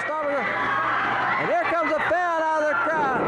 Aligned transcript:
Stomper. 0.00 0.40
And 0.40 1.50
here 1.50 1.64
comes 1.68 1.92
a 1.92 2.00
fan 2.08 2.38
out 2.40 2.62
of 2.62 2.68
the 2.68 2.78
crowd. 2.86 3.20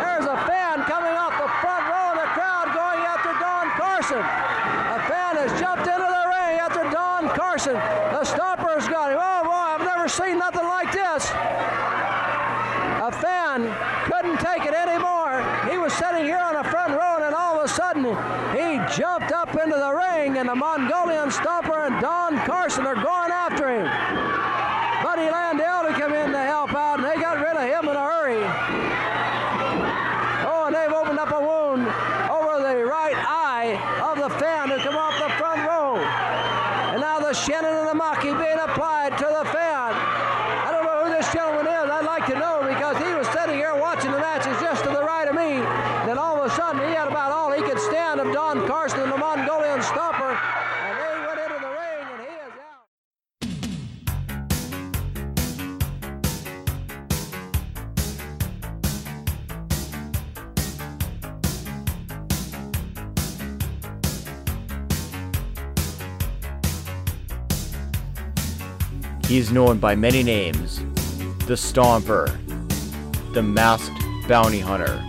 There's 0.00 0.26
a 0.26 0.38
fan 0.48 0.82
coming 0.88 1.12
off 1.12 1.36
the 1.36 1.50
front 1.60 1.84
row 1.90 2.06
of 2.12 2.18
the 2.22 2.30
crowd 2.32 2.72
going 2.72 3.02
after 3.04 3.32
Don 3.36 3.66
Carson. 3.76 4.22
A 4.22 5.00
fan 5.04 5.36
has 5.36 5.52
jumped 5.60 5.86
into 5.86 6.08
the 6.08 6.24
ring 6.32 6.60
after 6.60 6.84
Don 6.88 7.28
Carson. 7.36 7.74
The 7.74 8.24
Stomper's 8.24 8.88
got 8.88 9.12
him. 9.12 9.18
Oh 9.20 9.42
boy, 9.44 9.50
I've 9.76 9.84
never 9.84 10.08
seen 10.08 10.38
nothing 10.38 10.64
like 10.64 10.92
this. 10.92 11.28
A 13.00 13.12
fan 13.12 13.68
couldn't 14.08 14.38
take 14.38 14.64
it 14.64 14.74
anymore. 14.74 15.44
He 15.70 15.78
was 15.78 15.92
sitting 15.92 16.24
here 16.24 16.38
on 16.38 16.54
the 16.54 16.64
front 16.64 16.92
row, 16.92 17.24
and 17.24 17.34
all 17.34 17.58
of 17.58 17.64
a 17.64 17.68
sudden, 17.68 18.04
he 18.56 18.80
jumped 18.94 19.32
up 19.32 19.50
into 19.56 19.76
the 19.76 19.92
ring, 19.92 20.38
and 20.38 20.48
the 20.48 20.54
Mongolian 20.54 21.28
Stomper 21.28 21.86
and 21.86 22.00
Don 22.00 22.38
Carson 22.46 22.86
are 22.86 22.94
going 22.94 23.30
after 23.30 23.68
him. 23.68 24.59
He's 69.30 69.52
known 69.52 69.78
by 69.78 69.94
many 69.94 70.24
names 70.24 70.78
the 71.46 71.54
Stomper, 71.54 72.26
the 73.32 73.40
Masked 73.40 73.94
Bounty 74.26 74.58
Hunter, 74.58 75.00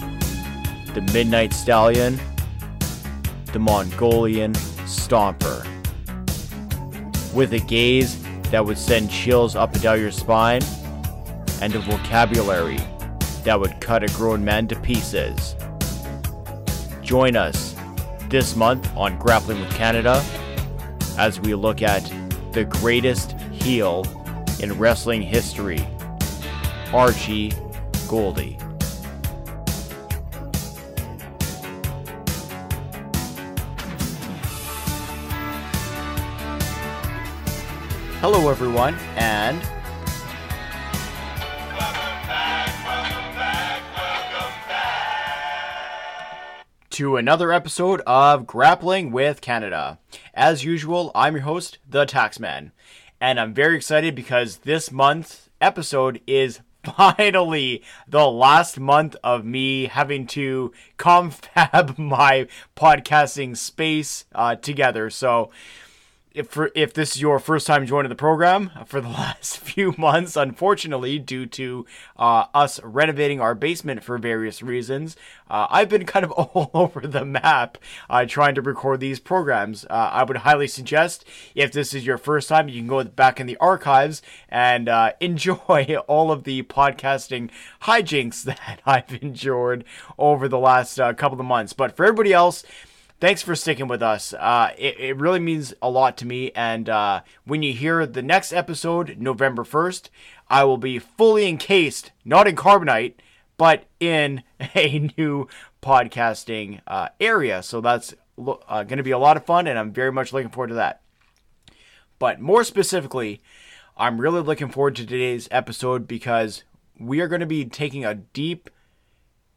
the 0.94 1.02
Midnight 1.12 1.54
Stallion, 1.54 2.20
the 3.52 3.58
Mongolian 3.58 4.54
Stomper. 4.86 5.66
With 7.34 7.54
a 7.54 7.60
gaze 7.62 8.22
that 8.52 8.64
would 8.64 8.78
send 8.78 9.10
chills 9.10 9.56
up 9.56 9.74
and 9.74 9.82
down 9.82 10.00
your 10.00 10.12
spine, 10.12 10.62
and 11.60 11.74
a 11.74 11.80
vocabulary 11.80 12.78
that 13.44 13.60
would 13.60 13.82
cut 13.82 14.04
a 14.04 14.14
grown 14.14 14.46
man 14.46 14.68
to 14.68 14.76
pieces. 14.82 15.56
Join 17.02 17.36
us 17.36 17.76
this 18.30 18.56
month 18.56 18.88
on 18.96 19.18
Grappling 19.18 19.62
with 19.62 19.74
Canada 19.74 20.24
as 21.18 21.40
we 21.40 21.56
look 21.56 21.82
at 21.82 22.04
the 22.52 22.66
greatest 22.66 23.36
heel 23.62 24.04
in 24.60 24.74
wrestling 24.80 25.22
history, 25.22 25.86
Archie 26.92 27.52
Gouldie. 28.08 28.58
Hello, 38.20 38.50
everyone, 38.50 38.96
and 39.16 39.62
to 46.92 47.18
another 47.18 47.52
episode 47.52 48.02
of 48.02 48.46
Grappling 48.46 49.12
with 49.12 49.42
Canada. 49.42 49.98
As 50.36 50.64
usual, 50.64 51.12
I'm 51.16 51.34
your 51.34 51.44
host, 51.44 51.80
the 51.90 52.06
Taxman, 52.06 52.72
and 53.22 53.40
I'm 53.40 53.54
very 53.54 53.76
excited 53.78 54.16
because 54.16 54.58
this 54.58 54.92
month's 54.92 55.50
episode 55.62 56.20
is 56.26 56.60
finally 56.84 57.84
the 58.08 58.26
last 58.28 58.80
month 58.80 59.16
of 59.24 59.46
me 59.46 59.86
having 59.86 60.26
to 60.28 60.74
confab 60.98 61.96
my 62.00 62.48
podcasting 62.76 63.56
space 63.56 64.26
uh, 64.34 64.56
together. 64.56 65.12
So, 65.12 65.52
if 66.34 66.48
for, 66.48 66.72
if 66.76 66.94
this 66.94 67.16
is 67.16 67.22
your 67.22 67.40
first 67.40 67.68
time 67.68 67.86
joining 67.86 68.10
the 68.10 68.16
program 68.16 68.72
for 68.86 69.02
the 69.02 69.10
last 69.10 69.58
few 69.60 69.94
months, 69.98 70.36
unfortunately, 70.36 71.20
due 71.20 71.46
to 71.46 71.86
uh, 72.18 72.46
us 72.54 72.82
renovating 72.84 73.42
our 73.42 73.56
basement 73.56 74.04
for 74.04 74.18
various 74.18 74.62
reasons, 74.62 75.16
uh, 75.50 75.68
I've 75.70 75.90
been 75.90 76.06
kind 76.12 76.24
of 76.26 76.32
all 76.32 76.72
over 76.74 77.02
the 77.02 77.26
map 77.26 77.78
uh, 78.10 78.26
trying 78.26 78.56
to 78.56 78.62
record 78.62 79.00
these 79.00 79.20
programs. 79.20 79.86
Uh, 79.86 80.10
I 80.12 80.24
would 80.24 80.38
highly 80.38 80.68
suggest 80.68 81.26
if 81.56 81.72
this 81.72 81.94
is 81.94 82.06
your 82.06 82.18
first 82.18 82.50
time, 82.50 82.70
you 82.70 82.80
can 82.80 82.88
go 82.88 83.04
back 83.04 83.40
in 83.40 83.48
the 83.48 83.58
archives 83.58 84.22
and 84.50 84.88
uh, 84.88 85.14
enjoy 85.20 85.98
all 86.08 86.32
of 86.32 86.44
the 86.44 86.64
podcasting 86.64 87.50
hijinks 87.84 88.44
that 88.44 88.82
I've 88.86 89.22
endured 89.22 89.84
over 90.18 90.48
the 90.48 90.60
last 90.60 91.00
uh, 91.00 91.14
couple 91.14 91.40
of 91.40 91.46
months. 91.46 91.74
But 91.74 91.96
for 91.96 92.06
everybody 92.06 92.34
else, 92.34 92.64
thanks 93.22 93.42
for 93.42 93.56
sticking 93.56 93.88
with 93.88 94.02
us. 94.02 94.34
Uh, 94.34 94.74
it, 94.78 95.00
it 95.00 95.18
really 95.18 95.40
means 95.40 95.74
a 95.82 95.90
lot 95.90 96.18
to 96.18 96.26
me. 96.26 96.52
And 96.52 96.90
uh, 96.90 97.22
when 97.46 97.64
you 97.64 97.72
hear 97.72 98.06
the 98.06 98.24
next 98.24 98.52
episode, 98.52 99.18
November 99.20 99.64
1st, 99.64 100.10
I 100.50 100.66
will 100.66 100.78
be 100.78 101.00
fully 101.00 101.48
encased, 101.48 102.12
not 102.26 102.48
in 102.48 102.56
carbonite, 102.58 103.14
but 103.58 103.86
in 104.00 104.44
a 104.76 105.12
new 105.18 105.48
podcasting 105.82 106.82
uh, 106.88 107.10
area. 107.22 107.64
So 107.64 107.80
that's 107.80 108.14
uh, 108.38 108.84
going 108.84 108.98
to 108.98 109.04
be 109.04 109.12
a 109.12 109.20
lot 109.20 109.38
of 109.38 109.46
fun, 109.46 109.68
and 109.68 109.80
I'm 109.80 109.94
very 109.94 110.12
much 110.12 110.34
looking 110.34 110.50
forward 110.50 110.70
to 110.70 110.76
that. 110.76 111.02
But 112.20 112.42
more 112.42 112.64
specifically, 112.64 113.42
I'm 113.96 114.20
really 114.20 114.42
looking 114.42 114.70
forward 114.70 114.96
to 114.98 115.06
today's 115.06 115.48
episode 115.52 116.08
because 116.08 116.64
we 117.00 117.20
are 117.20 117.28
going 117.28 117.40
to 117.40 117.48
be 117.48 117.66
taking 117.66 118.04
a 118.04 118.16
deep, 118.16 118.70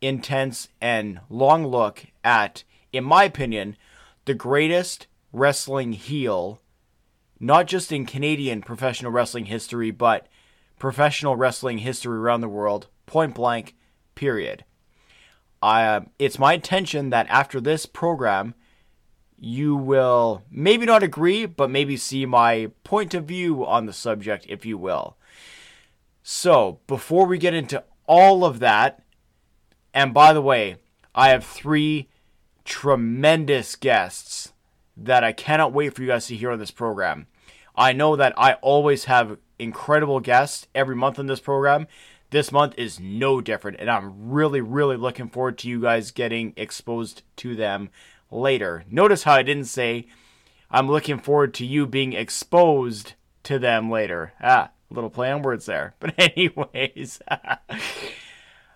intense, 0.01 0.69
and 0.81 1.21
long 1.29 1.67
look 1.67 2.07
at, 2.23 2.65
in 2.95 3.05
my 3.05 3.25
opinion, 3.25 3.77
the 4.25 4.35
greatest 4.35 5.09
wrestling 5.33 5.93
heel, 5.93 6.61
not 7.41 7.67
just 7.67 7.91
in 7.91 8.07
Canadian 8.07 8.63
professional 8.63 9.11
wrestling 9.11 9.47
history, 9.47 9.91
but 9.91 10.29
professional 10.79 11.35
wrestling 11.35 11.79
history 11.79 12.17
around 12.17 12.41
the 12.41 12.49
world, 12.49 12.87
point 13.07 13.35
blank, 13.35 13.75
period. 14.15 14.65
Uh, 15.61 16.03
it's 16.19 16.39
my 16.39 16.55
intention 16.55 17.11
that 17.11 17.27
after 17.29 17.61
this 17.61 17.85
program, 17.85 18.55
you 19.39 19.75
will 19.75 20.43
maybe 20.49 20.87
not 20.87 21.03
agree, 21.03 21.47
but 21.47 21.71
maybe 21.71 21.97
see 21.97 22.25
my 22.25 22.71
point 22.85 23.13
of 23.13 23.25
view 23.25 23.67
on 23.67 23.87
the 23.87 23.93
subject, 23.93 24.47
if 24.49 24.65
you 24.65 24.79
will. 24.79 25.17
So, 26.23 26.79
before 26.87 27.27
we 27.27 27.39
get 27.39 27.55
into 27.55 27.83
all 28.07 28.45
of 28.45 28.61
that, 28.61 29.03
and 29.93 30.15
by 30.15 30.33
the 30.33 30.41
way, 30.41 30.77
I 31.15 31.31
have 31.31 31.45
three 31.45 32.09
tremendous 32.65 33.77
guests 33.77 34.53
that 34.97 35.25
I 35.25 35.33
cannot 35.33 35.73
wait 35.73 35.95
for 35.95 36.03
you 36.03 36.09
guys 36.09 36.27
to 36.29 36.37
hear 36.37 36.53
on 36.53 36.59
this 36.59 36.71
program. 36.71 37.27
I 37.77 37.93
know 37.93 38.17
that 38.17 38.35
I 38.37 38.55
always 38.55 39.05
have 39.05 39.39
incredible 39.59 40.21
guests 40.21 40.67
every 40.75 40.95
month 40.97 41.19
on 41.19 41.27
this 41.27 41.41
program. 41.41 41.87
This 42.31 42.53
month 42.53 42.75
is 42.77 42.99
no 42.99 43.41
different, 43.41 43.79
and 43.81 43.91
I'm 43.91 44.31
really, 44.31 44.61
really 44.61 44.97
looking 44.97 45.29
forward 45.29 45.59
to 45.59 45.69
you 45.69 45.81
guys 45.81 46.11
getting 46.11 46.53
exposed 46.57 47.23
to 47.37 47.55
them 47.55 47.91
later. 48.31 48.85
Notice 48.91 49.25
how 49.25 49.35
I 49.35 49.43
didn't 49.43 49.67
say 49.67 50.07
I'm 50.71 50.91
looking 50.91 51.19
forward 51.19 51.55
to 51.55 51.67
you 51.67 51.87
being 51.87 52.13
exposed 52.13 53.15
to 53.45 53.59
them 53.59 53.91
later. 53.91 54.33
Ah, 54.43 54.71
a 54.91 54.95
little 54.95 55.11
play 55.11 55.31
on 55.31 55.43
words 55.43 55.67
there. 55.67 55.95
But, 56.01 56.15
anyways, 56.19 57.21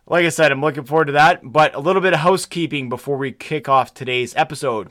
like 0.09 0.25
I 0.25 0.31
said, 0.31 0.51
I'm 0.51 0.63
looking 0.63 0.85
forward 0.85 1.07
to 1.07 1.13
that. 1.13 1.41
But 1.43 1.75
a 1.75 1.81
little 1.81 2.01
bit 2.01 2.15
of 2.15 2.21
housekeeping 2.21 2.89
before 2.89 3.19
we 3.19 3.31
kick 3.33 3.69
off 3.69 3.93
today's 3.93 4.35
episode. 4.37 4.89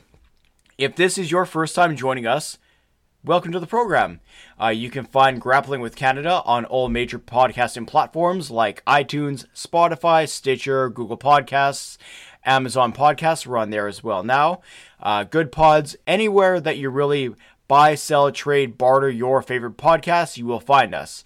If 0.76 0.94
this 0.94 1.18
is 1.18 1.30
your 1.30 1.44
first 1.44 1.74
time 1.74 1.96
joining 1.96 2.26
us, 2.26 2.56
welcome 3.24 3.50
to 3.50 3.58
the 3.58 3.66
program. 3.66 4.20
Uh, 4.60 4.68
you 4.68 4.90
can 4.90 5.04
find 5.04 5.40
Grappling 5.40 5.80
with 5.80 5.96
Canada 5.96 6.40
on 6.44 6.64
all 6.64 6.88
major 6.88 7.18
podcasting 7.18 7.86
platforms 7.86 8.48
like 8.48 8.84
iTunes, 8.84 9.46
Spotify, 9.56 10.28
Stitcher, 10.28 10.88
Google 10.88 11.18
Podcasts, 11.18 11.98
Amazon 12.44 12.92
Podcasts. 12.92 13.44
We're 13.44 13.58
on 13.58 13.70
there 13.70 13.88
as 13.88 14.04
well 14.04 14.22
now. 14.22 14.60
Uh, 15.02 15.24
good 15.24 15.50
pods, 15.50 15.96
anywhere 16.06 16.60
that 16.60 16.78
you 16.78 16.90
really 16.90 17.34
buy, 17.66 17.96
sell, 17.96 18.30
trade, 18.30 18.78
barter 18.78 19.10
your 19.10 19.42
favorite 19.42 19.76
podcasts, 19.76 20.36
you 20.36 20.46
will 20.46 20.60
find 20.60 20.94
us. 20.94 21.24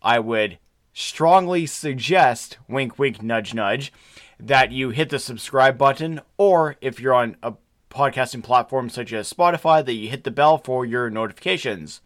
I 0.00 0.18
would 0.18 0.58
strongly 0.94 1.66
suggest, 1.66 2.56
wink, 2.66 2.98
wink, 2.98 3.22
nudge, 3.22 3.52
nudge, 3.52 3.92
that 4.40 4.72
you 4.72 4.90
hit 4.90 5.10
the 5.10 5.18
subscribe 5.18 5.76
button, 5.76 6.20
or 6.38 6.76
if 6.80 6.98
you're 6.98 7.12
on 7.12 7.36
a 7.42 7.52
podcasting 7.90 8.42
platform 8.42 8.88
such 8.88 9.12
as 9.12 9.30
Spotify, 9.30 9.84
that 9.84 9.92
you 9.92 10.08
hit 10.08 10.24
the 10.24 10.30
bell 10.30 10.56
for 10.56 10.86
your 10.86 11.10
notifications. 11.10 12.00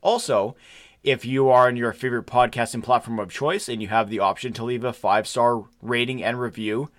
Also, 0.00 0.56
If 1.02 1.24
you 1.24 1.48
are 1.48 1.66
on 1.66 1.76
your 1.76 1.92
favorite 1.92 2.28
podcasting 2.28 2.84
platform 2.84 3.18
of 3.18 3.28
choice 3.28 3.68
and 3.68 3.82
you 3.82 3.88
have 3.88 4.08
the 4.08 4.20
option 4.20 4.52
to 4.52 4.64
leave 4.64 4.84
a 4.84 4.92
five 4.92 5.26
star 5.26 5.64
rating 5.80 6.22
and 6.22 6.40
review, 6.40 6.90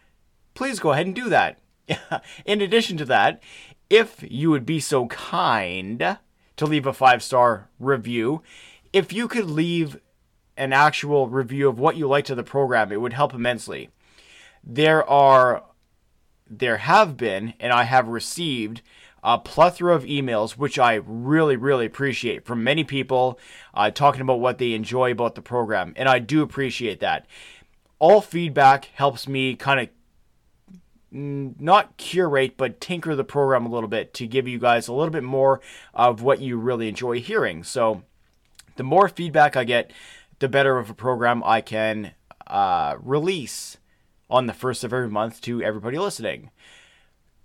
please 0.56 0.80
go 0.80 0.92
ahead 0.92 1.06
and 1.06 1.16
do 1.16 1.30
that. 1.30 1.60
In 2.46 2.60
addition 2.62 2.98
to 2.98 3.06
that, 3.06 3.42
if 3.90 4.24
you 4.30 4.50
would 4.50 4.66
be 4.66 4.82
so 4.82 5.08
kind 5.08 6.18
to 6.58 6.66
leave 6.66 6.86
a 6.86 6.92
five 6.92 7.24
star 7.24 7.70
review, 7.80 8.44
if 8.92 9.14
you 9.14 9.30
could 9.30 9.46
leave 9.46 9.98
an 10.58 10.74
actual 10.74 11.28
review 11.28 11.68
of 11.68 11.80
what 11.80 11.98
you 11.98 12.08
liked 12.08 12.30
of 12.30 12.38
the 12.38 12.44
program, 12.44 12.92
it 12.92 13.02
would 13.02 13.14
help 13.14 13.34
immensely. 13.34 13.90
There 14.64 15.08
are, 15.10 15.64
there 16.50 16.78
have 16.78 17.18
been, 17.18 17.54
and 17.60 17.74
I 17.74 17.84
have 17.84 18.08
received 18.08 18.82
a 19.24 19.38
plethora 19.38 19.96
of 19.96 20.04
emails, 20.04 20.52
which 20.52 20.78
I 20.78 20.96
really, 21.06 21.56
really 21.56 21.86
appreciate 21.86 22.46
from 22.46 22.64
many 22.64 22.84
people 22.84 23.40
uh, 23.74 23.90
talking 23.90 24.22
about 24.22 24.42
what 24.42 24.58
they 24.58 24.74
enjoy 24.74 25.12
about 25.12 25.36
the 25.36 25.42
program. 25.42 25.94
And 25.96 26.10
I 26.10 26.20
do 26.20 26.42
appreciate 26.42 27.00
that. 27.00 27.26
All 28.00 28.20
feedback 28.20 28.86
helps 28.94 29.28
me 29.28 29.56
kind 29.56 29.80
of 29.80 29.90
not 31.14 31.96
curate, 31.98 32.58
but 32.58 32.82
tinker 32.82 33.16
the 33.16 33.24
program 33.24 33.66
a 33.66 33.70
little 33.70 33.88
bit 33.88 34.14
to 34.16 34.28
give 34.28 34.48
you 34.48 34.60
guys 34.60 34.88
a 34.88 34.94
little 34.94 35.12
bit 35.12 35.24
more 35.24 35.62
of 35.94 36.22
what 36.22 36.42
you 36.42 36.58
really 36.58 36.90
enjoy 36.90 37.22
hearing. 37.22 37.64
So, 37.64 38.04
the 38.76 38.84
more 38.84 39.08
feedback 39.08 39.56
I 39.56 39.64
get, 39.64 39.92
the 40.44 40.50
better 40.50 40.78
of 40.78 40.90
a 40.90 40.94
program 40.94 41.42
I 41.46 41.62
can 41.62 42.12
uh, 42.48 42.98
release 43.02 43.78
on 44.30 44.46
the 44.46 44.52
first 44.52 44.84
of 44.84 44.92
every 44.92 45.08
month 45.08 45.40
to 45.44 45.64
everybody 45.64 45.98
listening. 45.98 46.52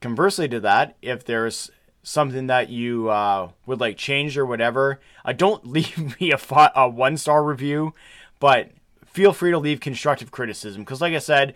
Conversely 0.01 0.49
to 0.49 0.59
that, 0.59 0.97
if 1.01 1.25
there's 1.25 1.71
something 2.03 2.49
that 2.49 2.71
you 2.71 3.09
uh, 3.09 3.51
would 3.67 3.79
like 3.79 3.99
changed 3.99 4.37
or 4.37 4.45
whatever, 4.45 4.99
uh, 5.25 5.33
don't 5.33 5.65
leave 5.73 6.21
me 6.21 6.33
a, 6.33 6.41
a 6.75 6.89
one 6.89 7.17
star 7.17 7.45
review, 7.45 7.95
but 8.41 8.73
feel 9.07 9.33
free 9.33 9.53
to 9.53 9.59
leave 9.59 9.79
constructive 9.79 10.33
criticism 10.33 10.83
because, 10.83 11.01
like 11.01 11.15
I 11.15 11.19
said, 11.19 11.55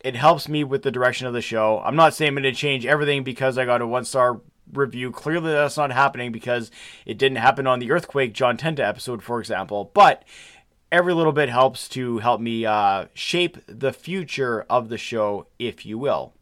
it 0.00 0.14
helps 0.14 0.46
me 0.46 0.62
with 0.62 0.82
the 0.82 0.90
direction 0.90 1.26
of 1.26 1.32
the 1.32 1.40
show. 1.40 1.80
I'm 1.82 1.96
not 1.96 2.12
saying 2.12 2.28
I'm 2.28 2.34
going 2.34 2.42
to 2.42 2.52
change 2.52 2.84
everything 2.84 3.24
because 3.24 3.56
I 3.56 3.64
got 3.64 3.80
a 3.80 3.86
one 3.86 4.04
star 4.04 4.42
review. 4.70 5.10
Clearly, 5.10 5.52
that's 5.52 5.78
not 5.78 5.90
happening 5.90 6.32
because 6.32 6.70
it 7.06 7.16
didn't 7.16 7.38
happen 7.38 7.66
on 7.66 7.78
the 7.78 7.90
Earthquake 7.90 8.34
John 8.34 8.58
Tenta 8.58 8.80
episode, 8.80 9.22
for 9.22 9.40
example. 9.40 9.90
But 9.94 10.24
every 10.92 11.14
little 11.14 11.32
bit 11.32 11.48
helps 11.48 11.88
to 11.88 12.18
help 12.18 12.40
me 12.40 12.66
uh, 12.66 13.06
shape 13.14 13.56
the 13.66 13.92
future 13.92 14.64
of 14.68 14.90
the 14.90 14.98
show, 14.98 15.46
if 15.58 15.84
you 15.86 15.98
will. 15.98 16.34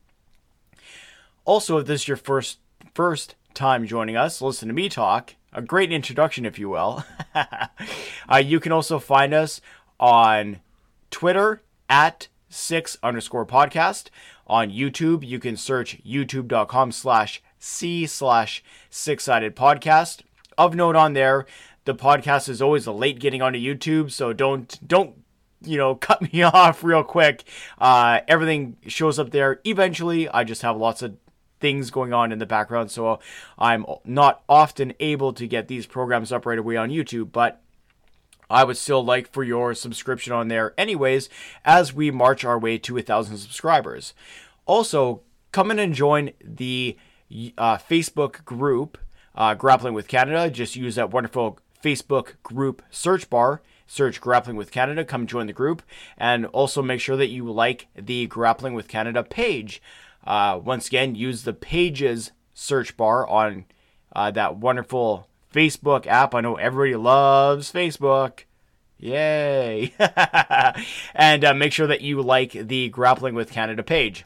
Also, 1.44 1.79
if 1.79 1.87
this 1.87 2.02
is 2.02 2.08
your 2.08 2.17
first 2.17 2.58
first 2.93 3.37
time 3.55 3.87
joining 3.87 4.17
us, 4.17 4.43
listen 4.43 4.69
to 4.69 4.75
me 4.75 4.88
talk. 4.88 5.37
A 5.52 5.62
great 5.62 5.93
introduction, 5.93 6.44
if 6.44 6.58
you 6.58 6.69
will. 6.69 7.05
uh, 7.35 8.37
you 8.37 8.61
can 8.61 8.73
also 8.73 8.99
find 8.99 9.32
us 9.32 9.61
on 9.99 10.61
Twitter 11.11 11.62
at 11.88 12.29
six 12.49 12.97
underscore 13.02 13.47
podcast. 13.47 14.11
On 14.47 14.70
YouTube, 14.70 15.26
you 15.26 15.38
can 15.38 15.56
search 15.56 16.02
youtube.com 16.05 16.93
slash 16.93 17.43
C 17.58 18.06
slash 18.06 18.62
six 18.91 19.25
sided 19.25 19.55
podcast. 19.55 20.23
Of 20.58 20.75
note 20.75 20.97
on 20.97 21.14
there, 21.14 21.47
the 21.85 21.94
podcast 21.94 22.49
is 22.49 22.61
always 22.61 22.87
late 22.87 23.19
getting 23.19 23.43
onto 23.43 23.59
YouTube, 23.59 24.11
so 24.11 24.32
don't 24.32 24.79
don't 24.87 25.15
you 25.62 25.77
know 25.77 25.94
cut 25.97 26.32
me 26.32 26.43
off 26.43 26.85
real 26.85 27.05
quick. 27.05 27.44
Uh, 27.79 28.21
everything 28.29 28.77
shows 28.87 29.19
up 29.19 29.31
there 29.31 29.61
eventually. 29.65 30.29
I 30.29 30.44
just 30.44 30.62
have 30.62 30.77
lots 30.77 31.03
of 31.03 31.17
things 31.61 31.91
going 31.91 32.12
on 32.12 32.32
in 32.32 32.38
the 32.38 32.47
background, 32.47 32.91
so 32.91 33.21
I'm 33.59 33.85
not 34.05 34.43
often 34.49 34.94
able 35.00 35.32
to 35.35 35.47
get 35.47 35.69
these 35.69 35.87
programs 35.87 36.32
up 36.32 36.47
right 36.47 36.59
away 36.59 36.77
on 36.77 36.91
YouTube, 36.91 37.32
but 37.32 37.61
I 38.49 38.65
would 38.65 38.76
still 38.76 39.05
like 39.05 39.31
for 39.31 39.44
your 39.44 39.75
subscription 39.75 40.33
on 40.33 40.49
there 40.49 40.75
anyways 40.76 41.29
as 41.65 41.93
we 41.94 42.11
march 42.11 42.44
our 42.44 42.59
way 42.59 42.79
to 42.79 42.99
a 42.99 43.03
thousand 43.03 43.37
subscribers. 43.37 44.15
Also, 44.67 45.23
come 45.53 45.71
in 45.71 45.79
and 45.79 45.94
join 45.94 46.33
the 46.43 46.97
uh, 47.56 47.76
Facebook 47.76 48.44
group 48.44 48.99
uh, 49.35 49.55
Grappling 49.55 49.94
with 49.94 50.09
Canada. 50.09 50.50
Just 50.50 50.76
use 50.76 50.97
that 50.97 51.11
wonderful 51.11 51.59
Facebook 51.82 52.35
group 52.43 52.82
search 52.91 53.29
bar. 53.31 53.62
Search 53.87 54.21
Grappling 54.21 54.56
with 54.56 54.71
Canada. 54.71 55.05
Come 55.05 55.27
join 55.27 55.49
the 55.49 55.53
group. 55.53 55.82
And 56.17 56.47
also 56.47 56.81
make 56.81 57.00
sure 57.00 57.17
that 57.17 57.29
you 57.29 57.50
like 57.50 57.88
the 57.97 58.29
Grappling 58.29 58.75
with 58.75 58.87
Canada 58.87 59.25
page. 59.25 59.82
Uh, 60.25 60.61
once 60.62 60.87
again, 60.87 61.17
use 61.17 61.43
the 61.43 61.53
pages 61.53 62.31
search 62.55 62.97
bar 62.97 63.27
on 63.27 63.65
uh, 64.15 64.31
that 64.31 64.56
wonderful 64.56 65.27
Facebook 65.53 66.06
app. 66.06 66.35
I 66.35 66.41
know 66.41 66.55
everybody 66.55 66.94
loves 66.94 67.73
Facebook. 67.73 68.44
Yay! 68.99 69.94
and 71.15 71.44
uh, 71.44 71.55
make 71.55 71.73
sure 71.73 71.87
that 71.87 72.03
you 72.03 72.21
like 72.23 72.53
the 72.53 72.91
Grappling 72.91 73.35
with 73.35 73.50
Canada 73.50 73.83
page. 73.83 74.25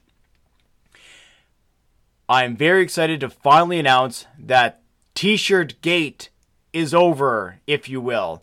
I'm 2.28 2.56
very 2.56 2.82
excited 2.82 3.20
to 3.20 3.30
finally 3.30 3.78
announce 3.78 4.26
that 4.38 4.82
T 5.14 5.36
shirt 5.36 5.80
gate 5.80 6.30
is 6.74 6.92
over, 6.92 7.60
if 7.66 7.88
you 7.88 8.00
will. 8.00 8.42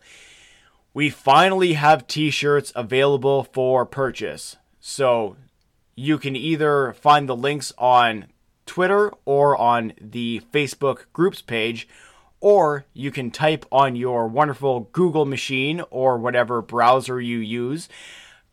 We 0.94 1.10
finally 1.10 1.74
have 1.74 2.08
t 2.08 2.32
shirts 2.32 2.74
available 2.76 3.44
for 3.44 3.86
purchase. 3.86 4.58
So 4.80 5.38
you 5.96 6.18
can 6.18 6.36
either 6.36 6.94
find 6.94 7.30
the 7.30 7.36
links 7.36 7.72
on 7.78 8.26
Twitter 8.66 9.12
or 9.26 9.56
on 9.56 9.94
the 10.02 10.42
Facebook 10.52 11.06
groups 11.14 11.42
page, 11.42 11.88
or 12.40 12.86
you 12.94 13.12
can 13.12 13.30
type 13.30 13.66
on 13.72 13.96
your 13.96 14.28
wonderful 14.28 14.90
Google 14.92 15.26
machine 15.26 15.84
or 15.92 16.18
whatever 16.18 16.62
browser 16.62 17.22
you 17.22 17.38
use 17.38 17.88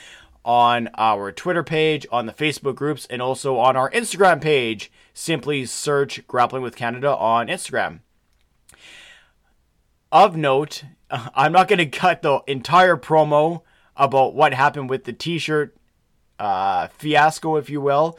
on 0.48 0.88
our 0.96 1.30
Twitter 1.30 1.62
page, 1.62 2.06
on 2.10 2.24
the 2.24 2.32
Facebook 2.32 2.74
groups, 2.74 3.06
and 3.10 3.20
also 3.20 3.58
on 3.58 3.76
our 3.76 3.90
Instagram 3.90 4.40
page. 4.40 4.90
Simply 5.12 5.66
search 5.66 6.26
Grappling 6.26 6.62
with 6.62 6.74
Canada 6.74 7.14
on 7.14 7.48
Instagram. 7.48 8.00
Of 10.10 10.38
note, 10.38 10.84
I'm 11.10 11.52
not 11.52 11.68
going 11.68 11.80
to 11.80 11.86
cut 11.86 12.22
the 12.22 12.40
entire 12.46 12.96
promo 12.96 13.60
about 13.94 14.34
what 14.34 14.54
happened 14.54 14.88
with 14.88 15.04
the 15.04 15.12
t 15.12 15.38
shirt 15.38 15.76
uh, 16.38 16.88
fiasco, 16.88 17.56
if 17.56 17.68
you 17.68 17.82
will. 17.82 18.18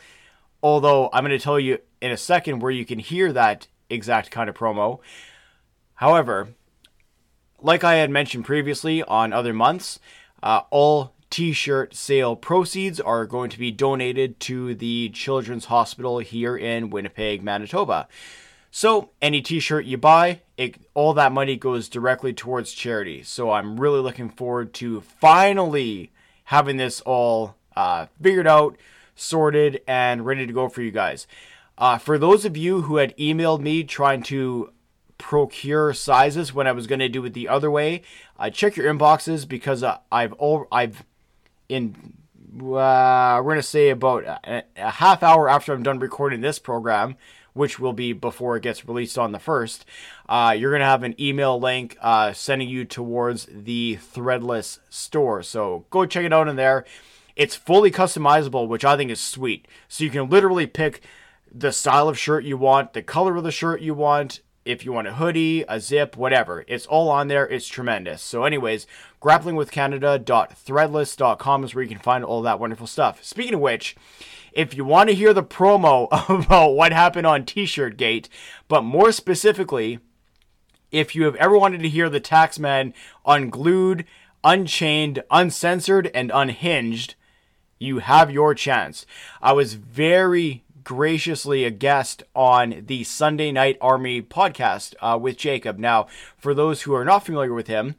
Although 0.62 1.09
I'm 1.12 1.25
going 1.25 1.36
to 1.36 1.43
tell 1.43 1.59
you 1.59 1.79
in 2.00 2.12
a 2.12 2.17
second 2.17 2.59
where 2.59 2.71
you 2.71 2.86
can 2.86 3.00
hear 3.00 3.33
that 3.33 3.67
exact 3.89 4.29
kind 4.29 4.51
of 4.51 4.55
promo. 4.55 5.00
However, 5.95 6.50
like 7.59 7.83
I 7.83 7.95
had 7.95 8.12
mentioned 8.12 8.45
previously 8.45 9.01
on 9.01 9.33
other 9.33 9.53
months, 9.53 10.00
uh, 10.43 10.62
all 10.69 11.15
t 11.29 11.51
shirt 11.53 11.95
sale 11.95 12.36
proceeds 12.36 13.00
are 13.00 13.25
going 13.25 13.50
to 13.50 13.59
be 13.59 13.71
donated 13.71 14.39
to 14.41 14.75
the 14.75 15.09
Children's 15.09 15.65
Hospital 15.65 16.19
here 16.19 16.57
in 16.57 16.89
Winnipeg, 16.89 17.43
Manitoba. 17.43 18.07
So, 18.71 19.09
any 19.21 19.41
t 19.41 19.59
shirt 19.59 19.86
you 19.86 19.98
buy, 19.98 20.41
it, 20.57 20.75
all 20.93 21.13
that 21.13 21.31
money 21.31 21.55
goes 21.55 21.89
directly 21.89 22.33
towards 22.33 22.74
charity. 22.74 23.24
So, 23.24 23.51
I'm 23.51 23.79
really 23.79 24.00
looking 24.00 24.29
forward 24.29 24.74
to 24.75 25.01
finally 25.01 26.12
having 26.45 26.77
this 26.77 27.01
all 27.01 27.55
uh, 27.75 28.07
figured 28.21 28.48
out, 28.48 28.77
sorted, 29.15 29.81
and 29.88 30.25
ready 30.25 30.45
to 30.45 30.53
go 30.53 30.69
for 30.69 30.81
you 30.81 30.91
guys. 30.91 31.27
Uh, 31.77 31.98
for 31.98 32.17
those 32.17 32.43
of 32.43 32.57
you 32.57 32.83
who 32.83 32.98
had 32.98 33.15
emailed 33.17 33.62
me 33.62 33.83
trying 33.83 34.21
to 34.24 34.71
procure 35.17 35.93
sizes 35.93 36.53
when 36.53 36.67
I 36.67 36.71
was 36.71 36.88
going 36.88 37.00
to 37.00 37.09
do 37.09 37.24
it 37.25 37.33
the 37.33 37.48
other 37.48 37.71
way, 37.71 38.01
uh, 38.38 38.50
check 38.50 38.75
your 38.75 38.91
inboxes 38.91 39.48
because 39.48 39.83
uh, 39.83 39.98
I've 40.12 40.33
all 40.33 40.67
I've 40.71 41.05
in 41.69 42.15
uh, 42.57 43.41
we're 43.43 43.55
to 43.55 43.63
say 43.63 43.89
about 43.89 44.23
a, 44.25 44.63
a, 44.75 44.89
half 44.89 45.23
hour 45.23 45.47
after 45.47 45.71
I'm 45.71 45.83
done 45.83 45.99
recording 45.99 46.41
this 46.41 46.59
program, 46.59 47.15
which 47.53 47.79
will 47.79 47.93
be 47.93 48.11
before 48.11 48.57
it 48.57 48.63
gets 48.63 48.88
released 48.88 49.17
on 49.17 49.31
the 49.31 49.39
first. 49.39 49.85
Uh, 50.27 50.55
you're 50.57 50.71
to 50.77 50.85
have 50.85 51.03
an 51.03 51.15
email 51.21 51.59
link 51.59 51.95
uh, 52.01 52.33
sending 52.33 52.67
you 52.67 52.85
towards 52.85 53.47
the 53.51 53.99
Threadless 54.01 54.79
store. 54.89 55.43
So 55.43 55.85
go 55.89 56.05
check 56.05 56.25
it 56.25 56.33
out 56.33 56.47
in 56.47 56.55
there. 56.55 56.85
It's 57.35 57.55
fully 57.55 57.91
customizable, 57.91 58.67
which 58.67 58.83
I 58.83 58.97
think 58.97 59.11
is 59.11 59.21
sweet. 59.21 59.67
So 59.88 60.03
you 60.03 60.09
can 60.09 60.29
literally 60.29 60.67
pick 60.67 61.01
the 61.51 61.71
style 61.71 62.09
of 62.09 62.17
shirt 62.17 62.43
you 62.43 62.57
want, 62.57 62.93
the 62.93 63.01
color 63.01 63.35
of 63.35 63.43
the 63.43 63.51
shirt 63.51 63.81
you 63.81 63.93
want. 63.93 64.41
If 64.69 64.85
you 64.85 64.93
want 64.93 65.07
a 65.07 65.13
hoodie, 65.13 65.65
a 65.67 65.79
zip, 65.79 66.15
whatever. 66.15 66.63
It's 66.67 66.85
all 66.85 67.09
on 67.09 67.27
there. 67.27 67.47
It's 67.47 67.67
tremendous. 67.67 68.21
So, 68.21 68.43
anyways, 68.43 68.85
grapplingwithcanada.threadless.com 69.19 71.63
is 71.63 71.73
where 71.73 71.83
you 71.83 71.89
can 71.89 71.97
find 71.97 72.23
all 72.23 72.43
that 72.43 72.59
wonderful 72.59 72.85
stuff. 72.85 73.23
Speaking 73.23 73.55
of 73.55 73.61
which, 73.61 73.95
if 74.53 74.77
you 74.77 74.85
want 74.85 75.09
to 75.09 75.15
hear 75.15 75.33
the 75.33 75.41
promo 75.41 76.07
about 76.45 76.73
what 76.73 76.91
happened 76.91 77.25
on 77.25 77.45
T 77.45 77.65
shirt 77.65 77.97
gate, 77.97 78.29
but 78.67 78.83
more 78.83 79.11
specifically, 79.11 79.97
if 80.91 81.15
you 81.15 81.23
have 81.23 81.35
ever 81.38 81.57
wanted 81.57 81.81
to 81.81 81.89
hear 81.89 82.07
the 82.07 82.21
Taxman 82.21 82.93
unglued, 83.25 84.05
unchained, 84.43 85.23
uncensored, 85.31 86.11
and 86.13 86.29
unhinged, 86.31 87.15
you 87.79 87.97
have 87.99 88.29
your 88.29 88.53
chance. 88.53 89.07
I 89.41 89.53
was 89.53 89.73
very 89.73 90.63
graciously 90.89 91.65
a 91.65 91.69
guest 91.69 92.24
on 92.34 92.84
the 92.88 93.03
Sunday 93.03 93.51
Night 93.51 93.77
Army 93.79 94.24
podcast 94.24 94.96
uh, 95.01 95.19
with 95.22 95.38
Jacob. 95.38 95.77
Now, 95.77 96.08
for 96.36 96.55
those 96.55 96.81
who 96.81 96.96
are 96.96 97.05
not 97.05 97.24
familiar 97.27 97.53
with 97.53 97.67
him, 97.67 97.93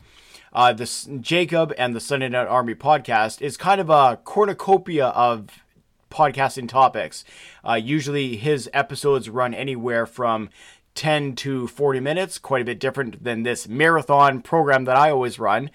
uh, 0.52 0.72
this 0.72 1.08
Jacob 1.20 1.72
and 1.78 1.94
the 1.94 2.00
Sunday 2.00 2.28
Night 2.28 2.48
Army 2.48 2.74
podcast 2.74 3.42
is 3.42 3.56
kind 3.56 3.80
of 3.80 3.90
a 3.90 4.18
cornucopia 4.24 5.06
of 5.06 5.62
podcasting 6.10 6.68
topics. 6.68 7.24
Uh, 7.64 7.74
usually, 7.74 8.36
his 8.36 8.68
episodes 8.74 9.30
run 9.30 9.54
anywhere 9.54 10.04
from 10.04 10.48
10 10.96 11.36
to 11.36 11.68
40 11.68 12.00
minutes, 12.00 12.40
quite 12.40 12.62
a 12.62 12.64
bit 12.64 12.80
different 12.80 13.22
than 13.22 13.44
this 13.44 13.68
marathon 13.68 14.42
program 14.42 14.84
that 14.86 14.96
I 14.96 15.12
always 15.12 15.38
run. 15.38 15.70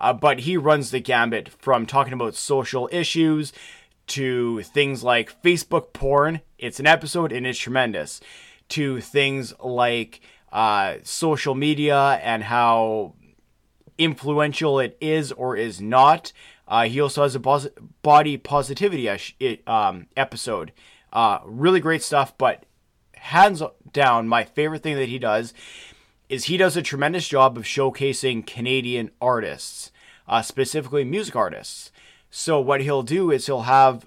Uh, 0.00 0.12
but 0.12 0.40
he 0.40 0.56
runs 0.56 0.90
the 0.90 0.98
gambit 0.98 1.48
from 1.48 1.86
talking 1.86 2.12
about 2.12 2.34
social 2.34 2.88
issues 2.90 3.52
to 4.08 4.62
things 4.62 5.02
like 5.02 5.42
Facebook 5.42 5.92
porn. 5.92 6.40
It's 6.58 6.80
an 6.80 6.86
episode 6.86 7.32
and 7.32 7.46
it's 7.46 7.58
tremendous. 7.58 8.20
To 8.70 9.00
things 9.00 9.54
like 9.62 10.20
uh, 10.52 10.96
social 11.02 11.54
media 11.54 12.20
and 12.22 12.44
how 12.44 13.14
influential 13.98 14.78
it 14.80 14.96
is 15.00 15.32
or 15.32 15.56
is 15.56 15.80
not. 15.80 16.32
Uh, 16.68 16.84
he 16.84 17.00
also 17.00 17.22
has 17.22 17.34
a 17.34 17.40
pos- 17.40 17.68
body 18.02 18.36
positivity 18.36 19.08
um, 19.66 20.06
episode. 20.16 20.72
Uh, 21.12 21.38
really 21.44 21.80
great 21.80 22.02
stuff, 22.02 22.36
but 22.36 22.64
hands 23.14 23.62
down, 23.92 24.28
my 24.28 24.44
favorite 24.44 24.82
thing 24.82 24.96
that 24.96 25.08
he 25.08 25.18
does 25.18 25.54
is 26.28 26.44
he 26.44 26.56
does 26.56 26.76
a 26.76 26.82
tremendous 26.82 27.28
job 27.28 27.56
of 27.56 27.64
showcasing 27.64 28.46
Canadian 28.46 29.10
artists, 29.20 29.92
uh, 30.26 30.42
specifically 30.42 31.04
music 31.04 31.36
artists. 31.36 31.92
So 32.38 32.60
what 32.60 32.82
he'll 32.82 33.02
do 33.02 33.30
is 33.30 33.46
he'll 33.46 33.62
have 33.62 34.06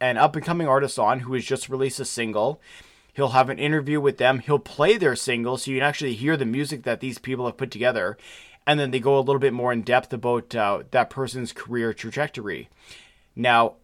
an 0.00 0.16
up 0.16 0.34
and 0.34 0.44
coming 0.44 0.66
artist 0.66 0.98
on 0.98 1.20
who 1.20 1.34
has 1.34 1.44
just 1.44 1.68
released 1.68 2.00
a 2.00 2.04
single. 2.04 2.60
He'll 3.12 3.28
have 3.28 3.50
an 3.50 3.60
interview 3.60 4.00
with 4.00 4.18
them. 4.18 4.40
He'll 4.40 4.58
play 4.58 4.96
their 4.96 5.14
single 5.14 5.56
so 5.56 5.70
you 5.70 5.76
can 5.76 5.86
actually 5.86 6.16
hear 6.16 6.36
the 6.36 6.44
music 6.44 6.82
that 6.82 6.98
these 6.98 7.18
people 7.18 7.46
have 7.46 7.56
put 7.56 7.70
together. 7.70 8.18
And 8.66 8.80
then 8.80 8.90
they 8.90 8.98
go 8.98 9.16
a 9.16 9.20
little 9.22 9.38
bit 9.38 9.52
more 9.52 9.72
in 9.72 9.82
depth 9.82 10.12
about 10.12 10.56
uh, 10.56 10.82
that 10.90 11.08
person's 11.08 11.52
career 11.52 11.94
trajectory. 11.94 12.68
Now, 13.36 13.74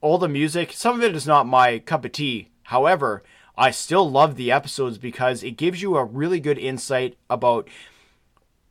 all 0.00 0.18
the 0.18 0.28
music, 0.28 0.72
some 0.72 0.96
of 0.96 1.04
it 1.04 1.14
is 1.14 1.28
not 1.28 1.46
my 1.46 1.78
cup 1.78 2.04
of 2.04 2.10
tea. 2.10 2.48
However, 2.64 3.22
I 3.56 3.70
still 3.70 4.10
love 4.10 4.34
the 4.34 4.50
episodes 4.50 4.98
because 4.98 5.44
it 5.44 5.52
gives 5.52 5.80
you 5.80 5.96
a 5.96 6.04
really 6.04 6.40
good 6.40 6.58
insight 6.58 7.16
about 7.30 7.68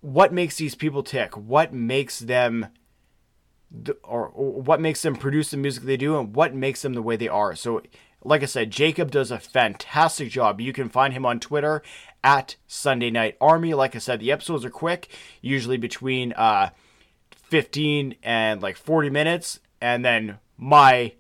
what 0.01 0.33
makes 0.33 0.57
these 0.57 0.75
people 0.75 1.03
tick, 1.03 1.37
what 1.37 1.73
makes 1.73 2.19
them 2.19 2.67
or, 4.03 4.29
what 4.29 4.81
makes 4.81 5.01
them 5.01 5.15
produce 5.15 5.51
the 5.51 5.57
music 5.57 5.83
they 5.83 5.97
do 5.97 6.17
and 6.17 6.35
what 6.35 6.53
makes 6.53 6.81
them 6.81 6.93
the 6.93 7.01
way 7.01 7.15
they 7.15 7.27
are. 7.27 7.55
So 7.55 7.81
like 8.25 8.41
I 8.41 8.47
said, 8.47 8.71
Jacob 8.71 9.11
does 9.11 9.31
a 9.31 9.39
fantastic 9.39 10.29
job. 10.29 10.59
You 10.59 10.73
can 10.73 10.89
find 10.89 11.13
him 11.13 11.25
on 11.25 11.39
Twitter 11.39 11.83
at 12.23 12.55
Sunday 12.65 13.11
Night 13.11 13.37
Army. 13.39 13.73
Like 13.73 13.95
I 13.95 13.99
said, 13.99 14.19
the 14.19 14.31
episodes 14.31 14.65
are 14.65 14.71
quick, 14.71 15.09
usually 15.41 15.77
between 15.77 16.33
uh, 16.33 16.71
15 17.31 18.15
and 18.23 18.61
like 18.61 18.77
40 18.77 19.11
minutes. 19.11 19.59
And 19.79 20.03
then 20.03 20.39
my 20.57 21.13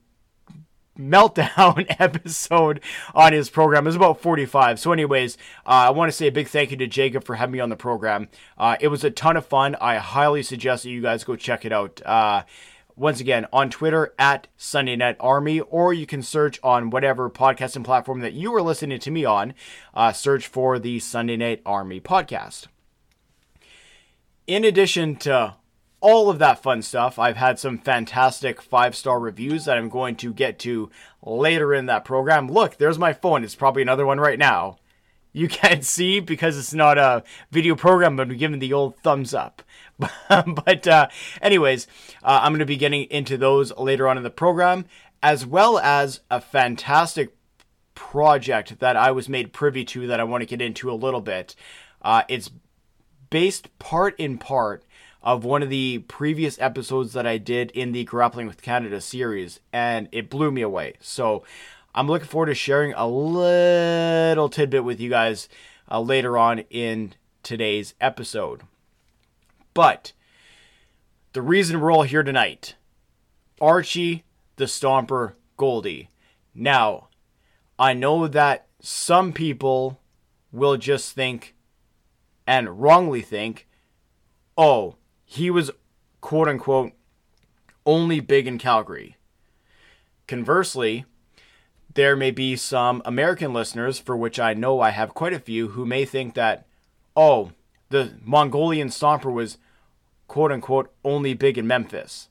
meltdown 0.99 1.85
episode 1.99 2.81
on 3.13 3.33
his 3.33 3.49
program. 3.49 3.85
It 3.85 3.89
was 3.89 3.95
about 3.95 4.21
45. 4.21 4.79
So, 4.79 4.91
anyways, 4.91 5.37
uh, 5.65 5.69
I 5.69 5.89
want 5.91 6.09
to 6.11 6.17
say 6.17 6.27
a 6.27 6.31
big 6.31 6.47
thank 6.47 6.71
you 6.71 6.77
to 6.77 6.87
Jacob 6.87 7.23
for 7.23 7.35
having 7.35 7.53
me 7.53 7.59
on 7.59 7.69
the 7.69 7.75
program. 7.75 8.29
Uh, 8.57 8.77
it 8.79 8.87
was 8.87 9.03
a 9.03 9.11
ton 9.11 9.37
of 9.37 9.45
fun. 9.45 9.75
I 9.81 9.97
highly 9.97 10.43
suggest 10.43 10.83
that 10.83 10.89
you 10.89 11.01
guys 11.01 11.23
go 11.23 11.35
check 11.35 11.65
it 11.65 11.71
out. 11.71 12.01
Uh, 12.05 12.43
once 12.97 13.19
again, 13.19 13.45
on 13.51 13.69
Twitter 13.69 14.13
at 14.17 14.47
Sunday 14.55 14.95
Night 14.95 15.17
Army, 15.19 15.59
or 15.59 15.93
you 15.93 16.05
can 16.05 16.21
search 16.21 16.59
on 16.63 16.89
whatever 16.89 17.29
podcasting 17.29 17.83
platform 17.83 18.21
that 18.21 18.33
you 18.33 18.55
are 18.55 18.61
listening 18.61 18.99
to 18.99 19.11
me 19.11 19.25
on. 19.25 19.53
Uh, 19.93 20.13
search 20.13 20.47
for 20.47 20.79
the 20.79 20.99
Sunday 20.99 21.35
Night 21.35 21.61
Army 21.65 21.99
podcast. 21.99 22.67
In 24.47 24.63
addition 24.63 25.15
to 25.17 25.55
all 26.01 26.29
of 26.29 26.39
that 26.39 26.61
fun 26.61 26.81
stuff. 26.81 27.17
I've 27.17 27.37
had 27.37 27.59
some 27.59 27.77
fantastic 27.77 28.61
five 28.61 28.95
star 28.95 29.19
reviews 29.19 29.65
that 29.65 29.77
I'm 29.77 29.89
going 29.89 30.15
to 30.17 30.33
get 30.33 30.59
to 30.59 30.89
later 31.23 31.73
in 31.73 31.87
that 31.87 32.05
program. 32.05 32.49
Look, 32.49 32.77
there's 32.77 32.99
my 32.99 33.13
phone. 33.13 33.43
It's 33.43 33.55
probably 33.55 33.81
another 33.81 34.05
one 34.05 34.19
right 34.19 34.39
now. 34.39 34.77
You 35.33 35.47
can't 35.49 35.83
see 35.83 36.19
because 36.19 36.57
it's 36.57 36.73
not 36.73 36.97
a 36.97 37.23
video 37.51 37.75
program, 37.75 38.15
but 38.15 38.29
I'm 38.29 38.37
giving 38.37 38.59
the 38.59 38.73
old 38.73 38.97
thumbs 38.97 39.33
up. 39.33 39.61
but, 40.29 40.87
uh, 40.87 41.07
anyways, 41.41 41.87
uh, 42.23 42.39
I'm 42.41 42.51
going 42.51 42.59
to 42.59 42.65
be 42.65 42.77
getting 42.77 43.03
into 43.03 43.37
those 43.37 43.75
later 43.77 44.07
on 44.07 44.17
in 44.17 44.23
the 44.23 44.29
program, 44.29 44.85
as 45.23 45.45
well 45.45 45.79
as 45.79 46.21
a 46.29 46.39
fantastic 46.39 47.35
project 47.95 48.79
that 48.79 48.95
I 48.95 49.11
was 49.11 49.27
made 49.27 49.53
privy 49.53 49.85
to 49.85 50.07
that 50.07 50.19
I 50.19 50.23
want 50.25 50.41
to 50.41 50.45
get 50.45 50.61
into 50.61 50.91
a 50.91 50.93
little 50.93 51.21
bit. 51.21 51.55
Uh, 52.01 52.23
it's 52.27 52.51
based 53.29 53.77
part 53.79 54.17
in 54.19 54.37
part 54.37 54.84
of 55.25 55.43
one 55.43 55.63
of 55.63 55.69
the 55.69 55.99
previous 56.07 56.61
episodes 56.61 57.13
that 57.13 57.25
I 57.25 57.39
did 57.39 57.71
in 57.71 57.91
the 57.91 58.03
Grappling 58.03 58.45
with 58.45 58.61
Canada 58.61 59.01
series, 59.01 59.59
and 59.73 60.07
it 60.11 60.29
blew 60.29 60.51
me 60.51 60.61
away. 60.61 60.93
So 61.01 61.43
I'm 61.95 62.07
looking 62.07 62.27
forward 62.27 62.45
to 62.47 62.55
sharing 62.55 62.93
a 62.93 63.07
little 63.07 64.49
tidbit 64.49 64.83
with 64.83 64.99
you 64.99 65.09
guys 65.09 65.49
uh, 65.89 65.99
later 65.99 66.37
on 66.37 66.59
in 66.69 67.13
today's 67.41 67.95
episode. 67.99 68.61
But 69.73 70.13
the 71.33 71.41
reason 71.41 71.81
we're 71.81 71.91
all 71.91 72.03
here 72.03 72.23
tonight 72.23 72.75
Archie 73.59 74.23
the 74.57 74.65
Stomper 74.65 75.33
Gouldie. 75.57 76.07
Now, 76.53 77.07
I 77.77 77.93
know 77.93 78.27
that 78.27 78.67
some 78.79 79.33
people 79.33 79.99
will 80.51 80.77
just 80.77 81.13
think, 81.13 81.55
and 82.47 82.81
wrongly 82.81 83.21
think, 83.21 83.67
oh, 84.57 84.95
he 85.25 85.49
was 85.49 85.71
quote 86.21 86.47
unquote 86.47 86.93
only 87.85 88.19
big 88.19 88.47
in 88.47 88.57
Calgary. 88.57 89.17
Conversely, 90.27 91.05
there 91.93 92.15
may 92.15 92.31
be 92.31 92.55
some 92.55 93.01
American 93.05 93.53
listeners, 93.53 93.99
for 93.99 94.15
which 94.15 94.39
I 94.39 94.53
know 94.53 94.81
I 94.81 94.89
have 94.91 95.13
quite 95.13 95.33
a 95.33 95.39
few, 95.39 95.69
who 95.69 95.85
may 95.85 96.05
think 96.05 96.33
that, 96.33 96.65
oh, 97.15 97.51
the 97.89 98.13
Mongolian 98.23 98.89
Stomper 98.89 99.31
was 99.31 99.57
quote 100.27 100.51
unquote 100.51 100.91
only 101.03 101.33
big 101.33 101.57
in 101.57 101.67
Memphis. 101.67 102.29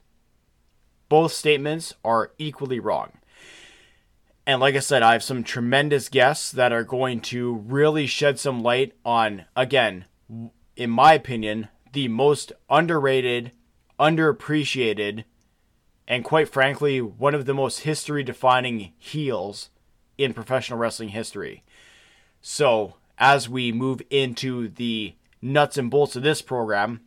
Both 1.08 1.32
statements 1.32 1.94
are 2.04 2.32
equally 2.38 2.80
wrong. 2.80 3.12
And 4.46 4.60
like 4.60 4.74
I 4.74 4.80
said, 4.80 5.02
I 5.02 5.12
have 5.12 5.22
some 5.22 5.42
tremendous 5.42 6.08
guests 6.08 6.50
that 6.52 6.72
are 6.72 6.84
going 6.84 7.20
to 7.20 7.54
really 7.66 8.06
shed 8.06 8.38
some 8.38 8.62
light 8.62 8.92
on, 9.04 9.44
again, 9.56 10.04
in 10.76 10.90
my 10.90 11.14
opinion, 11.14 11.68
the 11.94 12.08
most 12.08 12.52
underrated, 12.68 13.52
underappreciated, 13.98 15.24
and 16.06 16.24
quite 16.24 16.48
frankly, 16.48 17.00
one 17.00 17.34
of 17.34 17.46
the 17.46 17.54
most 17.54 17.80
history 17.80 18.22
defining 18.22 18.92
heels 18.98 19.70
in 20.18 20.34
professional 20.34 20.78
wrestling 20.78 21.10
history. 21.10 21.64
So, 22.42 22.96
as 23.16 23.48
we 23.48 23.72
move 23.72 24.02
into 24.10 24.68
the 24.68 25.14
nuts 25.40 25.78
and 25.78 25.90
bolts 25.90 26.16
of 26.16 26.22
this 26.22 26.42
program, 26.42 27.00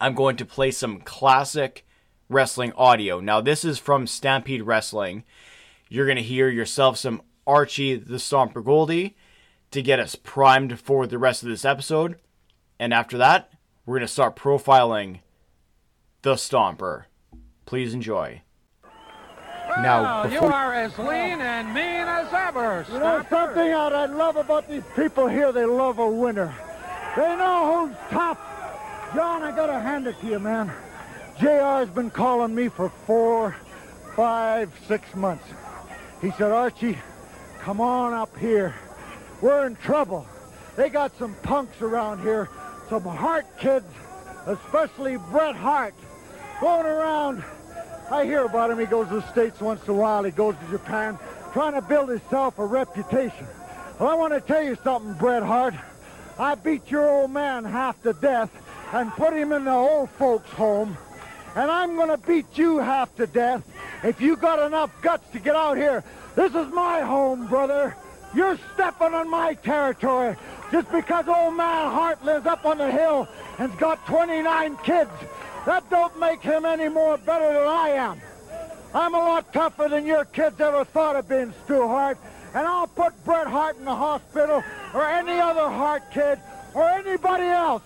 I'm 0.00 0.14
going 0.14 0.36
to 0.36 0.46
play 0.46 0.70
some 0.70 1.00
classic 1.00 1.84
wrestling 2.28 2.72
audio. 2.76 3.20
Now, 3.20 3.40
this 3.40 3.64
is 3.64 3.78
from 3.78 4.06
Stampede 4.06 4.62
Wrestling. 4.62 5.24
You're 5.88 6.06
going 6.06 6.16
to 6.16 6.22
hear 6.22 6.48
yourself 6.48 6.96
some 6.96 7.20
Archie 7.46 7.96
the 7.96 8.16
Stomper 8.16 8.64
Gouldie 8.64 9.14
to 9.70 9.82
get 9.82 10.00
us 10.00 10.14
primed 10.14 10.78
for 10.78 11.06
the 11.06 11.18
rest 11.18 11.42
of 11.42 11.48
this 11.48 11.64
episode. 11.64 12.16
And 12.78 12.94
after 12.94 13.18
that, 13.18 13.53
we're 13.86 13.98
going 13.98 14.06
to 14.06 14.12
start 14.12 14.36
profiling 14.36 15.20
the 16.22 16.34
Stomper. 16.34 17.04
Please 17.66 17.94
enjoy. 17.94 18.42
Now, 19.78 20.22
before... 20.22 20.48
you 20.48 20.54
are 20.54 20.72
as 20.72 20.96
lean 20.98 21.40
and 21.40 21.68
mean 21.68 22.06
as 22.06 22.32
ever. 22.32 22.86
You 22.90 22.98
know 22.98 23.24
something 23.28 23.74
I 23.74 24.06
love 24.06 24.36
about 24.36 24.68
these 24.68 24.84
people 24.94 25.26
here? 25.26 25.50
They 25.52 25.64
love 25.64 25.98
a 25.98 26.08
winner. 26.08 26.54
They 27.16 27.36
know 27.36 27.88
who's 27.88 27.96
top. 28.10 28.38
John, 29.14 29.42
I 29.42 29.54
gotta 29.54 29.78
hand 29.78 30.06
it 30.06 30.18
to 30.20 30.26
you, 30.26 30.38
man. 30.38 30.72
JR's 31.38 31.90
been 31.90 32.10
calling 32.10 32.54
me 32.54 32.68
for 32.68 32.88
four, 32.88 33.56
five, 34.14 34.72
six 34.86 35.14
months. 35.14 35.44
He 36.20 36.30
said, 36.32 36.52
Archie, 36.52 36.98
come 37.60 37.80
on 37.80 38.12
up 38.12 38.36
here. 38.38 38.74
We're 39.40 39.66
in 39.66 39.76
trouble. 39.76 40.26
They 40.76 40.88
got 40.88 41.16
some 41.18 41.34
punks 41.42 41.82
around 41.82 42.22
here, 42.22 42.48
some 43.02 43.16
Hart 43.16 43.46
kids, 43.58 43.92
especially 44.46 45.16
Bret 45.16 45.56
Hart, 45.56 45.94
going 46.60 46.86
around. 46.86 47.42
I 48.08 48.24
hear 48.24 48.44
about 48.44 48.70
him. 48.70 48.78
He 48.78 48.86
goes 48.86 49.08
to 49.08 49.14
the 49.14 49.32
States 49.32 49.60
once 49.60 49.82
in 49.82 49.90
a 49.90 49.94
while. 49.94 50.22
He 50.22 50.30
goes 50.30 50.54
to 50.54 50.70
Japan, 50.70 51.18
trying 51.52 51.72
to 51.72 51.82
build 51.82 52.08
himself 52.08 52.56
a 52.60 52.64
reputation. 52.64 53.48
Well, 53.98 54.10
I 54.10 54.14
want 54.14 54.32
to 54.32 54.40
tell 54.40 54.62
you 54.62 54.76
something, 54.84 55.14
Bret 55.14 55.42
Hart. 55.42 55.74
I 56.38 56.54
beat 56.54 56.88
your 56.88 57.10
old 57.10 57.32
man 57.32 57.64
half 57.64 58.00
to 58.04 58.12
death 58.12 58.50
and 58.92 59.10
put 59.10 59.32
him 59.32 59.50
in 59.50 59.64
the 59.64 59.72
old 59.72 60.10
folks' 60.10 60.50
home. 60.50 60.96
And 61.56 61.68
I'm 61.72 61.96
going 61.96 62.10
to 62.10 62.18
beat 62.18 62.46
you 62.56 62.78
half 62.78 63.12
to 63.16 63.26
death 63.26 63.64
if 64.04 64.20
you 64.20 64.36
got 64.36 64.64
enough 64.64 64.92
guts 65.02 65.28
to 65.32 65.40
get 65.40 65.56
out 65.56 65.76
here. 65.76 66.04
This 66.36 66.54
is 66.54 66.72
my 66.72 67.00
home, 67.00 67.48
brother. 67.48 67.96
You're 68.34 68.58
stepping 68.74 69.14
on 69.14 69.30
my 69.30 69.54
territory 69.54 70.36
just 70.72 70.90
because 70.90 71.28
old 71.28 71.56
man 71.56 71.90
Hart 71.92 72.24
lives 72.24 72.46
up 72.46 72.64
on 72.64 72.78
the 72.78 72.90
hill 72.90 73.28
and's 73.58 73.76
got 73.76 74.04
29 74.06 74.76
kids. 74.78 75.10
That 75.66 75.88
don't 75.88 76.18
make 76.18 76.42
him 76.42 76.64
any 76.64 76.88
more 76.88 77.16
better 77.16 77.46
than 77.46 77.66
I 77.66 77.90
am. 77.90 78.20
I'm 78.92 79.14
a 79.14 79.18
lot 79.18 79.52
tougher 79.52 79.88
than 79.88 80.06
your 80.06 80.24
kids 80.24 80.60
ever 80.60 80.84
thought 80.84 81.16
of 81.16 81.28
being, 81.28 81.52
Stu 81.64 81.86
Hart. 81.86 82.18
And 82.54 82.66
I'll 82.66 82.86
put 82.86 83.12
Bret 83.24 83.46
Hart 83.46 83.76
in 83.78 83.84
the 83.84 83.94
hospital 83.94 84.62
or 84.92 85.04
any 85.04 85.40
other 85.40 85.68
Hart 85.68 86.10
kid 86.12 86.38
or 86.74 86.88
anybody 86.88 87.44
else. 87.44 87.82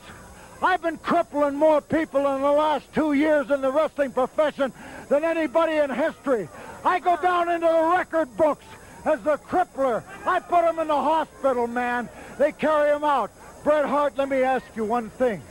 I've 0.62 0.82
been 0.82 0.98
crippling 0.98 1.54
more 1.54 1.80
people 1.80 2.26
in 2.34 2.42
the 2.42 2.50
last 2.50 2.92
two 2.92 3.12
years 3.12 3.50
in 3.50 3.60
the 3.60 3.70
wrestling 3.70 4.12
profession 4.12 4.72
than 5.08 5.24
anybody 5.24 5.74
in 5.74 5.90
history. 5.90 6.48
I 6.84 6.98
go 6.98 7.16
down 7.16 7.48
into 7.48 7.66
the 7.66 7.96
record 7.96 8.36
books 8.36 8.64
as 9.04 9.20
the 9.22 9.36
crippler. 9.38 10.02
I 10.26 10.40
put 10.40 10.64
him 10.64 10.78
in 10.78 10.88
the 10.88 10.94
hospital, 10.94 11.66
man. 11.66 12.08
They 12.38 12.52
carry 12.52 12.94
him 12.94 13.04
out. 13.04 13.30
Bret 13.64 13.84
Hart, 13.84 14.16
let 14.16 14.28
me 14.28 14.42
ask 14.42 14.64
you 14.74 14.84
one 14.84 15.10
thing. 15.10 15.42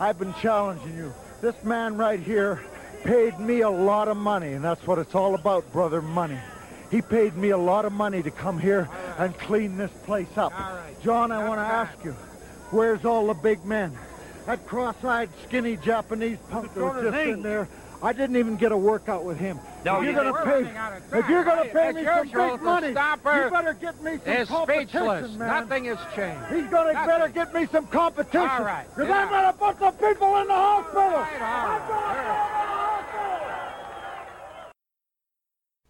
I've 0.00 0.18
been 0.18 0.34
challenging 0.34 0.96
you. 0.96 1.12
This 1.40 1.62
man 1.64 1.96
right 1.96 2.20
here 2.20 2.62
paid 3.04 3.38
me 3.38 3.60
a 3.60 3.70
lot 3.70 4.08
of 4.08 4.16
money, 4.16 4.52
and 4.52 4.64
that's 4.64 4.86
what 4.86 4.98
it's 4.98 5.14
all 5.14 5.34
about, 5.34 5.70
brother, 5.72 6.00
money. 6.00 6.38
He 6.90 7.02
paid 7.02 7.36
me 7.36 7.50
a 7.50 7.58
lot 7.58 7.84
of 7.84 7.92
money 7.92 8.22
to 8.22 8.30
come 8.30 8.58
here 8.58 8.88
and 9.18 9.36
clean 9.38 9.76
this 9.76 9.90
place 10.04 10.36
up. 10.36 10.52
John, 11.02 11.32
I 11.32 11.48
want 11.48 11.58
to 11.58 11.64
ask 11.64 12.04
you, 12.04 12.12
where's 12.70 13.04
all 13.04 13.26
the 13.26 13.34
big 13.34 13.64
men? 13.64 13.92
That 14.46 14.66
cross-eyed, 14.66 15.30
skinny 15.46 15.76
Japanese 15.76 16.38
punk 16.50 16.72
that 16.74 16.80
was 16.84 17.02
just 17.02 17.16
in 17.16 17.42
there, 17.42 17.68
I 18.04 18.12
didn't 18.12 18.36
even 18.36 18.56
get 18.56 18.70
a 18.70 18.76
workout 18.76 19.24
with 19.24 19.38
him. 19.38 19.58
No, 19.84 19.96
if 19.96 20.02
you 20.06 20.12
you're 20.12 20.22
didn't. 20.24 20.34
gonna 20.34 20.44
pay, 20.44 20.62
running 20.74 21.02
if 21.12 21.28
you're 21.28 21.44
gonna 21.44 21.64
pay 21.64 21.92
me 21.92 22.02
your 22.02 22.16
some 22.18 22.28
show 22.30 22.50
big 22.50 22.58
to 22.58 22.64
money, 22.64 22.88
you 22.88 22.94
better 23.50 23.72
get 23.74 24.02
me 24.02 24.18
some 24.24 24.32
Is 24.34 24.48
competition, 24.48 24.88
speechless. 24.88 25.32
man. 25.36 25.48
Nothing 25.68 25.84
has 25.86 25.98
changed. 26.14 26.46
He's 26.52 26.66
gonna 26.70 26.92
better 26.92 27.28
get 27.28 27.54
me 27.54 27.66
some 27.66 27.86
competition. 27.86 28.40
All 28.48 28.64
right, 28.64 28.86
Because 28.94 29.08
yeah. 29.08 29.18
I'm 29.18 29.28
gonna 29.30 29.52
put 29.54 29.78
some 29.78 29.94
people 29.94 30.36
in 30.38 30.48
the 30.48 30.54
hospital. 30.54 31.02
All 31.02 31.10
right, 31.12 31.40
all 31.40 31.70
I'm 31.70 31.80
gonna 31.80 31.80
right. 31.80 31.86
put 31.86 31.94
'em 31.94 32.10
in 32.10 32.24
the 32.24 32.62
hospital. 32.62 33.34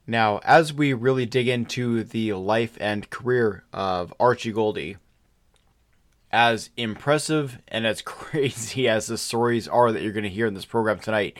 Now, 0.06 0.38
as 0.44 0.73
we 0.73 0.92
really 0.92 1.26
dig 1.26 1.49
into 1.49 2.04
the 2.04 2.35
life 2.35 2.76
and 2.80 3.09
career 3.11 3.64
of 3.73 4.12
Archie 4.21 4.52
Gouldie, 4.52 4.97
as 6.30 6.71
impressive 6.76 7.59
and 7.68 7.87
as 7.87 8.02
crazy 8.02 8.88
as 8.88 9.06
the 9.06 9.18
stories 9.18 9.66
are 9.66 9.92
that 9.92 10.02
you're 10.02 10.12
going 10.12 10.25
to 10.25 10.28
hear 10.30 10.47
in 10.47 10.54
this 10.54 10.64
program 10.64 10.99
tonight, 10.99 11.38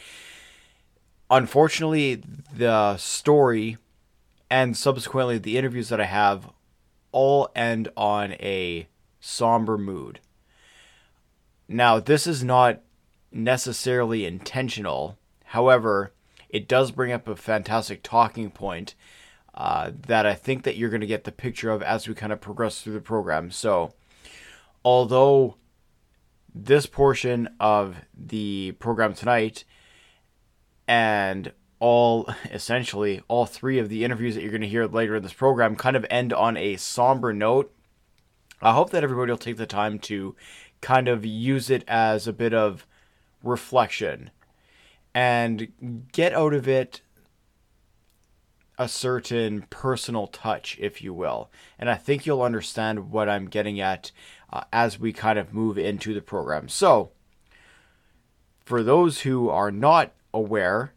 unfortunately, 1.31 2.23
the 2.57 2.97
story 2.97 3.77
and 4.51 4.77
subsequently 4.77 5.39
the 5.39 5.59
interviews 5.59 5.89
that 5.89 6.01
I 6.01 6.05
have 6.05 6.51
all 7.13 7.51
end 7.55 7.89
on 7.97 8.33
a 8.33 8.89
somber 9.21 9.79
mood. 9.79 10.21
Now, 11.69 11.99
this 11.99 12.27
is 12.27 12.45
not 12.45 12.81
necessarily 13.33 14.27
intentional. 14.27 15.19
However, 15.47 16.13
it 16.49 16.69
does 16.69 16.91
bring 16.91 17.11
up 17.11 17.27
a 17.27 17.37
fantastic 17.37 18.03
talking 18.03 18.51
point 18.51 18.95
uh, 19.55 19.93
that 20.07 20.27
I 20.27 20.35
think 20.35 20.65
that 20.65 20.77
you're 20.77 20.91
going 20.91 21.01
to 21.01 21.07
get 21.07 21.25
the 21.25 21.33
picture 21.33 21.71
of 21.71 21.83
as 21.83 22.07
we 22.07 22.15
kind 22.15 22.33
of 22.33 22.41
progress 22.41 22.81
through 22.81 22.95
the 22.95 23.01
program. 23.01 23.51
So, 23.51 23.95
although 24.85 25.57
this 26.55 26.87
portion 26.87 27.49
of 27.59 27.97
the 28.17 28.73
program 28.79 29.15
tonight 29.15 29.65
and 30.87 31.53
all 31.79 32.29
essentially 32.51 33.23
all 33.29 33.47
three 33.47 33.79
of 33.79 33.89
the 33.89 34.05
interviews 34.05 34.35
that 34.35 34.43
you're 34.43 34.51
going 34.51 34.61
to 34.61 34.69
hear 34.69 34.87
later 34.87 35.17
in 35.17 35.23
this 35.23 35.33
program 35.33 35.77
kind 35.77 35.97
of 35.97 36.07
end 36.09 36.33
on 36.33 36.57
a 36.57 36.77
somber 36.77 37.33
note 37.33 37.75
I 38.65 38.73
hope 38.73 38.91
that 38.91 39.05
everybody 39.05 39.31
will 39.31 39.39
take 39.39 39.59
the 39.59 39.67
time 39.67 39.99
to 40.01 40.35
kind 40.81 41.07
of 41.07 41.25
use 41.25 41.69
it 41.69 41.85
as 41.87 42.27
a 42.27 42.33
bit 42.33 42.55
of 42.55 42.87
reflection 43.43 44.31
and 45.15 46.09
get 46.13 46.33
out 46.33 46.55
of 46.55 46.67
it 46.67 47.03
a 48.79 48.89
certain 48.89 49.67
personal 49.71 50.27
touch, 50.27 50.77
if 50.81 51.03
you 51.03 51.13
will. 51.13 51.51
And 51.79 51.89
I 51.91 51.95
think 51.95 52.25
you'll 52.25 52.43
understand 52.43 53.11
what 53.11 53.29
I'm 53.29 53.51
getting 53.51 53.81
at 53.81 54.11
uh, 54.53 54.65
as 54.73 54.99
we 54.99 55.13
kind 55.13 55.39
of 55.39 55.53
move 55.53 55.79
into 55.79 56.15
the 56.15 56.23
program. 56.23 56.69
So, 56.69 57.11
for 58.65 58.83
those 58.83 59.21
who 59.21 59.51
are 59.51 59.71
not 59.71 60.13
aware, 60.35 60.93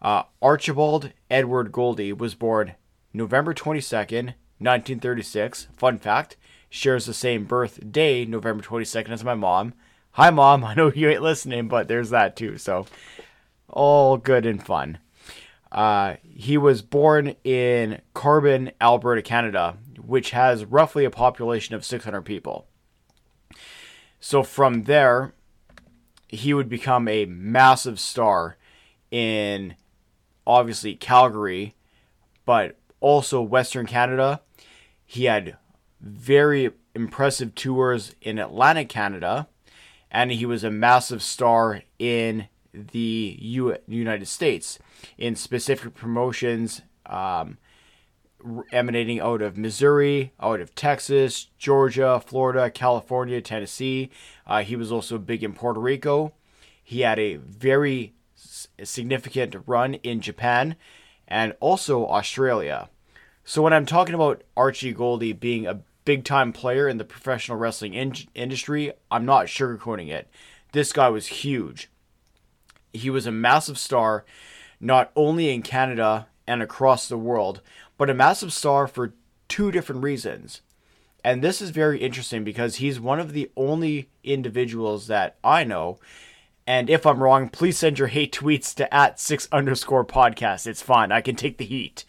uh, 0.00 0.22
Archibald 0.40 1.12
Edward 1.30 1.72
Gouldie 1.72 2.16
was 2.16 2.34
born 2.34 2.74
November 3.12 3.52
22nd, 3.52 4.34
1936. 4.58 5.68
Fun 5.76 5.98
fact, 5.98 6.36
shares 6.70 7.04
the 7.04 7.12
same 7.12 7.44
birthday, 7.44 8.24
November 8.24 8.62
22nd, 8.62 9.10
as 9.10 9.24
my 9.24 9.34
mom. 9.34 9.74
Hi, 10.12 10.30
mom. 10.30 10.64
I 10.64 10.74
know 10.74 10.92
you 10.92 11.10
ain't 11.10 11.22
listening, 11.22 11.68
but 11.68 11.88
there's 11.88 12.10
that 12.10 12.36
too. 12.36 12.56
So, 12.56 12.86
all 13.68 14.16
good 14.16 14.46
and 14.46 14.64
fun. 14.64 14.98
Uh, 15.70 16.14
he 16.22 16.56
was 16.56 16.80
born 16.80 17.34
in 17.44 18.00
Carbon, 18.14 18.70
Alberta, 18.80 19.20
Canada, 19.20 19.76
which 20.00 20.30
has 20.30 20.64
roughly 20.64 21.04
a 21.04 21.10
population 21.10 21.74
of 21.74 21.84
600 21.84 22.22
people. 22.22 22.66
So 24.20 24.42
from 24.42 24.84
there, 24.84 25.34
he 26.28 26.54
would 26.54 26.68
become 26.68 27.08
a 27.08 27.26
massive 27.26 28.00
star 28.00 28.56
in 29.10 29.74
obviously 30.46 30.94
Calgary, 30.94 31.74
but 32.44 32.76
also 33.00 33.40
Western 33.40 33.86
Canada. 33.86 34.40
He 35.04 35.24
had 35.24 35.56
very 36.00 36.70
impressive 36.94 37.54
tours 37.54 38.14
in 38.20 38.38
Atlantic 38.38 38.88
Canada, 38.88 39.48
and 40.10 40.32
he 40.32 40.46
was 40.46 40.64
a 40.64 40.70
massive 40.70 41.22
star 41.22 41.82
in 41.98 42.48
the 42.72 43.36
U- 43.40 43.76
United 43.86 44.26
States 44.26 44.78
in 45.16 45.34
specific 45.36 45.94
promotions 45.94 46.82
um, 47.06 47.58
emanating 48.72 49.20
out 49.20 49.42
of 49.42 49.56
Missouri, 49.56 50.32
out 50.40 50.60
of 50.60 50.74
Texas, 50.74 51.48
Georgia, 51.58 52.22
Florida, 52.24 52.70
California, 52.70 53.40
Tennessee. 53.40 54.10
Uh, 54.46 54.62
he 54.62 54.76
was 54.76 54.92
also 54.92 55.18
big 55.18 55.42
in 55.42 55.52
Puerto 55.52 55.80
Rico. 55.80 56.32
He 56.82 57.00
had 57.00 57.18
a 57.18 57.36
very 57.36 58.14
significant 58.82 59.54
run 59.66 59.94
in 59.94 60.20
Japan 60.20 60.76
and 61.26 61.54
also 61.60 62.06
Australia. 62.06 62.88
So 63.44 63.62
when 63.62 63.72
I'm 63.72 63.86
talking 63.86 64.14
about 64.14 64.42
Archie 64.56 64.94
Gouldie 64.94 65.38
being 65.38 65.66
a 65.66 65.80
big 66.04 66.24
time 66.24 66.52
player 66.52 66.88
in 66.88 66.98
the 66.98 67.04
professional 67.04 67.58
wrestling 67.58 67.94
in- 67.94 68.14
industry, 68.34 68.92
I'm 69.10 69.24
not 69.24 69.46
sugarcoating 69.46 70.08
it. 70.08 70.28
This 70.72 70.92
guy 70.92 71.08
was 71.08 71.26
huge. 71.26 71.90
He 72.92 73.10
was 73.10 73.26
a 73.26 73.32
massive 73.32 73.78
star, 73.78 74.24
not 74.80 75.10
only 75.14 75.52
in 75.52 75.62
Canada 75.62 76.28
and 76.46 76.62
across 76.62 77.08
the 77.08 77.18
world, 77.18 77.60
but 77.98 78.10
a 78.10 78.14
massive 78.14 78.52
star 78.52 78.86
for 78.86 79.12
two 79.48 79.70
different 79.70 80.02
reasons. 80.02 80.62
And 81.24 81.42
this 81.42 81.60
is 81.60 81.70
very 81.70 82.00
interesting 82.00 82.44
because 82.44 82.76
he's 82.76 83.00
one 83.00 83.20
of 83.20 83.32
the 83.32 83.50
only 83.56 84.08
individuals 84.22 85.08
that 85.08 85.36
I 85.42 85.64
know. 85.64 85.98
And 86.68 86.90
if 86.90 87.06
I'm 87.06 87.22
wrong, 87.22 87.48
please 87.48 87.78
send 87.78 87.98
your 87.98 88.08
hate 88.08 88.30
tweets 88.30 88.74
to 88.74 88.94
at 88.94 89.18
six 89.18 89.48
underscore 89.50 90.04
podcast. 90.04 90.66
It's 90.66 90.82
fine. 90.82 91.10
I 91.10 91.22
can 91.22 91.34
take 91.34 91.56
the 91.56 91.64
heat. 91.64 92.04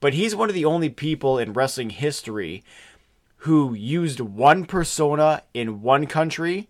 But 0.00 0.12
he's 0.12 0.36
one 0.36 0.50
of 0.50 0.54
the 0.54 0.66
only 0.66 0.90
people 0.90 1.38
in 1.38 1.54
wrestling 1.54 1.88
history 1.88 2.62
who 3.36 3.72
used 3.72 4.20
one 4.20 4.66
persona 4.66 5.44
in 5.54 5.80
one 5.80 6.06
country 6.06 6.68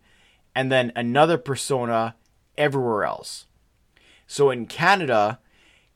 and 0.55 0.71
then 0.71 0.93
another 0.95 1.37
persona 1.37 2.15
everywhere 2.57 3.03
else. 3.03 3.47
So 4.29 4.53
in 4.53 4.67
Canada, 4.67 5.41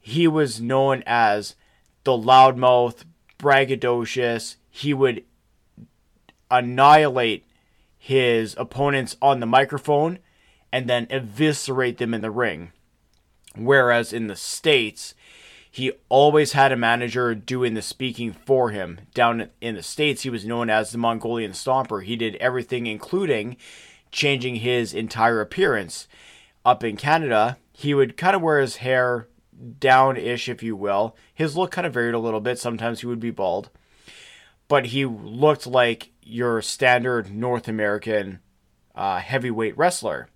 he 0.00 0.26
was 0.26 0.60
known 0.60 1.04
as 1.06 1.54
the 2.02 2.18
loudmouth, 2.18 3.04
braggadocious. 3.38 4.56
He 4.68 4.92
would 4.92 5.22
annihilate 6.50 7.46
his 7.96 8.56
opponents 8.58 9.16
on 9.22 9.38
the 9.38 9.46
microphone 9.46 10.18
and 10.72 10.88
then 10.88 11.06
eviscerate 11.10 11.98
them 11.98 12.14
in 12.14 12.20
the 12.20 12.30
ring. 12.30 12.72
Whereas 13.56 14.12
in 14.12 14.26
the 14.26 14.36
States, 14.36 15.14
he 15.70 15.92
always 16.08 16.52
had 16.52 16.72
a 16.72 16.76
manager 16.76 17.34
doing 17.34 17.74
the 17.74 17.82
speaking 17.82 18.32
for 18.32 18.70
him. 18.70 19.00
Down 19.14 19.50
in 19.60 19.74
the 19.74 19.82
States, 19.82 20.22
he 20.22 20.30
was 20.30 20.44
known 20.44 20.70
as 20.70 20.90
the 20.90 20.98
Mongolian 20.98 21.52
Stomper. 21.52 22.02
He 22.02 22.16
did 22.16 22.36
everything, 22.36 22.86
including 22.86 23.56
changing 24.10 24.56
his 24.56 24.94
entire 24.94 25.40
appearance. 25.40 26.08
Up 26.64 26.82
in 26.82 26.96
Canada, 26.96 27.58
he 27.72 27.94
would 27.94 28.16
kind 28.16 28.34
of 28.34 28.42
wear 28.42 28.60
his 28.60 28.76
hair 28.76 29.28
down 29.78 30.16
ish, 30.16 30.48
if 30.48 30.62
you 30.62 30.76
will. 30.76 31.16
His 31.34 31.56
look 31.56 31.72
kind 31.72 31.86
of 31.86 31.94
varied 31.94 32.14
a 32.14 32.18
little 32.18 32.40
bit. 32.40 32.58
Sometimes 32.58 33.00
he 33.00 33.06
would 33.06 33.20
be 33.20 33.30
bald. 33.30 33.70
But 34.68 34.86
he 34.86 35.04
looked 35.04 35.66
like 35.66 36.10
your 36.22 36.60
standard 36.62 37.30
North 37.30 37.68
American 37.68 38.40
uh, 38.94 39.18
heavyweight 39.18 39.76
wrestler. 39.76 40.28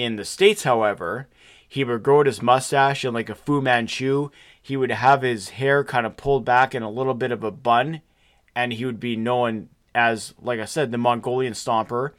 In 0.00 0.16
the 0.16 0.24
States, 0.24 0.62
however, 0.62 1.28
he 1.68 1.84
would 1.84 2.02
grow 2.02 2.24
his 2.24 2.40
mustache 2.40 3.04
in 3.04 3.12
like 3.12 3.28
a 3.28 3.34
Fu 3.34 3.60
Manchu. 3.60 4.30
He 4.62 4.74
would 4.74 4.90
have 4.90 5.20
his 5.20 5.50
hair 5.50 5.84
kind 5.84 6.06
of 6.06 6.16
pulled 6.16 6.42
back 6.42 6.74
in 6.74 6.82
a 6.82 6.88
little 6.88 7.12
bit 7.12 7.30
of 7.30 7.44
a 7.44 7.50
bun, 7.50 8.00
and 8.56 8.72
he 8.72 8.86
would 8.86 8.98
be 8.98 9.14
known 9.14 9.68
as, 9.94 10.32
like 10.40 10.58
I 10.58 10.64
said, 10.64 10.90
the 10.90 10.96
Mongolian 10.96 11.52
Stomper. 11.52 12.12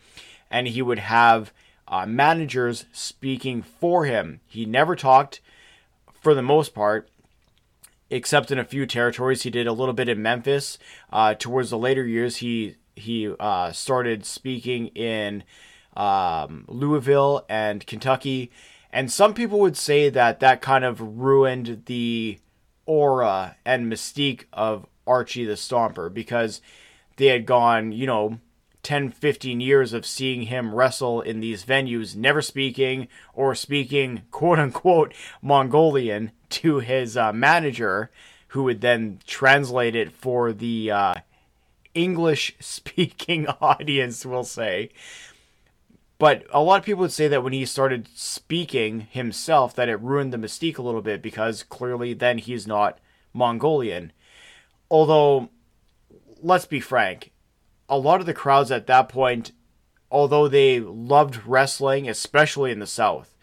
And 0.52 0.68
he 0.68 0.84
would 0.84 1.00
have 1.00 1.52
uh, 1.88 2.06
managers 2.06 2.86
speaking 2.92 3.64
for 3.64 4.06
him. 4.06 4.42
He 4.46 4.64
never 4.68 4.96
talked, 4.96 5.42
for 6.22 6.36
the 6.36 6.44
most 6.44 6.76
part, 6.76 7.10
except 8.12 8.52
in 8.52 8.60
a 8.60 8.64
few 8.64 8.86
territories. 8.86 9.42
He 9.42 9.50
did 9.50 9.66
a 9.66 9.74
little 9.74 9.96
bit 9.96 10.08
in 10.08 10.22
Memphis. 10.22 10.78
Uh, 11.12 11.34
towards 11.34 11.72
the 11.72 11.80
later 11.80 12.06
years, 12.06 12.38
he 12.38 12.76
he 12.96 13.34
uh, 13.40 13.72
started 13.72 14.24
speaking 14.24 14.88
in 14.90 15.44
um, 15.96 16.66
Louisville 16.68 17.46
and 17.50 17.86
Kentucky 17.86 18.52
and 18.94 19.12
some 19.12 19.34
people 19.34 19.60
would 19.60 19.78
say 19.78 20.10
that 20.10 20.40
that 20.42 20.62
kind 20.62 20.84
of 20.84 21.00
ruined 21.20 21.84
the 21.86 22.40
aura 22.86 23.56
and 23.66 23.92
mystique 23.92 24.46
of 24.52 24.86
Archie 25.08 25.46
the 25.46 25.54
Stomper 25.54 26.14
because 26.14 26.62
they 27.18 27.28
had 27.28 27.46
gone, 27.46 27.92
you 27.92 28.06
know, 28.06 28.40
10, 28.84 29.12
15 29.12 29.62
years 29.62 29.94
of 29.94 30.06
seeing 30.06 30.44
him 30.44 30.74
wrestle 30.74 31.22
in 31.22 31.40
these 31.40 31.64
venues, 31.64 32.16
never 32.16 32.42
speaking 32.42 33.08
or 33.34 33.56
speaking 33.56 34.24
quote 34.32 34.60
unquote 34.60 35.14
Mongolian 35.42 36.32
to 36.50 36.80
his 36.80 37.16
uh, 37.16 37.32
manager, 37.32 38.12
who 38.50 38.64
would 38.64 38.82
then 38.82 39.20
translate 39.26 39.96
it 39.96 40.12
for 40.12 40.52
the 40.52 40.92
uh, 40.92 41.14
English 41.94 42.56
speaking 42.60 43.48
audience, 43.62 44.26
we'll 44.26 44.44
say. 44.44 44.90
But 46.22 46.46
a 46.52 46.62
lot 46.62 46.78
of 46.78 46.86
people 46.86 47.02
would 47.02 47.12
say 47.12 47.28
that 47.30 47.44
when 47.44 47.52
he 47.52 47.66
started 47.66 48.08
speaking 48.14 49.08
himself, 49.10 49.74
that 49.74 49.90
it 49.90 50.00
ruined 50.00 50.32
the 50.32 50.38
mystique 50.38 50.78
a 50.78 50.84
little 50.84 51.02
bit 51.02 51.20
because 51.20 51.64
clearly 51.64 52.14
then 52.14 52.38
he's 52.38 52.68
not 52.68 53.00
Mongolian. 53.34 54.12
Although, 54.92 55.50
let's 56.40 56.68
be 56.68 56.80
frank, 56.80 57.32
a 57.90 57.98
lot 57.98 58.20
of 58.20 58.28
the 58.28 58.36
crowds 58.36 58.70
at 58.70 58.86
that 58.86 59.10
point, 59.10 59.52
although 60.12 60.48
they 60.48 60.80
loved 60.80 61.48
wrestling, 61.48 62.08
especially 62.08 62.72
in 62.72 62.78
the 62.78 62.86
South, 62.86 63.36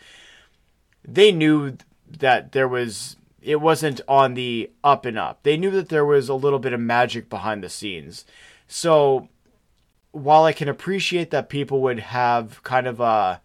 they 1.03 1.33
knew 1.33 1.79
that 2.09 2.53
there 2.53 2.69
was 2.69 3.17
it 3.43 3.61
wasn't 3.61 4.01
on 4.07 4.35
the 4.35 4.71
up 4.85 5.05
and 5.05 5.19
up. 5.19 5.43
They 5.43 5.57
knew 5.57 5.73
that 5.73 5.88
there 5.88 6.07
was 6.07 6.29
a 6.29 6.35
little 6.35 6.61
bit 6.61 6.73
of 6.73 6.79
magic 6.79 7.29
behind 7.29 7.64
the 7.64 7.71
scenes. 7.71 8.25
So 8.69 9.29
while 10.12 10.44
I 10.44 10.53
can 10.53 10.68
appreciate 10.68 11.31
that 11.31 11.49
people 11.49 11.81
would 11.83 12.01
have 12.01 12.62
kind 12.62 12.87
of 12.87 13.01
a 13.01 13.40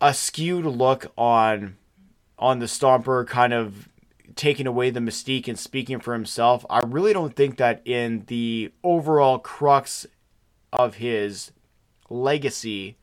a 0.00 0.14
skewed 0.14 0.64
look 0.64 1.12
on 1.18 1.76
on 2.38 2.58
the 2.58 2.66
Stomper 2.66 3.26
kind 3.26 3.52
of 3.52 3.88
taking 4.34 4.66
away 4.66 4.90
the 4.90 5.00
mystique 5.00 5.46
and 5.48 5.58
speaking 5.58 6.00
for 6.00 6.14
himself, 6.14 6.64
I 6.70 6.80
really 6.80 7.12
don't 7.12 7.36
think 7.36 7.58
that 7.58 7.82
in 7.84 8.24
the 8.28 8.72
overall 8.82 9.38
crux 9.38 10.06
of 10.72 10.94
his 10.94 11.52
legacy 12.08 12.96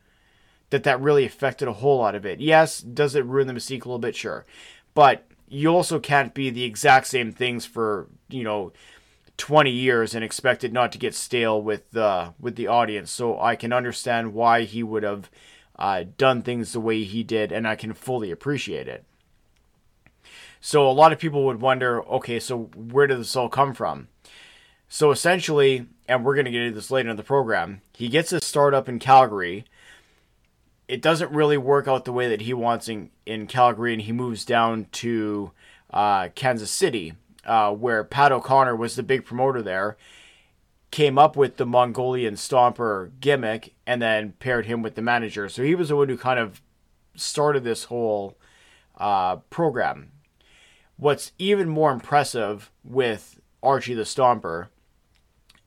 that 0.69 0.83
that 0.83 0.99
really 0.99 1.25
affected 1.25 1.67
a 1.67 1.73
whole 1.73 1.99
lot 1.99 2.15
of 2.15 2.25
it. 2.25 2.39
Yes, 2.39 2.79
does 2.79 3.15
it 3.15 3.25
ruin 3.25 3.47
the 3.47 3.53
mystique 3.53 3.85
a 3.85 3.87
little 3.87 3.99
bit? 3.99 4.15
Sure. 4.15 4.45
But 4.93 5.25
you 5.47 5.69
also 5.69 5.99
can't 5.99 6.33
be 6.33 6.49
the 6.49 6.63
exact 6.63 7.07
same 7.07 7.31
things 7.31 7.65
for, 7.65 8.07
you 8.29 8.43
know, 8.43 8.73
20 9.37 9.69
years 9.69 10.15
and 10.15 10.23
expect 10.23 10.63
it 10.63 10.73
not 10.73 10.91
to 10.91 10.97
get 10.97 11.13
stale 11.13 11.61
with 11.61 11.89
the 11.91 12.33
with 12.39 12.55
the 12.55 12.67
audience. 12.67 13.11
So 13.11 13.39
I 13.39 13.55
can 13.55 13.71
understand 13.71 14.33
why 14.33 14.63
he 14.63 14.83
would 14.83 15.03
have 15.03 15.29
uh, 15.77 16.05
done 16.17 16.41
things 16.41 16.73
the 16.73 16.79
way 16.79 17.03
he 17.03 17.23
did, 17.23 17.51
and 17.51 17.67
I 17.67 17.75
can 17.75 17.93
fully 17.93 18.31
appreciate 18.31 18.87
it. 18.87 19.05
So 20.59 20.89
a 20.89 20.91
lot 20.91 21.13
of 21.13 21.19
people 21.19 21.45
would 21.45 21.61
wonder, 21.61 22.03
okay, 22.05 22.39
so 22.39 22.63
where 22.75 23.07
did 23.07 23.19
this 23.19 23.35
all 23.35 23.47
come 23.47 23.73
from? 23.73 24.07
So 24.89 25.11
essentially, 25.11 25.85
and 26.07 26.25
we're 26.25 26.33
going 26.33 26.45
to 26.45 26.51
get 26.51 26.61
into 26.61 26.75
this 26.75 26.91
later 26.91 27.09
in 27.09 27.17
the 27.17 27.23
program, 27.23 27.81
he 27.93 28.07
gets 28.07 28.31
his 28.31 28.43
start 28.43 28.73
up 28.73 28.89
in 28.89 28.99
Calgary. 28.99 29.65
It 30.87 31.01
doesn't 31.01 31.31
really 31.31 31.57
work 31.57 31.87
out 31.87 32.05
the 32.05 32.13
way 32.13 32.27
that 32.29 32.41
he 32.41 32.53
wants 32.53 32.87
in, 32.87 33.11
in 33.25 33.45
Calgary, 33.45 33.93
and 33.93 34.01
he 34.01 34.11
moves 34.11 34.45
down 34.45 34.87
to 34.93 35.51
uh, 35.91 36.29
Kansas 36.29 36.71
City 36.71 37.13
uh, 37.47 37.71
where 37.71 38.03
Pat 38.03 38.31
O'Connor 38.31 38.75
was 38.75 38.95
the 38.95 39.03
big 39.03 39.25
promoter 39.25 39.61
there, 39.61 39.97
came 40.91 41.17
up 41.17 41.35
with 41.35 41.57
the 41.57 41.65
Mongolian 41.65 42.35
Stomper 42.35 43.11
gimmick 43.19 43.73
and 43.85 44.01
then 44.01 44.33
paired 44.33 44.65
him 44.65 44.81
with 44.81 44.95
the 44.95 45.01
manager. 45.01 45.49
So 45.49 45.63
he 45.63 45.75
was 45.75 45.89
the 45.89 45.95
one 45.95 46.09
who 46.09 46.17
kind 46.17 46.39
of 46.39 46.61
started 47.15 47.63
this 47.63 47.85
whole 47.85 48.37
uh, 48.97 49.37
program. 49.49 50.11
What's 50.97 51.31
even 51.37 51.69
more 51.69 51.91
impressive 51.91 52.71
with 52.83 53.39
Archie 53.61 53.93
the 53.93 54.03
Stomper 54.03 54.67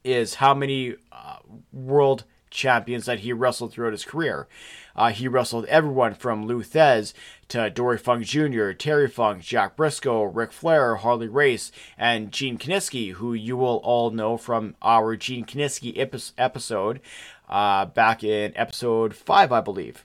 is 0.02 0.36
how 0.36 0.54
many 0.54 0.96
uh, 1.12 1.36
world 1.72 2.24
champions 2.50 3.06
that 3.06 3.20
he 3.20 3.32
wrestled 3.32 3.72
throughout 3.72 3.92
his 3.92 4.04
career. 4.04 4.48
Uh, 4.96 5.10
he 5.10 5.28
wrestled 5.28 5.66
everyone 5.66 6.14
from 6.14 6.46
Lou 6.46 6.62
Thesz 6.62 7.12
to 7.50 7.70
Dory 7.70 7.98
Funk 7.98 8.24
Jr., 8.24 8.72
Terry 8.72 9.08
Funk, 9.08 9.42
Jack 9.42 9.76
Brisco, 9.76 10.30
Ric 10.32 10.52
Flair, 10.52 10.96
Harley 10.96 11.28
Race, 11.28 11.70
and 11.98 12.32
Gene 12.32 12.58
Kiniski, 12.58 13.12
who 13.12 13.34
you 13.34 13.56
will 13.56 13.80
all 13.84 14.10
know 14.10 14.36
from 14.36 14.76
our 14.82 15.16
Gene 15.16 15.44
Kiniski 15.44 15.94
episode 16.38 17.00
uh, 17.48 17.86
back 17.86 18.24
in 18.24 18.56
episode 18.56 19.14
5, 19.14 19.52
I 19.52 19.60
believe. 19.60 20.04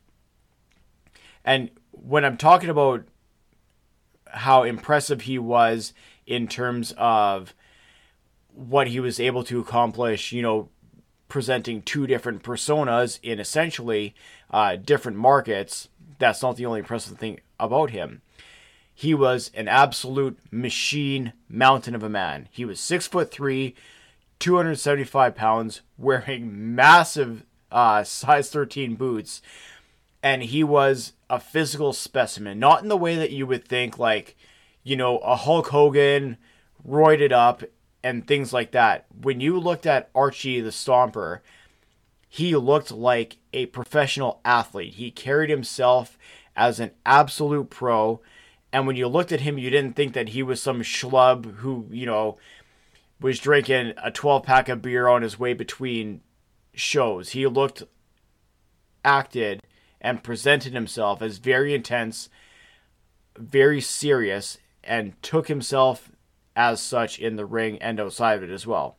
And 1.44 1.70
when 1.92 2.26
I'm 2.26 2.38
talking 2.38 2.70
about 2.70 3.06
how 4.28 4.64
impressive 4.64 5.22
he 5.22 5.40
was 5.40 5.94
in 6.26 6.48
terms 6.48 6.94
of 6.98 7.54
what 8.54 8.88
he 8.88 9.00
was 9.00 9.20
able 9.20 9.44
to 9.44 9.60
accomplish, 9.60 10.32
you 10.32 10.42
know, 10.42 10.70
presenting 11.28 11.82
two 11.82 12.08
different 12.08 12.44
personas 12.44 13.20
in 13.22 13.40
essentially 13.40 14.16
uh, 14.52 14.76
different 14.76 15.18
markets. 15.18 15.90
That's 16.20 16.42
not 16.42 16.58
the 16.58 16.66
only 16.66 16.80
impressive 16.80 17.18
thing 17.18 17.40
about 17.60 17.92
him. 17.92 18.22
He 18.94 19.14
was 19.14 19.52
an 19.54 19.68
absolute 19.68 20.40
machine 20.52 21.34
mountain 21.50 21.96
of 21.96 22.04
a 22.04 22.10
man. 22.10 22.48
He 22.52 22.64
was 22.64 22.80
six 22.80 23.08
foot 23.08 23.30
three, 23.30 23.76
275 24.40 25.36
pounds, 25.36 25.82
wearing 25.98 26.76
massive 26.76 27.46
uh, 27.72 28.04
size 28.04 28.50
13 28.50 28.96
boots, 28.96 29.42
and 30.24 30.44
he 30.44 30.64
was 30.64 31.14
a 31.30 31.40
physical 31.40 31.92
specimen. 31.92 32.58
Not 32.58 32.84
in 32.84 32.88
the 32.88 32.98
way 32.98 33.16
that 33.16 33.32
you 33.32 33.46
would 33.48 33.68
think, 33.68 34.00
like, 34.00 34.38
you 34.84 34.96
know, 34.96 35.18
a 35.20 35.36
Hulk 35.36 35.68
Hogan 35.68 36.38
roided 36.88 37.32
up 37.32 37.64
and 38.04 38.26
things 38.26 38.54
like 38.54 38.72
that. 38.72 39.06
When 39.22 39.42
you 39.42 39.60
looked 39.60 39.86
at 39.86 40.10
Archie 40.16 40.62
the 40.62 40.70
Stomper, 40.70 41.40
he 42.36 42.54
looked 42.54 42.92
like 42.92 43.38
a 43.54 43.66
professional 43.68 44.42
athlete. 44.44 44.96
He 44.96 45.10
carried 45.10 45.50
himself 45.50 46.18
as 46.54 46.82
an 46.82 46.92
absolute 47.06 47.70
pro. 47.70 48.20
And 48.74 48.86
when 48.86 48.98
you 48.98 49.08
looked 49.08 49.32
at 49.32 49.40
him, 49.40 49.58
you 49.58 49.70
didn't 49.70 49.96
think 49.96 50.14
that 50.16 50.28
he 50.30 50.44
was 50.44 50.62
some 50.62 50.82
schlub 50.82 51.60
who, 51.60 51.88
you 51.90 52.06
know, 52.06 52.38
was 53.22 53.40
drinking 53.40 53.94
a 54.04 54.12
12 54.12 54.44
pack 54.44 54.68
of 54.68 54.82
beer 54.82 55.08
on 55.08 55.22
his 55.22 55.40
way 55.40 55.54
between 55.54 56.20
shows. 56.74 57.30
He 57.30 57.48
looked, 57.48 57.84
acted, 59.06 59.64
and 60.02 60.22
presented 60.22 60.74
himself 60.74 61.22
as 61.22 61.38
very 61.38 61.74
intense, 61.74 62.28
very 63.38 63.80
serious, 63.80 64.58
and 64.84 65.14
took 65.24 65.48
himself 65.48 66.12
as 66.54 66.82
such 66.82 67.18
in 67.18 67.38
the 67.38 67.46
ring 67.46 67.82
and 67.82 67.98
outside 67.98 68.40
of 68.40 68.44
it 68.44 68.54
as 68.54 68.68
well. 68.68 68.98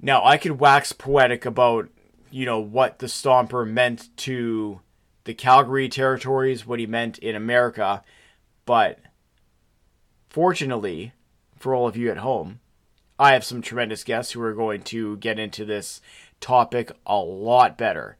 Now, 0.00 0.24
I 0.24 0.36
could 0.36 0.60
wax 0.60 0.92
poetic 0.92 1.46
about, 1.46 1.88
you 2.30 2.44
know, 2.44 2.60
what 2.60 2.98
the 2.98 3.06
Stomper 3.06 3.68
meant 3.68 4.14
to 4.18 4.80
the 5.24 5.34
Calgary 5.34 5.88
territories, 5.88 6.66
what 6.66 6.78
he 6.78 6.86
meant 6.86 7.18
in 7.18 7.34
America, 7.34 8.02
but 8.66 9.00
fortunately 10.28 11.12
for 11.56 11.74
all 11.74 11.86
of 11.86 11.96
you 11.96 12.10
at 12.10 12.18
home, 12.18 12.60
I 13.18 13.32
have 13.32 13.44
some 13.44 13.62
tremendous 13.62 14.04
guests 14.04 14.32
who 14.32 14.42
are 14.42 14.52
going 14.52 14.82
to 14.82 15.16
get 15.18 15.38
into 15.38 15.64
this 15.64 16.00
topic 16.40 16.92
a 17.06 17.16
lot 17.16 17.78
better. 17.78 18.16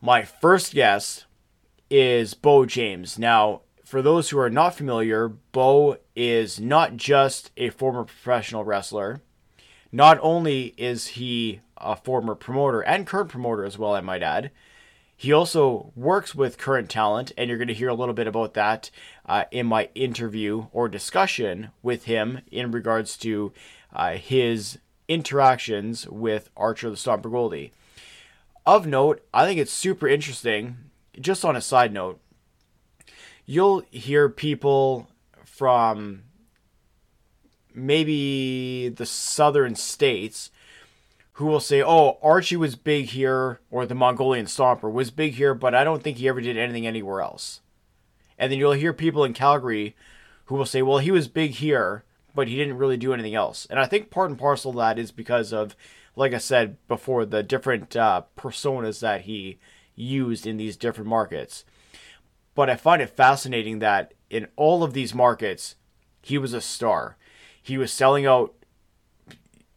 My 0.00 0.22
first 0.22 0.74
guest 0.74 1.24
is 1.88 2.34
Beau 2.34 2.66
James. 2.66 3.18
Now, 3.18 3.62
for 3.84 4.02
those 4.02 4.30
who 4.30 4.38
are 4.38 4.50
not 4.50 4.74
familiar, 4.74 5.28
Beau 5.28 5.96
is 6.16 6.58
not 6.58 6.96
just 6.96 7.52
a 7.56 7.70
former 7.70 8.04
professional 8.04 8.64
wrestler. 8.64 9.22
Not 9.92 10.18
only 10.22 10.74
is 10.78 11.08
he 11.08 11.60
a 11.76 11.94
former 11.94 12.34
promoter 12.34 12.80
and 12.80 13.06
current 13.06 13.28
promoter 13.28 13.64
as 13.64 13.76
well, 13.76 13.94
I 13.94 14.00
might 14.00 14.22
add, 14.22 14.50
he 15.14 15.32
also 15.32 15.92
works 15.94 16.34
with 16.34 16.58
current 16.58 16.88
talent, 16.90 17.30
and 17.36 17.48
you're 17.48 17.58
going 17.58 17.68
to 17.68 17.74
hear 17.74 17.90
a 17.90 17.94
little 17.94 18.14
bit 18.14 18.26
about 18.26 18.54
that 18.54 18.90
uh, 19.26 19.44
in 19.52 19.66
my 19.66 19.88
interview 19.94 20.66
or 20.72 20.88
discussion 20.88 21.70
with 21.82 22.06
him 22.06 22.40
in 22.50 22.72
regards 22.72 23.16
to 23.18 23.52
uh, 23.92 24.14
his 24.14 24.78
interactions 25.06 26.08
with 26.08 26.50
Archie 26.56 26.88
the 26.88 26.96
Stomper 26.96 27.30
Gouldie. 27.30 27.70
Of 28.64 28.86
note, 28.86 29.24
I 29.32 29.44
think 29.44 29.60
it's 29.60 29.72
super 29.72 30.08
interesting. 30.08 30.78
Just 31.20 31.44
on 31.44 31.54
a 31.54 31.60
side 31.60 31.92
note, 31.92 32.18
you'll 33.44 33.84
hear 33.90 34.28
people 34.28 35.08
from 35.44 36.22
maybe 37.74 38.88
the 38.88 39.06
southern 39.06 39.74
states 39.74 40.50
who 41.34 41.46
will 41.46 41.60
say, 41.60 41.82
"Oh, 41.82 42.18
Archie 42.22 42.56
was 42.56 42.76
big 42.76 43.06
here, 43.06 43.60
or 43.70 43.86
the 43.86 43.94
Mongolian 43.94 44.46
Stomper 44.46 44.92
was 44.92 45.10
big 45.10 45.34
here, 45.34 45.54
but 45.54 45.74
I 45.74 45.84
don't 45.84 46.02
think 46.02 46.18
he 46.18 46.28
ever 46.28 46.40
did 46.40 46.58
anything 46.58 46.86
anywhere 46.86 47.20
else." 47.20 47.60
And 48.38 48.50
then 48.50 48.58
you'll 48.58 48.72
hear 48.72 48.92
people 48.92 49.24
in 49.24 49.32
Calgary 49.32 49.96
who 50.46 50.56
will 50.56 50.66
say, 50.66 50.82
"Well, 50.82 50.98
he 50.98 51.10
was 51.10 51.28
big 51.28 51.52
here, 51.52 52.04
but 52.34 52.48
he 52.48 52.56
didn't 52.56 52.78
really 52.78 52.96
do 52.96 53.14
anything 53.14 53.34
else." 53.34 53.66
And 53.70 53.78
I 53.78 53.86
think 53.86 54.10
part 54.10 54.30
and 54.30 54.38
parcel 54.38 54.70
of 54.70 54.76
that 54.76 54.98
is 54.98 55.10
because 55.10 55.52
of, 55.52 55.76
like 56.16 56.34
I 56.34 56.38
said 56.38 56.76
before, 56.88 57.24
the 57.24 57.42
different 57.42 57.96
uh, 57.96 58.22
personas 58.36 59.00
that 59.00 59.22
he 59.22 59.58
used 59.94 60.46
in 60.46 60.56
these 60.56 60.76
different 60.76 61.08
markets. 61.08 61.64
But 62.54 62.68
I 62.68 62.76
find 62.76 63.00
it 63.00 63.08
fascinating 63.08 63.78
that 63.78 64.12
in 64.28 64.48
all 64.56 64.82
of 64.82 64.92
these 64.92 65.14
markets, 65.14 65.76
he 66.22 66.38
was 66.38 66.52
a 66.52 66.60
star. 66.60 67.16
He 67.62 67.78
was 67.78 67.92
selling 67.92 68.26
out 68.26 68.54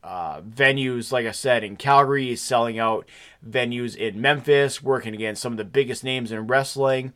uh, 0.04 0.42
venues, 0.42 1.12
like 1.12 1.26
I 1.26 1.32
said, 1.32 1.64
in 1.64 1.76
Calgary. 1.78 2.28
He's 2.28 2.42
selling 2.42 2.78
out 2.78 3.08
venues 3.48 3.96
in 3.96 4.22
Memphis, 4.22 4.82
working 4.82 5.14
against 5.14 5.42
some 5.42 5.54
of 5.54 5.58
the 5.58 5.64
biggest 5.66 6.04
names 6.04 6.32
in 6.32 6.48
wrestling. 6.48 7.14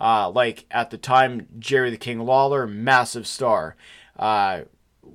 Uh, 0.00 0.30
like 0.30 0.64
at 0.70 0.90
the 0.90 0.98
time, 0.98 1.46
Jerry 1.58 1.90
the 1.90 1.96
King 1.96 2.20
Lawler, 2.20 2.66
massive 2.66 3.26
star. 3.26 3.76
Uh, 4.18 4.62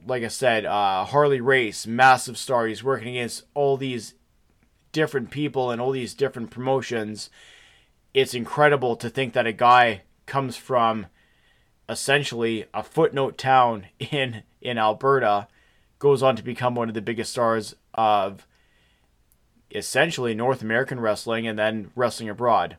like 0.05 0.23
I 0.23 0.29
said, 0.29 0.65
uh, 0.65 1.05
Harley 1.05 1.41
Race, 1.41 1.85
massive 1.87 2.37
star. 2.37 2.67
He's 2.67 2.83
working 2.83 3.09
against 3.17 3.43
all 3.53 3.77
these 3.77 4.13
different 4.91 5.29
people 5.29 5.71
and 5.71 5.81
all 5.81 5.91
these 5.91 6.13
different 6.13 6.49
promotions. 6.49 7.29
It's 8.13 8.33
incredible 8.33 8.95
to 8.95 9.09
think 9.09 9.33
that 9.33 9.47
a 9.47 9.53
guy 9.53 10.03
comes 10.25 10.55
from 10.55 11.07
essentially 11.89 12.65
a 12.73 12.83
footnote 12.83 13.37
town 13.37 13.87
in 13.99 14.43
in 14.61 14.77
Alberta 14.77 15.47
goes 15.99 16.21
on 16.21 16.35
to 16.35 16.43
become 16.43 16.75
one 16.75 16.89
of 16.89 16.95
the 16.95 17.01
biggest 17.01 17.31
stars 17.31 17.75
of 17.93 18.45
essentially 19.71 20.33
North 20.33 20.61
American 20.61 20.99
wrestling 20.99 21.47
and 21.47 21.57
then 21.57 21.91
wrestling 21.95 22.29
abroad. 22.29 22.77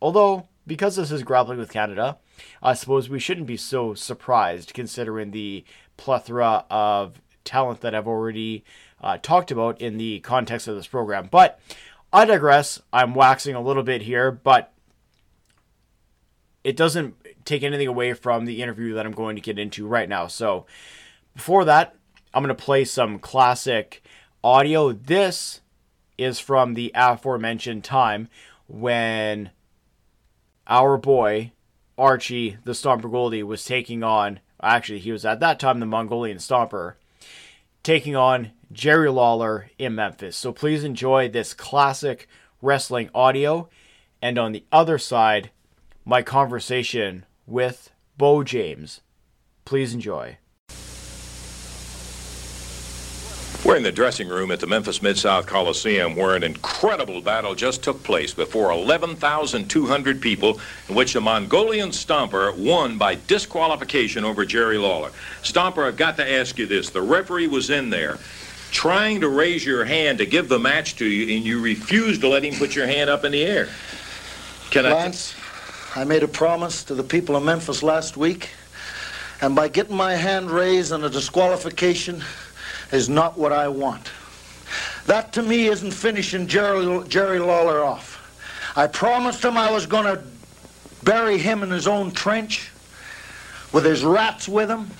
Although, 0.00 0.48
because 0.66 0.96
this 0.96 1.10
is 1.10 1.22
grappling 1.22 1.58
with 1.58 1.72
Canada, 1.72 2.18
I 2.62 2.74
suppose 2.74 3.08
we 3.08 3.18
shouldn't 3.18 3.46
be 3.46 3.56
so 3.56 3.94
surprised 3.94 4.74
considering 4.74 5.30
the 5.30 5.64
plethora 5.96 6.64
of 6.70 7.20
talent 7.44 7.80
that 7.80 7.94
I've 7.94 8.06
already 8.06 8.64
uh, 9.00 9.18
talked 9.18 9.50
about 9.50 9.80
in 9.80 9.96
the 9.96 10.20
context 10.20 10.68
of 10.68 10.76
this 10.76 10.86
program. 10.86 11.28
But 11.30 11.60
I 12.12 12.24
digress. 12.24 12.80
I'm 12.92 13.14
waxing 13.14 13.54
a 13.54 13.60
little 13.60 13.82
bit 13.82 14.02
here, 14.02 14.30
but 14.30 14.72
it 16.64 16.76
doesn't 16.76 17.14
take 17.44 17.62
anything 17.62 17.88
away 17.88 18.12
from 18.12 18.44
the 18.44 18.62
interview 18.62 18.94
that 18.94 19.06
I'm 19.06 19.12
going 19.12 19.36
to 19.36 19.42
get 19.42 19.58
into 19.58 19.86
right 19.86 20.08
now. 20.08 20.26
So, 20.26 20.66
before 21.38 21.64
that, 21.64 21.94
I'm 22.34 22.42
going 22.42 22.54
to 22.54 22.60
play 22.60 22.84
some 22.84 23.20
classic 23.20 24.02
audio. 24.42 24.90
This 24.90 25.60
is 26.18 26.40
from 26.40 26.74
the 26.74 26.90
aforementioned 26.96 27.84
time 27.84 28.28
when 28.66 29.50
our 30.66 30.98
boy 30.98 31.52
Archie 31.96 32.56
the 32.64 32.72
Stomper 32.72 33.02
Gouldie 33.02 33.44
was 33.44 33.64
taking 33.64 34.02
on, 34.02 34.40
actually, 34.60 34.98
he 34.98 35.12
was 35.12 35.24
at 35.24 35.38
that 35.38 35.60
time 35.60 35.78
the 35.78 35.86
Mongolian 35.86 36.38
Stomper, 36.38 36.94
taking 37.84 38.16
on 38.16 38.50
Jerry 38.72 39.08
Lawler 39.08 39.70
in 39.78 39.94
Memphis. 39.94 40.36
So 40.36 40.52
please 40.52 40.82
enjoy 40.82 41.28
this 41.28 41.54
classic 41.54 42.28
wrestling 42.60 43.10
audio. 43.14 43.68
And 44.20 44.38
on 44.38 44.50
the 44.50 44.64
other 44.72 44.98
side, 44.98 45.52
my 46.04 46.20
conversation 46.20 47.26
with 47.46 47.92
Beau 48.16 48.42
James. 48.42 49.02
Please 49.64 49.94
enjoy. 49.94 50.38
We're 53.68 53.76
in 53.76 53.82
the 53.82 53.92
dressing 53.92 54.30
room 54.30 54.50
at 54.50 54.60
the 54.60 54.66
Memphis 54.66 55.02
Mid-South 55.02 55.44
Coliseum 55.44 56.16
where 56.16 56.34
an 56.34 56.42
incredible 56.42 57.20
battle 57.20 57.54
just 57.54 57.82
took 57.82 58.02
place 58.02 58.32
before 58.32 58.72
11,200 58.72 60.22
people 60.22 60.58
in 60.88 60.94
which 60.94 61.12
the 61.12 61.20
Mongolian 61.20 61.90
Stomper 61.90 62.56
won 62.56 62.96
by 62.96 63.18
disqualification 63.26 64.24
over 64.24 64.46
Jerry 64.46 64.78
Lawler. 64.78 65.10
Stomper, 65.42 65.86
I've 65.86 65.98
got 65.98 66.16
to 66.16 66.26
ask 66.26 66.56
you 66.56 66.64
this. 66.64 66.88
The 66.88 67.02
referee 67.02 67.48
was 67.48 67.68
in 67.68 67.90
there 67.90 68.16
trying 68.70 69.20
to 69.20 69.28
raise 69.28 69.66
your 69.66 69.84
hand 69.84 70.16
to 70.16 70.24
give 70.24 70.48
the 70.48 70.58
match 70.58 70.96
to 70.96 71.04
you 71.04 71.36
and 71.36 71.44
you 71.44 71.60
refused 71.60 72.22
to 72.22 72.28
let 72.28 72.42
him 72.42 72.54
put 72.54 72.74
your 72.74 72.86
hand 72.86 73.10
up 73.10 73.26
in 73.26 73.32
the 73.32 73.44
air. 73.44 73.68
Can 74.70 74.86
I 74.86 74.94
Lance, 74.94 75.34
I... 75.94 76.00
I 76.00 76.04
made 76.04 76.22
a 76.22 76.28
promise 76.28 76.84
to 76.84 76.94
the 76.94 77.04
people 77.04 77.36
of 77.36 77.42
Memphis 77.42 77.82
last 77.82 78.16
week 78.16 78.48
and 79.42 79.54
by 79.54 79.68
getting 79.68 79.94
my 79.94 80.14
hand 80.14 80.50
raised 80.50 80.90
on 80.90 81.04
a 81.04 81.10
disqualification 81.10 82.24
is 82.92 83.08
not 83.08 83.38
what 83.38 83.52
I 83.52 83.68
want. 83.68 84.10
That 85.06 85.32
to 85.34 85.42
me 85.42 85.68
isn't 85.68 85.92
finishing 85.92 86.46
Jerry, 86.46 87.06
Jerry 87.08 87.38
Lawler 87.38 87.82
off. 87.82 88.16
I 88.76 88.86
promised 88.86 89.44
him 89.44 89.56
I 89.56 89.70
was 89.70 89.86
going 89.86 90.04
to 90.04 90.22
bury 91.02 91.38
him 91.38 91.62
in 91.62 91.70
his 91.70 91.88
own 91.88 92.10
trench 92.10 92.70
with 93.72 93.84
his 93.84 94.04
rats 94.04 94.48
with 94.48 94.70
him. 94.70 94.90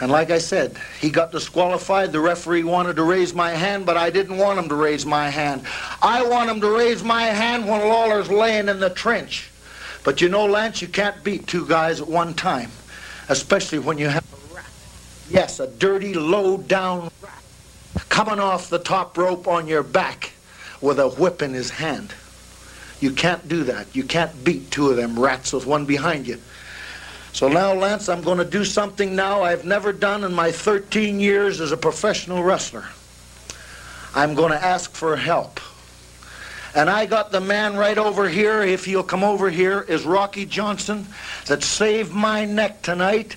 And 0.00 0.12
like 0.12 0.30
I 0.30 0.38
said, 0.38 0.76
he 1.00 1.08
got 1.08 1.32
disqualified. 1.32 2.12
The 2.12 2.20
referee 2.20 2.64
wanted 2.64 2.96
to 2.96 3.02
raise 3.02 3.32
my 3.32 3.50
hand, 3.50 3.86
but 3.86 3.96
I 3.96 4.10
didn't 4.10 4.36
want 4.36 4.58
him 4.58 4.68
to 4.68 4.74
raise 4.74 5.06
my 5.06 5.30
hand. 5.30 5.62
I 6.02 6.22
want 6.22 6.50
him 6.50 6.60
to 6.60 6.76
raise 6.76 7.02
my 7.02 7.24
hand 7.24 7.66
when 7.66 7.80
Lawler's 7.80 8.30
laying 8.30 8.68
in 8.68 8.78
the 8.78 8.90
trench. 8.90 9.50
But 10.04 10.20
you 10.20 10.28
know, 10.28 10.44
Lance, 10.44 10.82
you 10.82 10.88
can't 10.88 11.24
beat 11.24 11.46
two 11.46 11.66
guys 11.66 12.00
at 12.00 12.08
one 12.08 12.34
time, 12.34 12.70
especially 13.28 13.78
when 13.78 13.96
you 13.96 14.08
have 14.08 14.24
Yes, 15.28 15.60
a 15.60 15.66
dirty, 15.66 16.14
low-down 16.14 17.10
rat 17.22 17.42
coming 18.08 18.38
off 18.38 18.70
the 18.70 18.78
top 18.78 19.18
rope 19.18 19.48
on 19.48 19.66
your 19.66 19.82
back 19.82 20.32
with 20.80 20.98
a 20.98 21.08
whip 21.08 21.42
in 21.42 21.52
his 21.52 21.70
hand. 21.70 22.14
You 23.00 23.10
can't 23.10 23.46
do 23.48 23.64
that. 23.64 23.94
You 23.94 24.04
can't 24.04 24.44
beat 24.44 24.70
two 24.70 24.90
of 24.90 24.96
them 24.96 25.18
rats 25.18 25.52
with 25.52 25.66
one 25.66 25.84
behind 25.84 26.26
you. 26.26 26.40
So 27.32 27.48
now, 27.48 27.74
Lance, 27.74 28.08
I'm 28.08 28.22
going 28.22 28.38
to 28.38 28.44
do 28.44 28.64
something 28.64 29.14
now 29.14 29.42
I've 29.42 29.64
never 29.64 29.92
done 29.92 30.24
in 30.24 30.32
my 30.32 30.50
13 30.50 31.20
years 31.20 31.60
as 31.60 31.72
a 31.72 31.76
professional 31.76 32.42
wrestler. 32.42 32.86
I'm 34.14 34.34
going 34.34 34.52
to 34.52 34.64
ask 34.64 34.92
for 34.92 35.16
help. 35.16 35.60
And 36.74 36.88
I 36.88 37.04
got 37.04 37.32
the 37.32 37.40
man 37.40 37.76
right 37.76 37.98
over 37.98 38.28
here, 38.28 38.62
if 38.62 38.84
he'll 38.84 39.02
come 39.02 39.24
over 39.24 39.50
here, 39.50 39.82
is 39.82 40.04
Rocky 40.04 40.46
Johnson, 40.46 41.06
that 41.46 41.62
saved 41.62 42.12
my 42.12 42.44
neck 42.44 42.80
tonight. 42.82 43.36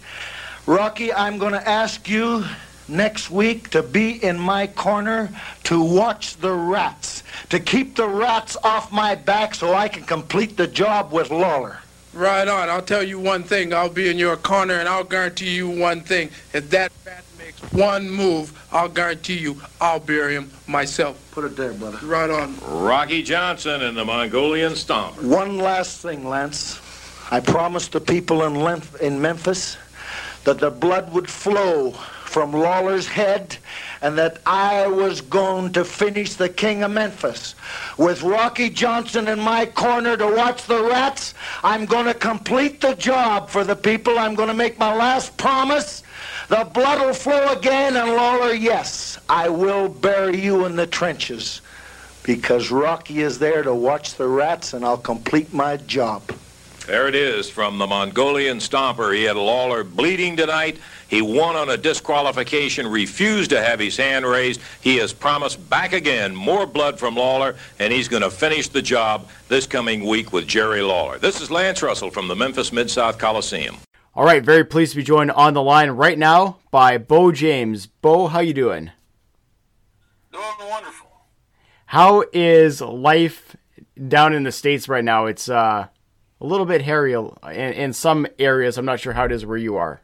Rocky, 0.70 1.12
I'm 1.12 1.40
going 1.40 1.54
to 1.54 1.68
ask 1.68 2.08
you 2.08 2.46
next 2.88 3.32
week 3.32 3.72
to 3.72 3.82
be 3.82 4.24
in 4.24 4.38
my 4.38 4.68
corner 4.68 5.32
to 5.64 5.82
watch 5.82 6.38
the 6.38 6.54
rats, 6.54 7.24
to 7.50 7.60
keep 7.60 7.96
the 7.96 8.08
rats 8.08 8.56
off 8.64 8.92
my 8.92 9.16
back 9.16 9.56
so 9.56 9.74
I 9.74 9.88
can 9.88 10.04
complete 10.04 10.58
the 10.58 10.68
job 10.68 11.12
with 11.12 11.32
Lawler. 11.32 11.80
Right 12.14 12.48
on. 12.48 12.70
I'll 12.70 12.84
tell 12.84 13.02
you 13.02 13.20
one 13.20 13.42
thing. 13.42 13.74
I'll 13.74 13.90
be 13.90 14.10
in 14.10 14.20
your 14.20 14.38
corner, 14.38 14.76
and 14.76 14.88
I'll 14.88 15.04
guarantee 15.04 15.56
you 15.56 15.68
one 15.68 16.02
thing. 16.02 16.30
If 16.54 16.70
that 16.70 16.92
rat 17.04 17.24
makes 17.40 17.60
one 17.74 18.08
move, 18.08 18.56
I'll 18.72 18.90
guarantee 18.90 19.40
you 19.40 19.60
I'll 19.82 20.00
bury 20.00 20.36
him 20.36 20.52
myself. 20.68 21.20
Put 21.32 21.46
it 21.46 21.58
there, 21.58 21.74
brother. 21.74 21.98
Right 22.06 22.30
on. 22.30 22.56
Rocky 22.60 23.24
Johnson 23.24 23.82
and 23.82 23.98
the 23.98 24.06
Mongolian 24.06 24.76
Stomp. 24.76 25.20
One 25.24 25.58
last 25.58 26.02
thing, 26.02 26.30
Lance. 26.30 26.80
I 27.32 27.40
promised 27.40 27.92
the 27.92 28.02
people 28.02 28.44
in, 28.44 28.84
in 29.02 29.20
Memphis 29.20 29.76
that 30.50 30.58
the 30.58 30.72
blood 30.72 31.14
would 31.14 31.30
flow 31.30 31.92
from 31.92 32.52
Lawler's 32.52 33.08
head 33.08 33.56
and 34.02 34.18
that 34.18 34.40
I 34.48 34.88
was 34.88 35.22
going 35.22 35.74
to 35.74 35.86
finish 35.86 36.34
the 36.34 36.50
King 36.50 36.82
of 36.82 36.90
Memphis. 36.90 37.54
With 38.00 38.24
Rocky 38.24 38.72
Johnson 38.72 39.28
in 39.28 39.40
my 39.40 39.68
corner 39.68 40.18
to 40.18 40.26
watch 40.26 40.64
the 40.64 40.82
rats, 40.86 41.36
I'm 41.64 41.86
going 41.86 42.06
to 42.06 42.16
complete 42.16 42.82
the 42.82 42.96
job 42.96 43.52
for 43.52 43.64
the 43.64 43.76
people. 43.76 44.18
I'm 44.18 44.34
going 44.34 44.48
to 44.48 44.56
make 44.56 44.80
my 44.80 44.92
last 44.92 45.38
promise. 45.38 46.02
The 46.48 46.68
blood 46.74 47.00
will 47.00 47.14
flow 47.14 47.50
again, 47.50 47.96
and 47.96 48.14
Lawler, 48.14 48.54
yes, 48.54 49.20
I 49.30 49.50
will 49.50 49.88
bury 49.88 50.42
you 50.42 50.66
in 50.66 50.76
the 50.76 50.88
trenches 50.88 51.62
because 52.24 52.72
Rocky 52.72 53.22
is 53.22 53.38
there 53.38 53.62
to 53.62 53.76
watch 53.76 54.16
the 54.16 54.28
rats, 54.28 54.74
and 54.74 54.84
I'll 54.84 54.98
complete 54.98 55.54
my 55.54 55.78
job. 55.78 56.24
There 56.90 57.08
it 57.08 57.14
is 57.14 57.48
from 57.48 57.78
the 57.78 57.86
Mongolian 57.86 58.58
Stomper. 58.58 59.16
He 59.16 59.26
had 59.26 59.36
Lawler 59.36 59.84
bleeding 59.84 60.36
tonight. 60.36 60.80
He 61.08 61.22
won 61.22 61.56
on 61.56 61.70
a 61.70 61.78
disqualification, 61.78 62.88
refused 62.88 63.52
to 63.52 63.62
have 63.62 63.80
his 63.80 63.96
hand 63.96 64.26
raised. 64.26 64.60
He 64.82 64.98
has 64.98 65.14
promised 65.14 65.70
back 65.70 65.94
again 65.94 66.36
more 66.36 66.66
blood 66.66 66.98
from 66.98 67.16
Lawler, 67.16 67.58
and 67.78 67.94
he's 67.94 68.08
going 68.08 68.24
to 68.24 68.32
finish 68.32 68.70
the 68.70 68.82
job 68.82 69.30
this 69.50 69.68
coming 69.68 70.04
week 70.04 70.34
with 70.34 70.48
Jerry 70.48 70.82
Lawler. 70.82 71.20
This 71.20 71.40
is 71.42 71.52
Lance 71.52 71.84
Russell 71.84 72.10
from 72.10 72.28
the 72.28 72.36
Memphis 72.36 72.74
Mid 72.74 72.90
South 72.90 73.20
Coliseum. 73.20 73.78
All 74.16 74.26
right, 74.26 74.44
very 74.44 74.64
pleased 74.64 74.94
to 74.94 74.98
be 74.98 75.04
joined 75.04 75.30
on 75.30 75.54
the 75.54 75.62
line 75.62 75.92
right 75.92 76.18
now 76.18 76.58
by 76.72 76.98
Beau 76.98 77.32
James. 77.32 77.86
Beau, 77.86 78.26
how 78.26 78.40
you 78.40 78.56
doing? 78.56 78.90
Doing 80.32 80.44
wonderful. 80.68 81.08
How 81.86 82.24
is 82.34 82.82
life 82.82 83.56
down 84.08 84.34
in 84.34 84.42
the 84.42 84.52
states 84.52 84.90
right 84.90 85.04
now? 85.04 85.28
It's 85.28 85.48
uh, 85.48 85.90
a 86.42 86.46
little 86.46 86.66
bit 86.66 86.82
hairy 86.84 87.14
in, 87.14 87.30
in 87.54 87.94
some 87.94 88.28
areas. 88.38 88.78
I'm 88.78 88.86
not 88.86 89.00
sure 89.00 89.14
how 89.14 89.26
it 89.26 89.32
is 89.32 89.46
where 89.46 89.58
you 89.58 89.76
are. 89.76 90.02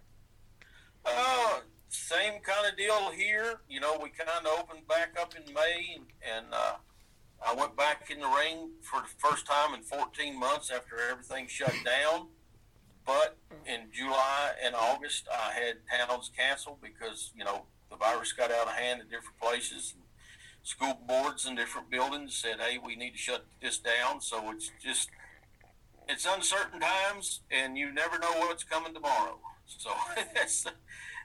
Uh, 1.05 1.59
same 1.89 2.39
kind 2.41 2.67
of 2.69 2.77
deal 2.77 3.11
here. 3.11 3.59
You 3.69 3.79
know, 3.79 3.97
we 4.01 4.09
kind 4.09 4.29
of 4.29 4.59
opened 4.59 4.87
back 4.87 5.15
up 5.19 5.33
in 5.35 5.53
May, 5.53 5.95
and, 5.95 6.05
and 6.35 6.45
uh, 6.53 6.73
I 7.45 7.53
went 7.53 7.75
back 7.77 8.09
in 8.09 8.19
the 8.19 8.27
ring 8.27 8.71
for 8.81 9.01
the 9.01 9.07
first 9.17 9.45
time 9.45 9.73
in 9.73 9.81
14 9.81 10.37
months 10.37 10.71
after 10.71 10.97
everything 11.09 11.47
shut 11.47 11.73
down. 11.85 12.27
But 13.05 13.37
in 13.67 13.91
July 13.93 14.53
and 14.63 14.73
August, 14.73 15.27
I 15.31 15.53
had 15.53 15.75
towns 15.87 16.31
canceled 16.35 16.79
because 16.81 17.31
you 17.37 17.45
know 17.45 17.65
the 17.91 17.97
virus 17.97 18.33
got 18.33 18.51
out 18.51 18.67
of 18.67 18.73
hand 18.73 19.01
in 19.01 19.07
different 19.07 19.39
places. 19.39 19.93
School 20.63 20.99
boards 21.07 21.45
and 21.45 21.55
different 21.55 21.91
buildings 21.91 22.35
said, 22.35 22.59
"Hey, 22.59 22.79
we 22.79 22.95
need 22.95 23.11
to 23.11 23.17
shut 23.17 23.45
this 23.61 23.77
down." 23.77 24.21
So 24.21 24.49
it's 24.49 24.71
just 24.83 25.09
it's 26.07 26.25
uncertain 26.25 26.79
times, 26.79 27.41
and 27.51 27.77
you 27.77 27.91
never 27.91 28.19
know 28.19 28.31
what's 28.39 28.63
coming 28.63 28.93
tomorrow. 28.93 29.39
So 29.65 29.89
that's 30.35 30.65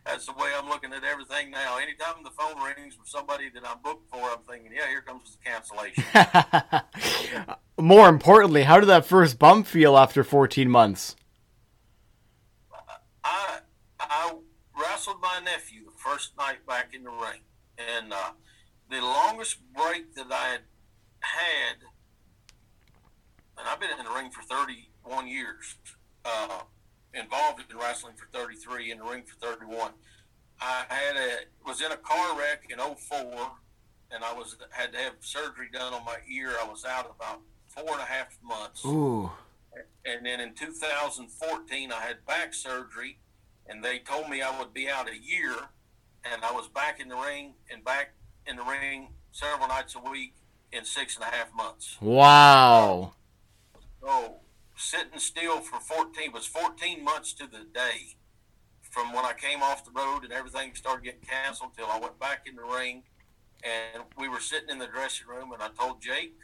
that's 0.07 0.27
the 0.27 0.33
way 0.33 0.51
I'm 0.57 0.69
looking 0.69 0.93
at 0.93 1.05
everything 1.05 1.51
now. 1.51 1.79
Anytime 1.79 2.25
the 2.25 2.31
phone 2.31 2.63
rings 2.63 2.95
from 2.95 3.05
somebody 3.07 3.51
that 3.51 3.63
I'm 3.67 3.83
booked 3.83 4.11
for, 4.11 4.21
I'm 4.21 4.43
thinking, 4.49 4.73
yeah, 4.75 4.89
here 4.89 5.03
comes 5.03 5.37
the 5.37 5.51
cancellation. 5.51 6.05
More 7.79 8.09
importantly, 8.09 8.63
how 8.63 8.81
did 8.81 8.87
that 8.87 9.05
first 9.05 9.39
bump 9.39 9.67
feel 9.67 9.97
after 9.99 10.25
14 10.25 10.71
months? 10.71 11.17
I 13.23 13.59
I 13.99 14.35
wrestled 14.81 15.21
my 15.21 15.41
nephew 15.45 15.85
the 15.85 15.99
first 15.99 16.37
night 16.39 16.67
back 16.67 16.95
in 16.95 17.05
the 17.05 17.11
ring, 17.11 17.43
and 17.79 18.13
uh, 18.13 18.31
the 18.91 19.01
longest 19.01 19.59
break 19.75 20.15
that 20.15 20.27
I 20.31 20.49
had 20.49 20.61
had, 21.21 21.77
and 23.61 23.69
I've 23.69 23.79
been 23.79 23.91
in 23.91 24.05
the 24.05 24.11
ring 24.11 24.31
for 24.31 24.43
31 24.43 25.29
years, 25.29 25.77
uh, 26.25 26.61
involved 27.15 27.63
in 27.71 27.77
wrestling 27.77 28.15
for 28.17 28.27
33, 28.33 28.91
in 28.91 28.99
the 28.99 29.05
ring 29.05 29.23
for 29.23 29.35
31. 29.37 29.93
I 30.61 30.85
had 30.89 31.17
a 31.17 31.31
was 31.67 31.81
in 31.81 31.91
a 31.91 31.97
car 31.97 32.39
wreck 32.39 32.65
in 32.69 32.79
04, 32.79 33.53
and 34.11 34.25
I 34.25 34.33
was 34.35 34.57
had 34.71 34.93
to 34.93 34.99
have 34.99 35.15
surgery 35.21 35.69
done 35.73 35.95
on 35.95 36.05
my 36.05 36.19
ear. 36.31 36.53
I 36.61 36.69
was 36.69 36.85
out 36.85 37.15
about 37.19 37.41
four 37.69 37.91
and 37.93 38.01
a 38.01 38.05
half 38.05 38.37
months. 38.43 38.85
Ooh. 38.85 39.31
And 40.05 40.27
then 40.27 40.41
in 40.41 40.55
2014, 40.55 41.93
I 41.93 42.01
had 42.01 42.27
back 42.27 42.53
surgery, 42.53 43.19
and 43.67 43.83
they 43.83 44.01
told 44.01 44.29
me 44.29 44.43
I 44.43 44.59
would 44.59 44.75
be 44.75 44.89
out 44.89 45.09
a 45.09 45.17
year. 45.17 45.55
And 46.31 46.45
I 46.45 46.53
was 46.53 46.69
back 46.69 47.01
in 47.01 47.09
the 47.09 47.17
ring 47.17 47.55
and 47.73 47.83
back 47.83 48.13
in 48.47 48.57
the 48.57 48.63
ring 48.63 49.09
several 49.33 49.69
nights 49.69 49.95
a 49.95 50.11
week 50.11 50.35
in 50.73 50.85
six 50.85 51.17
and 51.17 51.25
a 51.25 51.35
half 51.35 51.55
months. 51.55 51.97
Wow. 52.03 53.15
So 54.01 54.37
sitting 54.77 55.19
still 55.19 55.61
for 55.61 55.81
14 55.81 56.33
was 56.33 56.47
14 56.47 57.05
months 57.05 57.33
to 57.35 57.47
the 57.47 57.65
day 57.73 58.17
from 58.91 59.13
when 59.13 59.25
I 59.25 59.33
came 59.33 59.63
off 59.63 59.85
the 59.85 59.93
road 59.93 60.25
and 60.25 60.33
everything 60.33 60.75
started 60.75 61.05
getting 61.05 61.21
canceled 61.21 61.71
till 61.77 61.87
I 61.87 61.99
went 61.99 62.19
back 62.19 62.47
in 62.47 62.57
the 62.57 62.65
ring. 62.65 63.05
And 63.63 64.05
we 64.19 64.29
were 64.29 64.41
sitting 64.41 64.71
in 64.71 64.79
the 64.79 64.87
dressing 64.87 65.27
room, 65.29 65.53
and 65.53 65.63
I 65.63 65.69
told 65.79 66.01
Jake, 66.01 66.35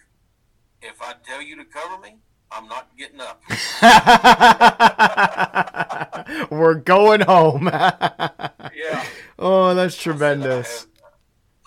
if 0.83 1.01
I 1.01 1.14
tell 1.25 1.40
you 1.40 1.57
to 1.57 1.64
cover 1.64 1.99
me, 1.99 2.19
I'm 2.51 2.69
not 2.69 2.90
getting 2.97 3.21
up. 3.21 3.42
We're 6.51 6.75
going 6.75 7.23
home. 7.23 7.66
yeah. 7.73 9.05
Oh, 9.38 9.75
that's 9.75 9.97
tremendous. 9.97 10.87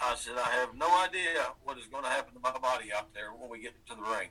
I 0.01 0.15
said, 0.15 0.35
I 0.37 0.41
have, 0.41 0.47
I 0.47 0.51
have 0.51 0.75
no 0.75 1.03
idea 1.03 1.47
what 1.63 1.79
is 1.79 1.87
going 1.87 2.03
to 2.03 2.09
happen 2.09 2.35
to 2.35 2.39
my 2.39 2.51
body 2.51 2.93
out 2.95 3.13
there 3.13 3.31
when 3.37 3.49
we 3.49 3.59
get 3.59 3.73
to 3.87 3.95
the 3.95 4.01
ring. 4.01 4.29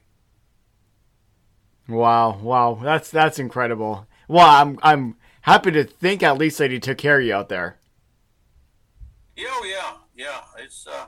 Wow, 1.89 2.39
wow, 2.39 2.79
that's 2.83 3.11
that's 3.11 3.39
incredible. 3.39 4.07
Well, 4.29 4.47
I'm 4.47 4.79
I'm 4.83 5.17
happy 5.43 5.71
to 5.71 5.85
think 5.85 6.23
at 6.23 6.37
least 6.37 6.59
that 6.59 6.71
he 6.71 6.79
took 6.79 6.99
care 6.99 7.19
of 7.19 7.27
you 7.27 7.35
out 7.35 7.49
there. 7.49 7.79
Yeah, 9.37 9.47
oh, 9.51 9.65
yeah, 9.65 10.25
yeah. 10.25 10.63
It's 10.63 10.87
uh, 10.87 11.07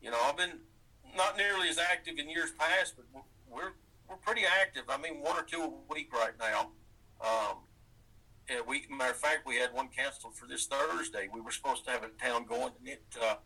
you 0.00 0.10
know, 0.10 0.18
I've 0.22 0.36
been 0.36 0.60
not 1.16 1.36
nearly 1.36 1.68
as 1.68 1.78
active 1.78 2.18
in 2.18 2.30
years 2.30 2.52
past, 2.56 2.94
but 2.96 3.24
we're 3.50 3.72
we're 4.08 4.16
pretty 4.16 4.42
active. 4.60 4.84
I 4.88 4.96
mean, 4.96 5.20
one 5.20 5.36
or 5.36 5.42
two 5.42 5.60
a 5.60 5.92
week 5.92 6.12
right 6.12 6.34
now. 6.38 6.70
Um, 7.20 7.56
yeah, 8.48 8.60
we 8.66 8.84
matter 8.90 9.10
of 9.10 9.16
fact, 9.16 9.46
we 9.46 9.56
had 9.56 9.72
one 9.72 9.88
canceled 9.88 10.36
for 10.36 10.46
this 10.46 10.66
Thursday. 10.66 11.28
We 11.32 11.40
were 11.40 11.50
supposed 11.50 11.84
to 11.86 11.90
have 11.90 12.04
a 12.04 12.08
town 12.22 12.46
going, 12.48 12.72
and 12.78 12.88
it 12.88 13.02
uh, 13.20 13.36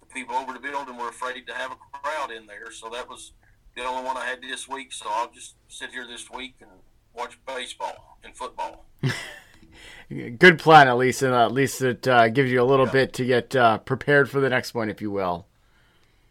the 0.00 0.06
people 0.06 0.34
over 0.34 0.52
to 0.52 0.58
the 0.58 0.68
building 0.68 0.98
were 0.98 1.08
afraid 1.08 1.46
to 1.46 1.54
have 1.54 1.72
a 1.72 1.76
crowd 1.76 2.30
in 2.30 2.46
there, 2.46 2.70
so 2.72 2.90
that 2.90 3.08
was 3.08 3.32
the 3.76 3.84
only 3.84 4.04
one 4.04 4.16
I 4.16 4.24
had 4.24 4.42
this 4.42 4.68
week. 4.68 4.92
So 4.92 5.06
I'll 5.08 5.30
just 5.30 5.54
sit 5.68 5.90
here 5.90 6.06
this 6.06 6.30
week 6.30 6.56
and 6.60 6.70
watch 7.14 7.38
baseball 7.46 8.18
and 8.24 8.34
football. 8.34 8.86
Good 10.08 10.58
plan, 10.58 10.88
at 10.88 10.96
least, 10.96 11.22
and 11.22 11.34
at 11.34 11.52
least 11.52 11.82
it 11.82 12.06
uh, 12.06 12.28
gives 12.28 12.50
you 12.50 12.62
a 12.62 12.64
little 12.64 12.86
yeah. 12.86 12.92
bit 12.92 13.12
to 13.14 13.24
get 13.24 13.56
uh, 13.56 13.78
prepared 13.78 14.30
for 14.30 14.40
the 14.40 14.48
next 14.48 14.72
one, 14.74 14.88
if 14.88 15.02
you 15.02 15.10
will. 15.10 15.46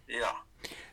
Yeah. 0.07 0.31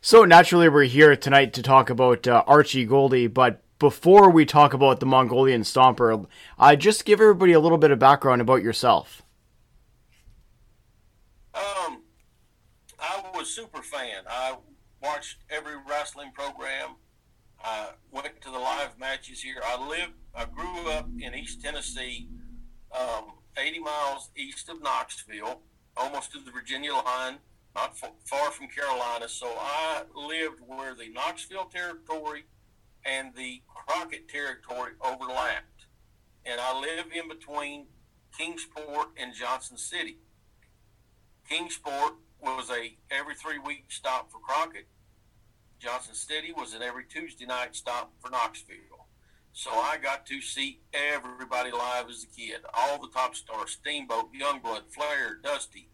So 0.01 0.25
naturally, 0.25 0.69
we're 0.69 0.85
here 0.85 1.15
tonight 1.15 1.53
to 1.55 1.63
talk 1.63 1.91
about 1.91 2.27
uh, 2.27 2.43
Archie 2.47 2.87
Gouldie, 2.87 3.33
but 3.33 3.63
before 3.79 4.31
we 4.31 4.45
talk 4.45 4.75
about 4.75 5.01
the 5.01 5.07
Mongolian 5.07 5.63
Stomper, 5.63 6.27
I 6.59 6.73
uh, 6.73 6.77
just 6.77 7.05
give 7.05 7.21
everybody 7.21 7.53
a 7.53 7.61
little 7.61 7.79
bit 7.79 7.93
of 7.93 8.01
background 8.01 8.41
about 8.41 8.63
yourself. 8.63 9.23
Um, 11.55 12.03
I 12.99 13.23
was 13.35 13.49
super 13.49 13.83
fan. 13.83 14.25
I 14.29 14.57
watched 15.03 15.39
every 15.51 15.75
wrestling 15.89 16.33
program. 16.33 16.97
I 17.63 17.91
went 18.11 18.41
to 18.43 18.51
the 18.51 18.59
live 18.59 18.99
matches 18.99 19.43
here. 19.43 19.61
I 19.65 19.89
lived, 19.89 20.13
I 20.35 20.45
grew 20.45 20.91
up 20.91 21.09
in 21.21 21.35
East 21.35 21.63
Tennessee, 21.63 22.29
um, 22.99 23.33
80 23.57 23.81
miles 23.81 24.31
east 24.37 24.69
of 24.69 24.83
Knoxville, 24.83 25.61
almost 25.97 26.33
to 26.33 26.41
the 26.41 26.51
Virginia 26.51 26.93
line, 26.95 27.39
not 27.75 27.97
far 28.25 28.51
from 28.51 28.69
Carolina. 28.69 29.29
So 29.29 29.47
I 29.59 30.03
lived 30.15 30.61
where 30.67 30.95
the 30.95 31.09
Knoxville 31.09 31.67
territory 31.67 32.45
and 33.05 33.35
the 33.37 33.63
Crockett 33.69 34.29
territory 34.29 34.93
overlapped. 35.01 35.87
And 36.45 36.61
I 36.61 36.79
live 36.79 37.07
in 37.15 37.29
between 37.29 37.87
Kingsport 38.37 39.09
and 39.17 39.35
Johnson 39.35 39.77
City. 39.77 40.19
Kingsport 41.49 42.15
was 42.43 42.71
a 42.71 42.97
every 43.11 43.35
three 43.35 43.59
week 43.59 43.87
stop 43.89 44.31
for 44.31 44.39
Crockett. 44.39 44.89
Johnson 45.79 46.15
City 46.15 46.53
was 46.53 46.75
an 46.75 46.83
every 46.83 47.05
Tuesday 47.05 47.47
night 47.47 47.75
stop 47.75 48.13
for 48.21 48.31
Knoxville. 48.31 49.07
So 49.53 49.71
I 49.71 49.99
got 49.99 50.27
to 50.27 50.41
see 50.41 50.81
everybody 50.95 51.71
live 51.71 52.09
as 52.09 52.25
a 52.25 52.41
kid. 52.41 52.61
All 52.73 52.99
the 53.01 53.09
top 53.09 53.35
stars, 53.35 53.73
Steamboat, 53.73 54.31
Youngblood, 54.33 54.91
Flair, 54.91 55.39
Dusty, 55.43 55.91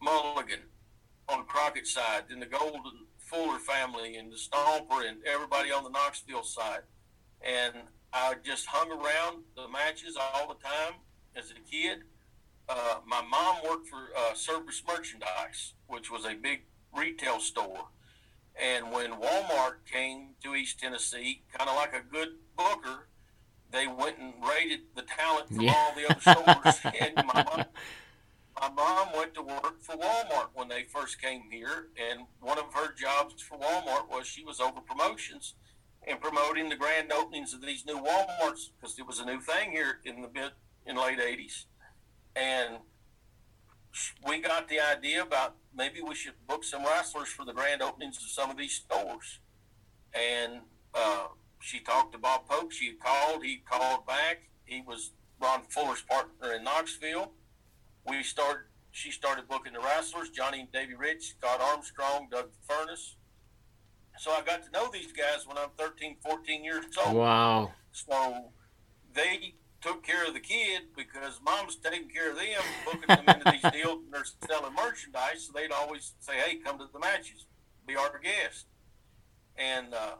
Mulligan 0.00 0.60
on 1.28 1.40
the 1.40 1.44
Crockett 1.44 1.86
side, 1.86 2.24
then 2.28 2.40
the 2.40 2.46
Golden 2.46 3.06
Fuller 3.18 3.58
family 3.58 4.16
and 4.16 4.32
the 4.32 4.36
Stomper 4.36 5.06
and 5.06 5.18
everybody 5.26 5.72
on 5.72 5.84
the 5.84 5.90
Knoxville 5.90 6.44
side. 6.44 6.82
And 7.42 7.74
I 8.12 8.34
just 8.42 8.66
hung 8.66 8.90
around 8.90 9.42
the 9.56 9.68
matches 9.68 10.16
all 10.16 10.48
the 10.48 10.54
time 10.54 11.00
as 11.34 11.50
a 11.50 11.70
kid. 11.70 12.04
Uh, 12.68 12.96
my 13.06 13.22
mom 13.22 13.56
worked 13.68 13.88
for 13.88 14.08
uh, 14.16 14.34
Service 14.34 14.82
Merchandise, 14.86 15.74
which 15.86 16.10
was 16.10 16.24
a 16.24 16.34
big 16.34 16.62
retail 16.96 17.38
store. 17.40 17.88
And 18.60 18.90
when 18.90 19.12
Walmart 19.12 19.84
came 19.90 20.30
to 20.42 20.54
East 20.54 20.80
Tennessee, 20.80 21.42
kind 21.52 21.68
of 21.68 21.76
like 21.76 21.92
a 21.92 22.00
good 22.00 22.28
booker, 22.56 23.08
they 23.70 23.86
went 23.86 24.18
and 24.18 24.34
raided 24.42 24.80
the 24.94 25.02
talent 25.02 25.48
from 25.48 25.60
yeah. 25.60 25.74
all 25.74 25.94
the 25.94 26.10
other 26.10 26.20
stores. 26.20 26.94
and 27.00 27.14
my 27.26 27.44
mom, 27.44 27.64
my 28.60 28.70
mom 28.70 29.08
went 29.14 29.34
to 29.34 29.42
work 29.42 29.82
for 29.82 29.96
Walmart 29.96 30.48
when 30.54 30.68
they 30.68 30.84
first 30.84 31.20
came 31.20 31.42
here, 31.50 31.88
and 32.10 32.26
one 32.40 32.58
of 32.58 32.72
her 32.72 32.94
jobs 32.94 33.42
for 33.42 33.58
Walmart 33.58 34.08
was 34.08 34.26
she 34.26 34.42
was 34.42 34.60
over 34.60 34.80
promotions 34.80 35.54
and 36.06 36.20
promoting 36.20 36.68
the 36.68 36.76
grand 36.76 37.12
openings 37.12 37.52
of 37.52 37.60
these 37.60 37.84
new 37.84 37.96
Walmarts 37.98 38.70
because 38.80 38.98
it 38.98 39.06
was 39.06 39.18
a 39.18 39.26
new 39.26 39.40
thing 39.40 39.72
here 39.72 39.98
in 40.04 40.22
the 40.22 40.28
mid 40.32 40.52
in 40.86 40.96
late 40.96 41.18
'80s, 41.18 41.64
and 42.36 42.76
we 44.26 44.40
got 44.40 44.68
the 44.68 44.78
idea 44.78 45.22
about 45.22 45.56
maybe 45.74 46.02
we 46.02 46.14
should 46.14 46.34
book 46.46 46.64
some 46.64 46.84
wrestlers 46.84 47.28
for 47.28 47.44
the 47.44 47.52
grand 47.52 47.82
openings 47.82 48.18
of 48.18 48.28
some 48.28 48.50
of 48.50 48.56
these 48.56 48.74
stores, 48.74 49.40
and 50.14 50.60
uh, 50.94 51.28
she 51.60 51.80
talked 51.80 52.12
to 52.12 52.18
Bob 52.18 52.46
Polk. 52.46 52.72
She 52.72 52.92
called. 52.92 53.44
He 53.44 53.56
called 53.56 54.06
back. 54.06 54.48
He 54.64 54.82
was 54.86 55.12
Ron 55.40 55.62
Fuller's 55.68 56.02
partner 56.02 56.52
in 56.52 56.64
Knoxville. 56.64 57.32
We 58.06 58.22
started. 58.22 58.64
She 58.92 59.10
started 59.10 59.48
booking 59.48 59.72
the 59.72 59.80
wrestlers: 59.80 60.28
Johnny 60.30 60.60
and 60.60 60.72
Davy 60.72 60.94
Rich, 60.94 61.36
Scott 61.38 61.60
Armstrong, 61.60 62.28
Doug 62.30 62.50
Furnas. 62.68 63.14
So 64.18 64.30
I 64.30 64.42
got 64.42 64.62
to 64.64 64.70
know 64.70 64.88
these 64.92 65.12
guys 65.12 65.46
when 65.46 65.58
I'm 65.58 65.68
13, 65.78 66.16
14 66.22 66.64
years 66.64 66.84
old. 67.04 67.16
Wow. 67.16 67.72
So 67.92 68.50
they 69.12 69.54
took 69.86 70.02
care 70.02 70.26
of 70.26 70.34
the 70.34 70.40
kid 70.40 70.82
because 70.96 71.40
mom's 71.44 71.76
taking 71.76 72.08
care 72.08 72.30
of 72.30 72.36
them, 72.36 72.62
booking 72.84 73.06
them 73.06 73.24
into 73.36 73.52
these 73.52 73.72
deals, 73.72 74.00
and 74.04 74.12
they're 74.12 74.24
selling 74.48 74.74
merchandise. 74.74 75.44
So 75.46 75.52
they'd 75.54 75.70
always 75.70 76.14
say, 76.18 76.34
"Hey, 76.38 76.56
come 76.56 76.78
to 76.78 76.86
the 76.92 76.98
matches, 76.98 77.46
be 77.86 77.94
our 77.94 78.18
guest." 78.18 78.66
And 79.56 79.94
uh, 79.94 80.16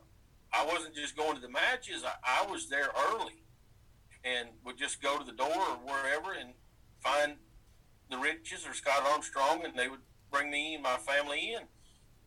I 0.52 0.64
wasn't 0.64 0.94
just 0.94 1.16
going 1.16 1.34
to 1.34 1.40
the 1.40 1.50
matches; 1.50 2.04
I, 2.04 2.44
I 2.44 2.50
was 2.50 2.68
there 2.68 2.90
early, 3.10 3.42
and 4.24 4.48
would 4.64 4.78
just 4.78 5.02
go 5.02 5.18
to 5.18 5.24
the 5.24 5.32
door 5.32 5.48
or 5.48 5.76
wherever 5.84 6.32
and 6.32 6.50
find 7.00 7.34
the 8.08 8.18
Riches 8.18 8.64
or 8.66 8.72
Scott 8.72 9.02
Armstrong, 9.10 9.64
and 9.64 9.76
they 9.76 9.88
would 9.88 10.00
bring 10.30 10.50
me 10.50 10.74
and 10.74 10.82
my 10.82 10.96
family 10.96 11.54
in. 11.54 11.62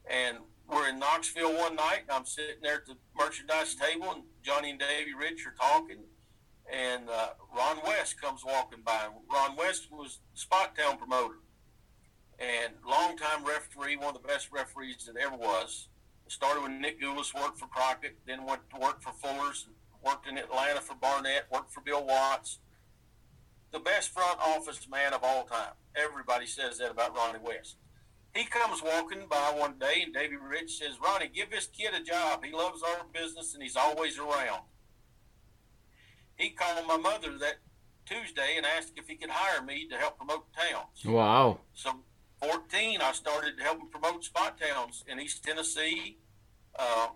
And 0.09 0.39
we're 0.67 0.89
in 0.89 0.99
Knoxville 0.99 1.57
one 1.57 1.75
night, 1.75 2.01
and 2.07 2.11
I'm 2.11 2.25
sitting 2.25 2.61
there 2.61 2.75
at 2.75 2.85
the 2.85 2.97
merchandise 3.17 3.75
table, 3.75 4.11
and 4.11 4.23
Johnny 4.43 4.71
and 4.71 4.79
Davy 4.79 5.13
Rich 5.13 5.45
are 5.47 5.55
talking, 5.59 5.99
and 6.71 7.09
uh, 7.09 7.29
Ron 7.55 7.77
West 7.85 8.21
comes 8.21 8.43
walking 8.45 8.79
by. 8.85 9.07
Ron 9.31 9.55
West 9.55 9.87
was 9.91 10.19
Spot 10.33 10.75
Town 10.77 10.97
promoter 10.97 11.35
and 12.39 12.73
longtime 12.87 13.43
referee, 13.43 13.97
one 13.97 14.15
of 14.15 14.21
the 14.21 14.27
best 14.27 14.51
referees 14.51 15.05
that 15.05 15.17
ever 15.17 15.35
was. 15.35 15.89
Started 16.27 16.61
with 16.61 16.71
Nick 16.71 17.01
Gulas, 17.01 17.33
worked 17.33 17.59
for 17.59 17.67
Crockett, 17.67 18.17
then 18.25 18.45
went 18.45 18.61
to 18.69 18.79
work 18.79 19.01
for 19.01 19.11
Fuller's, 19.11 19.67
worked 20.03 20.27
in 20.27 20.37
Atlanta 20.37 20.79
for 20.79 20.95
Barnett, 20.95 21.45
worked 21.51 21.73
for 21.73 21.81
Bill 21.81 22.05
Watts. 22.05 22.59
The 23.71 23.79
best 23.79 24.09
front 24.09 24.39
office 24.39 24.87
man 24.89 25.13
of 25.13 25.23
all 25.23 25.43
time. 25.43 25.73
Everybody 25.95 26.45
says 26.45 26.77
that 26.77 26.91
about 26.91 27.15
Ronnie 27.15 27.39
West. 27.43 27.75
He 28.33 28.45
comes 28.45 28.81
walking 28.81 29.25
by 29.29 29.53
one 29.55 29.79
day, 29.79 30.03
and 30.03 30.13
Davy 30.13 30.35
Rich 30.35 30.77
says, 30.77 31.01
Ronnie, 31.03 31.31
give 31.33 31.49
this 31.49 31.67
kid 31.67 31.93
a 31.93 32.03
job. 32.03 32.43
He 32.45 32.51
loves 32.51 32.83
our 32.83 33.05
business, 33.11 33.53
and 33.53 33.63
he's 33.63 33.75
always 33.75 34.17
around. 34.19 34.61
He 36.39 36.49
called 36.49 36.87
my 36.87 36.97
mother 36.97 37.37
that 37.37 37.57
Tuesday 38.05 38.55
and 38.57 38.65
asked 38.65 38.93
if 38.95 39.07
he 39.07 39.15
could 39.15 39.29
hire 39.29 39.61
me 39.61 39.87
to 39.89 39.97
help 39.97 40.17
promote 40.17 40.45
towns. 40.53 41.05
Wow. 41.05 41.59
So, 41.75 41.91
14, 42.41 43.01
I 43.01 43.11
started 43.11 43.53
helping 43.61 43.89
promote 43.89 44.23
spot 44.23 44.59
towns 44.59 45.03
in 45.07 45.19
East 45.19 45.43
Tennessee. 45.43 46.17
Uh, 46.77 47.09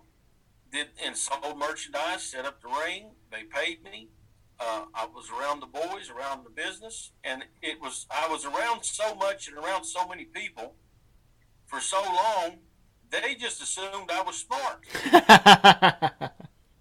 did 0.74 0.88
and 1.04 1.16
sold 1.16 1.56
merchandise, 1.58 2.22
set 2.22 2.44
up 2.44 2.60
the 2.60 2.68
ring. 2.68 3.12
They 3.30 3.44
paid 3.44 3.82
me. 3.84 4.08
Uh, 4.58 4.84
I 4.94 5.06
was 5.06 5.30
around 5.30 5.60
the 5.60 5.66
boys, 5.66 6.10
around 6.10 6.44
the 6.44 6.50
business, 6.50 7.12
and 7.22 7.44
it 7.62 7.80
was 7.80 8.06
I 8.10 8.28
was 8.28 8.44
around 8.44 8.84
so 8.84 9.14
much 9.14 9.48
and 9.48 9.56
around 9.56 9.84
so 9.84 10.06
many 10.06 10.24
people 10.24 10.74
for 11.66 11.80
so 11.80 12.02
long. 12.02 12.58
They 13.10 13.36
just 13.36 13.62
assumed 13.62 14.10
I 14.10 14.22
was 14.22 14.36
smart, 14.36 14.84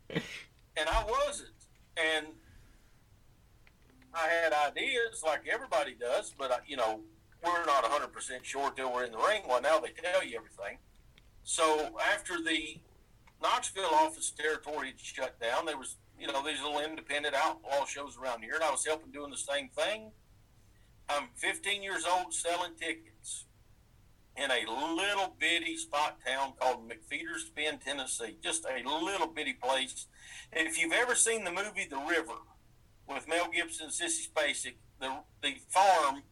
and 0.10 0.90
I 0.90 1.06
wasn't. 1.08 1.53
And 1.98 2.28
I 4.14 4.28
had 4.28 4.54
ideas 4.54 5.24
like 5.26 5.44
everybody 5.52 5.96
does, 6.00 6.34
but 6.38 6.52
I, 6.52 6.58
you 6.68 6.78
know 6.78 7.02
we're 7.44 7.66
not 7.66 7.84
100% 7.84 8.44
sure 8.44 8.72
till 8.72 8.94
we're 8.94 9.04
in 9.04 9.12
the 9.12 9.18
ring. 9.18 9.42
Well, 9.48 9.62
now 9.62 9.80
they 9.80 9.90
tell 9.90 10.24
you 10.24 10.38
everything. 10.38 10.78
So 11.44 12.00
after 12.14 12.42
the 12.42 12.80
Knoxville 13.42 13.94
office 13.94 14.32
territory 14.32 14.88
had 14.88 15.00
shut 15.00 15.40
down, 15.42 15.66
there 15.66 15.78
was 15.78 15.98
you 16.20 16.28
know 16.28 16.46
these 16.46 16.62
little 16.62 16.80
independent 16.80 17.36
outlaw 17.36 17.86
shows 17.86 18.18
around 18.18 18.44
here, 18.44 18.56
and 18.56 18.64
I 18.64 18.72
was 18.72 18.86
helping 18.86 19.12
doing 19.12 19.32
the 19.32 19.38
same 19.38 19.70
thing. 19.70 20.12
I'm 21.10 21.28
15 21.36 21.84
years 21.84 22.06
old 22.10 22.34
selling 22.34 22.72
tickets 22.80 23.46
in 24.38 24.50
a 24.50 24.66
little 24.70 25.36
bitty 25.38 25.76
spot 25.78 26.20
town 26.26 26.54
called 26.60 26.90
McFeeters 26.90 27.54
Bend, 27.54 27.82
Tennessee. 27.82 28.38
Just 28.42 28.66
a 28.66 28.88
little 28.88 29.28
bitty 29.28 29.54
place. 29.54 30.08
If 30.52 30.80
you've 30.80 30.94
ever 30.94 31.16
seen 31.16 31.44
the 31.44 31.52
movie 31.52 31.88
The 31.90 31.98
River 31.98 32.40
with 33.08 33.28
Mel 33.28 33.50
Gibson 33.54 33.86
and 33.86 33.94
Sissy 33.94 34.28
Spacek, 34.28 34.76
the 35.00 35.20
the 35.42 35.56
farm 35.70 36.24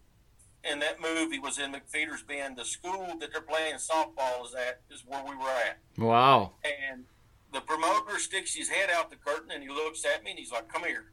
in 0.63 0.79
that 0.79 1.01
movie 1.01 1.39
was 1.39 1.57
in 1.57 1.73
McFeeters 1.73 2.25
Bend. 2.25 2.57
The 2.57 2.65
school 2.65 3.07
that 3.19 3.31
they're 3.31 3.41
playing 3.41 3.75
softball 3.75 4.45
is 4.45 4.53
at 4.55 4.81
is 4.89 5.03
where 5.05 5.23
we 5.23 5.35
were 5.35 5.49
at. 5.49 5.79
Wow. 5.97 6.53
And 6.63 7.05
the 7.51 7.61
promoter 7.61 8.19
sticks 8.19 8.55
his 8.55 8.69
head 8.69 8.89
out 8.89 9.09
the 9.09 9.15
curtain 9.15 9.51
and 9.51 9.63
he 9.63 9.69
looks 9.69 10.05
at 10.05 10.23
me 10.23 10.31
and 10.31 10.39
he's 10.39 10.51
like, 10.51 10.67
"Come 10.71 10.83
here." 10.83 11.11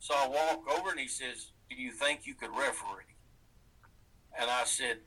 So 0.00 0.14
I 0.14 0.28
walk 0.28 0.68
over 0.78 0.90
and 0.90 1.00
he 1.00 1.08
says, 1.08 1.52
"Do 1.70 1.76
you 1.76 1.92
think 1.92 2.26
you 2.26 2.34
could 2.34 2.50
referee?" 2.50 3.16
And 4.38 4.50
I 4.50 4.64
said, 4.64 4.98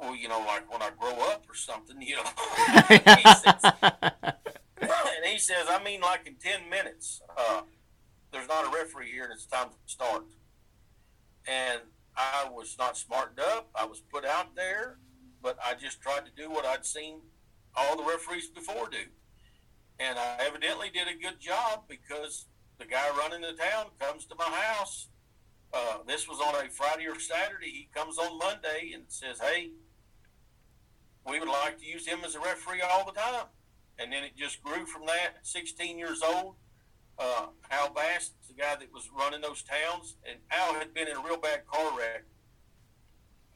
"Well, 0.00 0.14
you 0.14 0.28
know, 0.28 0.40
like 0.40 0.70
when 0.70 0.82
I 0.82 0.90
grow 0.98 1.14
up 1.30 1.44
or 1.48 1.54
something, 1.54 2.00
you 2.00 2.16
know." 2.16 2.22
he 2.88 3.34
says, 3.34 3.72
and 4.80 5.24
he 5.24 5.38
says, 5.38 5.66
"I 5.68 5.82
mean, 5.82 6.00
like 6.00 6.26
in 6.26 6.36
ten 6.36 6.68
minutes. 6.68 7.22
Uh, 7.36 7.62
there's 8.32 8.48
not 8.48 8.66
a 8.66 8.70
referee 8.70 9.10
here, 9.10 9.24
and 9.24 9.32
it's 9.32 9.46
time 9.46 9.68
to 9.68 9.76
start." 9.86 10.24
And 11.46 11.80
I 12.16 12.48
was 12.50 12.76
not 12.78 12.96
smartened 12.96 13.40
up. 13.40 13.70
I 13.74 13.84
was 13.84 14.00
put 14.00 14.24
out 14.24 14.54
there, 14.54 14.98
but 15.42 15.58
I 15.64 15.74
just 15.74 16.00
tried 16.00 16.24
to 16.26 16.32
do 16.36 16.50
what 16.50 16.66
I'd 16.66 16.84
seen 16.84 17.20
all 17.74 17.96
the 17.96 18.04
referees 18.04 18.48
before 18.48 18.88
do. 18.90 18.98
And 19.98 20.18
I 20.18 20.36
evidently 20.40 20.90
did 20.90 21.08
a 21.08 21.20
good 21.20 21.40
job 21.40 21.84
because 21.88 22.46
the 22.78 22.86
guy 22.86 23.08
running 23.16 23.42
the 23.42 23.52
town 23.52 23.86
comes 23.98 24.26
to 24.26 24.34
my 24.34 24.50
house. 24.50 25.08
Uh, 25.72 25.98
this 26.06 26.28
was 26.28 26.40
on 26.40 26.54
a 26.54 26.68
Friday 26.70 27.06
or 27.06 27.18
Saturday. 27.20 27.70
He 27.70 27.88
comes 27.94 28.18
on 28.18 28.38
Monday 28.38 28.92
and 28.94 29.04
says, 29.08 29.38
Hey, 29.40 29.70
we 31.28 31.38
would 31.38 31.48
like 31.48 31.78
to 31.78 31.86
use 31.86 32.06
him 32.06 32.20
as 32.24 32.34
a 32.34 32.40
referee 32.40 32.80
all 32.80 33.04
the 33.04 33.18
time. 33.18 33.46
And 34.00 34.12
then 34.12 34.24
it 34.24 34.36
just 34.36 34.62
grew 34.62 34.86
from 34.86 35.06
that. 35.06 35.38
16 35.42 35.98
years 35.98 36.22
old, 36.22 36.54
uh, 37.18 37.46
Al 37.70 37.90
Bass, 37.90 38.30
the 38.48 38.54
guy 38.54 38.76
that 38.76 38.92
was 38.92 39.10
running 39.16 39.42
those 39.42 39.62
towns, 39.62 40.16
and 40.26 40.40
Al 40.50 40.74
had 40.74 40.92
been 40.94 41.06
in 41.06 41.16
a 41.16 41.22
real 41.22 41.36
bad 41.36 41.66
car 41.66 41.96
wreck 41.96 42.24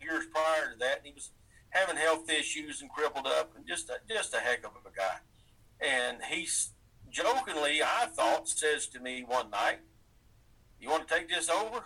years 0.01 0.27
prior 0.27 0.73
to 0.73 0.79
that, 0.79 0.99
and 0.99 1.07
he 1.07 1.13
was 1.13 1.33
having 1.71 1.97
health 1.97 2.31
issues 2.31 2.83
and 2.83 2.91
crippled 2.91 3.27
up, 3.27 3.57
and 3.57 3.67
just 3.67 3.89
a, 3.89 3.95
just 4.09 4.35
a 4.35 4.39
heck 4.39 4.65
of 4.65 4.73
a 4.87 4.93
guy. 4.95 5.17
And 5.81 6.19
he 6.31 6.47
jokingly, 7.11 7.83
I 7.83 8.07
thought, 8.07 8.49
says 8.49 8.87
to 8.89 9.01
me 9.01 9.25
one 9.27 9.51
night, 9.51 9.81
"You 10.79 10.91
want 10.91 11.09
to 11.09 11.15
take 11.15 11.29
this 11.29 11.49
over?" 11.49 11.83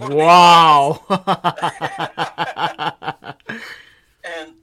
wow. 0.14 1.00
and 4.24 4.54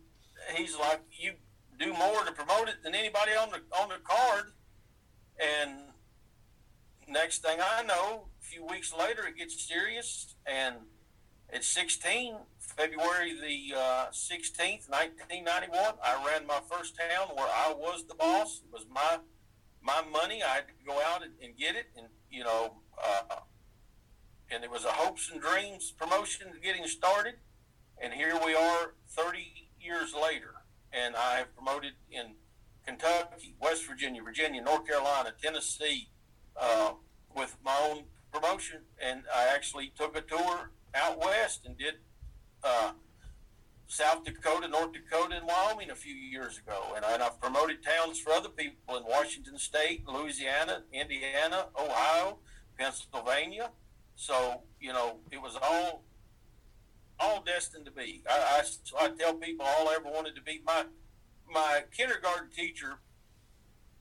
he's 0.55 0.77
like, 0.77 1.01
"You 1.11 1.33
do 1.79 1.93
more 1.93 2.23
to 2.25 2.31
promote 2.31 2.69
it 2.69 2.83
than 2.83 2.95
anybody 2.95 3.31
on 3.31 3.49
the 3.49 3.61
on 3.79 3.89
the 3.89 3.99
card." 4.03 4.51
And 5.39 5.71
next 7.07 7.39
thing 7.39 7.59
I 7.61 7.83
know, 7.83 8.27
a 8.41 8.43
few 8.43 8.65
weeks 8.65 8.93
later, 8.97 9.25
it 9.27 9.37
gets 9.37 9.67
serious. 9.67 10.35
And 10.45 10.75
at 11.51 11.63
16, 11.63 12.35
February 12.59 13.33
the 13.39 13.77
uh, 13.77 14.05
16th, 14.11 14.89
1991, 14.89 15.93
I 16.03 16.25
ran 16.25 16.47
my 16.47 16.59
first 16.69 16.95
town 16.97 17.35
where 17.35 17.47
I 17.47 17.73
was 17.73 18.05
the 18.07 18.15
boss. 18.15 18.61
It 18.65 18.73
was 18.73 18.85
my 18.89 19.19
my 19.83 20.01
money. 20.11 20.41
I 20.41 20.55
had 20.55 20.67
to 20.67 20.73
go 20.85 20.99
out 21.01 21.23
and, 21.23 21.33
and 21.43 21.57
get 21.57 21.75
it. 21.75 21.87
And, 21.97 22.07
you 22.31 22.43
know, 22.43 22.77
uh, 22.97 23.35
and 24.49 24.63
it 24.63 24.71
was 24.71 24.85
a 24.85 24.91
hopes 24.91 25.29
and 25.31 25.41
dreams 25.41 25.91
promotion 25.91 26.47
getting 26.63 26.87
started. 26.87 27.35
And 28.01 28.13
here 28.13 28.39
we 28.43 28.55
are 28.55 28.95
30 29.09 29.69
years 29.79 30.13
later. 30.13 30.52
And 30.93 31.15
I 31.15 31.37
have 31.37 31.55
promoted 31.55 31.93
in 32.11 32.35
Kentucky, 32.85 33.55
West 33.59 33.87
Virginia, 33.87 34.21
Virginia, 34.21 34.61
North 34.61 34.85
Carolina, 34.85 35.33
Tennessee, 35.41 36.09
uh, 36.55 36.93
with 37.35 37.57
my 37.65 37.77
own 37.89 38.03
promotion. 38.31 38.81
And 39.01 39.23
I 39.35 39.47
actually 39.53 39.91
took 39.97 40.15
a 40.15 40.21
tour 40.21 40.71
out 40.93 41.19
west 41.19 41.65
and 41.65 41.77
did 41.77 41.95
uh, 42.63 42.91
South 43.87 44.23
Dakota, 44.23 44.67
North 44.67 44.93
Dakota, 44.93 45.35
and 45.35 45.47
Wyoming 45.47 45.89
a 45.89 45.95
few 45.95 46.15
years 46.15 46.57
ago. 46.57 46.93
And, 46.95 47.05
I, 47.05 47.13
and 47.13 47.23
I've 47.23 47.39
promoted 47.39 47.83
towns 47.83 48.19
for 48.19 48.31
other 48.31 48.49
people 48.49 48.97
in 48.97 49.03
Washington 49.03 49.57
State, 49.57 50.07
Louisiana, 50.07 50.83
Indiana, 50.91 51.67
Ohio, 51.79 52.37
Pennsylvania. 52.77 53.71
So, 54.15 54.61
you 54.79 54.93
know, 54.93 55.17
it 55.31 55.41
was 55.41 55.57
all 55.61 56.03
all 57.19 57.41
destined 57.41 57.85
to 57.85 57.91
be. 57.91 58.23
I, 58.29 58.63
I, 58.99 59.05
I 59.05 59.09
tell 59.09 59.35
people 59.35 59.65
all 59.65 59.89
I 59.89 59.95
ever 59.95 60.09
wanted 60.09 60.35
to 60.35 60.41
be. 60.41 60.61
My 60.65 60.85
my 61.51 61.83
kindergarten 61.95 62.49
teacher, 62.55 62.99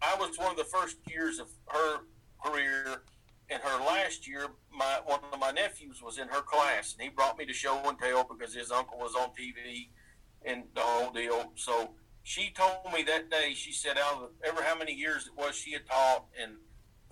I 0.01 0.17
was 0.19 0.39
one 0.39 0.51
of 0.51 0.57
the 0.57 0.65
first 0.65 0.97
years 1.09 1.39
of 1.39 1.49
her 1.69 2.01
career. 2.45 3.03
In 3.51 3.59
her 3.61 3.85
last 3.85 4.27
year, 4.27 4.47
my 4.75 5.01
one 5.05 5.21
of 5.31 5.39
my 5.39 5.51
nephews 5.51 6.01
was 6.03 6.19
in 6.19 6.29
her 6.29 6.41
class, 6.41 6.95
and 6.95 7.03
he 7.03 7.11
brought 7.11 7.37
me 7.37 7.45
to 7.45 7.53
show 7.53 7.79
and 7.85 7.99
tell 7.99 8.25
because 8.25 8.55
his 8.55 8.71
uncle 8.71 8.99
was 8.99 9.15
on 9.15 9.29
TV 9.31 9.89
and 10.45 10.65
the 10.75 10.81
whole 10.81 11.13
deal. 11.13 11.53
So 11.57 11.91
she 12.23 12.51
told 12.51 12.93
me 12.95 13.03
that 13.03 13.31
day, 13.31 13.53
she 13.55 13.73
said, 13.73 13.99
out 13.99 14.23
of 14.23 14.31
ever 14.47 14.63
how 14.63 14.79
many 14.79 14.95
years 14.95 15.27
it 15.27 15.33
was 15.37 15.55
she 15.55 15.73
had 15.73 15.87
taught 15.87 16.27
and 16.41 16.53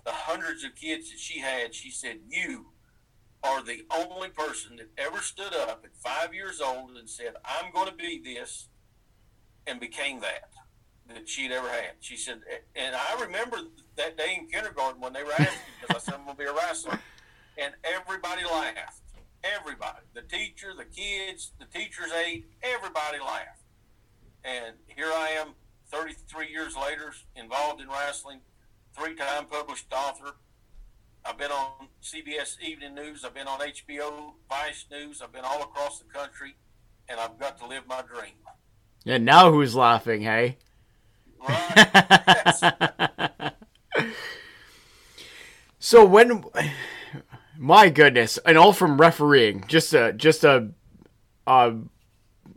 the 0.05 0.11
hundreds 0.11 0.63
of 0.63 0.75
kids 0.75 1.11
that 1.11 1.19
she 1.19 1.39
had, 1.39 1.75
she 1.75 1.91
said, 1.91 2.17
You 2.27 2.67
are 3.43 3.63
the 3.63 3.85
only 3.95 4.29
person 4.29 4.77
that 4.77 4.89
ever 4.97 5.19
stood 5.19 5.53
up 5.53 5.83
at 5.83 5.95
five 5.95 6.33
years 6.33 6.61
old 6.61 6.97
and 6.97 7.09
said, 7.09 7.33
I'm 7.43 7.71
going 7.71 7.87
to 7.87 7.95
be 7.95 8.21
this, 8.23 8.67
and 9.65 9.79
became 9.79 10.21
that 10.21 10.49
that 11.13 11.27
she'd 11.27 11.51
ever 11.51 11.67
had. 11.69 11.93
She 11.99 12.15
said, 12.15 12.41
and 12.75 12.95
I 12.95 13.21
remember 13.21 13.57
that 13.97 14.17
day 14.17 14.37
in 14.39 14.47
kindergarten 14.47 15.01
when 15.01 15.13
they 15.13 15.23
were 15.23 15.33
asking 15.33 15.59
because 15.81 15.95
I 15.95 15.99
said 15.99 16.13
I'm 16.15 16.25
going 16.25 16.37
to 16.37 16.43
be 16.43 16.49
a 16.49 16.53
wrestler, 16.53 16.99
and 17.57 17.73
everybody 17.83 18.43
laughed. 18.43 18.99
Everybody, 19.43 20.01
the 20.13 20.21
teacher, 20.21 20.73
the 20.77 20.85
kids, 20.85 21.51
the 21.59 21.65
teacher's 21.65 22.11
aide, 22.11 22.45
everybody 22.61 23.19
laughed. 23.19 23.63
And 24.43 24.75
here 24.85 25.07
I 25.07 25.29
am, 25.41 25.55
33 25.91 26.49
years 26.49 26.75
later, 26.75 27.13
involved 27.35 27.81
in 27.81 27.89
wrestling, 27.89 28.41
three-time 28.95 29.45
published 29.45 29.91
author. 29.91 30.35
I've 31.25 31.37
been 31.37 31.51
on 31.51 31.87
CBS 32.01 32.59
Evening 32.61 32.95
News. 32.95 33.23
I've 33.23 33.33
been 33.33 33.47
on 33.47 33.59
HBO 33.59 34.33
Vice 34.49 34.85
News. 34.91 35.21
I've 35.21 35.31
been 35.31 35.45
all 35.45 35.61
across 35.61 35.99
the 35.99 36.05
country, 36.05 36.55
and 37.07 37.19
I've 37.19 37.37
got 37.37 37.59
to 37.59 37.67
live 37.67 37.87
my 37.87 38.01
dream. 38.01 38.33
And 39.05 39.25
now 39.25 39.51
who's 39.51 39.75
laughing, 39.75 40.21
hey? 40.21 40.57
Right. 41.47 43.53
so 45.79 46.05
when, 46.05 46.43
my 47.57 47.89
goodness, 47.89 48.39
and 48.45 48.57
all 48.57 48.73
from 48.73 48.99
refereeing, 48.99 49.65
just 49.67 49.93
a 49.93 50.13
just 50.13 50.43
a, 50.43 50.69
uh, 51.45 51.71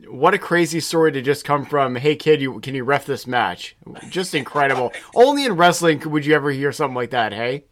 what 0.09 0.35
a 0.35 0.39
crazy 0.39 0.81
story 0.81 1.13
to 1.13 1.23
just 1.23 1.45
come 1.45 1.65
from. 1.65 1.97
Hey 1.97 2.17
kid, 2.17 2.43
you 2.43 2.61
can 2.61 2.75
you 2.75 2.85
ref 2.85 3.07
this 3.07 3.27
match? 3.27 3.77
Just 4.09 4.35
incredible. 4.35 4.93
Only 5.15 5.47
in 5.47 5.55
wrestling 5.55 6.01
would 6.11 6.27
you 6.27 6.35
ever 6.35 6.51
hear 6.51 6.73
something 6.73 6.97
like 6.97 7.11
that. 7.11 7.33
Hey. 7.33 7.65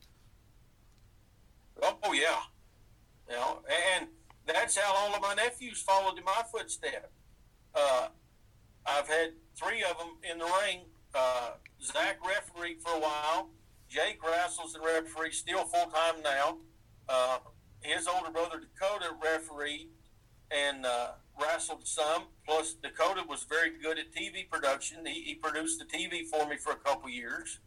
Oh 1.82 2.12
yeah, 2.12 2.42
you 3.28 3.34
know, 3.34 3.60
and 3.96 4.08
that's 4.46 4.76
how 4.76 4.94
all 4.94 5.14
of 5.14 5.20
my 5.20 5.34
nephews 5.34 5.82
followed 5.82 6.18
in 6.18 6.24
my 6.24 6.42
footsteps. 6.50 7.08
Uh, 7.74 8.08
I've 8.86 9.08
had 9.08 9.32
three 9.56 9.82
of 9.82 9.98
them 9.98 10.16
in 10.30 10.38
the 10.38 10.44
ring 10.44 10.82
uh, 11.14 11.52
Zach 11.82 12.18
refereed 12.26 12.80
for 12.80 12.94
a 12.94 13.00
while. 13.00 13.50
Jake 13.88 14.18
wrestles 14.24 14.74
and 14.74 14.84
referee, 14.84 15.32
still 15.32 15.64
full 15.64 15.86
time 15.86 16.22
now. 16.22 16.58
Uh, 17.08 17.38
his 17.80 18.06
older 18.06 18.30
brother 18.30 18.60
Dakota 18.60 19.10
refereed 19.22 19.88
and 20.50 20.86
uh, 20.86 21.12
wrestled 21.40 21.86
some. 21.86 22.24
Plus, 22.46 22.74
Dakota 22.74 23.22
was 23.28 23.44
very 23.44 23.78
good 23.82 23.98
at 23.98 24.12
TV 24.14 24.48
production. 24.48 25.04
He, 25.04 25.22
he 25.22 25.34
produced 25.34 25.78
the 25.78 25.84
TV 25.84 26.24
for 26.26 26.48
me 26.48 26.56
for 26.56 26.72
a 26.72 26.76
couple 26.76 27.10
years, 27.10 27.58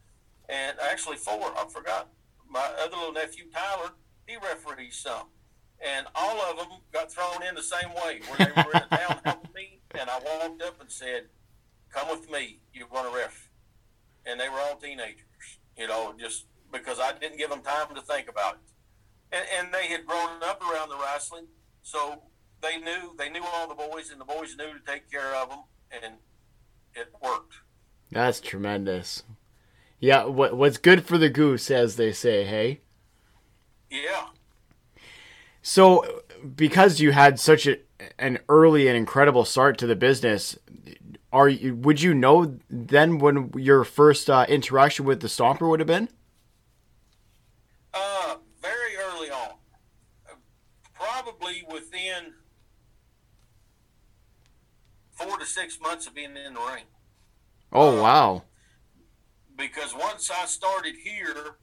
and 0.50 0.78
actually 0.80 1.18
four. 1.18 1.54
I 1.56 1.66
forgot. 1.72 2.10
My 2.50 2.72
other 2.82 2.96
little 2.96 3.14
nephew 3.14 3.46
Tyler, 3.54 3.92
he 4.28 4.36
refereed 4.38 4.94
some, 4.94 5.28
and 5.86 6.08
all 6.16 6.40
of 6.42 6.58
them 6.58 6.80
got 6.92 7.12
thrown 7.12 7.44
in 7.48 7.56
the 7.56 7.64
same 7.64 7.90
way. 7.90 8.22
Where 8.28 8.38
they 8.38 8.62
were 8.64 8.72
in 8.72 8.84
a 8.92 8.98
town 8.98 9.20
helping 9.24 9.54
me, 9.54 9.82
and 9.92 10.10
I 10.10 10.20
walked 10.20 10.62
up 10.62 10.82
and 10.82 10.92
said, 10.92 11.26
come 11.90 12.10
with 12.10 12.30
me. 12.30 12.60
You're 12.74 12.88
going 12.88 13.10
to 13.10 13.16
ref. 13.16 13.50
And 14.26 14.40
they 14.40 14.50
were 14.50 14.60
all 14.60 14.76
teenagers, 14.76 15.60
you 15.78 15.88
know, 15.88 16.14
just 16.20 16.46
because 16.72 17.00
I 17.00 17.14
didn't 17.14 17.38
give 17.38 17.50
them 17.50 17.62
time 17.62 17.94
to 17.96 18.02
think 18.02 18.28
about 18.28 18.56
it. 18.56 18.60
And, 19.32 19.46
and 19.58 19.74
they 19.74 19.88
had 19.88 20.06
grown 20.06 20.42
up 20.44 20.62
around 20.62 20.90
the 20.90 20.98
wrestling, 20.98 21.48
so 21.84 22.24
they 22.62 22.78
knew 22.78 23.16
they 23.18 23.30
knew 23.30 23.44
all 23.44 23.68
the 23.68 23.76
boys, 23.76 24.10
and 24.10 24.20
the 24.20 24.26
boys 24.26 24.56
knew 24.58 24.74
to 24.74 24.80
take 24.86 25.12
care 25.12 25.36
of 25.36 25.50
them, 25.50 25.60
and 25.92 26.16
it 26.96 27.14
worked. 27.24 27.56
That's 28.12 28.40
tremendous. 28.40 29.24
Yeah, 30.00 30.26
what 30.26 30.56
what's 30.56 30.78
good 30.78 31.06
for 31.06 31.18
the 31.18 31.30
goose, 31.30 31.70
as 31.70 31.96
they 31.96 32.12
say. 32.12 32.46
Hey. 32.46 32.82
Yeah. 34.04 34.28
So, 35.62 36.22
because 36.56 37.00
you 37.00 37.12
had 37.12 37.40
such 37.40 37.66
a, 37.66 37.78
an 38.20 38.40
early 38.50 38.88
and 38.88 38.98
incredible 38.98 39.46
start 39.46 39.78
to 39.80 39.88
the 39.88 39.96
business, 39.96 40.58
are 41.32 41.50
you 41.50 41.76
would 41.76 42.02
you 42.02 42.14
know 42.14 42.58
then 42.70 43.20
when 43.20 43.52
your 43.58 43.84
first 43.84 44.30
uh, 44.30 44.46
interaction 44.48 45.06
with 45.06 45.22
the 45.22 45.28
Stomper 45.28 45.70
would 45.70 45.80
have 45.80 45.88
been? 45.88 46.10
Uh, 47.94 48.36
very 48.62 48.96
early 48.98 49.30
on, 49.30 49.56
probably 50.94 51.64
within 51.72 52.34
four 55.14 55.38
to 55.38 55.46
six 55.46 55.80
months 55.82 56.06
of 56.06 56.14
being 56.14 56.36
in 56.38 56.54
the 56.54 56.60
ring. 56.60 56.84
Oh 57.72 57.98
uh, 57.98 58.02
wow! 58.02 58.44
Because 59.58 59.96
once 59.96 60.30
I 60.30 60.46
started 60.46 60.96
here, 61.04 61.58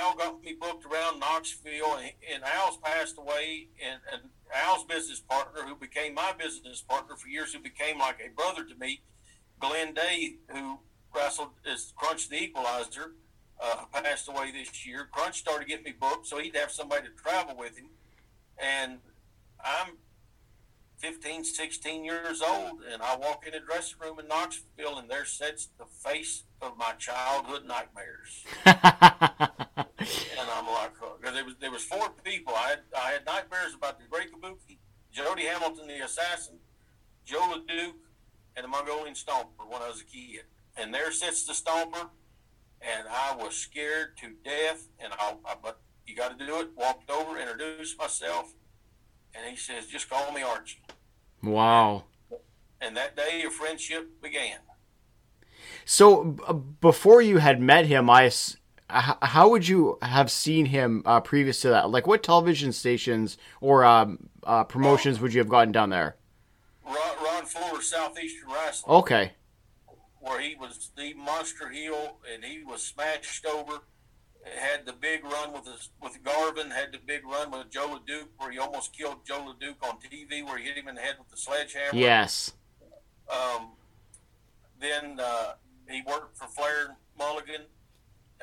Al 0.00 0.14
got 0.16 0.42
me 0.42 0.54
booked 0.58 0.84
around 0.84 1.20
Knoxville, 1.20 1.96
and, 1.96 2.12
and 2.32 2.44
Al's 2.44 2.78
passed 2.78 3.18
away, 3.18 3.68
and, 3.84 4.00
and 4.12 4.30
Al's 4.54 4.84
business 4.84 5.20
partner, 5.20 5.62
who 5.62 5.74
became 5.74 6.14
my 6.14 6.32
business 6.32 6.82
partner 6.82 7.16
for 7.16 7.28
years, 7.28 7.52
who 7.52 7.60
became 7.60 7.98
like 7.98 8.18
a 8.24 8.34
brother 8.34 8.64
to 8.64 8.74
me, 8.76 9.02
Glenn 9.58 9.94
Day, 9.94 10.36
who 10.48 10.78
wrestled 11.14 11.50
as 11.70 11.92
Crunch 11.96 12.28
the 12.28 12.42
Equalizer, 12.42 13.12
uh, 13.62 13.84
passed 13.92 14.28
away 14.28 14.50
this 14.50 14.86
year. 14.86 15.08
Crunch 15.10 15.38
started 15.38 15.68
getting 15.68 15.84
me 15.84 15.94
booked, 15.98 16.26
so 16.26 16.38
he'd 16.38 16.56
have 16.56 16.70
somebody 16.70 17.08
to 17.08 17.14
travel 17.14 17.56
with 17.56 17.76
him. 17.76 17.90
And 18.58 18.98
I'm 19.64 19.94
15, 21.02 21.42
16 21.42 22.04
years 22.04 22.40
old, 22.40 22.78
and 22.90 23.02
I 23.02 23.16
walk 23.16 23.44
in 23.44 23.54
a 23.54 23.60
dressing 23.60 23.98
room 24.00 24.20
in 24.20 24.28
Knoxville, 24.28 24.98
and 24.98 25.10
there 25.10 25.24
sits 25.24 25.68
the 25.76 25.84
face 25.84 26.44
of 26.60 26.78
my 26.78 26.92
childhood 26.92 27.64
nightmares. 27.66 28.44
and 28.64 28.76
I'm 30.48 30.66
like, 30.68 30.92
oh, 31.02 31.16
there 31.20 31.44
was 31.44 31.54
there 31.60 31.72
was 31.72 31.82
four 31.82 32.10
people. 32.22 32.54
I 32.56 32.68
had 32.68 32.78
I 32.96 33.10
had 33.10 33.26
nightmares 33.26 33.74
about 33.74 33.98
the 33.98 34.06
Great 34.08 34.28
Kabuki, 34.32 34.78
Jody 35.12 35.42
Hamilton, 35.42 35.88
the 35.88 36.04
assassin, 36.04 36.58
Joe 37.24 37.52
LeDuc, 37.52 37.94
and 38.56 38.62
the 38.64 38.68
Mongolian 38.68 39.14
Stomper 39.14 39.68
when 39.68 39.82
I 39.82 39.88
was 39.88 40.02
a 40.02 40.04
kid. 40.04 40.44
And 40.76 40.94
there 40.94 41.10
sits 41.10 41.44
the 41.44 41.52
Stomper, 41.52 42.10
and 42.80 43.08
I 43.10 43.34
was 43.34 43.56
scared 43.56 44.16
to 44.18 44.28
death. 44.44 44.86
And 45.00 45.12
I, 45.12 45.34
I 45.44 45.56
but 45.60 45.80
you 46.06 46.14
got 46.14 46.38
to 46.38 46.46
do 46.46 46.60
it. 46.60 46.68
Walked 46.76 47.10
over, 47.10 47.40
introduced 47.40 47.98
myself, 47.98 48.54
and 49.34 49.50
he 49.50 49.56
says, 49.56 49.86
"Just 49.86 50.08
call 50.08 50.32
me 50.32 50.42
Archie." 50.42 50.82
Wow. 51.42 52.04
And 52.80 52.96
that 52.96 53.16
day, 53.16 53.44
a 53.46 53.50
friendship 53.50 54.20
began. 54.20 54.58
So 55.84 56.36
uh, 56.46 56.52
before 56.52 57.22
you 57.22 57.38
had 57.38 57.60
met 57.60 57.86
him, 57.86 58.10
I 58.10 58.30
how 58.92 59.48
would 59.48 59.66
you 59.66 59.98
have 60.02 60.30
seen 60.30 60.66
him 60.66 61.02
uh, 61.06 61.20
previous 61.20 61.60
to 61.62 61.70
that? 61.70 61.90
Like, 61.90 62.06
what 62.06 62.22
television 62.22 62.72
stations 62.72 63.38
or 63.60 63.84
um, 63.84 64.28
uh, 64.44 64.64
promotions 64.64 65.20
would 65.20 65.32
you 65.32 65.40
have 65.40 65.48
gotten 65.48 65.72
down 65.72 65.90
there? 65.90 66.16
Ron, 66.84 66.96
Ron 67.24 67.44
Fuller, 67.46 67.80
Southeastern 67.80 68.50
Wrestling. 68.50 68.96
Okay. 68.96 69.32
Where 70.20 70.40
he 70.40 70.54
was 70.54 70.90
the 70.96 71.14
monster 71.14 71.68
heel, 71.68 72.18
and 72.32 72.44
he 72.44 72.62
was 72.62 72.82
smashed 72.82 73.46
over. 73.46 73.80
Had 74.44 74.86
the 74.86 74.92
big 74.92 75.24
run 75.24 75.52
with 75.52 75.66
his, 75.66 75.90
with 76.02 76.22
Garvin. 76.22 76.70
Had 76.70 76.92
the 76.92 76.98
big 76.98 77.24
run 77.24 77.50
with 77.50 77.70
Joe 77.70 77.98
LeDuc, 77.98 78.28
where 78.38 78.50
he 78.50 78.58
almost 78.58 78.96
killed 78.96 79.24
Joe 79.24 79.54
LeDuc 79.54 79.86
on 79.88 79.98
TV, 79.98 80.44
where 80.44 80.58
he 80.58 80.64
hit 80.64 80.76
him 80.76 80.88
in 80.88 80.96
the 80.96 81.00
head 81.00 81.16
with 81.18 81.28
the 81.28 81.36
sledgehammer. 81.36 81.98
Yes. 81.98 82.52
Um, 83.30 83.72
then 84.80 85.20
uh, 85.20 85.54
he 85.88 86.02
worked 86.06 86.36
for 86.36 86.48
Flair 86.48 86.96
Mulligan 87.16 87.62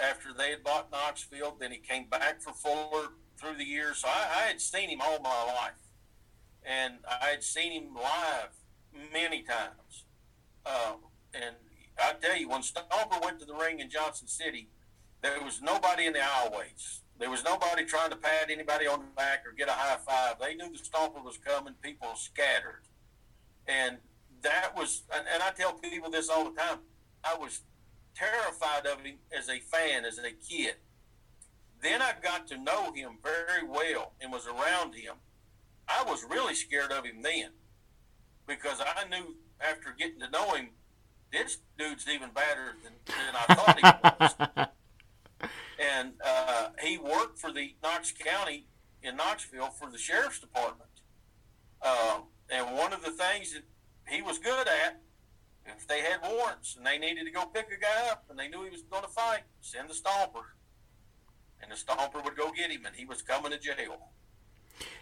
after 0.02 0.30
they 0.34 0.52
had 0.52 0.64
bought 0.64 0.90
Knoxville. 0.92 1.58
Then 1.60 1.72
he 1.72 1.78
came 1.78 2.06
back 2.10 2.42
for 2.42 2.54
Fuller 2.54 3.10
through 3.38 3.58
the 3.58 3.66
years. 3.66 3.98
So 3.98 4.08
I, 4.08 4.44
I 4.44 4.48
had 4.48 4.62
seen 4.62 4.90
him 4.90 5.02
all 5.02 5.20
my 5.20 5.30
life 5.30 5.90
and 6.66 6.96
I 7.08 7.28
had 7.28 7.44
seen 7.44 7.72
him 7.72 7.96
live 7.96 8.50
many 9.14 9.44
times. 9.44 10.06
Um, 10.66 10.98
and 11.34 11.56
I 11.98 12.14
tell 12.22 12.38
you, 12.38 12.50
when 12.50 12.62
Stomper 12.62 13.24
went 13.24 13.40
to 13.40 13.46
the 13.46 13.54
ring 13.54 13.80
in 13.80 13.90
Johnson 13.90 14.28
City, 14.28 14.70
there 15.22 15.42
was 15.44 15.62
nobody 15.62 16.06
in 16.06 16.14
the 16.14 16.20
aisleways. 16.20 17.02
There 17.20 17.30
was 17.30 17.44
nobody 17.44 17.84
trying 17.84 18.12
to 18.12 18.16
pat 18.16 18.50
anybody 18.50 18.88
on 18.88 19.00
the 19.00 19.08
back 19.16 19.44
or 19.46 19.52
get 19.52 19.68
a 19.68 19.74
high 19.74 19.98
five. 19.98 20.36
They 20.40 20.56
knew 20.56 20.72
the 20.72 20.78
Stomper 20.78 21.24
was 21.24 21.38
coming. 21.38 21.74
People 21.82 22.16
scattered, 22.16 22.84
and 23.68 23.98
that 24.42 24.76
was. 24.76 25.04
And, 25.14 25.26
and 25.34 25.44
I 25.44 25.52
tell 25.52 25.74
people 25.74 26.10
this 26.10 26.30
all 26.30 26.46
the 26.46 26.58
time. 26.58 26.80
I 27.24 27.36
was 27.36 27.62
terrified 28.16 28.86
of 28.86 29.02
him 29.02 29.18
as 29.38 29.50
a 29.50 29.60
fan, 29.60 30.06
as 30.06 30.18
a 30.18 30.32
kid. 30.32 30.76
Then 31.82 32.02
I 32.02 32.14
got 32.22 32.48
to 32.48 32.58
know 32.58 32.94
him 32.94 33.18
very 33.22 33.68
well 33.68 34.14
and 34.22 34.32
was 34.32 34.48
around 34.48 34.96
him 34.96 35.16
I 35.90 36.04
was 36.04 36.24
really 36.24 36.54
scared 36.54 36.92
of 36.92 37.04
him 37.04 37.22
then 37.24 37.50
because 38.48 38.80
I 38.80 39.08
knew 39.10 39.36
after 39.60 39.94
getting 39.98 40.20
to 40.20 40.30
know 40.30 40.54
him, 40.54 40.70
this 41.32 41.58
dude's 41.78 42.08
even 42.08 42.30
badder 42.34 42.76
than, 42.84 42.94
than 43.06 43.36
I 43.36 43.54
thought 43.54 44.38
he 44.38 44.58
was. 44.60 44.68
and 45.80 46.14
uh, 46.24 46.70
he 46.84 46.98
worked 46.98 47.40
for 47.40 47.52
the 47.52 47.76
Knox 47.82 48.12
County 48.12 48.68
in 49.02 49.16
Knoxville 49.16 49.70
for 49.70 49.90
the 49.90 49.98
sheriff's 49.98 50.40
department. 50.40 50.90
Uh, 51.82 52.20
and 52.50 52.76
one 52.76 52.94
of 52.94 53.04
the 53.04 53.12
things 53.12 53.54
that 53.54 53.64
he 54.08 54.22
was 54.22 54.38
good 54.38 54.68
at, 54.68 55.02
if 55.66 55.88
they 55.88 56.02
had 56.02 56.20
warrants 56.30 56.76
and 56.76 56.86
they 56.86 56.98
needed 56.98 57.26
to 57.26 57.32
go 57.32 57.46
pick 57.46 57.68
a 57.68 57.80
guy 57.80 58.12
up 58.12 58.26
and 58.30 58.38
they 58.38 58.48
knew 58.48 58.64
he 58.64 58.70
was 58.70 58.82
going 58.82 59.04
to 59.04 59.10
fight, 59.10 59.42
send 59.62 59.90
the 59.90 59.94
stomper. 59.94 60.44
And 61.62 61.72
the 61.72 61.76
stomper 61.76 62.24
would 62.24 62.36
go 62.36 62.52
get 62.52 62.72
him 62.72 62.86
and 62.86 62.96
he 62.96 63.06
was 63.06 63.22
coming 63.22 63.52
to 63.52 63.60
jail. 63.60 64.10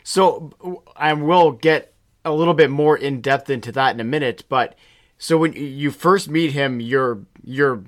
So 0.04 0.84
I 0.96 1.14
will 1.14 1.52
get 1.52 1.94
a 2.26 2.34
little 2.34 2.54
bit 2.54 2.70
more 2.70 2.98
in 2.98 3.22
depth 3.22 3.50
into 3.50 3.72
that 3.72 3.94
in 3.94 4.00
a 4.00 4.04
minute, 4.04 4.44
but 4.50 4.76
so 5.18 5.38
when 5.38 5.54
you 5.54 5.92
first 5.92 6.30
meet 6.30 6.52
him, 6.52 6.80
you're 6.80 7.22
you're 7.44 7.84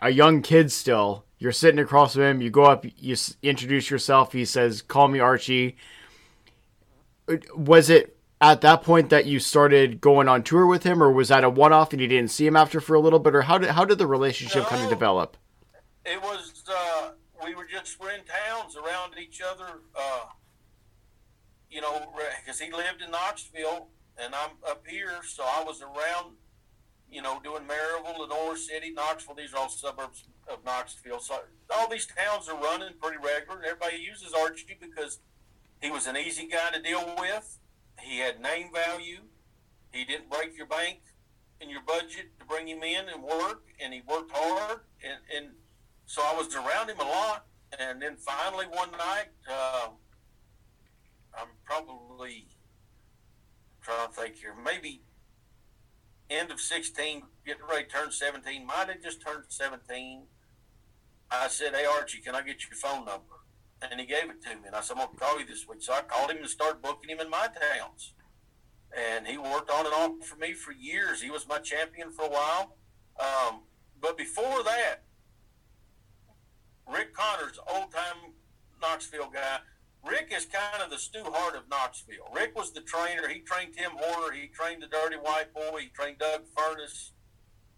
a 0.00 0.10
young 0.10 0.42
kid 0.42 0.72
still. 0.72 1.24
You're 1.42 1.50
sitting 1.50 1.80
across 1.80 2.14
from 2.14 2.22
him. 2.22 2.40
You 2.40 2.50
go 2.50 2.62
up, 2.62 2.86
you 2.96 3.16
introduce 3.42 3.90
yourself. 3.90 4.32
He 4.32 4.44
says, 4.44 4.80
"Call 4.80 5.08
me 5.08 5.18
Archie." 5.18 5.76
Was 7.56 7.90
it 7.90 8.16
at 8.40 8.60
that 8.60 8.84
point 8.84 9.10
that 9.10 9.26
you 9.26 9.40
started 9.40 10.00
going 10.00 10.28
on 10.28 10.44
tour 10.44 10.66
with 10.66 10.84
him, 10.84 11.02
or 11.02 11.10
was 11.10 11.28
that 11.28 11.42
a 11.42 11.50
one-off 11.50 11.92
and 11.92 12.00
you 12.00 12.06
didn't 12.06 12.30
see 12.30 12.46
him 12.46 12.54
after 12.54 12.80
for 12.80 12.94
a 12.94 13.00
little 13.00 13.18
bit, 13.18 13.34
or 13.34 13.42
how 13.42 13.58
did 13.58 13.70
how 13.70 13.84
did 13.84 13.98
the 13.98 14.06
relationship 14.06 14.62
no, 14.62 14.68
kind 14.68 14.84
of 14.84 14.88
develop? 14.88 15.36
It 16.04 16.22
was 16.22 16.62
uh, 16.68 17.10
we 17.44 17.56
were 17.56 17.66
just 17.66 17.98
we're 17.98 18.12
in 18.12 18.20
towns 18.20 18.76
around 18.76 19.14
each 19.20 19.40
other, 19.42 19.80
uh, 19.96 20.26
you 21.68 21.80
know, 21.80 22.12
because 22.44 22.60
he 22.60 22.70
lived 22.70 23.02
in 23.02 23.10
Knoxville 23.10 23.88
and 24.16 24.32
I'm 24.32 24.50
up 24.64 24.86
here, 24.86 25.18
so 25.24 25.42
I 25.42 25.64
was 25.64 25.82
around 25.82 26.36
you 27.10 27.20
know, 27.20 27.38
doing 27.44 27.62
Maryville, 27.64 28.18
Lenoir 28.18 28.56
City, 28.56 28.90
Knoxville. 28.90 29.34
These 29.34 29.52
are 29.52 29.58
all 29.58 29.68
suburbs 29.68 30.24
of 30.48 30.64
Knoxville. 30.64 31.20
So 31.20 31.40
all 31.74 31.88
these 31.88 32.06
towns 32.06 32.48
are 32.48 32.58
running 32.58 32.94
pretty 33.00 33.18
regular. 33.18 33.58
And 33.58 33.66
everybody 33.66 33.98
uses 34.02 34.32
Archie 34.32 34.76
because 34.80 35.20
he 35.80 35.90
was 35.90 36.06
an 36.06 36.16
easy 36.16 36.46
guy 36.46 36.70
to 36.72 36.82
deal 36.82 37.14
with. 37.18 37.58
He 38.00 38.18
had 38.18 38.40
name 38.40 38.70
value. 38.72 39.20
He 39.92 40.04
didn't 40.04 40.30
break 40.30 40.56
your 40.56 40.66
bank 40.66 41.00
and 41.60 41.70
your 41.70 41.82
budget 41.86 42.38
to 42.40 42.44
bring 42.46 42.66
him 42.66 42.82
in 42.82 43.08
and 43.08 43.22
work, 43.22 43.62
and 43.80 43.92
he 43.92 44.02
worked 44.08 44.32
hard. 44.34 44.80
And, 45.04 45.20
and 45.36 45.54
so 46.06 46.22
I 46.22 46.34
was 46.36 46.54
around 46.54 46.90
him 46.90 46.98
a 46.98 47.04
lot. 47.04 47.46
And 47.78 48.02
then 48.02 48.16
finally 48.16 48.66
one 48.66 48.90
night, 48.92 49.30
uh, 49.50 49.88
I'm 51.34 51.48
probably 51.64 52.48
trying 53.82 54.08
to 54.08 54.12
think 54.12 54.36
here, 54.36 54.54
maybe 54.62 55.02
end 56.32 56.50
of 56.50 56.60
16, 56.60 57.22
getting 57.46 57.62
ready 57.68 57.84
to 57.84 57.90
turn 57.90 58.10
17, 58.10 58.66
might 58.66 58.88
have 58.88 59.02
just 59.02 59.22
turned 59.22 59.44
17. 59.48 60.24
I 61.30 61.48
said, 61.48 61.74
Hey, 61.74 61.84
Archie, 61.84 62.20
can 62.20 62.34
I 62.34 62.42
get 62.42 62.62
your 62.68 62.76
phone 62.76 63.04
number? 63.04 63.40
And 63.80 63.98
he 63.98 64.06
gave 64.06 64.30
it 64.30 64.42
to 64.42 64.50
me. 64.50 64.66
And 64.66 64.76
I 64.76 64.80
said, 64.80 64.96
I'm 64.96 65.06
going 65.06 65.18
to 65.18 65.24
call 65.24 65.40
you 65.40 65.46
this 65.46 65.66
week. 65.66 65.82
So 65.82 65.92
I 65.92 66.02
called 66.02 66.30
him 66.30 66.38
and 66.38 66.48
started 66.48 66.82
booking 66.82 67.10
him 67.10 67.20
in 67.20 67.30
my 67.30 67.48
towns. 67.48 68.12
And 68.96 69.26
he 69.26 69.38
worked 69.38 69.70
on 69.70 69.86
and 69.86 69.94
off 69.94 70.26
for 70.26 70.36
me 70.36 70.52
for 70.52 70.72
years. 70.72 71.22
He 71.22 71.30
was 71.30 71.48
my 71.48 71.58
champion 71.58 72.12
for 72.12 72.26
a 72.26 72.28
while. 72.28 72.76
Um, 73.18 73.62
but 74.00 74.16
before 74.16 74.62
that, 74.62 75.04
Rick 76.92 77.14
Connors, 77.14 77.58
old 77.72 77.90
time 77.92 78.34
Knoxville 78.80 79.30
guy, 79.32 79.58
Rick 80.04 80.32
is 80.36 80.46
kind 80.46 80.82
of 80.82 80.90
the 80.90 80.98
Stu 80.98 81.22
Hart 81.24 81.54
of 81.54 81.68
Knoxville. 81.70 82.28
Rick 82.34 82.56
was 82.56 82.72
the 82.72 82.80
trainer. 82.80 83.28
He 83.28 83.40
trained 83.40 83.74
Tim 83.76 83.92
Horner. 83.94 84.32
He 84.32 84.48
trained 84.48 84.82
the 84.82 84.88
Dirty 84.88 85.16
White 85.16 85.54
Boy. 85.54 85.80
He 85.80 85.88
trained 85.88 86.18
Doug 86.18 86.42
Furnas, 86.56 87.10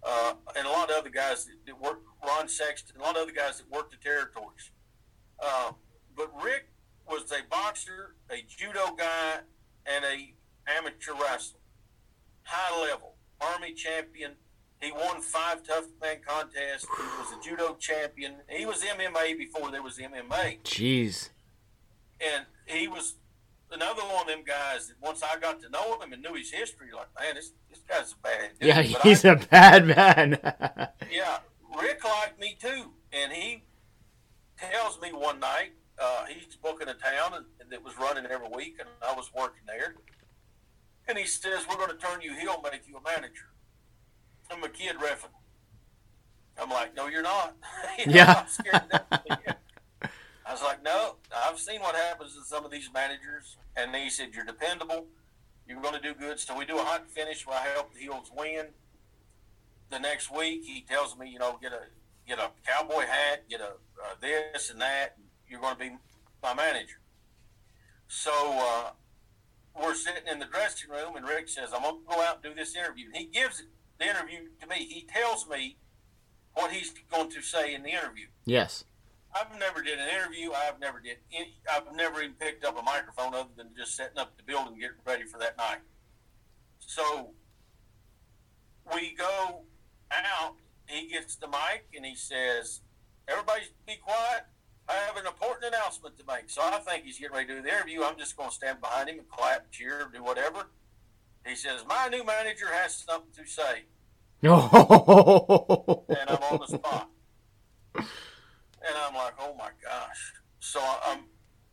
uh, 0.03 0.35
and 0.57 0.67
a 0.67 0.71
lot 0.71 0.91
of 0.91 0.97
other 0.97 1.11
guys 1.11 1.45
that, 1.45 1.67
that 1.67 1.81
worked. 1.81 2.07
Ron 2.27 2.49
Sexton, 2.49 2.99
a 2.99 3.03
lot 3.03 3.17
of 3.17 3.23
other 3.23 3.33
guys 3.33 3.59
that 3.59 3.71
worked 3.71 3.91
the 3.91 3.99
territories. 3.99 4.71
Uh, 5.39 5.73
but 6.17 6.31
Rick 6.43 6.71
was 7.07 7.31
a 7.31 7.47
boxer, 7.51 8.15
a 8.31 8.43
judo 8.49 8.95
guy, 8.97 9.41
and 9.85 10.05
a 10.07 10.35
amateur 10.67 11.13
wrestler, 11.13 11.61
high 12.45 12.81
level, 12.81 13.17
army 13.43 13.75
champion. 13.75 14.33
He 14.81 14.91
won 14.91 15.21
five 15.21 15.63
tough 15.63 15.87
man 16.01 16.17
contests. 16.27 16.87
He 16.97 17.03
was 17.03 17.35
a 17.39 17.43
judo 17.43 17.77
champion. 17.79 18.37
He 18.49 18.65
was 18.65 18.83
MMA 18.83 19.37
before 19.37 19.71
there 19.71 19.83
was 19.83 19.99
MMA. 19.99 20.63
Jeez 20.63 21.29
and 22.33 22.47
he 22.67 22.89
was 22.89 23.15
another 23.71 24.03
one 24.03 24.23
of 24.23 24.27
them 24.29 24.45
guys 24.47 24.89
that 24.89 24.97
once 25.01 25.23
I 25.23 25.39
got 25.39 25.61
to 25.63 25.69
know 25.69 26.01
him 26.01 26.13
and 26.13 26.23
knew 26.23 26.35
his 26.35 26.51
history, 26.51 26.89
like, 26.95 27.09
man, 27.21 27.35
this 27.35 27.53
this 27.69 27.81
guy's 27.89 28.13
a 28.13 28.17
bad 28.23 28.51
dude. 28.59 28.69
Yeah, 28.69 28.83
he's 28.83 29.25
I, 29.25 29.33
a 29.33 29.37
bad 29.37 29.87
man. 29.87 30.39
yeah, 31.13 31.39
Rick 31.81 32.05
liked 32.05 32.41
me 32.41 32.57
too, 32.61 32.91
and 33.13 33.33
he 33.33 33.65
tells 34.59 35.01
me 35.01 35.11
one 35.13 35.41
night 35.41 35.73
uh, 35.99 36.25
he's 36.27 36.57
booking 36.57 36.89
a 36.89 36.95
town 36.95 37.35
and, 37.35 37.45
that 37.71 37.83
was 37.83 37.95
running 37.99 38.27
every 38.27 38.49
week, 38.55 38.77
and 38.79 38.89
I 39.03 39.15
was 39.15 39.31
working 39.35 39.63
there, 39.67 39.95
and 41.09 41.17
he 41.17 41.25
says 41.25 41.65
we're 41.69 41.77
going 41.77 41.91
to 41.91 41.97
turn 41.97 42.21
you 42.21 42.35
heel, 42.35 42.55
and 42.55 42.73
make 42.73 42.87
you 42.87 42.97
a 42.97 43.03
manager. 43.03 43.47
I'm 44.51 44.63
a 44.63 44.69
kid 44.69 44.97
reffing. 44.97 45.33
I'm 46.61 46.71
like, 46.71 46.95
no, 46.95 47.09
you're 47.09 47.23
not. 47.23 47.57
you 47.99 48.07
know, 48.07 48.13
yeah. 48.13 48.47
I 50.47 50.53
was 50.53 50.63
like, 50.63 50.83
no, 50.85 51.17
I've 51.35 51.59
seen 51.59 51.81
what 51.81 51.95
happens 51.95 52.35
to 52.35 52.45
some 52.45 52.65
of 52.65 52.71
these 52.71 52.91
managers. 52.93 53.57
And 53.77 53.95
he 53.95 54.11
said, 54.11 54.31
you're 54.35 54.45
dependable. 54.45 55.07
You're 55.67 55.81
going 55.81 55.95
to 55.95 56.01
do 56.01 56.15
good. 56.15 56.39
So 56.39 56.57
we 56.57 56.65
do 56.65 56.79
a 56.79 56.83
hot 56.83 57.11
finish 57.11 57.47
where 57.47 57.59
I 57.59 57.67
help 57.69 57.95
the 57.95 58.01
heels 58.01 58.31
win. 58.37 58.67
The 59.91 59.99
next 59.99 60.35
week, 60.35 60.65
he 60.65 60.83
tells 60.83 61.17
me, 61.17 61.31
you 61.31 61.39
know, 61.39 61.59
get 61.61 61.73
a 61.73 61.83
get 62.27 62.39
a 62.39 62.51
cowboy 62.67 63.03
hat, 63.03 63.49
get 63.49 63.61
a 63.61 63.69
uh, 63.69 64.15
this 64.21 64.71
and 64.71 64.81
that. 64.81 65.15
And 65.17 65.27
you're 65.49 65.61
going 65.61 65.75
to 65.75 65.79
be 65.79 65.91
my 66.43 66.55
manager. 66.55 67.01
So 68.09 68.33
uh, 68.33 68.91
we're 69.81 69.95
sitting 69.95 70.27
in 70.31 70.39
the 70.39 70.47
dressing 70.47 70.91
room, 70.91 71.17
and 71.17 71.27
Rick 71.27 71.49
says, 71.49 71.71
I'm 71.75 71.83
going 71.83 72.01
to 72.03 72.17
go 72.17 72.23
out 72.23 72.37
and 72.37 72.43
do 72.43 72.55
this 72.55 72.77
interview. 72.77 73.07
He 73.13 73.25
gives 73.25 73.63
the 73.99 74.05
interview 74.05 74.49
to 74.61 74.67
me. 74.67 74.85
He 74.85 75.03
tells 75.03 75.49
me 75.49 75.79
what 76.55 76.71
he's 76.71 76.93
going 77.11 77.31
to 77.31 77.43
say 77.43 77.75
in 77.75 77.83
the 77.83 77.91
interview. 77.91 78.27
Yes. 78.45 78.85
I've 79.35 79.59
never 79.59 79.83
did 79.83 79.99
an 79.99 80.09
interview. 80.09 80.53
I've 80.53 80.79
never 80.79 81.01
did. 81.01 81.19
Any, 81.33 81.55
I've 81.71 81.95
never 81.95 82.23
even 82.23 82.35
picked 82.35 82.65
up 82.65 82.79
a 82.79 82.83
microphone 82.83 83.35
other 83.35 83.51
than 83.57 83.71
just 83.77 83.97
setting 83.97 84.19
up 84.19 84.37
the 84.37 84.45
building, 84.45 84.79
getting 84.79 84.97
ready 85.05 85.25
for 85.25 85.39
that 85.39 85.57
night. 85.57 85.81
So 86.79 87.31
we 88.95 89.15
go 89.15 89.63
out. 90.13 90.57
He 90.87 91.09
gets 91.09 91.37
the 91.37 91.49
mic 91.49 91.87
and 91.97 92.05
he 92.05 92.15
says, 92.15 92.83
"Everybody, 93.27 93.63
be 93.87 93.97
quiet. 93.97 94.45
I 94.89 94.93
have 94.93 95.17
an 95.17 95.27
important 95.27 95.75
announcement 95.75 96.17
to 96.19 96.25
make." 96.27 96.49
So 96.49 96.63
I 96.63 96.79
think 96.79 97.05
he's 97.05 97.19
getting 97.19 97.35
ready 97.35 97.49
to 97.49 97.57
do 97.57 97.63
the 97.63 97.71
interview. 97.71 98.05
I'm 98.05 98.19
just 98.19 98.37
going 98.37 98.51
to 98.51 98.55
stand 98.55 98.81
behind 98.81 99.09
him 99.09 99.19
and 99.19 99.29
clap, 99.29 99.71
cheer, 99.73 100.09
do 100.13 100.23
whatever. 100.23 100.67
He 101.45 101.57
says, 101.57 101.85
"My 101.89 102.09
new 102.09 102.25
manager 102.25 102.69
has 102.71 102.95
something 102.97 103.33
to 103.45 103.51
say." 103.51 103.85
and 104.43 104.53
I'm 106.29 106.43
on 106.43 106.61
the 106.61 106.67
spot. 106.69 107.09
And 108.87 108.97
I'm 108.97 109.15
like, 109.15 109.35
oh 109.39 109.55
my 109.57 109.71
gosh. 109.83 110.35
So 110.61 110.81
I'm, 111.07 111.25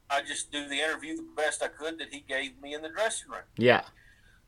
I 0.09 0.21
just 0.21 0.51
do 0.51 0.67
the 0.67 0.75
interview 0.75 1.15
the 1.15 1.27
best 1.35 1.63
I 1.63 1.67
could 1.67 1.99
that 1.99 2.13
he 2.13 2.21
gave 2.27 2.61
me 2.61 2.73
in 2.73 2.81
the 2.81 2.89
dressing 2.89 3.29
room. 3.29 3.43
Yeah. 3.57 3.83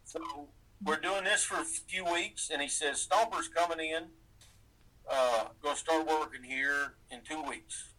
So 0.03 0.49
we're 0.83 0.99
doing 0.99 1.23
this 1.23 1.43
for 1.43 1.59
a 1.61 1.65
few 1.65 2.05
weeks, 2.05 2.49
and 2.51 2.61
he 2.61 2.67
says 2.67 3.07
Stomper's 3.07 3.47
coming 3.47 3.79
in. 3.79 4.05
Uh, 5.09 5.45
going 5.61 5.75
to 5.75 5.79
start 5.79 6.07
working 6.07 6.43
here 6.43 6.95
in 7.11 7.19
two 7.27 7.41
weeks. 7.43 7.89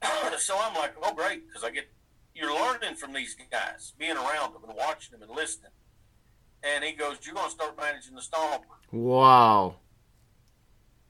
so 0.38 0.56
I'm 0.60 0.74
like, 0.74 0.94
oh 1.02 1.12
great, 1.12 1.46
because 1.48 1.64
I 1.64 1.70
get 1.70 1.88
you're 2.34 2.54
learning 2.54 2.96
from 2.96 3.12
these 3.12 3.36
guys, 3.50 3.92
being 3.98 4.16
around 4.16 4.54
them 4.54 4.62
and 4.68 4.76
watching 4.76 5.12
them 5.18 5.28
and 5.28 5.36
listening. 5.36 5.70
And 6.62 6.82
he 6.82 6.92
goes, 6.92 7.18
you're 7.22 7.34
going 7.34 7.46
to 7.46 7.52
start 7.52 7.76
managing 7.78 8.14
the 8.14 8.20
Stomper. 8.20 8.62
Wow. 8.90 9.76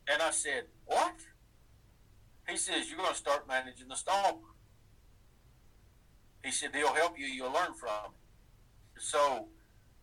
And 0.09 0.21
I 0.21 0.31
said, 0.31 0.65
what? 0.85 1.15
He 2.49 2.57
says, 2.57 2.89
You're 2.89 2.99
going 2.99 3.11
to 3.11 3.17
start 3.17 3.49
managing 3.49 3.89
the 3.89 3.97
storm. 3.97 4.37
He 6.45 6.51
said, 6.51 6.71
He'll 6.75 6.95
help 6.95 7.19
you. 7.19 7.27
You'll 7.27 7.53
learn 7.53 7.75
from 7.75 7.89
him. 7.89 8.13
So, 8.99 9.49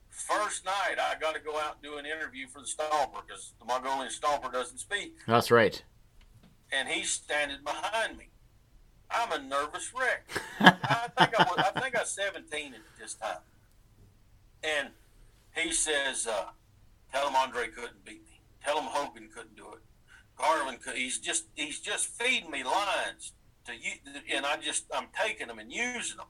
first 0.09 0.65
night, 0.65 0.95
I 0.99 1.19
got 1.19 1.35
to 1.35 1.39
go 1.41 1.57
out 1.57 1.75
and 1.75 1.83
do 1.83 1.97
an 1.97 2.05
interview 2.05 2.47
for 2.47 2.59
the 2.59 2.67
Stomper 2.67 3.21
because 3.25 3.53
the 3.59 3.65
Mongolian 3.65 4.11
Stomper 4.11 4.51
doesn't 4.51 4.79
speak. 4.79 5.15
That's 5.27 5.51
right. 5.51 5.81
And 6.71 6.87
he's 6.89 7.09
standing 7.11 7.59
behind 7.63 8.17
me. 8.17 8.29
I'm 9.09 9.31
a 9.31 9.43
nervous 9.43 9.91
wreck. 9.93 10.25
I 10.59 11.07
think 11.17 11.39
I 11.39 11.43
was, 11.43 11.57
I 11.57 11.79
think 11.81 11.95
I 11.95 12.01
was 12.01 12.11
17 12.11 12.73
at 12.73 12.79
this 12.99 13.15
time. 13.15 13.39
And 14.63 14.89
he 15.55 15.73
says, 15.73 16.27
uh, 16.27 16.45
"Tell 17.11 17.27
him 17.27 17.35
Andre 17.35 17.67
couldn't 17.67 18.05
beat 18.05 18.23
me. 18.23 18.39
Tell 18.63 18.77
him 18.77 18.85
Hogan 18.85 19.29
couldn't 19.33 19.55
do 19.57 19.65
it. 19.73 19.79
Garvin, 20.41 20.79
he's 20.95 21.19
just 21.19 21.45
he's 21.55 21.79
just 21.79 22.07
feeding 22.07 22.49
me 22.49 22.63
lines 22.63 23.33
to 23.65 23.73
you, 23.73 23.91
and 24.33 24.45
I 24.45 24.57
just 24.57 24.85
I'm 24.93 25.07
taking 25.19 25.47
them 25.47 25.59
and 25.59 25.71
using 25.71 26.17
them. 26.17 26.27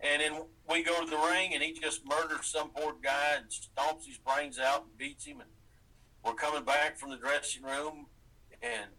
And 0.00 0.22
then 0.22 0.42
we 0.70 0.84
go 0.84 1.04
to 1.04 1.10
the 1.10 1.16
ring, 1.16 1.52
and 1.54 1.62
he 1.62 1.72
just 1.72 2.06
murders 2.06 2.46
some 2.46 2.70
poor 2.70 2.94
guy 3.02 3.36
and 3.36 3.46
stomps 3.50 4.06
his 4.06 4.18
brains 4.18 4.58
out 4.58 4.84
and 4.84 4.96
beats 4.96 5.24
him. 5.24 5.40
And 5.40 5.50
we're 6.24 6.34
coming 6.34 6.64
back 6.64 6.96
from 6.96 7.10
the 7.10 7.16
dressing 7.16 7.64
room, 7.64 8.06
and 8.62 8.90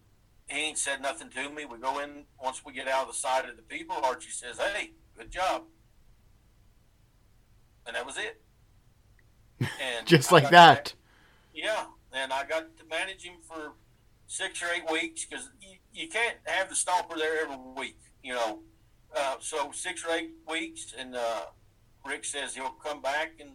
he 0.47 0.59
ain't 0.59 0.78
said 0.78 1.01
nothing 1.01 1.30
to 1.30 1.49
me. 1.49 1.63
We 1.63 1.78
go 1.78 1.99
in 1.99 2.26
once 2.41 2.65
we 2.65 2.74
get 2.74 2.89
out 2.89 3.03
of 3.03 3.07
the 3.09 3.13
sight 3.13 3.47
of 3.47 3.55
the 3.55 3.61
people. 3.61 3.95
Archie 4.03 4.32
says, 4.32 4.57
"Hey, 4.59 4.91
good 5.17 5.32
job," 5.32 5.63
and 7.88 7.95
that 7.95 8.05
was 8.05 8.17
it. 8.17 8.41
And 9.82 10.07
just 10.07 10.32
like 10.32 10.49
that. 10.51 10.51
Back, 10.51 10.93
yeah, 11.53 11.86
and 12.13 12.32
I 12.32 12.45
got 12.45 12.78
to 12.78 12.86
manage 12.89 13.24
him 13.24 13.36
for 13.45 13.74
six 14.30 14.62
or 14.62 14.68
eight 14.68 14.90
weeks 14.90 15.26
because 15.26 15.50
you, 15.60 15.76
you 15.92 16.08
can't 16.08 16.38
have 16.46 16.70
the 16.70 16.76
stomper 16.76 17.18
there 17.18 17.44
every 17.44 17.58
week, 17.76 18.00
you 18.24 18.34
know. 18.34 18.60
Uh, 19.14 19.36
so 19.40 19.72
six 19.74 20.06
or 20.06 20.14
eight 20.14 20.30
weeks, 20.48 20.94
and 20.98 21.16
uh, 21.16 21.46
Rick 22.06 22.24
says 22.24 22.54
he'll 22.54 22.70
come 22.70 23.02
back 23.02 23.34
in 23.40 23.54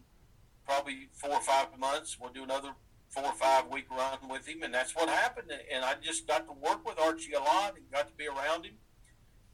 probably 0.66 1.08
four 1.12 1.30
or 1.30 1.40
five 1.40 1.68
months. 1.78 2.18
We'll 2.20 2.32
do 2.32 2.42
another 2.42 2.70
four 3.08 3.24
or 3.24 3.32
five 3.32 3.68
week 3.70 3.88
run 3.88 4.18
with 4.28 4.48
him, 4.48 4.64
and 4.64 4.74
that's 4.74 4.96
what 4.96 5.08
happened. 5.08 5.52
And 5.72 5.84
I 5.84 5.94
just 6.02 6.26
got 6.26 6.46
to 6.48 6.52
work 6.52 6.84
with 6.84 6.98
Archie 6.98 7.34
a 7.34 7.38
lot 7.38 7.76
and 7.76 7.88
got 7.92 8.08
to 8.08 8.14
be 8.14 8.26
around 8.26 8.66
him. 8.66 8.74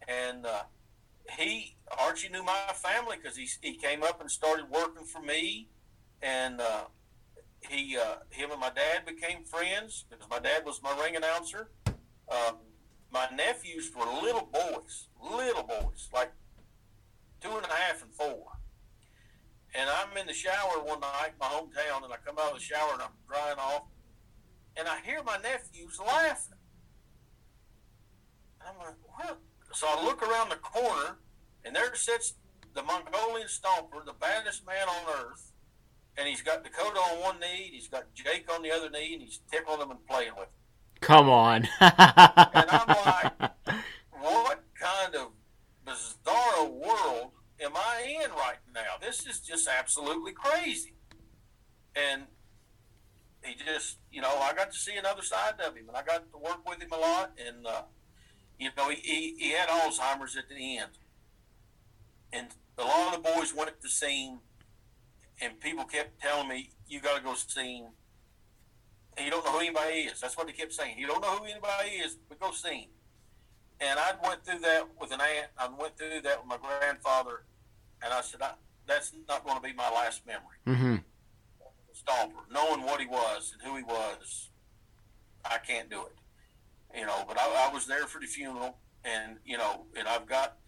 And 0.08 0.46
uh, 0.46 0.62
he 1.38 1.76
Archie 1.98 2.30
knew 2.30 2.42
my 2.42 2.72
family 2.74 3.18
because 3.22 3.36
he 3.36 3.46
he 3.60 3.76
came 3.76 4.02
up 4.02 4.22
and 4.22 4.30
started 4.30 4.70
working 4.70 5.04
for 5.04 5.20
me, 5.20 5.68
and 6.22 6.62
uh, 6.62 6.84
he 7.68 7.96
uh, 7.96 8.16
him 8.30 8.50
and 8.50 8.60
my 8.60 8.70
dad 8.70 9.04
became 9.06 9.44
friends 9.44 10.04
because 10.08 10.28
my 10.30 10.38
dad 10.38 10.64
was 10.64 10.80
my 10.82 10.96
ring 11.00 11.16
announcer. 11.16 11.70
Um, 12.30 12.56
my 13.12 13.28
nephews 13.34 13.90
were 13.94 14.06
little 14.06 14.48
boys, 14.52 15.08
little 15.20 15.64
boys, 15.64 16.08
like 16.12 16.32
two 17.40 17.50
and 17.50 17.64
a 17.64 17.68
half 17.68 18.02
and 18.02 18.12
four. 18.12 18.46
And 19.74 19.88
I'm 19.88 20.16
in 20.16 20.26
the 20.26 20.32
shower 20.32 20.82
one 20.82 21.00
night 21.00 21.32
my 21.40 21.46
hometown, 21.46 22.04
and 22.04 22.12
I 22.12 22.16
come 22.24 22.36
out 22.38 22.52
of 22.52 22.58
the 22.58 22.64
shower 22.64 22.92
and 22.92 23.02
I'm 23.02 23.10
drying 23.28 23.58
off, 23.58 23.84
and 24.76 24.88
I 24.88 25.00
hear 25.00 25.22
my 25.22 25.38
nephews 25.38 25.98
laughing. 25.98 26.58
I'm 28.66 28.78
like, 28.78 28.96
what? 29.02 29.38
So 29.72 29.86
I 29.88 30.04
look 30.04 30.22
around 30.22 30.50
the 30.50 30.56
corner, 30.56 31.18
and 31.64 31.74
there 31.74 31.94
sits 31.94 32.34
the 32.74 32.82
Mongolian 32.82 33.48
Stomper, 33.48 34.04
the 34.04 34.12
baddest 34.12 34.66
man 34.66 34.88
on 34.88 35.14
earth, 35.24 35.49
and 36.20 36.28
he's 36.28 36.42
got 36.42 36.62
Dakota 36.62 36.98
on 36.98 37.20
one 37.20 37.40
knee, 37.40 37.64
and 37.64 37.74
he's 37.74 37.88
got 37.88 38.12
Jake 38.14 38.44
on 38.52 38.62
the 38.62 38.70
other 38.70 38.90
knee, 38.90 39.14
and 39.14 39.22
he's 39.22 39.40
tickling 39.50 39.78
them 39.78 39.90
and 39.90 40.06
playing 40.06 40.32
with 40.36 40.48
them. 40.48 41.00
Come 41.00 41.30
on. 41.30 41.66
and 41.80 41.92
I'm 42.70 42.88
like, 42.88 43.52
what 44.20 44.62
kind 44.78 45.14
of 45.14 45.28
bizarre 45.82 46.66
world 46.66 47.30
am 47.58 47.72
I 47.74 48.18
in 48.22 48.30
right 48.32 48.58
now? 48.74 48.98
This 49.00 49.26
is 49.26 49.40
just 49.40 49.66
absolutely 49.66 50.32
crazy. 50.32 50.92
And 51.96 52.24
he 53.42 53.54
just, 53.64 53.96
you 54.12 54.20
know, 54.20 54.28
I 54.28 54.52
got 54.52 54.70
to 54.72 54.78
see 54.78 54.96
another 54.96 55.22
side 55.22 55.54
of 55.66 55.74
him, 55.74 55.88
and 55.88 55.96
I 55.96 56.02
got 56.02 56.30
to 56.30 56.38
work 56.38 56.68
with 56.68 56.82
him 56.82 56.92
a 56.92 56.98
lot. 56.98 57.32
And, 57.48 57.66
uh, 57.66 57.82
you 58.58 58.68
know, 58.76 58.90
he, 58.90 58.96
he, 58.96 59.36
he 59.38 59.50
had 59.52 59.70
Alzheimer's 59.70 60.36
at 60.36 60.50
the 60.50 60.76
end. 60.76 60.90
And 62.30 62.48
a 62.76 62.84
lot 62.84 63.14
of 63.16 63.22
the 63.22 63.30
boys 63.30 63.54
went 63.54 63.80
to 63.80 63.88
see 63.88 64.26
him, 64.26 64.40
and 65.40 65.58
people 65.60 65.84
kept 65.84 66.20
telling 66.20 66.48
me, 66.48 66.70
you 66.86 67.00
got 67.00 67.16
to 67.16 67.22
go 67.22 67.34
see 67.34 67.78
him 67.78 67.90
and 69.16 69.26
you 69.26 69.30
don't 69.30 69.44
know 69.44 69.52
who 69.52 69.58
anybody 69.58 69.94
is. 70.00 70.20
That's 70.20 70.36
what 70.36 70.46
they 70.46 70.52
kept 70.52 70.72
saying. 70.72 70.98
You 70.98 71.06
don't 71.06 71.20
know 71.20 71.36
who 71.36 71.44
anybody 71.44 71.90
is, 71.90 72.16
but 72.28 72.40
go 72.40 72.52
see 72.52 72.82
him. 72.82 72.88
And 73.80 73.98
I 73.98 74.12
went 74.26 74.44
through 74.44 74.60
that 74.60 74.84
with 75.00 75.12
an 75.12 75.20
aunt. 75.20 75.48
I 75.58 75.68
went 75.68 75.96
through 75.96 76.20
that 76.22 76.38
with 76.38 76.46
my 76.46 76.56
grandfather, 76.56 77.44
and 78.02 78.12
I 78.12 78.20
said, 78.20 78.42
I, 78.42 78.52
"That's 78.86 79.12
not 79.26 79.44
going 79.44 79.56
to 79.56 79.62
be 79.62 79.72
my 79.72 79.90
last 79.90 80.26
memory." 80.26 80.58
Mm-hmm. 80.66 80.96
Stomper, 81.94 82.44
knowing 82.52 82.82
what 82.82 83.00
he 83.00 83.06
was 83.06 83.54
and 83.54 83.62
who 83.68 83.76
he 83.76 83.82
was, 83.82 84.50
I 85.44 85.58
can't 85.58 85.90
do 85.90 86.02
it. 86.02 86.98
You 86.98 87.06
know, 87.06 87.24
but 87.26 87.38
I, 87.38 87.68
I 87.68 87.72
was 87.72 87.86
there 87.86 88.06
for 88.06 88.20
the 88.20 88.26
funeral, 88.26 88.76
and 89.04 89.36
you 89.46 89.56
know, 89.56 89.86
and 89.96 90.06
I've 90.06 90.26
got 90.26 90.58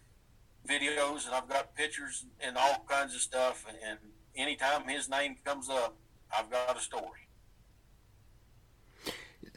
videos 0.67 1.25
and 1.25 1.35
I've 1.35 1.49
got 1.49 1.75
pictures 1.75 2.25
and 2.39 2.57
all 2.57 2.85
kinds 2.87 3.13
of 3.13 3.21
stuff. 3.21 3.65
And, 3.67 3.77
and 3.87 3.99
anytime 4.35 4.87
his 4.87 5.09
name 5.09 5.35
comes 5.43 5.69
up, 5.69 5.95
I've 6.35 6.49
got 6.49 6.77
a 6.77 6.79
story 6.79 7.23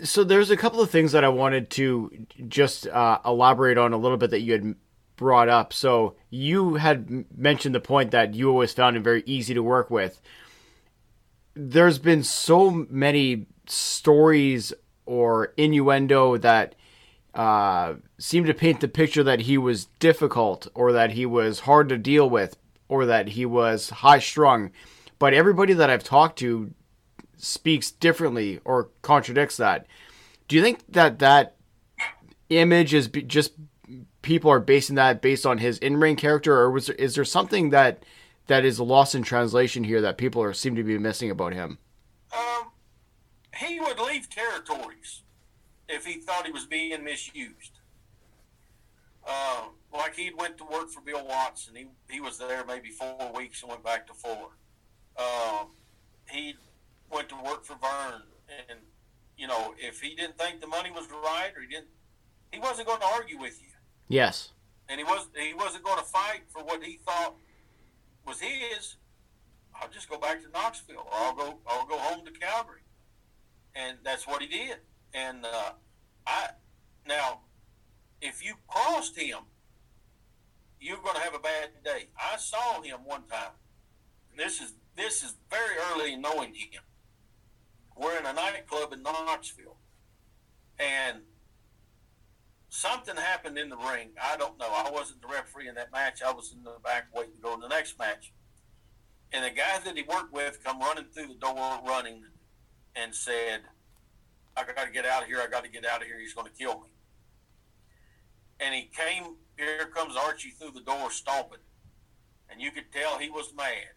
so 0.02 0.24
there's 0.24 0.50
a 0.50 0.56
couple 0.56 0.80
of 0.80 0.90
things 0.90 1.12
that 1.12 1.24
I 1.24 1.28
wanted 1.28 1.70
to 1.70 2.26
just 2.48 2.86
uh, 2.86 3.18
elaborate 3.24 3.78
on 3.78 3.92
a 3.92 3.96
little 3.96 4.18
bit 4.18 4.30
that 4.30 4.40
you 4.40 4.52
had 4.52 4.74
brought 5.16 5.48
up. 5.48 5.72
So 5.72 6.16
you 6.30 6.74
had 6.74 7.24
mentioned 7.36 7.74
the 7.74 7.80
point 7.80 8.10
that 8.10 8.34
you 8.34 8.50
always 8.50 8.72
found 8.72 8.96
him 8.96 9.02
very 9.02 9.22
easy 9.26 9.54
to 9.54 9.62
work 9.62 9.90
with. 9.90 10.20
There's 11.54 11.98
been 11.98 12.22
so 12.22 12.70
many 12.70 13.46
stories 13.66 14.74
or 15.06 15.54
innuendo 15.56 16.36
that 16.38 16.74
uh, 17.34 17.94
seem 18.18 18.44
to 18.44 18.54
paint 18.54 18.80
the 18.80 18.88
picture 18.88 19.22
that 19.22 19.40
he 19.40 19.56
was 19.56 19.86
difficult 19.98 20.68
or 20.74 20.92
that 20.92 21.12
he 21.12 21.24
was 21.24 21.60
hard 21.60 21.88
to 21.88 21.96
deal 21.96 22.28
with 22.28 22.56
or 22.88 23.06
that 23.06 23.28
he 23.28 23.46
was 23.46 23.90
high 23.90 24.18
strung. 24.18 24.70
But 25.18 25.34
everybody 25.34 25.72
that 25.72 25.90
I've 25.90 26.04
talked 26.04 26.38
to 26.40 26.72
speaks 27.36 27.90
differently 27.90 28.60
or 28.64 28.90
contradicts 29.02 29.56
that. 29.56 29.86
Do 30.48 30.56
you 30.56 30.62
think 30.62 30.80
that 30.88 31.18
that 31.18 31.56
image 32.48 32.94
is 32.94 33.08
just 33.08 33.52
people 34.22 34.50
are 34.50 34.60
basing 34.60 34.96
that 34.96 35.22
based 35.22 35.46
on 35.46 35.58
his 35.58 35.78
in-ring 35.78 36.16
character, 36.16 36.54
or 36.54 36.70
was 36.70 36.86
there, 36.86 36.96
is 36.96 37.14
there 37.14 37.24
something 37.24 37.70
that 37.70 38.02
that 38.46 38.64
is 38.64 38.78
lost 38.78 39.14
in 39.14 39.22
translation 39.22 39.84
here 39.84 40.00
that 40.00 40.18
people 40.18 40.42
are 40.42 40.52
seem 40.52 40.76
to 40.76 40.82
be 40.82 40.98
missing 40.98 41.30
about 41.30 41.52
him? 41.52 41.78
Um, 42.36 42.70
he 43.56 43.80
would 43.80 43.98
leave 43.98 44.28
territories 44.30 45.22
if 45.88 46.04
he 46.04 46.20
thought 46.20 46.46
he 46.46 46.52
was 46.52 46.66
being 46.66 47.02
misused. 47.04 47.78
Um, 49.26 49.70
like 49.92 50.14
he 50.14 50.30
went 50.36 50.58
to 50.58 50.64
work 50.64 50.90
for 50.90 51.00
Bill 51.00 51.26
Watson. 51.26 51.74
He 51.76 51.86
he 52.10 52.20
was 52.20 52.38
there 52.38 52.64
maybe 52.66 52.90
four 52.90 53.32
weeks 53.34 53.62
and 53.62 53.70
went 53.70 53.84
back 53.84 54.06
to 54.08 54.14
Fuller. 54.14 54.56
Um, 55.16 55.68
he 56.30 56.54
went 57.10 57.28
to 57.30 57.36
work 57.36 57.64
for 57.64 57.76
Verne, 57.80 58.22
and 58.68 58.80
you 59.36 59.46
know, 59.46 59.74
if 59.78 60.00
he 60.00 60.14
didn't 60.14 60.38
think 60.38 60.60
the 60.60 60.66
money 60.66 60.90
was 60.90 61.06
right, 61.10 61.50
or 61.56 61.62
he 61.62 61.68
didn't, 61.68 61.88
he 62.52 62.58
wasn't 62.58 62.86
going 62.86 63.00
to 63.00 63.06
argue 63.06 63.38
with 63.38 63.60
you. 63.62 63.68
Yes. 64.08 64.52
And 64.88 64.98
he 64.98 65.04
was 65.04 65.28
he 65.36 65.54
wasn't 65.54 65.84
going 65.84 65.98
to 65.98 66.04
fight 66.04 66.42
for 66.48 66.62
what 66.62 66.82
he 66.82 66.98
thought 67.04 67.34
was 68.26 68.40
his. 68.40 68.96
I'll 69.74 69.88
just 69.88 70.08
go 70.08 70.18
back 70.18 70.42
to 70.42 70.48
Knoxville, 70.50 70.96
or 70.96 71.12
I'll 71.12 71.34
go 71.34 71.58
I'll 71.66 71.86
go 71.86 71.98
home 71.98 72.24
to 72.24 72.32
Calgary, 72.32 72.82
and 73.74 73.98
that's 74.04 74.26
what 74.26 74.42
he 74.42 74.48
did. 74.48 74.78
And 75.14 75.44
uh, 75.44 75.72
I 76.26 76.48
now, 77.06 77.40
if 78.20 78.44
you 78.44 78.54
crossed 78.68 79.18
him, 79.18 79.38
you're 80.86 81.02
going 81.02 81.16
to 81.16 81.22
have 81.22 81.34
a 81.34 81.38
bad 81.38 81.70
day. 81.84 82.08
I 82.16 82.36
saw 82.36 82.80
him 82.80 83.00
one 83.04 83.24
time. 83.26 83.52
This 84.36 84.60
is 84.60 84.74
this 84.96 85.22
is 85.22 85.34
very 85.50 85.76
early 85.90 86.12
in 86.14 86.22
knowing 86.22 86.54
him 86.54 86.82
we're 87.96 88.18
in 88.18 88.26
a 88.26 88.32
nightclub 88.32 88.92
in 88.92 89.02
Knoxville, 89.02 89.76
and 90.78 91.22
something 92.68 93.16
happened 93.16 93.56
in 93.58 93.70
the 93.70 93.76
ring. 93.76 94.10
I 94.22 94.36
don't 94.36 94.58
know. 94.58 94.68
I 94.68 94.90
wasn't 94.90 95.22
the 95.22 95.28
referee 95.28 95.68
in 95.68 95.74
that 95.76 95.92
match. 95.92 96.22
I 96.22 96.32
was 96.32 96.52
in 96.52 96.62
the 96.62 96.76
back 96.84 97.06
waiting 97.14 97.34
to 97.34 97.40
go 97.40 97.54
to 97.54 97.60
the 97.60 97.68
next 97.68 97.98
match. 97.98 98.32
And 99.32 99.44
the 99.44 99.50
guy 99.50 99.78
that 99.84 99.96
he 99.96 100.02
worked 100.02 100.32
with 100.32 100.62
come 100.62 100.80
running 100.80 101.06
through 101.12 101.28
the 101.28 101.34
door, 101.34 101.80
running, 101.86 102.24
and 102.94 103.14
said, 103.14 103.62
"I 104.56 104.64
got 104.64 104.86
to 104.86 104.92
get 104.92 105.06
out 105.06 105.22
of 105.22 105.28
here. 105.28 105.40
I 105.40 105.48
got 105.48 105.64
to 105.64 105.70
get 105.70 105.86
out 105.86 106.02
of 106.02 106.06
here. 106.06 106.20
He's 106.20 106.34
going 106.34 106.46
to 106.46 106.52
kill 106.52 106.80
me." 106.80 106.90
And 108.60 108.74
he 108.74 108.90
came. 108.94 109.36
Here 109.56 109.86
comes 109.86 110.16
Archie 110.16 110.50
through 110.50 110.72
the 110.72 110.80
door, 110.80 111.10
stomping, 111.10 111.60
and 112.50 112.60
you 112.60 112.70
could 112.70 112.92
tell 112.92 113.18
he 113.18 113.30
was 113.30 113.54
mad. 113.56 113.94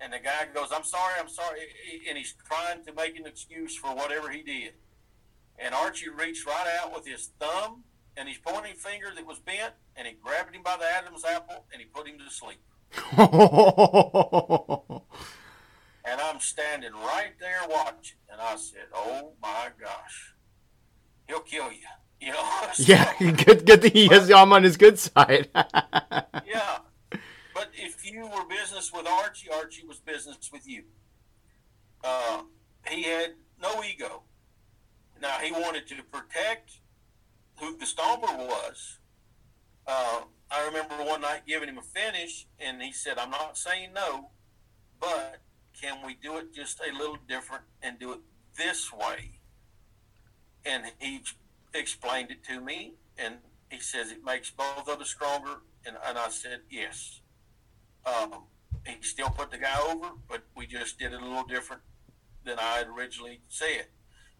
And 0.00 0.12
the 0.12 0.18
guy 0.18 0.46
goes, 0.52 0.68
I'm 0.74 0.84
sorry, 0.84 1.14
I'm 1.20 1.28
sorry. 1.28 1.60
And 2.08 2.18
he's 2.18 2.34
trying 2.48 2.84
to 2.84 2.92
make 2.92 3.16
an 3.18 3.26
excuse 3.26 3.76
for 3.76 3.94
whatever 3.94 4.30
he 4.30 4.42
did. 4.42 4.74
And 5.58 5.74
Archie 5.74 6.08
reached 6.08 6.46
right 6.46 6.78
out 6.80 6.92
with 6.94 7.06
his 7.06 7.30
thumb 7.38 7.84
and 8.16 8.28
his 8.28 8.38
pointing 8.38 8.74
finger 8.74 9.12
that 9.14 9.26
was 9.26 9.38
bent, 9.38 9.74
and 9.96 10.06
he 10.06 10.14
grabbed 10.14 10.54
him 10.54 10.62
by 10.62 10.76
the 10.76 10.84
Adam's 10.84 11.24
apple 11.24 11.66
and 11.72 11.80
he 11.80 11.86
put 11.86 12.08
him 12.08 12.18
to 12.18 12.30
sleep. 12.30 12.60
and 16.04 16.20
I'm 16.20 16.40
standing 16.40 16.92
right 16.92 17.32
there 17.40 17.60
watching, 17.70 18.18
and 18.30 18.40
I 18.40 18.56
said, 18.56 18.88
"Oh 18.94 19.32
my 19.40 19.70
gosh, 19.80 20.34
he'll 21.26 21.40
kill 21.40 21.72
you." 21.72 21.86
You 22.22 22.32
know? 22.32 22.68
yeah, 22.78 23.12
good. 23.18 23.66
Good 23.66 23.82
thing 23.82 23.90
he 23.92 24.06
has 24.06 24.30
I'm 24.30 24.52
on 24.52 24.62
his 24.62 24.76
good 24.76 24.96
side. 24.96 25.48
yeah, 25.54 26.78
but 27.10 27.70
if 27.74 28.08
you 28.08 28.22
were 28.22 28.44
business 28.48 28.92
with 28.92 29.08
Archie, 29.08 29.48
Archie 29.50 29.84
was 29.86 29.98
business 29.98 30.48
with 30.52 30.68
you. 30.68 30.84
Uh, 32.04 32.42
he 32.88 33.02
had 33.02 33.32
no 33.60 33.82
ego. 33.82 34.22
Now 35.20 35.38
he 35.38 35.50
wanted 35.50 35.88
to 35.88 35.96
protect 36.12 36.78
who 37.58 37.76
the 37.76 37.86
Stomper 37.86 38.38
was. 38.38 38.98
Uh, 39.84 40.22
I 40.48 40.64
remember 40.66 40.94
one 41.04 41.22
night 41.22 41.42
giving 41.44 41.68
him 41.68 41.78
a 41.78 41.82
finish, 41.82 42.46
and 42.60 42.80
he 42.80 42.92
said, 42.92 43.18
"I'm 43.18 43.30
not 43.30 43.58
saying 43.58 43.94
no, 43.94 44.30
but 45.00 45.40
can 45.80 46.06
we 46.06 46.14
do 46.14 46.36
it 46.38 46.54
just 46.54 46.80
a 46.80 46.96
little 46.96 47.18
different 47.26 47.64
and 47.82 47.98
do 47.98 48.12
it 48.12 48.20
this 48.56 48.92
way?" 48.92 49.40
And 50.64 50.92
he 51.00 51.22
explained 51.74 52.30
it 52.30 52.44
to 52.44 52.60
me, 52.60 52.94
and 53.16 53.36
he 53.70 53.80
says 53.80 54.10
it 54.10 54.24
makes 54.24 54.50
both 54.50 54.88
of 54.88 55.00
us 55.00 55.08
stronger. 55.08 55.62
And, 55.86 55.96
and 56.06 56.18
I 56.18 56.28
said, 56.28 56.60
"Yes." 56.70 57.20
Um, 58.04 58.44
he 58.86 58.96
still 59.02 59.30
put 59.30 59.50
the 59.50 59.58
guy 59.58 59.78
over, 59.88 60.10
but 60.28 60.42
we 60.56 60.66
just 60.66 60.98
did 60.98 61.12
it 61.12 61.20
a 61.20 61.24
little 61.24 61.44
different. 61.44 61.82
than 62.44 62.58
I 62.58 62.78
had 62.78 62.88
originally 62.88 63.40
said. 63.48 63.86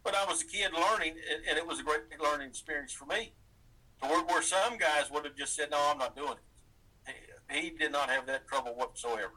But 0.04 0.14
I 0.16 0.24
was 0.24 0.42
a 0.42 0.46
kid 0.46 0.72
learning, 0.72 1.14
and 1.48 1.56
it 1.56 1.66
was 1.66 1.78
a 1.78 1.82
great 1.84 2.02
learning 2.20 2.48
experience 2.48 2.92
for 2.92 3.06
me. 3.06 3.32
To 4.02 4.08
where, 4.08 4.24
where 4.24 4.42
some 4.42 4.76
guys 4.76 5.10
would 5.10 5.24
have 5.24 5.36
just 5.36 5.54
said, 5.54 5.70
"No, 5.70 5.78
I'm 5.90 5.98
not 5.98 6.16
doing 6.16 6.32
it." 6.32 7.14
He, 7.52 7.60
he 7.60 7.70
did 7.70 7.92
not 7.92 8.10
have 8.10 8.26
that 8.26 8.48
trouble 8.48 8.74
whatsoever. 8.74 9.30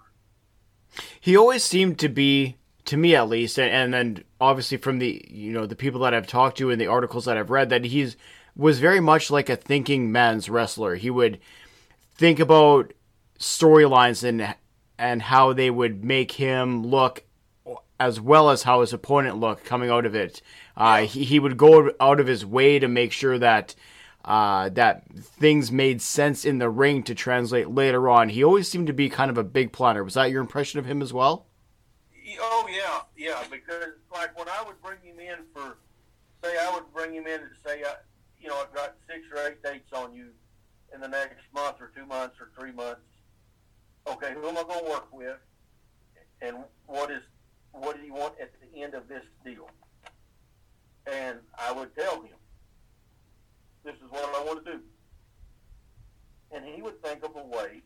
He 1.19 1.35
always 1.35 1.63
seemed 1.63 1.99
to 1.99 2.09
be, 2.09 2.57
to 2.85 2.97
me 2.97 3.15
at 3.15 3.29
least, 3.29 3.59
and, 3.59 3.71
and 3.71 3.93
then 3.93 4.23
obviously 4.39 4.77
from 4.77 4.99
the 4.99 5.25
you 5.29 5.51
know 5.51 5.65
the 5.65 5.75
people 5.75 6.01
that 6.01 6.13
I've 6.13 6.27
talked 6.27 6.57
to 6.59 6.69
and 6.69 6.79
the 6.79 6.87
articles 6.87 7.25
that 7.25 7.37
I've 7.37 7.49
read, 7.49 7.69
that 7.69 7.85
he's 7.85 8.15
was 8.55 8.79
very 8.79 8.99
much 8.99 9.29
like 9.29 9.49
a 9.49 9.55
thinking 9.55 10.11
man's 10.11 10.49
wrestler. 10.49 10.95
He 10.95 11.09
would 11.09 11.39
think 12.15 12.39
about 12.39 12.93
storylines 13.39 14.23
and 14.23 14.55
and 14.97 15.21
how 15.21 15.53
they 15.53 15.69
would 15.69 16.03
make 16.03 16.33
him 16.33 16.85
look 16.85 17.23
as 17.99 18.19
well 18.19 18.49
as 18.49 18.63
how 18.63 18.81
his 18.81 18.93
opponent 18.93 19.37
looked 19.37 19.65
coming 19.65 19.89
out 19.89 20.05
of 20.05 20.15
it. 20.15 20.41
Uh, 20.75 21.01
he, 21.01 21.23
he 21.23 21.39
would 21.39 21.57
go 21.57 21.91
out 21.99 22.19
of 22.19 22.27
his 22.27 22.45
way 22.45 22.79
to 22.79 22.87
make 22.87 23.11
sure 23.11 23.37
that 23.39 23.75
uh, 24.25 24.69
that 24.69 25.03
things 25.13 25.71
made 25.71 26.01
sense 26.01 26.45
in 26.45 26.57
the 26.57 26.69
ring 26.69 27.03
to 27.03 27.13
translate 27.13 27.69
later 27.69 28.09
on. 28.09 28.29
He 28.29 28.43
always 28.43 28.67
seemed 28.67 28.87
to 28.87 28.93
be 28.93 29.07
kind 29.09 29.29
of 29.29 29.37
a 29.37 29.43
big 29.43 29.71
planner. 29.71 30.03
Was 30.03 30.15
that 30.15 30.31
your 30.31 30.41
impression 30.41 30.79
of 30.79 30.85
him 30.85 31.01
as 31.01 31.13
well? 31.13 31.44
Oh 32.39 32.67
yeah, 32.69 33.01
yeah. 33.15 33.43
Because 33.49 33.93
like 34.11 34.37
when 34.37 34.47
I 34.49 34.63
would 34.65 34.81
bring 34.81 34.99
him 35.03 35.19
in 35.19 35.45
for, 35.53 35.77
say, 36.43 36.57
I 36.57 36.73
would 36.73 36.91
bring 36.93 37.13
him 37.13 37.27
in 37.27 37.41
and 37.41 37.51
say, 37.65 37.83
I, 37.83 37.95
you 38.39 38.49
know, 38.49 38.57
I've 38.61 38.73
got 38.73 38.95
six 39.07 39.21
or 39.33 39.47
eight 39.47 39.63
dates 39.63 39.91
on 39.93 40.13
you 40.13 40.29
in 40.93 41.01
the 41.01 41.07
next 41.07 41.43
month 41.53 41.77
or 41.79 41.91
two 41.95 42.05
months 42.05 42.35
or 42.39 42.49
three 42.57 42.71
months. 42.71 43.01
Okay, 44.07 44.33
who 44.33 44.47
am 44.47 44.57
I 44.57 44.63
going 44.63 44.85
to 44.85 44.89
work 44.89 45.07
with? 45.11 45.37
And 46.41 46.57
what 46.85 47.11
is 47.11 47.21
what 47.71 47.99
do 47.99 48.05
you 48.05 48.13
want 48.13 48.35
at 48.39 48.51
the 48.61 48.81
end 48.81 48.93
of 48.93 49.07
this 49.07 49.23
deal? 49.43 49.69
And 51.07 51.39
I 51.59 51.71
would 51.71 51.95
tell 51.95 52.21
him, 52.21 52.35
this 53.83 53.95
is 53.95 54.09
what 54.09 54.23
I 54.35 54.43
want 54.43 54.65
to 54.65 54.71
do. 54.73 54.79
And 56.51 56.65
he 56.65 56.81
would 56.81 57.01
think 57.03 57.23
of 57.23 57.35
a 57.35 57.45
way 57.45 57.81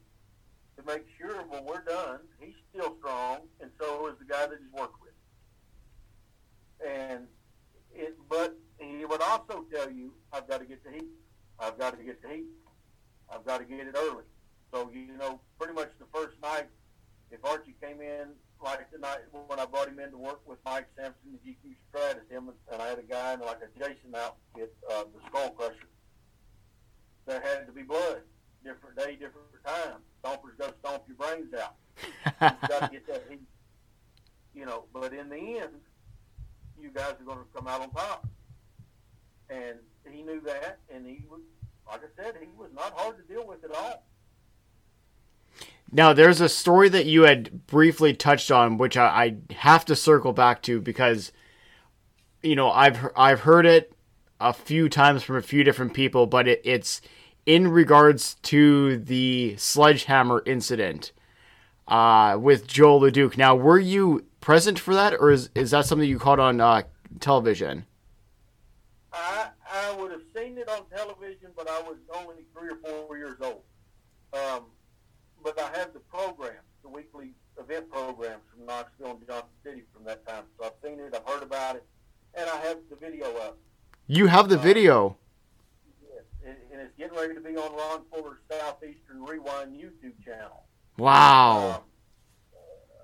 to 0.80 0.86
make 0.86 1.06
sure 1.20 1.44
when 1.50 1.66
we're 1.66 1.84
done, 1.84 2.20
he's 2.40 2.56
still 2.72 2.96
strong, 3.00 3.40
and 3.60 3.70
so 3.80 4.08
is 4.08 4.16
the 4.20 4.26
guy 4.26 4.48
that 4.48 4.58
he's 4.60 4.72
worked 4.72 5.02
with. 5.02 5.12
And 6.88 7.28
it, 7.94 8.16
but 8.30 8.58
he 8.78 9.04
would 9.06 9.22
also 9.22 9.66
tell 9.74 9.92
you, 9.92 10.14
I've 10.32 10.48
got 10.48 10.60
to 10.60 10.66
get 10.66 10.84
the 10.84 10.92
heat. 10.92 11.10
I've 11.60 11.78
got 11.78 11.98
to 11.98 12.04
get 12.04 12.22
the 12.22 12.30
heat. 12.30 12.46
I've 13.30 13.46
got 13.46 13.60
to 13.60 13.66
get 13.66 13.88
it 13.88 13.96
early. 13.98 14.24
So, 14.74 14.90
you 14.94 15.18
know, 15.18 15.42
pretty 15.60 15.74
much 15.74 15.90
the 16.00 16.06
first 16.14 16.36
night, 16.42 16.68
if 17.32 17.44
Archie 17.44 17.76
came 17.82 18.02
in, 18.02 18.30
like 18.64 18.90
the 18.92 18.98
night 18.98 19.20
when 19.48 19.60
I 19.60 19.66
brought 19.66 19.88
him 19.88 20.00
in 20.00 20.12
to 20.12 20.18
work 20.18 20.42
with 20.48 20.60
Mike 20.66 20.88
Sampson, 20.96 21.32
the 21.32 21.52
GQ 21.52 21.76
Stratus, 21.90 22.24
him 22.30 22.52
and 22.72 22.82
I 22.82 22.88
had 22.88 23.00
a 23.00 23.04
guy 23.04 23.34
in 23.34 23.40
like 23.42 23.60
a 23.62 23.80
Jason 23.80 24.16
outfit, 24.16 24.74
uh, 24.90 25.04
the 25.04 25.20
Skull 25.28 25.52
Crusher. 25.52 25.90
There 27.26 27.42
had 27.42 27.68
to 27.68 27.72
be 27.72 27.84
blood. 27.84 28.22
Different 28.64 28.98
day, 28.98 29.14
different 29.14 29.48
time. 29.66 30.02
Stompers 30.24 30.58
go 30.58 30.72
stomp 30.80 31.04
your 31.08 31.18
brains 31.18 31.54
out. 31.54 31.76
You've 32.26 32.70
got 32.70 32.80
to 32.82 32.90
get 32.92 33.08
that 33.08 33.24
heat. 33.30 33.42
You 34.54 34.66
know, 34.66 34.86
but 34.94 35.14
in 35.14 35.30
the 35.30 35.60
end, 35.60 35.74
you 36.82 36.90
guys 36.90 37.14
are 37.20 37.24
going 37.26 37.38
to 37.38 37.46
come 37.56 37.68
out 37.68 37.82
on 37.82 37.92
top. 37.92 38.28
And 39.50 39.80
he 40.12 40.22
knew 40.22 40.42
that, 40.42 40.80
and 40.94 41.06
he 41.06 41.24
was, 41.30 41.42
like 41.88 42.02
I 42.04 42.24
said, 42.24 42.36
he 42.40 42.48
was 42.58 42.70
not 42.74 42.94
hard 42.96 43.18
to 43.18 43.34
deal 43.34 43.48
with 43.48 43.64
at 43.64 43.72
all. 43.72 44.04
Now, 45.92 46.14
there's 46.14 46.40
a 46.40 46.50
story 46.50 46.90
that 46.90 47.06
you 47.06 47.24
had 47.24 47.66
briefly 47.66 48.14
touched 48.14 48.52
on, 48.52 48.78
which 48.78 48.96
I, 48.96 49.08
I 49.50 49.54
have 49.54 49.86
to 49.86 49.96
circle 49.96 50.34
back 50.34 50.62
to 50.64 50.80
because, 50.82 51.32
you 52.44 52.56
know, 52.56 52.70
I've 52.70 53.08
I've 53.16 53.42
heard 53.42 53.66
it 53.66 53.92
a 54.40 54.54
few 54.54 54.88
times 54.88 55.24
from 55.24 55.36
a 55.36 55.42
few 55.42 55.64
different 55.64 55.94
people, 55.94 56.28
but 56.28 56.48
it, 56.48 56.62
it's 56.64 57.02
in 57.50 57.68
regards 57.68 58.36
to 58.44 59.00
the 59.00 59.56
sledgehammer 59.58 60.44
incident 60.46 61.12
uh, 61.88 62.38
with 62.40 62.68
Joe 62.68 63.00
LeDuc. 63.00 63.38
Now, 63.38 63.56
were 63.56 63.80
you 63.80 64.28
present 64.40 64.78
for 64.78 64.94
that, 64.94 65.16
or 65.20 65.32
is 65.32 65.50
is 65.56 65.72
that 65.72 65.88
something 65.88 66.08
you 66.08 66.20
caught 66.20 66.40
on 66.40 66.62
uh, 66.62 66.84
television? 67.20 67.88
I 69.12 69.48
I 69.68 69.96
would 69.96 70.12
have 70.12 70.22
seen 70.38 70.60
it 70.60 70.70
on 70.70 70.86
television, 70.96 71.50
but 71.58 71.68
I 71.68 71.82
was 71.82 71.98
only 72.16 72.36
three 72.56 72.70
or 72.70 72.78
four 72.86 73.18
years 73.18 73.38
old. 73.42 73.64
Um, 74.32 74.66
but 75.44 75.60
I 75.60 75.76
have 75.76 75.92
the 75.94 76.02
program, 76.02 76.62
the 76.84 76.90
weekly 76.90 77.32
event 77.60 77.90
programs 77.90 78.44
from 78.54 78.68
Knoxville 78.68 79.18
and 79.18 79.26
Johnson 79.26 79.50
City 79.64 79.82
from 79.92 80.04
that 80.04 80.24
time. 80.28 80.44
So 80.60 80.66
I've 80.66 80.74
seen 80.88 81.00
it, 81.00 81.16
I've 81.16 81.26
heard 81.26 81.42
about 81.42 81.78
it, 81.78 81.86
and 82.36 82.48
I 82.48 82.58
have 82.58 82.78
the 82.92 82.96
video 82.96 83.26
up. 83.38 83.58
You 84.06 84.28
have 84.28 84.50
the 84.50 84.60
uh, 84.60 84.62
video. 84.62 85.18
Yes, 86.50 86.58
and 86.72 86.82
it's 86.82 86.98
getting 86.98 87.16
ready 87.16 87.36
to 87.36 87.42
be 87.42 87.56
on 87.58 87.76
Ron 87.76 88.02
Fuller's 88.12 88.40
Southeastern 88.50 89.24
Rewind 89.24 89.76
YouTube 89.76 90.24
channel. 90.26 90.64
Wow. 90.98 91.76
Um, 91.76 91.82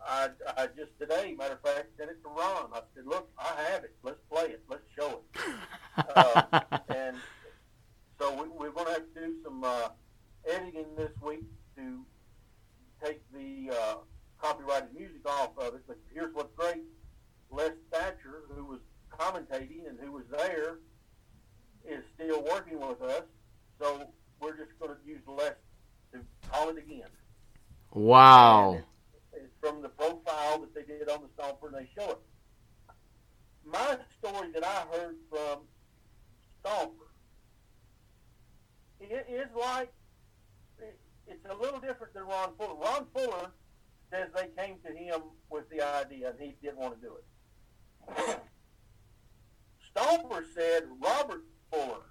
I, 0.08 0.30
I 0.58 0.68
just 0.68 0.98
today, 1.00 1.36
matter 1.38 1.54
of 1.54 1.62
fact, 1.62 1.90
sent 1.98 2.10
it 2.10 2.22
to 2.24 2.30
Ron. 2.30 2.70
I 2.74 2.82
said, 2.96 3.06
"Look, 3.06 3.30
I 3.38 3.54
have 3.70 3.84
it. 3.84 3.96
Let's 4.04 4.20
play 4.32 4.46
it. 4.46 4.64
Let's 4.68 4.84
show 4.98 5.22
it." 5.36 5.42
uh, 6.16 6.60
and 6.96 7.18
so 8.20 8.34
we, 8.34 8.50
we're 8.50 8.72
going 8.72 8.88
to 8.88 8.94
have 8.94 9.14
to 9.14 9.20
do 9.20 9.36
some 9.44 9.64
uh, 9.64 9.90
editing 10.48 10.86
this 10.98 11.12
week 11.22 11.44
to 11.78 12.00
take 13.04 13.22
the 13.32 13.76
uh, 13.76 13.96
copyrighted 14.42 14.94
music 14.96 15.28
off 15.28 15.58
of 15.58 15.76
it. 15.76 15.82
But 15.88 15.98
here's 16.14 16.34
what's 16.34 16.54
great: 16.56 16.84
Les 17.52 17.74
Thatcher, 17.92 18.44
who 18.50 18.66
was 18.66 18.80
commentating 19.12 19.88
and 19.88 20.00
who 20.00 20.12
was 20.12 20.26
there, 20.32 20.80
is 21.88 22.04
still 22.16 22.44
working 22.44 22.80
with 22.80 23.02
us. 23.04 23.24
So 23.80 24.08
we're 24.40 24.58
just 24.58 24.78
going 24.80 24.92
to 24.92 24.98
use 25.10 25.22
Les 25.28 25.56
to 26.14 26.20
call 26.50 26.70
it 26.70 26.78
again. 26.78 27.10
Wow. 27.92 28.80
It's, 29.34 29.44
it's 29.44 29.54
from 29.60 29.82
the 29.82 29.90
profile 29.90 30.60
that 30.60 30.74
they 30.74 30.84
did 30.84 31.10
on 31.10 31.22
the 31.22 31.42
Stomper, 31.42 31.68
and 31.68 31.76
they 31.76 31.90
show 31.98 32.12
it. 32.12 32.20
My 33.66 33.98
story 34.20 34.52
that 34.54 34.64
I 34.64 34.86
heard 34.96 35.16
from 35.30 35.60
Stomper, 36.64 37.10
it 39.00 39.28
is 39.30 39.48
like 39.60 39.92
it's 41.28 41.46
a 41.50 41.56
little 41.56 41.80
different 41.80 42.14
than 42.14 42.24
Ron 42.24 42.52
Fuller. 42.58 42.76
Ron 42.76 43.06
Fuller 43.14 43.52
says 44.12 44.30
they 44.36 44.50
came 44.62 44.78
to 44.86 44.94
him 44.94 45.22
with 45.50 45.70
the 45.70 45.82
idea 45.82 46.30
and 46.30 46.40
he 46.40 46.56
didn't 46.62 46.78
want 46.78 47.02
to 47.02 47.08
do 47.08 47.16
it. 47.16 48.40
Stomper 49.96 50.44
said 50.54 50.84
Robert 51.02 51.44
Fuller 51.72 52.04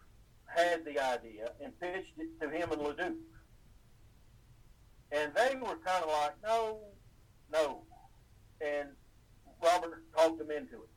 had 0.57 0.85
the 0.85 0.99
idea 0.99 1.51
and 1.63 1.79
pitched 1.81 2.19
it 2.19 2.41
to 2.41 2.49
him 2.49 2.73
and 2.73 2.81
LeDuc. 2.81 3.15
And 5.13 5.33
they 5.35 5.57
were 5.61 5.77
kind 5.85 6.03
of 6.03 6.09
like, 6.09 6.35
no, 6.43 6.81
no. 7.53 7.83
And 8.61 8.89
Robert 9.63 10.03
talked 10.17 10.39
them 10.39 10.51
into 10.51 10.75
it. 10.75 10.91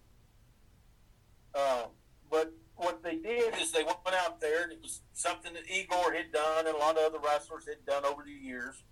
Uh, 1.54 1.86
but 2.30 2.54
what 2.76 3.04
they 3.04 3.16
did 3.16 3.56
is 3.60 3.72
they 3.72 3.84
went 3.84 3.98
out 4.14 4.40
there, 4.40 4.64
and 4.64 4.72
it 4.72 4.80
was 4.82 5.02
something 5.14 5.54
that 5.54 5.64
Igor 5.70 6.14
had 6.14 6.32
done 6.32 6.68
and 6.68 6.76
a 6.76 6.80
lot 6.80 6.98
of 6.98 7.04
other 7.04 7.20
wrestlers 7.24 7.66
had 7.68 7.86
done 7.86 8.06
over 8.06 8.24
the 8.24 8.32
years, 8.32 8.84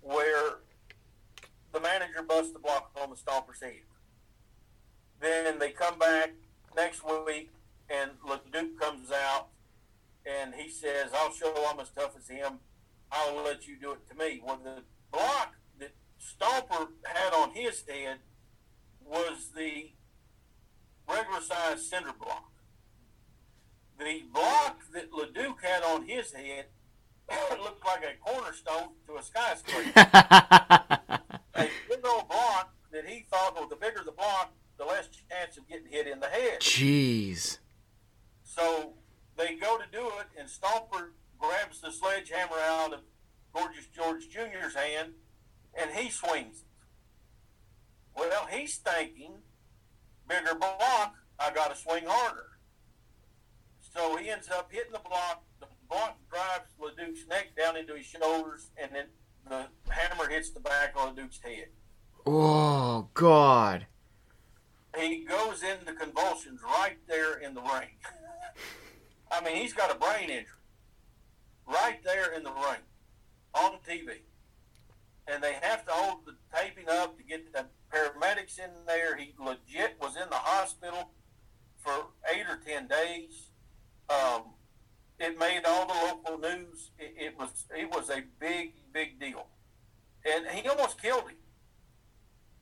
where 0.00 0.58
the 1.72 1.80
manager 1.80 2.22
busts 2.22 2.52
the 2.52 2.58
block 2.58 2.90
on 3.00 3.10
the 3.10 3.16
Stomper's 3.16 3.60
head. 3.60 3.82
Then 5.20 5.58
they 5.58 5.70
come 5.70 5.98
back 5.98 6.32
next 6.76 7.02
week, 7.26 7.50
and 7.88 8.12
LeDuc 8.26 8.78
comes 8.78 9.10
out, 9.10 9.48
and 10.26 10.54
he 10.54 10.70
says, 10.70 11.10
I'll 11.14 11.32
show 11.32 11.52
I'm 11.70 11.80
as 11.80 11.90
tough 11.90 12.12
as 12.18 12.28
him. 12.28 12.58
I'll 13.10 13.42
let 13.42 13.66
you 13.66 13.76
do 13.80 13.92
it 13.92 14.08
to 14.10 14.16
me. 14.16 14.40
Well, 14.44 14.58
the 14.62 14.82
block 15.12 15.54
that 15.78 15.92
Stomper 16.20 16.88
had 17.04 17.32
on 17.32 17.50
his 17.50 17.84
head 17.88 18.18
was 19.04 19.50
the 19.54 19.90
regular 21.06 21.40
size 21.40 21.86
cinder 21.86 22.12
block 22.18 22.54
the 23.98 24.22
block 24.32 24.80
that 24.92 25.10
LeDuc 25.12 25.62
had 25.62 25.82
on 25.82 26.06
his 26.06 26.32
head 26.32 26.66
looked 27.62 27.84
like 27.84 28.02
a 28.02 28.16
cornerstone 28.24 28.90
to 29.06 29.16
a 29.16 29.22
skyscraper. 29.22 29.92
a 31.54 31.68
big 31.88 32.04
old 32.04 32.28
block 32.28 32.74
that 32.92 33.06
he 33.06 33.26
thought, 33.30 33.54
well, 33.54 33.68
the 33.68 33.76
bigger 33.76 34.02
the 34.04 34.12
block, 34.12 34.52
the 34.78 34.84
less 34.84 35.08
chance 35.08 35.56
of 35.56 35.68
getting 35.68 35.88
hit 35.88 36.06
in 36.06 36.20
the 36.20 36.26
head. 36.26 36.60
Jeez. 36.60 37.58
So 38.42 38.94
they 39.36 39.54
go 39.54 39.78
to 39.78 39.84
do 39.90 40.06
it, 40.06 40.26
and 40.38 40.48
Stomper 40.48 41.10
grabs 41.38 41.80
the 41.80 41.90
sledgehammer 41.90 42.58
out 42.58 42.92
of 42.92 43.00
Gorgeous 43.52 43.86
George 43.86 44.28
Jr.'s 44.28 44.74
hand, 44.74 45.14
and 45.74 45.90
he 45.92 46.10
swings 46.10 46.60
it. 46.60 46.66
Well, 48.16 48.46
he's 48.50 48.76
thinking, 48.76 49.38
bigger 50.28 50.54
block, 50.54 51.14
I 51.38 51.52
got 51.52 51.74
to 51.74 51.76
swing 51.76 52.04
harder. 52.06 52.58
So 53.80 54.16
he 54.16 54.30
ends 54.30 54.48
up 54.50 54.70
hitting 54.72 54.92
the 54.92 55.00
block. 55.00 55.44
The 55.60 55.66
block 55.88 56.18
drives 56.30 56.72
LeDuc's 56.80 57.26
neck 57.28 57.56
down 57.56 57.76
into 57.76 57.94
his 57.94 58.06
shoulders, 58.06 58.70
and 58.76 58.90
then 58.92 59.06
the 59.48 59.66
hammer 59.92 60.28
hits 60.28 60.50
the 60.50 60.60
back 60.60 60.94
on 60.96 61.14
LeDuc's 61.14 61.40
head. 61.42 61.68
Oh 62.26 63.08
God! 63.14 63.86
he 64.96 65.24
goes 65.24 65.62
into 65.62 65.92
convulsions 65.92 66.60
right 66.62 66.98
there 67.08 67.34
in 67.38 67.54
the 67.54 67.60
ring. 67.60 67.88
I 69.34 69.42
mean, 69.44 69.56
he's 69.56 69.72
got 69.72 69.90
a 69.90 69.98
brain 69.98 70.30
injury 70.30 70.46
right 71.66 71.98
there 72.04 72.32
in 72.32 72.44
the 72.44 72.52
ring 72.52 72.82
on 73.54 73.78
TV. 73.88 74.18
And 75.26 75.42
they 75.42 75.54
have 75.62 75.84
to 75.86 75.92
hold 75.92 76.26
the 76.26 76.34
taping 76.54 76.88
up 76.88 77.16
to 77.16 77.24
get 77.24 77.52
the 77.52 77.66
paramedics 77.92 78.58
in 78.58 78.70
there. 78.86 79.16
He 79.16 79.32
legit 79.38 79.96
was 80.00 80.16
in 80.16 80.28
the 80.28 80.36
hospital 80.36 81.10
for 81.82 82.06
eight 82.32 82.44
or 82.48 82.60
ten 82.64 82.86
days. 82.86 83.50
Um, 84.08 84.42
it 85.18 85.38
made 85.38 85.62
all 85.66 85.86
the 85.86 85.94
local 85.94 86.38
news. 86.38 86.90
It, 86.98 87.14
it 87.18 87.38
was 87.38 87.64
it 87.76 87.90
was 87.90 88.10
a 88.10 88.22
big 88.38 88.72
big 88.92 89.18
deal, 89.18 89.46
and 90.24 90.46
he 90.48 90.68
almost 90.68 91.00
killed 91.00 91.30
him. 91.30 91.36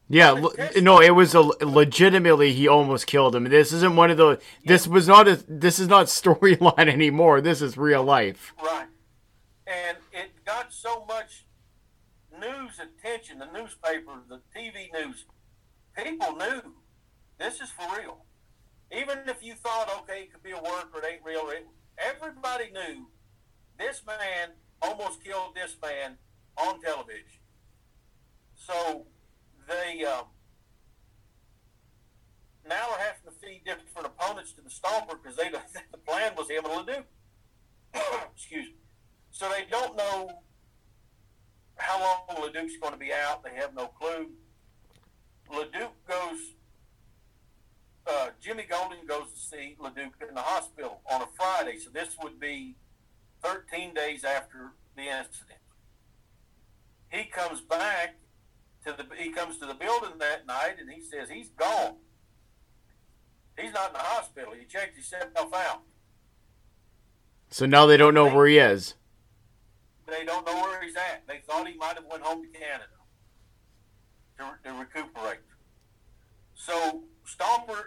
Yeah, 0.08 0.48
no, 0.76 1.00
it 1.00 1.10
was 1.10 1.34
a 1.34 1.40
legitimately 1.40 2.52
he 2.52 2.68
almost 2.68 3.06
killed 3.06 3.34
him. 3.34 3.44
This 3.44 3.72
isn't 3.72 3.96
one 3.96 4.10
of 4.10 4.18
the. 4.18 4.40
This 4.64 4.86
was 4.86 5.08
not 5.08 5.26
a. 5.26 5.36
This 5.48 5.78
is 5.78 5.88
not 5.88 6.06
storyline 6.20 6.88
anymore. 6.88 7.40
This 7.40 7.62
is 7.62 7.78
real 7.78 8.04
life. 8.04 8.52
Right, 8.62 8.88
and 9.66 9.96
it 10.12 10.44
got 10.44 10.72
so 10.72 11.06
much 11.06 11.46
news 12.38 12.78
attention. 12.78 13.38
The 13.38 13.50
newspaper, 13.52 14.20
the 14.28 14.40
TV 14.54 14.92
news, 14.92 15.24
people 15.96 16.36
knew 16.36 16.74
this 17.38 17.60
is 17.60 17.70
for 17.70 17.86
real. 17.96 18.24
Even 18.94 19.20
if 19.26 19.42
you 19.42 19.54
thought, 19.54 19.90
okay, 20.02 20.24
it 20.24 20.32
could 20.32 20.42
be 20.42 20.50
a 20.50 20.56
work 20.56 20.90
or 20.92 21.00
it 21.00 21.06
ain't 21.10 21.24
real, 21.24 21.48
it, 21.48 21.66
everybody 21.96 22.70
knew 22.70 23.06
this 23.78 24.02
man 24.06 24.50
almost 24.82 25.24
killed 25.24 25.54
this 25.54 25.76
man 25.82 26.18
on 26.58 26.80
television. 26.80 27.40
So 28.54 29.06
they 29.68 30.04
um, 30.04 30.24
now 32.68 32.90
are 32.90 32.98
having 32.98 33.24
to 33.26 33.46
feed 33.46 33.62
different 33.64 34.06
opponents 34.06 34.52
to 34.52 34.62
the 34.62 34.70
Stomper 34.70 35.16
because 35.22 35.36
they 35.36 35.50
the 35.92 35.98
plan 35.98 36.32
was 36.36 36.50
him 36.50 36.64
and 36.64 36.86
Leduc. 36.86 37.04
Excuse 38.34 38.66
me. 38.66 38.76
So 39.30 39.48
they 39.48 39.64
don't 39.70 39.96
know 39.96 40.42
how 41.76 42.00
long 42.00 42.42
Leduc's 42.42 42.76
going 42.76 42.92
to 42.92 42.98
be 42.98 43.12
out. 43.12 43.42
They 43.42 43.54
have 43.54 43.74
no 43.74 43.86
clue. 43.86 44.30
Leduc 45.50 45.92
goes. 46.06 46.38
Uh, 48.06 48.30
Jimmy 48.40 48.64
Golden 48.68 49.06
goes 49.06 49.32
to 49.32 49.38
see 49.38 49.76
Leduc 49.78 50.14
in 50.28 50.34
the 50.34 50.40
hospital 50.40 51.00
on 51.10 51.22
a 51.22 51.26
Friday, 51.36 51.78
so 51.78 51.88
this 51.88 52.16
would 52.20 52.40
be 52.40 52.74
13 53.44 53.94
days 53.94 54.24
after 54.24 54.72
the 54.96 55.02
incident. 55.02 55.60
He 57.10 57.24
comes 57.24 57.60
back 57.60 58.16
to 58.84 58.94
the 58.96 59.06
he 59.16 59.30
comes 59.30 59.58
to 59.58 59.66
the 59.66 59.74
building 59.74 60.18
that 60.18 60.46
night 60.46 60.76
and 60.80 60.90
he 60.90 61.00
says 61.00 61.28
he's 61.30 61.50
gone. 61.50 61.96
He's 63.58 63.72
not 63.72 63.88
in 63.88 63.92
the 63.94 63.98
hospital. 63.98 64.54
He 64.58 64.64
checked 64.64 64.94
himself 64.94 65.54
out. 65.54 65.82
So 67.50 67.66
now 67.66 67.86
they 67.86 67.96
don't 67.96 68.14
know 68.14 68.28
they, 68.28 68.34
where 68.34 68.46
he 68.46 68.58
is. 68.58 68.94
They 70.06 70.24
don't 70.24 70.46
know 70.46 70.54
where 70.54 70.82
he's 70.82 70.96
at. 70.96 71.24
They 71.28 71.40
thought 71.46 71.68
he 71.68 71.76
might 71.76 71.94
have 71.94 72.06
went 72.10 72.22
home 72.22 72.42
to 72.42 72.48
Canada 72.48 72.86
to, 74.38 74.70
to 74.70 74.78
recuperate. 74.78 75.40
So 76.54 77.04
Stomper 77.26 77.82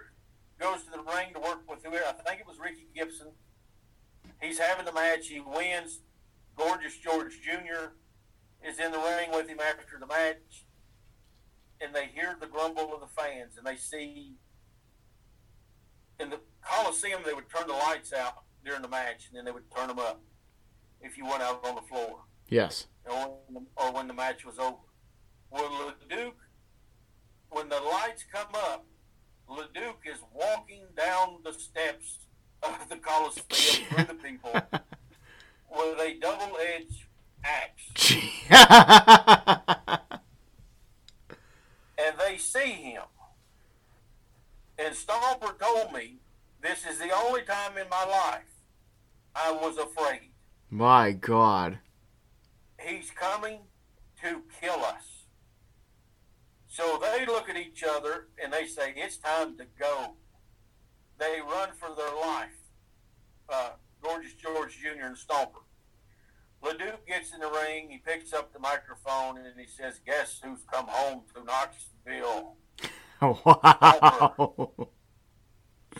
goes 0.60 0.84
to 0.84 0.92
the 0.92 1.00
ring 1.00 1.34
to 1.34 1.40
work 1.40 1.70
with 1.70 1.84
whoever. 1.84 2.06
I 2.08 2.30
think 2.30 2.42
it 2.42 2.48
was 2.48 2.60
Ricky 2.60 2.88
Gibson. 2.96 3.28
He's 4.42 4.60
having 4.60 4.86
the 4.86 4.94
match. 4.94 5.28
He 5.28 5.40
wins. 5.40 6.02
Gorgeous 6.56 6.98
George 6.98 7.42
Jr. 7.42 7.92
is 8.64 8.80
in 8.80 8.92
the 8.92 9.00
ring 9.00 9.32
with 9.34 9.50
him 9.50 9.60
after 9.60 10.00
the 10.00 10.08
match 10.08 10.65
and 11.82 11.94
they 11.94 12.08
hear 12.14 12.36
the 12.40 12.48
grumble 12.48 12.94
of 12.94 13.02
the 13.02 13.08
fans 13.08 13.58
and 13.58 13.66
they 13.66 13.76
see 13.76 14.34
in 16.20 16.30
the 16.30 16.40
Coliseum 16.62 17.22
they 17.26 17.34
would 17.34 17.50
turn 17.50 17.68
the 17.68 17.74
lights 17.74 18.14
out 18.14 18.44
during 18.64 18.82
the 18.82 18.88
match 18.88 19.28
and 19.28 19.38
then 19.38 19.46
they 19.46 19.52
would 19.52 19.70
turn 19.76 19.88
them 19.88 20.00
up 20.00 20.22
if 21.02 21.18
you 21.18 21.26
went 21.26 21.42
out 21.42 21.66
on 21.66 21.76
the 21.76 21.82
floor. 21.82 22.22
Yes. 22.48 22.88
Or, 23.06 23.38
or 23.78 23.92
when 23.92 24.08
the 24.08 24.14
match 24.14 24.46
was 24.46 24.58
over. 24.58 24.78
Well, 25.52 25.94
Leduc, 26.10 26.36
when 27.50 27.70
the 27.70 27.80
lights 27.80 28.24
come 28.32 28.54
up, 28.56 28.86
Leduc 29.48 30.00
is 30.06 30.20
walking 30.34 30.84
down 30.98 31.38
the 31.44 31.54
steps 31.54 32.28
of 32.64 32.90
the 32.90 32.98
Coliseum 32.98 33.86
through 33.90 34.06
the 34.06 34.16
people 34.16 34.52
with 35.72 36.00
a 36.00 36.18
double-edged 36.20 37.06
axe. 37.44 38.16
and 41.98 42.16
they 42.20 42.38
see 42.38 42.72
him. 42.72 43.04
And 44.78 44.96
Stomper 44.96 45.58
told 45.58 45.94
me, 45.94 46.18
this 46.62 46.86
is 46.86 47.00
the 47.00 47.12
only 47.12 47.44
time 47.44 47.78
in 47.78 47.88
my 47.90 48.06
life 48.06 48.50
I 49.36 49.52
was 49.52 49.78
afraid. 49.78 50.32
My 50.70 51.12
God. 51.12 51.80
He's 52.82 53.12
coming 53.12 53.60
to 54.22 54.42
kill 54.60 54.84
us. 54.84 55.24
So 56.68 57.00
they 57.02 57.26
look 57.26 57.50
at 57.50 57.56
each 57.56 57.84
other 57.88 58.28
and 58.42 58.52
they 58.52 58.66
say, 58.66 58.94
it's 58.96 59.18
time 59.18 59.58
to 59.58 59.66
go. 59.80 60.16
They 61.18 61.40
run 61.40 61.70
for 61.80 61.96
their 61.96 62.14
life. 62.16 62.50
Uh, 63.48 63.70
Gorgeous 64.02 64.34
George 64.34 64.78
Jr. 64.78 65.06
and 65.06 65.16
Stomper. 65.16 65.65
Leduc 66.66 67.06
gets 67.06 67.32
in 67.34 67.40
the 67.40 67.50
ring, 67.50 67.90
he 67.92 68.00
picks 68.00 68.34
up 68.34 68.52
the 68.52 68.60
microphone, 68.60 69.38
and 69.38 69.48
he 69.58 69.68
says, 69.68 70.00
Guess 70.06 70.42
who's 70.44 70.62
come 70.72 70.88
home 70.88 71.22
to 71.36 71.44
Knoxville? 71.44 72.56
Wow. 73.22 73.38
Stomper, 74.44 74.90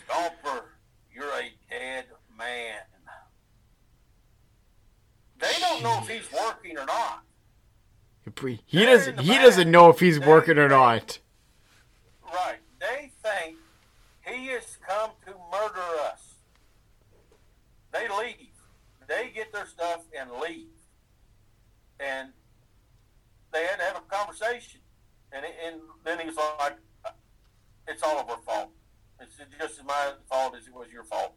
Stomper 0.06 0.62
you're 1.10 1.24
a 1.24 1.50
dead 1.70 2.04
man. 2.36 2.76
They 5.38 5.52
don't 5.60 5.82
know 5.82 5.98
if 6.02 6.08
he's 6.08 6.30
working 6.30 6.76
or 6.78 6.84
not. 6.84 7.22
He 8.66 8.84
doesn't. 8.84 9.20
He 9.20 9.34
doesn't 9.38 9.70
know 9.70 9.88
if 9.88 9.98
he's 9.98 10.20
working 10.20 10.58
or 10.58 10.68
not. 10.68 11.20
Right. 12.22 12.58
They 12.78 13.12
think 13.22 13.56
he 14.26 14.48
has 14.48 14.76
come 14.86 15.10
to 15.24 15.32
murder 15.50 15.80
us. 16.12 16.34
They 17.92 18.08
leave 18.08 18.45
they 19.08 19.30
get 19.34 19.52
their 19.52 19.66
stuff 19.66 20.02
and 20.18 20.30
leave. 20.42 20.68
And 22.00 22.30
they 23.52 23.64
had 23.64 23.76
to 23.76 23.84
have 23.84 23.96
a 23.96 24.14
conversation. 24.14 24.80
And, 25.32 25.44
and 25.64 25.80
then 26.04 26.20
he 26.20 26.26
was 26.26 26.36
like, 26.58 26.76
it's 27.88 28.02
all 28.02 28.18
of 28.18 28.28
our 28.28 28.38
fault. 28.38 28.70
It's 29.20 29.36
just 29.58 29.80
as 29.80 29.86
my 29.86 30.12
fault 30.28 30.54
as 30.58 30.66
it 30.66 30.74
was 30.74 30.88
your 30.92 31.04
fault. 31.04 31.34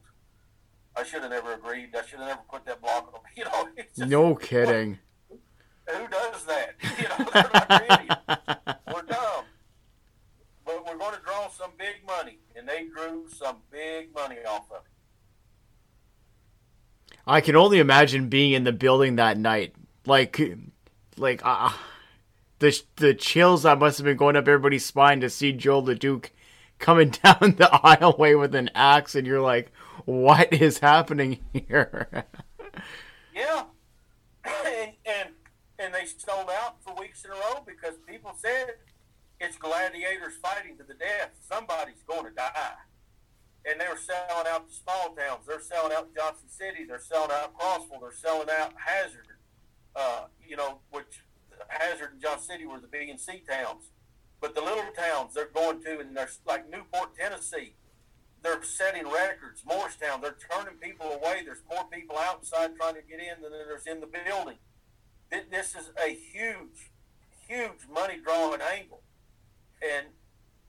I 0.96 1.04
should 1.04 1.22
have 1.22 1.32
never 1.32 1.54
agreed. 1.54 1.96
I 1.96 2.06
should 2.06 2.20
have 2.20 2.28
never 2.28 2.42
put 2.52 2.66
that 2.66 2.82
block 2.82 3.14
on. 3.14 3.22
You 3.38 3.46
know, 3.46 3.70
just, 3.96 4.10
no 4.10 4.36
kidding. 4.36 5.00
Who 5.30 6.08
does 6.08 6.46
that? 6.46 6.76
You 7.00 7.08
know, 7.08 7.18
We're 8.94 9.02
dumb. 9.04 9.46
But 10.66 10.86
we're 10.86 10.98
going 10.98 11.16
to 11.16 11.22
draw 11.24 11.50
some 11.50 11.72
big 11.78 12.06
money, 12.06 12.40
and 12.56 12.68
they 12.68 12.86
drew 12.86 13.28
some 13.30 13.58
big 13.72 14.14
money 14.14 14.38
off 14.48 14.70
of 14.72 14.84
it. 14.86 14.92
I 17.28 17.42
can 17.42 17.56
only 17.56 17.80
imagine 17.80 18.30
being 18.30 18.54
in 18.54 18.64
the 18.64 18.72
building 18.72 19.16
that 19.18 19.38
night, 19.38 19.76
like, 20.06 20.40
like 21.18 21.42
uh, 21.44 21.72
the 22.60 22.82
the 22.98 23.14
chills 23.14 23.64
that 23.64 23.80
must 23.80 23.98
have 23.98 24.06
been 24.06 24.18
going 24.18 24.36
up 24.36 24.48
everybody's 24.48 24.86
spine 24.86 25.22
to 25.22 25.30
see 25.30 25.52
Joe 25.52 25.82
LeDuc 25.82 26.30
coming 26.80 27.10
down 27.24 27.56
the 27.58 27.70
aisleway 27.84 28.40
with 28.40 28.56
an 28.56 28.70
axe, 28.74 29.16
and 29.16 29.28
you're 29.28 29.42
like, 29.42 29.72
what 30.06 30.52
is 30.54 30.80
happening 30.80 31.40
here? 31.54 32.26
yeah, 33.36 33.64
and, 34.44 34.92
and 35.06 35.30
and 35.78 35.94
they 35.94 36.06
sold 36.06 36.50
out 36.50 36.84
for 36.84 36.94
weeks 37.00 37.24
in 37.26 37.32
a 37.32 37.36
row 37.36 37.64
because 37.66 37.96
people 38.08 38.34
said 38.38 38.76
it's 39.40 39.58
gladiators 39.58 40.34
fighting 40.42 40.78
to 40.78 40.84
the 40.84 40.96
death. 40.96 41.32
Somebody's 41.48 42.04
going 42.08 42.26
to 42.26 42.32
die 42.32 42.74
and 43.66 43.80
they 43.80 43.88
were 43.88 43.98
selling 43.98 44.48
out 44.48 44.68
the 44.68 44.74
small 44.74 45.16
towns. 45.16 45.46
They're 45.48 45.62
selling 45.62 45.94
out 45.94 46.14
Johnson 46.16 46.50
City. 46.50 46.86
They're 46.88 47.00
selling 47.00 47.32
out 47.32 47.58
Crossville. 47.58 48.02
They're 48.02 48.14
selling 48.14 48.50
out 48.50 48.74
Hazard. 48.86 49.28
Uh, 49.96 50.26
you 50.48 50.56
know, 50.56 50.80
which 50.92 51.24
Hazard 51.68 52.14
and 52.14 52.22
Johnson 52.22 52.48
City 52.48 52.66
were 52.66 52.80
the 52.80 52.88
B 52.88 53.10
and 53.10 53.20
C 53.20 53.44
towns. 53.48 53.92
But 54.42 54.56
the 54.56 54.62
little 54.62 54.92
towns 54.96 55.34
they're 55.34 55.50
going 55.54 55.82
to, 55.84 56.00
and 56.00 56.16
there's 56.16 56.40
like 56.48 56.70
Newport, 56.70 57.16
Tennessee. 57.16 57.74
They're 58.42 58.64
setting 58.64 59.10
records. 59.10 59.64
Morristown, 59.66 60.22
they're 60.22 60.38
turning 60.50 60.76
people 60.76 61.08
away. 61.08 61.42
There's 61.44 61.64
more 61.70 61.84
people 61.92 62.18
outside 62.18 62.76
trying 62.78 62.96
to 62.96 63.02
get 63.02 63.20
in 63.20 63.42
than 63.42 63.52
there's 63.52 63.86
in 63.86 64.00
the 64.00 64.08
building. 64.08 64.58
This 65.30 65.76
is 65.76 65.92
a 66.02 66.10
huge, 66.10 66.92
huge 67.48 67.88
money 67.94 68.16
drawing 68.24 68.62
angle. 68.62 69.04
And 69.82 70.08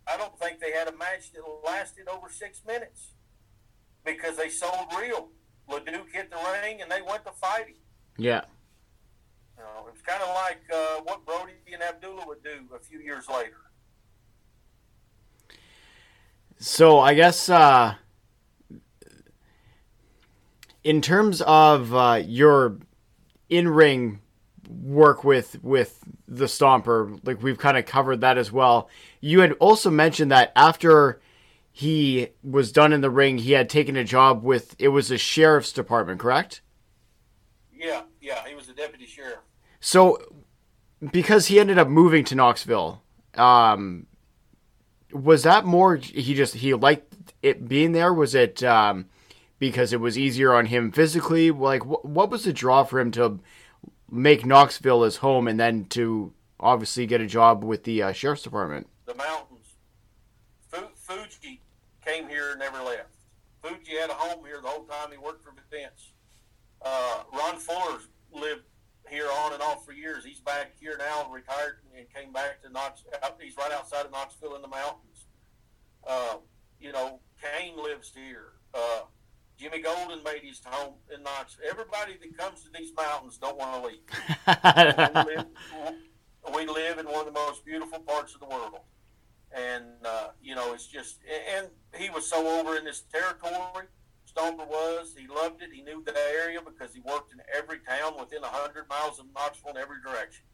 I 0.07 0.17
don't 0.17 0.37
think 0.39 0.61
they 0.61 0.73
had 0.73 0.89
a 0.89 0.97
match 0.97 1.33
that 1.33 1.43
lasted 1.65 2.09
over 2.09 2.29
six 2.29 2.63
minutes 2.67 3.13
because 4.05 4.37
they 4.37 4.49
sold 4.49 4.93
real. 4.99 5.29
Leduc 5.69 6.11
hit 6.13 6.31
the 6.31 6.37
ring 6.63 6.83
and 6.83 6.91
they 6.91 7.01
went 7.03 7.25
to 7.25 7.33
fighting. 7.33 7.77
Yeah. 8.17 8.43
You 9.57 9.63
know, 9.63 9.87
it 9.87 9.93
was 9.93 10.03
kind 10.03 10.23
of 10.23 10.35
like 10.35 10.63
uh, 10.73 11.03
what 11.05 11.25
Brody 11.25 11.53
and 11.73 11.83
Abdullah 11.83 12.27
would 12.27 12.43
do 12.43 12.69
a 12.75 12.79
few 12.79 12.99
years 13.01 13.29
later. 13.29 13.57
So 16.59 16.99
I 16.99 17.15
guess 17.15 17.49
uh, 17.49 17.95
in 20.83 21.01
terms 21.01 21.41
of 21.43 21.95
uh, 21.95 22.23
your 22.25 22.79
in-ring 23.49 24.21
work 24.71 25.25
with 25.25 25.63
with 25.63 26.03
the 26.29 26.47
Stomper, 26.47 27.19
like 27.25 27.43
we've 27.43 27.59
kind 27.59 27.77
of 27.77 27.87
covered 27.87 28.21
that 28.21 28.39
as 28.39 28.53
well. 28.53 28.89
You 29.21 29.41
had 29.41 29.53
also 29.53 29.91
mentioned 29.91 30.31
that 30.31 30.53
after 30.55 31.21
he 31.73 32.29
was 32.43 32.73
done 32.73 32.93
in 32.93 33.01
the 33.01 33.11
ring, 33.11 33.39
he 33.39 33.53
had 33.53 33.69
taken 33.69 33.97
a 33.97 34.05
job 34.05 34.43
with 34.43 34.75
it 34.79 34.89
was 34.89 35.11
a 35.11 35.19
sheriff's 35.19 35.73
department, 35.73 36.21
correct? 36.21 36.63
Yeah, 37.73 38.03
yeah, 38.21 38.47
he 38.47 38.55
was 38.55 38.69
a 38.69 38.75
deputy 38.75 39.07
sheriff. 39.07 39.39
So, 39.81 40.19
because 41.13 41.47
he 41.47 41.59
ended 41.59 41.79
up 41.79 41.89
moving 41.89 42.25
to 42.27 42.35
Knoxville, 42.35 43.03
um, 43.35 44.07
was 45.13 45.45
that 45.45 45.65
more 45.65 45.97
he 45.97 46.35
just 46.35 46.55
he 46.55 46.75
liked 46.75 47.15
it 47.43 47.69
being 47.69 47.93
there? 47.93 48.13
Was 48.13 48.35
it 48.35 48.63
um, 48.63 49.07
because 49.59 49.93
it 49.93 50.01
was 50.01 50.19
easier 50.19 50.53
on 50.55 50.67
him 50.67 50.93
physically? 50.93 51.51
Like, 51.51 51.83
wh- 51.83 52.05
what 52.05 52.31
was 52.31 52.45
the 52.45 52.53
draw 52.53 52.85
for 52.85 53.01
him 53.01 53.11
to 53.13 53.41
make 54.11 54.45
Knoxville 54.45 55.03
his 55.03 55.17
home 55.17 55.49
and 55.49 55.59
then 55.59 55.85
to 55.87 56.33
obviously 56.59 57.07
get 57.07 57.21
a 57.21 57.27
job 57.27 57.65
with 57.65 57.85
the 57.85 58.03
uh, 58.03 58.13
sheriff's 58.13 58.43
department? 58.43 58.89
The 59.07 59.15
mountains. 59.15 59.77
Fu- 60.69 60.89
Fuji 60.95 61.63
came 62.05 62.29
here 62.29 62.51
and 62.51 62.59
never 62.59 62.83
left. 62.83 63.15
Fuji 63.63 63.97
had 63.97 64.11
a 64.11 64.15
home 64.15 64.45
here 64.45 64.61
the 64.63 64.69
whole 64.69 64.85
time 64.85 65.11
he 65.11 65.19
worked 65.19 65.45
for 65.45 65.53
defense. 65.53 66.13
Uh, 66.83 67.23
Ron 67.33 67.57
Fuller 67.57 67.99
lived 68.33 68.63
here 69.09 69.27
on 69.43 69.53
and 69.53 69.63
off 69.63 69.85
for 69.85 69.93
years. 69.93 70.25
He's 70.25 70.41
back 70.41 70.73
here 70.81 70.97
now, 70.99 71.31
retired, 71.31 71.79
and 71.97 72.07
came 72.15 72.33
back 72.33 72.63
to 72.63 72.71
Knox. 72.71 73.03
He's 73.41 73.57
right 73.57 73.73
outside 73.73 74.07
of 74.07 74.13
Knoxville 74.13 74.57
in 74.57 74.63
the 74.63 74.69
mountains. 74.69 75.27
Uh, 76.07 76.37
you 76.81 76.93
know, 76.93 77.21
Kane 77.43 77.77
lives 77.77 78.13
here. 78.15 78.53
Uh, 78.73 79.01
Jimmy 79.61 79.81
Golden 79.83 80.23
made 80.25 80.43
his 80.43 80.61
home 80.65 80.95
in 81.15 81.23
Knoxville. 81.23 81.67
Everybody 81.71 82.17
that 82.21 82.39
comes 82.39 82.63
to 82.63 82.71
these 82.73 82.93
mountains 82.97 83.37
don't 83.37 83.59
want 83.59 83.83
to 83.83 83.89
leave. 83.89 85.27
we, 85.27 85.35
live, 85.35 85.47
we 86.55 86.67
live 86.67 86.99
in 86.99 87.07
one 87.07 87.21
of 87.21 87.27
the 87.27 87.33
most 87.33 87.65
beautiful 87.65 87.99
parts 87.99 88.33
of 88.35 88.41
the 88.41 88.47
world, 88.47 88.79
and 89.53 89.85
uh, 90.05 90.29
you 90.43 90.55
know, 90.55 90.73
it's 90.73 90.87
just. 90.87 91.19
And 91.57 91.69
he 91.95 92.09
was 92.09 92.27
so 92.27 92.59
over 92.59 92.77
in 92.77 92.85
this 92.85 93.03
territory 93.13 93.87
Stomper 94.31 94.67
was. 94.67 95.15
He 95.17 95.27
loved 95.27 95.63
it. 95.63 95.71
He 95.73 95.83
knew 95.83 96.03
the 96.05 96.17
area 96.41 96.61
because 96.65 96.95
he 96.95 97.01
worked 97.01 97.33
in 97.33 97.41
every 97.55 97.79
town 97.81 98.15
within 98.19 98.43
100 98.43 98.89
miles 98.89 99.19
of 99.19 99.27
Knoxville 99.35 99.73
in 99.73 99.77
every 99.77 100.01
direction. 100.03 100.45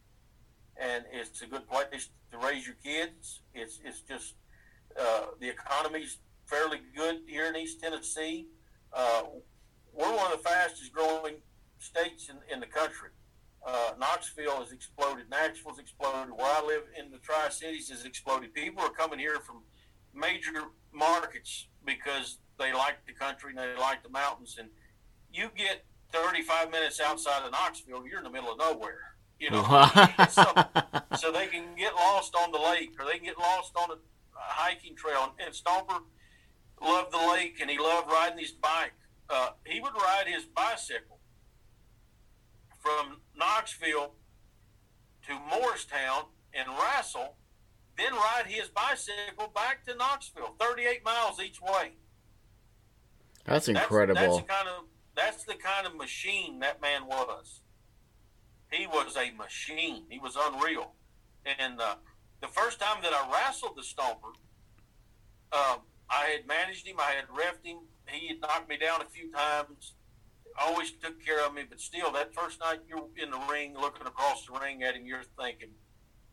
And 0.76 1.04
it's 1.12 1.42
a 1.42 1.46
good 1.46 1.68
place 1.68 2.08
to 2.32 2.38
raise 2.38 2.66
your 2.66 2.76
kids. 2.82 3.40
It's, 3.54 3.78
it's 3.84 4.00
just 4.00 4.34
uh, 4.98 5.26
the 5.40 5.48
economy's 5.48 6.18
fairly 6.46 6.80
good 6.94 7.20
here 7.26 7.46
in 7.46 7.56
East 7.56 7.80
Tennessee. 7.80 8.48
Uh, 8.96 9.22
we're 9.92 10.16
one 10.16 10.32
of 10.32 10.42
the 10.42 10.48
fastest 10.48 10.92
growing 10.92 11.34
states 11.78 12.30
in, 12.30 12.36
in 12.52 12.60
the 12.60 12.66
country. 12.66 13.10
Uh, 13.64 13.92
Knoxville 13.98 14.60
has 14.60 14.72
exploded. 14.72 15.28
Nashville's 15.30 15.78
exploded. 15.78 16.34
Where 16.34 16.46
I 16.46 16.64
live 16.66 16.84
in 16.98 17.10
the 17.10 17.18
Tri 17.18 17.48
Cities 17.50 17.90
has 17.90 18.04
exploded. 18.04 18.54
People 18.54 18.82
are 18.82 18.90
coming 18.90 19.18
here 19.18 19.38
from 19.40 19.62
major 20.14 20.62
markets 20.92 21.66
because 21.84 22.38
they 22.58 22.72
like 22.72 23.04
the 23.06 23.12
country 23.12 23.50
and 23.50 23.58
they 23.58 23.78
like 23.78 24.02
the 24.02 24.08
mountains. 24.08 24.56
And 24.58 24.68
you 25.32 25.50
get 25.56 25.84
35 26.12 26.70
minutes 26.70 27.00
outside 27.00 27.44
of 27.44 27.52
Knoxville, 27.52 28.06
you're 28.06 28.18
in 28.18 28.24
the 28.24 28.30
middle 28.30 28.52
of 28.52 28.58
nowhere. 28.58 29.16
You 29.38 29.50
know, 29.50 29.62
so, 30.30 30.44
so, 31.18 31.30
they 31.30 31.46
can 31.48 31.76
get 31.76 31.94
lost 31.94 32.34
on 32.34 32.52
the 32.52 32.58
lake 32.58 32.92
or 32.98 33.04
they 33.04 33.18
can 33.18 33.24
get 33.24 33.38
lost 33.38 33.72
on 33.76 33.90
a, 33.90 33.96
hiking 34.34 34.96
trail. 34.96 35.34
And, 35.38 35.52
Stomper 35.52 36.00
loved 36.80 37.12
the 37.12 37.18
lake 37.18 37.58
and 37.60 37.70
he 37.70 37.78
loved 37.78 38.10
riding 38.10 38.38
his 38.38 38.52
bike. 38.52 38.92
Uh, 39.28 39.50
he 39.64 39.80
would 39.80 39.94
ride 39.94 40.26
his 40.26 40.44
bicycle 40.44 41.18
from 42.78 43.18
Knoxville 43.36 44.12
to 45.26 45.38
Morristown 45.50 46.26
and 46.54 46.68
Rassle, 46.68 47.36
then 47.98 48.12
ride 48.12 48.46
his 48.46 48.68
bicycle 48.68 49.50
back 49.54 49.84
to 49.86 49.94
Knoxville, 49.94 50.54
38 50.60 51.04
miles 51.04 51.40
each 51.40 51.60
way. 51.60 51.92
That's 53.44 53.68
incredible. 53.68 54.14
That's, 54.14 54.36
that's, 54.36 54.46
the 54.46 54.52
kind 54.52 54.68
of 54.68 54.84
that's 55.14 55.44
the 55.44 55.54
kind 55.54 55.86
of 55.86 55.96
machine 55.96 56.60
that 56.60 56.80
man 56.80 57.06
was. 57.06 57.60
He 58.70 58.86
was 58.86 59.16
a 59.16 59.30
machine. 59.36 60.04
He 60.08 60.18
was 60.18 60.36
unreal. 60.38 60.92
And 61.58 61.80
uh, 61.80 61.94
the 62.40 62.48
first 62.48 62.80
time 62.80 63.02
that 63.02 63.12
I 63.12 63.32
wrestled 63.32 63.76
the 63.76 63.82
Stomper, 63.82 64.34
uh, 65.52 65.76
I 65.76 65.78
had 66.36 66.46
managed 66.46 66.86
him. 66.86 66.96
I 66.98 67.12
had 67.12 67.28
refed 67.28 67.64
him. 67.64 67.78
He 68.08 68.28
had 68.28 68.40
knocked 68.40 68.68
me 68.68 68.76
down 68.76 69.00
a 69.00 69.04
few 69.04 69.30
times. 69.32 69.94
Always 70.58 70.92
took 70.92 71.24
care 71.24 71.44
of 71.44 71.54
me, 71.54 71.64
but 71.68 71.80
still, 71.80 72.12
that 72.12 72.34
first 72.34 72.60
night 72.60 72.80
you're 72.88 73.08
in 73.22 73.30
the 73.30 73.40
ring, 73.50 73.74
looking 73.78 74.06
across 74.06 74.46
the 74.46 74.58
ring 74.58 74.82
at 74.82 74.94
him, 74.94 75.06
you're 75.06 75.24
thinking, 75.38 75.68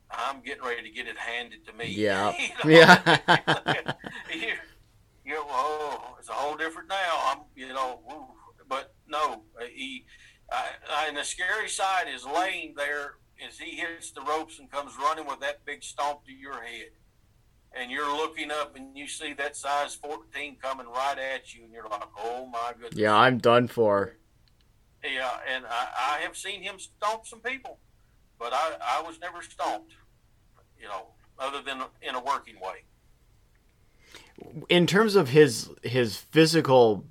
"I'm 0.09 0.41
getting 0.41 0.63
ready 0.63 0.83
to 0.83 0.89
get 0.89 1.07
it 1.07 1.17
handed 1.17 1.65
to 1.67 1.73
me." 1.73 1.87
Yeah, 1.87 2.33
you 2.63 2.71
know? 2.71 2.77
yeah. 2.77 3.93
you 5.25 5.33
know, 5.33 5.45
oh, 5.49 6.15
it's 6.19 6.29
a 6.29 6.33
whole 6.33 6.55
different 6.55 6.87
now. 6.87 7.19
I'm, 7.25 7.39
you 7.55 7.69
know, 7.69 7.99
woo. 8.07 8.25
but 8.69 8.93
no, 9.07 9.43
uh, 9.59 9.65
he, 9.65 10.05
I, 10.49 10.69
I, 10.89 11.07
and 11.07 11.17
the 11.17 11.23
scary 11.23 11.67
side 11.67 12.05
is 12.13 12.25
laying 12.25 12.75
there 12.75 13.15
as 13.45 13.59
he 13.59 13.75
hits 13.75 14.11
the 14.11 14.21
ropes 14.21 14.59
and 14.59 14.71
comes 14.71 14.93
running 14.97 15.25
with 15.25 15.39
that 15.41 15.65
big 15.65 15.83
stomp 15.83 16.25
to 16.25 16.31
your 16.31 16.61
head. 16.63 16.91
And 17.75 17.89
you're 17.89 18.15
looking 18.15 18.51
up 18.51 18.75
and 18.75 18.95
you 18.95 19.07
see 19.07 19.33
that 19.33 19.55
size 19.55 19.95
14 19.95 20.57
coming 20.61 20.85
right 20.87 21.17
at 21.17 21.53
you, 21.55 21.63
and 21.63 21.73
you're 21.73 21.87
like, 21.89 22.03
oh 22.17 22.45
my 22.45 22.73
goodness. 22.73 22.99
Yeah, 22.99 23.15
I'm 23.15 23.39
done 23.39 23.67
for. 23.67 24.15
Yeah, 25.03 25.31
and 25.51 25.65
I, 25.65 26.17
I 26.17 26.19
have 26.21 26.37
seen 26.37 26.61
him 26.61 26.77
stomp 26.77 27.25
some 27.25 27.39
people, 27.39 27.79
but 28.39 28.53
I, 28.53 28.73
I 28.99 29.01
was 29.01 29.19
never 29.19 29.41
stomped, 29.41 29.93
you 30.79 30.87
know, 30.87 31.07
other 31.39 31.61
than 31.61 31.81
in 32.01 32.15
a 32.15 32.23
working 32.23 32.59
way 32.61 32.85
in 34.69 34.87
terms 34.87 35.15
of 35.15 35.29
his 35.29 35.69
his 35.81 36.17
physical 36.17 37.05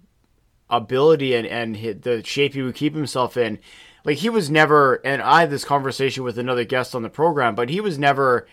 ability 0.70 1.34
and 1.34 1.46
and 1.46 1.76
his, 1.76 2.00
the 2.00 2.24
shape 2.24 2.54
he 2.54 2.62
would 2.62 2.74
keep 2.74 2.94
himself 2.94 3.36
in, 3.36 3.58
like 4.04 4.18
he 4.18 4.30
was 4.30 4.50
never. 4.50 5.00
And 5.04 5.22
I 5.22 5.40
had 5.40 5.50
this 5.50 5.64
conversation 5.64 6.24
with 6.24 6.38
another 6.38 6.64
guest 6.64 6.94
on 6.94 7.02
the 7.02 7.10
program, 7.10 7.54
but 7.54 7.70
he 7.70 7.80
was 7.80 7.98
never 7.98 8.46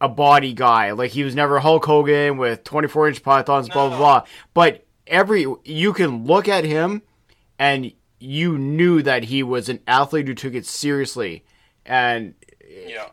a 0.00 0.08
body 0.08 0.52
guy. 0.52 0.92
Like 0.92 1.12
he 1.12 1.24
was 1.24 1.34
never 1.34 1.58
Hulk 1.60 1.84
Hogan 1.84 2.36
with 2.36 2.64
24 2.64 3.08
inch 3.08 3.22
pythons, 3.22 3.68
blah, 3.68 3.88
blah, 3.88 3.98
blah. 3.98 4.24
But 4.54 4.86
every, 5.06 5.46
you 5.64 5.92
can 5.92 6.24
look 6.24 6.48
at 6.48 6.64
him 6.64 7.02
and 7.58 7.92
you 8.20 8.58
knew 8.58 9.02
that 9.02 9.24
he 9.24 9.42
was 9.42 9.68
an 9.68 9.80
athlete 9.86 10.28
who 10.28 10.34
took 10.34 10.54
it 10.54 10.66
seriously. 10.66 11.44
And 11.84 12.34
yeah. 12.66 13.08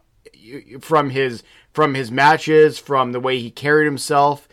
from 0.80 1.10
his, 1.10 1.44
from 1.74 1.94
his 1.94 2.12
matches, 2.12 2.80
from 2.80 3.12
the 3.12 3.20
way 3.20 3.40
he 3.40 3.52
carried 3.52 3.86
himself, 3.86 4.48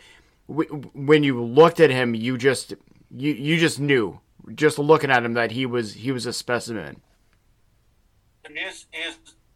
when 0.47 1.23
you 1.23 1.41
looked 1.41 1.79
at 1.79 1.89
him, 1.89 2.13
you 2.13 2.37
just 2.37 2.73
you 3.15 3.33
you 3.33 3.57
just 3.57 3.79
knew 3.79 4.19
just 4.55 4.77
looking 4.77 5.09
at 5.09 5.23
him 5.23 5.33
that 5.33 5.51
he 5.51 5.65
was 5.65 5.93
he 5.93 6.11
was 6.11 6.25
a 6.25 6.33
specimen. 6.33 7.01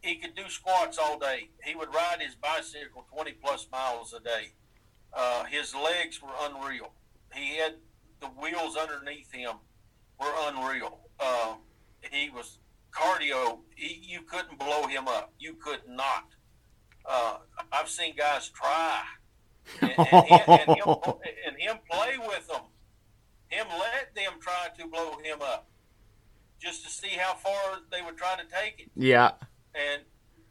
He 0.08 0.16
could 0.16 0.36
do 0.36 0.50
squats 0.50 0.98
all 0.98 1.20
day. 1.20 1.50
He 1.64 1.76
would 1.76 1.94
ride 1.94 2.18
his 2.20 2.36
bicycle 2.36 3.06
twenty 3.14 3.34
plus 3.34 3.68
miles 3.72 4.14
a 4.14 4.20
day. 4.20 4.54
Uh, 5.14 5.46
his 5.46 5.74
legs 5.76 6.22
were 6.22 6.30
unreal. 6.42 6.94
He 7.34 7.58
had 7.58 7.76
the 8.22 8.28
wheels 8.28 8.76
underneath 8.76 9.32
him 9.32 9.56
were 10.20 10.34
unreal. 10.48 11.00
Uh, 11.20 11.56
he 12.12 12.30
was 12.30 12.60
cardio. 12.92 13.60
He, 13.76 14.02
you 14.02 14.22
couldn't 14.22 14.60
blow 14.60 14.88
him 14.88 15.08
up. 15.08 15.34
You 15.40 15.54
could 15.54 15.82
not. 15.88 16.26
Uh, 17.06 17.38
I've 17.72 17.90
seen 17.90 18.16
guys 18.18 18.50
try 18.50 19.02
and, 19.82 19.92
and, 19.98 20.26
him, 20.26 20.40
and, 20.48 20.78
him, 20.78 20.96
and 21.48 21.58
him 21.58 21.78
play 21.90 22.18
with 22.18 22.48
them. 22.48 22.62
Him 23.50 23.68
let 23.80 24.14
them 24.14 24.40
try 24.42 24.68
to 24.78 24.88
blow 24.88 25.18
him 25.24 25.42
up, 25.42 25.70
just 26.60 26.84
to 26.84 26.90
see 26.90 27.16
how 27.18 27.34
far 27.36 27.80
they 27.92 28.02
would 28.02 28.18
try 28.18 28.36
to 28.36 28.44
take 28.44 28.80
it. 28.80 28.92
Yeah. 28.96 29.32
And 29.78 30.04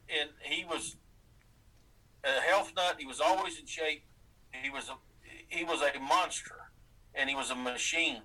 and 0.08 0.30
he 0.40 0.64
was 0.64 0.96
a 2.24 2.40
health 2.40 2.72
nut. 2.76 2.96
He 2.98 3.06
was 3.06 3.20
always 3.20 3.58
in 3.58 3.66
shape. 3.66 4.04
He 4.50 4.70
was 4.70 4.88
a 4.88 4.96
he 5.48 5.64
was 5.64 5.80
a 5.82 5.98
monster, 5.98 6.70
and 7.14 7.28
he 7.28 7.34
was 7.34 7.50
a 7.50 7.54
machine. 7.54 8.22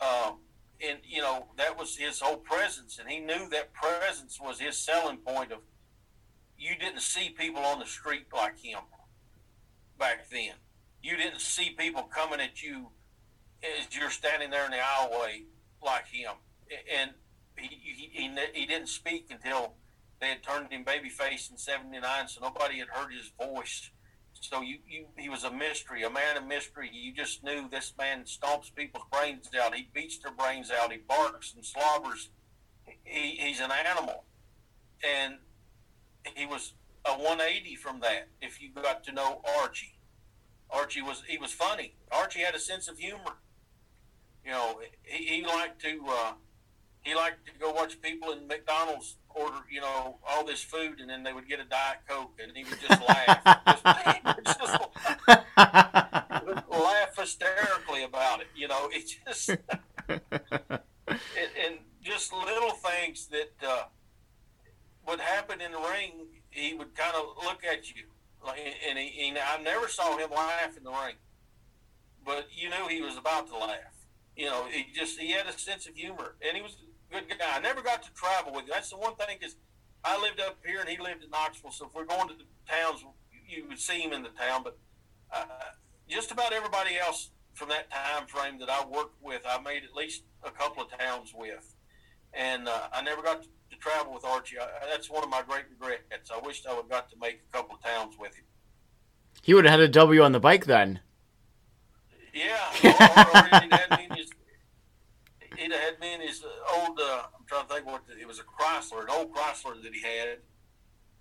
Um, 0.00 0.38
and 0.86 0.98
you 1.04 1.20
know 1.20 1.46
that 1.56 1.78
was 1.78 1.96
his 1.96 2.20
whole 2.20 2.38
presence, 2.38 2.98
and 2.98 3.08
he 3.08 3.20
knew 3.20 3.48
that 3.50 3.72
presence 3.72 4.38
was 4.40 4.60
his 4.60 4.76
selling 4.76 5.18
point. 5.18 5.52
Of 5.52 5.60
you 6.58 6.76
didn't 6.76 7.00
see 7.00 7.30
people 7.30 7.62
on 7.62 7.78
the 7.78 7.86
street 7.86 8.26
like 8.34 8.58
him 8.58 8.80
back 9.98 10.28
then. 10.30 10.54
You 11.02 11.16
didn't 11.16 11.40
see 11.40 11.70
people 11.78 12.02
coming 12.02 12.40
at 12.40 12.62
you 12.62 12.88
as 13.62 13.94
you're 13.96 14.10
standing 14.10 14.50
there 14.50 14.64
in 14.64 14.70
the 14.70 14.78
aisleway 14.78 15.44
like 15.82 16.06
him. 16.06 16.32
And 16.98 17.12
he, 17.56 17.68
he, 17.68 18.10
he, 18.12 18.36
he 18.54 18.66
didn't 18.66 18.88
speak 18.88 19.26
until 19.30 19.74
they 20.20 20.28
had 20.28 20.42
turned 20.42 20.70
him 20.70 20.84
babyface 20.84 21.50
in 21.50 21.56
79, 21.56 22.28
so 22.28 22.40
nobody 22.42 22.78
had 22.78 22.88
heard 22.88 23.12
his 23.12 23.32
voice. 23.40 23.90
So 24.40 24.60
you, 24.62 24.78
you 24.86 25.06
he 25.16 25.28
was 25.28 25.44
a 25.44 25.50
mystery, 25.50 26.02
a 26.02 26.10
man 26.10 26.36
of 26.36 26.46
mystery. 26.46 26.90
You 26.92 27.12
just 27.12 27.42
knew 27.42 27.68
this 27.68 27.92
man 27.98 28.24
stomps 28.24 28.74
people's 28.74 29.04
brains 29.12 29.50
out. 29.60 29.74
He 29.74 29.88
beats 29.92 30.18
their 30.18 30.32
brains 30.32 30.70
out. 30.70 30.92
He 30.92 30.98
barks 30.98 31.54
and 31.54 31.64
slobbers. 31.64 32.30
He, 33.04 33.36
he's 33.38 33.60
an 33.60 33.70
animal, 33.70 34.24
and 35.04 35.34
he 36.34 36.46
was 36.46 36.74
a 37.04 37.12
180 37.12 37.76
from 37.76 38.00
that. 38.00 38.28
If 38.40 38.60
you 38.60 38.70
got 38.70 39.04
to 39.04 39.12
know 39.12 39.42
Archie, 39.60 39.98
Archie 40.70 41.02
was 41.02 41.22
he 41.26 41.38
was 41.38 41.52
funny. 41.52 41.94
Archie 42.10 42.40
had 42.40 42.54
a 42.54 42.60
sense 42.60 42.88
of 42.88 42.98
humor. 42.98 43.36
You 44.44 44.52
know, 44.52 44.80
he, 45.02 45.24
he 45.24 45.46
liked 45.46 45.80
to 45.82 46.00
uh, 46.08 46.32
he 47.02 47.14
liked 47.14 47.46
to 47.46 47.52
go 47.58 47.72
watch 47.72 48.00
people 48.00 48.32
in 48.32 48.46
McDonald's 48.46 49.16
order, 49.34 49.58
you 49.70 49.80
know, 49.80 50.18
all 50.28 50.44
this 50.44 50.62
food, 50.62 51.00
and 51.00 51.08
then 51.08 51.22
they 51.22 51.32
would 51.32 51.48
get 51.48 51.60
a 51.60 51.64
diet 51.64 51.98
coke, 52.08 52.38
and 52.42 52.56
he 52.56 52.64
would 52.64 52.80
just 52.80 53.02
laugh, 53.08 53.42
just, 54.44 54.58
just 54.58 54.80
laugh 56.70 57.16
hysterically 57.16 58.04
about 58.04 58.40
it. 58.40 58.48
You 58.54 58.68
know, 58.68 58.88
it 58.92 59.12
just 59.26 59.50
and, 60.08 60.20
and, 61.08 61.78
just 62.02 62.32
little 62.32 62.70
things 62.70 63.28
that 63.28 63.52
uh, 63.66 63.82
would 65.06 65.20
happen 65.20 65.60
in 65.60 65.72
the 65.72 65.78
ring. 65.78 66.26
He 66.48 66.72
would 66.72 66.94
kind 66.94 67.14
of 67.14 67.44
look 67.44 67.62
at 67.62 67.94
you, 67.94 68.04
and 68.88 68.98
he, 68.98 69.08
he, 69.08 69.30
I 69.32 69.62
never 69.62 69.86
saw 69.86 70.16
him 70.16 70.30
laugh 70.30 70.76
in 70.76 70.82
the 70.82 70.90
ring, 70.90 71.16
but 72.24 72.48
you 72.50 72.70
knew 72.70 72.88
he 72.88 73.02
was 73.02 73.18
about 73.18 73.48
to 73.48 73.58
laugh. 73.58 74.00
You 74.34 74.46
know, 74.46 74.64
he 74.70 74.86
just 74.94 75.20
he 75.20 75.32
had 75.32 75.46
a 75.46 75.52
sense 75.52 75.86
of 75.86 75.94
humor, 75.94 76.36
and 76.46 76.56
he 76.56 76.62
was 76.62 76.76
good 77.10 77.28
guy. 77.28 77.56
I 77.56 77.60
never 77.60 77.82
got 77.82 78.02
to 78.02 78.12
travel 78.12 78.52
with 78.52 78.64
him. 78.64 78.70
That's 78.72 78.90
the 78.90 78.96
one 78.96 79.14
thing 79.16 79.38
is 79.42 79.56
I 80.04 80.20
lived 80.20 80.40
up 80.40 80.58
here 80.64 80.80
and 80.80 80.88
he 80.88 80.98
lived 80.98 81.22
in 81.24 81.30
Knoxville. 81.30 81.72
So 81.72 81.86
if 81.86 81.94
we're 81.94 82.04
going 82.04 82.28
to 82.28 82.34
the 82.34 82.44
towns, 82.68 83.04
you 83.46 83.66
would 83.68 83.78
see 83.78 84.00
him 84.00 84.12
in 84.12 84.22
the 84.22 84.30
town. 84.30 84.62
But 84.62 84.78
uh, 85.32 85.44
just 86.08 86.30
about 86.30 86.52
everybody 86.52 86.98
else 86.98 87.30
from 87.54 87.68
that 87.68 87.90
time 87.90 88.26
frame 88.26 88.58
that 88.60 88.70
I 88.70 88.84
worked 88.86 89.22
with, 89.22 89.42
I 89.46 89.60
made 89.60 89.82
at 89.84 89.94
least 89.94 90.22
a 90.42 90.50
couple 90.50 90.82
of 90.82 90.90
towns 90.98 91.32
with. 91.36 91.74
And 92.32 92.68
uh, 92.68 92.88
I 92.92 93.02
never 93.02 93.22
got 93.22 93.42
to, 93.42 93.48
to 93.48 93.76
travel 93.76 94.14
with 94.14 94.24
Archie. 94.24 94.58
I, 94.58 94.66
that's 94.90 95.10
one 95.10 95.24
of 95.24 95.30
my 95.30 95.42
great 95.46 95.64
regrets. 95.70 96.30
I 96.34 96.40
wished 96.44 96.66
I 96.66 96.70
would 96.70 96.82
have 96.82 96.90
got 96.90 97.10
to 97.10 97.16
make 97.20 97.40
a 97.52 97.56
couple 97.56 97.76
of 97.76 97.82
towns 97.82 98.16
with 98.18 98.34
him. 98.34 98.44
He 99.42 99.54
would 99.54 99.64
have 99.64 99.72
had 99.72 99.80
a 99.80 99.88
W 99.88 100.22
on 100.22 100.32
the 100.32 100.40
bike 100.40 100.66
then. 100.66 101.00
Yeah, 102.32 102.56
or, 102.84 102.90
or 102.90 103.60
he'd 103.60 103.72
had 103.72 103.98
me 103.98 104.06
in 104.08 104.16
his 104.16 104.30
he'd 105.60 105.72
have 105.72 105.80
had 105.80 106.00
me 106.00 106.14
in 106.14 106.20
his 106.20 106.42
old. 106.76 106.98
Uh, 106.98 107.22
I'm 107.38 107.44
trying 107.46 107.66
to 107.66 107.74
think 107.74 107.86
what 107.86 108.02
it 108.18 108.26
was 108.26 108.40
a 108.40 108.42
Chrysler, 108.42 109.02
an 109.02 109.10
old 109.10 109.32
Chrysler 109.34 109.82
that 109.82 109.94
he 109.94 110.02
had 110.02 110.38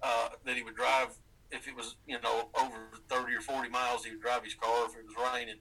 uh, 0.02 0.30
that 0.46 0.56
he 0.56 0.64
would 0.64 0.76
drive 0.76 1.10
if 1.52 1.68
it 1.68 1.76
was 1.76 1.96
you 2.08 2.20
know 2.22 2.50
over 2.60 2.78
30 3.10 3.36
or 3.36 3.42
40 3.42 3.70
miles. 3.70 4.06
He 4.06 4.12
would 4.12 4.22
drive 4.22 4.44
his 4.44 4.56
car 4.56 4.86
if 4.86 4.96
it 4.96 5.06
was 5.06 5.34
raining. 5.34 5.58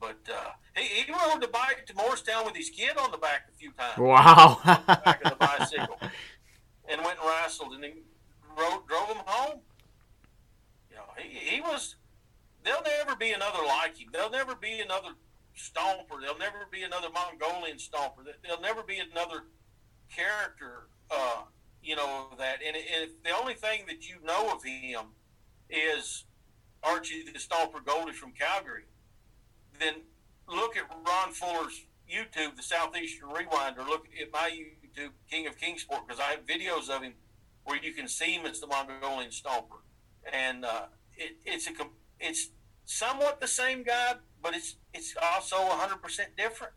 But 0.00 0.20
uh, 0.28 0.50
he, 0.76 1.02
he 1.02 1.12
rode 1.12 1.40
the 1.40 1.48
bike 1.48 1.86
to 1.86 1.94
Morristown 1.94 2.44
with 2.44 2.56
his 2.56 2.68
kid 2.68 2.96
on 2.98 3.10
the 3.10 3.18
back 3.18 3.48
a 3.52 3.56
few 3.56 3.72
times. 3.72 3.98
Wow! 3.98 4.60
back 4.64 5.24
of 5.24 5.30
the 5.30 5.36
bicycle, 5.36 5.98
and 6.88 7.04
went 7.04 7.18
and 7.20 7.28
wrestled, 7.28 7.72
and 7.72 7.84
he 7.84 7.92
rode, 8.58 8.86
drove 8.88 9.08
him 9.08 9.22
home. 9.24 9.60
You 10.90 10.96
know, 10.96 11.04
he, 11.16 11.56
he 11.56 11.60
was. 11.60 11.96
There'll 12.64 12.82
never 12.82 13.14
be 13.14 13.32
another 13.32 13.60
like 13.66 13.98
him. 13.98 14.08
There'll 14.12 14.30
never 14.30 14.54
be 14.54 14.80
another 14.80 15.10
stomper. 15.56 16.20
There'll 16.20 16.38
never 16.38 16.66
be 16.70 16.82
another 16.82 17.08
Mongolian 17.12 17.78
stomper. 17.78 18.24
There'll 18.42 18.60
never 18.60 18.82
be 18.82 18.98
another 18.98 19.44
character, 20.14 20.88
uh, 21.10 21.42
you 21.82 21.96
know, 21.96 22.28
that. 22.38 22.58
And 22.66 22.76
if 22.76 23.22
the 23.22 23.30
only 23.30 23.54
thing 23.54 23.84
that 23.88 24.08
you 24.08 24.16
know 24.24 24.52
of 24.54 24.64
him 24.64 25.14
is 25.68 26.24
Archie 26.82 27.24
the 27.24 27.38
Stomper 27.38 27.84
Gouldie 27.84 28.12
from 28.12 28.32
Calgary, 28.32 28.84
then 29.78 29.94
look 30.48 30.76
at 30.76 30.84
Ron 30.90 31.32
Fuller's 31.32 31.84
YouTube, 32.10 32.56
the 32.56 32.62
Southeastern 32.62 33.30
Rewind, 33.30 33.78
or 33.78 33.84
look 33.84 34.06
at 34.20 34.32
my 34.32 34.50
YouTube, 34.50 35.10
King 35.30 35.46
of 35.46 35.58
Kingsport, 35.58 36.06
because 36.06 36.20
I 36.20 36.32
have 36.32 36.46
videos 36.46 36.88
of 36.88 37.02
him 37.02 37.14
where 37.64 37.82
you 37.82 37.92
can 37.92 38.08
see 38.08 38.34
him 38.34 38.46
as 38.46 38.60
the 38.60 38.66
Mongolian 38.66 39.30
Stomper. 39.30 39.80
And 40.30 40.64
uh, 40.64 40.86
it, 41.16 41.36
it's 41.44 41.66
a 41.66 41.72
it's 42.20 42.50
somewhat 42.84 43.40
the 43.40 43.48
same 43.48 43.82
guy, 43.82 44.14
but 44.42 44.54
it's 44.54 44.76
it's 44.94 45.14
also 45.20 45.56
100% 45.56 46.00
different. 46.36 46.74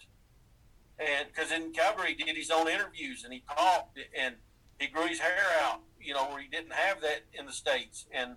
And 0.99 1.27
because 1.27 1.51
in 1.51 1.71
Calgary, 1.71 2.15
he 2.17 2.23
did 2.23 2.35
his 2.35 2.49
own 2.49 2.67
interviews 2.67 3.23
and 3.23 3.31
he 3.31 3.43
talked 3.47 3.99
and 4.19 4.35
he 4.79 4.87
grew 4.87 5.05
his 5.05 5.19
hair 5.19 5.45
out, 5.61 5.81
you 6.01 6.13
know, 6.13 6.25
where 6.29 6.41
he 6.41 6.47
didn't 6.47 6.73
have 6.73 7.01
that 7.01 7.25
in 7.33 7.45
the 7.45 7.51
States. 7.51 8.07
And 8.11 8.35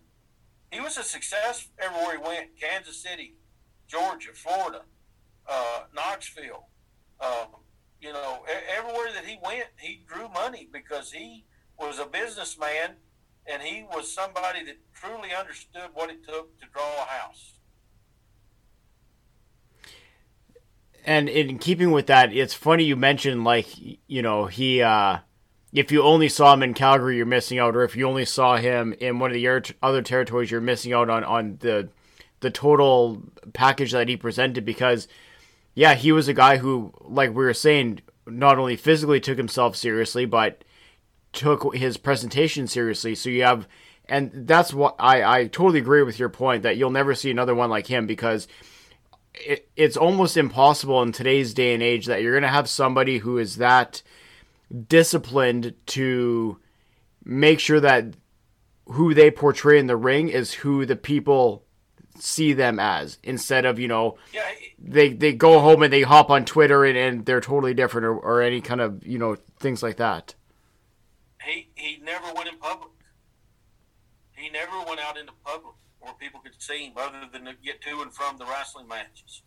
he 0.71 0.81
was 0.81 0.99
a 0.99 1.03
success 1.03 1.69
everywhere 1.79 2.19
he 2.19 2.23
went 2.23 2.61
Kansas 2.61 3.03
City, 3.03 3.35
Georgia, 3.89 4.31
Florida, 4.35 4.83
uh, 5.49 5.85
Knoxville. 5.95 6.67
Uh, 7.19 7.47
you 8.01 8.13
know, 8.13 8.45
everywhere 8.77 9.13
that 9.15 9.25
he 9.27 9.39
went, 9.43 9.67
he 9.79 10.03
drew 10.07 10.29
money 10.29 10.69
because 10.71 11.13
he 11.13 11.45
was 11.79 11.99
a 11.99 12.07
businessman 12.07 12.97
and 13.47 13.63
he 13.63 13.83
was 13.83 14.13
somebody 14.13 14.65
that 14.65 14.77
truly 14.95 15.31
understood 15.39 15.91
what 15.95 16.11
it 16.11 16.25
took 16.27 16.59
to 16.61 16.67
draw 16.73 17.03
a 17.03 17.07
house. 17.07 17.60
And 21.05 21.29
in 21.29 21.59
keeping 21.59 21.91
with 21.91 22.07
that, 22.07 22.33
it's 22.33 22.55
funny 22.55 22.85
you 22.85 22.97
mentioned 22.97 23.45
like 23.45 23.67
you 24.07 24.23
know 24.23 24.47
he 24.47 24.83
uh, 24.83 25.19
if 25.73 25.93
you 25.93 26.03
only 26.03 26.29
saw 26.29 26.53
him 26.53 26.63
in 26.63 26.75
Calgary, 26.75 27.17
you're 27.17 27.27
missing 27.27 27.59
out, 27.59 27.77
or 27.77 27.85
if 27.85 27.95
you 27.97 28.09
only 28.09 28.25
saw 28.25 28.57
him 28.57 28.95
in 28.99 29.19
one 29.19 29.31
of 29.31 29.35
the 29.35 29.77
other 29.83 30.03
territories, 30.03 30.51
you're 30.51 30.61
missing 30.61 30.93
out 30.93 31.09
on 31.09 31.25
on 31.25 31.59
the 31.61 31.89
the 32.41 32.51
total 32.51 33.23
package 33.53 33.93
that 33.93 34.09
he 34.09 34.17
presented. 34.17 34.65
Because 34.65 35.07
yeah, 35.75 35.95
he 35.95 36.13
was 36.13 36.29
a 36.29 36.35
guy 36.35 36.57
who, 36.57 36.93
like 37.01 37.31
we 37.31 37.45
were 37.45 37.55
saying, 37.55 38.01
not 38.27 38.59
only 38.59 38.77
physically 38.77 39.21
took 39.21 39.39
himself 39.39 39.77
seriously, 39.77 40.27
but 40.27 40.65
took 41.33 41.75
his 41.77 41.97
presentation 41.97 42.67
seriously. 42.67 43.15
So 43.15 43.31
you 43.31 43.45
have, 43.45 43.69
and 44.09 44.33
that's 44.35 44.75
what 44.75 44.97
I 44.99 45.23
I 45.23 45.47
totally 45.47 45.79
agree 45.79 46.03
with 46.03 46.19
your 46.19 46.29
point 46.29 46.65
that 46.65 46.77
you'll 46.77 46.91
never 46.91 47.15
see 47.15 47.31
another 47.31 47.55
one 47.55 47.71
like 47.71 47.87
him 47.87 48.07
because 48.07 48.49
it, 49.35 49.69
it's 49.77 49.97
almost 49.97 50.37
impossible 50.37 51.03
in 51.03 51.13
today's 51.13 51.55
day 51.55 51.75
and 51.75 51.83
age 51.83 52.07
that 52.07 52.23
you're 52.23 52.33
going 52.33 52.43
to 52.43 52.49
have 52.49 52.69
somebody 52.69 53.19
who 53.19 53.39
is 53.39 53.57
that 53.57 54.03
disciplined 54.89 55.75
to 55.87 56.59
make 57.25 57.61
sure 57.61 57.81
that 57.81 58.15
who 58.87 59.15
they 59.15 59.31
portray 59.31 59.79
in 59.79 59.87
the 59.87 59.97
ring 59.97 60.29
is 60.29 60.53
who 60.53 60.85
the 60.85 60.97
people 60.97 61.65
see 62.19 62.53
them 62.53 62.79
as 62.79 63.19
instead 63.23 63.65
of 63.65 63.79
you 63.79 63.89
know 63.89 64.17
yeah, 64.33 64.43
they 64.79 65.11
they 65.13 65.33
go 65.33 65.59
home 65.61 65.83
and 65.83 65.93
they 65.93 66.03
hop 66.03 66.29
on 66.29 66.45
twitter 66.45 66.85
and, 66.85 66.99
and 66.99 67.25
they're 67.25 67.41
totally 67.41 67.73
different 67.73 68.05
or, 68.05 68.15
or 68.15 68.43
any 68.43 68.61
kind 68.61 68.81
of 68.81 69.07
you 69.07 69.19
know 69.19 69.37
things 69.59 69.83
like 69.83 69.97
that. 69.97 70.35
He 71.43 71.69
he 71.75 71.99
never 72.03 72.33
went 72.35 72.49
in 72.49 72.59
public. 72.59 72.91
He 74.33 74.51
never 74.51 74.83
went 74.87 75.01
out 75.01 75.17
into 75.17 75.33
public 75.45 75.75
people 76.21 76.41
could 76.41 76.55
see 76.59 76.85
him 76.85 76.93
other 76.97 77.27
than 77.33 77.47
to 77.47 77.55
get 77.65 77.81
to 77.83 78.03
and 78.03 78.13
from 78.13 78.37
the 78.39 78.45
wrestling 78.45 78.87
matches 78.87 79.43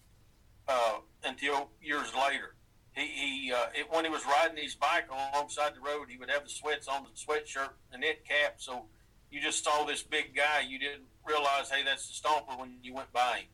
uh, 0.67 0.97
until 1.23 1.69
years 1.81 2.11
later. 2.15 2.55
He, 2.93 3.05
he 3.07 3.53
uh, 3.53 3.67
it, 3.73 3.87
when 3.91 4.03
he 4.03 4.09
was 4.09 4.23
riding 4.25 4.61
his 4.61 4.75
bike 4.75 5.05
alongside 5.09 5.75
the 5.75 5.81
road, 5.81 6.07
he 6.09 6.17
would 6.17 6.29
have 6.29 6.43
the 6.43 6.49
sweats 6.49 6.87
on 6.87 7.03
the 7.03 7.09
sweatshirt 7.09 7.69
and 7.91 8.01
knit 8.01 8.25
cap. 8.27 8.55
So 8.57 8.85
you 9.31 9.39
just 9.41 9.63
saw 9.63 9.83
this 9.85 10.03
big 10.03 10.35
guy. 10.35 10.61
You 10.67 10.79
didn't 10.79 11.05
realize, 11.25 11.69
hey, 11.71 11.83
that's 11.83 12.07
the 12.07 12.27
stomper 12.27 12.59
when 12.59 12.77
you 12.81 12.93
went 12.93 13.11
by 13.13 13.37
him. 13.39 13.45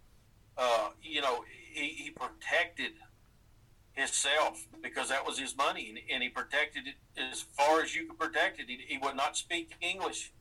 Uh, 0.57 0.89
you 1.01 1.21
know, 1.21 1.45
he, 1.71 1.87
he 1.87 2.09
protected 2.09 2.93
himself 3.93 4.65
because 4.81 5.09
that 5.09 5.25
was 5.25 5.39
his 5.39 5.55
money, 5.55 5.89
and, 5.89 5.99
and, 6.13 6.23
he 6.23 6.29
protected 6.29 6.83
it 6.87 6.95
as 7.31 7.41
far 7.41 7.81
as 7.81 7.95
you 7.95 8.07
could 8.07 8.19
protect 8.19 8.59
it. 8.59 8.65
He, 8.67 8.79
he 8.87 8.97
would 8.97 9.15
not 9.15 9.37
speak 9.37 9.71
English, 9.79 10.33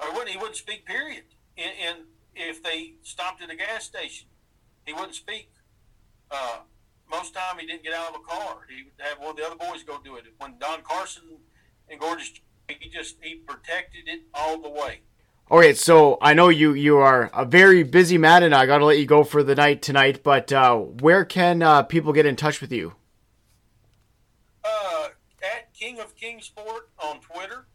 or 0.00 0.12
wouldn't, 0.12 0.30
he 0.30 0.36
wouldn't 0.36 0.56
speak. 0.56 0.86
Period 0.86 1.24
and, 1.56 1.72
and 1.86 1.98
if 2.34 2.62
they 2.62 2.94
stopped 3.02 3.42
at 3.42 3.50
a 3.50 3.56
gas 3.56 3.84
station, 3.84 4.28
he 4.86 4.92
wouldn't 4.92 5.14
speak. 5.14 5.50
Uh, 6.30 6.58
most 7.10 7.34
time 7.34 7.58
he 7.58 7.66
didn't 7.66 7.84
get 7.84 7.92
out 7.92 8.14
of 8.14 8.20
a 8.20 8.24
car. 8.24 8.66
He 8.68 8.84
would 8.84 8.92
have 8.98 9.18
one 9.18 9.30
of 9.30 9.36
the 9.36 9.44
other 9.44 9.56
boys 9.56 9.82
go 9.82 9.98
do 10.02 10.16
it. 10.16 10.24
When 10.38 10.58
Don 10.58 10.82
Carson 10.82 11.22
and 11.88 12.00
Gorgeous, 12.00 12.32
he 12.68 12.88
just 12.88 13.16
he 13.22 13.36
protected 13.36 14.08
it 14.08 14.22
all 14.32 14.58
the 14.58 14.70
way. 14.70 15.00
All 15.50 15.58
right, 15.58 15.76
so 15.76 16.16
I 16.22 16.32
know 16.32 16.48
you 16.48 16.72
you 16.72 16.96
are 16.96 17.30
a 17.34 17.44
very 17.44 17.82
busy 17.82 18.16
man, 18.16 18.42
and 18.42 18.54
I 18.54 18.64
got 18.64 18.78
to 18.78 18.86
let 18.86 18.98
you 18.98 19.06
go 19.06 19.24
for 19.24 19.42
the 19.42 19.54
night 19.54 19.82
tonight. 19.82 20.22
But 20.22 20.50
uh, 20.52 20.76
where 20.76 21.24
can 21.24 21.62
uh, 21.62 21.82
people 21.82 22.12
get 22.14 22.24
in 22.24 22.34
touch 22.34 22.60
with 22.60 22.72
you? 22.72 22.94
Uh, 24.64 25.08
at 25.42 25.74
King 25.74 26.00
of 26.00 26.16
Kingsport 26.16 26.88
on 26.98 27.20
Twitter, 27.20 27.66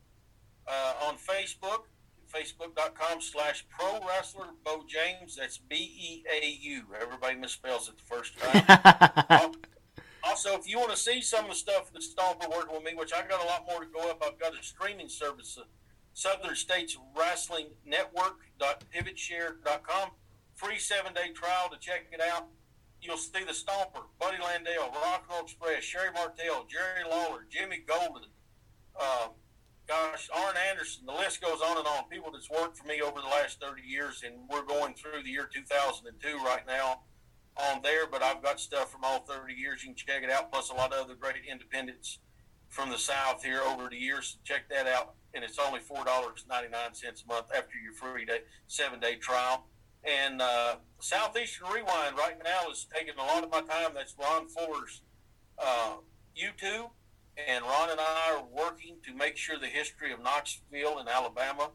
uh, 0.67 0.93
on 1.07 1.15
Facebook, 1.17 1.83
facebook.com 2.33 3.21
slash 3.21 3.65
pro 3.69 3.99
wrestler 4.07 4.47
Beau 4.63 4.83
James. 4.87 5.35
That's 5.35 5.57
B 5.57 5.75
E 5.75 6.23
A 6.31 6.47
U. 6.61 6.83
Everybody 6.99 7.35
misspells 7.35 7.89
it 7.89 7.97
the 7.97 8.03
first 8.03 8.37
time. 8.39 9.51
also, 10.23 10.57
if 10.57 10.69
you 10.69 10.79
want 10.79 10.91
to 10.91 10.97
see 10.97 11.21
some 11.21 11.45
of 11.45 11.51
the 11.51 11.55
stuff 11.55 11.91
that 11.93 12.01
Stomper 12.01 12.49
working 12.49 12.73
with 12.75 12.83
me, 12.83 12.93
which 12.95 13.13
I 13.13 13.21
got 13.27 13.43
a 13.43 13.47
lot 13.47 13.65
more 13.69 13.81
to 13.81 13.87
go 13.87 14.09
up, 14.09 14.23
I've 14.25 14.39
got 14.39 14.53
a 14.53 14.63
streaming 14.63 15.09
service, 15.09 15.57
Southern 16.13 16.55
States 16.55 16.97
Wrestling 17.17 17.67
Network.pivotshare.com. 17.85 20.09
Free 20.55 20.77
seven 20.77 21.13
day 21.13 21.31
trial 21.33 21.69
to 21.69 21.77
check 21.79 22.07
it 22.11 22.21
out. 22.21 22.47
You'll 23.01 23.17
see 23.17 23.43
the 23.45 23.53
Stomper, 23.53 24.03
Buddy 24.19 24.37
Landel, 24.37 24.93
Rock 24.93 25.23
and 25.23 25.31
Roll 25.31 25.43
Express, 25.43 25.83
Sherri 25.83 26.11
Martel, 26.13 26.65
Jerry 26.69 27.03
Lawler, 27.09 27.45
Jimmy 27.49 27.77
Golden, 27.87 28.23
uh, 28.99 29.29
gosh, 29.89 30.29
Arn 30.33 30.55
Anderson. 30.69 31.05
The 31.07 31.13
list 31.13 31.41
goes 31.41 31.59
on 31.61 31.77
and 31.77 31.87
on. 31.87 32.07
People 32.09 32.31
that's 32.31 32.49
worked 32.49 32.77
for 32.77 32.87
me 32.87 33.01
over 33.01 33.19
the 33.19 33.27
last 33.27 33.59
30 33.59 33.81
years, 33.81 34.21
and 34.23 34.35
we're 34.49 34.63
going 34.63 34.93
through 34.93 35.23
the 35.23 35.29
year 35.29 35.49
2002 35.51 36.37
right 36.45 36.61
now 36.67 37.01
on 37.57 37.81
there. 37.81 38.05
But 38.05 38.21
I've 38.21 38.43
got 38.43 38.59
stuff 38.59 38.91
from 38.91 39.03
all 39.03 39.21
30 39.21 39.53
years. 39.53 39.83
You 39.83 39.89
can 39.89 39.95
check 39.95 40.23
it 40.23 40.29
out, 40.29 40.51
plus 40.51 40.69
a 40.69 40.75
lot 40.75 40.93
of 40.93 41.03
other 41.03 41.15
great 41.15 41.37
independents 41.49 42.19
from 42.69 42.91
the 42.91 42.99
South 42.99 43.43
here 43.43 43.61
over 43.61 43.89
the 43.89 43.97
years. 43.97 44.37
Check 44.43 44.69
that 44.69 44.87
out, 44.87 45.15
and 45.33 45.43
it's 45.43 45.57
only 45.57 45.79
four 45.79 46.05
dollars 46.05 46.45
ninety 46.47 46.69
nine 46.69 46.93
cents 46.93 47.23
a 47.27 47.33
month 47.33 47.47
after 47.55 47.77
your 47.83 47.93
free 47.93 48.25
day 48.25 48.41
seven 48.67 48.99
day 48.99 49.15
trial. 49.15 49.65
And 50.03 50.41
uh, 50.41 50.75
Southeastern 50.99 51.67
Rewind 51.67 52.15
right 52.15 52.37
now 52.43 52.69
is 52.71 52.85
taking 52.95 53.15
a 53.15 53.23
lot 53.23 53.43
of 53.43 53.51
my 53.51 53.61
time. 53.61 53.91
That's 53.95 54.15
Ron 54.21 54.47
Fuller's 54.47 55.01
uh, 55.57 55.95
YouTube. 56.37 56.91
And 57.47 57.63
Ron 57.63 57.91
and 57.91 57.99
I 57.99 58.35
are 58.35 58.43
working 58.43 58.97
to 59.05 59.13
make 59.13 59.37
sure 59.37 59.57
the 59.57 59.67
history 59.67 60.11
of 60.11 60.21
Knoxville 60.21 60.99
in 60.99 61.07
Alabama 61.07 61.71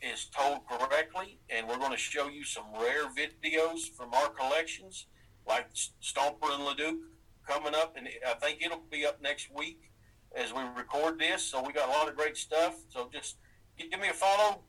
is 0.00 0.26
told 0.26 0.66
correctly. 0.66 1.38
And 1.50 1.68
we're 1.68 1.78
going 1.78 1.92
to 1.92 1.96
show 1.96 2.28
you 2.28 2.44
some 2.44 2.64
rare 2.74 3.04
videos 3.06 3.88
from 3.88 4.14
our 4.14 4.28
collections, 4.28 5.06
like 5.46 5.68
Stomper 5.74 6.54
and 6.54 6.64
Leduc 6.64 6.96
coming 7.46 7.74
up. 7.74 7.96
And 7.96 8.08
I 8.26 8.34
think 8.34 8.62
it'll 8.62 8.82
be 8.90 9.04
up 9.04 9.20
next 9.22 9.48
week 9.54 9.90
as 10.34 10.52
we 10.52 10.62
record 10.76 11.18
this. 11.18 11.42
So 11.42 11.62
we 11.62 11.72
got 11.72 11.88
a 11.88 11.92
lot 11.92 12.08
of 12.08 12.16
great 12.16 12.36
stuff. 12.36 12.76
So 12.88 13.10
just 13.12 13.36
give 13.78 14.00
me 14.00 14.08
a 14.08 14.14
follow, 14.14 14.62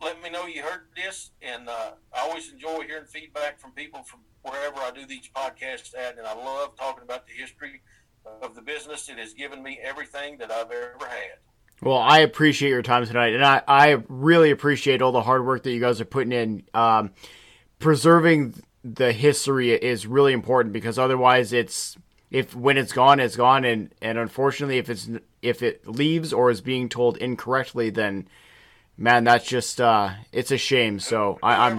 let 0.00 0.20
me 0.22 0.30
know 0.30 0.46
you 0.46 0.62
heard 0.62 0.88
this. 0.96 1.30
And 1.40 1.68
uh, 1.68 1.92
I 2.12 2.20
always 2.20 2.50
enjoy 2.52 2.82
hearing 2.86 3.06
feedback 3.06 3.60
from 3.60 3.72
people 3.72 4.02
from 4.02 4.20
wherever 4.42 4.80
I 4.80 4.90
do 4.90 5.06
these 5.06 5.28
podcasts 5.34 5.94
at. 5.96 6.18
And 6.18 6.26
I 6.26 6.34
love 6.34 6.76
talking 6.76 7.04
about 7.04 7.26
the 7.26 7.32
history 7.32 7.82
of 8.42 8.54
the 8.54 8.62
business. 8.62 9.08
It 9.08 9.18
has 9.18 9.34
given 9.34 9.62
me 9.62 9.78
everything 9.82 10.38
that 10.38 10.50
I've 10.50 10.70
ever 10.70 11.06
had. 11.06 11.38
Well, 11.82 11.98
I 11.98 12.20
appreciate 12.20 12.70
your 12.70 12.82
time 12.82 13.04
tonight, 13.06 13.34
and 13.34 13.44
I, 13.44 13.62
I 13.66 14.02
really 14.08 14.52
appreciate 14.52 15.02
all 15.02 15.10
the 15.10 15.22
hard 15.22 15.44
work 15.44 15.64
that 15.64 15.72
you 15.72 15.80
guys 15.80 16.00
are 16.00 16.04
putting 16.04 16.32
in. 16.32 16.62
Um, 16.74 17.10
preserving 17.80 18.62
the 18.84 19.12
history 19.12 19.72
is 19.72 20.06
really 20.06 20.32
important 20.32 20.72
because 20.72 20.98
otherwise, 20.98 21.52
it's 21.52 21.96
if 22.30 22.54
when 22.54 22.76
it's 22.78 22.92
gone, 22.92 23.18
it's 23.18 23.36
gone, 23.36 23.64
and 23.64 23.92
and 24.00 24.16
unfortunately, 24.16 24.78
if 24.78 24.88
it's 24.88 25.08
if 25.42 25.62
it 25.62 25.86
leaves 25.88 26.32
or 26.32 26.50
is 26.50 26.60
being 26.60 26.88
told 26.88 27.16
incorrectly, 27.16 27.90
then 27.90 28.28
man, 28.96 29.24
that's 29.24 29.46
just 29.46 29.80
uh, 29.80 30.10
it's 30.30 30.52
a 30.52 30.58
shame. 30.58 31.00
So 31.00 31.38
whoever, 31.42 31.44
I, 31.44 31.70
am 31.70 31.78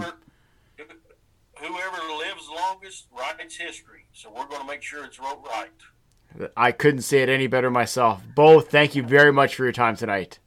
whoever 1.56 2.14
lives 2.18 2.48
longest 2.54 3.06
writes 3.16 3.56
history. 3.56 4.04
So 4.12 4.30
we're 4.30 4.46
going 4.46 4.60
to 4.60 4.66
make 4.66 4.82
sure 4.82 5.04
it's 5.04 5.18
wrote 5.18 5.44
right. 5.48 5.70
I 6.56 6.72
couldn't 6.72 7.02
say 7.02 7.22
it 7.22 7.28
any 7.28 7.46
better 7.46 7.70
myself. 7.70 8.22
Beau, 8.34 8.60
thank 8.60 8.94
you 8.94 9.02
very 9.02 9.32
much 9.32 9.54
for 9.54 9.64
your 9.64 9.72
time 9.72 9.96
tonight. 9.96 10.38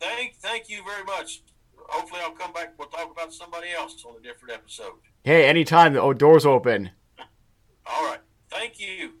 Thank, 0.00 0.36
thank 0.36 0.68
you 0.68 0.82
very 0.84 1.04
much. 1.04 1.42
Hopefully, 1.76 2.20
I'll 2.24 2.32
come 2.32 2.52
back. 2.52 2.72
We'll 2.78 2.88
talk 2.88 3.10
about 3.10 3.32
somebody 3.32 3.68
else 3.70 4.02
on 4.06 4.16
a 4.18 4.22
different 4.22 4.54
episode. 4.54 4.94
Hey, 5.24 5.46
anytime. 5.46 5.92
The 5.92 6.12
door's 6.14 6.46
open. 6.46 6.90
All 7.86 8.04
right. 8.04 8.20
Thank 8.50 8.80
you. 8.80 9.12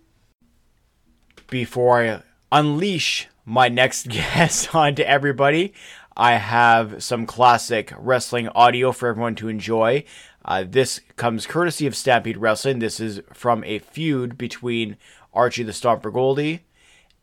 Before 1.48 2.02
I 2.02 2.22
unleash 2.50 3.28
my 3.44 3.68
next 3.68 4.08
guest 4.08 4.74
onto 4.74 5.02
everybody, 5.02 5.74
I 6.16 6.32
have 6.32 7.02
some 7.02 7.26
classic 7.26 7.92
wrestling 7.96 8.48
audio 8.48 8.92
for 8.92 9.08
everyone 9.08 9.34
to 9.36 9.48
enjoy. 9.48 10.04
Uh, 10.44 10.64
this 10.68 11.00
comes 11.16 11.46
courtesy 11.46 11.86
of 11.86 11.94
Stampede 11.94 12.36
Wrestling. 12.36 12.80
This 12.80 12.98
is 12.98 13.20
from 13.32 13.62
a 13.64 13.78
feud 13.78 14.36
between 14.36 14.96
Archie 15.32 15.62
the 15.62 15.72
Stomper 15.72 16.12
Gouldie 16.12 16.60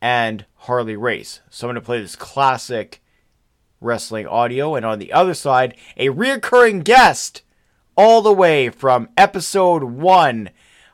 and 0.02 0.46
Harley 0.56 0.96
Race. 0.96 1.42
So 1.50 1.68
I'm 1.68 1.74
going 1.74 1.82
to 1.82 1.86
play 1.86 2.02
this 2.02 2.16
classic 2.16 3.02
wrestling 3.82 4.28
audio. 4.28 4.76
And 4.76 4.86
on 4.86 5.00
the 5.00 5.14
other 5.14 5.34
side, 5.34 5.76
a 5.98 6.08
reoccurring 6.10 6.84
guest 6.84 7.44
all 7.96 8.22
the 8.22 8.34
way 8.34 8.70
from 8.70 9.10
episode 9.18 9.84
one 9.84 10.50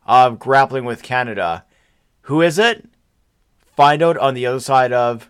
of 0.05 0.39
Grappling 0.39 0.85
with 0.85 1.03
Canada. 1.03 1.65
Who 2.21 2.41
is 2.41 2.57
it? 2.57 2.87
Find 3.75 4.01
out 4.01 4.17
on 4.17 4.33
the 4.33 4.45
other 4.45 4.59
side 4.59 4.91
of 4.93 5.29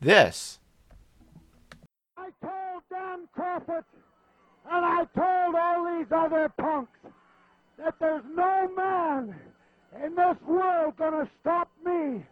this. 0.00 0.58
I 2.16 2.30
told 2.40 2.82
Dan 2.90 3.28
Kroffat, 3.36 3.84
and 4.70 4.84
I 4.84 5.06
told 5.14 5.54
all 5.54 5.98
these 5.98 6.10
other 6.10 6.48
punks 6.58 6.98
that 7.78 7.94
there's 8.00 8.24
no 8.34 8.70
man 8.74 9.34
in 10.04 10.14
this 10.14 10.36
world 10.46 10.96
gonna 10.96 11.28
stop 11.40 11.70
me 11.84 12.24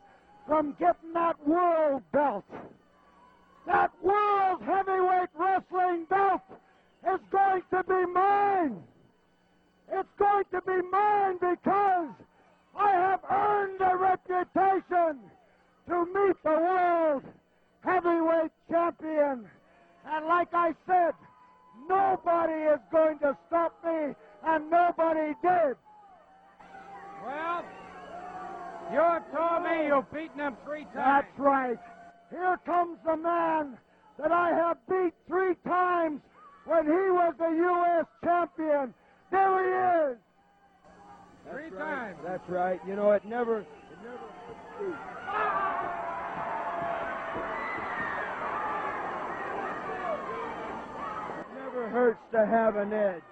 from 0.46 0.74
getting 0.78 1.12
that 1.14 1.36
world 1.46 2.02
belt. 2.12 2.44
That 3.66 3.90
world 4.02 4.62
heavyweight 4.62 5.28
wrestling 5.38 6.06
belt 6.08 6.42
is 7.12 7.20
going 7.30 7.62
to 7.70 7.84
be 7.84 8.06
mine. 8.12 8.82
It's 9.92 10.08
going 10.18 10.44
to 10.52 10.60
be 10.62 10.80
mine 10.90 11.34
because 11.34 12.10
I 12.76 12.90
have 12.92 13.20
earned 13.30 13.80
a 13.80 13.96
reputation 13.96 15.20
to 15.88 16.06
meet 16.06 16.36
the 16.42 16.50
world 16.50 17.22
heavyweight 17.84 18.52
champion. 18.70 19.48
And 20.06 20.26
like 20.26 20.48
I 20.52 20.74
said, 20.86 21.12
nobody 21.88 22.52
is 22.52 22.80
going 22.90 23.18
to 23.20 23.36
stop 23.46 23.74
me, 23.84 24.14
and 24.44 24.70
nobody 24.70 25.34
did. 25.42 25.76
Well, 27.24 27.64
you 28.92 29.18
told 29.34 29.62
me 29.64 29.86
you've 29.86 30.10
beaten 30.12 30.40
him 30.40 30.56
three 30.64 30.84
times. 30.94 30.94
That's 30.94 31.38
right. 31.38 31.78
Here 32.30 32.58
comes 32.64 32.98
the 33.04 33.16
man 33.16 33.76
that 34.18 34.32
I 34.32 34.50
have 34.50 34.78
beat 34.88 35.12
three 35.28 35.54
times 35.66 36.20
when 36.64 36.84
he 36.84 36.90
was 36.90 37.34
the 37.38 37.50
U.S. 37.50 38.06
champion. 38.24 38.94
There 39.30 40.08
he 40.08 40.12
is. 40.12 40.18
Three 41.50 41.78
times. 41.78 42.18
That's 42.24 42.48
right. 42.48 42.80
You 42.86 42.96
know, 42.96 43.12
it 43.12 43.24
never, 43.24 43.60
it 43.60 43.66
never. 44.02 44.30
never 51.56 51.88
hurts 51.88 52.20
to 52.32 52.46
have 52.46 52.76
an 52.76 52.92
edge. 52.92 53.22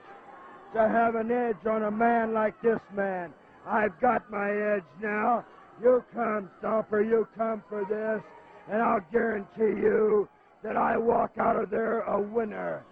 To 0.74 0.81
have 0.81 1.15
an 1.15 1.31
edge 1.31 1.66
on 1.66 1.85
a 1.85 1.90
man 1.90 2.35
like 2.35 2.60
this 2.62 2.81
man. 2.94 3.32
I've 3.69 4.01
got 4.01 4.31
my 4.31 4.49
edge 4.49 4.89
now. 5.03 5.45
You 5.82 6.03
come, 6.15 6.51
Stomper, 6.61 7.05
you 7.05 7.28
come 7.36 7.62
for 7.69 7.85
this, 7.85 8.24
and 8.73 8.82
I'll 8.82 9.05
guarantee 9.12 9.77
you 9.81 10.27
that 10.65 10.77
I 10.77 10.97
walk 10.97 11.32
out 11.39 11.62
of 11.62 11.70
there 11.70 12.01
a 12.01 12.20
winner. 12.20 12.85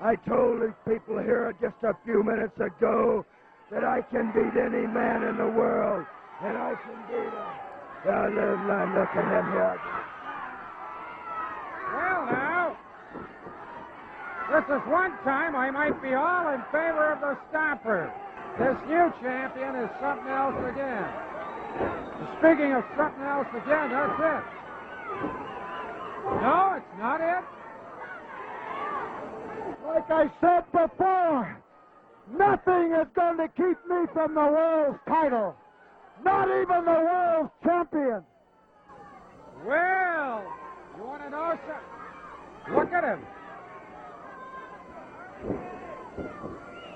I 0.00 0.14
told 0.28 0.60
these 0.62 0.76
people 0.86 1.18
here 1.18 1.52
just 1.60 1.82
a 1.82 1.96
few 2.04 2.22
minutes 2.22 2.54
ago 2.60 3.24
that 3.72 3.84
I 3.84 4.02
can 4.12 4.30
beat 4.36 4.54
any 4.54 4.86
man 4.86 5.24
in 5.24 5.36
the 5.36 5.48
world, 5.48 6.04
and 6.44 6.56
I 6.56 6.74
can 6.84 7.00
beat 7.08 7.32
him. 7.32 7.52
Now, 8.04 8.28
look 8.28 9.10
at 9.16 9.24
him 9.24 9.46
here. 9.50 9.80
Well, 11.96 12.26
now, 12.26 12.76
this 14.52 14.64
is 14.76 14.82
one 14.86 15.12
time 15.24 15.56
I 15.56 15.70
might 15.70 16.00
be 16.02 16.14
all 16.14 16.52
in 16.54 16.60
favor 16.70 17.12
of 17.12 17.20
the 17.20 17.36
Stomper. 17.50 18.12
This 18.58 18.76
new 18.88 19.12
champion 19.22 19.76
is 19.76 19.90
something 20.00 20.26
else 20.26 20.58
again. 20.66 21.06
Speaking 22.38 22.72
of 22.74 22.82
something 22.96 23.22
else 23.22 23.46
again, 23.54 23.90
that's 23.90 24.18
it. 24.18 24.44
No, 26.42 26.74
it's 26.76 26.98
not 26.98 27.20
it. 27.20 27.44
Like 29.86 30.10
I 30.10 30.30
said 30.40 30.64
before, 30.72 31.62
nothing 32.36 32.92
is 32.92 33.06
going 33.14 33.36
to 33.38 33.48
keep 33.56 33.78
me 33.88 34.06
from 34.12 34.34
the 34.34 34.40
world's 34.40 34.98
title. 35.06 35.54
Not 36.24 36.48
even 36.48 36.84
the 36.84 36.90
world's 36.90 37.52
champion. 37.64 38.22
Well, 39.64 40.44
you 40.96 41.04
want 41.04 41.22
to 41.22 41.30
know 41.30 41.58
something? 42.66 42.76
Look 42.76 42.92
at 42.92 43.04
him. 43.04 43.20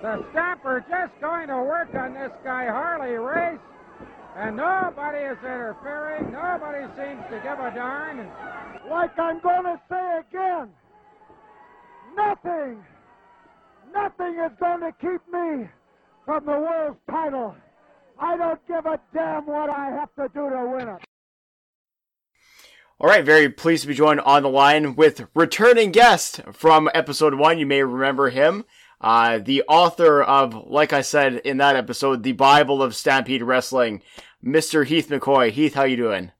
The 0.02 0.24
Stomper 0.34 0.82
just 0.88 1.12
going 1.20 1.46
to 1.46 1.58
work 1.58 1.94
on 1.94 2.14
this 2.14 2.32
guy 2.42 2.66
Harley 2.66 3.12
Race, 3.12 3.60
and 4.36 4.56
nobody 4.56 5.18
is 5.18 5.38
interfering. 5.38 6.32
Nobody 6.32 6.86
seems 6.96 7.22
to 7.30 7.38
give 7.44 7.60
a 7.60 7.72
darn. 7.72 8.28
Like 8.90 9.16
I'm 9.16 9.38
going 9.38 9.62
to 9.62 9.80
say 9.88 10.18
again, 10.28 10.70
nothing, 12.16 12.82
nothing 13.94 14.40
is 14.44 14.50
going 14.58 14.80
to 14.80 14.92
keep 15.00 15.20
me 15.32 15.68
from 16.26 16.46
the 16.46 16.50
world's 16.50 16.98
title. 17.08 17.54
I 18.18 18.36
don't 18.36 18.66
give 18.66 18.84
a 18.84 18.98
damn 19.14 19.46
what 19.46 19.70
I 19.70 19.90
have 19.90 20.12
to 20.16 20.26
do 20.34 20.50
to 20.50 20.72
win 20.76 20.88
it. 20.88 21.02
All 22.98 23.08
right, 23.08 23.24
very 23.24 23.48
pleased 23.48 23.82
to 23.82 23.88
be 23.88 23.94
joined 23.94 24.20
on 24.20 24.42
the 24.42 24.48
line 24.48 24.96
with 24.96 25.26
returning 25.34 25.92
guest 25.92 26.40
from 26.52 26.90
episode 26.92 27.34
one. 27.34 27.58
You 27.60 27.66
may 27.66 27.82
remember 27.82 28.30
him, 28.30 28.64
uh, 29.02 29.38
the 29.38 29.64
author 29.68 30.22
of, 30.22 30.54
like 30.54 30.92
I 30.92 31.02
said 31.02 31.36
in 31.38 31.56
that 31.56 31.74
episode, 31.76 32.22
the 32.22 32.32
Bible 32.32 32.82
of 32.82 32.94
Stampede 32.94 33.42
Wrestling, 33.42 34.00
Mr. 34.44 34.86
Heath 34.86 35.08
McCoy. 35.08 35.50
Heath, 35.50 35.74
how 35.74 35.82
you 35.82 35.96
doing? 35.96 36.30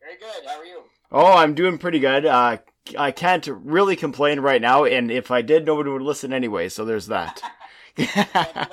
Very 0.00 0.16
good. 0.18 0.46
How 0.46 0.60
are 0.60 0.64
you? 0.64 0.82
Oh, 1.10 1.32
I'm 1.32 1.54
doing 1.54 1.78
pretty 1.78 1.98
good. 1.98 2.24
Uh, 2.24 2.58
I 2.96 3.10
can't 3.10 3.46
really 3.48 3.96
complain 3.96 4.40
right 4.40 4.60
now, 4.62 4.84
and 4.84 5.10
if 5.10 5.30
I 5.30 5.42
did, 5.42 5.66
nobody 5.66 5.90
would 5.90 6.02
listen 6.02 6.32
anyway. 6.32 6.68
So 6.68 6.84
there's 6.84 7.08
that. 7.08 7.42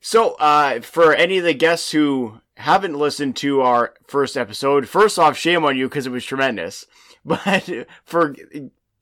so, 0.00 0.34
uh, 0.34 0.80
for 0.80 1.14
any 1.14 1.38
of 1.38 1.44
the 1.44 1.54
guests 1.54 1.92
who 1.92 2.40
haven't 2.56 2.98
listened 2.98 3.36
to 3.36 3.60
our 3.60 3.94
first 4.06 4.36
episode, 4.36 4.88
first 4.88 5.18
off, 5.18 5.36
shame 5.36 5.64
on 5.64 5.76
you 5.76 5.88
because 5.88 6.06
it 6.06 6.10
was 6.10 6.24
tremendous. 6.24 6.86
But 7.24 7.68
for 8.04 8.34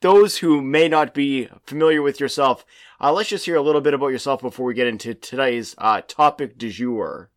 those 0.01 0.39
who 0.39 0.61
may 0.61 0.89
not 0.89 1.15
be 1.15 1.49
familiar 1.65 2.03
with 2.03 2.21
yourself, 2.21 2.65
uh, 3.01 3.13
let's 3.13 3.29
just 3.29 3.45
hear 3.45 3.57
a 3.57 3.63
little 3.63 3.81
bit 3.81 3.95
about 3.95 4.09
yourself 4.09 4.41
before 4.41 4.67
we 4.67 4.75
get 4.75 4.87
into 4.87 5.15
today's 5.15 5.75
uh, 5.79 6.01
topic 6.07 6.59
du 6.59 6.71
jour. 6.71 7.31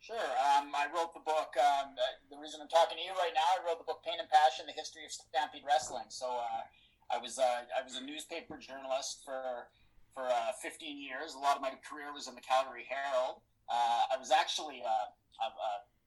Sure. 0.00 0.16
Um, 0.16 0.72
I 0.74 0.86
wrote 0.94 1.14
the 1.14 1.20
book. 1.20 1.54
Um, 1.58 1.94
the 2.30 2.38
reason 2.38 2.60
I'm 2.62 2.68
talking 2.68 2.98
to 2.98 3.04
you 3.04 3.12
right 3.14 3.34
now, 3.34 3.46
I 3.58 3.66
wrote 3.66 3.78
the 3.78 3.84
book 3.84 4.02
Pain 4.04 4.18
and 4.18 4.28
Passion: 4.28 4.66
The 4.66 4.74
History 4.74 5.04
of 5.04 5.12
Stampede 5.12 5.62
Wrestling. 5.66 6.08
So 6.08 6.26
uh, 6.26 6.66
I 7.14 7.18
was 7.18 7.38
uh, 7.38 7.66
I 7.70 7.82
was 7.84 7.96
a 7.96 8.02
newspaper 8.02 8.58
journalist 8.58 9.22
for 9.24 9.70
for 10.14 10.26
uh, 10.26 10.50
15 10.62 10.98
years. 10.98 11.34
A 11.34 11.38
lot 11.38 11.54
of 11.54 11.62
my 11.62 11.70
career 11.86 12.10
was 12.12 12.26
in 12.26 12.34
the 12.34 12.42
Calgary 12.42 12.86
Herald. 12.90 13.38
Uh, 13.70 14.10
I 14.10 14.18
was 14.18 14.34
actually 14.34 14.82
a, 14.82 14.98
a, 15.38 15.48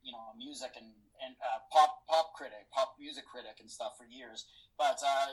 you 0.03 0.11
know 0.11 0.35
a 0.35 0.37
music 0.37 0.75
and, 0.75 0.91
and 1.23 1.33
uh, 1.39 1.63
pop 1.71 2.03
pop 2.05 2.35
critic, 2.35 2.67
pop 2.75 2.95
music 2.99 3.25
critic, 3.25 3.57
and 3.63 3.71
stuff 3.71 3.95
for 3.97 4.05
years. 4.05 4.45
But 4.77 4.99
uh, 4.99 5.27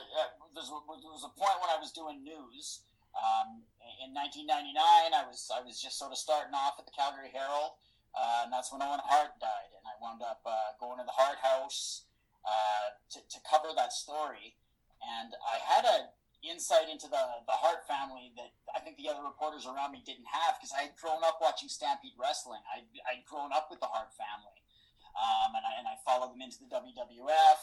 there, 0.55 0.63
was, 0.63 0.71
there 1.03 1.11
was 1.11 1.27
a 1.27 1.33
point 1.35 1.57
when 1.59 1.71
I 1.71 1.79
was 1.79 1.91
doing 1.91 2.23
news. 2.23 2.87
Um, 3.11 3.67
in 3.99 4.15
1999, 4.15 4.71
I 5.11 5.23
was 5.27 5.51
I 5.51 5.59
was 5.59 5.75
just 5.77 5.99
sort 5.99 6.15
of 6.15 6.17
starting 6.17 6.55
off 6.55 6.79
at 6.79 6.87
the 6.87 6.95
Calgary 6.95 7.29
Herald, 7.29 7.75
uh, 8.15 8.47
and 8.47 8.49
that's 8.53 8.71
when 8.71 8.79
Owen 8.79 9.03
Hart 9.03 9.35
died, 9.43 9.71
and 9.75 9.83
I 9.83 9.99
wound 9.99 10.23
up 10.23 10.41
uh, 10.47 10.73
going 10.79 10.97
to 10.99 11.05
the 11.05 11.15
Hart 11.15 11.39
House 11.43 12.07
uh, 12.47 12.95
to, 13.11 13.19
to 13.19 13.37
cover 13.43 13.75
that 13.75 13.91
story. 13.91 14.55
And 15.01 15.33
I 15.41 15.57
had 15.59 15.83
a 15.83 16.13
insight 16.41 16.89
into 16.89 17.05
the, 17.05 17.21
the 17.45 17.53
Hart 17.53 17.85
family 17.85 18.33
that 18.37 18.49
I 18.73 18.81
think 18.81 18.97
the 18.97 19.09
other 19.09 19.21
reporters 19.21 19.69
around 19.69 19.93
me 19.93 20.01
didn't 20.01 20.29
have 20.29 20.57
because 20.57 20.73
I 20.73 20.89
had 20.89 20.97
grown 20.97 21.21
up 21.21 21.37
watching 21.37 21.69
Stampede 21.69 22.17
Wrestling. 22.17 22.61
I, 22.65 22.81
I'd 23.05 23.25
grown 23.29 23.53
up 23.53 23.69
with 23.69 23.79
the 23.79 23.89
Hart 23.89 24.09
family. 24.17 24.50
Um, 25.15 25.55
and, 25.55 25.63
I, 25.63 25.73
and 25.79 25.87
I 25.87 25.95
followed 26.03 26.33
them 26.33 26.41
into 26.41 26.63
the 26.63 26.69
WWF. 26.71 27.61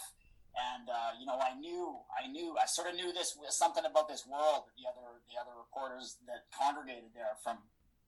And, 0.59 0.91
uh, 0.91 1.13
you 1.21 1.27
know, 1.29 1.39
I 1.39 1.55
knew, 1.55 2.03
I 2.11 2.27
knew, 2.27 2.57
I 2.59 2.67
sort 2.67 2.91
of 2.91 2.97
knew 2.97 3.13
this 3.13 3.37
something 3.53 3.85
about 3.85 4.09
this 4.09 4.27
world 4.27 4.67
that 4.67 4.75
the 4.75 4.89
other, 4.89 5.23
the 5.31 5.39
other 5.39 5.55
reporters 5.55 6.19
that 6.27 6.51
congregated 6.51 7.15
there 7.15 7.39
from, 7.45 7.63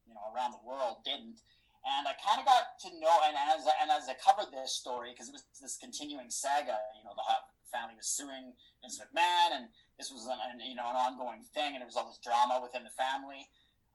you 0.08 0.16
know, 0.16 0.24
around 0.34 0.56
the 0.56 0.64
world 0.64 1.04
didn't. 1.06 1.44
And 1.80 2.04
I 2.04 2.12
kind 2.20 2.42
of 2.42 2.44
got 2.44 2.76
to 2.84 2.90
know, 3.00 3.12
and 3.24 3.36
as, 3.38 3.64
and 3.80 3.88
as 3.88 4.04
I 4.10 4.16
covered 4.18 4.52
this 4.52 4.76
story, 4.76 5.16
because 5.16 5.32
it 5.32 5.36
was 5.36 5.46
this 5.62 5.80
continuing 5.80 6.28
saga, 6.28 6.76
you 6.92 7.06
know, 7.06 7.16
the 7.16 7.24
Hart 7.24 7.46
family 7.70 7.94
was 7.94 8.10
suing 8.10 8.52
Vince 8.82 8.98
McMahon, 8.98 9.56
and 9.56 9.64
this 9.96 10.10
was 10.10 10.26
an, 10.26 10.36
an, 10.50 10.58
you 10.60 10.74
know 10.74 10.90
an 10.90 10.98
ongoing 10.98 11.46
thing, 11.54 11.78
and 11.78 11.80
there 11.80 11.88
was 11.88 11.96
all 11.96 12.10
this 12.10 12.20
drama 12.20 12.58
within 12.58 12.82
the 12.82 12.92
family. 12.98 13.46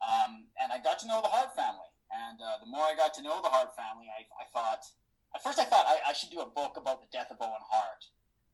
Um, 0.01 0.47
and 0.57 0.71
I 0.71 0.79
got 0.79 0.97
to 1.03 1.07
know 1.07 1.19
the 1.19 1.29
Hart 1.29 1.53
family, 1.53 1.91
and 2.09 2.39
uh, 2.39 2.63
the 2.63 2.69
more 2.71 2.87
I 2.87 2.95
got 2.95 3.13
to 3.19 3.23
know 3.23 3.43
the 3.43 3.51
Hart 3.51 3.75
family, 3.75 4.07
I, 4.07 4.23
I 4.39 4.45
thought 4.49 4.87
at 5.35 5.43
first 5.43 5.59
I 5.59 5.65
thought 5.65 5.85
I, 5.85 6.09
I, 6.09 6.13
should 6.13 6.31
do 6.31 6.39
a 6.39 6.47
book 6.47 6.77
about 6.77 7.01
the 7.03 7.07
death 7.11 7.29
of 7.29 7.37
Owen 7.41 7.59
Hart, 7.59 8.07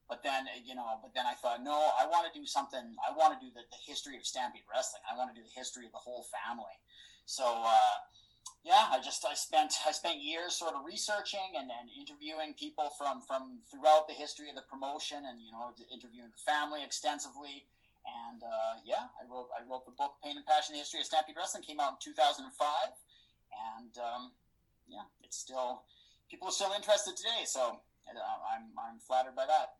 but 0.09 0.23
then 0.23 0.49
you 0.65 0.75
know, 0.75 0.97
but 1.01 1.13
then 1.13 1.25
I 1.25 1.33
thought 1.33 1.63
no, 1.63 1.93
I 1.93 2.07
want 2.09 2.25
to 2.25 2.33
do 2.33 2.45
something. 2.45 2.81
I 2.99 3.13
want 3.15 3.37
to 3.37 3.39
do 3.39 3.53
the, 3.53 3.61
the 3.69 3.81
history 3.85 4.17
of 4.17 4.25
Stampede 4.25 4.65
Wrestling. 4.65 5.05
I 5.05 5.15
want 5.15 5.33
to 5.33 5.37
do 5.37 5.45
the 5.45 5.53
history 5.53 5.85
of 5.85 5.91
the 5.91 6.01
whole 6.01 6.25
family. 6.27 6.75
So. 7.25 7.45
Uh, 7.45 7.97
yeah, 8.63 8.93
I 8.93 9.01
just 9.01 9.25
I 9.25 9.33
spent 9.33 9.73
I 9.87 9.91
spent 9.91 10.21
years 10.21 10.53
sort 10.53 10.75
of 10.75 10.85
researching 10.85 11.57
and, 11.57 11.69
interviewing 11.97 12.53
people 12.53 12.93
from 12.97 13.21
from 13.21 13.57
throughout 13.69 14.07
the 14.07 14.13
history 14.13 14.49
of 14.49 14.55
the 14.55 14.61
promotion, 14.69 15.17
and 15.25 15.41
you 15.41 15.51
know 15.51 15.73
interviewing 15.91 16.29
the 16.29 16.43
family 16.45 16.83
extensively. 16.85 17.65
And 18.05 18.41
uh, 18.41 18.81
yeah, 18.85 19.09
I 19.17 19.25
wrote 19.25 19.49
I 19.57 19.65
wrote 19.65 19.85
the 19.85 19.97
book 19.97 20.21
Pain 20.23 20.37
and 20.37 20.45
Passion: 20.45 20.73
The 20.73 20.79
History 20.79 21.01
of 21.01 21.09
Stampede 21.09 21.37
Wrestling. 21.37 21.63
Came 21.63 21.79
out 21.79 21.97
in 21.97 22.13
2005, 22.13 22.45
and 22.53 23.93
um, 23.97 24.31
yeah, 24.87 25.09
it's 25.25 25.37
still 25.37 25.81
people 26.31 26.47
are 26.47 26.51
still 26.51 26.71
interested 26.75 27.15
today. 27.17 27.43
So 27.45 27.79
I'm 28.07 28.69
I'm 28.77 28.99
flattered 28.99 29.35
by 29.35 29.45
that. 29.45 29.73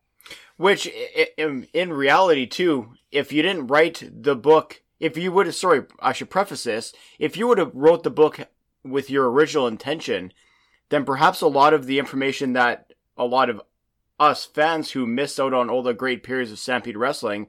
Which, 0.56 0.86
in, 1.36 1.66
in 1.72 1.92
reality, 1.92 2.46
too, 2.46 2.94
if 3.10 3.32
you 3.32 3.42
didn't 3.42 3.66
write 3.66 4.08
the 4.12 4.36
book, 4.36 4.82
if 5.00 5.16
you 5.16 5.32
would 5.32 5.46
have, 5.46 5.56
sorry, 5.56 5.82
I 5.98 6.12
should 6.12 6.30
preface 6.30 6.62
this, 6.62 6.92
if 7.18 7.36
you 7.36 7.48
would 7.48 7.58
have 7.58 7.74
wrote 7.74 8.04
the 8.04 8.10
book 8.10 8.38
with 8.84 9.10
your 9.10 9.28
original 9.28 9.66
intention, 9.66 10.32
then 10.90 11.04
perhaps 11.04 11.40
a 11.40 11.48
lot 11.48 11.74
of 11.74 11.86
the 11.86 11.98
information 11.98 12.52
that 12.52 12.92
a 13.16 13.24
lot 13.24 13.50
of 13.50 13.60
us 14.20 14.44
fans 14.44 14.92
who 14.92 15.06
missed 15.06 15.40
out 15.40 15.52
on 15.52 15.68
all 15.68 15.82
the 15.82 15.92
great 15.92 16.22
periods 16.22 16.52
of 16.52 16.60
Stampede 16.60 16.96
Wrestling, 16.96 17.48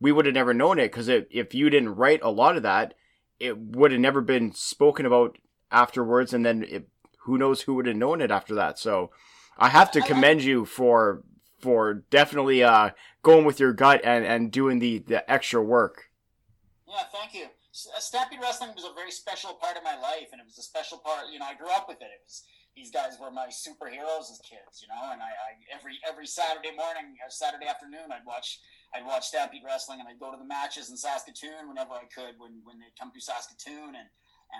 we 0.00 0.10
would 0.10 0.24
have 0.24 0.34
never 0.34 0.54
known 0.54 0.78
it 0.78 0.90
because 0.90 1.08
if 1.08 1.54
you 1.54 1.68
didn't 1.68 1.96
write 1.96 2.20
a 2.22 2.30
lot 2.30 2.56
of 2.56 2.62
that, 2.62 2.94
it 3.38 3.58
would 3.58 3.92
have 3.92 4.00
never 4.00 4.22
been 4.22 4.52
spoken 4.52 5.04
about 5.04 5.36
afterwards, 5.70 6.32
and 6.32 6.46
then 6.46 6.62
it, 6.62 6.88
who 7.24 7.38
knows 7.38 7.62
who 7.62 7.74
would 7.74 7.86
have 7.86 7.96
known 7.96 8.20
it 8.20 8.30
after 8.30 8.54
that. 8.54 8.78
So 8.78 9.10
I 9.58 9.68
have 9.68 9.90
to 9.92 10.00
commend 10.00 10.42
you 10.42 10.64
for 10.64 11.22
for 11.60 12.04
definitely 12.10 12.62
uh, 12.62 12.90
going 13.22 13.46
with 13.46 13.58
your 13.58 13.72
gut 13.72 14.02
and, 14.04 14.24
and 14.24 14.52
doing 14.52 14.78
the, 14.80 14.98
the 14.98 15.24
extra 15.30 15.62
work. 15.62 16.10
Yeah, 16.86 17.08
thank 17.10 17.32
you. 17.32 17.44
Uh, 17.46 17.98
Stampede 17.98 18.38
Wrestling 18.42 18.70
was 18.76 18.84
a 18.84 18.92
very 18.94 19.10
special 19.10 19.54
part 19.54 19.76
of 19.76 19.82
my 19.82 19.96
life, 19.96 20.28
and 20.30 20.40
it 20.40 20.44
was 20.44 20.58
a 20.58 20.62
special 20.62 20.98
part. 20.98 21.32
You 21.32 21.38
know, 21.38 21.46
I 21.46 21.54
grew 21.54 21.72
up 21.72 21.88
with 21.88 22.02
it. 22.02 22.12
It 22.12 22.20
was 22.22 22.44
these 22.76 22.90
guys 22.90 23.16
were 23.18 23.30
my 23.30 23.48
superheroes 23.48 24.30
as 24.30 24.42
kids, 24.44 24.82
you 24.82 24.88
know. 24.92 25.10
And 25.10 25.22
I, 25.22 25.32
I 25.32 25.50
every 25.72 25.98
every 26.06 26.26
Saturday 26.26 26.70
morning, 26.76 27.16
or 27.24 27.30
Saturday 27.30 27.66
afternoon, 27.66 28.12
I'd 28.12 28.26
watch 28.26 28.60
I'd 28.94 29.06
watch 29.06 29.26
Stampede 29.26 29.64
Wrestling, 29.64 30.00
and 30.00 30.08
I'd 30.08 30.20
go 30.20 30.30
to 30.30 30.38
the 30.38 30.46
matches 30.46 30.90
in 30.90 30.96
Saskatoon 30.96 31.66
whenever 31.66 31.94
I 31.94 32.06
could 32.12 32.36
when 32.38 32.60
when 32.62 32.78
they'd 32.78 32.94
come 33.00 33.10
through 33.10 33.24
Saskatoon, 33.24 33.96
and 33.96 34.06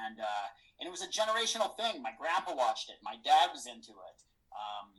and 0.06 0.18
uh, 0.18 0.46
and 0.80 0.88
it 0.88 0.92
was 0.92 1.02
a 1.02 1.10
generational 1.10 1.76
thing. 1.78 2.02
My 2.02 2.12
grandpa 2.18 2.54
watched 2.54 2.90
it. 2.90 2.98
My 3.02 3.14
dad 3.22 3.54
was 3.54 3.66
into 3.66 3.94
it. 3.94 4.18
Um, 4.50 4.90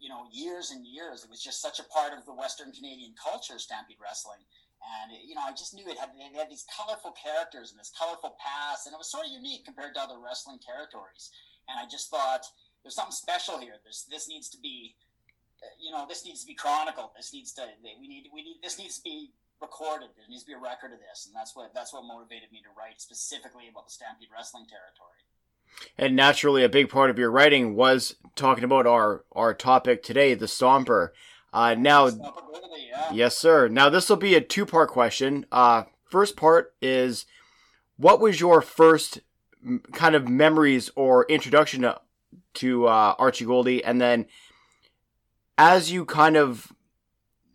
you 0.00 0.08
know, 0.08 0.24
years 0.32 0.72
and 0.72 0.86
years. 0.86 1.24
It 1.24 1.30
was 1.30 1.42
just 1.42 1.60
such 1.60 1.78
a 1.78 1.84
part 1.92 2.16
of 2.16 2.24
the 2.24 2.32
Western 2.32 2.72
Canadian 2.72 3.12
culture, 3.20 3.58
Stampede 3.58 4.00
Wrestling 4.00 4.40
and 4.84 5.16
you 5.24 5.34
know, 5.34 5.44
I 5.44 5.52
just 5.52 5.72
knew 5.72 5.86
it 5.88 5.98
had 5.98 6.12
it 6.12 6.36
had 6.36 6.50
these 6.50 6.66
colorful 6.68 7.16
characters 7.16 7.72
and 7.72 7.80
this 7.80 7.92
colorful 7.96 8.36
past, 8.36 8.86
and 8.86 8.92
it 8.92 9.00
was 9.00 9.10
sort 9.10 9.24
of 9.24 9.32
unique 9.32 9.64
compared 9.64 9.94
to 9.94 10.00
other 10.00 10.20
wrestling 10.20 10.60
territories. 10.60 11.30
And 11.68 11.80
I 11.80 11.88
just 11.88 12.10
thought 12.10 12.44
there's 12.82 12.94
something 12.94 13.16
special 13.16 13.58
here. 13.58 13.80
This 13.84 14.04
this 14.10 14.28
needs 14.28 14.48
to 14.50 14.58
be, 14.60 14.96
you 15.80 15.90
know, 15.90 16.04
this 16.08 16.24
needs 16.24 16.40
to 16.44 16.46
be 16.46 16.54
chronicled. 16.54 17.16
This 17.16 17.32
needs 17.32 17.52
to 17.56 17.64
we 18.00 18.08
need 18.08 18.28
we 18.32 18.44
need 18.44 18.60
this 18.62 18.78
needs 18.78 19.00
to 19.00 19.02
be 19.02 19.32
recorded. 19.64 20.10
There 20.16 20.28
needs 20.28 20.44
to 20.44 20.48
be 20.48 20.52
a 20.52 20.58
record 20.58 20.92
of 20.92 21.00
this, 21.00 21.26
and 21.26 21.34
that's 21.34 21.56
what 21.56 21.72
that's 21.74 21.92
what 21.92 22.04
motivated 22.04 22.52
me 22.52 22.60
to 22.62 22.72
write 22.76 23.00
specifically 23.00 23.64
about 23.70 23.86
the 23.86 23.92
Stampede 23.92 24.28
Wrestling 24.32 24.66
territory. 24.68 25.24
And 25.98 26.14
naturally, 26.14 26.62
a 26.62 26.68
big 26.68 26.88
part 26.88 27.10
of 27.10 27.18
your 27.18 27.30
writing 27.30 27.74
was 27.74 28.16
talking 28.36 28.64
about 28.64 28.86
our 28.86 29.24
our 29.32 29.54
topic 29.54 30.02
today, 30.02 30.34
the 30.34 30.46
Stomper. 30.46 31.10
Uh, 31.52 31.74
now, 31.74 32.06
yeah. 32.06 33.12
yes, 33.12 33.38
sir. 33.38 33.68
Now 33.68 33.88
this 33.88 34.08
will 34.08 34.16
be 34.16 34.34
a 34.34 34.40
two-part 34.40 34.90
question. 34.90 35.46
Uh, 35.52 35.84
first 36.04 36.36
part 36.36 36.74
is, 36.82 37.26
what 37.96 38.20
was 38.20 38.40
your 38.40 38.60
first 38.60 39.20
kind 39.92 40.14
of 40.14 40.28
memories 40.28 40.90
or 40.94 41.24
introduction 41.26 41.82
to, 41.82 42.00
to 42.54 42.86
uh, 42.86 43.14
Archie 43.18 43.46
Gouldie, 43.46 43.82
and 43.84 44.00
then 44.00 44.26
as 45.56 45.92
you 45.92 46.04
kind 46.04 46.36
of 46.36 46.72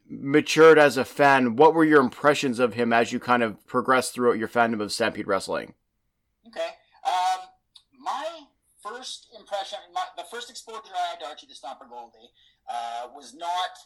matured 0.09 0.77
as 0.77 0.97
a 0.97 1.05
fan, 1.05 1.55
what 1.55 1.73
were 1.73 1.85
your 1.85 2.01
impressions 2.01 2.59
of 2.59 2.73
him 2.73 2.91
as 2.91 3.11
you 3.11 3.19
kind 3.19 3.43
of 3.43 3.65
progressed 3.67 4.13
throughout 4.13 4.37
your 4.37 4.47
fandom 4.47 4.81
of 4.81 4.91
Stampede 4.91 5.27
Wrestling? 5.27 5.73
Okay. 6.47 6.69
Um, 7.05 7.47
my 7.99 8.25
first 8.81 9.27
impression, 9.37 9.77
my, 9.93 10.03
the 10.17 10.25
first 10.31 10.49
exposure 10.49 10.93
I 10.95 11.11
had 11.11 11.19
to 11.21 11.27
Archie 11.27 11.47
the 11.47 11.53
Stomper 11.53 11.87
Gouldie 11.89 12.33
uh, 12.69 13.07
was 13.15 13.35
not 13.35 13.77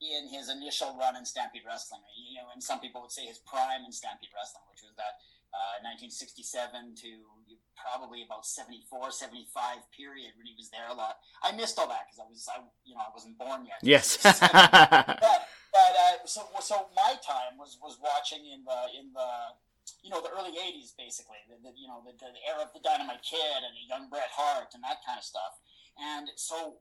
in 0.00 0.28
his 0.28 0.48
initial 0.48 0.96
run 0.98 1.16
in 1.16 1.24
Stampede 1.24 1.62
Wrestling. 1.66 2.00
You 2.16 2.40
know, 2.40 2.48
and 2.52 2.62
some 2.62 2.80
people 2.80 3.00
would 3.02 3.12
say 3.12 3.24
his 3.26 3.38
prime 3.38 3.84
in 3.84 3.92
Stampede 3.92 4.30
Wrestling, 4.36 4.64
which 4.68 4.82
was 4.84 4.96
that 4.96 5.20
uh, 5.52 5.82
1967 5.82 6.94
to 7.02 7.10
probably 7.74 8.22
about 8.22 8.46
74, 8.46 9.10
75 9.10 9.82
period 9.96 10.32
when 10.36 10.46
he 10.46 10.54
was 10.56 10.70
there 10.70 10.88
a 10.90 10.94
lot. 10.94 11.16
I 11.42 11.52
missed 11.52 11.78
all 11.78 11.88
that 11.88 12.06
because 12.06 12.20
I 12.20 12.28
was, 12.28 12.48
I, 12.48 12.60
you 12.84 12.94
know, 12.94 13.00
I 13.00 13.10
wasn't 13.12 13.38
born 13.38 13.64
yet. 13.64 13.80
Yes. 13.82 14.20
but 14.22 15.48
but 15.72 15.92
uh, 15.94 16.26
so 16.26 16.46
so 16.60 16.90
my 16.94 17.14
time 17.22 17.58
was 17.58 17.78
was 17.82 17.98
watching 18.02 18.46
in 18.46 18.62
the 18.64 18.80
in 18.94 19.12
the 19.14 19.30
you 20.02 20.10
know 20.10 20.20
the 20.20 20.30
early 20.30 20.54
80s 20.54 20.94
basically 20.96 21.40
the, 21.50 21.56
the 21.62 21.72
you 21.74 21.88
know 21.88 22.02
the, 22.06 22.14
the 22.18 22.30
era 22.46 22.62
of 22.62 22.72
the 22.72 22.82
dynamite 22.84 23.22
kid 23.26 23.60
and 23.64 23.72
the 23.74 23.86
young 23.88 24.08
bret 24.08 24.30
hart 24.30 24.70
and 24.74 24.82
that 24.84 25.02
kind 25.02 25.18
of 25.18 25.26
stuff 25.26 25.58
and 25.98 26.30
so 26.36 26.78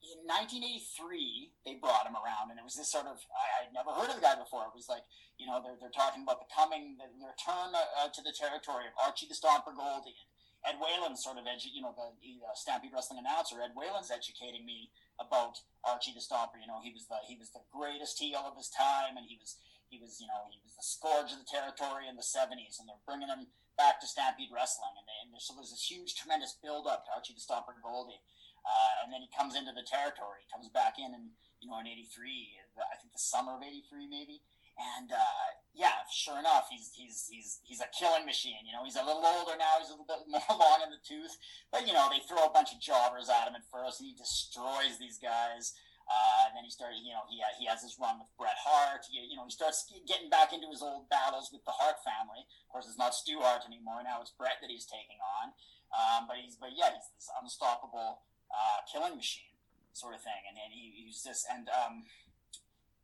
in 0.00 0.24
1983, 0.24 1.52
they 1.68 1.76
brought 1.76 2.08
him 2.08 2.16
around, 2.16 2.48
and 2.48 2.56
it 2.56 2.64
was 2.64 2.72
this 2.72 2.88
sort 2.88 3.04
of 3.04 3.20
I, 3.36 3.68
would 3.68 3.76
never 3.76 3.92
heard 3.92 4.08
of 4.08 4.16
the 4.16 4.24
guy 4.24 4.32
before. 4.32 4.64
It 4.64 4.72
was 4.72 4.88
like 4.88 5.04
you 5.36 5.44
know 5.44 5.60
they're, 5.60 5.76
they're 5.76 5.92
talking 5.92 6.24
about 6.24 6.40
the 6.40 6.48
coming, 6.48 6.96
the, 6.96 7.04
the 7.20 7.28
return 7.28 7.76
uh, 7.76 8.08
to 8.08 8.20
the 8.24 8.32
territory 8.32 8.88
of 8.88 8.96
Archie 8.96 9.28
the 9.28 9.36
Stomper 9.36 9.76
Gouldie. 9.76 10.16
Ed 10.60 10.76
Whalen's 10.76 11.24
sort 11.24 11.40
of 11.40 11.44
edu- 11.44 11.72
you 11.72 11.84
know 11.84 11.92
the, 11.96 12.12
the 12.20 12.44
uh, 12.44 12.56
Stampede 12.56 12.92
Wrestling 12.92 13.20
announcer. 13.20 13.60
Ed 13.60 13.76
Whalen's 13.76 14.08
educating 14.08 14.64
me 14.64 14.88
about 15.20 15.60
Archie 15.84 16.16
the 16.16 16.24
Stomper. 16.24 16.58
You 16.58 16.66
know 16.66 16.80
he 16.82 16.90
was 16.90 17.06
the 17.06 17.20
he 17.28 17.36
was 17.36 17.52
the 17.52 17.62
greatest 17.68 18.18
heel 18.18 18.42
of 18.42 18.56
his 18.56 18.72
time, 18.72 19.20
and 19.20 19.28
he 19.28 19.36
was 19.36 19.60
he 19.92 20.00
was 20.00 20.18
you 20.18 20.26
know 20.26 20.48
he 20.48 20.58
was 20.64 20.74
the 20.74 20.84
scourge 20.84 21.30
of 21.30 21.38
the 21.38 21.48
territory 21.48 22.08
in 22.08 22.16
the 22.16 22.26
70s, 22.26 22.80
and 22.80 22.88
they're 22.88 23.04
bringing 23.04 23.28
him 23.28 23.52
back 23.78 24.00
to 24.00 24.08
Stampede 24.08 24.52
Wrestling, 24.52 24.92
and, 24.96 25.06
they, 25.08 25.18
and 25.24 25.32
so 25.40 25.56
there's 25.56 25.72
this 25.72 25.88
huge 25.88 26.16
tremendous 26.16 26.56
build 26.60 26.84
up 26.88 27.06
to 27.06 27.12
Archie 27.16 27.32
the 27.32 27.40
Stomper 27.40 27.76
Gouldie 27.80 28.20
uh, 28.64 29.04
and 29.04 29.08
then 29.12 29.24
he 29.24 29.30
comes 29.32 29.56
into 29.56 29.72
the 29.72 29.84
territory. 29.86 30.44
Comes 30.52 30.68
back 30.68 31.00
in, 31.00 31.16
and 31.16 31.32
you 31.60 31.68
know, 31.68 31.80
in 31.80 31.88
'83, 31.88 32.60
I 32.76 32.96
think 33.00 33.12
the 33.12 33.22
summer 33.22 33.56
of 33.56 33.64
'83, 33.64 34.08
maybe. 34.08 34.44
And 34.80 35.12
uh, 35.12 35.46
yeah, 35.76 36.08
sure 36.08 36.40
enough, 36.40 36.72
he's 36.72 36.88
he's 36.96 37.28
he's 37.28 37.60
he's 37.68 37.84
a 37.84 37.90
killing 37.92 38.24
machine. 38.24 38.64
You 38.64 38.72
know, 38.72 38.84
he's 38.84 38.96
a 38.96 39.04
little 39.04 39.20
older 39.20 39.52
now. 39.60 39.76
He's 39.76 39.92
a 39.92 39.96
little 39.96 40.08
bit 40.08 40.24
more 40.32 40.56
long 40.56 40.80
in 40.80 40.88
the 40.88 41.02
tooth, 41.04 41.36
but 41.68 41.84
you 41.84 41.92
know, 41.92 42.08
they 42.08 42.24
throw 42.24 42.48
a 42.48 42.54
bunch 42.54 42.72
of 42.72 42.80
jobbers 42.80 43.28
at 43.28 43.44
him 43.44 43.54
at 43.54 43.68
first, 43.68 44.00
and 44.00 44.08
he 44.08 44.16
destroys 44.16 44.96
these 44.96 45.20
guys. 45.20 45.76
Uh, 46.10 46.50
and 46.50 46.58
then 46.58 46.66
he 46.66 46.72
started, 46.74 46.98
you 47.06 47.14
know, 47.14 47.22
he, 47.30 47.38
he 47.62 47.70
has 47.70 47.86
his 47.86 47.94
run 47.94 48.18
with 48.18 48.26
Bret 48.34 48.58
Hart. 48.58 49.06
He, 49.06 49.22
you 49.30 49.38
know, 49.38 49.46
he 49.46 49.54
starts 49.54 49.86
getting 50.10 50.26
back 50.26 50.50
into 50.50 50.66
his 50.66 50.82
old 50.82 51.06
battles 51.06 51.54
with 51.54 51.62
the 51.62 51.70
Hart 51.70 52.02
family. 52.02 52.42
Of 52.66 52.68
course, 52.74 52.90
it's 52.90 52.98
not 52.98 53.14
Stu 53.14 53.38
Hart 53.38 53.62
anymore. 53.62 54.02
Now 54.02 54.18
it's 54.18 54.34
Bret 54.34 54.58
that 54.58 54.74
he's 54.74 54.90
taking 54.90 55.22
on. 55.22 55.54
Um, 55.94 56.26
but 56.26 56.42
he's, 56.42 56.58
but 56.58 56.74
yeah, 56.74 56.90
he's 56.90 57.06
this 57.14 57.30
unstoppable 57.38 58.26
uh, 58.50 58.82
killing 58.90 59.14
machine 59.14 59.54
sort 59.94 60.18
of 60.18 60.22
thing. 60.26 60.50
And, 60.50 60.58
and 60.58 60.74
he, 60.74 61.06
he's 61.06 61.22
just 61.22 61.46
and 61.46 61.70
um, 61.70 62.10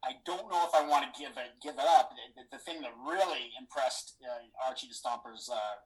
I 0.06 0.14
don't 0.24 0.48
know 0.48 0.62
if 0.62 0.74
I 0.74 0.86
want 0.86 1.12
to 1.12 1.20
give 1.20 1.32
it 1.36 1.58
give 1.62 1.74
it 1.74 1.88
up. 1.98 2.12
The, 2.36 2.56
the 2.56 2.62
thing 2.62 2.80
that 2.82 2.92
really 3.04 3.50
impressed 3.58 4.14
uh, 4.22 4.68
Archie 4.68 4.88
Stomper's 4.94 5.50
uh, 5.52 5.82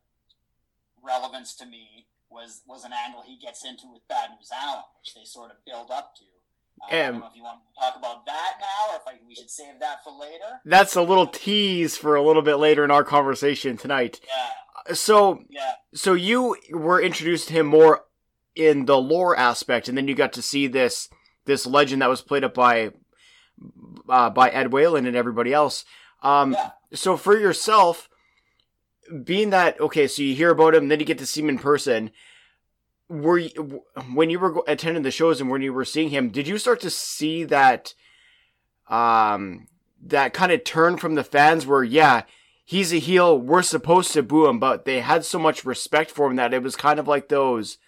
relevance 1.02 1.54
to 1.56 1.66
me 1.66 2.06
was 2.30 2.62
was 2.66 2.84
an 2.84 2.92
angle 2.92 3.22
he 3.26 3.38
gets 3.38 3.64
into 3.64 3.84
with 3.90 4.06
Bad 4.08 4.30
News 4.36 4.50
Allen, 4.52 4.84
which 5.00 5.14
they 5.14 5.24
sort 5.24 5.50
of 5.50 5.56
build 5.64 5.90
up 5.90 6.14
to. 6.16 6.24
Uh, 6.82 6.96
I 6.96 7.10
don't 7.10 7.20
know 7.20 7.26
if 7.26 7.36
you 7.36 7.42
want 7.42 7.60
to 7.60 7.80
talk 7.80 7.96
about 7.96 8.26
that 8.26 8.52
now, 8.60 8.94
or 8.94 8.96
if 8.96 9.02
I, 9.06 9.26
we 9.26 9.34
should 9.34 9.50
save 9.50 9.80
that 9.80 10.04
for 10.04 10.12
later. 10.12 10.60
That's 10.64 10.96
a 10.96 11.02
little 11.02 11.26
tease 11.26 11.96
for 11.96 12.14
a 12.14 12.22
little 12.22 12.42
bit 12.42 12.56
later 12.56 12.84
in 12.84 12.90
our 12.90 13.04
conversation 13.04 13.76
tonight. 13.76 14.20
Yeah. 14.26 14.94
So, 14.94 15.44
yeah. 15.50 15.72
so 15.94 16.14
you 16.14 16.56
were 16.70 17.00
introduced 17.00 17.48
to 17.48 17.54
him 17.54 17.66
more 17.66 18.04
in 18.54 18.86
the 18.86 18.96
lore 18.96 19.36
aspect, 19.36 19.88
and 19.88 19.96
then 19.96 20.08
you 20.08 20.14
got 20.14 20.32
to 20.34 20.42
see 20.42 20.66
this 20.66 21.08
this 21.46 21.66
legend 21.66 22.02
that 22.02 22.08
was 22.08 22.22
played 22.22 22.44
up 22.44 22.54
by 22.54 22.92
uh, 24.10 24.30
by 24.30 24.50
Ed 24.50 24.72
Whalen 24.72 25.06
and 25.06 25.16
everybody 25.16 25.52
else. 25.52 25.84
Um, 26.22 26.52
yeah. 26.52 26.70
So 26.92 27.16
for 27.16 27.38
yourself, 27.38 28.08
being 29.24 29.50
that 29.50 29.80
okay, 29.80 30.06
so 30.06 30.22
you 30.22 30.34
hear 30.34 30.50
about 30.50 30.74
him, 30.74 30.88
then 30.88 31.00
you 31.00 31.06
get 31.06 31.18
to 31.18 31.26
see 31.26 31.40
him 31.40 31.48
in 31.48 31.58
person. 31.58 32.10
Were 33.08 33.38
you, 33.38 33.82
when 34.12 34.30
you 34.30 34.38
were 34.38 34.62
attending 34.68 35.02
the 35.02 35.10
shows 35.10 35.40
and 35.40 35.50
when 35.50 35.62
you 35.62 35.72
were 35.72 35.84
seeing 35.84 36.10
him, 36.10 36.28
did 36.28 36.46
you 36.46 36.58
start 36.58 36.80
to 36.80 36.90
see 36.90 37.42
that 37.44 37.94
um, 38.88 39.66
that 40.02 40.32
kind 40.32 40.52
of 40.52 40.62
turn 40.62 40.96
from 40.96 41.16
the 41.16 41.24
fans 41.24 41.66
where 41.66 41.82
yeah, 41.82 42.22
he's 42.64 42.92
a 42.92 42.98
heel, 42.98 43.36
we're 43.36 43.62
supposed 43.62 44.12
to 44.12 44.22
boo 44.22 44.46
him, 44.46 44.60
but 44.60 44.84
they 44.84 45.00
had 45.00 45.24
so 45.24 45.38
much 45.40 45.64
respect 45.64 46.10
for 46.10 46.28
him 46.28 46.36
that 46.36 46.54
it 46.54 46.62
was 46.62 46.76
kind 46.76 47.00
of 47.00 47.08
like 47.08 47.28
those 47.28 47.78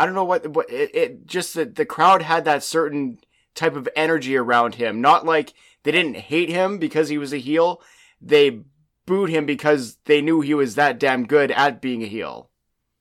I 0.00 0.06
don't 0.06 0.14
know 0.14 0.24
what, 0.24 0.46
what 0.48 0.70
it, 0.70 0.94
it 0.94 1.26
just 1.26 1.54
the, 1.54 1.66
the 1.66 1.84
crowd 1.84 2.22
had 2.22 2.46
that 2.46 2.62
certain 2.62 3.18
type 3.54 3.76
of 3.76 3.88
energy 3.96 4.36
around 4.36 4.76
him. 4.76 5.00
Not 5.00 5.26
like 5.26 5.54
they 5.82 5.92
didn't 5.92 6.16
hate 6.16 6.48
him 6.48 6.78
because 6.78 7.08
he 7.08 7.18
was 7.18 7.32
a 7.32 7.38
heel. 7.38 7.82
They 8.20 8.62
booed 9.06 9.30
him 9.30 9.46
because 9.46 9.98
they 10.04 10.20
knew 10.20 10.40
he 10.40 10.54
was 10.54 10.74
that 10.74 10.98
damn 10.98 11.26
good 11.26 11.50
at 11.50 11.80
being 11.80 12.02
a 12.02 12.06
heel. 12.06 12.50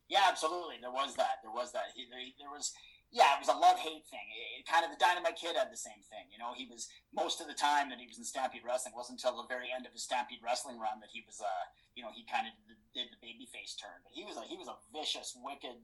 Yeah, 0.09 0.25
absolutely. 0.25 0.81
There 0.81 0.91
was 0.91 1.13
that. 1.15 1.37
There 1.45 1.53
was 1.53 1.71
that. 1.73 1.93
He, 1.93 2.09
there 2.09 2.49
was, 2.49 2.73
yeah, 3.13 3.37
it 3.37 3.45
was 3.45 3.53
a 3.53 3.59
love 3.61 3.77
hate 3.77 4.09
thing. 4.09 4.25
It, 4.33 4.61
it, 4.61 4.65
kind 4.65 4.81
of 4.81 4.89
the 4.89 4.97
Dynamite 4.97 5.37
Kid 5.37 5.53
had 5.53 5.69
the 5.69 5.77
same 5.77 6.01
thing. 6.09 6.25
You 6.33 6.41
know, 6.41 6.57
he 6.57 6.65
was 6.65 6.89
most 7.13 7.41
of 7.41 7.45
the 7.45 7.53
time 7.53 7.93
that 7.93 8.01
he 8.01 8.09
was 8.09 8.17
in 8.17 8.25
Stampede 8.25 8.65
Wrestling 8.65 8.97
wasn't 8.97 9.21
until 9.21 9.37
the 9.37 9.45
very 9.45 9.69
end 9.69 9.85
of 9.85 9.93
his 9.93 10.01
Stampede 10.01 10.41
Wrestling 10.41 10.81
run 10.81 10.97
that 11.05 11.13
he 11.13 11.21
was, 11.29 11.37
uh, 11.37 11.65
you 11.93 12.01
know, 12.01 12.09
he 12.09 12.25
kind 12.25 12.49
of 12.49 12.57
did, 12.65 12.81
did 12.97 13.07
the 13.13 13.21
babyface 13.21 13.77
turn. 13.77 14.01
But 14.01 14.17
he 14.17 14.25
was 14.25 14.33
a 14.33 14.43
he 14.49 14.57
was 14.57 14.65
a 14.65 14.81
vicious, 14.89 15.37
wicked 15.37 15.77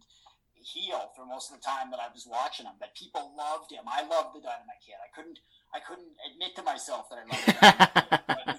heel 0.65 1.13
for 1.13 1.25
most 1.25 1.53
of 1.53 1.61
the 1.61 1.63
time 1.63 1.93
that 1.93 2.01
I 2.01 2.09
was 2.09 2.25
watching 2.25 2.65
him, 2.65 2.73
but 2.81 2.97
people 2.97 3.37
loved 3.37 3.69
him. 3.69 3.85
I 3.85 4.01
loved 4.01 4.33
the 4.33 4.41
Dynamite 4.41 4.81
Kid. 4.81 4.97
I 4.97 5.13
couldn't 5.13 5.37
I 5.69 5.79
couldn't 5.79 6.17
admit 6.25 6.57
to 6.57 6.63
myself 6.65 7.05
that 7.13 7.21
I 7.21 7.25
loved 7.29 7.45
him. 7.45 7.57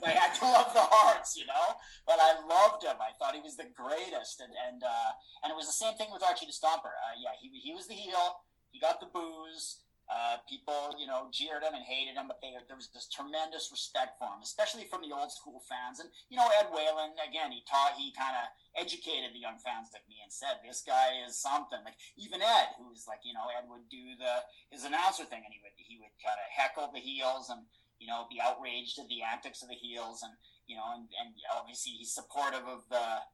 I 0.06 0.14
had 0.14 0.38
to 0.38 0.46
love 0.46 0.70
the 0.70 0.86
Harts, 0.86 1.34
you 1.34 1.46
know. 1.50 1.74
But 2.06 2.22
I 2.22 2.38
loved 2.46 2.86
him. 2.86 2.94
I 3.02 3.10
thought 3.18 3.34
he 3.34 3.42
was 3.42 3.58
the 3.58 3.66
greatest, 3.74 4.38
and 4.38 4.54
and 4.54 4.86
uh, 4.86 5.10
and 5.42 5.50
it 5.50 5.58
was 5.58 5.66
the 5.66 5.74
same 5.74 5.98
thing 5.98 6.14
with 6.14 6.22
Archie 6.22 6.46
the 6.46 6.54
Stomper. 6.54 6.94
Uh, 6.94 7.18
yeah, 7.18 7.34
he 7.42 7.50
he 7.50 7.74
was 7.74 7.90
the 7.90 7.98
heel. 7.98 8.46
He 8.70 8.78
got 8.78 9.00
the 9.02 9.10
booze. 9.10 9.82
Uh, 10.06 10.38
people, 10.46 10.94
you 10.94 11.02
know, 11.02 11.26
jeered 11.34 11.66
him 11.66 11.74
and 11.74 11.82
hated 11.82 12.14
him, 12.14 12.30
but 12.30 12.38
they, 12.38 12.54
there 12.70 12.78
was 12.78 12.94
this 12.94 13.10
tremendous 13.10 13.74
respect 13.74 14.14
for 14.22 14.30
him, 14.30 14.38
especially 14.38 14.86
from 14.86 15.02
the 15.02 15.10
old 15.10 15.34
school 15.34 15.58
fans. 15.66 15.98
And 15.98 16.06
you 16.30 16.38
know, 16.38 16.46
Ed 16.62 16.70
Whalen, 16.70 17.18
again, 17.18 17.50
he 17.50 17.66
taught, 17.66 17.98
he 17.98 18.14
kind 18.14 18.38
of 18.38 18.46
educated 18.78 19.34
the 19.34 19.42
young 19.42 19.58
fans 19.58 19.90
like 19.90 20.06
me 20.06 20.22
and 20.22 20.30
said, 20.30 20.62
"This 20.62 20.86
guy 20.86 21.18
is 21.26 21.34
something." 21.34 21.82
Like 21.82 21.98
even 22.14 22.38
Ed, 22.38 22.78
who's 22.78 23.10
like, 23.10 23.26
you 23.26 23.34
know, 23.34 23.50
Ed 23.50 23.66
would 23.66 23.90
do 23.90 24.14
the 24.14 24.46
his 24.70 24.86
announcer 24.86 25.26
thing, 25.26 25.42
and 25.42 25.50
he 25.50 25.58
would 25.58 25.74
he 25.74 25.98
would 25.98 26.14
kind 26.22 26.38
of 26.38 26.46
heckle 26.54 26.94
the 26.94 27.02
heels 27.02 27.50
and 27.50 27.66
you 27.98 28.06
know 28.06 28.30
be 28.30 28.38
outraged 28.38 29.02
at 29.02 29.10
the 29.10 29.26
antics 29.26 29.66
of 29.66 29.68
the 29.68 29.78
heels, 29.78 30.22
and 30.22 30.38
you 30.70 30.78
know, 30.78 30.86
and, 30.94 31.10
and 31.18 31.34
obviously 31.50 31.98
he's 31.98 32.14
supportive 32.14 32.62
of 32.62 32.86
the 32.90 33.26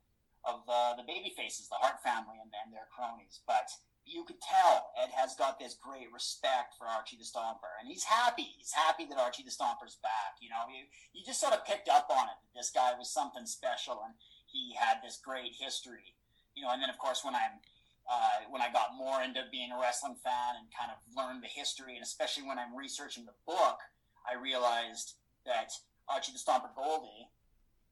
of 0.44 0.64
uh, 0.66 0.96
the 0.96 1.06
baby 1.06 1.32
faces, 1.36 1.68
the 1.68 1.78
Hart 1.78 2.02
family, 2.02 2.40
and, 2.40 2.50
and 2.64 2.72
their 2.72 2.88
cronies, 2.90 3.40
but 3.46 3.70
you 4.04 4.24
could 4.24 4.40
tell 4.42 4.90
Ed 4.98 5.10
has 5.14 5.34
got 5.34 5.58
this 5.58 5.78
great 5.78 6.10
respect 6.12 6.74
for 6.78 6.86
Archie 6.86 7.16
the 7.16 7.24
Stomper, 7.24 7.70
and 7.78 7.88
he's 7.88 8.04
happy. 8.04 8.54
He's 8.58 8.72
happy 8.72 9.06
that 9.06 9.18
Archie 9.18 9.44
the 9.44 9.54
Stomper's 9.54 9.98
back. 10.02 10.38
You 10.40 10.50
know, 10.50 10.66
you, 10.68 10.84
you 11.14 11.24
just 11.24 11.40
sort 11.40 11.54
of 11.54 11.64
picked 11.64 11.88
up 11.88 12.10
on 12.10 12.26
it 12.26 12.38
that 12.42 12.58
this 12.58 12.70
guy 12.70 12.92
was 12.98 13.10
something 13.10 13.46
special, 13.46 14.02
and 14.04 14.14
he 14.46 14.74
had 14.74 14.98
this 15.02 15.20
great 15.22 15.54
history. 15.58 16.14
You 16.54 16.64
know, 16.64 16.72
and 16.72 16.82
then 16.82 16.90
of 16.90 16.98
course 16.98 17.24
when 17.24 17.34
I'm 17.34 17.62
uh, 18.10 18.50
when 18.50 18.60
I 18.60 18.70
got 18.72 18.98
more 18.98 19.22
into 19.22 19.46
being 19.50 19.70
a 19.70 19.78
wrestling 19.78 20.16
fan 20.18 20.58
and 20.58 20.66
kind 20.74 20.90
of 20.90 20.98
learned 21.14 21.42
the 21.42 21.48
history, 21.48 21.94
and 21.94 22.02
especially 22.02 22.42
when 22.42 22.58
I'm 22.58 22.74
researching 22.74 23.24
the 23.24 23.38
book, 23.46 23.78
I 24.26 24.34
realized 24.34 25.14
that 25.46 25.70
Archie 26.08 26.32
the 26.32 26.42
Stomper 26.42 26.74
Gouldie 26.74 27.30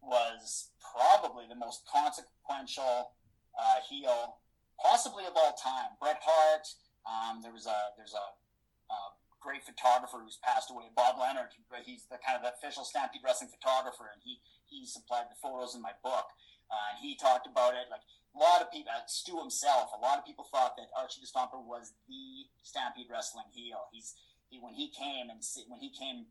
was 0.03 0.71
probably 0.83 1.45
the 1.49 1.55
most 1.55 1.87
consequential 1.87 3.13
uh, 3.55 3.79
heel 3.89 4.40
possibly 4.81 5.29
of 5.29 5.37
all 5.37 5.53
time. 5.55 5.95
Bret 6.01 6.19
Hart. 6.25 6.67
Um, 7.05 7.41
there 7.41 7.53
was 7.53 7.65
a 7.65 7.97
there's 7.97 8.17
a, 8.17 8.27
a, 8.93 8.99
great 9.41 9.65
photographer 9.65 10.21
who's 10.21 10.37
passed 10.45 10.69
away, 10.69 10.93
Bob 10.93 11.17
Leonard. 11.17 11.49
He's 11.89 12.05
the 12.13 12.21
kind 12.21 12.37
of 12.37 12.45
official 12.45 12.85
Stampede 12.85 13.25
Wrestling 13.25 13.49
photographer, 13.49 14.13
and 14.13 14.21
he 14.21 14.41
he 14.69 14.85
supplied 14.85 15.33
the 15.33 15.41
photos 15.41 15.73
in 15.73 15.81
my 15.81 15.97
book. 16.05 16.29
Uh, 16.69 16.95
and 16.95 17.01
he 17.01 17.17
talked 17.17 17.49
about 17.49 17.73
it 17.73 17.89
like 17.89 18.05
a 18.37 18.39
lot 18.39 18.61
of 18.61 18.69
people. 18.69 18.93
Uh, 18.93 19.01
Stu 19.09 19.41
himself. 19.41 19.97
A 19.97 20.01
lot 20.01 20.21
of 20.21 20.29
people 20.29 20.45
thought 20.45 20.77
that 20.77 20.93
Archie 20.93 21.25
Stomper 21.25 21.59
was 21.59 21.97
the 22.05 22.47
Stampede 22.63 23.09
Wrestling 23.09 23.49
heel. 23.49 23.89
He's 23.93 24.15
he 24.53 24.61
when 24.61 24.75
he 24.75 24.93
came 24.93 25.33
and 25.33 25.41
when 25.69 25.81
he 25.81 25.89
came. 25.89 26.29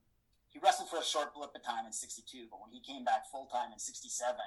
He 0.50 0.58
wrestled 0.58 0.90
for 0.90 0.98
a 0.98 1.06
short 1.06 1.34
blip 1.34 1.54
of 1.54 1.62
time 1.62 1.86
in 1.86 1.94
'62, 1.94 2.50
but 2.50 2.62
when 2.62 2.74
he 2.74 2.82
came 2.82 3.06
back 3.06 3.26
full 3.30 3.50
time 3.50 3.74
in 3.74 3.80
'67, 3.82 4.38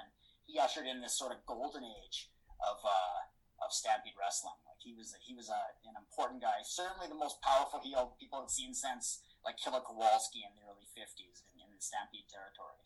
he 0.47 0.59
ushered 0.59 0.87
in 0.87 0.99
this 0.99 1.15
sort 1.15 1.31
of 1.31 1.45
golden 1.47 1.83
age 1.83 2.31
of 2.59 2.79
uh, 2.83 3.32
of 3.65 3.73
Stampede 3.73 4.13
Wrestling. 4.19 4.59
Like 4.67 4.79
he 4.79 4.93
was, 4.93 5.15
he 5.23 5.33
was 5.33 5.49
a, 5.49 5.61
an 5.87 5.95
important 5.97 6.41
guy. 6.41 6.61
Certainly 6.63 7.07
the 7.07 7.19
most 7.19 7.41
powerful 7.41 7.79
heel 7.79 8.15
people 8.19 8.39
have 8.41 8.49
seen 8.49 8.73
since 8.73 9.23
like 9.45 9.57
Killer 9.57 9.81
Kowalski 9.81 10.43
in 10.43 10.51
the 10.55 10.63
early 10.67 10.87
'50s 10.91 11.43
in, 11.47 11.59
in 11.63 11.69
the 11.75 11.81
Stampede 11.81 12.27
territory. 12.29 12.79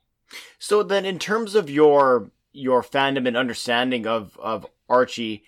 So 0.60 0.84
then, 0.84 1.06
in 1.06 1.20
terms 1.20 1.56
of 1.56 1.70
your 1.70 2.32
your 2.54 2.82
fandom 2.82 3.28
and 3.28 3.38
understanding 3.38 4.08
of 4.08 4.38
of 4.38 4.66
Archie, 4.90 5.44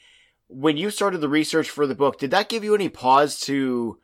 when 0.47 0.77
you 0.77 0.89
started 0.89 1.22
the 1.22 1.30
research 1.30 1.69
for 1.69 1.88
the 1.88 1.95
book, 1.95 2.19
did 2.19 2.31
that 2.31 2.49
give 2.49 2.64
you 2.64 2.76
any 2.76 2.89
pause 2.89 3.39
to? 3.41 3.99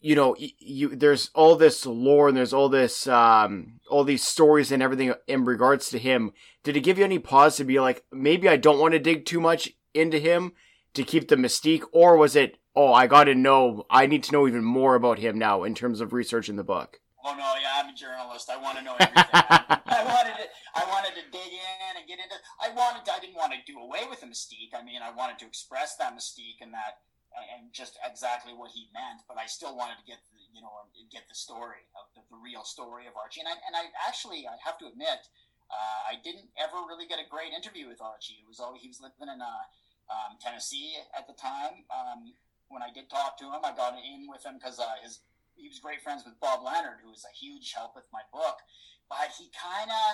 you 0.00 0.14
know 0.14 0.36
you 0.38 0.94
there's 0.94 1.30
all 1.34 1.56
this 1.56 1.84
lore 1.84 2.28
and 2.28 2.36
there's 2.36 2.52
all 2.52 2.68
this 2.68 3.08
um 3.08 3.80
all 3.90 4.04
these 4.04 4.22
stories 4.22 4.70
and 4.70 4.82
everything 4.82 5.12
in 5.26 5.44
regards 5.44 5.88
to 5.90 5.98
him 5.98 6.32
did 6.62 6.76
it 6.76 6.82
give 6.82 6.96
you 6.96 7.04
any 7.04 7.18
pause 7.18 7.56
to 7.56 7.64
be 7.64 7.80
like 7.80 8.04
maybe 8.12 8.48
i 8.48 8.56
don't 8.56 8.78
want 8.78 8.92
to 8.92 8.98
dig 8.98 9.24
too 9.24 9.40
much 9.40 9.72
into 9.96 10.18
him 10.18 10.52
to 10.94 11.02
keep 11.02 11.28
the 11.28 11.36
mystique, 11.36 11.84
or 11.92 12.16
was 12.16 12.36
it, 12.36 12.58
oh, 12.74 12.92
I 12.92 13.06
got 13.06 13.24
to 13.24 13.34
know, 13.34 13.84
I 13.90 14.06
need 14.06 14.22
to 14.24 14.32
know 14.32 14.46
even 14.46 14.64
more 14.64 14.94
about 14.94 15.18
him 15.18 15.38
now 15.38 15.64
in 15.64 15.74
terms 15.74 16.00
of 16.00 16.12
researching 16.12 16.56
the 16.56 16.64
book? 16.64 17.00
Oh 17.24 17.34
no, 17.34 17.58
yeah, 17.58 17.82
I'm 17.82 17.90
a 17.90 17.96
journalist. 17.96 18.46
I 18.46 18.56
want 18.56 18.78
to 18.78 18.84
know 18.84 18.94
everything. 19.00 19.18
I 19.34 20.06
wanted 20.06 20.38
to, 20.38 20.46
I 20.78 20.86
wanted 20.86 21.18
to 21.18 21.26
dig 21.34 21.50
in 21.50 21.92
and 21.98 22.06
get 22.06 22.22
into. 22.22 22.38
I 22.62 22.70
wanted, 22.70 23.02
to, 23.02 23.10
I 23.10 23.18
didn't 23.18 23.34
want 23.34 23.50
to 23.50 23.58
do 23.66 23.82
away 23.82 24.06
with 24.06 24.22
the 24.22 24.30
mystique. 24.30 24.70
I 24.78 24.86
mean, 24.86 25.02
I 25.02 25.10
wanted 25.10 25.42
to 25.42 25.46
express 25.46 25.98
that 25.98 26.14
mystique 26.14 26.62
and 26.62 26.70
that 26.70 27.02
and 27.34 27.68
just 27.74 27.98
exactly 28.06 28.54
what 28.54 28.70
he 28.70 28.86
meant. 28.94 29.26
But 29.26 29.42
I 29.42 29.50
still 29.50 29.74
wanted 29.74 29.98
to 29.98 30.06
get 30.06 30.22
the, 30.30 30.38
you 30.54 30.62
know 30.62 30.70
get 31.10 31.26
the 31.26 31.34
story 31.34 31.90
of 31.98 32.06
the, 32.14 32.22
the 32.30 32.38
real 32.38 32.62
story 32.62 33.10
of 33.10 33.18
Archie. 33.18 33.42
And 33.42 33.50
I 33.50 33.58
and 33.66 33.74
I 33.74 33.90
actually 34.06 34.46
I 34.46 34.54
have 34.62 34.78
to 34.78 34.86
admit 34.86 35.26
uh, 35.70 36.00
I 36.06 36.22
didn't 36.22 36.46
ever 36.54 36.78
really 36.86 37.06
get 37.10 37.18
a 37.18 37.26
great 37.26 37.50
interview 37.50 37.90
with 37.90 37.98
Archie. 37.98 38.38
It 38.38 38.46
was 38.46 38.62
always, 38.62 38.82
he 38.82 38.88
was 38.88 39.02
living 39.02 39.26
in 39.26 39.42
uh, 39.42 39.66
um, 40.10 40.38
Tennessee 40.40 40.96
at 41.16 41.26
the 41.26 41.34
time. 41.34 41.84
Um, 41.90 42.34
when 42.68 42.82
I 42.82 42.90
did 42.90 43.08
talk 43.08 43.38
to 43.38 43.46
him, 43.46 43.62
I 43.62 43.70
got 43.74 43.94
in 43.94 44.26
with 44.26 44.44
him 44.44 44.58
because 44.58 44.78
uh, 44.78 44.98
his 45.02 45.20
he 45.54 45.68
was 45.68 45.80
great 45.80 46.04
friends 46.04 46.20
with 46.26 46.36
Bob 46.38 46.60
Leonard, 46.60 47.00
who 47.00 47.08
was 47.08 47.24
a 47.24 47.32
huge 47.32 47.72
help 47.72 47.96
with 47.96 48.04
my 48.12 48.20
book. 48.28 48.60
But 49.08 49.32
he 49.40 49.48
kind 49.56 49.88
of, 49.88 50.06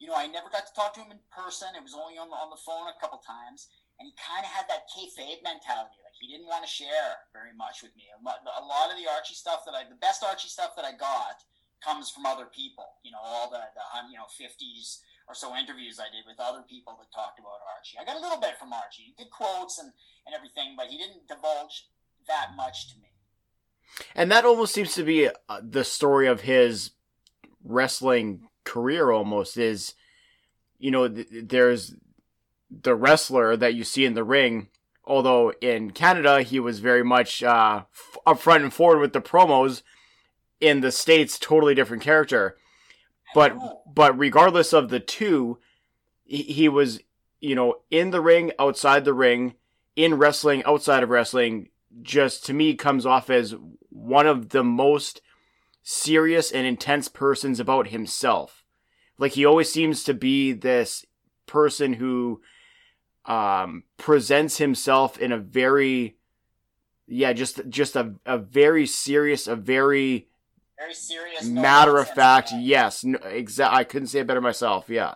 you 0.00 0.08
know, 0.08 0.16
I 0.16 0.24
never 0.24 0.48
got 0.48 0.64
to 0.64 0.72
talk 0.72 0.96
to 0.96 1.04
him 1.04 1.12
in 1.12 1.20
person. 1.28 1.76
It 1.76 1.84
was 1.84 1.92
only 1.92 2.16
on 2.16 2.32
the, 2.32 2.38
on 2.38 2.48
the 2.48 2.56
phone 2.56 2.88
a 2.88 2.96
couple 2.96 3.20
times 3.20 3.68
and 3.98 4.04
he 4.04 4.12
kind 4.20 4.44
of 4.44 4.52
had 4.52 4.68
that 4.68 4.88
kayfabe 4.92 5.40
mentality. 5.40 6.00
Like 6.04 6.16
he 6.20 6.28
didn't 6.28 6.48
want 6.48 6.64
to 6.64 6.70
share 6.70 7.24
very 7.32 7.56
much 7.56 7.80
with 7.80 7.96
me. 7.96 8.12
A 8.12 8.20
lot 8.20 8.92
of 8.92 8.96
the 9.00 9.08
Archie 9.08 9.36
stuff 9.36 9.64
that 9.64 9.72
I, 9.72 9.88
the 9.88 10.00
best 10.00 10.20
Archie 10.20 10.52
stuff 10.52 10.76
that 10.76 10.84
I 10.84 10.92
got, 10.92 11.40
comes 11.80 12.08
from 12.08 12.24
other 12.24 12.48
people. 12.48 13.00
You 13.04 13.12
know, 13.12 13.20
all 13.20 13.48
the, 13.48 13.60
the 13.60 13.84
you 14.08 14.16
know 14.16 14.28
fifties 14.32 15.00
or 15.28 15.34
so 15.34 15.56
interviews 15.56 15.98
I 15.98 16.14
did 16.14 16.24
with 16.26 16.38
other 16.38 16.62
people 16.68 16.96
that 16.98 17.12
talked 17.14 17.38
about 17.38 17.60
Archie. 17.76 17.98
I 18.00 18.04
got 18.04 18.16
a 18.16 18.20
little 18.20 18.40
bit 18.40 18.58
from 18.58 18.72
Archie, 18.72 19.14
good 19.18 19.30
quotes 19.30 19.78
and 19.78 19.92
and 20.26 20.34
everything, 20.34 20.74
but 20.76 20.86
he 20.86 20.98
didn't 20.98 21.28
divulge 21.28 21.88
that 22.26 22.56
much 22.56 22.92
to 22.92 22.98
me. 22.98 23.08
And 24.14 24.30
that 24.30 24.44
almost 24.44 24.74
seems 24.74 24.94
to 24.94 25.04
be 25.04 25.28
uh, 25.28 25.60
the 25.62 25.84
story 25.84 26.26
of 26.26 26.42
his 26.42 26.90
wrestling 27.64 28.48
career. 28.64 29.10
Almost 29.10 29.56
is, 29.56 29.94
you 30.78 30.90
know, 30.90 31.08
th- 31.08 31.28
there's 31.30 31.94
the 32.70 32.94
wrestler 32.94 33.56
that 33.56 33.74
you 33.74 33.84
see 33.84 34.04
in 34.04 34.14
the 34.14 34.24
ring. 34.24 34.68
Although 35.04 35.52
in 35.60 35.92
Canada 35.92 36.42
he 36.42 36.58
was 36.58 36.80
very 36.80 37.04
much 37.04 37.42
uh, 37.42 37.84
up 38.26 38.40
front 38.40 38.64
and 38.64 38.74
forward 38.74 39.00
with 39.00 39.12
the 39.12 39.20
promos, 39.20 39.82
in 40.60 40.80
the 40.80 40.90
states, 40.90 41.38
totally 41.38 41.74
different 41.74 42.02
character. 42.02 42.56
But 43.36 43.84
but 43.94 44.18
regardless 44.18 44.72
of 44.72 44.88
the 44.88 44.98
two, 44.98 45.58
he, 46.24 46.42
he 46.42 46.68
was 46.70 47.00
you 47.38 47.54
know 47.54 47.80
in 47.90 48.10
the 48.10 48.22
ring, 48.22 48.50
outside 48.58 49.04
the 49.04 49.12
ring, 49.12 49.56
in 49.94 50.14
wrestling, 50.14 50.64
outside 50.64 51.02
of 51.02 51.10
wrestling. 51.10 51.68
Just 52.00 52.46
to 52.46 52.54
me 52.54 52.74
comes 52.74 53.04
off 53.04 53.28
as 53.28 53.54
one 53.90 54.26
of 54.26 54.48
the 54.50 54.64
most 54.64 55.20
serious 55.82 56.50
and 56.50 56.66
intense 56.66 57.08
persons 57.08 57.60
about 57.60 57.88
himself. 57.88 58.64
Like 59.18 59.32
he 59.32 59.44
always 59.44 59.70
seems 59.70 60.02
to 60.04 60.14
be 60.14 60.52
this 60.52 61.04
person 61.44 61.92
who 61.92 62.40
um, 63.26 63.84
presents 63.98 64.56
himself 64.56 65.18
in 65.18 65.30
a 65.30 65.38
very, 65.38 66.16
yeah, 67.06 67.34
just 67.34 67.60
just 67.68 67.96
a, 67.96 68.14
a 68.24 68.38
very 68.38 68.86
serious, 68.86 69.46
a 69.46 69.56
very 69.56 70.28
very 70.78 70.94
serious, 70.94 71.44
matter 71.44 71.98
of 71.98 72.08
fact. 72.10 72.52
Yes, 72.52 73.04
no, 73.04 73.18
exactly. 73.24 73.78
I 73.78 73.84
couldn't 73.84 74.08
say 74.08 74.20
it 74.20 74.26
better 74.26 74.40
myself. 74.40 74.88
Yeah. 74.88 75.14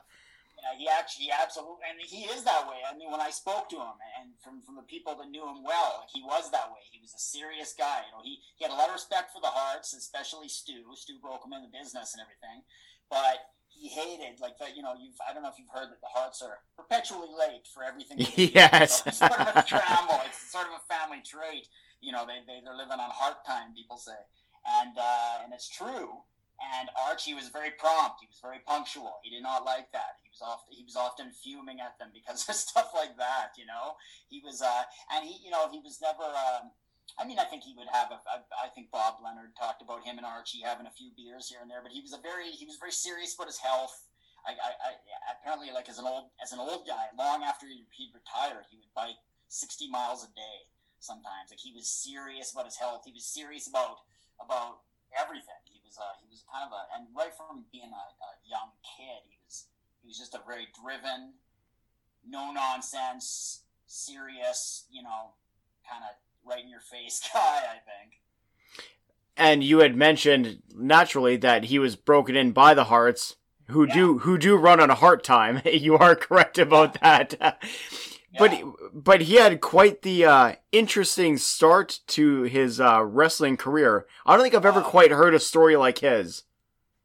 Yeah, 0.61 0.77
he 0.79 0.89
actually, 0.89 1.25
he 1.27 1.33
absolutely, 1.33 1.83
and 1.89 1.99
he 2.01 2.25
is 2.29 2.45
that 2.45 2.69
way. 2.69 2.79
I 2.85 2.97
mean, 2.97 3.11
when 3.11 3.21
I 3.21 3.31
spoke 3.31 3.69
to 3.71 3.77
him, 3.77 3.97
and 4.21 4.31
from 4.45 4.61
from 4.63 4.77
the 4.77 4.87
people 4.87 5.17
that 5.17 5.29
knew 5.31 5.43
him 5.43 5.65
well, 5.65 6.05
he 6.13 6.23
was 6.23 6.51
that 6.53 6.71
way. 6.71 6.85
He 6.93 7.01
was 7.01 7.13
a 7.15 7.19
serious 7.19 7.75
guy. 7.77 8.05
You 8.07 8.13
know, 8.13 8.23
he 8.23 8.39
he 8.57 8.65
had 8.65 8.73
a 8.73 8.77
lot 8.77 8.89
of 8.89 8.95
respect 8.95 9.33
for 9.33 9.41
the 9.41 9.49
Harts, 9.51 9.93
especially 9.95 10.49
Stu. 10.49 10.85
Stu 10.95 11.19
broke 11.21 11.45
him 11.45 11.53
in 11.53 11.63
the 11.63 11.73
business 11.73 12.15
and 12.15 12.21
everything, 12.21 12.63
but 13.09 13.51
he 13.69 13.89
hated 13.89 14.41
like 14.41 14.59
that. 14.59 14.77
You 14.77 14.83
know, 14.83 14.95
you've 14.95 15.17
I 15.25 15.33
don't 15.33 15.43
know 15.43 15.49
if 15.49 15.59
you've 15.59 15.73
heard 15.73 15.89
that 15.91 16.01
the 16.01 16.13
Harts 16.13 16.43
are 16.43 16.61
perpetually 16.77 17.33
late 17.33 17.67
for 17.73 17.83
everything. 17.83 18.21
yes, 18.55 19.03
so 19.03 19.09
it's 19.09 19.19
sort 19.19 19.41
of 19.41 19.57
a 19.57 19.63
scramble. 19.67 20.21
It's 20.27 20.53
sort 20.53 20.69
of 20.69 20.77
a 20.77 20.85
family 20.93 21.23
trait. 21.25 21.67
You 22.01 22.13
know, 22.13 22.27
they 22.27 22.45
they 22.47 22.61
they're 22.61 22.77
living 22.77 23.01
on 23.01 23.11
Hart 23.11 23.45
time. 23.47 23.73
People 23.75 23.97
say, 23.97 24.17
and 24.79 24.95
uh, 24.99 25.43
and 25.45 25.53
it's 25.53 25.69
true. 25.69 26.23
And 26.61 26.93
Archie 27.09 27.33
was 27.33 27.49
very 27.49 27.73
prompt. 27.73 28.21
He 28.21 28.29
was 28.29 28.37
very 28.37 28.61
punctual. 28.69 29.17
He 29.25 29.33
did 29.33 29.43
not 29.43 29.65
like 29.65 29.89
that. 29.97 30.21
He 30.21 30.29
was 30.29 30.45
often 30.45 30.77
he 30.77 30.85
was 30.85 30.95
often 30.95 31.33
fuming 31.33 31.81
at 31.81 31.99
them 31.99 32.13
because 32.13 32.45
of 32.49 32.55
stuff 32.55 32.93
like 32.95 33.17
that. 33.17 33.57
You 33.57 33.67
know, 33.67 33.97
he 34.29 34.43
was 34.45 34.61
uh, 34.63 34.85
and 35.17 35.27
he 35.27 35.41
you 35.43 35.51
know 35.51 35.69
he 35.71 35.81
was 35.81 35.99
never. 36.01 36.25
Um, 36.25 36.71
I 37.19 37.27
mean, 37.27 37.41
I 37.43 37.45
think 37.45 37.65
he 37.65 37.75
would 37.75 37.91
have. 37.91 38.13
A, 38.13 38.23
I, 38.55 38.71
think 38.71 38.93
Bob 38.95 39.19
Leonard 39.19 39.59
talked 39.59 39.83
about 39.83 40.07
him 40.07 40.17
and 40.17 40.25
Archie 40.25 40.63
having 40.63 40.87
a 40.87 40.95
few 40.95 41.11
beers 41.19 41.51
here 41.51 41.59
and 41.61 41.69
there, 41.69 41.83
but 41.83 41.91
he 41.91 42.01
was 42.01 42.13
a 42.15 42.23
very 42.23 42.55
he 42.55 42.67
was 42.67 42.77
very 42.77 42.93
serious 42.93 43.35
about 43.35 43.49
his 43.49 43.59
health. 43.59 44.07
I, 44.47 44.53
I, 44.53 44.71
I 44.79 44.91
apparently 45.35 45.75
like 45.75 45.89
as 45.89 45.99
an 45.99 46.07
old 46.07 46.31
as 46.43 46.53
an 46.53 46.61
old 46.61 46.87
guy, 46.87 47.11
long 47.19 47.43
after 47.43 47.67
he, 47.67 47.83
he 47.91 48.15
retired, 48.15 48.71
he 48.71 48.79
would 48.79 48.95
bike 48.95 49.19
sixty 49.49 49.91
miles 49.91 50.23
a 50.23 50.31
day 50.37 50.71
sometimes. 51.01 51.51
Like 51.51 51.59
he 51.59 51.73
was 51.73 51.89
serious 51.89 52.53
about 52.53 52.67
his 52.67 52.77
health. 52.77 53.03
He 53.05 53.13
was 53.13 53.25
serious 53.25 53.67
about 53.67 54.07
about 54.43 54.83
everything. 55.15 55.61
He 55.65 55.81
was 55.85 55.99
uh, 55.99 56.17
he 56.21 56.27
was 56.29 56.45
kind 56.51 56.67
of 56.67 56.73
a 56.73 56.83
and 56.97 57.09
right 57.17 57.35
from 57.35 57.65
being 57.73 57.91
a, 57.91 58.05
a 58.21 58.31
young 58.49 58.75
kid, 58.83 59.23
he 59.29 59.39
was 59.45 59.67
he 60.03 60.09
was 60.09 60.19
just 60.19 60.35
a 60.35 60.41
very 60.47 60.69
driven, 60.81 61.35
no 62.27 62.53
nonsense, 62.53 63.63
serious, 63.87 64.87
you 64.91 65.03
know, 65.03 65.37
kind 65.89 66.05
of 66.05 66.17
right 66.49 66.63
in 66.63 66.71
your 66.71 66.81
face 66.81 67.21
guy, 67.35 67.63
I 67.65 67.79
think. 67.85 68.21
And 69.37 69.65
you 69.65 69.79
had 69.79 69.97
mentioned 69.97 70.63
naturally 70.75 71.37
that 71.39 71.65
he 71.65 71.79
was 71.79 71.97
broken 71.97 72.37
in 72.37 72.53
by 72.53 72.75
the 72.75 72.85
Harts 72.85 73.37
who 73.69 73.87
yeah. 73.87 73.95
do 73.95 74.19
who 74.19 74.37
do 74.37 74.57
run 74.57 74.81
on 74.81 74.91
a 74.91 74.95
Hart 74.95 75.25
time. 75.25 75.63
you 75.73 75.97
are 75.97 76.15
correct 76.15 76.59
about 76.59 77.01
that. 77.01 77.59
Yeah. 78.33 78.39
But 78.39 78.63
but 78.93 79.21
he 79.23 79.37
had 79.37 79.61
quite 79.61 80.03
the 80.03 80.25
uh, 80.25 80.53
interesting 80.71 81.37
start 81.37 82.01
to 82.09 82.43
his 82.43 82.81
uh, 82.81 83.03
wrestling 83.05 83.57
career. 83.57 84.07
I 84.25 84.35
don't 84.35 84.45
think 84.45 84.55
I've 84.55 84.65
ever 84.65 84.83
quite 84.83 85.11
heard 85.11 85.35
a 85.35 85.41
story 85.41 85.77
like 85.77 85.99
his. 85.99 86.45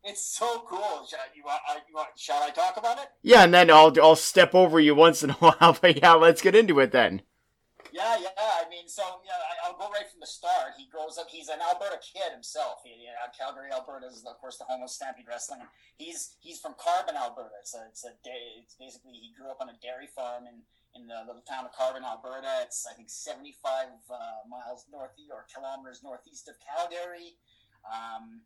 It's 0.04 0.24
so 0.24 0.64
cool. 0.70 1.08
Shall, 1.10 1.20
you 1.34 1.42
want, 1.44 1.62
you 1.90 1.96
want, 1.96 2.10
shall 2.16 2.44
I 2.44 2.52
talk 2.52 2.78
about 2.78 3.00
it? 3.00 3.10
Yeah, 3.24 3.44
and 3.44 3.52
then 3.52 3.72
I'll 3.72 3.92
I'll 4.00 4.16
step 4.16 4.54
over 4.54 4.80
you 4.80 4.94
once 4.94 5.24
in 5.24 5.32
a 5.32 5.34
while. 5.42 5.78
But 5.82 6.02
yeah, 6.02 6.14
let's 6.14 6.44
get 6.44 6.56
into 6.56 6.80
it 6.80 6.92
then. 6.92 7.24
Yeah, 7.92 8.20
yeah. 8.20 8.36
I 8.38 8.70
mean, 8.70 8.92
so 8.92 9.02
yeah, 9.26 9.40
I, 9.66 9.72
will 9.72 9.80
go 9.80 9.90
right 9.90 10.06
from 10.06 10.20
the 10.20 10.28
start. 10.28 10.78
He 10.78 10.86
grows 10.92 11.18
up. 11.18 11.26
He's 11.32 11.48
an 11.48 11.58
Alberta 11.58 11.98
kid 12.04 12.36
himself. 12.36 12.84
He, 12.84 12.92
you 12.92 13.08
know, 13.08 13.32
Calgary, 13.34 13.72
Alberta 13.72 14.06
is 14.06 14.22
of 14.28 14.38
course 14.38 14.58
the 14.60 14.66
home 14.66 14.84
of 14.84 14.92
Stampede 14.92 15.26
Wrestling. 15.28 15.62
He's 15.98 16.36
he's 16.40 16.60
from 16.60 16.76
Carbon, 16.78 17.16
Alberta. 17.16 17.56
It's 17.62 17.74
a 17.74 17.88
it's 17.90 18.06
a 18.06 18.12
it's 18.62 18.76
basically 18.76 19.18
he 19.18 19.34
grew 19.34 19.50
up 19.50 19.58
on 19.60 19.70
a 19.70 19.78
dairy 19.82 20.12
farm 20.14 20.46
in 20.46 20.62
in 20.96 21.08
the 21.08 21.20
little 21.28 21.44
town 21.44 21.66
of 21.66 21.76
Carbon, 21.76 22.04
Alberta. 22.04 22.64
It's 22.64 22.88
I 22.90 22.94
think 22.96 23.10
75 23.10 23.92
uh, 24.10 24.16
miles 24.50 24.88
northeast 24.92 25.32
or 25.32 25.46
kilometers 25.54 26.02
northeast 26.02 26.48
of 26.48 26.56
Calgary. 26.64 27.36
Um, 27.84 28.42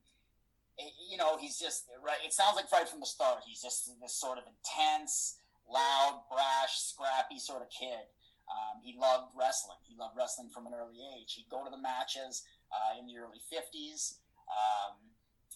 it, 0.77 0.91
you 0.97 1.17
know, 1.17 1.37
he's 1.37 1.57
just 1.57 1.85
right. 2.03 2.17
It 2.25 2.33
sounds 2.33 2.57
like 2.57 2.71
right 2.71 2.89
from 2.89 2.99
the 2.99 3.09
start. 3.09 3.45
He's 3.45 3.61
just 3.61 3.93
this 4.01 4.13
sort 4.13 4.37
of 4.37 4.45
intense, 4.49 5.37
loud, 5.69 6.25
brash, 6.27 6.81
scrappy 6.81 7.39
sort 7.39 7.61
of 7.61 7.69
kid. 7.69 8.09
Um, 8.49 8.81
he 8.81 8.97
loved 8.97 9.29
wrestling. 9.37 9.77
He 9.85 9.93
loved 9.95 10.17
wrestling 10.17 10.49
from 10.49 10.65
an 10.65 10.73
early 10.73 11.05
age. 11.13 11.37
He'd 11.37 11.49
go 11.53 11.63
to 11.63 11.69
the 11.69 11.77
matches 11.77 12.49
uh, 12.73 12.97
in 12.97 13.05
the 13.05 13.21
early 13.21 13.37
50s. 13.45 14.17
Um, 14.49 14.97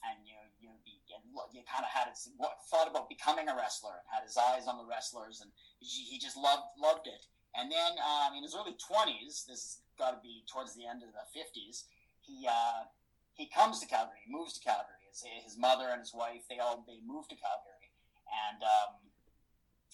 and 0.04 0.20
you 0.28 0.36
you 0.60 0.70
be, 0.84 1.00
you 1.08 1.64
kind 1.64 1.84
of 1.84 1.92
had 1.92 2.12
his 2.12 2.30
what, 2.38 2.60
thought 2.68 2.92
about 2.92 3.08
becoming 3.08 3.48
a 3.48 3.56
wrestler 3.56 4.04
and 4.04 4.08
had 4.12 4.24
his 4.24 4.36
eyes 4.36 4.68
on 4.68 4.78
the 4.78 4.86
wrestlers 4.86 5.42
and 5.42 5.50
he, 5.84 6.18
just 6.18 6.38
loved 6.38 6.64
loved 6.80 7.08
it. 7.08 7.28
And 7.54 7.70
then 7.72 8.00
um, 8.02 8.34
in 8.34 8.42
his 8.42 8.56
early 8.56 8.74
20s, 8.74 9.46
this 9.46 9.48
has 9.48 9.78
got 10.00 10.12
to 10.18 10.20
be 10.24 10.42
towards 10.50 10.74
the 10.74 10.88
end 10.88 11.04
of 11.04 11.14
the 11.14 11.26
50s, 11.36 11.86
he 12.22 12.48
uh, 12.48 12.90
he 13.36 13.50
comes 13.50 13.80
to 13.82 13.88
Calgary. 13.88 14.24
He 14.26 14.32
moves 14.32 14.58
to 14.58 14.62
Calgary. 14.64 15.04
His, 15.10 15.26
his 15.46 15.58
mother 15.58 15.94
and 15.94 16.00
his 16.00 16.14
wife 16.14 16.48
they 16.50 16.58
all 16.58 16.82
they 16.88 16.98
move 17.06 17.28
to 17.30 17.38
Calgary, 17.38 17.94
and 18.50 18.64
um, 18.64 19.04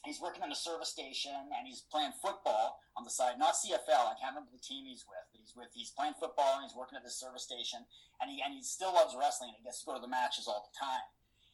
he's 0.06 0.22
working 0.22 0.44
in 0.44 0.52
a 0.52 0.56
service 0.56 0.90
station 0.90 1.36
and 1.36 1.68
he's 1.68 1.84
playing 1.91 2.16
football 2.24 2.80
on 2.95 3.03
the 3.03 3.11
side, 3.11 3.36
not 3.36 3.56
CFL. 3.60 4.07
I 4.07 4.16
can't 4.16 4.36
remember 4.36 4.52
the 4.56 4.64
team 4.64 4.88
he's 4.88 5.03
with, 5.03 5.26
but 5.32 5.40
he's 5.44 5.56
with 5.56 5.72
he's 5.76 5.91
playing 5.91 6.16
football 6.20 6.60
and 6.60 6.64
he's 6.64 6.76
working 6.76 6.95
at 6.95 7.03
this 7.03 7.20
service 7.20 7.44
station 7.44 7.84
and 8.22 8.32
he 8.32 8.40
and 8.40 8.53
he 8.56 8.64
still 8.64 8.94
loves 8.94 9.16
wrestling 9.18 9.52
and 9.52 9.57
he 9.60 9.64
gets 9.68 9.84
to 9.84 9.86
go 9.91 9.95
to 9.95 10.03
the 10.03 10.11
matches 10.11 10.48
all 10.48 10.64
the 10.64 10.76
time. 10.76 11.03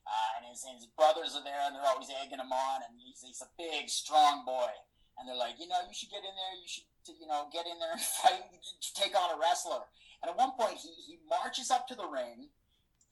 Uh, 0.06 0.30
and, 0.38 0.44
his, 0.54 0.62
and 0.70 0.78
his 0.78 0.86
brothers 0.94 1.34
are 1.34 1.42
there 1.42 1.66
and 1.66 1.74
they're 1.74 1.90
always 1.90 2.14
egging 2.22 2.38
him 2.38 2.54
on 2.54 2.86
and 2.86 2.94
he's, 3.02 3.26
he's 3.26 3.42
a 3.42 3.50
big 3.58 3.90
strong 3.90 4.46
boy 4.46 4.70
and 5.18 5.26
they're 5.26 5.40
like 5.40 5.58
you 5.58 5.66
know 5.66 5.82
you 5.82 5.98
should 5.98 6.14
get 6.14 6.22
in 6.22 6.30
there 6.30 6.56
you 6.62 6.70
should 6.70 6.86
you 7.18 7.26
know 7.26 7.50
get 7.50 7.66
in 7.66 7.74
there 7.82 7.98
and 7.98 8.06
fight 8.22 8.46
take 8.94 9.18
on 9.18 9.34
a 9.34 9.38
wrestler 9.42 9.82
and 10.22 10.30
at 10.30 10.38
one 10.38 10.54
point 10.54 10.78
he, 10.78 10.94
he 11.10 11.18
marches 11.26 11.74
up 11.74 11.90
to 11.90 11.98
the 11.98 12.06
ring 12.06 12.54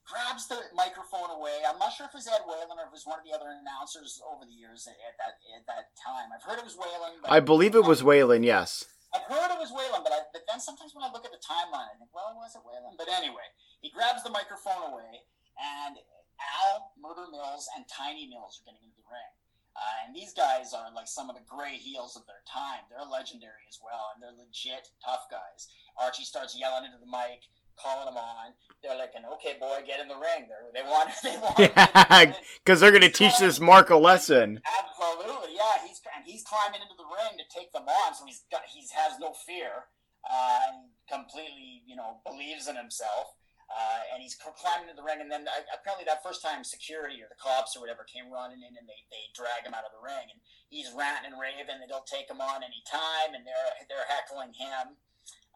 grabs 0.04 0.46
the 0.48 0.60
microphone 0.76 1.32
away. 1.32 1.64
I'm 1.64 1.80
not 1.80 1.92
sure 1.96 2.06
if 2.06 2.12
it 2.12 2.20
was 2.20 2.28
Ed 2.28 2.44
Whalen 2.44 2.76
or 2.76 2.86
if 2.86 2.92
it 2.92 2.96
was 3.00 3.08
one 3.08 3.18
of 3.18 3.24
the 3.24 3.32
other 3.32 3.48
announcers 3.48 4.20
over 4.20 4.44
the 4.44 4.52
years 4.52 4.84
at, 4.84 4.96
at 5.00 5.16
that 5.16 5.34
at 5.56 5.64
that 5.66 5.96
time. 5.96 6.28
I've 6.28 6.44
heard 6.44 6.60
it 6.60 6.66
was 6.68 6.76
Whalen. 6.76 7.24
I 7.24 7.40
believe 7.40 7.74
it 7.74 7.84
was 7.84 8.04
Whalen. 8.04 8.44
Yes. 8.44 8.84
I've 9.14 9.24
heard 9.30 9.54
it 9.54 9.62
was 9.62 9.70
Whalen, 9.70 10.02
but, 10.02 10.10
I, 10.10 10.26
but 10.34 10.42
then 10.50 10.58
sometimes 10.58 10.90
when 10.90 11.06
I 11.06 11.10
look 11.14 11.22
at 11.22 11.30
the 11.30 11.38
timeline, 11.38 11.86
I 11.86 11.94
think, 12.02 12.10
well, 12.10 12.34
was 12.34 12.58
it 12.58 12.66
Whalen? 12.66 12.98
But 12.98 13.06
anyway, 13.06 13.46
he 13.78 13.94
grabs 13.94 14.26
the 14.26 14.34
microphone 14.34 14.90
away, 14.90 15.22
and 15.54 16.02
Al, 16.40 16.92
Murder 16.98 17.30
Mills, 17.30 17.68
and 17.76 17.84
Tiny 17.88 18.26
Mills 18.26 18.60
are 18.60 18.66
getting 18.70 18.84
into 18.84 18.98
the 18.98 19.08
ring. 19.10 19.32
Uh, 19.74 20.06
and 20.06 20.14
these 20.14 20.30
guys 20.30 20.70
are 20.70 20.86
like 20.94 21.10
some 21.10 21.26
of 21.26 21.34
the 21.34 21.42
great 21.50 21.82
heels 21.82 22.14
of 22.14 22.22
their 22.30 22.42
time. 22.46 22.86
They're 22.86 23.02
legendary 23.02 23.66
as 23.66 23.82
well, 23.82 24.14
and 24.14 24.22
they're 24.22 24.34
legit 24.34 24.86
tough 25.02 25.26
guys. 25.26 25.66
Archie 25.98 26.22
starts 26.22 26.54
yelling 26.54 26.86
into 26.86 27.02
the 27.02 27.10
mic, 27.10 27.42
calling 27.74 28.06
them 28.06 28.14
on. 28.14 28.54
They're 28.82 28.94
like, 28.94 29.18
"An 29.18 29.26
"Okay, 29.34 29.58
boy, 29.58 29.82
get 29.82 29.98
in 29.98 30.06
the 30.06 30.14
ring." 30.14 30.46
They're, 30.46 30.70
they 30.70 30.86
want, 30.86 31.10
they 31.26 31.34
want, 31.42 31.58
yeah, 31.58 32.38
because 32.62 32.78
they're 32.78 32.94
going 32.94 33.02
to 33.02 33.10
teach 33.10 33.38
this 33.42 33.58
Mark 33.58 33.90
a 33.90 33.98
lesson. 33.98 34.62
Absolutely, 34.62 35.58
yeah. 35.58 35.82
He's 35.82 35.98
and 36.14 36.22
he's 36.22 36.46
climbing 36.46 36.78
into 36.78 36.94
the 36.94 37.10
ring 37.10 37.34
to 37.34 37.46
take 37.50 37.74
them 37.74 37.90
on, 37.90 38.14
so 38.14 38.22
he's 38.26 38.46
got 38.54 38.62
he 38.70 38.86
has 38.94 39.18
no 39.18 39.34
fear 39.46 39.90
uh, 40.30 40.58
and 40.70 40.94
completely, 41.10 41.82
you 41.86 41.96
know, 41.96 42.20
believes 42.26 42.68
in 42.68 42.76
himself. 42.76 43.34
Uh, 43.64 44.00
and 44.12 44.20
he's 44.20 44.36
climbing 44.36 44.86
into 44.86 44.94
the 44.94 45.02
ring, 45.02 45.24
and 45.24 45.32
then 45.32 45.48
uh, 45.48 45.64
apparently 45.72 46.04
that 46.04 46.22
first 46.22 46.44
time 46.44 46.62
security 46.62 47.18
or 47.24 47.28
the 47.32 47.40
cops 47.40 47.74
or 47.74 47.80
whatever 47.80 48.04
came 48.04 48.28
running 48.28 48.60
in, 48.60 48.76
and 48.76 48.86
they, 48.86 49.00
they 49.08 49.24
drag 49.32 49.64
him 49.64 49.72
out 49.72 49.88
of 49.88 49.90
the 49.96 50.04
ring, 50.04 50.28
and 50.28 50.38
he's 50.68 50.92
ranting 50.92 51.32
and 51.32 51.40
raving 51.40 51.80
that 51.80 51.88
they'll 51.88 52.06
take 52.06 52.28
him 52.28 52.44
on 52.44 52.60
any 52.60 52.84
time, 52.84 53.32
and 53.32 53.42
they're 53.42 53.72
they're 53.88 54.06
heckling 54.06 54.52
him. 54.52 55.00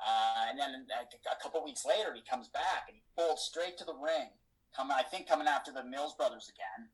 Uh, 0.01 0.49
and 0.49 0.57
then 0.57 0.89
a, 0.89 1.05
a 1.05 1.39
couple 1.43 1.61
weeks 1.61 1.85
later, 1.85 2.17
he 2.17 2.25
comes 2.25 2.49
back 2.49 2.87
and 2.89 2.97
he 2.97 3.03
bolts 3.19 3.45
straight 3.45 3.77
to 3.77 3.85
the 3.85 3.99
ring, 3.99 4.33
coming 4.73 4.97
I 4.97 5.05
think 5.05 5.29
coming 5.29 5.47
after 5.47 5.71
the 5.71 5.85
Mills 5.85 6.17
brothers 6.17 6.49
again. 6.49 6.89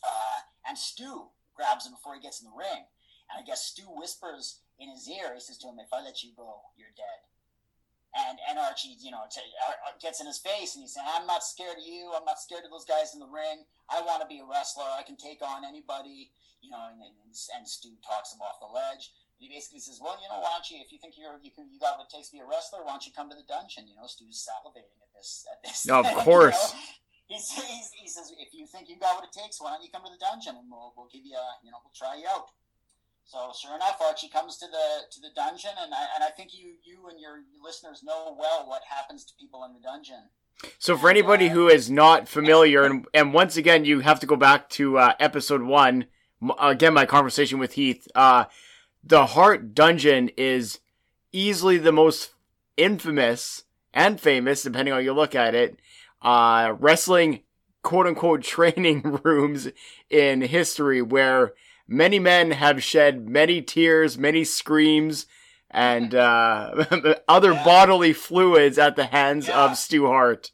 Uh, 0.00 0.48
and 0.64 0.78
Stu 0.78 1.28
grabs 1.54 1.84
him 1.84 1.92
before 1.92 2.16
he 2.16 2.24
gets 2.24 2.40
in 2.40 2.48
the 2.48 2.56
ring, 2.56 2.88
and 3.28 3.36
I 3.36 3.44
guess 3.44 3.68
Stu 3.68 3.84
whispers 3.84 4.64
in 4.80 4.88
his 4.88 5.04
ear. 5.06 5.36
He 5.36 5.44
says 5.44 5.58
to 5.60 5.68
him, 5.68 5.78
"If 5.78 5.92
I 5.92 6.00
let 6.00 6.24
you 6.24 6.32
go, 6.34 6.72
you're 6.74 6.96
dead." 6.96 7.28
And, 8.12 8.36
and 8.44 8.60
Archie, 8.60 8.92
you 9.00 9.08
know, 9.08 9.24
uh, 9.24 9.88
uh, 9.88 9.96
gets 9.96 10.20
in 10.20 10.28
his 10.28 10.36
face 10.36 10.76
and 10.76 10.84
he's 10.84 10.92
saying, 10.92 11.08
I'm 11.08 11.24
not 11.24 11.40
scared 11.40 11.80
of 11.80 11.86
you. 11.88 12.12
I'm 12.12 12.28
not 12.28 12.36
scared 12.36 12.60
of 12.60 12.70
those 12.70 12.84
guys 12.84 13.16
in 13.16 13.20
the 13.24 13.30
ring. 13.30 13.64
I 13.88 14.04
want 14.04 14.20
to 14.20 14.28
be 14.28 14.44
a 14.44 14.46
wrestler. 14.46 14.84
I 14.84 15.00
can 15.00 15.16
take 15.16 15.40
on 15.40 15.64
anybody, 15.64 16.28
you 16.60 16.68
know, 16.68 16.92
and, 16.92 17.00
and, 17.00 17.32
and 17.32 17.64
Stu 17.64 17.96
talks 18.04 18.36
him 18.36 18.44
off 18.44 18.60
the 18.60 18.68
ledge. 18.68 19.16
He 19.40 19.48
basically 19.48 19.80
says, 19.80 19.96
well, 19.96 20.20
you 20.20 20.28
know, 20.28 20.44
why 20.44 20.52
don't 20.52 20.68
you, 20.68 20.84
if 20.84 20.92
you 20.92 21.00
think 21.00 21.16
you're, 21.16 21.40
you 21.40 21.50
can, 21.50 21.72
you 21.72 21.80
got 21.80 21.96
what 21.96 22.06
it 22.06 22.12
takes 22.12 22.28
to 22.30 22.36
be 22.36 22.44
a 22.44 22.46
wrestler, 22.46 22.84
why 22.84 22.92
don't 22.92 23.08
you 23.08 23.16
come 23.16 23.32
to 23.32 23.34
the 23.34 23.48
dungeon? 23.48 23.88
You 23.88 23.96
know, 23.96 24.04
Stu's 24.04 24.44
salivating 24.44 25.00
at 25.00 25.10
this, 25.16 25.48
at 25.48 25.64
this. 25.64 25.88
No, 25.88 26.04
of 26.04 26.12
course. 26.20 26.76
you 27.32 27.40
know? 27.40 27.40
he's, 27.40 27.48
he's, 27.48 27.88
he 27.96 28.06
says, 28.12 28.28
if 28.36 28.52
you 28.52 28.68
think 28.68 28.92
you 28.92 29.00
got 29.00 29.16
what 29.16 29.24
it 29.24 29.32
takes, 29.32 29.56
why 29.56 29.72
don't 29.72 29.80
you 29.80 29.88
come 29.88 30.04
to 30.04 30.12
the 30.12 30.20
dungeon 30.20 30.60
and 30.60 30.68
we'll, 30.68 30.92
we'll 30.94 31.08
give 31.08 31.24
you 31.24 31.34
a, 31.34 31.48
you 31.64 31.72
know, 31.72 31.80
we'll 31.80 31.96
try 31.96 32.20
you 32.20 32.28
out. 32.28 32.52
So 33.24 33.52
sure 33.58 33.74
enough, 33.74 33.98
Archie 34.00 34.28
comes 34.28 34.58
to 34.58 34.66
the 34.66 35.06
to 35.10 35.20
the 35.20 35.30
dungeon, 35.34 35.70
and 35.80 35.94
I, 35.94 36.06
and 36.14 36.24
I 36.24 36.30
think 36.30 36.54
you 36.54 36.74
you 36.84 37.08
and 37.08 37.20
your 37.20 37.40
listeners 37.62 38.02
know 38.02 38.36
well 38.38 38.64
what 38.66 38.82
happens 38.88 39.24
to 39.24 39.32
people 39.40 39.64
in 39.64 39.72
the 39.72 39.80
dungeon. 39.80 40.28
So 40.78 40.96
for 40.96 41.08
anybody 41.08 41.48
who 41.48 41.68
is 41.68 41.90
not 41.90 42.28
familiar, 42.28 42.84
and 42.84 43.06
and 43.14 43.32
once 43.32 43.56
again, 43.56 43.84
you 43.84 44.00
have 44.00 44.20
to 44.20 44.26
go 44.26 44.36
back 44.36 44.68
to 44.70 44.98
uh, 44.98 45.14
episode 45.18 45.62
one. 45.62 46.06
Again, 46.60 46.94
my 46.94 47.06
conversation 47.06 47.58
with 47.58 47.74
Heath. 47.74 48.06
Uh, 48.14 48.46
the 49.04 49.26
Hart 49.26 49.74
Dungeon 49.74 50.30
is 50.36 50.80
easily 51.32 51.78
the 51.78 51.92
most 51.92 52.34
infamous 52.76 53.64
and 53.94 54.20
famous, 54.20 54.62
depending 54.62 54.92
on 54.92 54.98
how 54.98 55.02
you 55.02 55.12
look 55.12 55.34
at 55.34 55.54
it, 55.54 55.78
uh, 56.20 56.74
wrestling 56.78 57.40
quote 57.82 58.06
unquote 58.06 58.42
training 58.56 59.20
rooms 59.22 59.68
in 60.10 60.42
history 60.42 61.02
where 61.02 61.54
many 61.86 62.18
men 62.18 62.52
have 62.52 62.82
shed 62.82 63.28
many 63.28 63.62
tears, 63.62 64.18
many 64.18 64.44
screams, 64.44 65.26
and 65.70 66.14
uh, 66.14 66.84
other 67.28 67.52
yeah. 67.52 67.64
bodily 67.64 68.12
fluids 68.12 68.78
at 68.78 68.96
the 68.96 69.06
hands 69.06 69.48
yeah. 69.48 69.64
of 69.64 69.78
Stu 69.78 70.06
Hart 70.06 70.50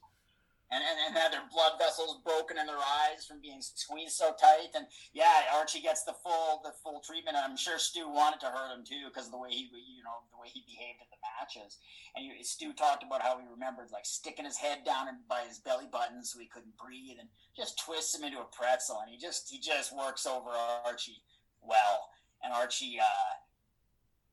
and, 0.71 0.85
and, 0.85 0.97
and 1.01 1.17
had 1.17 1.33
their 1.33 1.49
blood 1.49 1.81
vessels 1.81 2.21
broken 2.25 2.61
in 2.61 2.67
their 2.67 2.81
eyes 2.81 3.25
from 3.25 3.41
being 3.41 3.61
squeezed 3.61 4.21
so 4.21 4.37
tight. 4.37 4.77
And 4.77 4.87
yeah, 5.13 5.49
Archie 5.57 5.81
gets 5.81 6.05
the 6.05 6.17
full 6.21 6.61
the 6.63 6.77
full 6.85 7.01
treatment. 7.01 7.37
And 7.37 7.45
I'm 7.45 7.57
sure 7.57 7.79
Stu 7.79 8.09
wanted 8.09 8.41
to 8.41 8.53
hurt 8.53 8.77
him 8.77 8.85
too 8.85 9.09
because 9.09 9.27
of 9.27 9.33
the 9.33 9.41
way 9.41 9.51
he 9.51 9.69
you 9.73 10.05
know 10.05 10.29
the 10.29 10.41
way 10.41 10.53
he 10.53 10.65
behaved 10.69 11.01
at 11.01 11.09
the 11.09 11.21
matches. 11.25 11.81
And 12.17 12.29
Stu 12.45 12.73
talked 12.73 13.03
about 13.03 13.23
how 13.23 13.41
he 13.41 13.49
remembered 13.49 13.89
like 13.93 14.05
sticking 14.05 14.45
his 14.45 14.61
head 14.61 14.85
down 14.85 15.09
by 15.29 15.49
his 15.49 15.59
belly 15.59 15.89
button 15.91 16.23
so 16.23 16.39
he 16.39 16.47
couldn't 16.47 16.77
breathe, 16.77 17.17
and 17.19 17.29
just 17.57 17.81
twists 17.81 18.15
him 18.15 18.25
into 18.25 18.45
a 18.45 18.53
pretzel. 18.53 19.01
And 19.01 19.11
he 19.11 19.17
just 19.17 19.49
he 19.49 19.59
just 19.59 19.97
works 19.97 20.27
over 20.27 20.51
Archie 20.85 21.25
well. 21.65 22.13
And 22.45 22.53
Archie. 22.53 23.01
Uh, 23.01 23.48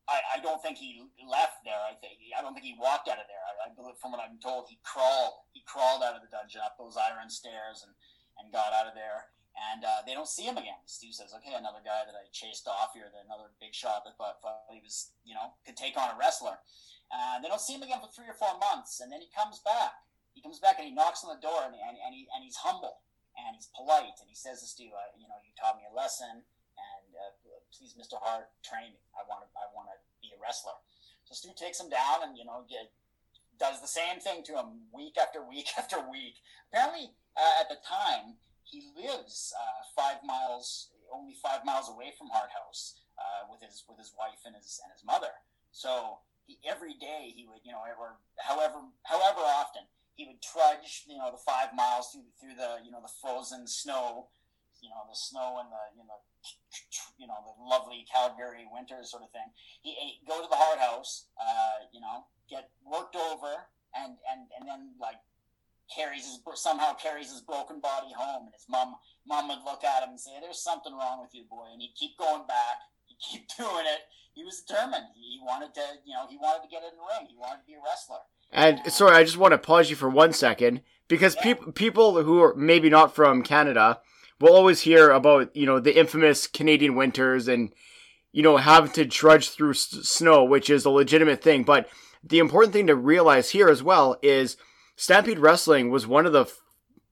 I, 0.05 0.37
I 0.37 0.43
don't 0.45 0.61
think 0.61 0.77
he 0.77 1.01
left 1.25 1.65
there. 1.65 1.81
I 1.81 1.97
think 1.97 2.21
I 2.37 2.41
don't 2.45 2.53
think 2.53 2.65
he 2.65 2.77
walked 2.77 3.09
out 3.09 3.17
of 3.17 3.25
there. 3.25 3.41
I, 3.41 3.69
I 3.69 3.73
believe, 3.73 3.97
from 3.97 4.13
what 4.13 4.21
I'm 4.21 4.37
told, 4.37 4.69
he 4.69 4.77
crawled. 4.85 5.41
He 5.57 5.65
crawled 5.65 6.05
out 6.05 6.13
of 6.13 6.21
the 6.21 6.29
dungeon 6.29 6.61
up 6.61 6.77
those 6.77 6.93
iron 6.93 7.29
stairs 7.29 7.81
and, 7.81 7.93
and 8.37 8.53
got 8.53 8.69
out 8.69 8.85
of 8.85 8.93
there. 8.93 9.33
And 9.55 9.87
uh, 9.87 10.03
they 10.03 10.13
don't 10.13 10.29
see 10.29 10.45
him 10.45 10.59
again. 10.59 10.77
Stu 10.85 11.09
says, 11.09 11.33
"Okay, 11.41 11.57
another 11.57 11.81
guy 11.81 12.05
that 12.05 12.13
I 12.13 12.29
chased 12.29 12.69
off 12.69 12.93
here, 12.93 13.09
another 13.09 13.49
big 13.57 13.73
shot 13.73 14.05
that 14.05 14.19
thought, 14.19 14.37
he 14.69 14.83
was, 14.83 15.15
you 15.25 15.33
know, 15.33 15.57
could 15.65 15.79
take 15.79 15.97
on 15.97 16.13
a 16.13 16.19
wrestler." 16.19 16.59
And 17.09 17.41
they 17.41 17.49
don't 17.49 17.61
see 17.61 17.73
him 17.73 17.85
again 17.85 18.01
for 18.01 18.11
three 18.11 18.29
or 18.29 18.37
four 18.37 18.57
months, 18.61 19.01
and 19.01 19.09
then 19.09 19.21
he 19.21 19.29
comes 19.33 19.61
back. 19.65 19.95
He 20.37 20.43
comes 20.43 20.59
back 20.59 20.77
and 20.77 20.85
he 20.85 20.93
knocks 20.93 21.23
on 21.23 21.31
the 21.31 21.39
door, 21.39 21.63
and, 21.63 21.73
and, 21.73 21.95
and, 21.95 22.11
he, 22.11 22.27
and 22.35 22.43
he's 22.43 22.59
humble 22.59 22.99
and 23.35 23.55
he's 23.55 23.71
polite, 23.75 24.15
and 24.23 24.31
he 24.31 24.35
says 24.35 24.63
to 24.63 24.85
uh, 24.85 25.09
"You 25.19 25.27
know, 25.27 25.39
you 25.43 25.51
taught 25.59 25.77
me 25.77 25.83
a 25.87 25.93
lesson." 25.93 26.43
Please, 27.77 27.95
Mr. 27.99 28.15
Hart, 28.21 28.47
train 28.63 28.95
me. 28.95 29.01
I 29.15 29.27
want 29.27 29.43
to, 29.43 29.49
I 29.59 29.67
want 29.75 29.91
to 29.91 29.97
be 30.23 30.31
a 30.31 30.39
wrestler. 30.39 30.75
So 31.27 31.35
Stu 31.35 31.51
takes 31.55 31.79
him 31.79 31.89
down 31.89 32.23
and, 32.23 32.37
you 32.37 32.45
know, 32.45 32.63
get, 32.69 32.91
does 33.59 33.81
the 33.81 33.91
same 33.91 34.19
thing 34.19 34.43
to 34.47 34.55
him 34.55 34.87
week 34.91 35.15
after 35.19 35.43
week 35.43 35.69
after 35.77 35.99
week. 36.09 36.39
Apparently, 36.71 37.11
uh, 37.35 37.61
at 37.61 37.67
the 37.67 37.79
time, 37.83 38.39
he 38.63 38.91
lives 38.95 39.53
uh, 39.53 39.81
five 39.95 40.23
miles, 40.25 40.89
only 41.13 41.35
five 41.41 41.63
miles 41.63 41.89
away 41.89 42.11
from 42.17 42.27
Hart 42.33 42.49
House 42.51 42.97
uh, 43.19 43.47
with 43.49 43.61
his 43.61 43.83
with 43.87 43.99
his 43.99 44.11
wife 44.17 44.41
and 44.45 44.55
his 44.55 44.81
and 44.83 44.91
his 44.91 45.05
mother. 45.05 45.31
So 45.71 46.19
he, 46.47 46.57
every 46.65 46.93
day 46.97 47.31
he 47.35 47.45
would, 47.45 47.61
you 47.63 47.71
know, 47.71 47.83
or 47.99 48.17
however 48.41 48.81
however 49.03 49.41
often 49.45 49.83
he 50.15 50.25
would 50.25 50.41
trudge, 50.41 51.05
you 51.07 51.17
know, 51.17 51.29
the 51.31 51.37
five 51.37 51.75
miles 51.75 52.11
through 52.11 52.25
through 52.39 52.55
the 52.57 52.83
you 52.83 52.91
know 52.91 53.01
the 53.01 53.11
frozen 53.21 53.67
snow 53.67 54.27
you 54.85 54.93
know 54.93 55.01
the 55.09 55.17
snow 55.17 55.57
and 55.57 55.73
the 55.73 55.83
you 55.97 56.05
know 56.05 56.21
you 57.17 57.25
know 57.25 57.41
the 57.41 57.57
lovely 57.57 58.05
Calgary 58.05 58.69
winter 58.69 59.01
sort 59.01 59.25
of 59.25 59.33
thing. 59.33 59.49
He 59.81 60.21
go 60.29 60.37
to 60.41 60.47
the 60.47 60.55
Hart 60.55 60.77
House, 60.77 61.25
uh, 61.41 61.89
you 61.89 61.99
know, 61.99 62.29
get 62.45 62.69
worked 62.85 63.17
over, 63.17 63.65
and 63.97 64.13
and 64.29 64.45
and 64.53 64.69
then 64.69 64.93
like 65.01 65.17
carries 65.89 66.29
his 66.29 66.39
somehow 66.53 66.93
carries 66.93 67.33
his 67.33 67.41
broken 67.41 67.81
body 67.81 68.13
home, 68.13 68.45
and 68.45 68.53
his 68.53 68.69
mom 68.69 68.95
mom 69.25 69.49
would 69.49 69.65
look 69.65 69.83
at 69.83 70.05
him 70.05 70.13
and 70.13 70.21
say, 70.21 70.37
"There's 70.37 70.61
something 70.61 70.93
wrong 70.93 71.21
with 71.21 71.33
you, 71.33 71.49
boy," 71.49 71.73
and 71.73 71.81
he'd 71.81 71.97
keep 71.97 72.17
going 72.17 72.45
back. 72.45 72.85
He'd 73.09 73.17
keep 73.17 73.49
doing 73.57 73.89
it. 73.89 74.05
He 74.33 74.43
was 74.43 74.61
determined. 74.61 75.15
He 75.15 75.39
wanted 75.41 75.73
to, 75.75 75.85
you 76.05 76.13
know, 76.13 76.27
he 76.29 76.35
wanted 76.35 76.63
to 76.63 76.69
get 76.69 76.83
in 76.83 76.91
the 76.97 77.03
ring. 77.15 77.27
He 77.29 77.37
wanted 77.37 77.61
to 77.61 77.67
be 77.67 77.73
a 77.73 77.79
wrestler. 77.79 78.19
And 78.51 78.91
sorry, 78.91 79.15
I 79.15 79.23
just 79.23 79.37
want 79.37 79.53
to 79.53 79.57
pause 79.57 79.89
you 79.89 79.95
for 79.95 80.09
one 80.09 80.33
second 80.33 80.81
because 81.07 81.35
yeah. 81.35 81.43
people 81.43 81.71
people 81.71 82.23
who 82.23 82.41
are 82.41 82.53
maybe 82.55 82.89
not 82.89 83.15
from 83.15 83.43
Canada 83.43 84.01
we'll 84.39 84.55
always 84.55 84.81
hear 84.81 85.09
about 85.09 85.55
you 85.55 85.65
know 85.65 85.79
the 85.79 85.97
infamous 85.97 86.47
Canadian 86.47 86.95
winters 86.95 87.47
and 87.47 87.73
you 88.31 88.43
know 88.43 88.57
having 88.57 88.91
to 88.91 89.05
trudge 89.05 89.49
through 89.49 89.71
s- 89.71 89.99
snow, 90.03 90.43
which 90.43 90.69
is 90.69 90.85
a 90.85 90.89
legitimate 90.89 91.41
thing. 91.41 91.63
But 91.63 91.87
the 92.23 92.39
important 92.39 92.73
thing 92.73 92.87
to 92.87 92.95
realize 92.95 93.51
here 93.51 93.69
as 93.69 93.83
well 93.83 94.17
is 94.21 94.57
Stampede 94.95 95.39
Wrestling 95.39 95.89
was 95.89 96.07
one 96.07 96.25
of 96.25 96.33
the 96.33 96.41
f- 96.41 96.61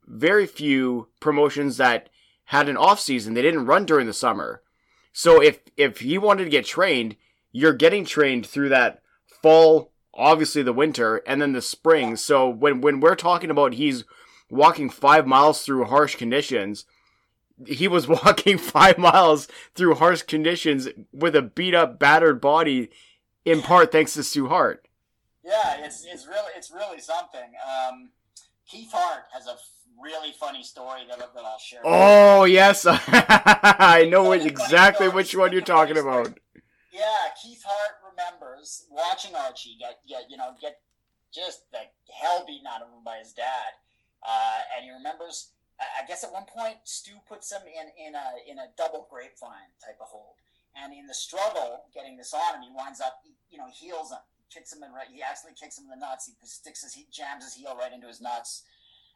very 0.06 0.45
few 0.45 1.08
promotions 1.20 1.78
that 1.78 2.10
had 2.45 2.68
an 2.68 2.78
off 2.78 3.00
season. 3.00 3.34
They 3.34 3.41
didn't 3.41 3.66
run 3.66 3.86
during 3.86 4.08
the 4.08 4.14
summer. 4.14 4.62
So 5.12 5.41
if 5.41 5.60
if 5.78 6.00
he 6.00 6.18
wanted 6.18 6.45
to 6.45 6.50
get 6.50 6.66
trained, 6.66 7.16
you're 7.52 7.74
getting 7.74 8.04
trained 8.06 8.45
through 8.45 8.70
that 8.70 9.02
fall, 9.41 9.91
obviously 10.14 10.64
the 10.64 10.74
winter, 10.74 11.18
and 11.28 11.41
then 11.41 11.54
the 11.54 11.62
spring. 11.62 12.16
So 12.16 12.50
when 12.50 12.82
when 12.82 13.00
we're 13.00 13.16
talking 13.16 13.50
about 13.52 13.76
he's 13.76 14.04
walking 14.50 14.90
five 14.90 15.26
miles 15.26 15.64
through 15.64 15.86
harsh 15.86 16.16
conditions, 16.16 16.86
he 17.68 17.88
was 17.88 18.07
walking 18.07 18.57
five 18.57 18.98
miles 18.98 19.48
through 19.76 19.95
harsh 19.95 20.23
conditions 20.23 20.88
with 21.11 21.35
a 21.35 21.41
beat 21.41 21.73
up, 21.73 21.99
battered 21.99 22.41
body, 22.41 22.90
in 23.45 23.61
part 23.61 23.91
thanks 23.91 24.14
to 24.14 24.23
Stu 24.23 24.48
Hart. 24.48 24.88
Yeah, 25.44 25.84
it's 25.84 26.06
it's 26.06 26.26
really 26.26 26.52
it's 26.56 26.72
really 26.72 26.99
something. 26.99 27.52
Um, 27.68 28.10
Keith 28.68 28.91
Hart 28.91 29.26
has 29.34 29.48
a 29.48 29.56
really 30.02 30.31
funny 30.40 30.64
story 30.64 31.02
that, 31.10 31.19
that 31.19 31.45
I'll 31.45 31.60
share. 31.60 31.81
Oh 31.84 32.45
yes, 32.45 32.85
I 32.90 34.07
know 34.10 34.31
exactly 34.31 35.10
which 35.10 35.35
one 35.35 35.52
you're 35.52 35.61
talking 35.61 35.98
about. 35.98 36.38
Yeah, 36.91 37.34
Keith 37.41 37.64
Hart 37.65 37.95
remembers 38.10 38.85
watching 38.90 39.35
Archie 39.35 39.77
get 39.80 39.99
get 40.07 40.30
you 40.30 40.38
know 40.38 40.56
get 40.61 40.80
just 41.34 41.69
the 41.72 41.80
hell 42.14 42.45
beaten 42.45 42.68
out 42.68 42.81
of 42.81 42.90
him 42.90 43.03
by 43.03 43.18
his 43.18 43.34
dad, 43.34 43.73
uh, 44.27 44.60
and 44.76 44.85
he 44.85 44.91
remembers 44.91 45.52
I 45.80 46.06
guess 46.08 46.24
at 46.24 46.32
one 46.32 46.45
point 46.45 46.78
Stu 46.84 47.12
puts 47.28 47.52
him 47.52 47.62
in, 47.66 47.90
in 47.98 48.16
a 48.16 48.28
in 48.50 48.60
a 48.60 48.72
double 48.78 49.08
grapevine 49.10 49.74
type 49.84 49.98
of 50.00 50.08
hold, 50.08 50.38
and 50.76 50.94
in 50.94 51.08
the 51.08 51.14
struggle 51.14 51.86
getting 51.94 52.18
this 52.18 52.34
on 52.34 52.56
him, 52.56 52.62
he 52.62 52.72
winds 52.74 53.02
up 53.02 53.24
you 53.50 53.58
know 53.58 53.68
heals 53.74 54.12
him, 54.12 54.22
kicks 54.54 54.72
him 54.72 54.84
in 54.84 54.94
right. 54.94 55.08
He 55.12 55.22
actually 55.22 55.54
kicks 55.54 55.78
him 55.78 55.86
in 55.86 56.00
the 56.00 56.06
nuts. 56.06 56.30
He 56.30 56.48
sticks 56.48 56.84
his 56.84 56.94
he 56.94 57.08
jams 57.12 57.44
his 57.44 57.54
heel 57.54 57.76
right 57.78 57.91
into 57.91 58.08
his 58.08 58.22
nuts, 58.22 58.64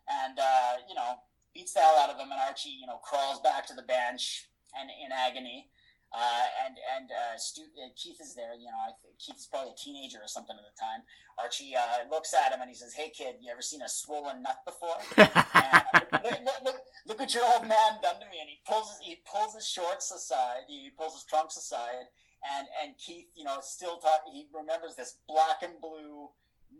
and 0.09 0.39
uh, 0.39 0.81
you 0.89 0.95
know 0.95 1.21
beats 1.53 1.73
the 1.73 1.79
hell 1.79 1.97
out 1.99 2.09
of 2.09 2.17
him. 2.17 2.31
And 2.31 2.41
Archie 2.41 2.73
you 2.73 2.87
know 2.87 2.97
crawls 2.97 3.39
back 3.41 3.65
to 3.67 3.75
the 3.75 3.83
bench, 3.85 4.49
and 4.77 4.89
in 4.89 5.11
agony. 5.11 5.69
Uh, 6.15 6.47
and 6.63 6.75
and 6.95 7.11
uh, 7.11 7.35
Stu, 7.35 7.67
uh, 7.83 7.91
Keith 7.95 8.21
is 8.21 8.33
there. 8.33 8.55
You 8.55 8.71
know, 8.71 8.79
I 8.79 8.95
think 9.03 9.19
Keith 9.19 9.35
is 9.35 9.47
probably 9.51 9.75
a 9.75 9.77
teenager 9.77 10.19
or 10.23 10.27
something 10.27 10.55
at 10.55 10.63
the 10.63 10.79
time. 10.79 11.03
Archie 11.35 11.75
uh, 11.75 12.07
looks 12.09 12.33
at 12.33 12.53
him 12.53 12.61
and 12.61 12.69
he 12.69 12.75
says, 12.75 12.93
"Hey 12.95 13.11
kid, 13.11 13.35
you 13.43 13.51
ever 13.51 13.61
seen 13.61 13.81
a 13.81 13.89
swollen 13.89 14.41
nut 14.41 14.63
before? 14.63 14.95
look, 15.19 16.39
look, 16.47 16.59
look, 16.63 16.79
look 17.07 17.19
what 17.19 17.33
your 17.35 17.43
old 17.43 17.67
man 17.67 17.99
done 18.01 18.23
to 18.23 18.27
me." 18.31 18.39
And 18.39 18.47
he 18.47 18.63
pulls 18.63 18.95
his, 18.95 18.99
he 19.03 19.19
pulls 19.27 19.53
his 19.53 19.67
shorts 19.67 20.09
aside, 20.11 20.63
he 20.67 20.91
pulls 20.97 21.13
his 21.13 21.25
trunks 21.27 21.57
aside, 21.57 22.07
and 22.55 22.67
and 22.81 22.95
Keith, 22.97 23.27
you 23.35 23.43
know, 23.43 23.59
still 23.59 23.97
talking. 23.97 24.31
He 24.31 24.47
remembers 24.55 24.95
this 24.95 25.19
black 25.27 25.59
and 25.61 25.75
blue 25.81 26.31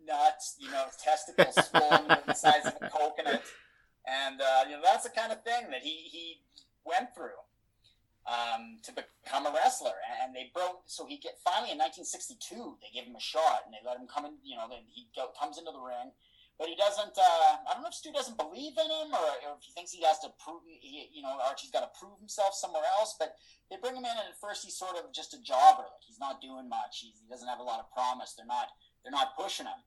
nuts, 0.07 0.55
you 0.57 0.71
know, 0.71 0.85
testicles 1.03 1.67
swollen 1.67 2.07
the 2.07 2.33
size 2.33 2.63
of 2.63 2.79
a 2.79 2.87
coconut, 2.87 3.43
and 4.07 4.39
uh, 4.39 4.63
you 4.71 4.79
know 4.79 4.81
that's 4.83 5.03
the 5.03 5.11
kind 5.11 5.33
of 5.33 5.43
thing 5.43 5.67
that 5.71 5.83
he 5.83 6.07
he 6.07 6.39
went 6.85 7.13
through 7.13 7.43
um, 8.27 8.83
to 8.83 8.91
become 8.91 9.47
a 9.47 9.51
wrestler. 9.55 9.95
And 10.21 10.35
they 10.35 10.51
broke. 10.53 10.83
So 10.85 11.07
he 11.07 11.17
get 11.17 11.39
finally 11.41 11.71
in 11.71 11.79
1962 11.79 12.77
they 12.83 12.91
give 12.91 13.07
him 13.07 13.15
a 13.15 13.23
shot 13.23 13.63
and 13.65 13.71
they 13.71 13.81
let 13.81 13.97
him 13.97 14.05
come 14.05 14.27
in. 14.27 14.35
You 14.43 14.59
know, 14.59 14.67
then 14.67 14.83
he 14.91 15.07
go, 15.15 15.31
comes 15.39 15.57
into 15.57 15.71
the 15.71 15.81
ring, 15.81 16.11
but 16.59 16.67
he 16.67 16.75
doesn't. 16.75 17.15
Uh, 17.15 17.63
I 17.63 17.71
don't 17.73 17.81
know 17.81 17.91
if 17.91 17.97
Stu 17.97 18.11
doesn't 18.11 18.37
believe 18.37 18.75
in 18.75 18.89
him 18.91 19.15
or, 19.15 19.31
or 19.47 19.55
if 19.55 19.63
he 19.63 19.71
thinks 19.71 19.95
he 19.95 20.03
has 20.03 20.19
to 20.27 20.29
prove. 20.43 20.61
He, 20.67 21.07
you 21.15 21.23
know, 21.23 21.39
Archie's 21.39 21.71
got 21.71 21.87
to 21.87 21.91
prove 21.95 22.19
himself 22.19 22.53
somewhere 22.53 22.85
else. 22.99 23.15
But 23.15 23.39
they 23.71 23.79
bring 23.79 23.95
him 23.95 24.05
in, 24.05 24.13
and 24.13 24.29
at 24.29 24.37
first 24.43 24.67
he's 24.67 24.75
sort 24.75 24.99
of 24.99 25.09
just 25.15 25.33
a 25.33 25.39
jobber. 25.41 25.87
Like 25.87 26.03
he's 26.03 26.19
not 26.19 26.43
doing 26.43 26.67
much. 26.67 27.01
He's, 27.01 27.17
he 27.23 27.27
doesn't 27.31 27.47
have 27.47 27.63
a 27.63 27.67
lot 27.67 27.79
of 27.79 27.87
promise. 27.95 28.35
They're 28.35 28.49
not. 28.49 28.75
They're 29.01 29.15
not 29.15 29.39
pushing 29.39 29.71
him, 29.71 29.79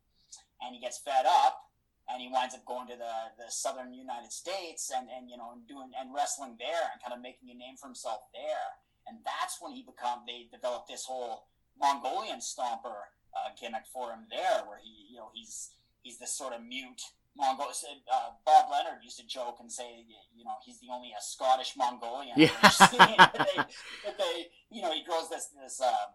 and 0.64 0.72
he 0.72 0.80
gets 0.80 0.96
fed 0.96 1.28
up 1.28 1.69
and 2.10 2.20
he 2.20 2.28
winds 2.28 2.54
up 2.54 2.64
going 2.66 2.86
to 2.88 2.96
the, 2.98 3.14
the 3.38 3.48
southern 3.48 3.94
United 3.94 4.32
States 4.32 4.90
and, 4.90 5.08
and 5.08 5.30
you 5.30 5.36
know 5.36 5.54
and 5.54 5.66
doing 5.66 5.90
and 5.98 6.10
wrestling 6.14 6.56
there 6.58 6.90
and 6.92 6.98
kind 7.02 7.14
of 7.14 7.22
making 7.22 7.50
a 7.50 7.56
name 7.56 7.76
for 7.78 7.86
himself 7.86 8.26
there. 8.34 8.78
And 9.06 9.18
that's 9.24 9.58
when 9.60 9.72
he 9.72 9.82
become 9.82 10.26
they 10.26 10.46
developed 10.50 10.88
this 10.88 11.04
whole 11.06 11.48
Mongolian 11.78 12.40
stomper 12.40 13.10
uh, 13.32 13.54
gimmick 13.58 13.86
for 13.92 14.10
him 14.10 14.26
there, 14.30 14.66
where 14.66 14.78
he 14.82 15.10
you 15.10 15.18
know 15.18 15.30
he's 15.32 15.70
he's 16.02 16.18
this 16.18 16.32
sort 16.32 16.52
of 16.52 16.62
mute 16.62 17.02
Mongol. 17.36 17.70
Uh, 17.70 18.30
Bob 18.44 18.66
Leonard 18.70 19.02
used 19.02 19.18
to 19.18 19.26
joke 19.26 19.58
and 19.60 19.70
say, 19.70 20.04
you 20.34 20.44
know, 20.44 20.58
he's 20.64 20.80
the 20.80 20.88
only 20.92 21.10
a 21.10 21.22
Scottish 21.22 21.74
Mongolian. 21.76 22.34
Yeah. 22.36 22.50
they, 22.90 24.12
they, 24.18 24.34
you 24.70 24.82
know, 24.82 24.92
he 24.92 25.04
grows 25.04 25.28
this 25.30 25.48
this 25.62 25.80
um, 25.80 26.10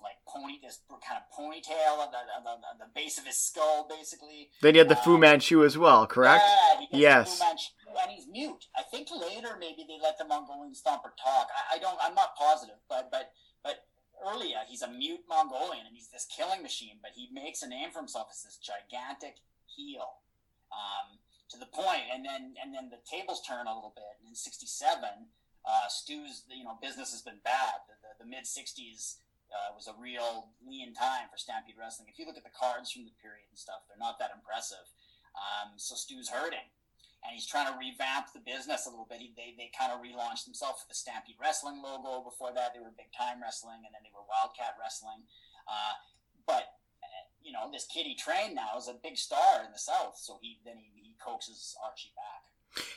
like 0.00 0.16
pony, 0.26 0.58
this 0.62 0.80
kind 0.88 1.20
of 1.20 1.26
ponytail 1.34 1.98
on 1.98 2.08
the, 2.12 2.22
the, 2.44 2.84
the 2.86 2.90
base 2.94 3.18
of 3.18 3.26
his 3.26 3.38
skull, 3.38 3.86
basically. 3.88 4.50
Then 4.60 4.74
he 4.74 4.78
had 4.78 4.88
the 4.88 4.96
um, 4.96 5.02
Fu 5.02 5.18
Manchu 5.18 5.64
as 5.64 5.76
well, 5.76 6.06
correct? 6.06 6.44
Yeah, 6.90 7.10
yes. 7.10 7.42
And 7.42 8.10
he's 8.10 8.26
mute. 8.26 8.66
I 8.76 8.82
think 8.82 9.08
later 9.10 9.56
maybe 9.58 9.84
they 9.86 9.98
let 10.02 10.16
the 10.16 10.24
Mongolian 10.24 10.72
Stomper 10.72 11.12
talk. 11.20 11.48
I, 11.52 11.76
I 11.76 11.78
don't. 11.78 11.98
I'm 12.02 12.14
not 12.14 12.34
positive, 12.36 12.80
but 12.88 13.10
but 13.10 13.32
but 13.62 13.84
earlier 14.24 14.64
he's 14.66 14.80
a 14.80 14.88
mute 14.88 15.20
Mongolian 15.28 15.84
and 15.86 15.94
he's 15.94 16.08
this 16.08 16.26
killing 16.34 16.62
machine. 16.62 16.96
But 17.02 17.12
he 17.14 17.28
makes 17.32 17.62
a 17.62 17.68
name 17.68 17.90
for 17.92 17.98
himself 17.98 18.28
as 18.30 18.42
this 18.42 18.56
gigantic 18.56 19.36
heel. 19.66 20.24
Um, 20.72 21.18
to 21.52 21.58
the 21.60 21.68
point, 21.68 22.08
and 22.08 22.24
then 22.24 22.56
and 22.56 22.74
then 22.74 22.88
the 22.88 23.04
tables 23.04 23.44
turn 23.44 23.68
a 23.68 23.74
little 23.74 23.92
bit. 23.94 24.08
And 24.20 24.32
in 24.32 24.34
'67, 24.34 25.28
uh, 25.68 25.86
Stu's 25.88 26.44
you 26.48 26.64
know 26.64 26.80
business 26.80 27.12
has 27.12 27.20
been 27.20 27.44
bad. 27.44 27.84
The, 27.86 27.94
the, 28.00 28.24
the 28.24 28.28
mid 28.28 28.48
'60s 28.48 29.20
uh, 29.52 29.76
was 29.76 29.86
a 29.86 29.96
real 30.00 30.50
lean 30.64 30.96
time 30.96 31.28
for 31.28 31.36
Stampede 31.36 31.76
Wrestling. 31.76 32.08
If 32.08 32.18
you 32.18 32.24
look 32.24 32.40
at 32.40 32.44
the 32.48 32.56
cards 32.56 32.90
from 32.90 33.04
the 33.04 33.14
period 33.20 33.46
and 33.52 33.60
stuff, 33.60 33.84
they're 33.86 34.00
not 34.00 34.16
that 34.18 34.32
impressive. 34.32 34.84
Um, 35.36 35.76
so 35.76 35.94
Stu's 35.94 36.32
hurting, 36.32 36.66
and 37.24 37.30
he's 37.32 37.48
trying 37.48 37.68
to 37.68 37.76
revamp 37.76 38.32
the 38.32 38.44
business 38.44 38.84
a 38.84 38.92
little 38.92 39.08
bit. 39.08 39.20
He, 39.20 39.32
they 39.36 39.56
they 39.56 39.72
kind 39.72 39.92
of 39.92 40.00
relaunched 40.00 40.48
themselves 40.48 40.84
with 40.84 40.90
the 40.92 40.98
Stampede 40.98 41.40
Wrestling 41.40 41.80
logo. 41.84 42.24
Before 42.24 42.52
that, 42.52 42.72
they 42.72 42.80
were 42.80 42.92
Big 42.92 43.12
Time 43.12 43.40
Wrestling, 43.40 43.84
and 43.84 43.92
then 43.92 44.04
they 44.04 44.12
were 44.12 44.24
Wildcat 44.24 44.76
Wrestling. 44.80 45.24
Uh, 45.68 45.94
but 46.48 46.82
you 47.42 47.50
know, 47.50 47.68
this 47.70 47.86
kid 47.90 48.06
he 48.06 48.14
trained 48.14 48.54
now 48.54 48.78
is 48.78 48.88
a 48.88 48.94
big 49.02 49.18
star 49.18 49.66
in 49.66 49.72
the 49.74 49.78
South, 49.78 50.14
so 50.16 50.38
he 50.40 50.58
then 50.64 50.78
he, 50.78 50.88
he 50.94 51.14
coaxes 51.18 51.74
Archie 51.82 52.14
back. 52.14 52.51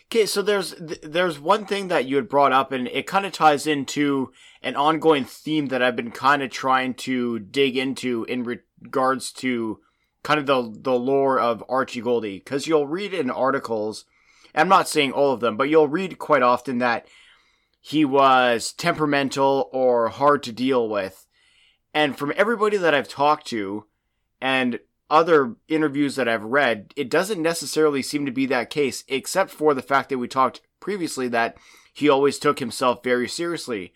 Okay, 0.05 0.25
so 0.25 0.41
there's 0.41 0.75
there's 0.79 1.39
one 1.39 1.65
thing 1.65 1.87
that 1.89 2.05
you 2.05 2.15
had 2.15 2.29
brought 2.29 2.53
up, 2.53 2.71
and 2.71 2.87
it 2.87 3.07
kind 3.07 3.25
of 3.25 3.33
ties 3.33 3.67
into 3.67 4.31
an 4.61 4.75
ongoing 4.75 5.25
theme 5.25 5.67
that 5.67 5.81
I've 5.81 5.95
been 5.95 6.11
kind 6.11 6.41
of 6.41 6.51
trying 6.51 6.93
to 6.95 7.39
dig 7.39 7.75
into 7.75 8.23
in 8.25 8.43
regards 8.43 9.31
to 9.33 9.79
kind 10.23 10.39
of 10.39 10.45
the 10.45 10.73
the 10.81 10.97
lore 10.97 11.39
of 11.39 11.63
Archie 11.67 12.01
Gouldie, 12.01 12.43
because 12.43 12.67
you'll 12.67 12.87
read 12.87 13.13
in 13.13 13.29
articles. 13.29 14.05
I'm 14.53 14.69
not 14.69 14.87
saying 14.87 15.11
all 15.11 15.33
of 15.33 15.41
them, 15.41 15.57
but 15.57 15.69
you'll 15.69 15.89
read 15.89 16.17
quite 16.17 16.41
often 16.41 16.77
that 16.77 17.07
he 17.81 18.05
was 18.05 18.71
temperamental 18.71 19.69
or 19.73 20.07
hard 20.07 20.43
to 20.43 20.51
deal 20.53 20.87
with. 20.87 21.27
And 21.93 22.17
from 22.17 22.33
everybody 22.35 22.77
that 22.77 22.93
I've 22.93 23.09
talked 23.09 23.47
to, 23.47 23.85
and 24.41 24.79
other 25.09 25.55
interviews 25.67 26.15
that 26.15 26.27
I've 26.27 26.43
read, 26.43 26.93
it 26.95 27.09
doesn't 27.09 27.41
necessarily 27.41 28.01
seem 28.01 28.25
to 28.25 28.31
be 28.31 28.45
that 28.47 28.69
case, 28.69 29.03
except 29.07 29.51
for 29.51 29.73
the 29.73 29.81
fact 29.81 30.09
that 30.09 30.17
we 30.17 30.27
talked 30.27 30.61
previously 30.79 31.27
that 31.29 31.57
he 31.93 32.09
always 32.09 32.39
took 32.39 32.59
himself 32.59 33.03
very 33.03 33.27
seriously. 33.27 33.93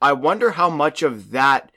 I 0.00 0.12
wonder 0.12 0.52
how 0.52 0.70
much 0.70 1.02
of 1.02 1.30
that 1.30 1.70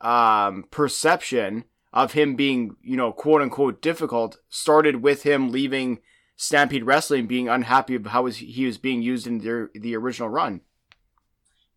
um, 0.00 0.64
perception 0.70 1.64
of 1.92 2.12
him 2.12 2.36
being, 2.36 2.76
you 2.82 2.96
know, 2.96 3.12
quote 3.12 3.42
unquote 3.42 3.82
difficult 3.82 4.38
started 4.48 5.02
with 5.02 5.22
him 5.22 5.50
leaving 5.50 5.98
Stampede 6.36 6.84
Wrestling, 6.84 7.26
being 7.26 7.48
unhappy 7.48 7.94
of 7.94 8.06
how 8.06 8.26
he 8.26 8.66
was 8.66 8.78
being 8.78 9.02
used 9.02 9.26
in 9.26 9.38
the, 9.38 9.68
the 9.74 9.96
original 9.96 10.28
run. 10.28 10.62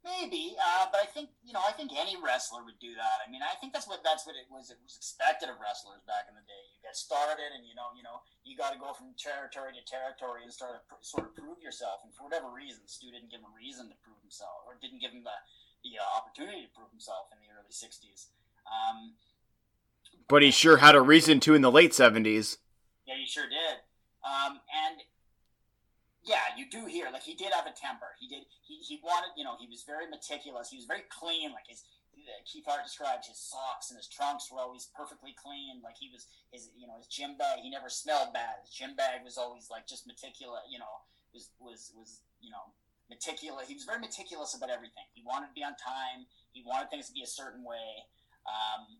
Maybe, 0.05 0.53
uh, 0.61 0.85
but 0.93 1.01
I 1.01 1.09
think 1.09 1.33
you 1.41 1.49
know, 1.49 1.65
I 1.65 1.73
think 1.73 1.89
any 1.89 2.13
wrestler 2.21 2.61
would 2.61 2.77
do 2.77 2.93
that. 2.93 3.25
I 3.25 3.27
mean, 3.33 3.41
I 3.41 3.57
think 3.57 3.73
that's 3.73 3.89
what 3.89 4.05
that's 4.05 4.21
what 4.29 4.37
it 4.37 4.45
was. 4.53 4.69
It 4.69 4.77
was 4.85 4.93
expected 4.93 5.49
of 5.49 5.57
wrestlers 5.57 6.05
back 6.05 6.29
in 6.29 6.37
the 6.37 6.45
day. 6.45 6.61
You 6.77 6.85
get 6.85 6.93
started, 6.93 7.49
and 7.57 7.65
you 7.65 7.73
know, 7.73 7.89
you 7.97 8.05
know, 8.05 8.21
you 8.45 8.53
got 8.53 8.69
to 8.69 8.77
go 8.77 8.93
from 8.93 9.17
territory 9.17 9.73
to 9.73 9.81
territory 9.81 10.45
and 10.45 10.53
start 10.53 10.77
to 10.77 10.81
pr- 10.85 11.01
sort 11.01 11.25
of 11.25 11.33
prove 11.33 11.57
yourself. 11.57 12.05
And 12.05 12.13
for 12.13 12.29
whatever 12.29 12.53
reason, 12.53 12.85
Stu 12.85 13.09
didn't 13.09 13.33
give 13.33 13.41
him 13.41 13.49
a 13.49 13.57
reason 13.57 13.89
to 13.89 13.97
prove 14.05 14.21
himself, 14.21 14.61
or 14.69 14.77
didn't 14.77 15.01
give 15.01 15.09
him 15.09 15.25
the 15.25 15.33
the 15.81 15.97
uh, 15.97 16.05
opportunity 16.21 16.69
to 16.69 16.71
prove 16.77 16.93
himself 16.93 17.33
in 17.33 17.41
the 17.41 17.49
early 17.49 17.73
'60s. 17.73 18.29
Um, 18.69 19.17
but 20.29 20.45
he 20.45 20.53
sure 20.53 20.85
had 20.85 20.93
a 20.93 21.01
reason 21.01 21.41
to 21.49 21.57
in 21.57 21.65
the 21.65 21.73
late 21.73 21.97
'70s. 21.97 22.61
Yeah, 23.09 23.17
he 23.17 23.25
sure 23.25 23.49
did. 23.49 23.81
Um, 24.21 24.61
and 24.69 25.01
yeah, 26.25 26.49
you 26.57 26.65
do 26.65 26.85
hear 26.85 27.07
like 27.13 27.23
he 27.23 27.37
did 27.37 27.53
have 27.53 27.69
a 27.69 27.73
temper. 27.73 28.17
He 28.19 28.27
did. 28.27 28.49
He, 28.65 28.81
he 28.81 28.99
wanted. 29.05 29.37
You 29.37 29.45
know, 29.45 29.55
he 29.61 29.69
was 29.69 29.85
very 29.85 30.09
meticulous. 30.09 30.69
He 30.69 30.77
was 30.77 30.85
very 30.85 31.05
clean. 31.09 31.53
Like 31.53 31.69
his 31.69 31.85
Keith 32.45 32.65
Hart 32.65 32.83
described 32.83 33.25
his 33.25 33.37
socks 33.37 33.91
and 33.91 33.97
his 33.97 34.07
trunks 34.07 34.49
were 34.49 34.59
always 34.59 34.89
perfectly 34.95 35.35
clean. 35.37 35.81
Like 35.83 35.97
he 35.97 36.09
was 36.09 36.25
his 36.49 36.69
you 36.73 36.87
know 36.87 36.97
his 36.97 37.07
gym 37.07 37.37
bag. 37.37 37.61
He 37.61 37.69
never 37.69 37.89
smelled 37.89 38.33
bad. 38.33 38.65
His 38.65 38.73
gym 38.73 38.95
bag 38.95 39.21
was 39.23 39.37
always 39.37 39.69
like 39.69 39.87
just 39.87 40.07
meticulous. 40.07 40.65
You 40.69 40.79
know, 40.79 41.05
was 41.33 41.53
was 41.59 41.93
was 41.93 42.21
you 42.41 42.49
know 42.49 42.73
meticulous. 43.09 43.67
He 43.67 43.77
was 43.77 43.85
very 43.85 43.99
meticulous 43.99 44.57
about 44.57 44.69
everything. 44.69 45.05
He 45.13 45.21
wanted 45.21 45.53
to 45.53 45.57
be 45.57 45.63
on 45.63 45.77
time. 45.77 46.25
He 46.53 46.65
wanted 46.65 46.89
things 46.89 47.07
to 47.07 47.13
be 47.13 47.21
a 47.21 47.29
certain 47.29 47.63
way. 47.63 48.09
Um, 48.49 48.97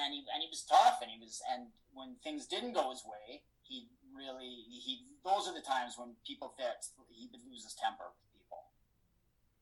and 0.00 0.14
he 0.14 0.24
and 0.32 0.40
he 0.40 0.48
was 0.48 0.64
tough. 0.64 1.04
And 1.04 1.10
he 1.10 1.20
was 1.20 1.42
and 1.52 1.68
when 1.92 2.16
things 2.24 2.46
didn't 2.46 2.72
go 2.72 2.90
his 2.90 3.04
way, 3.04 3.42
he 3.62 3.88
really 4.16 4.64
he 4.72 5.04
those 5.24 5.46
are 5.46 5.54
the 5.54 5.64
times 5.64 5.94
when 6.00 6.16
people 6.26 6.54
that 6.58 6.88
he 7.12 7.28
would 7.30 7.44
lose 7.44 7.64
his 7.64 7.76
temper 7.76 8.08
with 8.16 8.28
people. 8.32 8.72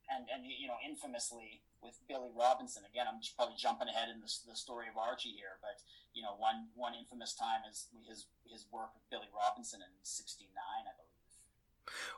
And 0.09 0.31
and 0.31 0.47
you 0.47 0.71
know 0.71 0.79
infamously 0.81 1.67
with 1.83 2.01
billy 2.09 2.33
robinson 2.33 2.87
again 2.89 3.05
i'm 3.05 3.21
probably 3.37 3.59
jumping 3.61 3.89
ahead 3.93 4.09
in 4.09 4.23
the, 4.25 4.31
the 4.49 4.57
story 4.57 4.89
of 4.89 4.97
archie 4.97 5.37
here 5.37 5.61
but 5.61 5.85
you 6.17 6.25
know 6.25 6.33
one 6.39 6.73
one 6.73 6.97
infamous 6.97 7.37
time 7.37 7.61
is 7.69 7.93
his 8.09 8.25
his 8.49 8.65
work 8.73 8.97
with 8.97 9.05
billy 9.13 9.29
robinson 9.37 9.85
in 9.85 9.93
69 10.01 10.49
i 10.57 10.93
believe. 10.97 11.13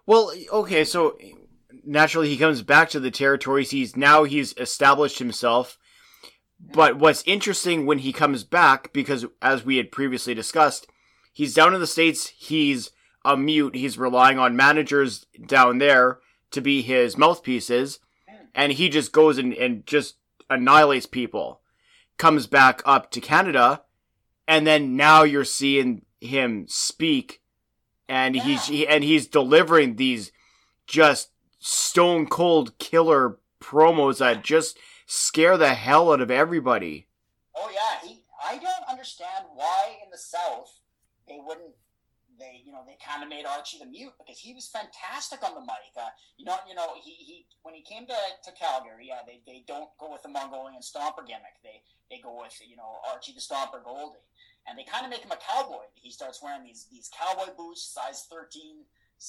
Well 0.06 0.30
okay 0.62 0.84
so 0.84 1.18
naturally 1.84 2.28
he 2.28 2.36
comes 2.36 2.62
back 2.62 2.90
to 2.90 3.00
the 3.00 3.10
territories. 3.10 3.70
He's 3.70 3.96
now 3.96 4.24
he's 4.24 4.54
established 4.56 5.18
himself. 5.18 5.78
But 6.58 6.96
what's 6.96 7.22
interesting 7.26 7.84
when 7.84 7.98
he 7.98 8.12
comes 8.12 8.44
back 8.44 8.92
because 8.92 9.26
as 9.42 9.64
we 9.64 9.76
had 9.76 9.92
previously 9.92 10.34
discussed 10.34 10.86
he's 11.36 11.52
down 11.52 11.74
in 11.74 11.80
the 11.80 11.86
States. 11.86 12.28
He's 12.28 12.92
a 13.22 13.36
mute. 13.36 13.76
He's 13.76 13.98
relying 13.98 14.38
on 14.38 14.56
managers 14.56 15.26
down 15.46 15.76
there 15.76 16.20
to 16.52 16.62
be 16.62 16.80
his 16.80 17.18
mouthpieces. 17.18 18.00
And 18.54 18.72
he 18.72 18.88
just 18.88 19.12
goes 19.12 19.36
and, 19.36 19.52
and 19.52 19.86
just 19.86 20.16
annihilates 20.48 21.04
people. 21.04 21.60
Comes 22.16 22.46
back 22.46 22.80
up 22.86 23.10
to 23.10 23.20
Canada. 23.20 23.82
And 24.48 24.66
then 24.66 24.96
now 24.96 25.24
you're 25.24 25.44
seeing 25.44 26.06
him 26.22 26.64
speak. 26.68 27.42
And 28.08 28.34
yeah. 28.34 28.42
he's 28.42 28.66
he, 28.68 28.88
and 28.88 29.04
he's 29.04 29.26
delivering 29.26 29.96
these 29.96 30.32
just 30.86 31.32
stone 31.58 32.26
cold 32.26 32.78
killer 32.78 33.38
promos 33.60 34.18
that 34.18 34.42
just 34.42 34.78
scare 35.04 35.58
the 35.58 35.74
hell 35.74 36.12
out 36.12 36.22
of 36.22 36.30
everybody. 36.30 37.08
Oh 37.54 37.70
yeah, 37.74 38.08
he 38.08 38.22
I 38.42 38.58
don't 38.58 38.88
understand 38.88 39.46
why 39.54 39.96
in 40.04 40.10
the 40.10 40.18
South 40.18 40.75
they 41.28 41.38
wouldn't 41.42 41.74
they 42.38 42.62
you 42.64 42.72
know 42.72 42.84
they 42.86 42.96
kind 43.00 43.22
of 43.22 43.28
made 43.28 43.44
Archie 43.44 43.78
the 43.78 43.86
mute 43.86 44.12
because 44.18 44.38
he 44.38 44.52
was 44.52 44.68
fantastic 44.68 45.42
on 45.42 45.54
the 45.54 45.60
mic. 45.60 45.92
Uh, 45.96 46.12
you 46.36 46.44
know, 46.44 46.56
you 46.68 46.74
know 46.74 46.92
he, 47.00 47.12
he 47.12 47.46
when 47.62 47.74
he 47.74 47.82
came 47.82 48.06
to, 48.06 48.16
to 48.44 48.50
Calgary, 48.52 49.08
yeah, 49.08 49.24
they, 49.26 49.40
they 49.46 49.64
don't 49.66 49.88
go 49.98 50.12
with 50.12 50.22
the 50.22 50.28
Mongolian 50.28 50.80
stomper 50.80 51.24
gimmick. 51.26 51.56
They 51.64 51.80
they 52.10 52.20
go 52.20 52.36
with 52.40 52.54
you 52.60 52.76
know 52.76 53.00
Archie 53.08 53.32
the 53.32 53.40
Stomper 53.40 53.82
Gouldie, 53.82 54.22
and 54.68 54.78
they 54.78 54.84
kind 54.84 55.04
of 55.04 55.10
make 55.10 55.24
him 55.24 55.32
a 55.32 55.40
cowboy. 55.40 55.88
He 55.94 56.10
starts 56.10 56.42
wearing 56.42 56.64
these 56.64 56.86
these 56.90 57.10
cowboy 57.10 57.52
boots, 57.56 57.82
size 57.82 58.26
thirteen 58.30 58.84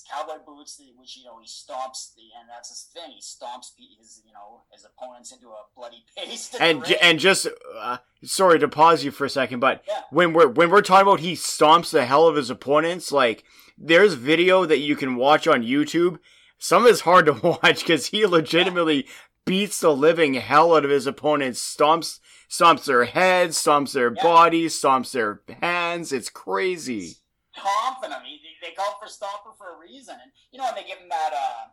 cowboy 0.10 0.44
boots, 0.46 0.82
which 0.98 1.18
you 1.18 1.26
know 1.26 1.40
he 1.40 1.48
stomps, 1.48 2.14
the, 2.16 2.24
and 2.40 2.50
that's 2.50 2.70
his 2.70 2.88
thing. 2.94 3.12
He 3.12 3.22
stomps 3.22 3.72
his 4.00 4.22
you 4.26 4.34
know 4.34 4.64
his 4.72 4.86
opponents 4.86 5.32
into 5.32 5.48
a 5.48 5.64
bloody 5.76 6.04
paste. 6.18 6.56
And 6.60 6.84
and 7.02 7.20
just 7.20 7.48
uh, 7.78 7.98
sorry 8.24 8.60
to 8.60 8.68
pause 8.68 9.04
you 9.04 9.12
for 9.12 9.26
a 9.26 9.30
second, 9.30 9.60
but 9.60 9.84
yeah. 9.88 10.02
when 10.12 10.34
we're 10.34 10.48
when 10.48 10.70
we're 10.70 10.82
talking 10.82 11.08
about 11.08 11.20
he 11.20 11.34
stomps 11.34 11.92
the 11.92 12.06
hell 12.06 12.28
of 12.28 12.36
his 12.36 12.50
opponents, 12.50 13.12
like 13.12 13.44
there's 13.78 14.14
video 14.14 14.66
that 14.66 14.80
you 14.80 14.96
can 14.96 15.16
watch 15.16 15.48
on 15.48 15.64
YouTube. 15.64 16.20
Some 16.58 16.86
is 16.86 17.02
hard 17.02 17.26
to 17.28 17.34
watch 17.44 17.80
because 17.80 18.08
he 18.08 18.26
legitimately 18.26 19.06
yeah. 19.06 19.12
beats 19.46 19.80
the 19.80 19.96
living 19.96 20.34
hell 20.36 20.76
out 20.76 20.86
of 20.86 20.92
his 20.92 21.08
opponents, 21.08 21.62
stomps 21.62 22.20
stomps 22.50 22.86
their 22.86 23.06
heads, 23.06 23.58
stomps 23.58 23.94
their 23.94 24.14
yeah. 24.14 24.24
bodies, 24.24 24.80
stomps 24.80 25.12
their 25.12 25.42
hands. 25.62 26.12
It's 26.12 26.30
crazy. 26.30 27.16
Stomping 27.54 28.10
them. 28.10 28.22
He, 28.26 28.40
they 28.68 28.76
call 28.76 29.00
for 29.00 29.08
Stomper 29.08 29.56
for 29.58 29.76
a 29.76 29.80
reason, 29.80 30.16
and 30.22 30.32
you 30.52 30.60
know, 30.60 30.68
and 30.68 30.76
they 30.76 30.84
give 30.84 31.00
him 31.00 31.10
that 31.10 31.32
uh, 31.32 31.72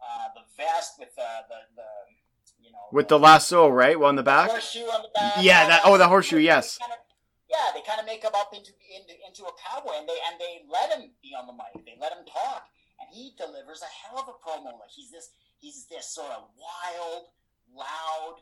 uh, 0.00 0.28
the 0.34 0.42
vest 0.56 0.96
with 0.98 1.12
uh, 1.18 1.44
the 1.48 1.60
the 1.76 1.90
you 2.64 2.72
know 2.72 2.88
with 2.90 3.08
the, 3.08 3.18
the 3.18 3.22
lasso, 3.22 3.68
right, 3.68 3.96
on 3.96 4.16
the 4.16 4.22
back. 4.22 4.50
Horseshoe 4.50 4.88
on 4.88 5.02
the 5.02 5.12
back. 5.14 5.34
Yeah, 5.40 5.68
that. 5.68 5.82
Oh, 5.84 5.98
the 5.98 6.08
horseshoe. 6.08 6.38
Yes. 6.38 6.78
Kind 6.78 6.92
of, 6.92 6.98
yeah, 7.50 7.68
they 7.74 7.84
kind 7.84 8.00
of 8.00 8.06
make 8.06 8.24
him 8.24 8.32
up 8.34 8.54
into, 8.56 8.72
into 8.88 9.12
into 9.28 9.44
a 9.44 9.52
cowboy, 9.60 9.92
and 10.00 10.08
they 10.08 10.16
and 10.30 10.40
they 10.40 10.64
let 10.72 10.96
him 10.96 11.10
be 11.22 11.36
on 11.36 11.46
the 11.46 11.52
mic. 11.52 11.84
They 11.84 12.00
let 12.00 12.12
him 12.12 12.24
talk, 12.24 12.64
and 13.00 13.12
he 13.12 13.36
delivers 13.36 13.84
a 13.84 13.92
hell 13.92 14.18
of 14.18 14.28
a 14.28 14.36
promo. 14.40 14.72
Like 14.80 14.90
he's 14.94 15.10
this 15.10 15.30
he's 15.60 15.84
this 15.86 16.08
sort 16.08 16.32
of 16.32 16.48
wild, 16.56 17.28
loud, 17.76 18.40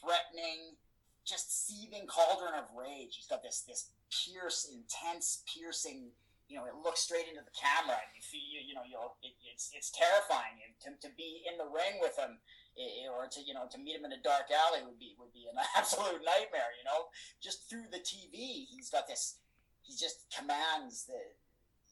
threatening, 0.00 0.80
just 1.24 1.68
seething 1.68 2.06
cauldron 2.08 2.56
of 2.56 2.64
rage. 2.72 3.16
He's 3.16 3.28
got 3.28 3.42
this 3.42 3.60
this 3.68 3.90
pierce, 4.08 4.72
intense, 4.72 5.42
piercing 5.44 6.16
you 6.50 6.58
know, 6.58 6.66
it 6.66 6.74
looks 6.82 7.06
straight 7.06 7.30
into 7.30 7.46
the 7.46 7.54
camera, 7.54 7.94
and 7.94 8.10
you 8.10 8.18
feel, 8.18 8.42
you, 8.42 8.60
you 8.66 8.74
know, 8.74 8.82
you'll, 8.82 9.14
it, 9.22 9.38
it's 9.46 9.70
it's 9.70 9.94
terrifying. 9.94 10.58
And 10.66 10.74
to, 10.82 10.90
to 11.06 11.10
be 11.14 11.46
in 11.46 11.54
the 11.54 11.70
ring 11.70 12.02
with 12.02 12.18
him, 12.18 12.42
or 13.14 13.30
to 13.30 13.38
you 13.38 13.54
know, 13.54 13.70
to 13.70 13.78
meet 13.78 13.94
him 13.94 14.04
in 14.04 14.10
a 14.10 14.18
dark 14.18 14.50
alley 14.50 14.82
would 14.82 14.98
be 14.98 15.14
would 15.22 15.30
be 15.30 15.46
an 15.46 15.54
absolute 15.78 16.26
nightmare. 16.26 16.74
You 16.74 16.84
know, 16.90 17.14
just 17.38 17.70
through 17.70 17.86
the 17.94 18.02
TV, 18.02 18.66
he's 18.66 18.90
got 18.90 19.06
this. 19.06 19.38
He 19.86 19.94
just 19.94 20.26
commands 20.34 21.06
the, 21.06 21.22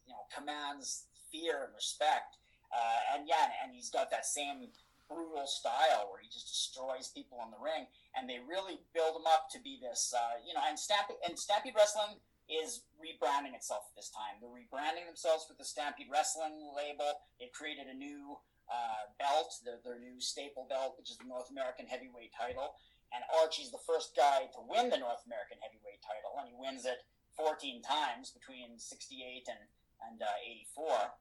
you 0.05 0.12
know, 0.12 0.26
commands 0.35 1.06
fear 1.30 1.70
and 1.70 1.72
respect. 1.78 2.36
Uh, 2.68 3.16
and 3.16 3.30
yeah, 3.30 3.48
and 3.62 3.72
he's 3.72 3.89
got 3.89 4.10
that 4.10 4.26
same 4.26 4.68
brutal 5.09 5.47
style 5.48 6.12
where 6.12 6.20
he 6.20 6.28
just 6.28 6.52
destroys 6.52 7.09
people 7.09 7.40
in 7.47 7.51
the 7.55 7.62
ring, 7.62 7.89
and 8.12 8.28
they 8.28 8.43
really 8.44 8.82
build 8.93 9.16
him 9.16 9.24
up 9.24 9.48
to 9.48 9.59
be 9.62 9.80
this, 9.80 10.12
uh, 10.12 10.36
you 10.44 10.52
know, 10.52 10.60
and 10.68 10.78
Stampede 10.78 11.16
and 11.24 11.39
Stampede 11.39 11.72
Wrestling 11.74 12.20
is 12.49 12.89
rebranding 12.97 13.53
itself 13.53 13.85
at 13.93 13.95
this 13.95 14.09
time. 14.09 14.41
They're 14.41 14.51
rebranding 14.51 15.05
themselves 15.05 15.47
with 15.49 15.61
the 15.61 15.69
Stampede 15.69 16.09
Wrestling 16.09 16.57
label. 16.73 17.20
They've 17.37 17.53
created 17.53 17.87
a 17.87 17.97
new 17.97 18.41
uh, 18.73 19.12
belt, 19.20 19.53
their, 19.65 19.81
their 19.85 20.01
new 20.01 20.20
staple 20.20 20.66
belt, 20.69 20.97
which 20.97 21.12
is 21.12 21.20
the 21.20 21.29
North 21.29 21.53
American 21.53 21.87
Heavyweight 21.87 22.33
title. 22.33 22.77
And 23.12 23.25
Archie's 23.41 23.73
the 23.73 23.81
first 23.85 24.12
guy 24.16 24.49
to 24.53 24.61
win 24.65 24.93
the 24.93 25.01
North 25.01 25.25
American 25.25 25.57
Heavyweight 25.65 26.05
title, 26.05 26.37
and 26.37 26.49
he 26.49 26.57
wins 26.57 26.85
it 26.85 27.05
14 27.37 27.81
times 27.81 28.33
between 28.33 28.77
68 28.77 29.49
and, 29.49 29.65
and 30.05 30.20
uh, 30.20 30.77
84. 30.77 31.16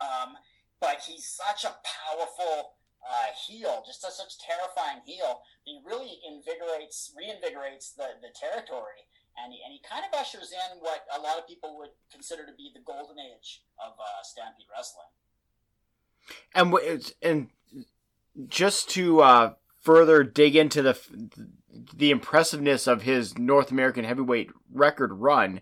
Um, 0.00 0.36
but 0.80 1.00
he's 1.04 1.24
such 1.24 1.64
a 1.64 1.76
powerful 1.84 2.76
uh, 3.00 3.32
heel, 3.32 3.84
just 3.86 4.04
such 4.04 4.20
a, 4.20 4.28
such 4.28 4.40
terrifying 4.44 5.00
heel. 5.04 5.40
He 5.64 5.80
really 5.84 6.20
invigorates, 6.28 7.12
reinvigorates 7.16 7.96
the, 7.96 8.20
the 8.20 8.32
territory 8.36 9.08
and 9.36 9.52
he, 9.52 9.60
and 9.64 9.72
he 9.72 9.80
kind 9.88 10.04
of 10.04 10.18
ushers 10.18 10.52
in 10.52 10.78
what 10.80 11.04
a 11.16 11.20
lot 11.20 11.38
of 11.38 11.46
people 11.46 11.76
would 11.78 11.90
consider 12.12 12.44
to 12.46 12.52
be 12.52 12.70
the 12.74 12.80
golden 12.80 13.18
age 13.18 13.62
of 13.78 13.92
uh, 13.98 14.22
Stampede 14.22 14.66
Wrestling. 14.70 15.06
And 16.54 17.12
and 17.22 17.48
just 18.48 18.90
to 18.90 19.20
uh, 19.20 19.52
further 19.80 20.22
dig 20.22 20.56
into 20.56 20.82
the 20.82 20.98
the 21.94 22.10
impressiveness 22.10 22.86
of 22.86 23.02
his 23.02 23.38
North 23.38 23.70
American 23.70 24.04
heavyweight 24.04 24.50
record 24.72 25.12
run, 25.14 25.60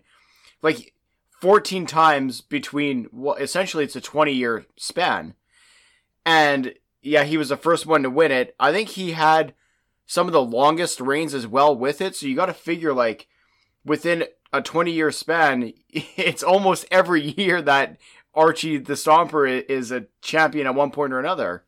like 0.61 0.93
14 1.41 1.85
times 1.85 2.41
between 2.41 3.07
well, 3.11 3.35
essentially 3.35 3.83
it's 3.83 3.95
a 3.95 4.01
20 4.01 4.33
year 4.33 4.65
span, 4.77 5.33
and 6.25 6.73
yeah, 7.01 7.23
he 7.23 7.37
was 7.37 7.49
the 7.49 7.57
first 7.57 7.85
one 7.85 8.03
to 8.03 8.09
win 8.09 8.31
it. 8.31 8.55
I 8.59 8.71
think 8.71 8.89
he 8.89 9.13
had 9.13 9.53
some 10.05 10.27
of 10.27 10.33
the 10.33 10.41
longest 10.41 10.99
reigns 10.99 11.33
as 11.33 11.47
well 11.47 11.75
with 11.75 12.01
it. 12.01 12.15
So 12.15 12.25
you 12.25 12.35
got 12.35 12.47
to 12.47 12.53
figure 12.53 12.93
like 12.93 13.27
within 13.89 14.25
a 14.53 14.61
20 14.61 14.91
year 14.91 15.11
span, 15.11 15.73
it's 15.89 16.43
almost 16.43 16.85
every 16.91 17.33
year 17.37 17.61
that 17.63 17.97
Archie 18.35 18.77
the 18.77 18.93
Stomper 18.93 19.65
is 19.67 19.91
a 19.91 20.05
champion 20.21 20.67
at 20.67 20.75
one 20.75 20.91
point 20.91 21.11
or 21.11 21.19
another. 21.19 21.65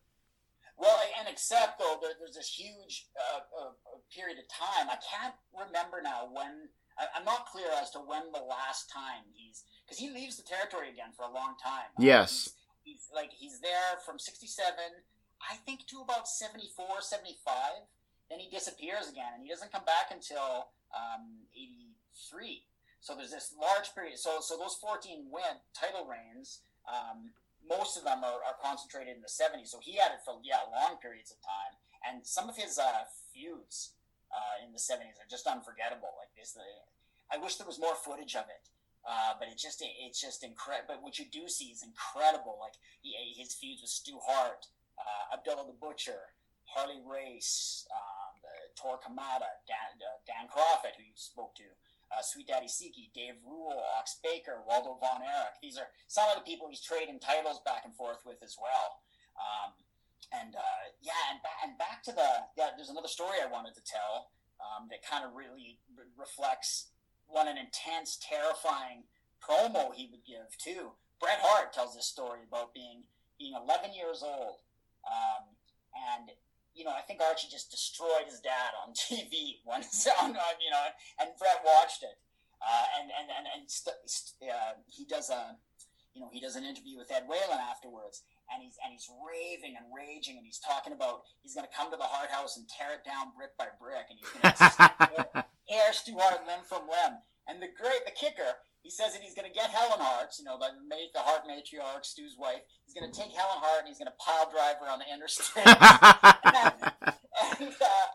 Well, 0.78 1.02
and 1.20 1.28
except 1.28 1.80
though, 1.80 1.98
there, 2.02 2.12
there's 2.20 2.36
this 2.36 2.54
huge 2.54 3.08
uh, 3.18 3.40
uh, 3.60 3.72
period 4.16 4.38
of 4.38 4.48
time. 4.48 4.88
I 4.88 4.98
can't 5.02 5.34
remember 5.52 6.00
now 6.02 6.30
when. 6.32 6.70
I, 7.00 7.18
am 7.18 7.26
not 7.26 7.48
clear 7.48 7.66
as 7.82 7.90
to 7.92 8.00
when 8.00 8.30
the 8.32 8.46
last 8.46 8.92
time 8.92 9.26
he's 9.34 9.64
because 9.86 9.98
he 9.98 10.12
leaves 10.12 10.38
the 10.38 10.44
territory 10.44 10.90
again 10.90 11.10
for 11.16 11.24
a 11.24 11.34
long 11.34 11.56
time. 11.58 11.90
Yes. 11.98 12.52
Um, 12.52 12.54
he's, 12.84 12.94
he's, 12.94 13.04
like 13.16 13.32
he's 13.32 13.60
there 13.60 13.98
from 14.06 14.20
67, 14.20 14.76
I 15.42 15.56
think, 15.66 15.88
to 15.88 16.02
about 16.04 16.28
74, 16.28 17.02
75. 17.02 17.88
Then 18.30 18.40
he 18.40 18.52
disappears 18.52 19.10
again, 19.10 19.34
and 19.34 19.42
he 19.42 19.50
doesn't 19.50 19.72
come 19.72 19.86
back 19.88 20.12
until 20.12 20.68
um, 20.94 21.48
80 21.56 21.91
three. 22.30 22.64
So 23.02 23.16
there's 23.16 23.32
this 23.32 23.54
large 23.58 23.94
period. 23.96 24.20
So 24.20 24.40
so 24.42 24.58
those 24.58 24.78
14 24.82 25.28
win 25.32 25.62
title 25.74 26.06
reigns. 26.06 26.62
Um, 26.86 27.32
most 27.62 27.98
of 27.98 28.04
them 28.04 28.26
are, 28.26 28.42
are, 28.42 28.58
concentrated 28.58 29.14
in 29.14 29.22
the 29.22 29.30
70s. 29.30 29.70
So 29.70 29.78
he 29.78 29.98
had 30.02 30.12
it 30.12 30.26
for 30.26 30.42
yeah 30.42 30.66
long 30.70 30.98
periods 30.98 31.30
of 31.30 31.38
time, 31.46 31.78
and 32.06 32.26
some 32.26 32.50
of 32.50 32.58
his 32.58 32.78
uh, 32.78 33.06
feuds 33.34 33.94
uh, 34.34 34.66
in 34.66 34.74
the 34.74 34.82
70s 34.82 35.22
are 35.22 35.30
just 35.30 35.46
unforgettable. 35.46 36.10
Like 36.18 36.34
this, 36.34 36.58
uh, 36.58 36.66
I 37.30 37.38
wish 37.38 37.58
there 37.58 37.70
was 37.70 37.80
more 37.80 37.96
footage 37.96 38.36
of 38.36 38.50
it. 38.50 38.70
Uh, 39.02 39.34
but 39.42 39.50
it's 39.50 39.62
just 39.62 39.82
it's 39.82 40.22
just 40.22 40.44
incredible. 40.46 40.94
But 40.94 41.02
what 41.02 41.18
you 41.18 41.26
do 41.26 41.50
see 41.50 41.74
is 41.74 41.82
incredible. 41.82 42.62
Like 42.62 42.78
he, 43.02 43.18
his 43.34 43.54
feuds 43.58 43.82
with 43.82 43.90
Stu 43.90 44.22
Hart, 44.22 44.70
uh, 44.94 45.34
Abdullah 45.34 45.66
the 45.66 45.74
Butcher, 45.74 46.38
Harley 46.70 47.02
Race, 47.02 47.88
um, 47.90 48.38
Tor 48.78 49.00
Kamata, 49.02 49.50
Dan, 49.66 49.98
uh, 50.00 50.22
Dan 50.30 50.46
Kroffat, 50.48 50.96
who 50.98 51.04
you 51.04 51.18
spoke 51.18 51.56
to, 51.56 51.66
uh, 52.12 52.22
Sweet 52.22 52.48
Daddy 52.48 52.68
Siki, 52.68 53.12
Dave 53.16 53.40
Ruhl, 53.48 53.82
Ox 53.98 54.20
Baker, 54.24 54.62
Waldo 54.68 54.98
Von 55.00 55.24
Erich. 55.24 55.56
These 55.62 55.78
are 55.78 55.88
some 56.08 56.28
of 56.30 56.36
the 56.36 56.44
people 56.44 56.68
he's 56.70 56.82
trading 56.82 57.20
titles 57.20 57.62
back 57.66 57.84
and 57.86 57.96
forth 57.96 58.20
with 58.26 58.44
as 58.44 58.58
well. 58.60 59.00
Um, 59.40 59.72
and 60.32 60.56
uh, 60.56 60.84
yeah, 61.02 61.32
and, 61.32 61.40
ba- 61.42 61.60
and 61.64 61.78
back 61.78 62.04
to 62.04 62.12
the 62.12 62.48
yeah, 62.58 62.72
there's 62.76 62.90
another 62.90 63.08
story 63.08 63.40
I 63.44 63.52
wanted 63.52 63.74
to 63.76 63.84
tell 63.84 64.32
um, 64.60 64.88
that 64.92 65.04
kind 65.04 65.26
of 65.26 65.34
really 65.36 65.80
re- 65.96 66.12
reflects 66.18 66.92
what 67.28 67.48
an 67.48 67.58
intense, 67.58 68.20
terrifying 68.22 69.04
promo 69.42 69.94
he 69.94 70.08
would 70.12 70.24
give 70.28 70.52
too. 70.60 70.92
Bret 71.20 71.40
Hart 71.42 71.74
tells 71.74 71.96
this 71.96 72.08
story 72.08 72.40
about 72.48 72.74
being 72.74 73.04
being 73.40 73.54
11 73.58 73.94
years 73.94 74.22
old, 74.22 74.62
um, 75.08 75.50
and 76.14 76.30
you 76.74 76.84
know, 76.84 76.92
I 76.92 77.02
think 77.02 77.22
Archie 77.22 77.48
just 77.52 77.72
destroyed 77.72 78.28
his 78.28 78.40
dad 78.40 78.72
on 78.80 78.94
TV 78.98 79.60
once, 79.66 80.08
on, 80.22 80.32
you 80.32 80.72
know, 80.72 80.86
and 81.20 81.30
Bret 81.38 81.62
watched 81.66 82.04
it. 82.04 82.18
Uh, 82.62 82.86
and 83.02 83.10
and 83.10 83.28
and, 83.34 83.46
and 83.58 83.64
st- 83.66 84.06
st- 84.06 84.52
uh, 84.52 84.78
he 84.86 85.04
does 85.06 85.34
a, 85.34 85.58
you 86.14 86.22
know, 86.22 86.30
he 86.32 86.40
does 86.40 86.56
an 86.56 86.64
interview 86.64 86.94
with 86.94 87.10
Ed 87.10 87.26
Whalen 87.26 87.58
afterwards, 87.58 88.22
and 88.54 88.62
he's 88.62 88.78
and 88.86 88.94
he's 88.94 89.10
raving 89.18 89.74
and 89.74 89.90
raging, 89.90 90.38
and 90.38 90.46
he's 90.46 90.62
talking 90.62 90.94
about 90.94 91.26
he's 91.42 91.58
going 91.58 91.66
to 91.66 91.74
come 91.74 91.90
to 91.90 91.98
the 91.98 92.06
Hart 92.06 92.30
House 92.30 92.58
and 92.62 92.70
tear 92.70 92.94
it 92.94 93.02
down 93.02 93.34
brick 93.34 93.58
by 93.58 93.74
brick, 93.82 94.14
and 94.14 94.22
he's 94.22 94.30
going 94.30 94.54
to 95.34 95.46
tear 95.66 95.90
Stu 95.90 96.14
Hart 96.22 96.46
limb 96.46 96.62
from 96.70 96.86
limb. 96.86 97.18
And 97.50 97.58
the 97.58 97.74
great, 97.74 98.06
the 98.06 98.14
kicker 98.14 98.62
he 98.82 98.90
says 98.90 99.14
that 99.14 99.22
he's 99.22 99.36
going 99.36 99.48
to 99.48 99.54
get 99.54 99.70
Helen 99.70 100.02
Hart, 100.02 100.34
you 100.40 100.46
know, 100.46 100.58
the, 100.58 100.74
the 101.14 101.22
Hart 101.22 101.46
matriarch, 101.46 102.04
Stu's 102.04 102.36
wife. 102.38 102.66
He's 102.86 102.98
going 102.98 103.06
to 103.06 103.14
take 103.14 103.32
Helen 103.32 103.62
Hart 103.62 103.86
and 103.86 103.88
he's 103.88 104.02
going 104.02 104.10
to 104.10 104.18
pile 104.18 104.50
drive 104.50 104.82
her 104.82 104.90
on 104.90 104.98
the 104.98 105.10
interstate. 105.10 105.62
and, 105.70 106.74
and 107.62 107.76
uh, 107.78 108.08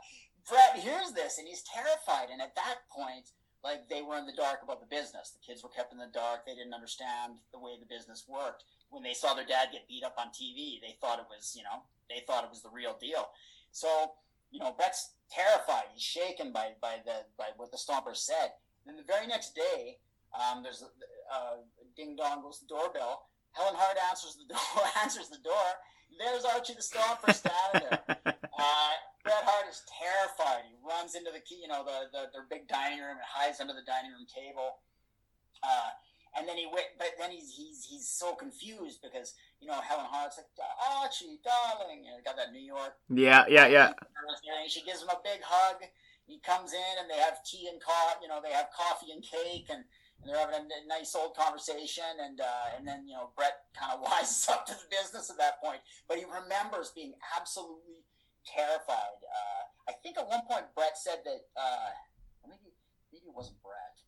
Bret 0.51 0.82
hears 0.82 1.14
this 1.14 1.38
and 1.38 1.47
he's 1.47 1.62
terrified. 1.62 2.34
And 2.34 2.43
at 2.43 2.55
that 2.59 2.82
point, 2.90 3.30
like 3.62 3.88
they 3.88 4.02
were 4.02 4.18
in 4.18 4.26
the 4.26 4.34
dark 4.34 4.62
about 4.62 4.82
the 4.82 4.90
business. 4.90 5.34
The 5.34 5.43
kids 5.43 5.62
were 5.62 5.70
kept 5.70 5.94
in 5.94 5.98
the 5.98 6.10
dark. 6.10 6.47
They 6.47 6.55
didn't 6.55 6.74
understand 6.74 7.38
the 7.51 7.59
way 7.59 7.78
the 7.78 7.86
business 7.86 8.26
worked. 8.26 8.64
When 8.90 9.02
they 9.02 9.14
saw 9.14 9.34
their 9.34 9.47
dad 9.47 9.74
get 9.74 9.88
beat 9.88 10.06
up 10.06 10.14
on 10.18 10.34
TV, 10.34 10.78
they 10.82 10.94
thought 11.01 11.18
it 11.18 11.26
was, 11.30 11.55
you 11.59 11.62
know, 11.62 11.82
they 12.10 12.22
thought 12.26 12.44
it 12.44 12.51
was 12.51 12.62
the 12.62 12.70
real 12.70 12.94
deal. 12.98 13.26
So, 13.70 14.18
you 14.51 14.59
know, 14.59 14.70
Bret's 14.70 15.14
terrified. 15.30 15.90
He's 15.93 16.02
shaken 16.02 16.52
by 16.52 16.78
by 16.80 17.02
the 17.05 17.26
by 17.36 17.51
what 17.56 17.70
the 17.70 17.78
Stompers 17.78 18.22
said. 18.22 18.55
And 18.86 18.97
the 18.97 19.02
very 19.02 19.26
next 19.26 19.55
day, 19.55 19.98
um, 20.35 20.62
there's 20.62 20.82
uh, 20.82 21.62
ding 21.97 22.16
dong 22.16 22.43
goes 22.43 22.61
the 22.61 22.66
doorbell. 22.66 23.27
Helen 23.53 23.74
Hart 23.77 23.97
answers 24.11 24.36
the 24.36 24.48
door. 24.53 24.85
answers 25.03 25.28
the 25.28 25.40
door. 25.40 25.69
There's 26.19 26.44
Archie 26.44 26.74
the 26.74 26.85
Stomper 26.85 27.32
standing 27.32 27.89
there. 27.90 28.19
Uh, 28.27 28.93
Bret 29.24 29.43
Hart 29.43 29.66
is 29.69 29.82
terrified. 29.90 30.69
He 30.70 30.77
runs 30.86 31.16
into 31.16 31.35
the 31.35 31.43
key, 31.43 31.65
you 31.65 31.69
know, 31.69 31.82
the, 31.82 32.12
the 32.12 32.31
their 32.31 32.47
big 32.48 32.69
dining 32.69 33.01
room 33.01 33.19
and 33.19 33.27
hides 33.27 33.59
under 33.59 33.74
the 33.74 33.85
dining 33.85 34.12
room 34.12 34.28
table. 34.28 34.78
Uh, 35.65 35.90
and 36.36 36.47
then 36.47 36.57
he 36.57 36.69
went, 36.69 36.93
but 37.01 37.16
then 37.19 37.32
he's 37.32 37.51
he's 37.57 37.85
he's 37.89 38.07
so 38.07 38.36
confused 38.36 39.01
because 39.01 39.35
you 39.59 39.66
know 39.66 39.81
Helen 39.81 40.05
Hart's 40.05 40.36
like 40.36 40.53
Archie, 41.01 41.40
darling, 41.40 42.05
and 42.07 42.23
got 42.24 42.36
that 42.36 42.53
New 42.53 42.61
York. 42.61 42.93
Yeah, 43.09 43.48
yeah, 43.48 43.66
yeah. 43.66 43.97
And 43.97 44.70
she 44.70 44.85
gives 44.85 45.01
him 45.03 45.09
a 45.09 45.19
big 45.24 45.40
hug. 45.43 45.81
He 46.27 46.39
comes 46.44 46.74
in 46.74 46.94
and 47.01 47.09
they 47.09 47.16
have 47.16 47.40
tea 47.43 47.69
and 47.73 47.81
coffee. 47.81 48.23
You 48.23 48.28
know, 48.28 48.40
they 48.43 48.53
have 48.53 48.69
coffee 48.74 49.12
and 49.12 49.23
cake 49.23 49.73
and 49.73 49.85
and 50.20 50.28
they're 50.28 50.38
having 50.38 50.66
a 50.66 50.88
nice 50.88 51.14
old 51.14 51.36
conversation, 51.36 52.05
and 52.22 52.40
uh, 52.40 52.76
and 52.76 52.86
then 52.86 53.06
you 53.06 53.14
know 53.14 53.30
Bret 53.36 53.68
kind 53.78 53.93
of 53.93 54.05
wises 54.06 54.48
up 54.48 54.66
to 54.66 54.74
the 54.74 54.88
business 54.90 55.30
at 55.30 55.38
that 55.38 55.60
point, 55.62 55.80
but 56.09 56.18
he 56.18 56.24
remembers 56.24 56.93
being 56.94 57.14
absolutely 57.36 58.05
terrified. 58.47 59.20
Uh, 59.22 59.90
I 59.90 59.93
think 60.02 60.18
at 60.18 60.28
one 60.28 60.43
point 60.48 60.66
Bret 60.74 60.97
said 60.97 61.20
that 61.24 61.43
uh, 61.56 61.90
maybe 62.47 62.74
maybe 63.12 63.26
it 63.26 63.34
wasn't 63.34 63.62
Bret. 63.62 63.98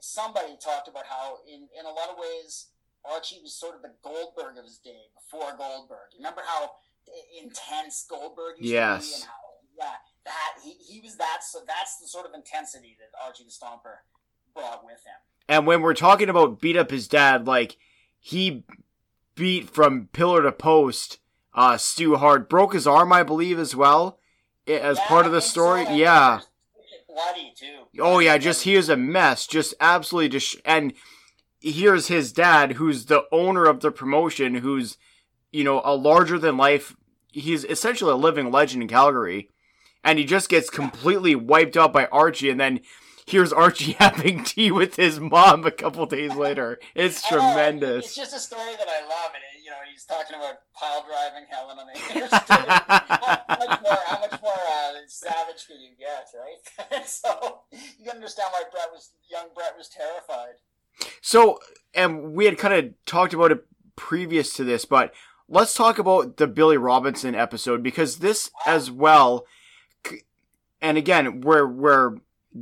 Somebody 0.00 0.56
talked 0.62 0.88
about 0.88 1.06
how 1.06 1.38
in 1.46 1.68
in 1.78 1.84
a 1.84 1.92
lot 1.92 2.10
of 2.10 2.16
ways 2.18 2.70
Archie 3.04 3.40
was 3.42 3.54
sort 3.54 3.76
of 3.76 3.82
the 3.82 3.94
Goldberg 4.02 4.58
of 4.58 4.64
his 4.64 4.78
day 4.78 5.10
before 5.14 5.54
Goldberg. 5.56 6.14
You 6.14 6.22
Remember 6.22 6.42
how 6.46 6.78
intense 7.38 8.06
Goldberg 8.08 8.58
used 8.58 8.72
yes. 8.72 9.02
to 9.02 9.06
be, 9.06 9.14
and 9.14 9.24
how 9.30 9.46
yeah 9.78 9.96
that 10.26 10.58
he, 10.62 10.74
he 10.82 11.00
was 11.00 11.16
that 11.16 11.46
so 11.46 11.62
that's 11.66 11.98
the 12.02 12.08
sort 12.08 12.26
of 12.26 12.34
intensity 12.34 12.98
that 12.98 13.14
Archie 13.22 13.44
the 13.44 13.54
Stomper 13.54 14.02
brought 14.54 14.84
with 14.84 14.98
him. 15.06 15.20
And 15.48 15.66
when 15.66 15.82
we're 15.82 15.94
talking 15.94 16.28
about 16.28 16.60
beat 16.60 16.76
up 16.76 16.90
his 16.90 17.08
dad, 17.08 17.46
like 17.46 17.76
he 18.18 18.64
beat 19.34 19.70
from 19.70 20.08
pillar 20.12 20.42
to 20.42 20.52
post 20.52 21.18
uh, 21.54 21.76
Stu 21.76 22.16
Hart, 22.16 22.48
broke 22.48 22.74
his 22.74 22.86
arm, 22.86 23.12
I 23.12 23.22
believe, 23.22 23.58
as 23.58 23.74
well, 23.74 24.18
as 24.66 24.98
yeah, 24.98 25.06
part 25.06 25.26
of 25.26 25.32
the 25.32 25.40
story. 25.40 25.84
So. 25.86 25.92
Yeah. 25.92 26.40
Bloody 27.08 27.52
too. 27.56 28.00
Oh 28.00 28.18
yeah, 28.18 28.36
just 28.36 28.64
he 28.64 28.74
is 28.74 28.88
a 28.88 28.96
mess, 28.96 29.46
just 29.46 29.74
absolutely 29.80 30.28
just. 30.28 30.56
And 30.66 30.92
here's 31.60 32.08
his 32.08 32.32
dad, 32.32 32.72
who's 32.72 33.06
the 33.06 33.24
owner 33.32 33.64
of 33.64 33.80
the 33.80 33.90
promotion, 33.90 34.56
who's 34.56 34.98
you 35.50 35.64
know 35.64 35.80
a 35.84 35.96
larger 35.96 36.38
than 36.38 36.58
life. 36.58 36.94
He's 37.32 37.64
essentially 37.64 38.12
a 38.12 38.16
living 38.16 38.50
legend 38.50 38.82
in 38.82 38.88
Calgary, 38.88 39.50
and 40.04 40.18
he 40.18 40.26
just 40.26 40.50
gets 40.50 40.68
completely 40.68 41.34
wiped 41.34 41.76
out 41.76 41.92
by 41.92 42.06
Archie, 42.06 42.50
and 42.50 42.60
then 42.60 42.80
here's 43.26 43.52
Archie 43.52 43.92
having 43.98 44.44
tea 44.44 44.70
with 44.70 44.96
his 44.96 45.20
mom 45.20 45.66
a 45.66 45.70
couple 45.70 46.06
days 46.06 46.34
later. 46.34 46.78
It's 46.94 47.26
tremendous. 47.26 48.06
it's 48.06 48.14
just 48.14 48.34
a 48.34 48.38
story 48.38 48.72
that 48.78 48.88
I 48.88 49.02
love, 49.02 49.32
and 49.34 49.64
you 49.64 49.70
know 49.70 49.76
he's 49.90 50.04
talking 50.04 50.36
about 50.36 50.54
pile 50.74 51.04
driving 51.06 51.46
Helen 51.50 51.78
on 51.78 51.86
the 51.86 51.92
interstate. 52.14 52.68
how, 52.68 53.56
much 53.58 53.82
more, 53.82 53.98
how 54.06 54.20
much 54.20 54.42
more 54.42 54.52
uh, 54.52 54.92
savage 55.08 55.66
could 55.66 55.80
you 55.80 55.90
get, 55.98 56.28
right? 56.38 57.06
so 57.06 57.60
you 57.72 58.04
can 58.04 58.14
understand 58.14 58.48
why 58.52 58.62
Bret 58.70 58.88
was 58.92 59.10
young. 59.30 59.48
Bret 59.54 59.74
was 59.76 59.88
terrified. 59.88 60.54
So, 61.20 61.58
and 61.94 62.32
we 62.32 62.46
had 62.46 62.56
kind 62.56 62.72
of 62.72 62.94
talked 63.04 63.34
about 63.34 63.52
it 63.52 63.66
previous 63.96 64.54
to 64.54 64.64
this, 64.64 64.84
but 64.84 65.12
let's 65.48 65.74
talk 65.74 65.98
about 65.98 66.36
the 66.38 66.46
Billy 66.46 66.76
Robinson 66.78 67.34
episode 67.34 67.82
because 67.82 68.18
this 68.18 68.50
as 68.66 68.90
well. 68.90 69.44
And 70.80 70.98
again, 70.98 71.40
we're 71.40 71.66
we're 71.66 72.16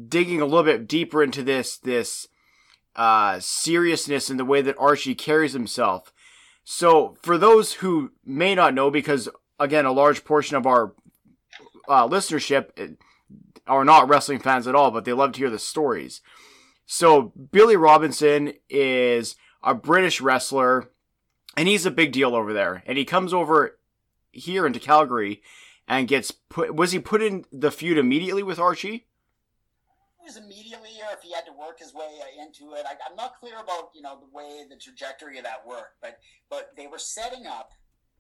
digging 0.09 0.41
a 0.41 0.47
little 0.47 0.65
bit 0.65 0.89
deeper 0.89 1.23
into 1.23 1.43
this 1.43 1.77
this 1.77 2.29
uh, 2.97 3.39
seriousness 3.41 4.31
in 4.31 4.37
the 4.37 4.45
way 4.45 4.63
that 4.63 4.79
Archie 4.79 5.15
carries 5.15 5.53
himself. 5.53 6.13
So, 6.65 7.17
for 7.23 7.37
those 7.37 7.75
who 7.75 8.13
may 8.25 8.55
not 8.55 8.75
know, 8.75 8.91
because 8.91 9.29
again, 9.59 9.85
a 9.85 9.93
large 9.93 10.25
portion 10.25 10.57
of 10.57 10.67
our 10.67 10.95
uh, 11.89 12.09
listenership 12.09 12.71
eh, 12.77 12.89
are 13.67 13.85
not 13.85 14.09
wrestling 14.09 14.39
fans 14.39 14.67
at 14.67 14.75
all, 14.75 14.91
but 14.91 15.05
they 15.05 15.13
love 15.13 15.33
to 15.33 15.39
hear 15.39 15.51
the 15.51 15.59
stories. 15.59 16.21
So, 16.87 17.33
Billy 17.53 17.77
Robinson 17.77 18.55
is 18.69 19.37
a 19.63 19.75
British 19.75 20.21
wrestler, 20.21 20.91
and 21.57 21.69
he's 21.69 21.87
a 21.87 21.91
big 21.91 22.13
deal 22.13 22.35
over 22.35 22.53
there. 22.53 22.83
And 22.87 22.97
he 22.97 23.05
comes 23.05 23.33
over 23.33 23.79
here 24.33 24.67
into 24.67 24.81
Calgary 24.81 25.43
and 25.87 26.09
gets 26.09 26.31
put. 26.31 26.75
Was 26.75 26.93
he 26.93 26.99
put 26.99 27.23
in 27.23 27.45
the 27.53 27.71
feud 27.71 27.99
immediately 27.99 28.43
with 28.43 28.59
Archie? 28.59 29.07
Was 30.25 30.37
immediately 30.37 30.97
or 31.05 31.13
if 31.13 31.23
he 31.23 31.33
had 31.33 31.45
to 31.47 31.53
work 31.53 31.79
his 31.79 31.95
way 31.95 32.09
uh, 32.21 32.43
into 32.43 32.75
it. 32.75 32.87
I, 32.89 32.97
am 33.09 33.17
not 33.17 33.39
clear 33.39 33.61
about 33.61 33.91
you 33.95 34.03
know 34.03 34.19
the 34.19 34.31
way 34.33 34.65
the 34.69 34.77
trajectory 34.77 35.39
of 35.39 35.45
that 35.45 35.67
worked, 35.67 36.01
but 36.01 36.19
but 36.51 36.73
they 36.77 36.87
were 36.87 36.99
setting 36.99 37.47
up 37.47 37.71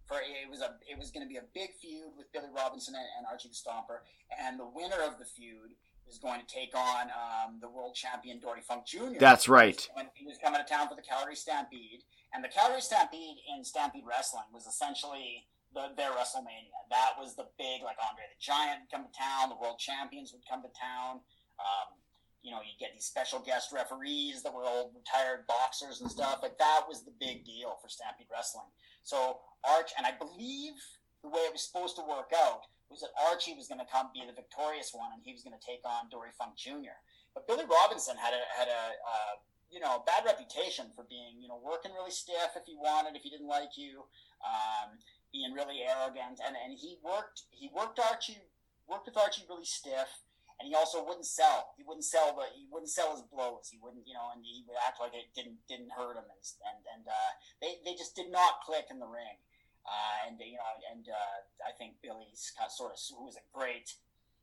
for 0.06 0.18
it 0.20 0.48
was 0.50 0.60
a 0.60 0.76
it 0.88 0.98
was 0.98 1.10
going 1.10 1.24
to 1.24 1.28
be 1.28 1.36
a 1.40 1.48
big 1.54 1.72
feud 1.80 2.12
with 2.16 2.30
Billy 2.32 2.52
Robinson 2.54 2.94
and, 2.94 3.08
and, 3.18 3.26
Archie 3.26 3.48
the 3.48 3.56
Stomper, 3.56 4.04
and 4.36 4.60
the 4.60 4.68
winner 4.68 5.00
of 5.00 5.18
the 5.18 5.24
feud 5.24 5.72
is 6.06 6.18
going 6.18 6.40
to 6.40 6.46
take 6.46 6.76
on 6.76 7.08
um, 7.08 7.58
the 7.60 7.68
world 7.68 7.94
champion 7.94 8.38
Dory 8.38 8.60
Funk 8.60 8.84
Jr. 8.86 9.16
That's 9.18 9.48
right. 9.48 9.80
When 9.94 10.06
he 10.14 10.26
was 10.26 10.36
coming 10.36 10.60
to 10.60 10.68
town 10.68 10.88
for 10.88 10.96
the 10.96 11.02
Calgary 11.02 11.36
Stampede, 11.36 12.04
and 12.34 12.44
the 12.44 12.52
Calgary 12.52 12.82
Stampede 12.82 13.38
in 13.48 13.64
Stampede 13.64 14.04
Wrestling 14.04 14.44
was 14.52 14.66
essentially 14.66 15.48
the, 15.74 15.90
their 15.96 16.12
WrestleMania. 16.12 16.76
That 16.90 17.18
was 17.18 17.34
the 17.34 17.48
big, 17.58 17.82
like 17.82 17.96
Andre 17.98 18.24
the 18.28 18.38
Giant 18.38 18.84
would 18.84 18.92
come 18.92 19.04
to 19.08 19.14
town, 19.16 19.48
the 19.48 19.58
world 19.58 19.78
champions 19.78 20.32
would 20.32 20.44
come 20.48 20.62
to 20.62 20.70
town. 20.76 21.20
Um, 21.58 21.98
you 22.44 22.52
know, 22.52 22.60
you 22.60 22.76
get 22.78 22.92
these 22.92 23.08
special 23.08 23.40
guest 23.40 23.72
referees 23.72 24.42
that 24.44 24.52
were 24.52 24.68
old 24.68 24.92
retired 24.92 25.48
boxers 25.48 26.02
and 26.04 26.10
stuff. 26.10 26.40
Like 26.42 26.58
that 26.58 26.84
was 26.86 27.02
the 27.02 27.16
big 27.18 27.44
deal 27.44 27.80
for 27.80 27.88
Stampede 27.88 28.28
Wrestling. 28.28 28.68
So 29.02 29.40
Arch, 29.64 29.96
and 29.96 30.04
I 30.04 30.12
believe 30.12 30.76
the 31.24 31.32
way 31.32 31.40
it 31.48 31.52
was 31.56 31.64
supposed 31.64 31.96
to 31.96 32.04
work 32.04 32.36
out 32.36 32.68
was 32.92 33.00
that 33.00 33.16
Archie 33.16 33.56
was 33.56 33.66
going 33.66 33.80
to 33.80 33.88
come 33.88 34.12
be 34.12 34.20
the 34.20 34.36
victorious 34.36 34.92
one, 34.92 35.08
and 35.16 35.24
he 35.24 35.32
was 35.32 35.40
going 35.40 35.56
to 35.56 35.64
take 35.64 35.80
on 35.88 36.12
Dory 36.12 36.36
Funk 36.36 36.52
Jr. 36.60 37.00
But 37.32 37.48
Billy 37.48 37.64
Robinson 37.64 38.20
had 38.20 38.36
a 38.36 38.44
had 38.52 38.68
a 38.68 38.82
uh, 39.00 39.34
you 39.72 39.80
know 39.80 40.04
bad 40.04 40.28
reputation 40.28 40.92
for 40.92 41.08
being 41.08 41.40
you 41.40 41.48
know 41.48 41.58
working 41.64 41.96
really 41.96 42.12
stiff 42.12 42.52
if 42.54 42.68
he 42.68 42.76
wanted, 42.76 43.16
if 43.16 43.24
he 43.24 43.32
didn't 43.32 43.48
like 43.48 43.80
you, 43.80 44.04
um, 44.44 45.00
being 45.32 45.56
really 45.56 45.80
arrogant, 45.80 46.44
and 46.44 46.54
and 46.54 46.76
he 46.76 47.00
worked 47.00 47.48
he 47.50 47.72
worked 47.72 47.98
Archie 47.98 48.44
worked 48.84 49.08
with 49.08 49.16
Archie 49.16 49.48
really 49.48 49.64
stiff 49.64 50.23
and 50.60 50.68
he 50.68 50.74
also 50.74 51.02
wouldn't 51.02 51.26
sell. 51.26 51.74
He 51.76 51.82
wouldn't 51.82 52.04
sell 52.04 52.34
the 52.34 52.46
he 52.54 52.66
wouldn't 52.70 52.90
sell 52.90 53.12
his 53.12 53.26
blows. 53.26 53.68
He 53.70 53.78
wouldn't, 53.82 54.06
you 54.06 54.14
know, 54.14 54.30
and 54.34 54.44
he 54.44 54.64
would 54.68 54.78
act 54.86 55.00
like 55.00 55.14
it 55.14 55.34
didn't 55.34 55.58
didn't 55.66 55.90
hurt 55.90 56.16
him, 56.16 56.26
and 56.30 56.42
and, 56.70 56.80
and 56.94 57.04
uh, 57.08 57.32
they 57.60 57.82
they 57.84 57.98
just 57.98 58.14
did 58.14 58.30
not 58.30 58.62
click 58.62 58.86
in 58.90 58.98
the 58.98 59.10
ring. 59.10 59.38
Uh, 59.84 60.28
and 60.30 60.40
you 60.40 60.56
know, 60.56 60.72
and 60.88 61.04
uh, 61.10 61.38
I 61.66 61.72
think 61.76 62.00
Billy's 62.00 62.54
sort 62.70 62.92
of 62.92 62.98
who 63.12 63.26
was 63.26 63.36
a 63.36 63.46
great, 63.52 63.92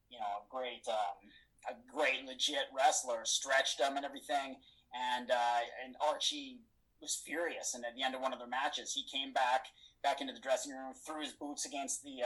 you 0.09 0.19
know, 0.19 0.43
a 0.43 0.47
great 0.51 0.85
um, 0.85 1.17
a 1.69 1.73
great 1.89 2.25
legit 2.25 2.69
wrestler, 2.75 3.25
stretched 3.25 3.79
him 3.79 3.97
and 3.97 4.05
everything. 4.05 4.57
And 4.93 5.31
uh, 5.31 5.61
and 5.85 5.95
Archie 6.03 6.61
was 7.01 7.15
furious. 7.25 7.73
And 7.73 7.85
at 7.85 7.95
the 7.95 8.03
end 8.03 8.15
of 8.15 8.21
one 8.21 8.33
of 8.33 8.39
their 8.39 8.47
matches, 8.47 8.93
he 8.93 9.03
came 9.07 9.33
back 9.33 9.65
back 10.03 10.21
into 10.21 10.33
the 10.33 10.39
dressing 10.39 10.73
room, 10.73 10.93
threw 10.93 11.21
his 11.21 11.33
boots 11.33 11.65
against 11.65 12.03
the 12.03 12.21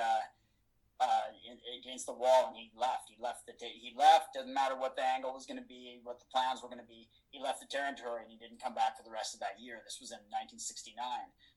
uh, 0.99 1.27
against 1.75 2.07
the 2.07 2.15
wall, 2.15 2.47
and 2.47 2.55
he 2.55 2.71
left. 2.71 3.11
He 3.11 3.19
left 3.19 3.43
the 3.43 3.51
t- 3.51 3.81
he 3.83 3.91
left. 3.95 4.31
Doesn't 4.31 4.53
matter 4.53 4.79
what 4.79 4.95
the 4.95 5.03
angle 5.03 5.35
was 5.35 5.43
going 5.43 5.59
to 5.59 5.67
be, 5.67 5.99
what 6.07 6.23
the 6.23 6.29
plans 6.31 6.63
were 6.63 6.71
going 6.71 6.83
to 6.83 6.87
be. 6.87 7.11
He 7.35 7.39
left 7.43 7.59
the 7.59 7.67
territory, 7.67 8.23
and 8.23 8.31
he 8.31 8.39
didn't 8.39 8.63
come 8.63 8.71
back 8.71 8.95
for 8.95 9.03
the 9.03 9.11
rest 9.11 9.35
of 9.35 9.43
that 9.43 9.59
year. 9.59 9.83
This 9.83 9.99
was 9.99 10.15
in 10.15 10.23
1969. 10.31 10.95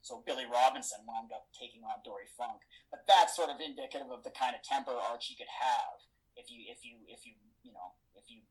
So 0.02 0.26
Billy 0.26 0.46
Robinson 0.48 1.06
wound 1.06 1.30
up 1.30 1.46
taking 1.54 1.86
on 1.86 2.02
Dory 2.02 2.26
Funk. 2.34 2.66
But 2.90 3.06
that's 3.06 3.38
sort 3.38 3.54
of 3.54 3.62
indicative 3.62 4.10
of 4.10 4.26
the 4.26 4.34
kind 4.34 4.58
of 4.58 4.66
temper 4.66 4.94
Archie 4.94 5.38
could 5.38 5.50
have 5.50 6.02
if 6.34 6.50
you 6.50 6.66
if 6.70 6.82
you 6.82 6.98
if 7.06 7.26
you 7.26 7.34
you 7.62 7.70
know 7.70 7.94
if 8.14 8.26
you 8.30 8.42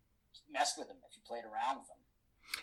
messed 0.51 0.77
with 0.77 0.87
him, 0.87 0.97
if 1.03 1.15
you 1.15 1.21
played 1.27 1.43
around 1.43 1.83
with 1.83 1.91
him. 1.91 1.99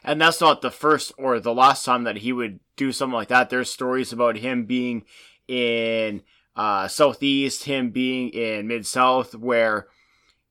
And 0.02 0.20
that's 0.20 0.40
not 0.40 0.60
the 0.60 0.70
first 0.70 1.12
or 1.18 1.40
the 1.40 1.54
last 1.54 1.84
time 1.84 2.04
that 2.04 2.18
he 2.18 2.32
would 2.32 2.60
do 2.76 2.92
something 2.92 3.14
like 3.14 3.28
that. 3.28 3.50
There's 3.50 3.70
stories 3.70 4.12
about 4.12 4.36
him 4.36 4.64
being 4.64 5.04
in 5.46 6.22
uh, 6.56 6.88
Southeast, 6.88 7.64
him 7.64 7.90
being 7.90 8.30
in 8.30 8.68
Mid 8.68 8.86
South, 8.86 9.34
where 9.34 9.88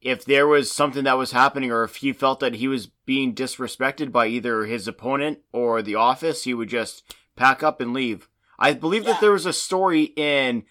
if 0.01 0.25
there 0.25 0.47
was 0.47 0.71
something 0.71 1.05
that 1.05 1.17
was 1.17 1.31
happening 1.31 1.71
or 1.71 1.83
if 1.83 1.97
he 1.97 2.11
felt 2.11 2.41
that 2.41 2.55
he 2.55 2.67
was 2.67 2.87
being 3.05 3.33
disrespected 3.33 4.11
by 4.11 4.27
either 4.27 4.65
his 4.65 4.87
opponent 4.87 5.39
or 5.53 5.81
the 5.81 5.95
office, 5.95 6.43
he 6.43 6.53
would 6.53 6.69
just 6.69 7.15
pack 7.35 7.63
up 7.63 7.79
and 7.79 7.93
leave. 7.93 8.27
I 8.59 8.73
believe 8.73 9.03
yeah. 9.03 9.13
that 9.13 9.21
there 9.21 9.31
was 9.31 9.45
a 9.45 9.53
story 9.53 10.13
in 10.15 10.63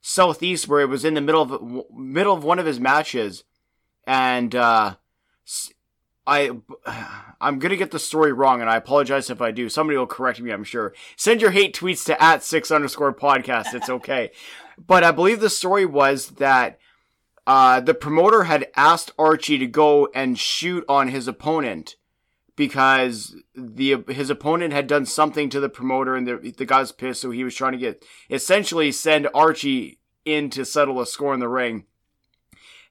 Southeast 0.00 0.66
where 0.66 0.80
it 0.80 0.88
was 0.88 1.04
in 1.04 1.14
the 1.14 1.20
middle 1.20 1.42
of 1.42 1.90
middle 1.92 2.34
of 2.34 2.44
one 2.44 2.58
of 2.58 2.66
his 2.66 2.80
matches, 2.80 3.44
and 4.06 4.54
uh, 4.54 4.96
I 6.26 6.50
I'm 7.40 7.58
gonna 7.58 7.76
get 7.76 7.90
the 7.90 7.98
story 7.98 8.32
wrong, 8.32 8.60
and 8.60 8.68
I 8.68 8.76
apologize 8.76 9.30
if 9.30 9.40
I 9.40 9.50
do. 9.50 9.68
Somebody 9.68 9.98
will 9.98 10.06
correct 10.06 10.40
me, 10.40 10.50
I'm 10.50 10.64
sure. 10.64 10.94
Send 11.16 11.40
your 11.40 11.50
hate 11.50 11.76
tweets 11.76 12.04
to 12.06 12.22
at 12.22 12.42
six 12.42 12.70
underscore 12.70 13.14
podcast. 13.14 13.74
It's 13.74 13.90
okay. 13.90 14.30
but 14.86 15.04
I 15.04 15.10
believe 15.10 15.40
the 15.40 15.50
story 15.50 15.84
was 15.84 16.28
that 16.32 16.78
uh, 17.46 17.80
the 17.80 17.94
promoter 17.94 18.44
had 18.44 18.68
asked 18.76 19.12
Archie 19.18 19.58
to 19.58 19.66
go 19.66 20.08
and 20.14 20.38
shoot 20.38 20.84
on 20.88 21.08
his 21.08 21.28
opponent 21.28 21.96
because 22.56 23.36
the 23.54 24.04
his 24.08 24.30
opponent 24.30 24.72
had 24.72 24.86
done 24.86 25.06
something 25.06 25.48
to 25.50 25.60
the 25.60 25.68
promoter 25.68 26.14
and 26.14 26.26
the 26.26 26.54
the 26.56 26.66
guy 26.66 26.80
was 26.80 26.92
pissed, 26.92 27.20
so 27.20 27.30
he 27.30 27.44
was 27.44 27.54
trying 27.54 27.72
to 27.72 27.78
get 27.78 28.04
essentially 28.28 28.92
send 28.92 29.28
Archie 29.34 29.98
in 30.24 30.50
to 30.50 30.64
settle 30.64 31.00
a 31.00 31.06
score 31.06 31.34
in 31.34 31.40
the 31.40 31.48
ring. 31.48 31.86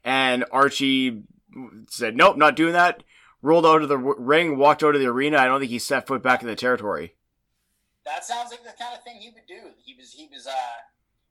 And 0.04 0.46
Archie 0.52 1.24
said, 1.88 2.16
"Nope, 2.16 2.38
not 2.38 2.56
doing 2.56 2.74
that." 2.74 3.04
Rolled 3.42 3.66
out 3.66 3.82
of 3.82 3.90
the 3.90 3.98
ring, 3.98 4.58
walked 4.58 4.84
out 4.84 4.96
of 4.96 5.02
the 5.02 5.08
arena. 5.08 5.38
I 5.38 5.46
don't 5.46 5.60
think 5.60 5.72
he 5.72 5.80
set 5.80 6.08
foot 6.08 6.22
back 6.22 6.42
in 6.42 6.48
the 6.48 6.56
territory. 6.56 7.16
That 8.04 8.26
sounds 8.26 8.52
like 8.52 8.64
the 8.64 8.74
kind 8.78 8.94
of 8.94 9.04
thing 9.04 9.18
he 9.18 9.30
would 9.30 9.48
do. 9.48 9.70
He 9.78 9.96
was 9.96 10.12
he 10.12 10.28
was 10.32 10.48
uh 10.48 10.52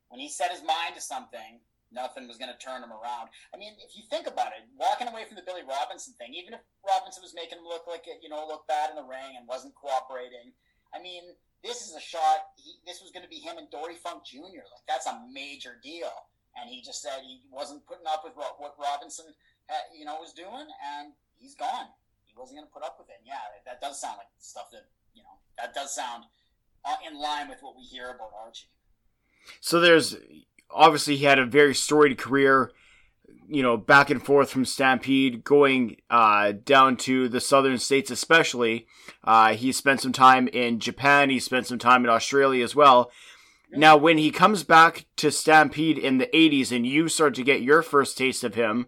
when 0.09 0.19
he 0.19 0.29
set 0.29 0.51
his 0.51 0.65
mind 0.65 0.93
to 0.95 1.01
something, 1.01 1.61
nothing 1.91 2.27
was 2.29 2.37
going 2.37 2.51
to 2.53 2.57
turn 2.61 2.85
him 2.85 2.93
around. 2.93 3.33
I 3.53 3.57
mean, 3.57 3.73
if 3.81 3.97
you 3.97 4.05
think 4.09 4.29
about 4.29 4.53
it, 4.53 4.65
walking 4.77 5.09
away 5.09 5.25
from 5.25 5.37
the 5.37 5.45
Billy 5.45 5.65
Robinson 5.65 6.13
thing, 6.17 6.33
even 6.37 6.53
if 6.53 6.61
Robinson 6.85 7.25
was 7.25 7.33
making 7.33 7.57
him 7.57 7.65
look 7.65 7.89
like 7.89 8.05
it, 8.05 8.21
you 8.21 8.29
know 8.29 8.45
look 8.45 8.65
bad 8.69 8.89
in 8.89 8.97
the 8.97 9.05
ring 9.05 9.37
and 9.37 9.49
wasn't 9.49 9.77
cooperating, 9.77 10.53
I 10.93 11.01
mean, 11.01 11.37
this 11.61 11.85
is 11.85 11.93
a 11.93 12.01
shot. 12.01 12.53
He, 12.57 12.81
this 12.85 13.01
was 13.01 13.11
going 13.11 13.25
to 13.25 13.31
be 13.31 13.41
him 13.41 13.57
and 13.57 13.69
Dory 13.69 13.97
Funk 13.97 14.25
Jr. 14.25 14.65
Like 14.65 14.85
that's 14.87 15.09
a 15.09 15.21
major 15.29 15.77
deal, 15.81 16.13
and 16.57 16.69
he 16.69 16.81
just 16.81 17.01
said 17.01 17.21
he 17.21 17.41
wasn't 17.49 17.85
putting 17.85 18.07
up 18.09 18.23
with 18.23 18.33
what, 18.37 18.57
what 18.61 18.77
Robinson, 18.79 19.33
had, 19.67 19.89
you 19.93 20.05
know, 20.05 20.17
was 20.17 20.33
doing, 20.33 20.69
and 20.97 21.13
he's 21.37 21.55
gone. 21.55 21.89
He 22.25 22.33
wasn't 22.37 22.61
going 22.61 22.69
to 22.69 22.73
put 22.73 22.85
up 22.85 22.97
with 22.97 23.09
it. 23.09 23.21
And 23.21 23.27
yeah, 23.27 23.41
that 23.65 23.81
does 23.81 23.99
sound 23.99 24.17
like 24.17 24.31
stuff 24.39 24.69
that 24.71 24.89
you 25.13 25.21
know. 25.21 25.37
That 25.57 25.73
does 25.73 25.93
sound 25.93 26.25
uh, 26.85 26.95
in 27.05 27.19
line 27.19 27.49
with 27.49 27.59
what 27.61 27.75
we 27.75 27.83
hear 27.83 28.15
about 28.15 28.31
Archie. 28.31 28.71
So 29.61 29.79
there's 29.79 30.15
obviously 30.71 31.17
he 31.17 31.25
had 31.25 31.39
a 31.39 31.45
very 31.45 31.73
storied 31.73 32.17
career, 32.17 32.71
you 33.47 33.63
know, 33.63 33.77
back 33.77 34.09
and 34.09 34.23
forth 34.23 34.49
from 34.49 34.65
Stampede, 34.65 35.43
going 35.43 35.97
uh, 36.09 36.53
down 36.63 36.97
to 36.97 37.27
the 37.27 37.41
southern 37.41 37.77
states, 37.77 38.11
especially. 38.11 38.87
Uh, 39.23 39.53
he 39.53 39.71
spent 39.71 40.01
some 40.01 40.13
time 40.13 40.47
in 40.47 40.79
Japan. 40.79 41.29
He 41.29 41.39
spent 41.39 41.67
some 41.67 41.79
time 41.79 42.03
in 42.03 42.09
Australia 42.09 42.63
as 42.63 42.75
well. 42.75 43.11
Now, 43.71 43.97
when 43.97 44.17
he 44.17 44.31
comes 44.31 44.63
back 44.63 45.05
to 45.17 45.31
Stampede 45.31 45.97
in 45.97 46.17
the 46.17 46.27
80s 46.27 46.75
and 46.75 46.87
you 46.87 47.07
start 47.07 47.35
to 47.35 47.43
get 47.43 47.61
your 47.61 47.83
first 47.83 48.17
taste 48.17 48.43
of 48.43 48.55
him, 48.55 48.87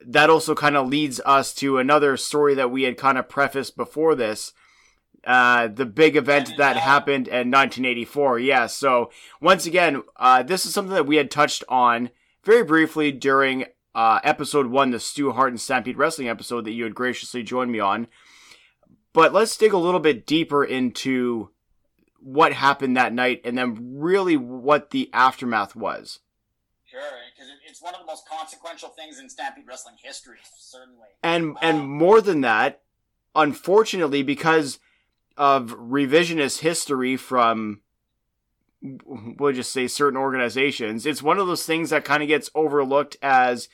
that 0.00 0.30
also 0.30 0.54
kind 0.54 0.76
of 0.76 0.88
leads 0.88 1.20
us 1.26 1.52
to 1.54 1.78
another 1.78 2.16
story 2.16 2.54
that 2.54 2.70
we 2.70 2.84
had 2.84 2.96
kind 2.96 3.18
of 3.18 3.28
prefaced 3.28 3.76
before 3.76 4.14
this 4.14 4.52
uh, 5.26 5.68
the 5.68 5.84
big 5.84 6.16
event 6.16 6.52
that 6.56 6.76
happened 6.76 7.26
in 7.26 7.50
1984. 7.50 8.38
Yeah, 8.38 8.66
so 8.66 9.10
once 9.40 9.66
again, 9.66 10.02
uh, 10.16 10.42
this 10.42 10.64
is 10.64 10.72
something 10.72 10.94
that 10.94 11.06
we 11.06 11.16
had 11.16 11.30
touched 11.30 11.64
on 11.68 12.10
very 12.44 12.62
briefly 12.62 13.10
during 13.10 13.66
uh, 13.94 14.20
episode 14.22 14.66
one, 14.66 14.90
the 14.90 15.00
Stu 15.00 15.32
Hart 15.32 15.50
and 15.50 15.60
Stampede 15.60 15.98
Wrestling 15.98 16.28
episode 16.28 16.64
that 16.64 16.72
you 16.72 16.84
had 16.84 16.94
graciously 16.94 17.42
joined 17.42 17.72
me 17.72 17.80
on. 17.80 18.06
But 19.12 19.32
let's 19.32 19.56
dig 19.56 19.72
a 19.72 19.78
little 19.78 20.00
bit 20.00 20.26
deeper 20.26 20.62
into 20.62 21.50
what 22.20 22.52
happened 22.52 22.96
that 22.96 23.12
night 23.12 23.40
and 23.44 23.56
then 23.56 23.98
really 23.98 24.36
what 24.36 24.90
the 24.90 25.10
aftermath 25.12 25.74
was. 25.74 26.20
Sure, 26.84 27.00
because 27.34 27.50
it's 27.68 27.82
one 27.82 27.94
of 27.94 28.00
the 28.00 28.06
most 28.06 28.28
consequential 28.28 28.90
things 28.90 29.18
in 29.18 29.28
Stampede 29.28 29.64
Wrestling 29.66 29.96
history, 30.02 30.38
certainly. 30.58 31.08
And 31.22 31.56
and 31.60 31.80
um, 31.80 31.88
more 31.88 32.20
than 32.20 32.42
that, 32.42 32.82
unfortunately, 33.34 34.22
because 34.22 34.78
of 35.36 35.76
revisionist 35.78 36.60
history 36.60 37.16
from 37.16 37.80
we'll 39.04 39.52
just 39.52 39.72
say 39.72 39.86
certain 39.86 40.18
organizations. 40.18 41.06
It's 41.06 41.22
one 41.22 41.38
of 41.38 41.46
those 41.46 41.66
things 41.66 41.90
that 41.90 42.04
kind 42.04 42.22
of 42.22 42.28
gets 42.28 42.50
overlooked 42.54 43.16
as 43.22 43.68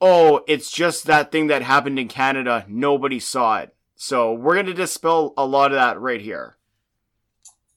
oh 0.00 0.42
it's 0.46 0.70
just 0.70 1.04
that 1.06 1.30
thing 1.32 1.46
that 1.48 1.62
happened 1.62 1.98
in 1.98 2.08
canada. 2.08 2.64
Nobody 2.68 3.20
saw 3.20 3.58
it. 3.58 3.74
So 3.96 4.32
we're 4.32 4.54
going 4.54 4.66
to 4.66 4.74
dispel 4.74 5.34
a 5.36 5.44
lot 5.44 5.72
of 5.72 5.76
that 5.76 6.00
right 6.00 6.20
here. 6.20 6.56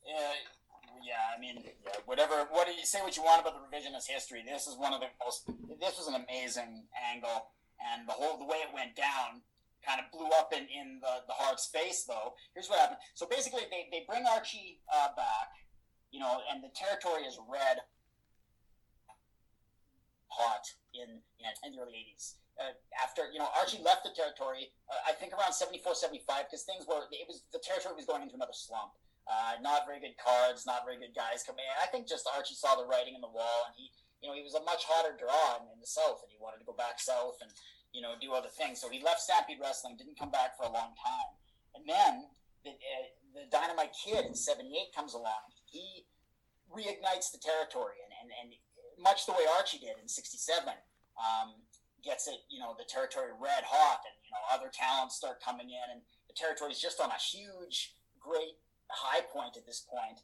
Yeah 0.07 0.13
yeah 1.05 1.35
i 1.35 1.39
mean 1.39 1.63
whatever 2.05 2.47
what 2.51 2.67
do 2.67 2.73
you 2.73 2.85
say 2.85 3.01
what 3.01 3.15
you 3.17 3.23
want 3.23 3.41
about 3.41 3.53
the 3.53 3.77
revisionist 3.77 4.07
history. 4.07 4.43
This 4.45 4.67
is 4.67 4.77
one 4.77 4.93
of 4.93 5.01
the 5.01 5.07
most 5.23 5.47
this 5.79 5.97
was 5.97 6.07
an 6.07 6.15
amazing 6.15 6.83
angle 7.13 7.47
and 7.91 8.07
the 8.07 8.13
whole 8.13 8.37
the 8.37 8.45
way 8.45 8.57
it 8.57 8.73
went 8.73 8.95
down 8.95 9.41
kind 9.85 9.99
of 9.99 10.07
blew 10.11 10.31
up 10.39 10.55
in, 10.55 10.63
in 10.71 11.03
the, 11.03 11.27
the 11.27 11.35
Hart's 11.35 11.67
face, 11.67 12.07
though. 12.07 12.33
Here's 12.55 12.67
what 12.67 12.79
happened. 12.79 13.03
So 13.13 13.27
basically, 13.27 13.67
they, 13.69 13.91
they 13.91 14.07
bring 14.07 14.23
Archie 14.25 14.79
uh, 14.87 15.11
back, 15.15 15.51
you 16.11 16.19
know, 16.19 16.39
and 16.51 16.63
the 16.63 16.71
territory 16.71 17.27
is 17.27 17.37
red 17.45 17.83
hot 20.31 20.65
in, 20.95 21.21
in, 21.41 21.51
in 21.67 21.69
the 21.75 21.79
early 21.83 22.15
80s. 22.15 22.39
Uh, 22.57 22.73
after, 23.01 23.29
you 23.33 23.41
know, 23.41 23.49
Archie 23.57 23.81
left 23.81 24.05
the 24.05 24.13
territory, 24.13 24.69
uh, 24.89 25.09
I 25.09 25.13
think 25.13 25.33
around 25.33 25.53
74, 25.53 25.97
75, 25.97 26.49
because 26.49 26.63
things 26.63 26.85
were, 26.85 27.05
it 27.09 27.25
was, 27.25 27.43
the 27.49 27.61
territory 27.61 27.97
was 27.97 28.05
going 28.05 28.21
into 28.21 28.37
another 28.37 28.53
slump. 28.53 28.93
Uh, 29.23 29.55
not 29.63 29.87
very 29.87 30.03
good 30.03 30.19
cards, 30.19 30.67
not 30.67 30.83
very 30.83 30.99
good 30.99 31.15
guys 31.15 31.47
coming 31.47 31.63
in. 31.63 31.73
I 31.79 31.87
think 31.87 32.05
just 32.05 32.27
Archie 32.27 32.59
saw 32.59 32.75
the 32.75 32.83
writing 32.83 33.15
in 33.15 33.23
the 33.23 33.31
wall, 33.31 33.71
and 33.71 33.73
he, 33.73 33.87
you 34.19 34.27
know, 34.27 34.35
he 34.35 34.43
was 34.43 34.53
a 34.53 34.63
much 34.67 34.83
hotter 34.83 35.15
draw 35.15 35.63
in, 35.63 35.71
in 35.71 35.79
the 35.79 35.87
South, 35.87 36.19
and 36.21 36.29
he 36.29 36.37
wanted 36.37 36.59
to 36.59 36.67
go 36.67 36.75
back 36.75 36.99
south, 36.99 37.39
and 37.39 37.49
you 37.93 38.01
know, 38.01 38.17
do 38.19 38.33
other 38.33 38.49
things. 38.49 38.81
So 38.81 38.89
he 38.89 39.01
left 39.01 39.21
Stampede 39.21 39.61
Wrestling, 39.61 39.95
didn't 39.95 40.17
come 40.17 40.33
back 40.33 40.57
for 40.57 40.65
a 40.65 40.73
long 40.73 40.97
time. 40.97 41.31
And 41.77 41.85
then 41.85 42.25
the, 42.65 42.73
uh, 42.73 43.07
the 43.37 43.45
Dynamite 43.53 43.93
Kid 43.93 44.25
in 44.25 44.33
78 44.33 44.93
comes 44.93 45.13
along. 45.13 45.53
He 45.69 46.05
reignites 46.73 47.29
the 47.29 47.37
territory 47.37 48.01
and, 48.01 48.11
and, 48.17 48.29
and 48.33 48.49
much 48.97 49.25
the 49.25 49.33
way 49.33 49.45
Archie 49.57 49.77
did 49.77 49.97
in 50.01 50.09
67, 50.09 50.73
um, 51.17 51.53
gets 52.01 52.27
it, 52.27 52.41
you 52.49 52.59
know, 52.59 52.75
the 52.77 52.85
territory 52.85 53.31
red 53.37 53.63
hot 53.65 54.01
and, 54.05 54.17
you 54.25 54.31
know, 54.33 54.43
other 54.49 54.73
talents 54.73 55.15
start 55.15 55.41
coming 55.41 55.69
in 55.69 55.87
and 55.93 56.01
the 56.27 56.35
territory 56.35 56.73
is 56.73 56.81
just 56.81 56.99
on 56.99 57.09
a 57.09 57.21
huge, 57.21 57.95
great 58.19 58.57
high 58.89 59.21
point 59.21 59.57
at 59.57 59.65
this 59.65 59.85
point. 59.85 60.21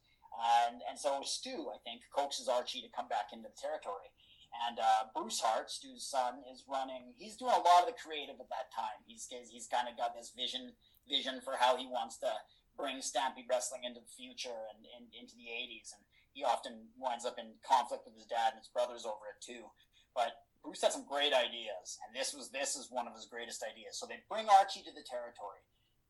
And, 0.66 0.82
and 0.90 0.98
so 0.98 1.22
Stu, 1.26 1.70
I 1.74 1.78
think, 1.84 2.02
coaxes 2.14 2.48
Archie 2.48 2.82
to 2.82 2.92
come 2.94 3.08
back 3.08 3.34
into 3.34 3.50
the 3.50 3.58
territory. 3.58 4.14
And 4.50 4.82
uh, 4.82 5.14
Bruce 5.14 5.40
Hart, 5.40 5.70
Stu's 5.70 6.06
son, 6.06 6.42
is 6.50 6.66
running. 6.66 7.14
He's 7.18 7.38
doing 7.38 7.54
a 7.54 7.62
lot 7.62 7.86
of 7.86 7.94
the 7.94 7.98
creative 8.02 8.42
at 8.42 8.50
that 8.50 8.74
time. 8.74 8.98
He's 9.06 9.30
he's 9.30 9.70
kind 9.70 9.86
of 9.86 9.96
got 9.96 10.18
this 10.18 10.34
vision 10.34 10.74
vision 11.06 11.42
for 11.46 11.54
how 11.58 11.78
he 11.78 11.86
wants 11.86 12.18
to 12.26 12.32
bring 12.74 13.02
Stampede 13.02 13.46
Wrestling 13.50 13.86
into 13.86 14.02
the 14.02 14.14
future 14.14 14.66
and, 14.74 14.82
and 14.98 15.06
into 15.14 15.38
the 15.38 15.54
'80s. 15.54 15.94
And 15.94 16.02
he 16.34 16.42
often 16.44 16.90
winds 16.98 17.26
up 17.30 17.38
in 17.38 17.62
conflict 17.62 18.10
with 18.10 18.18
his 18.18 18.26
dad 18.26 18.58
and 18.58 18.62
his 18.62 18.74
brothers 18.74 19.06
over 19.06 19.30
it 19.30 19.40
too. 19.42 19.70
But 20.18 20.42
Bruce 20.66 20.82
had 20.82 20.92
some 20.92 21.06
great 21.06 21.32
ideas, 21.32 22.02
and 22.02 22.12
this 22.12 22.34
was 22.34 22.50
this 22.50 22.76
is 22.76 22.90
one 22.90 23.06
of 23.06 23.14
his 23.14 23.30
greatest 23.30 23.62
ideas. 23.62 24.02
So 24.02 24.10
they 24.10 24.26
bring 24.28 24.50
Archie 24.50 24.82
to 24.84 24.94
the 24.94 25.06
territory. 25.06 25.62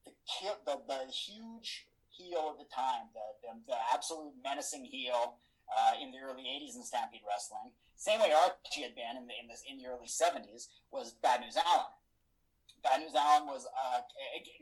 The 0.08 0.16
the, 0.64 0.80
the 0.88 1.12
huge 1.12 1.86
heel 2.20 2.52
of 2.52 2.58
the 2.58 2.68
time, 2.72 3.12
the, 3.16 3.28
the, 3.44 3.52
the 3.76 3.80
absolute 3.94 4.34
menacing 4.44 4.86
heel 4.86 5.40
uh, 5.72 5.96
in 6.02 6.12
the 6.12 6.20
early 6.20 6.44
80s 6.44 6.76
in 6.76 6.84
Stampede 6.84 7.24
Wrestling. 7.24 7.72
Same 8.00 8.24
way 8.24 8.32
Archie 8.32 8.88
had 8.88 8.96
been 8.96 9.20
in 9.20 9.28
the, 9.28 9.36
in, 9.36 9.52
this, 9.52 9.64
in 9.68 9.76
the 9.76 9.92
early 9.92 10.08
70s 10.08 10.72
was 10.88 11.20
Bad 11.20 11.44
News 11.44 11.60
Allen. 11.60 11.92
Bad 12.80 13.04
News 13.04 13.12
Allen 13.12 13.44
was 13.44 13.68
uh, 13.68 14.00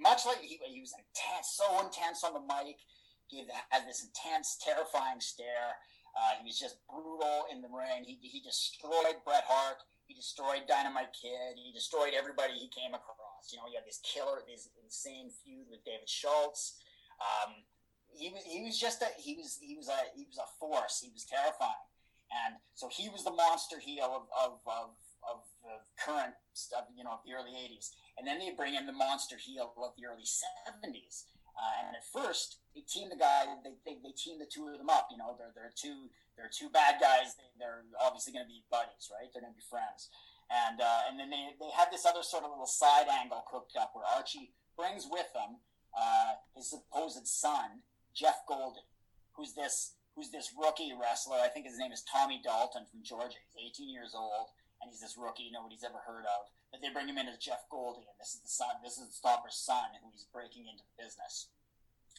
much 0.01 0.25
like 0.25 0.41
he, 0.41 0.57
he 0.65 0.81
was 0.81 0.89
intense, 0.97 1.53
so 1.53 1.69
intense 1.85 2.25
on 2.25 2.33
the 2.33 2.41
mic. 2.41 2.81
He 3.29 3.45
had 3.69 3.85
this 3.85 4.01
intense, 4.01 4.57
terrifying 4.57 5.21
stare. 5.21 5.77
Uh, 6.17 6.41
he 6.41 6.49
was 6.49 6.57
just 6.57 6.81
brutal 6.89 7.45
in 7.53 7.61
the 7.61 7.69
ring. 7.69 8.09
He, 8.09 8.17
he 8.25 8.41
destroyed 8.41 9.21
Bret 9.21 9.45
Hart. 9.45 9.85
He 10.09 10.17
destroyed 10.17 10.65
Dynamite 10.65 11.13
Kid. 11.13 11.61
He 11.61 11.69
destroyed 11.69 12.17
everybody 12.17 12.57
he 12.57 12.73
came 12.73 12.97
across. 12.97 13.53
You 13.53 13.61
know, 13.61 13.69
he 13.69 13.77
had 13.77 13.85
this 13.85 14.01
killer, 14.01 14.41
this 14.49 14.65
insane 14.81 15.29
feud 15.29 15.69
with 15.69 15.85
David 15.85 16.09
Schultz. 16.09 16.81
Um, 17.21 17.61
he 18.09 18.33
was 18.33 18.41
he 18.43 18.65
was 18.65 18.79
just 18.79 19.01
a 19.05 19.09
he 19.21 19.35
was 19.35 19.59
he 19.61 19.77
was 19.77 19.89
a 19.89 19.99
he 20.15 20.25
was 20.25 20.41
a 20.41 20.49
force. 20.57 21.03
He 21.03 21.11
was 21.13 21.25
terrifying, 21.25 21.85
and 22.31 22.59
so 22.75 22.89
he 22.91 23.09
was 23.09 23.23
the 23.23 23.31
monster 23.31 23.79
heel 23.79 24.05
of 24.05 24.27
of 24.35 24.59
of, 24.65 24.89
of 25.23 25.39
the 25.63 25.79
current 25.99 26.35
stuff, 26.53 26.85
you 26.95 27.03
know, 27.03 27.19
of 27.19 27.23
the 27.25 27.33
early 27.33 27.51
'80s. 27.51 27.95
And 28.17 28.25
then 28.25 28.39
they 28.39 28.51
bring 28.55 28.75
in 28.75 28.85
the 28.85 28.95
monster 28.95 29.37
heel 29.37 29.73
of 29.77 29.93
the 29.97 30.05
early 30.05 30.25
'70s. 30.25 31.29
Uh, 31.57 31.89
and 31.89 31.97
at 31.97 32.05
first, 32.05 32.61
they 32.75 32.85
team 32.85 33.09
the 33.09 33.17
guy. 33.17 33.49
They, 33.65 33.73
they, 33.81 33.97
they 33.97 34.13
team 34.13 34.37
the 34.37 34.45
two 34.45 34.69
of 34.69 34.77
them 34.77 34.93
up. 34.93 35.09
You 35.09 35.17
know, 35.17 35.33
they're 35.37 35.53
they're 35.55 35.73
two 35.73 36.09
they're 36.37 36.53
two 36.53 36.69
bad 36.69 37.01
guys. 37.01 37.33
They, 37.57 37.65
are 37.65 37.81
obviously 37.97 38.33
going 38.33 38.45
to 38.45 38.51
be 38.51 38.61
buddies, 38.69 39.09
right? 39.09 39.25
They're 39.33 39.41
going 39.41 39.55
to 39.55 39.61
be 39.61 39.65
friends. 39.65 40.13
And 40.53 40.79
uh, 40.79 41.09
and 41.09 41.19
then 41.19 41.33
they, 41.33 41.57
they 41.57 41.71
had 41.73 41.89
this 41.91 42.05
other 42.05 42.21
sort 42.21 42.45
of 42.45 42.53
little 42.53 42.69
side 42.69 43.09
angle 43.09 43.43
cooked 43.49 43.75
up 43.75 43.91
where 43.97 44.05
Archie 44.05 44.53
brings 44.77 45.09
with 45.09 45.27
him 45.33 45.57
uh, 45.97 46.37
his 46.55 46.69
supposed 46.69 47.25
son, 47.27 47.81
Jeff 48.13 48.45
Gouldie, 48.47 48.85
who's 49.33 49.53
this 49.53 49.96
who's 50.17 50.33
this 50.33 50.49
rookie 50.57 50.97
wrestler. 50.97 51.37
I 51.37 51.47
think 51.53 51.69
his 51.69 51.77
name 51.77 51.93
is 51.93 52.01
Tommy 52.01 52.41
Dalton 52.41 52.89
from 52.89 53.05
Georgia. 53.05 53.37
He's 53.53 53.77
18 53.77 53.93
years 53.93 54.17
old, 54.17 54.49
and 54.81 54.89
he's 54.89 54.99
this 54.99 55.13
rookie 55.13 55.53
nobody's 55.53 55.85
ever 55.85 56.01
heard 56.01 56.25
of. 56.25 56.49
But 56.73 56.81
they 56.81 56.89
bring 56.89 57.05
him 57.05 57.21
in 57.21 57.29
as 57.29 57.37
Jeff 57.37 57.69
Gouldie, 57.69 58.09
and 58.09 58.17
this 58.17 58.33
is 58.33 58.41
the 58.41 58.49
son. 58.49 58.81
This 58.81 58.97
is 58.97 59.13
the 59.13 59.17
Stomper's 59.21 59.55
son, 59.61 59.93
who 60.01 60.09
he's 60.09 60.25
breaking 60.33 60.65
into 60.65 60.81
the 60.81 60.97
business. 61.05 61.53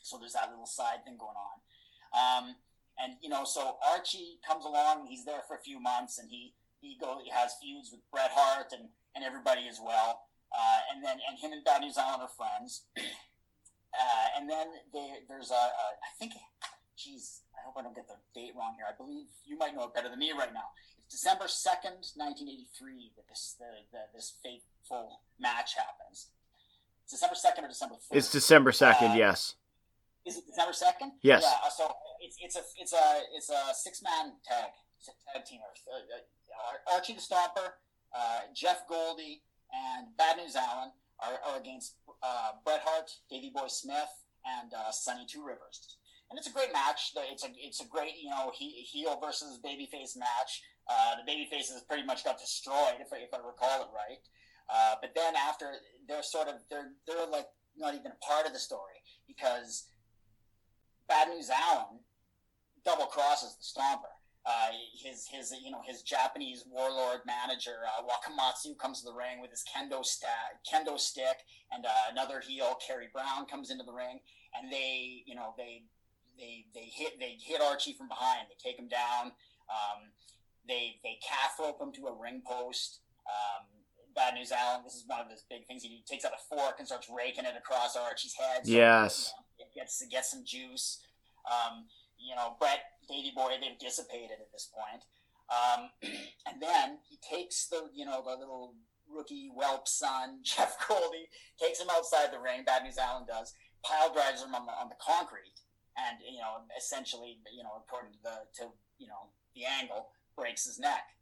So 0.07 0.17
there's 0.17 0.39
that 0.39 0.49
little 0.55 0.71
side 0.71 1.03
thing 1.05 1.19
going 1.19 1.37
on. 1.37 1.59
Um, 2.15 2.45
and 3.03 3.19
you 3.21 3.29
know, 3.29 3.43
so 3.43 3.77
Archie 3.83 4.39
comes 4.47 4.65
along. 4.65 5.11
He's 5.11 5.27
there 5.27 5.43
for 5.51 5.59
a 5.59 5.67
few 5.67 5.83
months, 5.83 6.23
and 6.23 6.31
he 6.31 6.55
he 6.81 6.97
go 7.03 7.19
he 7.19 7.29
has 7.35 7.59
feuds 7.61 7.91
with 7.91 8.01
Bret 8.15 8.31
Hart 8.33 8.71
and 8.71 8.89
and 9.19 9.27
everybody 9.27 9.67
as 9.67 9.83
well. 9.83 10.23
uh, 10.55 10.81
and 10.95 11.05
then 11.05 11.19
and 11.29 11.37
him 11.39 11.53
and 11.53 11.65
Bad 11.67 11.83
News 11.83 11.99
Allen 11.99 12.23
are 12.23 12.31
friends. 12.31 12.87
Uh, 13.89 14.39
and 14.39 14.51
then 14.51 14.67
they, 14.93 15.25
there's 15.29 15.51
a, 15.51 15.55
a, 15.55 15.87
I 16.05 16.13
think, 16.19 16.35
geez, 16.97 17.41
hope 17.69 17.77
I 17.77 17.83
don't 17.85 17.95
get 17.95 18.09
the 18.09 18.17
date 18.33 18.57
wrong 18.57 18.73
here. 18.81 18.89
I 18.89 18.97
believe 18.97 19.29
you 19.45 19.59
might 19.59 19.77
know 19.77 19.85
it 19.85 19.93
better 19.95 20.09
than 20.09 20.19
me 20.19 20.33
right 20.33 20.53
now. 20.55 20.73
It's 21.05 21.21
December 21.21 21.45
2nd, 21.45 22.17
1983, 22.17 23.13
that 23.17 23.29
this, 23.29 23.57
the, 23.61 23.69
the, 23.93 24.09
this 24.15 24.33
fateful 24.43 25.21
match 25.39 25.77
happens. 25.77 26.33
It's 27.05 27.13
December 27.13 27.37
2nd 27.37 27.65
or 27.65 27.69
December 27.69 27.95
3rd? 27.97 28.17
It's 28.17 28.33
December 28.33 28.73
2nd, 28.73 29.13
Uh, 29.13 29.15
yes. 29.15 29.55
Is 30.25 30.39
it 30.39 30.47
December 30.47 30.73
2nd? 30.73 31.13
Yes. 31.21 31.45
Yeah, 31.45 31.69
so 31.69 31.93
it's, 32.21 32.37
it's 32.41 32.57
a 32.57 32.61
it's 32.77 32.93
a 32.93 33.23
it's 33.33 33.49
a 33.49 33.73
six 33.73 34.03
man 34.03 34.33
tag 34.45 34.73
tag 35.33 35.45
team. 35.47 35.61
Uh, 35.65 35.97
uh, 35.97 36.95
Archie 36.95 37.15
the 37.15 37.21
Stomper, 37.21 37.81
uh, 38.13 38.41
Jeff 38.53 38.87
Gouldie, 38.91 39.41
and 39.73 40.09
Bad 40.19 40.37
News 40.37 40.55
Allen 40.57 40.91
are, 41.21 41.39
are 41.49 41.59
against 41.59 41.95
uh, 42.23 42.51
Bret 42.65 42.83
Hart, 42.85 43.11
Davey 43.31 43.51
Boy 43.55 43.69
Smith, 43.69 44.11
and 44.45 44.75
uh, 44.75 44.91
Sonny 44.91 45.25
Two 45.27 45.47
Rivers. 45.47 45.97
And 46.31 46.39
it's 46.39 46.49
a 46.49 46.53
great 46.53 46.73
match. 46.73 47.13
It's 47.33 47.45
a 47.45 47.49
it's 47.57 47.81
a 47.81 47.87
great 47.89 48.13
you 48.21 48.31
know 48.31 48.53
he, 48.55 48.71
heel 48.83 49.19
versus 49.21 49.61
babyface 49.65 50.17
match. 50.17 50.63
Uh, 50.89 51.17
the 51.17 51.31
babyfaces 51.31 51.87
pretty 51.87 52.05
much 52.05 52.25
got 52.25 52.39
destroyed 52.39 53.01
if 53.01 53.13
I, 53.13 53.19
if 53.19 53.33
I 53.33 53.39
recall 53.39 53.83
it 53.83 53.89
right. 53.95 54.21
Uh, 54.69 54.95
but 55.01 55.15
then 55.15 55.35
after 55.37 55.73
they're 56.07 56.23
sort 56.23 56.49
of 56.49 56.57
they're 56.71 56.93
they're 57.07 57.27
like 57.27 57.47
not 57.77 57.95
even 57.95 58.13
a 58.13 58.25
part 58.27 58.47
of 58.47 58.53
the 58.53 58.59
story 58.59 59.01
because 59.27 59.89
Bad 61.09 61.29
News 61.29 61.51
Allen 61.51 62.01
double 62.85 63.07
crosses 63.07 63.57
the 63.57 63.81
Stomper. 63.81 64.13
Uh, 64.47 64.71
his 65.03 65.27
his 65.31 65.53
you 65.63 65.71
know 65.71 65.83
his 65.87 66.03
Japanese 66.03 66.65
warlord 66.71 67.21
manager 67.27 67.85
uh, 67.85 68.03
Wakamatsu 68.03 68.79
comes 68.79 69.01
to 69.01 69.07
the 69.07 69.13
ring 69.13 69.41
with 69.41 69.51
his 69.51 69.65
kendo 69.69 70.05
sta- 70.05 70.57
kendo 70.71 70.99
stick, 70.99 71.37
and 71.73 71.85
uh, 71.85 71.91
another 72.11 72.41
heel 72.41 72.77
Kerry 72.87 73.09
Brown 73.13 73.47
comes 73.47 73.71
into 73.71 73.85
the 73.85 73.93
ring, 73.93 74.21
and 74.55 74.73
they 74.73 75.23
you 75.27 75.35
know 75.35 75.55
they 75.59 75.83
they 76.39 76.65
they 76.75 76.87
hit 76.87 77.19
they 77.19 77.37
hit 77.41 77.61
Archie 77.61 77.93
from 77.95 78.09
behind. 78.09 78.47
They 78.49 78.57
take 78.71 78.79
him 78.79 78.89
down. 78.89 79.33
Um, 79.69 80.11
they 80.67 80.97
they 81.03 81.19
calf 81.27 81.59
rope 81.59 81.81
him 81.81 81.93
to 81.93 82.07
a 82.07 82.13
ring 82.15 82.43
post. 82.47 83.01
Um, 83.27 83.67
Bad 84.15 84.35
News 84.35 84.51
Allen, 84.53 84.83
this 84.85 84.95
is 84.95 85.05
one 85.07 85.21
of 85.21 85.31
his 85.31 85.43
big 85.49 85.67
things. 85.67 85.83
He 85.83 86.03
takes 86.07 86.25
out 86.25 86.33
a 86.33 86.43
fork 86.57 86.77
and 86.79 86.89
starts 86.89 87.09
raking 87.09 87.45
it 87.45 87.55
across 87.57 87.95
Archie's 87.97 88.35
head. 88.35 88.67
So, 88.67 88.73
Yes. 88.73 89.33
you 89.59 89.65
know, 89.65 89.67
it 89.67 89.75
gets 89.75 90.03
it 90.03 90.11
gets 90.11 90.31
some 90.31 90.45
juice. 90.45 91.01
Um, 91.47 91.85
you 92.19 92.35
know, 92.35 92.57
Bret, 92.59 92.81
Davey 93.09 93.33
Boy, 93.35 93.53
they've 93.61 93.79
dissipated 93.79 94.39
at 94.41 94.51
this 94.53 94.69
point. 94.75 95.05
Um, 95.49 95.91
and 96.51 96.61
then 96.61 96.99
he 97.09 97.17
takes 97.23 97.67
the, 97.67 97.89
you 97.95 98.05
know, 98.05 98.23
the 98.25 98.37
little 98.37 98.75
rookie 99.09 99.51
whelp 99.55 99.87
son, 99.87 100.41
Jeff 100.43 100.77
Gouldie, 100.87 101.29
takes 101.61 101.81
him 101.81 101.89
outside 101.91 102.33
the 102.33 102.41
ring. 102.41 102.65
Bad 102.67 102.83
News 102.85 102.99
Allen 102.99 103.25
does. 103.27 103.55
Pile 103.85 104.13
drives 104.13 104.43
him 104.43 104.55
on 104.55 104.67
the, 104.67 104.73
on 104.73 104.89
the 104.89 104.97
concrete. 105.01 105.55
And, 105.99 106.23
you 106.23 106.39
know, 106.39 106.63
essentially, 106.79 107.39
you 107.51 107.63
know, 107.63 107.83
according 107.83 108.13
to 108.13 108.23
the, 108.23 108.37
to, 108.63 108.71
you 108.99 109.09
know, 109.09 109.35
the 109.55 109.67
angle, 109.67 110.11
breaks 110.37 110.65
his 110.65 110.79
neck. 110.79 111.19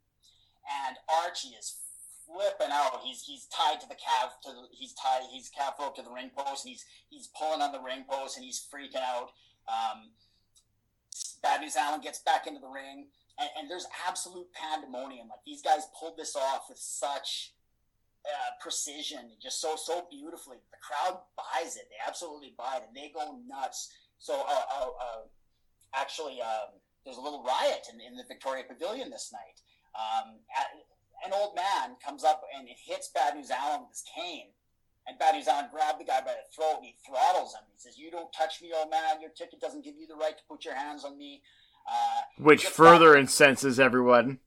And 0.85 0.97
Archie 1.25 1.57
is 1.57 1.81
flipping 2.27 2.71
out. 2.71 3.01
He's 3.03 3.23
he's 3.23 3.47
tied 3.47 3.79
to 3.81 3.87
the 3.87 3.95
calf 3.95 4.37
to 4.43 4.51
the, 4.51 4.67
he's 4.71 4.93
tied 4.93 5.21
he's 5.31 5.49
calf 5.49 5.75
rope 5.79 5.95
to 5.95 6.01
the 6.01 6.11
ring 6.11 6.29
post 6.35 6.65
and 6.65 6.71
he's 6.71 6.85
he's 7.09 7.27
pulling 7.27 7.61
on 7.61 7.71
the 7.71 7.79
ring 7.79 8.03
post 8.07 8.35
and 8.35 8.45
he's 8.45 8.59
freaking 8.59 9.01
out. 9.01 9.31
Um, 9.67 10.11
Bad 11.41 11.61
News 11.61 11.77
Allen 11.77 12.01
gets 12.01 12.19
back 12.19 12.45
into 12.45 12.59
the 12.59 12.67
ring 12.67 13.07
and, 13.39 13.49
and 13.57 13.71
there's 13.71 13.87
absolute 14.07 14.47
pandemonium. 14.53 15.29
Like 15.29 15.43
these 15.45 15.61
guys 15.61 15.87
pulled 15.97 16.17
this 16.17 16.35
off 16.35 16.65
with 16.69 16.77
such 16.77 17.53
uh, 18.25 18.51
precision, 18.59 19.31
just 19.41 19.61
so 19.61 19.75
so 19.75 20.05
beautifully. 20.09 20.57
The 20.71 20.77
crowd 20.81 21.21
buys 21.37 21.77
it. 21.77 21.87
They 21.89 21.95
absolutely 22.05 22.53
buy 22.57 22.77
it, 22.77 22.83
and 22.87 22.95
they 22.95 23.11
go 23.13 23.39
nuts. 23.47 23.93
So, 24.19 24.33
uh, 24.33 24.65
uh, 24.81 24.87
uh, 24.87 25.21
actually, 25.93 26.41
um, 26.41 26.77
there's 27.05 27.17
a 27.17 27.21
little 27.21 27.43
riot 27.43 27.87
in, 27.93 28.01
in 28.01 28.17
the 28.17 28.23
Victoria 28.27 28.63
Pavilion 28.67 29.09
this 29.09 29.31
night. 29.31 29.61
Um, 29.95 30.39
at, 30.57 30.67
an 31.25 31.33
old 31.33 31.55
man 31.55 31.95
comes 32.03 32.23
up 32.23 32.43
and 32.57 32.67
hits 32.67 33.09
Bad 33.13 33.35
News 33.35 33.49
Allen 33.51 33.81
with 33.81 33.91
his 33.91 34.03
cane. 34.13 34.49
And 35.07 35.17
Bad 35.17 35.35
News 35.35 35.47
Allen 35.47 35.67
grabbed 35.71 35.99
the 36.01 36.05
guy 36.05 36.19
by 36.19 36.33
the 36.35 36.45
throat 36.53 36.77
and 36.77 36.85
he 36.85 36.95
throttles 37.05 37.53
him. 37.53 37.61
He 37.73 37.79
says, 37.79 37.97
You 37.97 38.11
don't 38.11 38.31
touch 38.33 38.61
me, 38.61 38.71
old 38.77 38.91
man. 38.91 39.21
Your 39.21 39.31
ticket 39.31 39.61
doesn't 39.61 39.83
give 39.85 39.95
you 39.97 40.05
the 40.05 40.15
right 40.15 40.37
to 40.37 40.43
put 40.49 40.65
your 40.65 40.75
hands 40.75 41.05
on 41.05 41.17
me. 41.17 41.41
Uh, 41.89 42.21
Which 42.43 42.65
further 42.65 43.13
back- 43.13 43.21
incenses 43.21 43.79
everyone. 43.79 44.39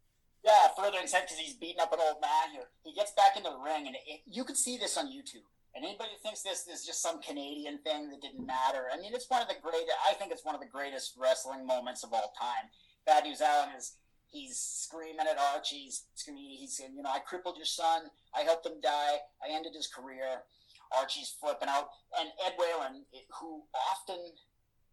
yeah, 0.45 0.69
further 0.77 0.99
incentive 1.01 1.31
because 1.31 1.39
he's 1.39 1.55
beating 1.55 1.81
up 1.81 1.93
an 1.95 1.99
old 2.03 2.21
man 2.21 2.53
here. 2.53 2.69
He 2.85 2.93
gets 2.93 3.13
back 3.13 3.37
into 3.39 3.49
the 3.49 3.57
ring, 3.59 3.87
and 3.87 3.97
it, 3.97 4.21
you 4.31 4.45
can 4.45 4.55
see 4.55 4.77
this 4.77 4.99
on 4.99 5.07
YouTube. 5.07 5.49
And 5.75 5.85
anybody 5.85 6.11
who 6.11 6.23
thinks 6.23 6.43
this 6.43 6.67
is 6.67 6.85
just 6.85 7.03
some 7.03 7.23
Canadian 7.23 7.79
thing 7.79 8.11
that 8.11 8.21
didn't 8.21 8.45
matter, 8.45 8.91
I 8.93 8.99
mean, 8.99 9.15
it's 9.15 9.31
one 9.31 9.43
of 9.43 9.49
the 9.49 9.55
great. 9.63 9.87
I 10.09 10.15
think 10.15 10.33
it's 10.33 10.45
one 10.45 10.55
of 10.55 10.61
the 10.61 10.67
greatest 10.67 11.15
wrestling 11.17 11.67
moments 11.67 12.03
of 12.03 12.13
all 12.13 12.33
time. 12.39 12.71
Bad 13.07 13.25
News 13.25 13.41
Allen 13.41 13.71
is 13.79 13.95
he's 14.29 14.59
screaming 14.59 15.27
at 15.31 15.39
Archie. 15.55 15.87
He's 15.87 16.05
screaming. 16.15 16.57
He's 16.59 16.77
saying, 16.77 16.95
you 16.97 17.03
know, 17.03 17.11
I 17.11 17.21
crippled 17.21 17.57
your 17.57 17.71
son. 17.71 18.11
I 18.35 18.43
helped 18.43 18.67
him 18.67 18.81
die. 18.83 19.23
I 19.43 19.55
ended 19.55 19.73
his 19.75 19.87
career. 19.87 20.43
Archie's 20.91 21.31
flipping 21.41 21.69
out, 21.69 21.87
and 22.19 22.31
Ed 22.45 22.59
Whalen, 22.59 23.07
who 23.39 23.63
often 23.95 24.19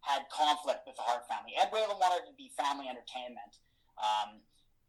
had 0.02 0.22
conflict 0.30 0.86
with 0.86 0.94
the 0.94 1.02
Hart 1.02 1.26
family. 1.26 1.58
Ed 1.58 1.70
Whalen 1.72 1.98
wanted 1.98 2.24
to 2.30 2.34
be 2.38 2.52
family 2.56 2.86
entertainment. 2.86 3.58
Um, 3.98 4.38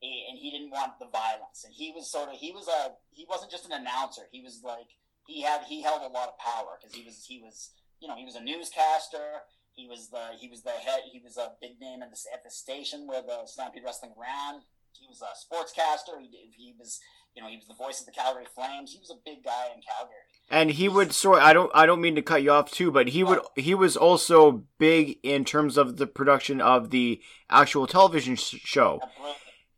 and 0.01 0.37
he 0.39 0.51
didn't 0.51 0.71
want 0.71 0.99
the 0.99 1.07
violence. 1.11 1.65
And 1.65 1.73
he 1.73 1.91
was 1.91 2.09
sort 2.09 2.29
of 2.29 2.35
he 2.35 2.51
was 2.51 2.67
a 2.67 2.95
he 3.11 3.25
wasn't 3.27 3.51
just 3.51 3.65
an 3.65 3.73
announcer. 3.73 4.23
He 4.31 4.41
was 4.41 4.61
like 4.63 4.95
he 5.29 5.41
had 5.43 5.61
he 5.67 5.81
held 5.81 6.01
a 6.01 6.11
lot 6.11 6.29
of 6.29 6.37
power 6.39 6.79
because 6.79 6.95
he 6.95 7.03
was 7.03 7.23
he 7.27 7.39
was 7.39 7.69
you 8.01 8.07
know 8.07 8.15
he 8.15 8.25
was 8.25 8.35
a 8.35 8.43
newscaster. 8.43 9.45
He 9.73 9.87
was 9.87 10.09
the 10.09 10.35
he 10.39 10.49
was 10.49 10.63
the 10.63 10.71
head. 10.71 11.01
He 11.11 11.21
was 11.23 11.37
a 11.37 11.51
big 11.61 11.79
name 11.79 12.01
at 12.01 12.09
the 12.09 12.17
at 12.33 12.43
the 12.43 12.49
station 12.49 13.07
where 13.07 13.21
the 13.21 13.45
Stampede 13.45 13.83
Wrestling 13.85 14.13
ran. 14.17 14.61
He 14.91 15.05
was 15.07 15.21
a 15.21 15.31
sportscaster. 15.37 16.19
He, 16.19 16.51
he 16.57 16.73
was 16.77 16.99
you 17.35 17.43
know 17.43 17.47
he 17.47 17.55
was 17.55 17.67
the 17.67 17.75
voice 17.75 17.99
of 17.99 18.07
the 18.07 18.11
Calgary 18.11 18.47
Flames. 18.55 18.91
He 18.91 18.99
was 18.99 19.11
a 19.11 19.21
big 19.23 19.43
guy 19.43 19.67
in 19.73 19.81
Calgary. 19.81 20.17
And 20.49 20.71
he 20.71 20.89
would 20.89 21.13
sorry, 21.13 21.41
I 21.41 21.53
don't 21.53 21.71
I 21.75 21.85
don't 21.85 22.01
mean 22.01 22.15
to 22.15 22.23
cut 22.23 22.41
you 22.41 22.51
off 22.51 22.71
too, 22.71 22.91
but 22.91 23.09
he 23.09 23.23
would 23.23 23.39
he 23.55 23.75
was 23.75 23.95
also 23.95 24.63
big 24.79 25.19
in 25.21 25.45
terms 25.45 25.77
of 25.77 25.97
the 25.97 26.07
production 26.07 26.59
of 26.59 26.89
the 26.89 27.21
actual 27.49 27.85
television 27.85 28.35
sh- 28.35 28.55
show. 28.63 28.99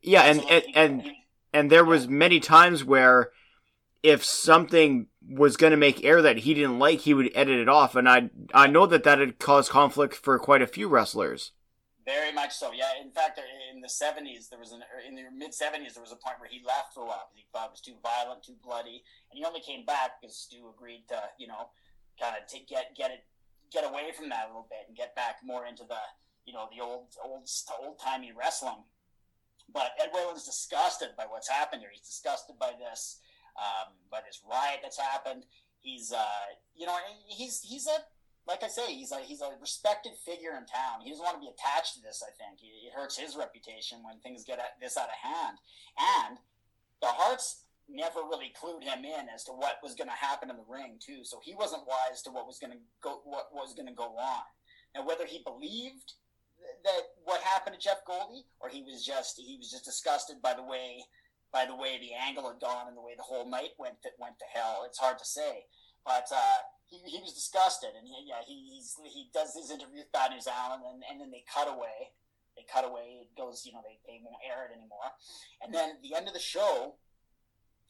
Yeah, 0.01 0.23
and 0.23 0.41
and 0.49 0.63
and, 0.73 1.11
and 1.53 1.71
there 1.71 1.85
was 1.85 2.07
many 2.07 2.39
times 2.39 2.83
where 2.85 3.31
if 4.03 4.23
something 4.23 5.07
was 5.27 5.57
going 5.57 5.71
to 5.71 5.77
make 5.77 6.03
air 6.03 6.21
that 6.21 6.39
he 6.39 6.53
didn't 6.53 6.79
like, 6.79 7.01
he 7.01 7.13
would 7.13 7.31
edit 7.35 7.59
it 7.59 7.69
off, 7.69 7.95
and 7.95 8.09
I 8.09 8.29
I 8.53 8.67
know 8.67 8.85
that 8.87 9.03
that 9.03 9.19
had 9.19 9.39
caused 9.39 9.71
conflict 9.71 10.15
for 10.15 10.37
quite 10.39 10.61
a 10.61 10.67
few 10.67 10.87
wrestlers. 10.87 11.51
Very 12.03 12.33
much 12.33 12.53
so. 12.53 12.71
Yeah. 12.73 12.89
In 12.99 13.11
fact, 13.11 13.39
in 13.71 13.81
the 13.81 13.89
seventies, 13.89 14.49
there 14.49 14.59
was 14.59 14.71
an 14.71 14.81
in 15.07 15.15
the 15.15 15.23
mid 15.35 15.53
seventies, 15.53 15.93
there 15.93 16.01
was 16.01 16.11
a 16.11 16.15
point 16.15 16.39
where 16.39 16.49
he 16.49 16.61
left 16.65 16.93
for 16.93 17.03
a 17.03 17.05
while 17.05 17.29
because 17.29 17.45
he 17.45 17.47
thought 17.53 17.67
it 17.67 17.71
was 17.71 17.81
too 17.81 17.95
violent, 18.01 18.43
too 18.43 18.57
bloody, 18.63 19.03
and 19.29 19.37
he 19.37 19.45
only 19.45 19.61
came 19.61 19.85
back 19.85 20.19
because 20.19 20.35
Stu 20.35 20.67
agreed 20.75 21.05
to, 21.09 21.21
you 21.37 21.47
know, 21.47 21.69
kind 22.19 22.35
of 22.35 22.47
to 22.49 22.57
get 22.65 22.95
get 22.97 23.11
it 23.11 23.23
get 23.71 23.85
away 23.85 24.11
from 24.17 24.29
that 24.29 24.45
a 24.45 24.47
little 24.47 24.67
bit 24.67 24.85
and 24.87 24.97
get 24.97 25.15
back 25.15 25.37
more 25.45 25.65
into 25.65 25.83
the, 25.83 26.01
you 26.45 26.53
know, 26.53 26.67
the 26.75 26.83
old 26.83 27.13
old 27.23 27.47
old 27.79 27.99
timey 27.99 28.33
wrestling. 28.33 28.83
But 29.71 29.93
Ed 30.01 30.09
Whalen's 30.11 30.43
disgusted 30.43 31.15
by 31.15 31.25
what's 31.29 31.47
happened 31.47 31.81
here. 31.81 31.91
He's 31.93 32.01
disgusted 32.01 32.59
by 32.59 32.73
this, 32.77 33.20
um, 33.57 33.93
by 34.09 34.19
this 34.25 34.41
riot 34.49 34.79
that's 34.81 34.99
happened. 34.99 35.45
He's, 35.81 36.11
uh, 36.11 36.55
you 36.75 36.85
know, 36.85 36.95
he's 37.27 37.61
he's 37.61 37.87
a 37.87 37.97
like 38.47 38.63
I 38.63 38.67
say, 38.67 38.93
he's 38.93 39.11
a 39.11 39.19
he's 39.21 39.41
a 39.41 39.51
respected 39.59 40.13
figure 40.25 40.51
in 40.57 40.65
town. 40.65 41.01
He 41.03 41.09
doesn't 41.09 41.23
want 41.23 41.37
to 41.37 41.45
be 41.45 41.51
attached 41.53 41.95
to 41.95 42.01
this. 42.01 42.23
I 42.25 42.31
think 42.33 42.59
it 42.63 42.93
hurts 42.93 43.17
his 43.17 43.35
reputation 43.35 44.03
when 44.03 44.19
things 44.19 44.43
get 44.43 44.59
this 44.81 44.97
out 44.97 45.09
of 45.09 45.19
hand. 45.21 45.57
And 45.97 46.37
the 47.01 47.07
Harts 47.07 47.63
never 47.89 48.21
really 48.21 48.53
clued 48.55 48.83
him 48.83 49.03
in 49.03 49.27
as 49.33 49.43
to 49.45 49.51
what 49.51 49.77
was 49.83 49.95
going 49.95 50.07
to 50.07 50.15
happen 50.15 50.49
in 50.49 50.57
the 50.57 50.69
ring 50.69 50.97
too. 50.99 51.23
So 51.23 51.39
he 51.43 51.53
wasn't 51.53 51.87
wise 51.87 52.21
to 52.23 52.31
what 52.31 52.47
was 52.47 52.57
going 52.57 52.73
to 52.73 52.79
go 53.01 53.21
what 53.25 53.49
was 53.53 53.73
going 53.73 53.87
to 53.87 53.93
go 53.93 54.17
on. 54.17 54.43
Now 54.95 55.05
whether 55.05 55.25
he 55.25 55.43
believed 55.43 56.13
that 56.83 57.13
what 57.23 57.41
happened 57.41 57.75
to 57.75 57.81
Jeff 57.81 58.05
Gouldie 58.05 58.45
or 58.59 58.69
he 58.69 58.81
was 58.81 59.05
just 59.05 59.39
he 59.39 59.57
was 59.57 59.71
just 59.71 59.85
disgusted 59.85 60.41
by 60.41 60.53
the 60.53 60.63
way 60.63 61.03
by 61.51 61.65
the 61.65 61.75
way 61.75 61.99
the 61.99 62.15
angle 62.15 62.47
had 62.47 62.59
gone 62.59 62.87
and 62.87 62.95
the 62.95 63.03
way 63.03 63.13
the 63.15 63.27
whole 63.27 63.47
night 63.49 63.75
went 63.77 64.01
to, 64.03 64.09
went 64.17 64.39
to 64.39 64.47
hell. 64.53 64.83
It's 64.87 64.99
hard 64.99 65.19
to 65.19 65.25
say, 65.25 65.67
but 66.05 66.27
uh, 66.31 66.59
he, 66.87 66.99
he 67.05 67.19
was 67.19 67.33
disgusted, 67.33 67.91
and 67.95 68.07
he, 68.07 68.27
yeah 68.27 68.43
he 68.45 68.75
he's, 68.75 68.95
he 69.03 69.29
does 69.33 69.55
his 69.55 69.71
interview 69.71 70.03
with 70.03 70.11
Bad 70.11 70.31
News 70.31 70.47
Allen, 70.47 70.81
and, 70.87 71.03
and 71.09 71.19
then 71.19 71.31
they 71.31 71.43
cut 71.47 71.67
away. 71.67 72.15
They 72.55 72.67
cut 72.67 72.83
away. 72.83 73.23
It 73.23 73.31
goes, 73.39 73.63
you 73.63 73.71
know, 73.71 73.79
they, 73.79 73.95
they 74.03 74.19
won't 74.19 74.43
air 74.43 74.67
it 74.67 74.75
anymore. 74.75 75.15
And 75.63 75.71
then 75.73 75.95
at 75.95 76.03
the 76.03 76.15
end 76.15 76.27
of 76.27 76.35
the 76.35 76.43
show, 76.43 76.99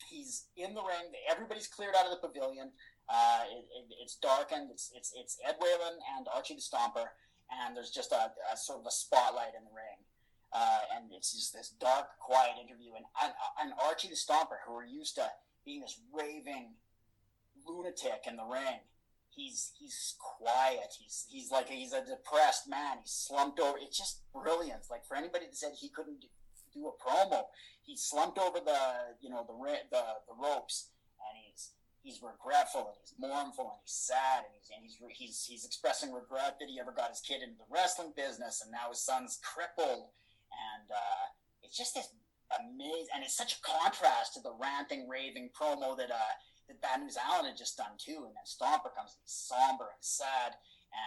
he's 0.05 0.45
in 0.55 0.73
the 0.77 0.85
ring. 0.85 1.09
Everybody's 1.29 1.67
cleared 1.67 1.95
out 1.97 2.05
of 2.05 2.13
the 2.13 2.21
pavilion. 2.21 2.69
Uh, 3.09 3.41
it, 3.49 3.65
it, 3.73 3.85
it's 4.01 4.15
darkened. 4.15 4.69
It's 4.69 4.91
it's 4.95 5.11
it's 5.17 5.37
Ed 5.41 5.57
Whalen 5.59 5.97
and 6.17 6.27
Archie 6.33 6.55
the 6.55 6.61
Stomper, 6.61 7.09
and 7.49 7.75
there's 7.75 7.89
just 7.89 8.11
a, 8.11 8.31
a 8.53 8.55
sort 8.55 8.79
of 8.79 8.85
a 8.85 8.91
spotlight 8.91 9.57
in 9.57 9.65
the 9.65 9.73
ring. 9.73 10.05
Uh, 10.53 10.79
and 10.95 11.05
it's 11.15 11.31
just 11.31 11.53
this 11.53 11.73
dark, 11.79 12.19
quiet 12.19 12.55
interview. 12.59 12.91
And, 12.95 13.05
and, 13.23 13.33
and 13.61 13.73
Archie 13.87 14.09
the 14.09 14.15
Stomper, 14.15 14.59
who 14.67 14.75
are 14.75 14.85
used 14.85 15.15
to 15.15 15.25
being 15.65 15.81
this 15.81 15.99
raving, 16.11 16.75
lunatic 17.65 18.27
in 18.27 18.35
the 18.35 18.43
ring. 18.43 18.83
He's 19.29 19.71
he's 19.79 20.15
quiet. 20.19 20.91
He's 20.99 21.25
he's 21.29 21.51
like 21.51 21.69
he's 21.69 21.93
a 21.93 22.03
depressed 22.03 22.67
man. 22.67 22.97
He's 22.99 23.11
slumped 23.13 23.61
over. 23.61 23.77
It's 23.79 23.97
just 23.97 24.23
brilliant. 24.33 24.91
Like 24.91 25.05
for 25.07 25.15
anybody 25.15 25.45
that 25.45 25.55
said 25.55 25.71
he 25.79 25.87
couldn't 25.87 26.25
do 26.73 26.87
a 26.87 26.91
promo, 26.91 27.43
he 27.81 27.95
slumped 27.95 28.37
over 28.37 28.59
the 28.59 29.15
you 29.21 29.29
know 29.29 29.45
the 29.47 29.55
the 29.89 30.03
the 30.27 30.35
ropes, 30.35 30.89
and 31.29 31.39
he's 31.47 31.71
he's 32.03 32.21
regretful 32.21 32.81
and 32.81 32.97
he's 32.99 33.13
mournful 33.17 33.71
and 33.71 33.79
he's 33.85 33.93
sad 33.93 34.43
and 34.43 34.53
he's 34.57 34.69
and 34.75 34.83
he's 34.83 34.97
he's 35.15 35.45
he's 35.45 35.65
expressing 35.65 36.11
regret 36.11 36.57
that 36.59 36.67
he 36.67 36.79
ever 36.79 36.91
got 36.91 37.09
his 37.09 37.21
kid 37.21 37.41
into 37.41 37.55
the 37.57 37.69
wrestling 37.69 38.11
business 38.17 38.61
and 38.61 38.71
now 38.71 38.89
his 38.89 39.01
son's 39.01 39.39
crippled 39.43 40.09
and 40.51 40.87
uh, 40.91 41.25
it's 41.63 41.77
just 41.77 41.95
this 41.95 42.09
amazing 42.59 43.11
and 43.15 43.23
it's 43.23 43.35
such 43.35 43.55
a 43.55 43.61
contrast 43.63 44.33
to 44.35 44.41
the 44.41 44.51
ranting 44.59 45.07
raving 45.07 45.49
promo 45.55 45.95
that 45.95 46.11
uh 46.11 46.33
that 46.67 46.81
Bad 46.83 46.99
News 46.99 47.15
Allen 47.15 47.47
had 47.47 47.55
just 47.55 47.77
done 47.77 47.95
too 47.95 48.27
and 48.27 48.35
then 48.35 48.43
Stomper 48.43 48.91
comes 48.91 49.15
somber 49.23 49.87
and 49.95 50.03
sad 50.03 50.59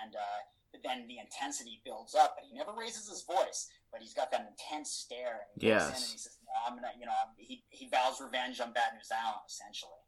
and 0.04 0.16
uh 0.16 0.40
but 0.72 0.80
then 0.80 1.06
the 1.06 1.20
intensity 1.20 1.84
builds 1.84 2.16
up 2.16 2.36
but 2.36 2.48
he 2.48 2.56
never 2.56 2.72
raises 2.72 3.08
his 3.08 3.28
voice 3.28 3.68
but 3.92 4.00
he's 4.00 4.16
got 4.16 4.32
that 4.32 4.48
intense 4.48 4.88
stare 5.04 5.44
and 5.52 5.60
he 5.60 5.68
yes. 5.68 5.92
and 5.92 6.00
he 6.00 6.16
says 6.16 6.40
no, 6.48 6.56
I'm 6.64 6.80
gonna 6.80 6.96
you 6.98 7.04
know 7.04 7.12
he, 7.36 7.62
he 7.68 7.92
vows 7.92 8.24
revenge 8.24 8.60
on 8.64 8.72
Bad 8.72 8.96
News 8.96 9.12
Allen 9.12 9.44
essentially 9.44 10.00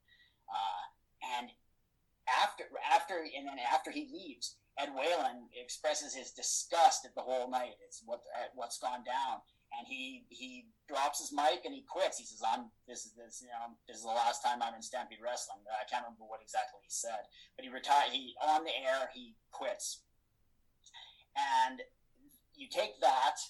uh, 0.48 0.82
and 1.36 1.52
after 2.26 2.64
after 2.92 3.14
and 3.14 3.46
then 3.46 3.58
after 3.72 3.90
he 3.90 4.08
leaves, 4.12 4.56
Ed 4.78 4.92
Whalen 4.92 5.48
expresses 5.56 6.14
his 6.14 6.30
disgust 6.32 7.04
at 7.04 7.14
the 7.14 7.22
whole 7.22 7.50
night. 7.50 7.80
It's 7.84 8.02
what 8.04 8.20
at 8.36 8.52
what's 8.54 8.78
gone 8.78 9.04
down, 9.04 9.40
and 9.78 9.86
he 9.88 10.26
he 10.28 10.66
drops 10.88 11.20
his 11.20 11.32
mic 11.32 11.64
and 11.64 11.74
he 11.74 11.82
quits. 11.88 12.18
He 12.18 12.24
says, 12.24 12.42
"I'm 12.44 12.70
this 12.86 13.06
is 13.06 13.12
this 13.16 13.40
you 13.40 13.48
know 13.48 13.72
this 13.88 13.96
is 13.96 14.04
the 14.04 14.12
last 14.12 14.44
time 14.44 14.62
I'm 14.62 14.74
in 14.74 14.82
Stampede 14.82 15.22
Wrestling." 15.22 15.64
I 15.68 15.88
can't 15.88 16.04
remember 16.04 16.28
what 16.28 16.42
exactly 16.42 16.80
he 16.82 16.90
said, 16.90 17.24
but 17.56 17.64
he 17.64 17.70
retired. 17.70 18.12
He 18.12 18.34
on 18.44 18.64
the 18.64 18.76
air 18.76 19.08
he 19.14 19.34
quits, 19.50 20.02
and 21.36 21.80
you 22.54 22.68
take 22.68 23.00
that. 23.00 23.40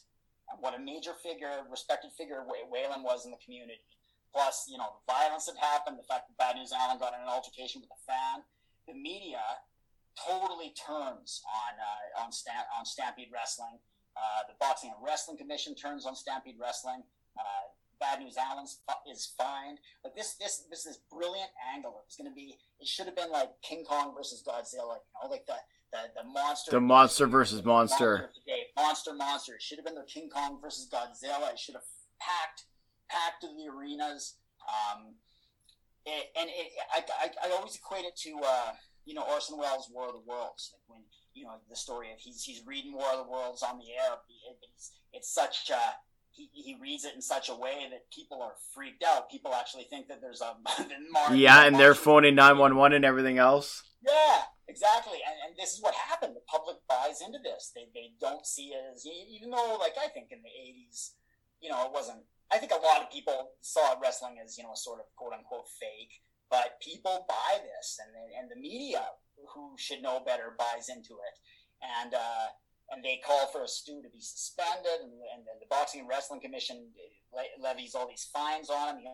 and 0.50 0.62
What 0.62 0.74
a 0.74 0.78
major 0.78 1.14
figure, 1.14 1.66
respected 1.68 2.12
figure 2.12 2.46
Whalen 2.46 3.02
was 3.02 3.24
in 3.24 3.32
the 3.32 3.42
community 3.42 3.82
Plus, 4.36 4.68
you 4.68 4.76
know, 4.76 5.00
the 5.00 5.04
violence 5.08 5.46
that 5.46 5.56
happened, 5.56 5.96
the 5.96 6.04
fact 6.04 6.28
that 6.28 6.36
Bad 6.36 6.60
News 6.60 6.68
Allen 6.68 7.00
got 7.00 7.16
in 7.16 7.24
an 7.24 7.32
altercation 7.32 7.80
with 7.80 7.88
a 7.88 8.00
fan, 8.04 8.44
the 8.84 8.92
media 8.92 9.40
totally 10.16 10.72
turns 10.74 11.42
on 11.44 11.78
uh, 11.78 12.24
on, 12.24 12.32
Stamp- 12.32 12.68
on 12.76 12.84
Stampede 12.84 13.28
Wrestling. 13.32 13.78
Uh, 14.16 14.48
the 14.48 14.54
Boxing 14.58 14.90
and 14.90 15.04
Wrestling 15.04 15.36
Commission 15.36 15.74
turns 15.74 16.06
on 16.06 16.16
Stampede 16.16 16.56
Wrestling. 16.60 17.02
Uh, 17.38 17.68
Bad 18.00 18.20
News 18.20 18.36
Allen 18.36 18.64
is 19.10 19.32
fined. 19.38 19.78
Like 20.04 20.14
this, 20.14 20.34
this, 20.34 20.64
this, 20.70 20.84
this 20.84 20.98
brilliant 21.10 21.50
angle. 21.74 22.02
It's 22.06 22.16
going 22.16 22.28
to 22.28 22.34
be. 22.34 22.56
It 22.80 22.86
should 22.86 23.06
have 23.06 23.16
been 23.16 23.30
like 23.30 23.50
King 23.62 23.84
Kong 23.84 24.14
versus 24.16 24.42
Godzilla. 24.46 25.00
You 25.00 25.22
know, 25.22 25.30
like 25.30 25.46
the 25.46 25.54
the, 25.92 26.22
the 26.22 26.28
monster. 26.28 26.70
The 26.72 26.80
monster 26.80 27.26
versus 27.26 27.64
monster. 27.64 28.30
Monster, 28.30 28.52
monster, 28.76 29.14
monster. 29.14 29.54
It 29.54 29.62
should 29.62 29.78
have 29.78 29.86
been 29.86 29.94
the 29.94 30.04
King 30.04 30.28
Kong 30.28 30.58
versus 30.60 30.88
Godzilla. 30.92 31.52
It 31.52 31.58
should 31.58 31.74
have 31.74 31.84
packed 32.20 32.64
packed 33.08 33.42
the 33.42 33.70
arenas. 33.70 34.34
Um, 34.66 35.14
it, 36.04 36.30
and 36.38 36.48
it, 36.50 36.72
I, 36.92 37.02
I, 37.24 37.48
I, 37.48 37.56
always 37.56 37.76
equate 37.76 38.04
it 38.04 38.16
to 38.18 38.38
uh, 38.44 38.72
you 39.06 39.14
know 39.14 39.22
Orson 39.22 39.56
Welles' 39.56 39.90
War 39.92 40.08
of 40.08 40.14
the 40.14 40.26
Worlds, 40.26 40.74
like 40.74 40.82
when 40.88 41.02
you 41.32 41.44
know 41.44 41.54
the 41.70 41.76
story 41.76 42.12
of 42.12 42.18
he's 42.18 42.42
he's 42.42 42.62
reading 42.66 42.92
War 42.92 43.08
of 43.12 43.24
the 43.24 43.30
Worlds 43.30 43.62
on 43.62 43.78
the 43.78 43.92
air. 43.92 44.18
It's, 44.74 44.92
it's 45.12 45.32
such 45.32 45.70
a 45.70 45.80
he, 46.30 46.50
he 46.52 46.76
reads 46.80 47.04
it 47.04 47.14
in 47.14 47.22
such 47.22 47.48
a 47.48 47.54
way 47.54 47.86
that 47.90 48.10
people 48.12 48.42
are 48.42 48.52
freaked 48.74 49.02
out. 49.02 49.30
People 49.30 49.54
actually 49.54 49.84
think 49.84 50.08
that 50.08 50.20
there's 50.20 50.42
a 50.42 50.54
yeah, 51.34 51.64
and 51.64 51.76
they're 51.76 51.94
phoning 51.94 52.34
nine 52.34 52.58
one 52.58 52.76
one 52.76 52.92
and 52.92 53.04
everything 53.04 53.38
else. 53.38 53.82
Yeah, 54.06 54.42
exactly. 54.68 55.18
And, 55.26 55.34
and, 55.48 55.56
this 55.58 55.72
is 55.72 55.82
what 55.82 55.94
happened. 55.94 56.36
The 56.36 56.44
public 56.46 56.76
buys 56.88 57.22
into 57.24 57.38
this. 57.42 57.72
They 57.74 57.88
they 57.94 58.12
don't 58.20 58.46
see 58.46 58.74
it 58.74 58.82
as 58.92 59.06
even 59.06 59.50
though 59.50 59.78
like 59.80 59.94
I 60.02 60.08
think 60.08 60.28
in 60.30 60.42
the 60.42 60.50
'80s, 60.50 61.12
you 61.60 61.70
know, 61.70 61.86
it 61.86 61.92
wasn't 61.92 62.20
I 62.52 62.58
think 62.58 62.72
a 62.72 62.86
lot 62.86 63.02
of 63.02 63.10
people 63.10 63.50
saw 63.60 63.94
wrestling 64.00 64.36
as 64.42 64.56
you 64.56 64.64
know 64.64 64.72
a 64.72 64.76
sort 64.76 65.00
of 65.00 65.06
quote 65.16 65.32
unquote 65.32 65.68
fake, 65.80 66.22
but 66.50 66.80
people 66.80 67.26
buy 67.28 67.58
this, 67.62 67.98
and 68.00 68.12
and 68.38 68.50
the 68.50 68.60
media 68.60 69.04
who 69.54 69.74
should 69.76 70.02
know 70.02 70.20
better 70.24 70.54
buys 70.58 70.88
into 70.88 71.14
it, 71.14 71.36
and 71.82 72.14
uh, 72.14 72.48
and 72.90 73.04
they 73.04 73.20
call 73.24 73.46
for 73.48 73.64
a 73.64 73.68
Stu 73.68 74.02
to 74.02 74.08
be 74.08 74.20
suspended, 74.20 75.02
and, 75.02 75.12
and 75.12 75.42
the 75.60 75.66
Boxing 75.68 76.00
and 76.00 76.08
Wrestling 76.08 76.40
Commission 76.40 76.86
levies 77.60 77.94
all 77.94 78.08
these 78.08 78.28
fines 78.32 78.70
on 78.70 78.96
him. 78.96 79.02
He 79.02 79.08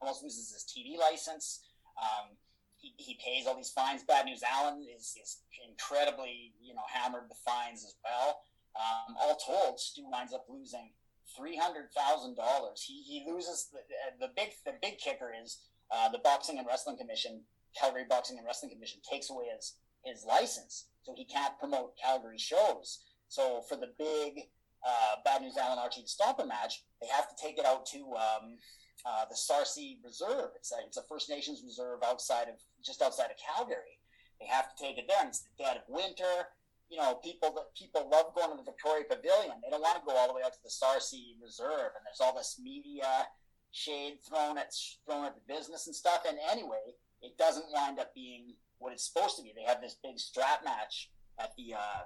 almost 0.00 0.22
loses 0.22 0.52
his 0.52 0.64
TV 0.64 0.98
license. 0.98 1.60
Um, 2.00 2.36
he, 2.76 2.94
he 2.96 3.18
pays 3.22 3.46
all 3.46 3.56
these 3.56 3.70
fines. 3.70 4.02
Bad 4.02 4.26
News 4.26 4.42
Allen 4.42 4.84
is, 4.96 5.14
is 5.22 5.42
incredibly, 5.68 6.52
you 6.60 6.74
know, 6.74 6.82
hammered 6.92 7.28
the 7.28 7.36
fines 7.44 7.84
as 7.84 7.94
well. 8.02 8.40
Um, 8.74 9.14
all 9.20 9.36
told, 9.36 9.78
Stu 9.78 10.08
winds 10.10 10.32
up 10.32 10.46
losing 10.48 10.90
three 11.36 11.56
hundred 11.56 11.92
thousand 11.96 12.36
dollars. 12.36 12.82
He 12.82 13.02
he 13.02 13.30
loses 13.30 13.68
the, 13.72 13.80
the 14.26 14.32
big 14.34 14.48
the 14.64 14.74
big 14.80 14.98
kicker 14.98 15.32
is 15.32 15.58
uh, 15.92 16.08
the 16.08 16.18
Boxing 16.18 16.58
and 16.58 16.66
Wrestling 16.66 16.96
Commission, 16.96 17.42
Calgary 17.78 18.04
Boxing 18.08 18.38
and 18.38 18.46
Wrestling 18.46 18.72
Commission 18.72 19.00
takes 19.08 19.30
away 19.30 19.44
his 19.54 19.76
his 20.04 20.24
license, 20.24 20.88
so 21.02 21.14
he 21.16 21.24
can't 21.24 21.58
promote 21.58 21.96
Calgary 21.96 22.38
shows. 22.38 23.04
So 23.28 23.62
for 23.68 23.76
the 23.76 23.92
big 23.98 24.48
uh, 24.84 25.22
Bad 25.24 25.42
News 25.42 25.56
Allen 25.56 25.78
Archie 25.78 26.04
Stomper 26.04 26.46
match, 26.46 26.82
they 27.00 27.06
have 27.06 27.28
to 27.28 27.36
take 27.40 27.56
it 27.56 27.64
out 27.64 27.86
to 27.86 27.98
um, 28.16 28.58
uh, 29.06 29.24
the 29.30 29.36
Sarcee 29.36 30.00
Reserve. 30.04 30.50
It's 30.56 30.72
a, 30.72 30.84
it's 30.84 30.96
a 30.96 31.02
First 31.08 31.30
Nations 31.30 31.62
reserve 31.64 32.00
outside 32.04 32.48
of 32.48 32.56
just 32.84 33.00
outside 33.00 33.30
of 33.30 33.36
Calgary. 33.38 34.00
They 34.40 34.46
have 34.48 34.74
to 34.74 34.82
take 34.82 34.98
it 34.98 35.04
there, 35.06 35.24
it's 35.28 35.46
the 35.56 35.64
dead 35.64 35.76
of 35.76 35.82
winter 35.88 36.48
you 36.92 36.98
know, 36.98 37.16
people 37.24 37.48
that 37.56 37.72
people 37.72 38.04
love 38.12 38.36
going 38.36 38.52
to 38.52 38.56
the 38.60 38.68
Victoria 38.68 39.08
Pavilion. 39.08 39.56
They 39.64 39.72
don't 39.72 39.80
want 39.80 39.96
to 39.96 40.04
go 40.04 40.12
all 40.12 40.28
the 40.28 40.36
way 40.36 40.44
out 40.44 40.52
to 40.52 40.62
the 40.62 40.68
Sarcee 40.68 41.40
Reserve, 41.40 41.96
and 41.96 42.04
there's 42.04 42.20
all 42.20 42.36
this 42.36 42.60
media 42.62 43.08
shade 43.72 44.18
thrown 44.22 44.58
at 44.58 44.72
thrown 45.06 45.24
at 45.24 45.34
the 45.34 45.52
business 45.52 45.86
and 45.86 45.96
stuff. 45.96 46.22
And 46.28 46.38
anyway, 46.50 46.94
it 47.22 47.36
doesn't 47.38 47.66
wind 47.72 47.98
up 47.98 48.14
being 48.14 48.54
what 48.78 48.92
it's 48.92 49.04
supposed 49.04 49.36
to 49.36 49.42
be. 49.42 49.52
They 49.56 49.64
have 49.64 49.80
this 49.80 49.96
big 50.02 50.18
strap 50.18 50.64
match 50.64 51.10
at 51.38 51.56
the 51.56 51.74
uh, 51.74 52.04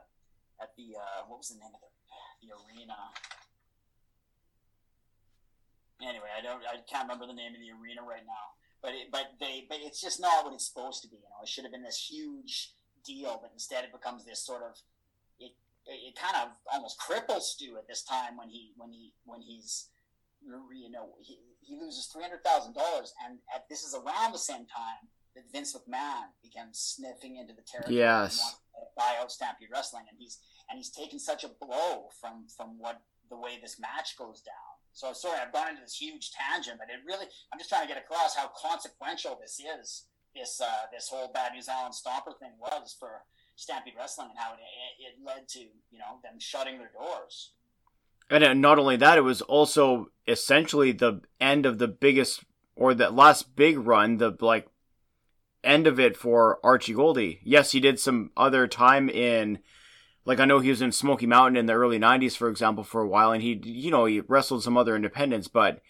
at 0.63 0.71
the 0.77 0.97
uh, 0.97 1.27
what 1.29 1.39
was 1.39 1.49
the 1.49 1.59
name 1.59 1.75
of 1.75 1.81
the 1.81 1.91
the 2.47 2.55
arena? 2.55 2.97
Anyway, 6.03 6.29
I 6.37 6.43
don't 6.43 6.63
I 6.65 6.79
can't 6.89 7.05
remember 7.05 7.27
the 7.27 7.37
name 7.37 7.55
of 7.55 7.61
the 7.61 7.73
arena 7.73 8.03
right 8.03 8.25
now. 8.25 8.57
But 8.83 8.93
it, 8.93 9.11
but 9.11 9.35
they 9.41 9.67
but 9.69 9.79
it's 9.81 10.01
just 10.01 10.21
not 10.21 10.45
what 10.45 10.55
it's 10.55 10.67
supposed 10.67 11.03
to 11.03 11.09
be. 11.09 11.17
You 11.17 11.29
know, 11.31 11.43
it 11.43 11.49
should 11.49 11.65
have 11.65 11.73
been 11.73 11.83
this 11.83 11.99
huge 11.99 12.73
deal, 13.05 13.39
but 13.41 13.51
instead 13.53 13.85
it 13.85 13.93
becomes 13.93 14.25
this 14.25 14.45
sort 14.45 14.63
of 14.63 14.77
it 15.41 15.53
it 15.87 16.15
kind 16.15 16.37
of 16.37 16.57
almost 16.73 17.01
cripples 17.01 17.43
Stu 17.43 17.77
at 17.79 17.89
this 17.89 18.03
time 18.03 18.37
when 18.37 18.49
he 18.49 18.73
when 18.77 18.93
he 18.93 19.13
when 19.25 19.41
he's 19.41 19.89
you 20.75 20.91
know 20.91 21.15
he, 21.21 21.39
he 21.61 21.77
loses 21.77 22.07
three 22.07 22.23
hundred 22.23 22.45
thousand 22.45 22.75
dollars, 22.75 23.13
and 23.25 23.39
at 23.55 23.69
this 23.69 23.83
is 23.83 23.95
around 23.95 24.33
the 24.33 24.39
same 24.39 24.67
time 24.67 25.09
that 25.35 25.45
Vince 25.53 25.77
McMahon 25.77 26.33
begins 26.43 26.79
sniffing 26.79 27.37
into 27.37 27.53
the 27.53 27.63
territory. 27.63 27.99
Yes. 27.99 28.57
Buy 28.97 29.17
out 29.21 29.33
Stampede 29.33 29.69
Wrestling, 29.73 30.05
and 30.09 30.19
he's 30.19 30.39
and 30.71 30.77
he's 30.77 30.91
taken 30.91 31.19
such 31.19 31.45
a 31.45 31.49
blow 31.61 32.09
from 32.21 32.47
from 32.57 32.79
what 32.79 33.03
the 33.29 33.37
way 33.37 33.59
this 33.61 33.79
match 33.79 34.17
goes 34.17 34.41
down. 34.41 34.75
So 34.93 35.13
sorry, 35.13 35.39
I've 35.41 35.53
gone 35.53 35.71
into 35.71 35.83
this 35.83 36.01
huge 36.01 36.31
tangent, 36.33 36.79
but 36.79 36.89
it 36.89 37.05
really 37.07 37.27
I'm 37.53 37.59
just 37.59 37.69
trying 37.69 37.87
to 37.87 37.93
get 37.93 38.03
across 38.03 38.35
how 38.35 38.51
consequential 38.57 39.39
this 39.41 39.61
is 39.61 40.07
this 40.37 40.61
uh, 40.61 40.87
this 40.93 41.09
whole 41.09 41.33
Bad 41.33 41.53
News 41.53 41.69
Allen 41.69 41.93
Stomper 41.93 42.39
thing 42.39 42.53
was 42.61 42.95
for 42.99 43.25
Stampede 43.57 43.95
Wrestling 43.99 44.29
and 44.31 44.39
how 44.39 44.53
it, 44.53 44.61
it 45.01 45.15
led 45.25 45.49
to 45.49 45.61
you 45.61 45.99
know 45.99 46.21
them 46.23 46.39
shutting 46.39 46.79
their 46.79 46.93
doors. 46.93 47.53
And 48.31 48.61
not 48.61 48.79
only 48.79 48.97
that, 48.97 49.19
it 49.19 49.23
was 49.23 49.43
also 49.43 50.11
essentially 50.27 50.93
the 50.93 51.21
end 51.41 51.67
of 51.67 51.79
the 51.79 51.89
biggest 51.89 52.45
or 52.75 52.93
the 52.93 53.11
last 53.11 53.55
big 53.57 53.79
run, 53.79 54.19
the 54.19 54.37
like 54.41 54.69
end 55.63 55.87
of 55.87 56.01
it 56.01 56.17
for 56.17 56.59
Archie 56.65 56.95
Gouldie. 56.95 57.39
Yes, 57.43 57.73
he 57.73 57.81
did 57.81 58.01
some 58.01 58.31
other 58.37 58.67
time 58.67 59.09
in 59.09 59.61
like 60.25 60.41
I 60.41 60.45
know 60.45 60.59
he 60.59 60.71
was 60.71 60.83
in 60.83 60.93
Smoky 60.93 61.27
Mountain 61.27 61.57
in 61.57 61.67
the 61.67 61.75
early 61.75 61.99
90s 61.99 62.37
for 62.37 62.49
example 62.49 62.85
for 62.85 63.01
a 63.01 63.09
while 63.09 63.33
and 63.33 63.43
he 63.43 63.61
you 63.65 63.91
know, 63.91 64.07
he 64.07 64.21
wrestled 64.21 64.63
some 64.63 64.77
other 64.77 64.97
independents, 64.97 65.49
but 65.49 65.81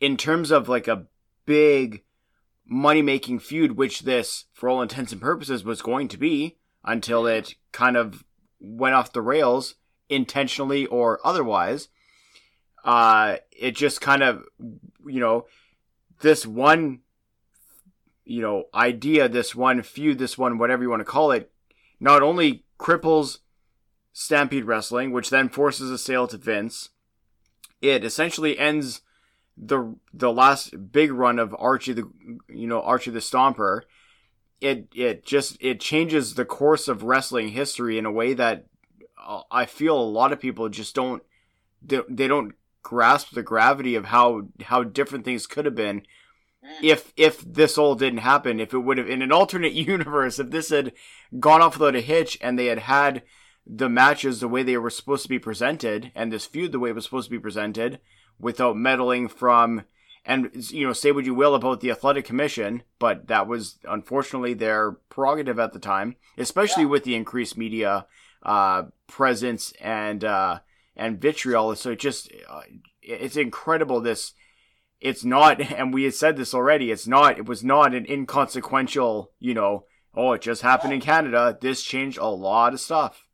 in 0.00 0.16
terms 0.16 0.50
of 0.50 0.68
like 0.68 0.88
a 0.88 1.06
big 1.44 2.02
money 2.66 3.02
making 3.02 3.38
feud, 3.38 3.72
which 3.72 4.00
this, 4.00 4.46
for 4.52 4.68
all 4.68 4.82
intents 4.82 5.12
and 5.12 5.20
purposes, 5.20 5.64
was 5.64 5.82
going 5.82 6.08
to 6.08 6.18
be 6.18 6.56
until 6.84 7.26
it 7.26 7.54
kind 7.72 7.96
of 7.96 8.24
went 8.60 8.94
off 8.94 9.12
the 9.12 9.22
rails 9.22 9.76
intentionally 10.08 10.86
or 10.86 11.20
otherwise. 11.24 11.88
Uh, 12.84 13.36
it 13.50 13.72
just 13.72 14.00
kind 14.00 14.22
of, 14.22 14.44
you 15.06 15.20
know, 15.20 15.46
this 16.20 16.46
one, 16.46 17.00
you 18.24 18.40
know, 18.40 18.64
idea, 18.74 19.28
this 19.28 19.54
one 19.54 19.82
feud, 19.82 20.18
this 20.18 20.38
one, 20.38 20.58
whatever 20.58 20.82
you 20.82 20.90
want 20.90 21.00
to 21.00 21.04
call 21.04 21.32
it, 21.32 21.50
not 21.98 22.22
only 22.22 22.64
cripples 22.78 23.38
Stampede 24.12 24.64
Wrestling, 24.64 25.12
which 25.12 25.30
then 25.30 25.48
forces 25.48 25.90
a 25.90 25.98
sale 25.98 26.26
to 26.28 26.36
Vince, 26.36 26.90
it 27.82 28.04
essentially 28.04 28.58
ends 28.58 29.02
the 29.56 29.96
the 30.12 30.32
last 30.32 30.92
big 30.92 31.10
run 31.10 31.38
of 31.38 31.56
Archie 31.58 31.94
the 31.94 32.10
you 32.48 32.66
know 32.66 32.82
Archie 32.82 33.10
the 33.10 33.20
Stomper 33.20 33.82
it 34.60 34.88
it 34.94 35.24
just 35.24 35.56
it 35.60 35.80
changes 35.80 36.34
the 36.34 36.44
course 36.44 36.88
of 36.88 37.02
wrestling 37.02 37.48
history 37.48 37.98
in 37.98 38.06
a 38.06 38.12
way 38.12 38.34
that 38.34 38.66
I 39.50 39.66
feel 39.66 39.98
a 39.98 40.02
lot 40.02 40.32
of 40.32 40.40
people 40.40 40.68
just 40.68 40.94
don't 40.94 41.22
they 41.82 42.28
don't 42.28 42.54
grasp 42.82 43.30
the 43.32 43.42
gravity 43.42 43.94
of 43.94 44.06
how 44.06 44.42
how 44.62 44.84
different 44.84 45.24
things 45.24 45.46
could 45.46 45.64
have 45.64 45.74
been 45.74 46.02
if 46.82 47.12
if 47.16 47.40
this 47.40 47.76
all 47.76 47.94
didn't 47.94 48.20
happen 48.20 48.60
if 48.60 48.72
it 48.72 48.78
would 48.78 48.98
have 48.98 49.08
in 49.08 49.22
an 49.22 49.32
alternate 49.32 49.72
universe 49.92 50.38
if 50.38 50.50
this 50.50 50.70
had 50.70 50.92
gone 51.40 51.62
off 51.62 51.78
without 51.78 51.96
a 51.96 52.00
hitch 52.00 52.38
and 52.40 52.58
they 52.58 52.66
had 52.66 52.80
had 52.80 53.22
the 53.66 53.88
matches 53.88 54.38
the 54.40 54.48
way 54.48 54.62
they 54.62 54.76
were 54.76 54.90
supposed 54.90 55.24
to 55.24 55.28
be 55.28 55.38
presented 55.38 56.12
and 56.14 56.32
this 56.32 56.46
feud 56.46 56.72
the 56.72 56.78
way 56.78 56.90
it 56.90 56.94
was 56.94 57.04
supposed 57.04 57.26
to 57.26 57.36
be 57.36 57.40
presented 57.40 57.98
without 58.38 58.76
meddling 58.76 59.28
from 59.28 59.84
and 60.24 60.50
you 60.70 60.86
know 60.86 60.92
say 60.92 61.10
what 61.10 61.24
you 61.24 61.34
will 61.34 61.54
about 61.54 61.80
the 61.80 61.90
athletic 61.90 62.24
commission 62.24 62.82
but 62.98 63.26
that 63.26 63.48
was 63.48 63.78
unfortunately 63.88 64.54
their 64.54 64.92
prerogative 65.08 65.58
at 65.58 65.72
the 65.72 65.78
time 65.78 66.14
especially 66.38 66.84
yeah. 66.84 66.90
with 66.90 67.04
the 67.04 67.16
increased 67.16 67.56
media 67.56 68.06
uh, 68.44 68.84
presence 69.06 69.72
and 69.80 70.24
uh, 70.24 70.60
and 70.96 71.20
vitriol 71.20 71.74
so 71.74 71.90
it 71.90 71.98
just 71.98 72.30
uh, 72.48 72.62
it's 73.02 73.36
incredible 73.36 74.00
this 74.00 74.32
it's 75.00 75.24
not 75.24 75.60
and 75.72 75.92
we 75.92 76.04
had 76.04 76.14
said 76.14 76.36
this 76.36 76.54
already 76.54 76.90
it's 76.90 77.06
not 77.06 77.38
it 77.38 77.46
was 77.46 77.62
not 77.62 77.94
an 77.94 78.06
inconsequential 78.06 79.32
you 79.38 79.54
know 79.54 79.84
oh 80.14 80.32
it 80.32 80.42
just 80.42 80.62
happened 80.62 80.92
in 80.92 81.00
canada 81.00 81.56
this 81.60 81.82
changed 81.82 82.18
a 82.18 82.26
lot 82.26 82.72
of 82.72 82.80
stuff 82.80 83.26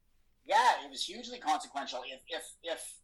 yeah 0.45 0.73
it 0.85 0.91
was 0.91 1.05
hugely 1.05 1.39
consequential 1.39 2.01
if 2.07 2.21
if 2.29 2.45
if 2.63 2.95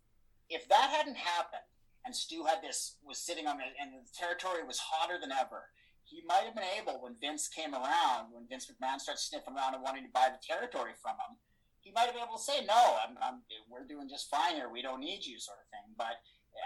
if 0.51 0.69
that 0.69 0.90
hadn't 0.90 1.16
happened 1.16 1.62
and 2.09 2.16
Stu 2.16 2.45
had 2.49 2.65
this 2.65 2.97
was 3.05 3.20
sitting 3.20 3.47
on 3.47 3.61
it, 3.61 3.77
and 3.77 3.93
the 3.93 4.01
territory 4.16 4.65
was 4.65 4.81
hotter 4.81 5.20
than 5.20 5.31
ever. 5.31 5.69
He 6.05 6.24
might 6.24 6.49
have 6.49 6.57
been 6.57 6.73
able 6.81 7.05
when 7.05 7.20
Vince 7.20 7.49
came 7.49 7.74
around, 7.74 8.32
when 8.32 8.49
Vince 8.49 8.65
McMahon 8.65 8.99
started 8.99 9.20
sniffing 9.20 9.53
around 9.53 9.74
and 9.74 9.85
wanting 9.85 10.05
to 10.05 10.16
buy 10.16 10.32
the 10.32 10.40
territory 10.40 10.97
from 11.03 11.20
him. 11.20 11.36
He 11.81 11.93
might 11.93 12.07
have 12.11 12.15
been 12.15 12.25
able 12.25 12.37
to 12.37 12.43
say, 12.43 12.65
"No, 12.65 12.99
I'm, 13.01 13.17
I'm, 13.21 13.43
we're 13.71 13.87
doing 13.87 14.09
just 14.09 14.31
fine 14.31 14.57
here. 14.57 14.69
We 14.69 14.83
don't 14.83 15.01
need 15.01 15.25
you," 15.25 15.39
sort 15.39 15.59
of 15.63 15.69
thing. 15.71 15.95
But 15.97 16.21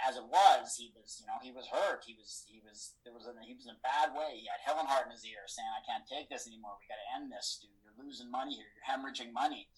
as 0.08 0.16
it 0.16 0.24
was, 0.24 0.74
he 0.76 0.90
was, 0.96 1.20
you 1.20 1.26
know, 1.28 1.38
he 1.42 1.52
was 1.52 1.68
hurt. 1.68 2.02
He 2.06 2.16
was, 2.16 2.48
he 2.48 2.62
was, 2.64 2.96
there 3.04 3.12
was, 3.12 3.28
a, 3.28 3.34
he 3.44 3.54
was 3.54 3.68
in 3.68 3.76
a 3.76 3.84
bad 3.84 4.16
way. 4.16 4.40
He 4.40 4.48
had 4.48 4.64
Helen 4.64 4.88
Hart 4.88 5.06
in 5.06 5.12
his 5.12 5.24
ear 5.24 5.44
saying, 5.46 5.68
"I 5.68 5.84
can't 5.84 6.08
take 6.08 6.28
this 6.28 6.48
anymore. 6.48 6.80
We 6.80 6.90
got 6.90 7.00
to 7.00 7.10
end 7.16 7.30
this, 7.30 7.60
Stu. 7.60 7.68
You're 7.84 7.98
losing 7.98 8.30
money 8.30 8.56
here. 8.56 8.70
You're 8.72 8.88
hemorrhaging 8.88 9.32
money." 9.32 9.68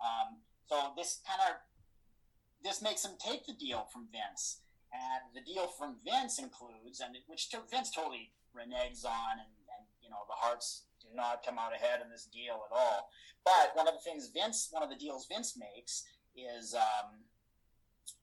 Um, 0.00 0.42
so 0.66 0.92
this 0.96 1.20
kind 1.26 1.40
of, 1.48 1.62
this 2.62 2.82
makes 2.82 3.04
him 3.04 3.16
take 3.18 3.46
the 3.46 3.56
deal 3.56 3.88
from 3.92 4.08
Vince 4.12 4.62
and 4.92 5.28
the 5.36 5.44
deal 5.44 5.68
from 5.68 6.00
Vince 6.04 6.38
includes, 6.38 7.00
and 7.00 7.16
which 7.26 7.48
Vince 7.70 7.90
totally 7.90 8.32
reneges 8.56 9.04
on, 9.04 9.36
and, 9.36 9.52
and 9.68 9.84
you 10.00 10.08
know 10.08 10.24
the 10.28 10.36
Harts 10.36 10.87
not 11.14 11.44
come 11.44 11.58
out 11.58 11.74
ahead 11.74 12.00
in 12.02 12.10
this 12.10 12.26
deal 12.26 12.64
at 12.66 12.72
all. 12.74 13.10
But 13.44 13.72
one 13.74 13.88
of 13.88 13.94
the 13.94 14.00
things 14.00 14.30
Vince, 14.32 14.68
one 14.70 14.82
of 14.82 14.90
the 14.90 14.96
deals 14.96 15.26
Vince 15.26 15.56
makes 15.56 16.04
is, 16.36 16.74
um, 16.74 17.22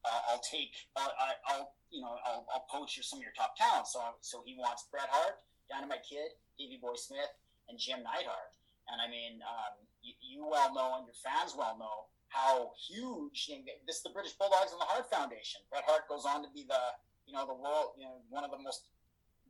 uh, 0.03 0.21
I'll 0.31 0.43
take, 0.43 0.73
uh, 0.95 1.09
I, 1.09 1.57
will 1.57 1.71
you 1.89 2.01
know, 2.01 2.17
I'll, 2.25 2.45
I'll 2.53 2.67
poach 2.69 2.99
some 3.01 3.19
of 3.19 3.23
your 3.23 3.33
top 3.33 3.55
talent. 3.57 3.87
So, 3.87 3.99
so 4.21 4.43
he 4.45 4.55
wants 4.57 4.85
Bret 4.91 5.09
Hart, 5.09 5.41
Dynamite 5.69 6.05
Kid, 6.07 6.35
Davey 6.59 6.79
Boy 6.81 6.95
Smith, 6.95 7.31
and 7.69 7.79
Jim 7.79 7.99
Neidhart. 8.03 8.53
And 8.91 9.01
I 9.01 9.09
mean, 9.09 9.41
um, 9.41 9.81
you, 10.03 10.13
you 10.21 10.41
well 10.45 10.73
know, 10.73 11.01
and 11.01 11.05
your 11.09 11.17
fans 11.17 11.57
well 11.57 11.77
know 11.79 12.11
how 12.29 12.71
huge 12.75 13.49
this 13.87 13.97
is 13.97 14.03
the 14.03 14.11
British 14.11 14.33
Bulldogs 14.33 14.75
and 14.75 14.81
the 14.81 14.89
Hart 14.89 15.07
Foundation. 15.09 15.61
Bret 15.71 15.87
Hart 15.87 16.05
goes 16.11 16.25
on 16.27 16.43
to 16.43 16.49
be 16.53 16.67
the 16.67 16.83
you 17.25 17.33
know 17.33 17.47
the 17.47 17.57
world 17.57 17.97
you 17.97 18.05
know 18.05 18.21
one 18.29 18.43
of 18.43 18.51
the 18.51 18.61
most 18.61 18.85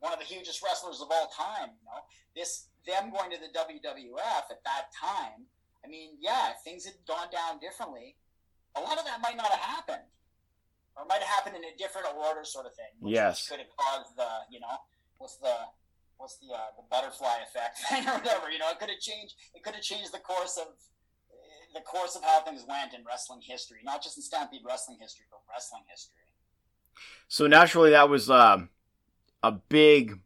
one 0.00 0.12
of 0.12 0.18
the 0.18 0.24
hugest 0.24 0.62
wrestlers 0.62 1.00
of 1.00 1.08
all 1.10 1.28
time. 1.28 1.70
You 1.76 1.84
know 1.86 2.00
this 2.34 2.68
them 2.86 3.10
going 3.10 3.30
to 3.30 3.38
the 3.38 3.50
WWF 3.50 4.46
at 4.50 4.62
that 4.62 4.94
time. 4.94 5.48
I 5.84 5.88
mean, 5.88 6.18
yeah, 6.20 6.50
if 6.54 6.62
things 6.62 6.84
had 6.84 6.94
gone 7.06 7.28
down 7.32 7.58
differently, 7.58 8.14
a 8.76 8.80
lot 8.80 8.98
of 8.98 9.04
that 9.04 9.20
might 9.22 9.36
not 9.36 9.50
have 9.50 9.60
happened, 9.60 10.06
or 10.96 11.04
might 11.06 11.22
have 11.22 11.28
happened 11.28 11.56
in 11.56 11.64
a 11.64 11.74
different 11.78 12.06
order, 12.14 12.44
sort 12.44 12.66
of 12.66 12.74
thing. 12.74 12.92
yes, 13.02 13.48
could 13.48 13.58
have 13.58 13.72
caused 13.76 14.16
the 14.16 14.28
you 14.50 14.60
know 14.60 14.76
what's 15.18 15.36
the 15.38 15.54
what's 16.18 16.38
the 16.38 16.52
uh, 16.52 16.70
the 16.76 16.84
butterfly 16.90 17.42
effect 17.42 17.80
or 18.08 18.18
whatever. 18.20 18.50
You 18.50 18.58
know, 18.58 18.70
it 18.70 18.78
could 18.78 18.90
have 18.90 19.00
changed. 19.00 19.34
It 19.54 19.62
could 19.62 19.74
have 19.74 19.84
changed 19.84 20.12
the 20.12 20.20
course 20.20 20.58
of 20.58 20.74
the 21.74 21.80
course 21.82 22.16
of 22.16 22.22
how 22.22 22.40
things 22.40 22.64
went 22.68 22.94
in 22.94 23.04
wrestling 23.06 23.40
history, 23.42 23.78
not 23.84 24.02
just 24.02 24.16
in 24.16 24.22
Stampede 24.22 24.62
wrestling 24.66 24.98
history, 25.00 25.26
but 25.30 25.40
wrestling 25.52 25.82
history. 25.88 26.14
So 27.28 27.46
naturally, 27.46 27.90
that 27.90 28.08
was 28.08 28.30
uh, 28.30 28.64
a 29.46 29.52
big, 29.52 30.20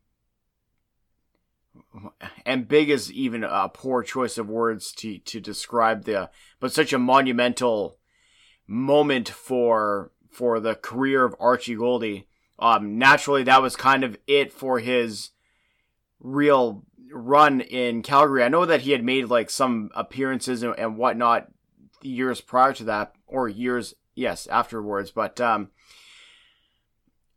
and 2.47 2.69
big 2.69 2.89
is 2.91 3.13
even 3.13 3.45
a 3.45 3.69
poor 3.69 4.03
choice 4.03 4.39
of 4.39 4.49
words 4.49 4.93
to 4.93 5.19
to 5.19 5.41
describe 5.41 6.05
the, 6.05 6.31
but 6.59 6.73
such 6.73 6.93
a 6.93 6.99
monumental 6.99 7.99
moment 8.67 9.29
for 9.29 10.13
for 10.31 10.61
the 10.61 10.75
career 10.75 11.25
of 11.25 11.35
Archie 11.39 11.77
Gouldie. 11.77 12.27
Um, 12.59 12.99
naturally, 12.99 13.43
that 13.45 13.63
was 13.63 13.77
kind 13.77 14.05
of 14.05 14.17
it 14.27 14.53
for 14.53 14.79
his 14.79 15.31
real 16.21 16.85
run 17.13 17.61
in 17.61 18.03
Calgary. 18.03 18.43
I 18.43 18.49
know 18.49 18.65
that 18.65 18.83
he 18.83 18.93
had 18.93 19.05
made 19.05 19.27
like 19.27 19.51
some 19.51 19.91
appearances 19.95 20.63
and, 20.63 20.79
and 20.79 20.97
whatnot 20.97 21.49
years 22.03 22.41
prior 22.41 22.73
to 22.75 22.85
that, 22.85 23.15
or 23.27 23.49
years, 23.49 23.95
yes, 24.15 24.47
afterwards. 24.47 25.11
But 25.11 25.41
um, 25.41 25.71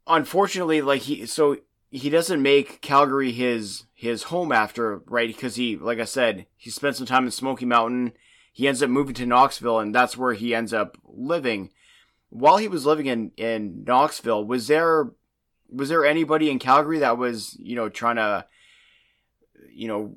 unfortunately, 0.07 0.81
like 0.81 1.01
he, 1.01 1.25
so 1.25 1.57
he 1.93 2.09
doesn't 2.09 2.41
make 2.41 2.81
Calgary 2.81 3.31
his 3.31 3.83
his 3.93 4.23
home 4.23 4.51
after, 4.51 4.97
right? 5.05 5.27
Because 5.27 5.55
he, 5.55 5.77
like 5.77 5.99
I 5.99 6.05
said, 6.05 6.47
he 6.57 6.69
spent 6.69 6.97
some 6.97 7.05
time 7.05 7.25
in 7.25 7.31
Smoky 7.31 7.65
Mountain. 7.65 8.13
He 8.51 8.67
ends 8.67 8.83
up 8.83 8.89
moving 8.89 9.15
to 9.15 9.25
Knoxville, 9.25 9.79
and 9.79 9.95
that's 9.95 10.17
where 10.17 10.33
he 10.33 10.53
ends 10.53 10.73
up 10.73 10.97
living. 11.05 11.69
While 12.29 12.57
he 12.57 12.67
was 12.67 12.85
living 12.85 13.05
in 13.05 13.31
in 13.37 13.83
Knoxville, 13.85 14.45
was 14.45 14.67
there 14.67 15.11
was 15.69 15.89
there 15.89 16.05
anybody 16.05 16.49
in 16.49 16.59
Calgary 16.59 16.99
that 16.99 17.17
was 17.17 17.55
you 17.59 17.75
know 17.75 17.89
trying 17.89 18.17
to 18.17 18.45
you 19.73 19.87
know, 19.87 20.15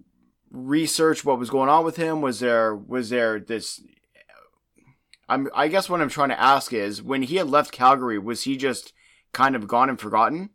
research 0.50 1.24
what 1.24 1.38
was 1.38 1.50
going 1.50 1.68
on 1.68 1.84
with 1.84 1.96
him? 1.96 2.20
Was 2.20 2.40
there 2.40 2.74
was 2.74 3.10
there 3.10 3.40
this? 3.40 3.82
I'm 5.28 5.48
I 5.54 5.68
guess 5.68 5.88
what 5.88 6.00
I'm 6.00 6.08
trying 6.08 6.28
to 6.28 6.40
ask 6.40 6.72
is 6.72 7.02
when 7.02 7.22
he 7.22 7.36
had 7.36 7.48
left 7.48 7.72
Calgary, 7.72 8.18
was 8.18 8.42
he 8.44 8.56
just 8.56 8.92
kind 9.32 9.56
of 9.56 9.66
gone 9.66 9.88
and 9.88 10.00
forgotten? 10.00 10.50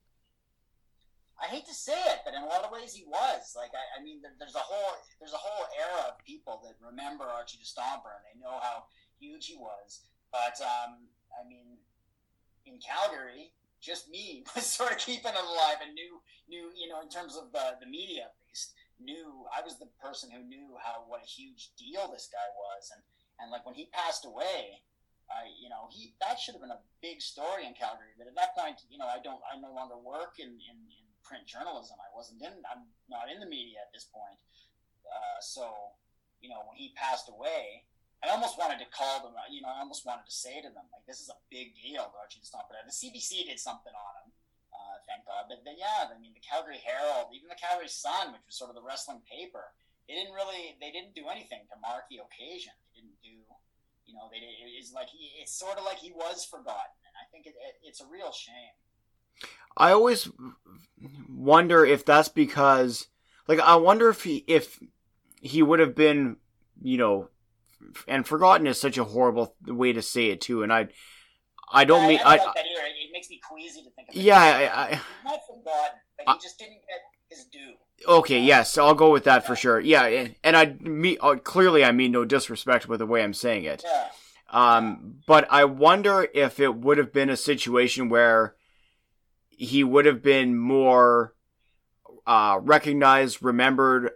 I 1.42 1.50
hate 1.50 1.66
to 1.66 1.74
say 1.74 1.98
it, 2.14 2.22
but 2.24 2.38
in 2.38 2.46
a 2.46 2.46
lot 2.46 2.64
of 2.64 2.72
ways 2.72 2.94
he 2.94 3.04
was. 3.04 3.58
Like 3.58 3.74
I, 3.74 4.00
I 4.00 4.04
mean, 4.06 4.22
there's 4.22 4.56
a 4.56 4.62
whole 4.62 4.94
there's 5.18 5.34
a 5.34 5.42
whole 5.42 5.66
era 5.74 6.14
of 6.14 6.22
people 6.24 6.62
that 6.62 6.78
remember 6.78 7.26
Archie 7.26 7.58
the 7.58 7.66
Stomper 7.66 8.14
and 8.14 8.24
they 8.30 8.38
know 8.38 8.62
how 8.62 8.86
huge 9.18 9.48
he 9.48 9.58
was. 9.58 10.06
But 10.30 10.62
um, 10.62 11.10
I 11.34 11.42
mean, 11.50 11.82
in 12.70 12.78
Calgary, 12.78 13.52
just 13.82 14.10
me 14.10 14.46
was 14.56 14.70
sort 14.70 14.94
of 14.94 15.02
keeping 15.02 15.34
him 15.34 15.44
alive 15.44 15.82
and 15.82 15.98
knew 15.98 16.22
knew 16.48 16.70
you 16.78 16.88
know 16.88 17.02
in 17.02 17.10
terms 17.10 17.36
of 17.36 17.52
the 17.52 17.82
the 17.82 17.90
media 17.90 18.30
at 18.30 18.38
least 18.46 18.78
knew 19.02 19.50
I 19.50 19.66
was 19.66 19.82
the 19.82 19.90
person 19.98 20.30
who 20.30 20.46
knew 20.46 20.78
how 20.78 21.02
what 21.10 21.26
a 21.26 21.28
huge 21.28 21.74
deal 21.74 22.06
this 22.14 22.30
guy 22.30 22.46
was, 22.54 22.94
and 22.94 23.02
and 23.42 23.50
like 23.50 23.66
when 23.66 23.74
he 23.74 23.90
passed 23.90 24.30
away, 24.30 24.86
I 25.26 25.50
you 25.58 25.74
know 25.74 25.90
he 25.90 26.14
that 26.22 26.38
should 26.38 26.54
have 26.54 26.62
been 26.62 26.76
a 26.76 26.86
big 27.02 27.20
story 27.20 27.66
in 27.66 27.74
Calgary. 27.74 28.14
But 28.14 28.30
at 28.30 28.38
that 28.38 28.54
point, 28.54 28.86
you 28.94 29.02
know 29.02 29.10
I 29.10 29.18
don't 29.18 29.42
I 29.42 29.58
no 29.58 29.74
longer 29.74 29.98
work 29.98 30.38
in 30.38 30.54
in, 30.54 30.78
in 30.86 31.06
print 31.24 31.48
journalism. 31.48 31.98
I 32.02 32.10
wasn't 32.16 32.42
in 32.42 32.54
I'm 32.68 32.90
not 33.10 33.32
in 33.32 33.40
the 33.40 33.50
media 33.50 33.82
at 33.82 33.94
this 33.94 34.08
point. 34.10 34.38
Uh, 35.06 35.40
so 35.42 35.96
you 36.42 36.50
know 36.50 36.66
when 36.68 36.78
he 36.78 36.94
passed 36.98 37.30
away. 37.30 37.86
I 38.22 38.30
almost 38.30 38.54
wanted 38.54 38.78
to 38.78 38.86
call 38.94 39.26
them, 39.26 39.34
you 39.50 39.66
know, 39.66 39.74
I 39.74 39.82
almost 39.82 40.06
wanted 40.06 40.30
to 40.30 40.36
say 40.46 40.62
to 40.62 40.70
them, 40.70 40.86
like, 40.94 41.02
this 41.10 41.26
is 41.26 41.34
a 41.34 41.42
big 41.50 41.74
deal, 41.74 42.06
Archie 42.14 42.46
Stomper. 42.46 42.78
The 42.86 42.94
CBC 42.94 43.50
did 43.50 43.58
something 43.58 43.90
on 43.90 44.14
him 44.22 44.30
uh, 44.72 44.98
thank 45.08 45.28
God. 45.28 45.48
But, 45.48 45.64
but 45.64 45.76
yeah, 45.78 46.10
I 46.10 46.18
mean, 46.20 46.34
the 46.34 46.44
Calgary 46.44 46.80
Herald, 46.82 47.32
even 47.36 47.48
the 47.48 47.60
Calgary 47.60 47.92
Sun, 47.92 48.34
which 48.34 48.44
was 48.48 48.56
sort 48.56 48.72
of 48.72 48.76
the 48.76 48.84
wrestling 48.84 49.22
paper, 49.28 49.72
they 50.08 50.16
didn't 50.18 50.34
really, 50.34 50.76
they 50.82 50.92
didn't 50.92 51.14
do 51.16 51.30
anything 51.30 51.64
to 51.70 51.76
mark 51.80 52.10
the 52.10 52.20
occasion. 52.20 52.74
They 52.92 53.04
didn't 53.04 53.20
do, 53.24 53.46
you 54.08 54.14
know, 54.18 54.28
they 54.28 54.42
it's 54.76 54.92
like 54.92 55.08
he, 55.08 55.40
it's 55.40 55.54
sort 55.54 55.78
of 55.78 55.86
like 55.86 56.02
he 56.02 56.12
was 56.12 56.44
forgotten, 56.44 57.00
and 57.08 57.16
I 57.16 57.30
think 57.32 57.46
it, 57.48 57.56
it, 57.56 57.80
it's 57.86 58.02
a 58.02 58.08
real 58.10 58.34
shame. 58.34 58.76
I 59.78 59.92
always 59.92 60.28
wonder 61.30 61.86
if 61.86 62.06
that's 62.06 62.30
because, 62.30 63.08
like, 63.48 63.60
I 63.60 63.76
wonder 63.76 64.10
if 64.10 64.24
he 64.24 64.44
if 64.48 64.80
he 65.42 65.62
would 65.64 65.80
have 65.80 65.96
been, 65.96 66.38
you 66.82 66.98
know, 66.98 67.30
and 68.08 68.28
forgotten 68.28 68.68
is 68.68 68.80
such 68.80 68.98
a 68.98 69.04
horrible 69.04 69.56
way 69.66 69.94
to 69.94 70.02
say 70.02 70.28
it 70.28 70.42
too, 70.42 70.64
and 70.64 70.72
I 70.72 70.88
I 71.72 71.86
don't 71.86 72.04
yeah, 72.04 72.08
mean 72.08 72.20
I, 72.20 72.24
I, 72.24 72.46
like 72.46 72.56
it 72.58 73.12
makes 73.12 73.30
me 73.30 73.40
queasy 73.48 73.84
to 73.84 73.90
think 73.92 74.10
of. 74.10 74.16
Yeah, 74.16 74.40
I, 74.40 74.82
I, 74.84 74.90
not 75.24 75.40
forgotten, 75.48 76.00
but 76.18 76.36
he 76.36 76.42
just 76.42 76.60
didn't 76.60 76.82
get 76.88 77.02
his 77.30 77.46
due. 77.46 77.74
Okay, 78.08 78.40
yes, 78.40 78.78
I'll 78.78 78.96
go 78.96 79.12
with 79.12 79.26
that 79.26 79.46
for 79.46 79.56
sure. 79.56 79.80
Yeah, 79.80 80.28
and 80.44 80.58
I 80.58 80.76
me 80.80 81.18
uh, 81.20 81.36
clearly 81.36 81.84
I 81.84 81.92
mean 81.92 82.12
no 82.12 82.26
disrespect 82.26 82.88
with 82.88 83.00
the 83.00 83.06
way 83.06 83.24
I'm 83.24 83.34
saying 83.34 83.64
it. 83.66 83.84
Yeah. 83.86 84.08
Um, 84.52 85.20
but 85.28 85.48
I 85.50 85.64
wonder 85.64 86.28
if 86.34 86.60
it 86.60 86.76
would 86.76 86.98
have 86.98 87.14
been 87.14 87.30
a 87.30 87.38
situation 87.38 88.10
where 88.10 88.56
he 89.62 89.84
would 89.84 90.08
have 90.08 90.24
been 90.24 90.58
more 90.58 91.36
uh, 92.26 92.60
recognized, 92.64 93.44
remembered 93.44 94.10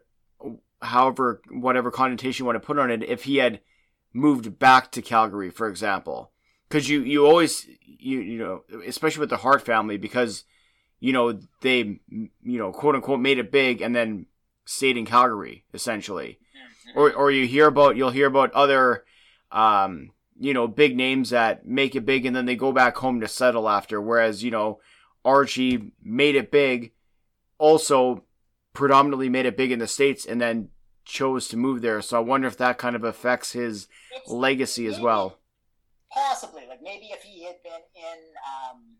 however, 0.81 1.39
whatever 1.51 1.91
connotation 1.91 2.43
you 2.43 2.47
want 2.47 2.55
to 2.55 2.65
put 2.65 2.79
on 2.79 2.89
it, 2.89 3.03
if 3.03 3.25
he 3.25 3.37
had 3.37 3.59
moved 4.11 4.57
back 4.57 4.91
to 4.91 5.03
Calgary, 5.03 5.51
for 5.51 5.67
example, 5.67 6.31
because 6.67 6.89
you 6.89 7.03
you 7.03 7.27
always 7.27 7.67
you 7.85 8.21
you 8.21 8.39
know 8.39 8.63
especially 8.87 9.19
with 9.19 9.29
the 9.29 9.37
Hart 9.37 9.61
family 9.61 9.97
because 9.97 10.45
you 10.99 11.13
know 11.13 11.39
they 11.61 11.99
you 12.09 12.57
know 12.57 12.71
quote 12.71 12.95
unquote 12.95 13.19
made 13.19 13.37
it 13.37 13.51
big 13.51 13.81
and 13.81 13.95
then 13.95 14.25
stayed 14.65 14.97
in 14.97 15.05
Calgary 15.05 15.63
essentially, 15.75 16.39
mm-hmm. 16.57 16.99
or 16.99 17.13
or 17.13 17.29
you 17.29 17.45
hear 17.45 17.67
about 17.67 17.95
you'll 17.95 18.09
hear 18.09 18.27
about 18.27 18.51
other 18.53 19.05
um 19.51 20.09
you 20.39 20.55
know 20.55 20.67
big 20.67 20.97
names 20.97 21.29
that 21.29 21.67
make 21.67 21.95
it 21.95 22.03
big 22.03 22.25
and 22.25 22.35
then 22.35 22.47
they 22.47 22.55
go 22.55 22.71
back 22.71 22.97
home 22.97 23.21
to 23.21 23.27
settle 23.27 23.69
after, 23.69 24.01
whereas 24.01 24.43
you 24.43 24.49
know 24.49 24.79
Archie 25.25 25.91
made 26.01 26.35
it 26.35 26.51
big, 26.51 26.91
also 27.57 28.23
predominantly 28.73 29.27
made 29.29 29.45
it 29.45 29.57
big 29.57 29.71
in 29.71 29.79
the 29.79 29.87
states 29.87 30.25
and 30.25 30.39
then 30.39 30.69
chose 31.03 31.47
to 31.49 31.57
move 31.57 31.81
there. 31.81 32.01
So 32.01 32.17
I 32.17 32.21
wonder 32.21 32.47
if 32.47 32.57
that 32.57 32.77
kind 32.77 32.95
of 32.95 33.03
affects 33.03 33.51
his 33.53 33.87
it's, 34.15 34.29
legacy 34.29 34.85
as 34.85 34.99
well. 34.99 35.39
Possibly, 36.11 36.63
like 36.69 36.81
maybe 36.81 37.07
if 37.07 37.23
he 37.23 37.43
had 37.45 37.61
been 37.63 37.83
in, 37.95 38.19
um, 38.45 38.95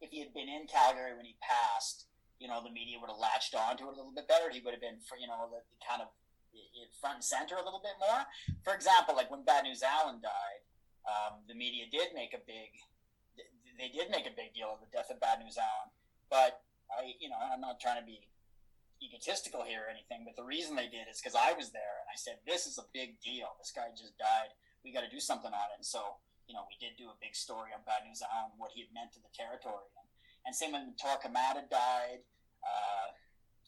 if 0.00 0.10
he 0.10 0.20
had 0.20 0.34
been 0.34 0.48
in 0.48 0.66
Calgary 0.66 1.14
when 1.16 1.24
he 1.24 1.36
passed, 1.40 2.06
you 2.38 2.48
know, 2.48 2.62
the 2.64 2.70
media 2.70 2.98
would 3.00 3.10
have 3.10 3.20
latched 3.20 3.54
onto 3.54 3.84
it 3.84 3.92
a 3.92 3.96
little 3.96 4.12
bit 4.14 4.26
better. 4.26 4.50
He 4.50 4.60
would 4.60 4.72
have 4.72 4.80
been, 4.80 4.98
for, 5.06 5.16
you 5.16 5.28
know, 5.28 5.48
the, 5.52 5.60
kind 5.86 6.02
of 6.02 6.08
front 7.00 7.16
and 7.16 7.24
center 7.24 7.56
a 7.56 7.64
little 7.64 7.80
bit 7.80 7.96
more. 8.00 8.24
For 8.64 8.74
example, 8.74 9.14
like 9.14 9.30
when 9.30 9.44
Bad 9.44 9.64
News 9.64 9.82
Allen 9.82 10.20
died, 10.20 10.60
um, 11.08 11.40
the 11.48 11.54
media 11.54 11.84
did 11.90 12.12
make 12.14 12.34
a 12.34 12.42
big, 12.44 12.72
they 13.78 13.90
did 13.90 14.10
make 14.10 14.26
a 14.26 14.34
big 14.34 14.54
deal 14.54 14.72
of 14.72 14.80
the 14.80 14.90
death 14.90 15.10
of 15.10 15.20
Bad 15.20 15.42
News 15.42 15.58
Allen. 15.58 15.90
But 16.30 16.62
I, 16.90 17.14
you 17.18 17.28
know, 17.28 17.38
I'm 17.38 17.60
not 17.60 17.78
trying 17.78 17.98
to 17.98 18.06
be 18.06 18.26
egotistical 19.00 19.64
here 19.64 19.88
or 19.88 19.90
anything, 19.90 20.28
but 20.28 20.36
the 20.36 20.44
reason 20.44 20.76
they 20.76 20.90
did 20.90 21.08
is 21.08 21.18
because 21.18 21.34
I 21.34 21.56
was 21.56 21.72
there 21.72 22.04
and 22.04 22.08
I 22.10 22.16
said, 22.16 22.38
"This 22.44 22.66
is 22.66 22.76
a 22.78 22.86
big 22.92 23.20
deal. 23.20 23.56
This 23.58 23.72
guy 23.72 23.88
just 23.96 24.16
died. 24.20 24.52
We 24.84 24.92
got 24.92 25.06
to 25.06 25.12
do 25.12 25.20
something 25.20 25.50
on 25.50 25.68
it." 25.72 25.80
And 25.80 25.86
so, 25.86 26.20
you 26.46 26.54
know, 26.54 26.68
we 26.68 26.76
did 26.78 26.96
do 27.00 27.08
a 27.08 27.16
big 27.22 27.34
story 27.34 27.72
on 27.72 27.82
Bad 27.88 28.04
News 28.04 28.22
Allen, 28.22 28.52
what 28.60 28.72
he 28.74 28.84
had 28.84 28.92
meant 28.92 29.12
to 29.16 29.20
the 29.22 29.32
territory, 29.32 29.88
and, 29.96 30.06
and 30.44 30.52
same 30.52 30.72
when 30.76 30.92
Torquemada 31.00 31.64
died, 31.68 32.20
uh, 32.62 33.08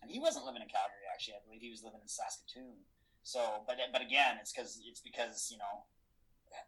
and 0.04 0.10
he 0.10 0.20
wasn't 0.20 0.44
living 0.44 0.62
in 0.62 0.68
Calgary 0.68 1.08
actually. 1.08 1.40
I 1.40 1.44
believe 1.46 1.64
he 1.64 1.72
was 1.72 1.82
living 1.82 2.02
in 2.02 2.10
Saskatoon. 2.10 2.84
So, 3.22 3.62
but 3.66 3.78
but 3.92 4.02
again, 4.02 4.36
it's 4.40 4.52
because 4.52 4.82
it's 4.84 5.00
because 5.00 5.48
you 5.50 5.58
know 5.58 5.86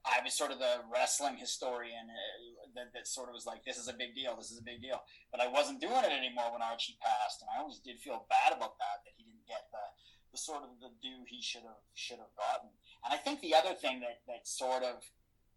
I 0.05 0.21
was 0.25 0.35
sort 0.35 0.53
of 0.53 0.59
the 0.59 0.85
wrestling 0.93 1.37
historian 1.37 2.09
uh, 2.09 2.69
that, 2.75 2.93
that 2.93 3.09
sort 3.09 3.29
of 3.29 3.35
was 3.35 3.47
like, 3.47 3.65
this 3.65 3.79
is 3.79 3.89
a 3.89 3.97
big 3.97 4.15
deal, 4.15 4.37
this 4.37 4.51
is 4.51 4.59
a 4.59 4.65
big 4.65 4.81
deal. 4.81 5.01
But 5.33 5.41
I 5.41 5.49
wasn't 5.49 5.81
doing 5.81 6.05
it 6.05 6.13
anymore 6.13 6.53
when 6.53 6.63
Archie 6.63 6.97
passed, 7.01 7.41
and 7.41 7.49
I 7.49 7.61
always 7.61 7.81
did 7.81 8.01
feel 8.01 8.27
bad 8.29 8.57
about 8.57 8.77
that, 8.79 9.05
that 9.05 9.15
he 9.17 9.25
didn't 9.25 9.49
get 9.49 9.69
the, 9.73 9.85
the 10.33 10.39
sort 10.39 10.63
of 10.63 10.77
the 10.81 10.93
due 11.01 11.25
he 11.29 11.41
should 11.41 11.65
have 11.65 11.81
should 11.95 12.19
have 12.19 12.33
gotten. 12.37 12.69
And 13.05 13.13
I 13.13 13.19
think 13.19 13.41
the 13.41 13.55
other 13.55 13.75
thing 13.75 14.01
that, 14.01 14.25
that 14.27 14.49
sort 14.49 14.83
of 14.83 15.05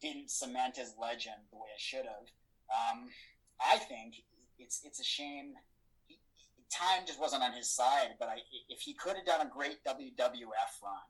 didn't 0.02 0.30
cement 0.30 0.78
his 0.78 0.94
legend 1.00 1.48
the 1.52 1.58
way 1.58 1.72
it 1.74 1.82
should 1.82 2.06
have, 2.06 2.28
um, 2.72 3.10
I 3.60 3.78
think 3.78 4.24
it's 4.60 4.82
it's 4.84 5.00
a 5.00 5.08
shame. 5.08 5.56
He, 6.06 6.20
time 6.70 7.08
just 7.08 7.20
wasn't 7.20 7.44
on 7.44 7.54
his 7.54 7.70
side, 7.70 8.16
but 8.20 8.28
I, 8.28 8.38
if 8.70 8.82
he 8.82 8.94
could 8.94 9.16
have 9.16 9.26
done 9.26 9.46
a 9.46 9.50
great 9.50 9.84
WWF 9.86 10.74
run, 10.84 11.08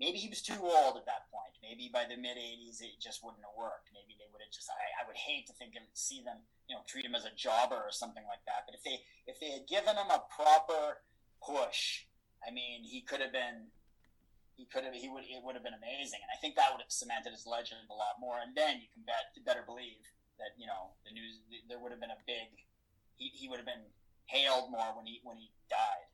maybe 0.00 0.18
he 0.18 0.28
was 0.28 0.42
too 0.42 0.58
old 0.60 0.96
at 0.96 1.06
that 1.06 1.28
point. 1.32 1.54
Maybe 1.64 1.90
by 1.92 2.04
the 2.04 2.16
mid 2.16 2.36
'80s 2.36 2.80
it 2.80 3.00
just 3.00 3.24
wouldn't 3.24 3.42
have 3.42 3.56
worked. 3.56 3.90
Maybe 3.92 4.14
they 4.18 4.28
would 4.30 4.42
have 4.44 4.52
just. 4.52 4.70
I, 4.70 5.02
I 5.02 5.06
would 5.08 5.16
hate 5.16 5.46
to 5.48 5.54
think 5.56 5.74
and 5.74 5.84
see 5.94 6.22
them, 6.22 6.44
you 6.68 6.76
know, 6.76 6.82
treat 6.86 7.04
him 7.04 7.16
as 7.16 7.24
a 7.24 7.34
jobber 7.34 7.80
or 7.80 7.90
something 7.90 8.24
like 8.28 8.44
that. 8.46 8.68
But 8.68 8.76
if 8.76 8.82
they 8.84 9.02
if 9.26 9.40
they 9.40 9.50
had 9.50 9.66
given 9.66 9.96
him 9.96 10.12
a 10.12 10.22
proper 10.30 11.02
push, 11.42 12.06
I 12.46 12.52
mean, 12.52 12.84
he 12.84 13.02
could 13.02 13.20
have 13.20 13.32
been. 13.32 13.72
He 14.56 14.64
could 14.64 14.84
have. 14.84 14.94
He 14.94 15.08
would. 15.08 15.24
It 15.26 15.42
would 15.44 15.58
have 15.58 15.66
been 15.66 15.76
amazing, 15.76 16.20
and 16.22 16.32
I 16.32 16.38
think 16.40 16.56
that 16.56 16.72
would 16.72 16.80
have 16.80 16.92
cemented 16.92 17.34
his 17.34 17.44
legend 17.44 17.90
a 17.92 17.96
lot 17.96 18.16
more. 18.16 18.40
And 18.40 18.56
then 18.56 18.80
you 18.80 18.88
can 18.88 19.04
bet, 19.04 19.36
better 19.44 19.64
believe 19.66 20.00
that 20.40 20.56
you 20.56 20.64
know 20.64 20.96
the 21.04 21.12
news. 21.12 21.40
There 21.68 21.80
would 21.80 21.92
have 21.92 22.00
been 22.00 22.14
a 22.14 22.22
big. 22.24 22.52
He, 23.16 23.32
he 23.32 23.48
would 23.48 23.60
have 23.60 23.68
been 23.68 23.84
hailed 24.26 24.72
more 24.72 24.96
when 24.96 25.04
he 25.04 25.20
when 25.24 25.36
he 25.36 25.52
died. 25.68 26.08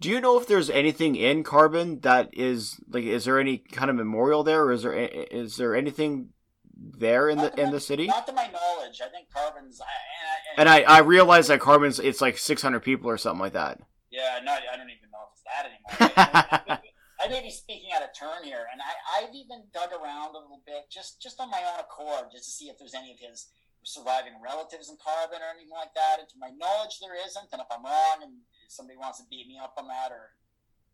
Do 0.00 0.08
you 0.08 0.20
know 0.20 0.38
if 0.38 0.46
there's 0.46 0.70
anything 0.70 1.16
in 1.16 1.42
Carbon 1.42 2.00
that 2.00 2.30
is 2.32 2.78
like? 2.88 3.04
Is 3.04 3.24
there 3.24 3.40
any 3.40 3.58
kind 3.58 3.90
of 3.90 3.96
memorial 3.96 4.44
there, 4.44 4.64
or 4.64 4.72
is 4.72 4.82
there 4.82 4.94
is 4.94 5.56
there 5.56 5.74
anything 5.74 6.30
there 6.76 7.28
in 7.28 7.38
the 7.38 7.52
in 7.60 7.72
the 7.72 7.80
city? 7.80 8.06
Not 8.06 8.26
to 8.28 8.32
my 8.32 8.46
knowledge. 8.46 9.00
I 9.04 9.08
think 9.08 9.26
Carbon's. 9.32 9.80
I, 9.80 10.60
and 10.60 10.68
I, 10.68 10.82
I 10.82 10.98
realize 11.00 11.48
that 11.48 11.60
Carbon's 11.60 11.98
it's 11.98 12.20
like 12.20 12.38
600 12.38 12.80
people 12.80 13.10
or 13.10 13.18
something 13.18 13.40
like 13.40 13.54
that. 13.54 13.80
Yeah, 14.10 14.38
no, 14.44 14.52
I 14.52 14.76
don't 14.76 14.90
even 14.90 15.10
know 15.10 15.26
if 15.26 15.34
it's 15.34 15.44
that 15.44 15.66
anymore. 15.66 16.78
I 17.20 17.26
may 17.26 17.42
be 17.42 17.50
speaking 17.50 17.90
out 17.90 18.06
of 18.06 18.14
turn 18.14 18.46
here, 18.46 18.70
and 18.70 18.80
I, 18.80 18.94
I've 19.18 19.34
even 19.34 19.66
dug 19.74 19.90
around 19.90 20.38
a 20.38 20.38
little 20.38 20.62
bit, 20.64 20.86
just 20.90 21.20
just 21.20 21.40
on 21.40 21.50
my 21.50 21.62
own 21.66 21.82
accord, 21.82 22.30
just 22.30 22.44
to 22.46 22.50
see 22.50 22.70
if 22.70 22.78
there's 22.78 22.94
any 22.94 23.10
of 23.10 23.18
his 23.18 23.50
surviving 23.82 24.38
relatives 24.38 24.90
in 24.90 24.96
Carbon 25.02 25.42
or 25.42 25.50
anything 25.50 25.74
like 25.74 25.94
that. 25.98 26.22
And 26.22 26.28
to 26.30 26.38
my 26.38 26.54
knowledge, 26.54 27.02
there 27.02 27.18
isn't. 27.18 27.50
And 27.50 27.60
if 27.60 27.66
I'm 27.74 27.82
wrong, 27.82 28.22
and 28.22 28.46
somebody 28.68 28.96
wants 28.96 29.18
to 29.18 29.26
beat 29.28 29.48
me 29.48 29.58
up 29.58 29.74
on 29.76 29.88
that, 29.88 30.12
or 30.12 30.36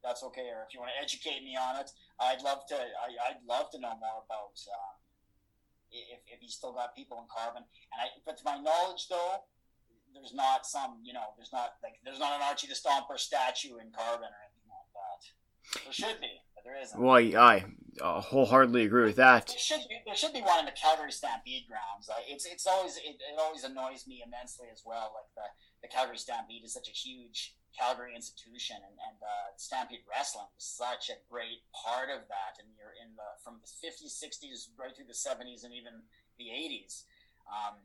that's 0.02 0.22
okay, 0.22 0.48
or 0.54 0.64
if 0.64 0.72
you 0.72 0.80
want 0.80 0.92
to 0.94 1.02
educate 1.02 1.42
me 1.42 1.58
on 1.58 1.80
it, 1.80 1.90
I'd 2.20 2.42
love 2.42 2.66
to. 2.68 2.76
I, 2.76 3.34
would 3.34 3.44
love 3.44 3.70
to 3.72 3.78
know 3.78 3.98
more 4.00 4.24
about 4.24 4.56
um, 4.70 4.94
if, 5.90 6.20
if 6.26 6.38
he's 6.40 6.54
still 6.54 6.72
got 6.72 6.94
people 6.94 7.18
in 7.18 7.26
Carbon. 7.28 7.62
And 7.92 7.98
I, 7.98 8.06
but 8.24 8.38
to 8.38 8.44
my 8.44 8.56
knowledge, 8.56 9.08
though, 9.08 9.44
there's 10.14 10.34
not 10.34 10.66
some, 10.66 11.00
you 11.02 11.12
know, 11.12 11.34
there's 11.36 11.52
not 11.52 11.80
like 11.82 11.98
there's 12.04 12.18
not 12.18 12.36
an 12.38 12.42
Archie 12.46 12.68
the 12.68 12.78
Stomper 12.78 13.18
statue 13.18 13.82
in 13.82 13.90
Carbon 13.90 14.30
or 14.30 14.40
anything 14.44 14.68
like 14.70 14.90
that. 14.94 15.20
There 15.84 15.92
should 15.92 16.20
be, 16.20 16.36
but 16.54 16.62
there 16.64 16.78
isn't. 16.78 17.00
Well, 17.00 17.16
I 17.16 17.64
uh, 18.00 18.20
wholeheartedly 18.20 18.84
agree 18.84 19.04
with 19.04 19.16
that. 19.16 19.48
There 19.48 19.58
should 19.58 19.88
be 19.88 19.98
there 20.06 20.14
should 20.14 20.32
be 20.32 20.42
one 20.42 20.60
in 20.60 20.66
the 20.66 20.76
Calgary 20.76 21.12
Stampede 21.12 21.66
grounds. 21.66 22.08
Uh, 22.08 22.20
it's 22.28 22.46
it's 22.46 22.66
always 22.66 22.96
it, 22.96 23.16
it 23.18 23.38
always 23.38 23.64
annoys 23.64 24.06
me 24.06 24.22
immensely 24.24 24.68
as 24.72 24.82
well. 24.84 25.12
Like 25.14 25.30
the 25.34 25.48
the 25.82 25.88
Calgary 25.88 26.18
Stampede 26.18 26.64
is 26.64 26.74
such 26.74 26.88
a 26.88 26.92
huge 26.92 27.56
Calgary 27.74 28.14
institution, 28.14 28.78
and, 28.78 28.96
and 28.96 29.18
uh, 29.20 29.50
Stampede 29.58 30.06
Wrestling 30.06 30.48
was 30.54 30.64
such 30.64 31.10
a 31.10 31.18
great 31.26 31.66
part 31.74 32.08
of 32.08 32.24
that. 32.30 32.62
And 32.62 32.70
you're 32.78 32.94
in 32.94 33.12
the 33.18 33.28
from 33.42 33.58
the 33.58 33.70
50s, 33.70 34.14
60s, 34.14 34.70
right 34.78 34.94
through 34.94 35.10
the 35.10 35.18
70s, 35.18 35.66
and 35.66 35.74
even 35.74 36.06
the 36.38 36.54
80s. 36.54 37.04
Um, 37.50 37.82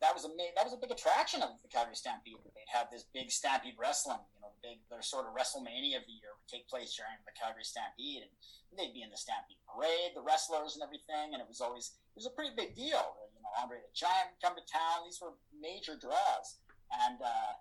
that 0.00 0.16
was 0.16 0.24
a 0.24 0.32
that 0.56 0.64
was 0.64 0.72
a 0.72 0.80
big 0.80 0.90
attraction 0.90 1.44
of 1.44 1.60
the 1.60 1.68
Calgary 1.68 1.94
Stampede. 1.94 2.40
They'd 2.56 2.72
have 2.72 2.88
this 2.88 3.04
big 3.12 3.28
Stampede 3.28 3.76
Wrestling, 3.76 4.20
you 4.32 4.40
know, 4.40 4.48
the 4.48 4.60
big 4.64 4.80
their 4.88 5.04
sort 5.04 5.28
of 5.28 5.36
WrestleMania 5.36 6.00
of 6.00 6.08
the 6.08 6.16
year 6.16 6.32
would 6.32 6.48
take 6.48 6.64
place 6.72 6.96
during 6.96 7.20
the 7.28 7.36
Calgary 7.36 7.68
Stampede, 7.68 8.24
and 8.24 8.32
they'd 8.80 8.96
be 8.96 9.04
in 9.04 9.12
the 9.12 9.20
Stampede 9.20 9.60
Parade, 9.68 10.16
the 10.16 10.24
wrestlers 10.24 10.74
and 10.74 10.82
everything, 10.82 11.36
and 11.36 11.44
it 11.44 11.48
was 11.48 11.60
always 11.60 12.00
it 12.16 12.24
was 12.24 12.24
a 12.24 12.32
pretty 12.32 12.56
big 12.56 12.72
deal. 12.72 13.04
You 13.36 13.44
know, 13.44 13.52
Andre 13.60 13.84
the 13.84 13.92
Giant 13.92 14.40
come 14.40 14.56
to 14.56 14.64
town; 14.64 15.04
these 15.04 15.20
were 15.20 15.36
major 15.52 16.00
draws, 16.00 16.64
and 16.88 17.20
uh, 17.20 17.60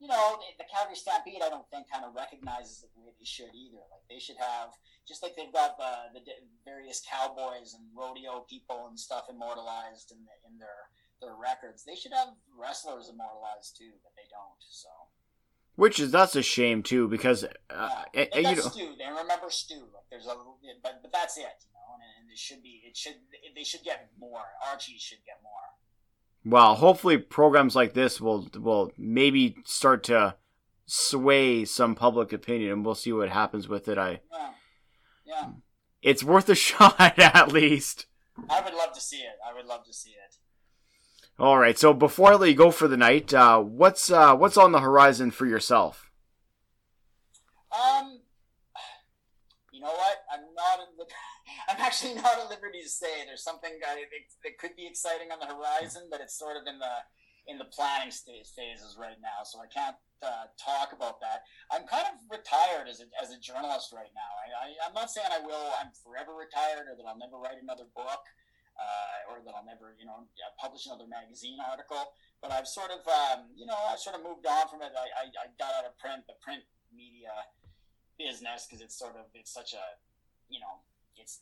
you 0.00 0.08
know, 0.08 0.38
the 0.58 0.64
Calgary 0.66 0.96
Stampede, 0.96 1.42
I 1.44 1.48
don't 1.48 1.68
think 1.70 1.86
kind 1.90 2.04
of 2.04 2.14
recognizes 2.14 2.82
it 2.82 2.90
the 2.94 3.02
way 3.02 3.14
they 3.14 3.24
should 3.24 3.54
either. 3.54 3.82
Like 3.90 4.02
they 4.10 4.18
should 4.18 4.38
have, 4.38 4.74
just 5.06 5.22
like 5.22 5.36
they've 5.36 5.52
got 5.52 5.78
the, 5.78 6.18
the 6.18 6.22
various 6.64 7.02
cowboys 7.04 7.74
and 7.74 7.84
rodeo 7.94 8.44
people 8.48 8.86
and 8.88 8.98
stuff 8.98 9.30
immortalized 9.30 10.10
in, 10.10 10.18
the, 10.26 10.34
in 10.50 10.58
their 10.58 10.90
their 11.22 11.38
records. 11.38 11.84
They 11.84 11.94
should 11.94 12.12
have 12.12 12.34
wrestlers 12.50 13.08
immortalized 13.08 13.78
too, 13.78 13.94
but 14.02 14.12
they 14.18 14.26
don't. 14.28 14.58
So. 14.60 14.90
Which 15.76 15.98
is 15.98 16.10
that's 16.10 16.36
a 16.36 16.42
shame 16.42 16.82
too, 16.82 17.08
because 17.08 17.44
uh, 17.70 18.04
yeah. 18.14 18.26
and, 18.34 18.46
you 18.46 18.56
know, 18.56 18.70
Stu. 18.70 18.94
They 18.98 19.10
remember 19.10 19.50
Stu. 19.50 19.88
Like 19.94 20.10
there's 20.10 20.26
a, 20.26 20.34
but 20.82 21.02
but 21.02 21.12
that's 21.12 21.38
it. 21.38 21.58
You 21.66 21.74
know, 21.74 21.94
and, 21.94 22.02
and 22.22 22.30
it 22.30 22.38
should 22.38 22.62
be. 22.62 22.82
It 22.86 22.96
should. 22.96 23.18
They 23.54 23.64
should 23.64 23.82
get 23.82 24.10
more. 24.18 24.42
Archie 24.70 24.98
should 24.98 25.22
get 25.26 25.38
more 25.42 25.74
well, 26.44 26.74
hopefully 26.74 27.18
programs 27.18 27.74
like 27.74 27.94
this 27.94 28.20
will 28.20 28.48
will 28.54 28.92
maybe 28.98 29.56
start 29.64 30.04
to 30.04 30.36
sway 30.86 31.64
some 31.64 31.94
public 31.94 32.32
opinion, 32.32 32.72
and 32.72 32.84
we'll 32.84 32.94
see 32.94 33.12
what 33.12 33.30
happens 33.30 33.68
with 33.68 33.88
it. 33.88 33.96
I, 33.96 34.20
yeah, 34.30 34.50
yeah. 35.24 35.48
it's 36.02 36.22
worth 36.22 36.48
a 36.48 36.54
shot 36.54 37.18
at 37.18 37.52
least. 37.52 38.06
I 38.50 38.60
would 38.60 38.74
love 38.74 38.92
to 38.92 39.00
see 39.00 39.18
it. 39.18 39.36
I 39.48 39.54
would 39.54 39.66
love 39.66 39.84
to 39.84 39.92
see 39.92 40.10
it. 40.10 40.36
All 41.38 41.58
right. 41.58 41.78
So 41.78 41.92
before 41.92 42.32
I 42.32 42.34
let 42.36 42.50
you 42.50 42.54
go 42.54 42.70
for 42.70 42.88
the 42.88 42.96
night, 42.96 43.32
uh, 43.34 43.60
what's 43.60 44.10
uh, 44.10 44.36
what's 44.36 44.56
on 44.56 44.72
the 44.72 44.80
horizon 44.80 45.30
for 45.30 45.46
yourself? 45.46 46.10
Um, 47.72 48.20
you 49.72 49.80
know 49.80 49.86
what? 49.86 50.18
I'm 50.32 50.42
not 50.54 50.78
in 50.78 50.96
the. 50.96 51.06
I'm 51.68 51.80
actually 51.80 52.14
not 52.14 52.38
at 52.38 52.50
liberty 52.50 52.82
to 52.82 52.88
say. 52.88 53.24
There's 53.26 53.42
something 53.42 53.70
I 53.86 54.04
think 54.08 54.28
that 54.44 54.58
could 54.58 54.76
be 54.76 54.86
exciting 54.86 55.32
on 55.32 55.40
the 55.40 55.48
horizon, 55.48 56.08
but 56.10 56.20
it's 56.20 56.38
sort 56.38 56.56
of 56.56 56.66
in 56.66 56.78
the 56.78 56.96
in 57.44 57.60
the 57.60 57.68
planning 57.68 58.08
stage 58.08 58.48
phases 58.56 58.96
right 58.96 59.20
now, 59.20 59.44
so 59.44 59.60
I 59.60 59.68
can't 59.68 60.00
uh, 60.24 60.48
talk 60.56 60.96
about 60.96 61.20
that. 61.20 61.44
I'm 61.68 61.84
kind 61.84 62.08
of 62.08 62.16
retired 62.32 62.88
as 62.88 63.04
a, 63.04 63.06
as 63.20 63.36
a 63.36 63.38
journalist 63.38 63.92
right 63.92 64.08
now. 64.16 64.30
I, 64.40 64.72
I, 64.72 64.88
am 64.88 64.96
not 64.96 65.12
saying 65.12 65.28
I 65.28 65.44
will. 65.44 65.68
I'm 65.76 65.92
forever 65.92 66.32
retired, 66.32 66.88
or 66.88 66.96
that 66.96 67.04
I'll 67.04 67.20
never 67.20 67.36
write 67.36 67.60
another 67.60 67.84
book, 67.92 68.24
uh, 68.80 69.28
or 69.28 69.44
that 69.44 69.52
I'll 69.52 69.68
never, 69.68 69.92
you 70.00 70.08
know, 70.08 70.24
publish 70.56 70.88
another 70.88 71.04
magazine 71.04 71.60
article. 71.60 72.16
But 72.40 72.48
I've 72.48 72.64
sort 72.64 72.88
of, 72.88 73.04
um, 73.04 73.52
you 73.52 73.68
know, 73.68 73.76
I've 73.92 74.00
sort 74.00 74.16
of 74.16 74.24
moved 74.24 74.48
on 74.48 74.64
from 74.72 74.80
it. 74.80 74.96
I, 74.96 75.12
I, 75.12 75.24
I 75.28 75.46
got 75.60 75.76
out 75.76 75.84
of 75.84 76.00
print. 76.00 76.24
The 76.24 76.40
print 76.40 76.64
media 76.96 77.28
business 78.18 78.66
because 78.66 78.80
it's 78.80 78.96
sort 78.96 79.16
of 79.16 79.26
it's 79.34 79.52
such 79.52 79.74
a 79.74 79.84
you 80.48 80.60
know 80.60 80.80
it's 81.16 81.40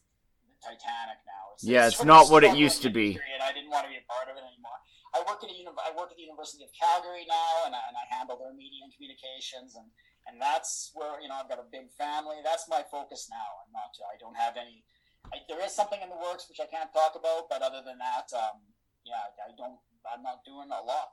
Titanic 0.63 1.19
now. 1.27 1.45
It's, 1.55 1.65
Yeah, 1.67 1.87
it's 1.91 1.99
it's 1.99 2.07
not 2.07 2.31
what 2.31 2.47
it 2.47 2.55
used 2.57 2.81
to 2.87 2.91
be. 2.91 3.19
And 3.19 3.43
I 3.43 3.51
didn't 3.53 3.71
want 3.75 3.85
to 3.87 3.91
be 3.91 3.99
a 3.99 4.07
part 4.07 4.31
of 4.31 4.39
it 4.39 4.45
anymore. 4.47 4.79
I 5.13 5.21
work 5.29 5.43
at 5.45 5.51
a 5.51 5.57
uni- 5.57 5.75
I 5.83 5.91
work 5.93 6.09
at 6.15 6.17
the 6.17 6.25
University 6.25 6.65
of 6.65 6.71
Calgary 6.73 7.27
now, 7.29 7.67
and 7.69 7.75
I, 7.77 7.83
and 7.91 7.97
I 7.99 8.05
handle 8.09 8.39
their 8.41 8.55
media 8.55 8.81
and 8.87 8.95
communications, 8.95 9.77
and 9.77 9.91
and 10.31 10.41
that's 10.41 10.95
where 10.95 11.21
you 11.21 11.29
know 11.29 11.37
I've 11.37 11.51
got 11.51 11.59
a 11.61 11.69
big 11.69 11.91
family. 11.99 12.41
That's 12.41 12.65
my 12.71 12.81
focus 12.89 13.29
now. 13.29 13.49
I'm 13.67 13.73
not. 13.75 13.91
I 14.09 14.17
don't 14.23 14.39
have 14.39 14.57
any. 14.57 14.87
I, 15.35 15.45
there 15.51 15.61
is 15.61 15.75
something 15.75 16.01
in 16.01 16.09
the 16.09 16.17
works 16.17 16.49
which 16.49 16.63
I 16.65 16.69
can't 16.71 16.89
talk 16.95 17.13
about, 17.19 17.51
but 17.53 17.61
other 17.61 17.83
than 17.85 17.99
that, 18.01 18.31
um, 18.33 18.63
yeah, 19.05 19.29
I 19.45 19.53
don't. 19.59 19.77
I'm 20.09 20.23
not 20.23 20.41
doing 20.49 20.71
a 20.73 20.83
lot. 20.83 21.13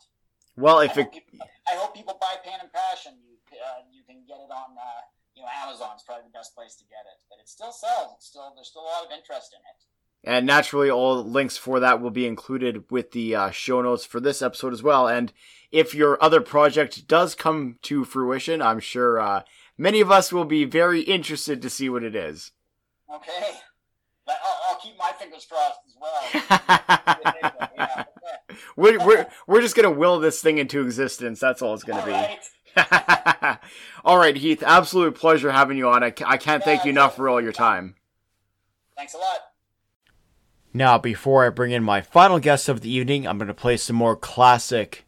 Well, 0.55 0.79
if 0.79 0.95
I, 0.97 1.01
it 1.01 1.11
hope 1.11 1.13
people, 1.13 1.47
I 1.67 1.73
hope 1.75 1.91
people 1.95 2.15
buy 2.21 2.39
Pain 2.43 2.59
and 2.63 2.71
Passion. 2.71 3.19
You 3.19 3.35
uh, 3.59 3.83
you 3.91 4.07
can 4.07 4.23
get 4.29 4.39
it 4.39 4.51
on 4.51 4.77
uh, 4.79 5.01
you 5.39 5.45
know 5.45 5.51
Amazon's 5.63 6.03
probably 6.03 6.25
the 6.25 6.37
best 6.37 6.53
place 6.53 6.75
to 6.75 6.83
get 6.83 7.07
it, 7.07 7.23
but 7.29 7.39
it 7.39 7.47
still 7.47 7.71
sells. 7.71 8.11
It's 8.17 8.27
still 8.27 8.51
there's 8.55 8.67
still 8.67 8.81
a 8.81 8.91
lot 8.91 9.05
of 9.05 9.11
interest 9.17 9.55
in 9.55 9.59
it. 9.59 10.35
And 10.35 10.45
naturally, 10.45 10.89
all 10.89 11.23
links 11.23 11.55
for 11.55 11.79
that 11.79 12.01
will 12.01 12.09
be 12.09 12.27
included 12.27 12.83
with 12.91 13.11
the 13.11 13.35
uh, 13.35 13.51
show 13.51 13.81
notes 13.81 14.03
for 14.03 14.19
this 14.19 14.41
episode 14.41 14.73
as 14.73 14.83
well. 14.83 15.07
And 15.07 15.31
if 15.71 15.95
your 15.95 16.21
other 16.21 16.41
project 16.41 17.07
does 17.07 17.35
come 17.35 17.77
to 17.83 18.03
fruition, 18.03 18.61
I'm 18.61 18.81
sure 18.81 19.17
uh, 19.17 19.43
many 19.77 20.01
of 20.01 20.11
us 20.11 20.33
will 20.33 20.43
be 20.43 20.65
very 20.65 21.01
interested 21.01 21.61
to 21.61 21.69
see 21.69 21.87
what 21.87 22.03
it 22.03 22.15
is. 22.15 22.51
Okay, 23.15 23.59
but 24.25 24.35
I'll, 24.43 24.71
I'll 24.71 24.79
keep 24.81 24.97
my 24.97 25.13
fingers 25.17 25.47
crossed 25.49 25.79
as 25.87 25.95
well. 26.01 27.63
yeah. 27.77 28.03
We're, 28.75 28.99
we're, 29.05 29.27
we're 29.47 29.61
just 29.61 29.75
going 29.75 29.91
to 29.91 29.99
will 29.99 30.19
this 30.19 30.41
thing 30.41 30.57
into 30.57 30.81
existence. 30.81 31.39
That's 31.39 31.61
all 31.61 31.73
it's 31.73 31.83
going 31.83 31.99
to 31.99 32.05
be. 32.05 32.11
right. 32.11 32.39
all 34.05 34.17
right, 34.17 34.35
Heath. 34.35 34.63
Absolute 34.65 35.15
pleasure 35.15 35.51
having 35.51 35.77
you 35.77 35.89
on. 35.89 36.03
I, 36.03 36.13
I 36.25 36.37
can't 36.37 36.63
thank 36.63 36.85
you 36.85 36.91
enough 36.91 37.15
for 37.15 37.29
all 37.29 37.41
your 37.41 37.51
time. 37.51 37.95
Thanks 38.95 39.13
a 39.13 39.17
lot. 39.17 39.37
Now, 40.73 40.97
before 40.97 41.45
I 41.45 41.49
bring 41.49 41.71
in 41.71 41.83
my 41.83 42.01
final 42.01 42.39
guest 42.39 42.69
of 42.69 42.81
the 42.81 42.91
evening, 42.91 43.27
I'm 43.27 43.37
going 43.37 43.47
to 43.47 43.53
play 43.53 43.77
some 43.77 43.95
more 43.95 44.15
classic 44.15 45.05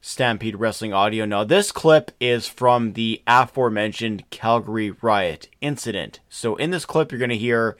Stampede 0.00 0.56
Wrestling 0.56 0.92
audio. 0.92 1.24
Now, 1.24 1.44
this 1.44 1.70
clip 1.70 2.12
is 2.20 2.46
from 2.46 2.94
the 2.94 3.22
aforementioned 3.26 4.28
Calgary 4.30 4.92
Riot 5.02 5.48
incident. 5.60 6.20
So, 6.28 6.56
in 6.56 6.70
this 6.70 6.86
clip, 6.86 7.12
you're 7.12 7.18
going 7.18 7.30
to 7.30 7.36
hear 7.36 7.76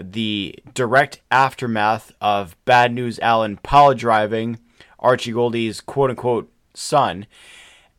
the 0.00 0.58
direct 0.74 1.20
aftermath 1.30 2.12
of 2.20 2.56
Bad 2.64 2.92
News 2.92 3.18
Allen 3.20 3.58
pile 3.62 3.94
driving 3.94 4.58
Archie 4.98 5.32
Gouldie's 5.32 5.80
quote 5.80 6.10
unquote 6.10 6.50
son. 6.74 7.26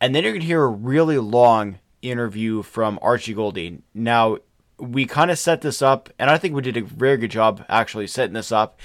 And 0.04 0.14
then 0.14 0.22
you're 0.22 0.32
going 0.32 0.42
to 0.42 0.46
hear 0.46 0.62
a 0.62 0.68
really 0.68 1.16
long 1.16 1.78
interview 2.02 2.62
from 2.62 2.98
Archie 3.00 3.34
Gouldie. 3.34 3.80
Now, 3.94 4.36
we 4.78 5.06
kind 5.06 5.30
of 5.30 5.38
set 5.38 5.62
this 5.62 5.80
up, 5.80 6.10
and 6.18 6.28
I 6.28 6.36
think 6.36 6.54
we 6.54 6.60
did 6.60 6.76
a 6.76 6.82
very 6.82 7.16
good 7.16 7.30
job 7.30 7.64
actually 7.70 8.06
setting 8.08 8.34
this 8.34 8.52
up 8.52 8.78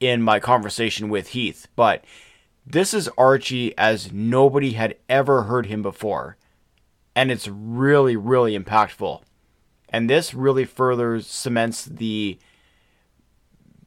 in 0.00 0.22
my 0.22 0.40
conversation 0.40 1.10
with 1.10 1.28
Heath. 1.28 1.68
But 1.76 2.02
this 2.66 2.94
is 2.94 3.10
Archie 3.18 3.76
as 3.76 4.10
nobody 4.10 4.72
had 4.72 4.96
ever 5.06 5.42
heard 5.42 5.66
him 5.66 5.82
before. 5.82 6.38
And 7.14 7.30
it's 7.30 7.46
really, 7.46 8.16
really 8.16 8.58
impactful. 8.58 9.20
And 9.90 10.08
this 10.08 10.32
really 10.32 10.64
further 10.64 11.20
cements 11.20 11.84
the 11.84 12.38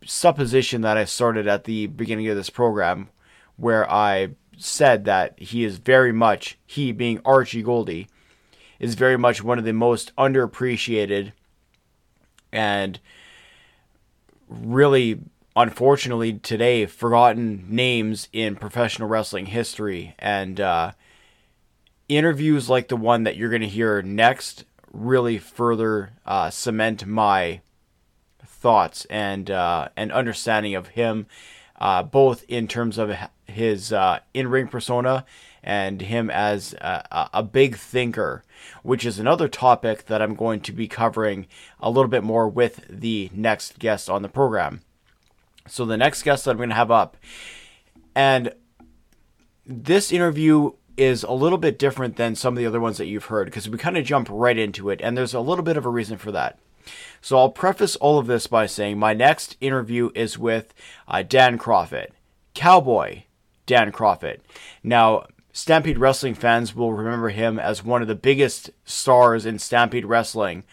supposition 0.06 0.82
that 0.82 0.96
I 0.96 1.06
started 1.06 1.48
at 1.48 1.64
the 1.64 1.88
beginning 1.88 2.28
of 2.28 2.38
this 2.38 2.52
program, 2.52 3.10
where 3.56 3.92
I 3.92 4.36
said 4.58 5.06
that 5.06 5.40
he 5.40 5.64
is 5.64 5.78
very 5.78 6.12
much, 6.12 6.58
he 6.66 6.92
being 6.92 7.22
Archie 7.24 7.64
Gouldie, 7.64 8.08
is 8.80 8.96
very 8.96 9.18
much 9.18 9.44
one 9.44 9.58
of 9.58 9.66
the 9.66 9.74
most 9.74 10.16
underappreciated 10.16 11.32
and 12.52 13.00
really, 14.48 15.20
unfortunately, 15.56 16.34
today, 16.34 16.86
forgotten 16.86 17.66
names 17.70 18.30
in 18.32 18.56
professional 18.56 19.08
wrestling 19.08 19.48
history. 19.48 20.16
And 20.20 20.60
uh, 20.60 20.92
interviews 22.08 22.70
like 22.70 22.88
the 22.88 22.98
one 22.98 23.24
that 23.24 23.36
you're 23.36 23.50
going 23.50 23.62
to 23.62 23.68
hear 23.68 24.02
next 24.02 24.66
really 24.92 25.38
further 25.38 26.14
uh, 26.26 26.50
cement 26.50 27.06
my 27.06 27.62
thoughts 28.46 29.06
and 29.06 29.52
uh, 29.52 29.90
and 29.96 30.12
understanding 30.12 30.76
of 30.76 30.90
him, 30.90 31.28
uh, 31.78 32.04
both 32.04 32.44
in 32.48 32.68
terms 32.68 32.98
of 32.98 33.16
his 33.46 33.94
uh, 33.94 34.20
in-ring 34.34 34.68
persona 34.68 35.26
and 35.64 36.02
him 36.02 36.30
as 36.30 36.74
a, 36.76 37.30
a 37.34 37.44
big 37.44 37.76
thinker, 37.76 38.44
which 38.84 39.06
is 39.06 39.20
another 39.20 39.48
topic 39.48 40.06
that 40.06 40.22
I'm 40.22 40.36
going 40.36 40.62
to 40.62 40.72
be 40.72 40.88
covering 40.88 41.48
a 41.80 41.90
little 41.90 42.10
bit 42.10 42.24
more 42.24 42.48
with 42.48 42.86
the 42.90 43.30
next 43.34 43.78
guest 43.80 44.10
on 44.10 44.22
the 44.22 44.30
program. 44.30 44.82
So 45.68 45.86
the 45.86 45.98
next 45.98 46.24
guest 46.24 46.46
that 46.46 46.52
I'm 46.52 46.58
going 46.58 46.70
to 46.70 46.76
have 46.76 46.92
up, 46.92 47.18
and 48.16 48.54
this 49.66 50.12
interview 50.14 50.72
is 50.96 51.24
a 51.24 51.34
little 51.34 51.58
bit 51.58 51.78
different 51.78 52.16
than 52.16 52.36
some 52.36 52.54
of 52.54 52.58
the 52.58 52.66
other 52.66 52.80
ones 52.80 52.98
that 52.98 53.06
you've 53.06 53.26
heard 53.26 53.46
because 53.46 53.70
we 53.70 53.78
kind 53.78 53.98
of 53.98 54.06
jump 54.06 54.28
right 54.32 54.58
into 54.58 54.90
it, 54.90 55.02
and 55.02 55.18
there's 55.18 55.34
a 55.34 55.40
little 55.40 55.64
bit 55.64 55.78
of 55.78 55.86
a 55.86 55.90
reason 55.90 56.18
for 56.18 56.32
that. 56.32 56.58
So 57.22 57.38
I'll 57.38 57.50
preface 57.50 57.96
all 57.98 58.20
of 58.20 58.28
this 58.28 58.48
by 58.48 58.66
saying 58.66 58.98
my 58.98 59.14
next 59.14 59.58
interview 59.60 60.12
is 60.16 60.38
with 60.38 60.74
uh, 61.08 61.24
Dan 61.24 61.58
Kroffat, 61.58 62.10
Cowboy 62.54 63.24
Dan 63.66 63.92
Kroffat. 63.92 64.40
Now, 64.84 65.28
Stampede 65.52 65.98
Wrestling 65.98 66.36
fans 66.36 66.76
will 66.76 66.94
remember 66.94 67.30
him 67.30 67.60
as 67.60 67.84
one 67.84 68.02
of 68.02 68.08
the 68.08 68.16
biggest 68.16 68.72
stars 68.86 69.46
in 69.46 69.60
Stampede 69.60 70.06
Wrestling. 70.06 70.64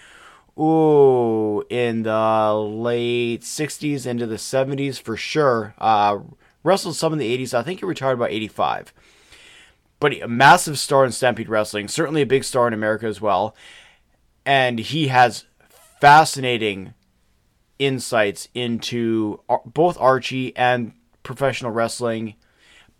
Ooh, 0.59 1.65
in 1.69 2.05
the 2.05 2.55
late 2.55 3.43
60s 3.43 4.07
into 4.07 4.27
the 4.27 4.37
70s 4.37 5.01
for 5.01 5.17
sure. 5.17 5.75
Uh, 5.79 6.19
wrestled 6.63 6.97
some 6.97 7.13
in 7.13 7.19
the 7.19 7.37
80s. 7.37 7.55
I 7.55 7.63
think 7.63 7.81
he 7.81 7.87
retired 7.87 8.15
about 8.15 8.31
85. 8.31 8.93
But 10.01 10.21
a 10.23 10.29
massive 10.29 10.79
star 10.79 11.05
in 11.05 11.13
Stampede 11.13 11.49
Wrestling, 11.49 11.89
certainly 11.89 12.23
a 12.23 12.27
big 12.27 12.45
star 12.45 12.69
in 12.69 12.75
America 12.75 13.07
as 13.07 13.21
well. 13.21 13.57
And 14.47 14.79
he 14.79 15.09
has 15.09 15.45
fascinating 16.05 16.93
insights 17.79 18.47
into 18.53 19.41
both 19.65 19.99
Archie 19.99 20.55
and 20.55 20.93
professional 21.23 21.71
wrestling. 21.71 22.35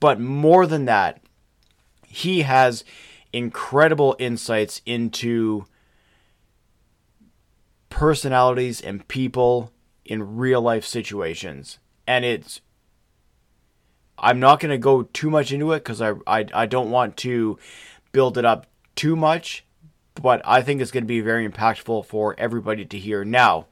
But 0.01 0.19
more 0.19 0.67
than 0.67 0.87
that, 0.87 1.21
he 2.07 2.43
has 2.43 2.83
incredible 3.31 4.17
insights 4.19 4.81
into 4.87 5.67
personalities 7.91 8.81
and 8.81 9.07
people 9.07 9.71
in 10.07 10.39
real 10.39 10.63
life 10.63 10.87
situations. 10.87 11.79
And 12.07 12.25
it's 12.25 12.63
I'm 14.19 14.41
not 14.41 14.61
going 14.61 14.71
to 14.71 14.79
go 14.79 15.03
too 15.03 15.29
much 15.29 15.53
into 15.53 15.73
it 15.73 15.81
because 15.81 16.01
I, 16.01 16.13
I, 16.27 16.47
I 16.55 16.65
don't 16.65 16.91
want 16.91 17.19
to 17.19 17.59
build 18.13 18.39
it 18.39 18.47
up 18.47 18.67
too 18.97 19.15
much, 19.15 19.64
but 20.21 20.41
I 20.45 20.63
think 20.63 20.81
it's 20.81 20.91
going 20.91 21.05
to 21.05 21.09
be 21.09 21.21
very 21.21 21.49
impactful 21.49 22.07
for 22.07 22.35
everybody 22.39 22.85
to 22.85 22.99
hear. 22.99 23.25
Now, 23.25 23.67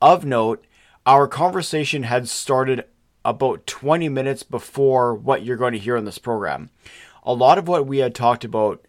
of 0.00 0.24
note, 0.24 0.64
our 1.06 1.28
conversation 1.28 2.04
had 2.04 2.28
started 2.28 2.84
about 3.24 3.66
20 3.66 4.08
minutes 4.08 4.42
before 4.42 5.14
what 5.14 5.42
you're 5.42 5.56
going 5.56 5.72
to 5.72 5.78
hear 5.78 5.96
in 5.96 6.04
this 6.04 6.18
program. 6.18 6.70
A 7.22 7.32
lot 7.32 7.56
of 7.56 7.68
what 7.68 7.86
we 7.86 7.98
had 7.98 8.14
talked 8.14 8.44
about 8.44 8.84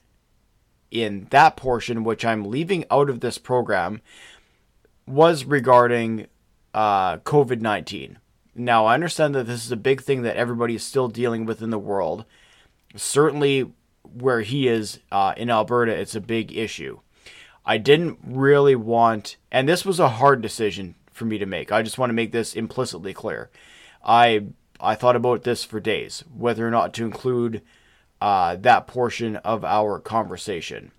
in 0.92 1.27
that 1.30 1.56
portion, 1.56 2.03
which 2.03 2.26
I'm 2.26 2.45
leaving 2.45 2.85
out 2.92 3.10
of 3.10 3.19
this 3.19 3.38
program, 3.38 4.02
was 5.08 5.45
regarding 5.45 6.27
uh, 6.74 7.18
COVID 7.18 7.61
19. 7.61 8.19
Now, 8.56 8.85
I 8.85 8.94
understand 8.94 9.35
that 9.35 9.48
this 9.48 9.66
is 9.66 9.72
a 9.72 9.77
big 9.77 10.02
thing 10.02 10.22
that 10.24 10.38
everybody 10.38 10.76
is 10.76 10.84
still 10.84 11.10
dealing 11.10 11.45
with 11.45 11.61
in 11.61 11.69
the 11.69 11.80
world. 11.80 12.26
Certainly, 12.95 13.72
where 14.16 14.42
he 14.42 14.68
is 14.68 15.00
uh, 15.11 15.34
in 15.35 15.50
Alberta, 15.50 15.92
it's 15.92 16.16
a 16.16 16.22
big 16.22 16.56
issue. 16.56 17.00
I 17.66 17.77
didn't 17.77 18.19
really 18.24 18.76
want, 18.76 19.38
and 19.52 19.68
this 19.68 19.85
was 19.85 20.00
a 20.00 20.10
hard 20.10 20.42
decision 20.42 20.95
for 21.11 21.26
me 21.26 21.38
to 21.38 21.45
make. 21.45 21.72
I 21.72 21.82
just 21.82 21.98
want 21.98 22.10
to 22.10 22.16
make 22.16 22.32
this 22.32 22.56
implicitly 22.56 23.14
clear. 23.14 23.50
I 24.03 24.45
I 24.80 24.95
thought 24.95 25.16
about 25.16 25.44
this 25.44 25.64
for 25.64 25.80
days, 25.80 26.24
whether 26.35 26.68
or 26.68 26.72
not 26.72 26.94
to 26.95 27.06
include 27.06 27.61
uh, 28.22 28.56
that 28.58 28.88
portion 28.88 29.38
of 29.38 29.64
our 29.64 30.00
conversation. 30.00 30.92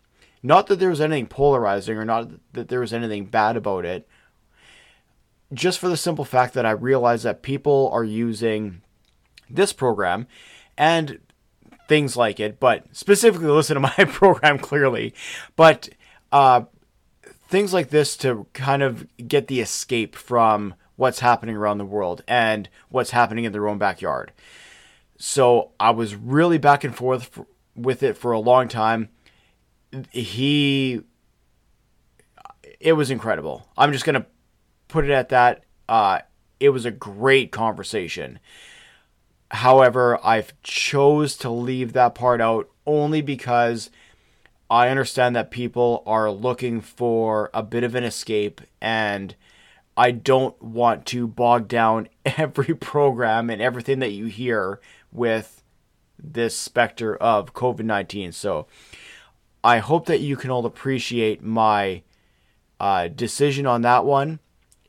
Not 0.43 0.67
that 0.67 0.79
there 0.79 0.91
was 0.91 1.01
anything 1.01 1.27
polarizing 1.27 1.99
or 1.99 2.05
not 2.05 2.31
that 2.53 2.69
there 2.69 2.81
was 2.81 2.93
anything 2.93 3.27
bad 3.27 3.57
about 3.57 3.85
it, 3.85 4.09
just 5.53 5.79
for 5.79 5.89
the 5.89 5.97
simple 5.97 6.25
fact 6.25 6.55
that 6.55 6.67
I 6.67 6.71
realize 6.71 7.23
that 7.23 7.43
people 7.43 7.91
are 7.93 8.05
using 8.05 8.83
this 9.49 9.73
program 9.73 10.27
and 10.77 11.21
things 11.89 12.17
like 12.17 12.41
it, 12.41 12.59
but 12.59 12.85
specifically 12.95 13.49
listen 13.49 13.75
to 13.75 13.81
my 13.81 13.91
program 14.09 14.59
clearly, 14.59 15.15
but 15.55 15.89
uh, 16.33 16.63
things 17.49 17.73
like 17.73 17.91
this 17.91 18.17
to 18.19 18.47
kind 18.53 18.83
of 18.83 19.07
get 19.29 19.47
the 19.47 19.61
escape 19.61 20.17
from 20.17 20.75
what's 20.97 21.21
happening 21.21 21.57
around 21.57 21.79
the 21.79 21.85
world 21.85 22.23
and 22.27 22.69
what's 22.89 23.11
happening 23.11 23.45
in 23.45 23.53
their 23.53 23.69
own 23.69 23.79
backyard. 23.79 24.33
So 25.19 25.71
I 25.79 25.91
was 25.91 26.15
really 26.15 26.59
back 26.59 26.85
and 26.85 26.95
forth 26.95 27.39
with 27.75 28.03
it 28.03 28.17
for 28.17 28.33
a 28.33 28.41
long 28.41 28.69
time. 28.69 29.11
He 30.11 31.03
it 32.81 32.93
was 32.93 33.11
incredible. 33.11 33.69
I'm 33.77 33.93
just 33.93 34.05
gonna 34.05 34.27
put 34.89 35.05
it 35.05 35.11
at 35.11 35.31
that. 35.31 35.65
Uh, 35.89 36.21
it 36.59 36.71
was 36.71 36.85
a 36.85 36.91
great 36.91 37.53
conversation. 37.53 38.39
However, 39.51 40.19
I've 40.25 40.61
chose 40.63 41.37
to 41.39 41.51
leave 41.51 41.93
that 41.93 42.15
part 42.15 42.41
out 42.41 42.69
only 42.87 43.21
because 43.21 43.91
I 44.69 44.89
understand 44.89 45.37
that 45.37 45.51
people 45.51 46.03
are 46.07 46.31
looking 46.31 46.81
for 46.81 47.51
a 47.55 47.63
bit 47.63 47.85
of 47.85 47.95
an 47.95 48.05
escape 48.05 48.61
and 48.81 49.35
I 49.97 50.11
don't 50.11 50.61
want 50.61 51.07
to 51.07 51.27
bog 51.27 51.69
down 51.69 52.09
every 52.27 52.75
program 52.75 53.49
and 53.49 53.63
everything 53.63 54.01
that 54.01 54.13
you 54.13 54.27
hear 54.27 54.81
with 55.13 55.63
this 56.19 56.57
specter 56.57 57.17
of 57.17 57.55
COVID 57.55 57.85
19. 57.85 58.33
So 58.33 58.67
I 59.63 59.79
hope 59.79 60.07
that 60.07 60.21
you 60.21 60.37
can 60.37 60.51
all 60.51 60.67
appreciate 60.67 61.43
my 61.43 62.03
uh, 62.81 63.09
decision 63.09 63.67
on 63.67 63.83
that 63.83 64.05
one. 64.05 64.41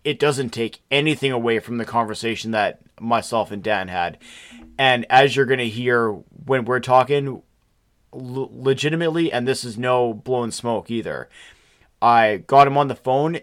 It 0.04 0.20
doesn't 0.20 0.50
take 0.50 0.82
anything 0.90 1.32
away 1.32 1.60
from 1.60 1.78
the 1.78 1.86
conversation 1.86 2.52
that 2.52 2.82
myself 3.00 3.52
and 3.52 3.64
Dan 3.64 3.88
had. 3.88 4.18
And 4.78 5.06
as 5.10 5.36
you're 5.36 5.46
going 5.46 5.60
to 5.60 5.70
hear 5.70 6.12
when 6.46 6.66
we're 6.66 6.80
talking, 6.80 7.42
l- 8.14 8.50
legitimately, 8.54 9.32
and 9.32 9.48
this 9.48 9.64
is 9.64 9.78
no 9.78 10.14
blowing 10.14 10.52
smoke 10.52 10.92
either, 10.92 11.30
I 12.02 12.38
got 12.48 12.68
him 12.68 12.78
on 12.78 12.88
the 12.88 12.96
phone. 12.96 13.40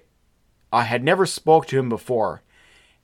I 0.73 0.84
had 0.84 1.05
never 1.05 1.26
spoke 1.26 1.66
to 1.66 1.78
him 1.78 1.89
before, 1.89 2.42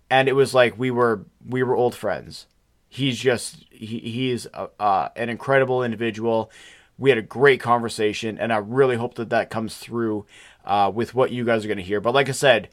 and 0.08 0.28
it 0.28 0.34
was 0.34 0.54
like 0.54 0.78
we 0.78 0.90
were 0.90 1.26
we 1.46 1.62
were 1.62 1.76
old 1.76 1.94
friends. 1.94 2.46
He's 2.88 3.18
just 3.18 3.64
he, 3.70 3.98
he's 3.98 4.46
a, 4.46 4.68
uh, 4.80 5.08
an 5.16 5.28
incredible 5.28 5.82
individual. 5.82 6.50
We 6.98 7.10
had 7.10 7.18
a 7.18 7.22
great 7.22 7.60
conversation, 7.60 8.38
and 8.38 8.52
I 8.52 8.58
really 8.58 8.96
hope 8.96 9.14
that 9.14 9.30
that 9.30 9.50
comes 9.50 9.76
through 9.76 10.26
uh, 10.64 10.90
with 10.92 11.14
what 11.14 11.30
you 11.30 11.44
guys 11.44 11.64
are 11.64 11.68
going 11.68 11.78
to 11.78 11.84
hear. 11.84 12.00
But 12.00 12.14
like 12.14 12.28
I 12.28 12.32
said, 12.32 12.68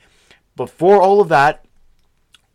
before 0.56 1.02
all 1.02 1.22
of 1.22 1.30
that, 1.30 1.64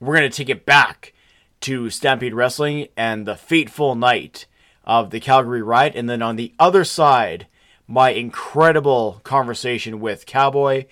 we're 0.02 0.16
going 0.16 0.28
to 0.28 0.36
take 0.36 0.48
it 0.48 0.66
back 0.66 1.12
to 1.60 1.88
Stampede 1.88 2.34
Wrestling 2.34 2.88
and 2.96 3.24
the 3.24 3.36
fateful 3.36 3.94
night 3.94 4.46
of 4.84 5.10
the 5.10 5.20
Calgary 5.20 5.62
Riot. 5.62 5.94
And 5.94 6.10
then 6.10 6.20
on 6.22 6.34
the 6.34 6.52
other 6.58 6.82
side, 6.82 7.46
my 7.86 8.10
incredible 8.10 9.20
conversation 9.22 10.00
with 10.00 10.26
Cowboy 10.26 10.86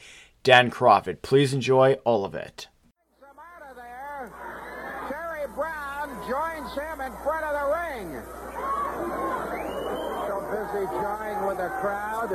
Dan 0.44 0.70
Kroffat. 0.70 1.22
Please 1.22 1.52
enjoy 1.52 1.94
all 2.04 2.24
of 2.24 2.36
it. 2.36 2.68
Terry 5.08 5.48
Brown 5.56 6.08
joins 6.30 6.72
him 6.74 7.00
in 7.00 7.12
front 7.24 7.44
of 7.46 7.52
the 7.58 7.66
ring. 7.66 8.22
So 10.28 10.38
busy 10.52 10.86
jawing 10.86 11.46
with 11.48 11.58
the 11.58 11.68
crowd. 11.80 12.32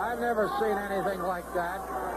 I've 0.00 0.20
never 0.20 0.48
seen 0.60 0.78
anything 0.78 1.20
like 1.22 1.52
that. 1.54 2.15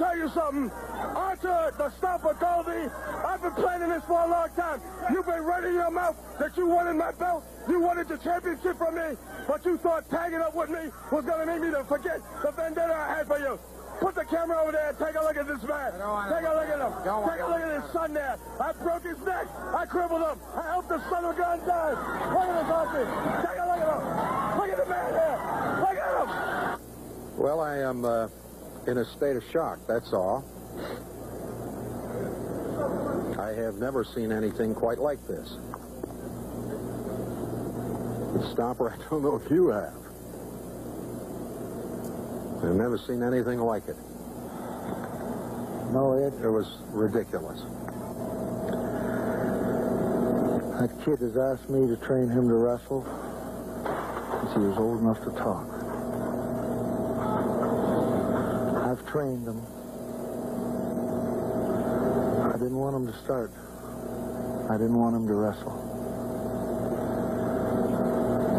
Let 0.00 0.16
me 0.16 0.22
tell 0.22 0.28
you 0.28 0.34
something. 0.34 0.70
Arthur, 1.14 1.74
the 1.76 1.92
Stomper 2.00 2.32
Colby, 2.40 2.88
I've 3.20 3.42
been 3.42 3.52
planning 3.52 3.90
this 3.90 4.02
for 4.04 4.18
a 4.18 4.28
long 4.28 4.48
time. 4.56 4.80
You've 5.12 5.26
been 5.26 5.42
running 5.42 5.74
your 5.74 5.90
mouth 5.90 6.16
that 6.38 6.56
you 6.56 6.66
wanted 6.66 6.94
my 6.94 7.12
belt. 7.12 7.44
You 7.68 7.80
wanted 7.80 8.08
the 8.08 8.16
championship 8.16 8.78
from 8.78 8.94
me, 8.94 9.16
but 9.46 9.62
you 9.66 9.76
thought 9.76 10.08
tagging 10.08 10.40
up 10.40 10.54
with 10.54 10.70
me 10.70 10.88
was 11.12 11.24
going 11.26 11.40
to 11.40 11.46
make 11.46 11.60
me 11.60 11.70
to 11.70 11.84
forget 11.84 12.20
the 12.42 12.50
vendetta 12.52 12.94
I 12.94 13.16
had 13.18 13.26
for 13.26 13.38
you. 13.38 13.60
Put 14.00 14.14
the 14.14 14.24
camera 14.24 14.62
over 14.62 14.72
there 14.72 14.88
and 14.88 14.98
take 14.98 15.16
a 15.16 15.20
look 15.20 15.36
at 15.36 15.46
this 15.46 15.62
man. 15.68 15.92
Take 15.92 16.48
a 16.48 16.54
look 16.56 16.70
at 16.72 16.80
him. 16.80 16.92
Take 17.04 17.44
a 17.44 17.48
look 17.52 17.60
at 17.60 17.82
his 17.82 17.92
son 17.92 18.14
there. 18.14 18.38
I 18.58 18.72
broke 18.72 19.04
his 19.04 19.20
neck. 19.20 19.46
I 19.76 19.84
crippled 19.84 20.22
him. 20.22 20.38
I 20.56 20.62
helped 20.62 20.88
the 20.88 21.10
son 21.10 21.24
of 21.26 21.36
a 21.36 21.38
gun 21.38 21.60
die. 21.68 21.92
Look 22.32 22.48
at 22.48 22.56
this 22.56 22.72
Arthur. 22.72 23.04
Take 23.44 23.60
a 23.60 23.66
look 23.68 23.84
at 23.84 23.90
him. 23.92 24.56
Look 24.56 24.70
at 24.72 24.78
the 24.80 24.88
man 24.88 25.12
there. 25.12 25.38
Look 25.84 25.98
at 26.00 26.12
him. 26.24 26.80
Well, 27.36 27.60
I 27.60 27.76
am 27.78 28.04
uh, 28.06 28.28
in 28.90 28.98
a 28.98 29.04
state 29.04 29.36
of 29.36 29.44
shock, 29.52 29.78
that's 29.86 30.12
all. 30.12 30.44
I 33.38 33.52
have 33.52 33.76
never 33.76 34.02
seen 34.02 34.32
anything 34.32 34.74
quite 34.74 34.98
like 34.98 35.24
this. 35.28 35.48
Stomper, 38.52 38.92
I 38.92 38.96
don't 39.08 39.22
know 39.22 39.36
if 39.36 39.48
you 39.50 39.68
have. 39.68 39.94
I've 42.64 42.74
never 42.74 42.98
seen 42.98 43.22
anything 43.22 43.60
like 43.60 43.86
it. 43.86 43.96
No, 45.92 46.14
it, 46.14 46.34
it 46.44 46.50
was 46.50 46.66
ridiculous. 46.90 47.60
That 50.80 50.90
kid 51.04 51.20
has 51.20 51.36
asked 51.36 51.70
me 51.70 51.86
to 51.86 51.96
train 51.96 52.28
him 52.28 52.48
to 52.48 52.54
wrestle 52.54 53.04
since 54.40 54.52
he 54.54 54.60
was 54.60 54.78
old 54.78 55.00
enough 55.00 55.22
to 55.24 55.30
talk. 55.30 55.80
I've 58.90 58.99
trained 59.10 59.46
him. 59.46 59.58
I 62.46 62.52
didn't 62.52 62.78
want 62.78 62.94
him 62.94 63.06
to 63.06 63.18
start. 63.24 63.50
I 64.70 64.78
didn't 64.78 64.98
want 64.98 65.16
him 65.16 65.26
to 65.26 65.34
wrestle. 65.34 65.74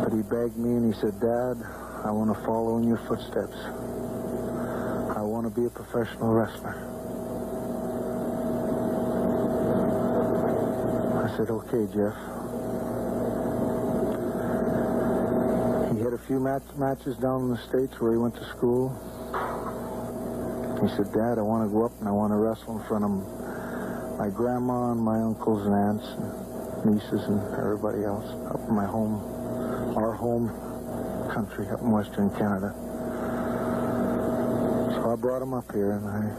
But 0.03 0.13
he 0.13 0.21
begged 0.23 0.57
me 0.57 0.75
and 0.75 0.93
he 0.93 0.99
said, 0.99 1.19
Dad, 1.21 1.55
I 2.03 2.11
want 2.11 2.35
to 2.35 2.45
follow 2.45 2.77
in 2.79 2.87
your 2.87 2.97
footsteps. 3.07 3.55
I 5.15 5.21
want 5.21 5.47
to 5.47 5.53
be 5.61 5.65
a 5.65 5.69
professional 5.69 6.33
wrestler. 6.33 6.75
I 11.23 11.37
said, 11.37 11.49
okay, 11.49 11.87
Jeff. 11.93 12.17
He 15.95 16.03
had 16.03 16.13
a 16.13 16.21
few 16.27 16.39
match 16.39 16.63
matches 16.75 17.15
down 17.17 17.43
in 17.43 17.49
the 17.51 17.61
States 17.69 18.01
where 18.01 18.11
he 18.11 18.17
went 18.17 18.35
to 18.35 18.45
school. 18.49 18.91
He 20.81 20.87
said, 20.97 21.13
Dad, 21.13 21.37
I 21.37 21.43
want 21.45 21.69
to 21.69 21.71
go 21.71 21.85
up 21.85 21.93
and 21.99 22.07
I 22.09 22.11
want 22.11 22.33
to 22.33 22.37
wrestle 22.37 22.79
in 22.79 22.87
front 22.87 23.05
of 23.05 23.11
my 24.17 24.29
grandma 24.29 24.91
and 24.91 24.99
my 24.99 25.21
uncles 25.21 25.65
and 25.67 25.75
aunts 25.75 26.07
and 26.17 26.95
nieces 26.95 27.21
and 27.29 27.39
everybody 27.53 28.03
else 28.03 28.25
up 28.49 28.59
in 28.67 28.73
my 28.73 28.85
home, 28.85 29.21
our 29.95 30.11
home 30.13 30.49
country 31.31 31.67
up 31.69 31.81
in 31.81 31.91
Western 31.91 32.31
Canada. 32.31 32.73
So 34.95 35.13
I 35.13 35.15
brought 35.15 35.43
him 35.43 35.53
up 35.53 35.71
here 35.71 35.91
and 35.91 36.05
I, 36.07 36.33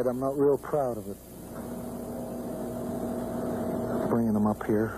Ed, 0.00 0.06
I'm 0.06 0.18
not 0.18 0.38
real 0.38 0.56
proud 0.56 0.96
of 0.96 1.06
it. 1.08 1.16
Bringing 4.08 4.34
him 4.34 4.46
up 4.46 4.64
here, 4.64 4.96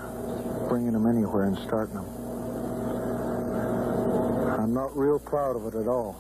bringing 0.68 0.94
him 0.94 1.06
anywhere 1.06 1.44
and 1.44 1.58
starting 1.58 1.96
him. 1.96 2.06
I'm 4.60 4.72
not 4.72 4.96
real 4.96 5.18
proud 5.18 5.56
of 5.56 5.66
it 5.66 5.74
at 5.76 5.88
all. 5.88 6.14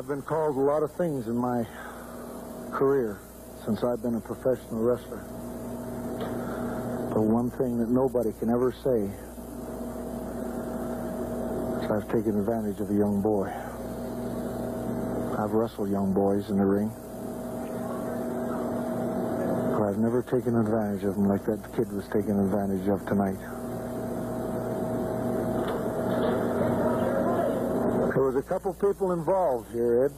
been 0.11 0.21
called 0.21 0.57
a 0.57 0.59
lot 0.59 0.83
of 0.83 0.91
things 0.95 1.27
in 1.27 1.37
my 1.37 1.65
career 2.73 3.17
since 3.63 3.81
I've 3.81 4.01
been 4.01 4.15
a 4.15 4.19
professional 4.19 4.83
wrestler. 4.83 5.23
But 7.13 7.21
one 7.21 7.49
thing 7.51 7.77
that 7.77 7.87
nobody 7.87 8.33
can 8.37 8.49
ever 8.49 8.73
say 8.73 9.07
is 11.79 11.89
I've 11.89 12.11
taken 12.11 12.37
advantage 12.37 12.81
of 12.81 12.91
a 12.91 12.93
young 12.93 13.21
boy. 13.21 13.47
I've 15.39 15.51
wrestled 15.51 15.89
young 15.89 16.11
boys 16.13 16.49
in 16.49 16.57
the 16.57 16.65
ring. 16.65 16.91
But 19.79 19.87
I've 19.87 19.97
never 19.97 20.21
taken 20.23 20.59
advantage 20.59 21.05
of 21.05 21.15
them 21.15 21.29
like 21.29 21.45
that 21.45 21.63
kid 21.73 21.89
was 21.93 22.03
taken 22.09 22.37
advantage 22.37 22.85
of 22.89 23.07
tonight. 23.07 23.60
Was 28.31 28.45
a 28.45 28.47
couple 28.47 28.73
people 28.73 29.11
involved 29.11 29.69
here, 29.73 30.05
Ed. 30.05 30.11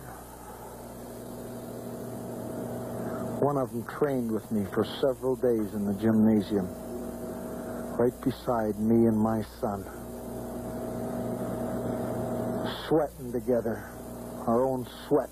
One 3.41 3.57
of 3.57 3.71
them 3.71 3.83
trained 3.97 4.31
with 4.31 4.51
me 4.51 4.67
for 4.71 4.85
several 5.01 5.35
days 5.35 5.73
in 5.73 5.85
the 5.85 5.93
gymnasium, 5.93 6.67
right 7.97 8.13
beside 8.21 8.77
me 8.77 9.07
and 9.07 9.17
my 9.17 9.41
son. 9.59 9.83
Sweating 12.87 13.31
together, 13.31 13.83
our 14.45 14.63
own 14.63 14.85
sweat. 15.07 15.29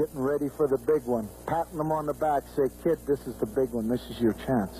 Getting 0.00 0.22
ready 0.22 0.48
for 0.56 0.68
the 0.68 0.78
big 0.78 1.04
one, 1.04 1.28
patting 1.46 1.76
them 1.76 1.92
on 1.92 2.06
the 2.06 2.14
back, 2.14 2.44
say, 2.56 2.70
kid, 2.82 2.98
this 3.06 3.20
is 3.26 3.34
the 3.40 3.46
big 3.46 3.70
one, 3.72 3.88
this 3.88 4.08
is 4.08 4.18
your 4.22 4.32
chance. 4.32 4.78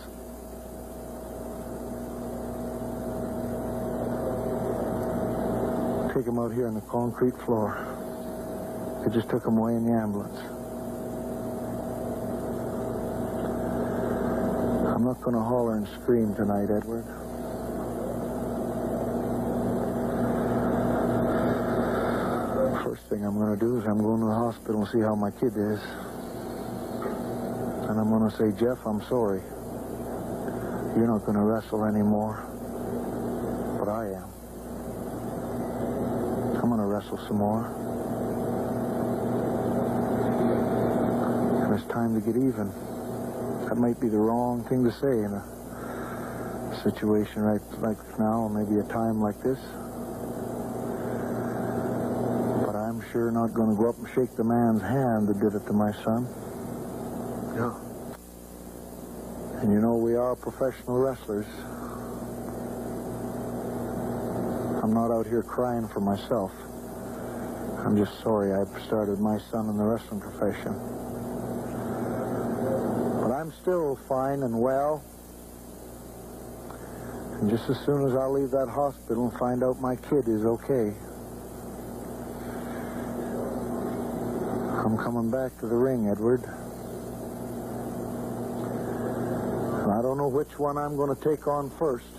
Take 6.18 6.26
him 6.26 6.40
out 6.40 6.52
here 6.52 6.66
on 6.66 6.74
the 6.74 6.80
concrete 6.80 7.38
floor. 7.46 7.78
They 9.06 9.14
just 9.14 9.30
took 9.30 9.46
him 9.46 9.56
away 9.56 9.76
in 9.76 9.86
the 9.86 9.92
ambulance. 9.92 10.36
I'm 14.90 15.04
not 15.04 15.22
going 15.22 15.36
to 15.36 15.42
holler 15.42 15.76
and 15.76 15.86
scream 16.02 16.34
tonight, 16.34 16.74
Edward. 16.74 17.04
First 22.82 23.04
thing 23.06 23.24
I'm 23.24 23.38
going 23.38 23.56
to 23.56 23.60
do 23.64 23.78
is 23.78 23.86
I'm 23.86 24.02
going 24.02 24.18
to 24.18 24.26
the 24.26 24.34
hospital 24.34 24.82
and 24.82 24.90
see 24.90 24.98
how 24.98 25.14
my 25.14 25.30
kid 25.30 25.54
is. 25.54 25.78
And 27.86 27.94
I'm 27.94 28.10
going 28.10 28.28
to 28.28 28.36
say, 28.36 28.50
Jeff, 28.58 28.84
I'm 28.84 29.02
sorry. 29.06 29.42
You're 30.98 31.06
not 31.06 31.24
going 31.24 31.38
to 31.38 31.44
wrestle 31.44 31.84
anymore, 31.84 32.42
but 33.78 33.88
I 33.88 34.18
am. 34.18 34.27
I'm 37.18 37.26
going 37.26 37.26
to 37.26 37.26
wrestle 37.26 37.26
some 37.26 37.38
more. 37.38 37.66
And 41.64 41.74
it's 41.74 41.86
time 41.92 42.14
to 42.14 42.20
get 42.20 42.36
even. 42.36 42.72
That 43.68 43.76
might 43.76 44.00
be 44.00 44.08
the 44.08 44.18
wrong 44.18 44.64
thing 44.64 44.84
to 44.84 44.92
say 44.92 45.24
in 45.24 45.32
a 45.32 45.42
situation 46.82 47.42
right 47.42 47.60
like 47.80 47.98
now, 48.18 48.42
or 48.42 48.50
maybe 48.50 48.78
a 48.78 48.84
time 48.84 49.20
like 49.20 49.42
this. 49.42 49.58
But 52.64 52.76
I'm 52.76 53.02
sure 53.12 53.30
not 53.30 53.52
going 53.52 53.70
to 53.70 53.76
go 53.76 53.88
up 53.88 53.98
and 53.98 54.08
shake 54.14 54.36
the 54.36 54.44
man's 54.44 54.82
hand 54.82 55.28
that 55.28 55.40
did 55.40 55.54
it 55.54 55.66
to 55.66 55.72
my 55.72 55.92
son. 56.04 56.26
Yeah. 57.56 57.74
And 59.60 59.72
you 59.72 59.80
know, 59.80 59.96
we 59.96 60.14
are 60.14 60.36
professional 60.36 60.98
wrestlers. 60.98 61.46
I'm 64.82 64.94
not 64.94 65.10
out 65.10 65.26
here 65.26 65.42
crying 65.42 65.88
for 65.88 66.00
myself. 66.00 66.52
I'm 67.88 67.96
just 67.96 68.20
sorry 68.20 68.52
I 68.52 68.66
started 68.84 69.18
my 69.18 69.38
son 69.50 69.70
in 69.70 69.78
the 69.78 69.82
wrestling 69.82 70.20
profession. 70.20 70.74
But 73.22 73.32
I'm 73.32 73.50
still 73.62 73.96
fine 74.06 74.42
and 74.42 74.60
well. 74.60 75.02
And 77.40 77.48
just 77.48 77.70
as 77.70 77.80
soon 77.86 78.06
as 78.06 78.14
I 78.14 78.26
leave 78.26 78.50
that 78.50 78.68
hospital 78.68 79.30
and 79.30 79.38
find 79.38 79.64
out 79.64 79.80
my 79.80 79.96
kid 79.96 80.28
is 80.28 80.44
okay, 80.44 80.92
I'm 84.84 84.98
coming 84.98 85.30
back 85.30 85.58
to 85.60 85.66
the 85.66 85.74
ring, 85.74 86.10
Edward. 86.10 86.44
I 89.88 90.02
don't 90.02 90.18
know 90.18 90.28
which 90.28 90.58
one 90.58 90.76
I'm 90.76 90.94
going 90.94 91.16
to 91.16 91.24
take 91.24 91.48
on 91.48 91.70
first. 91.78 92.12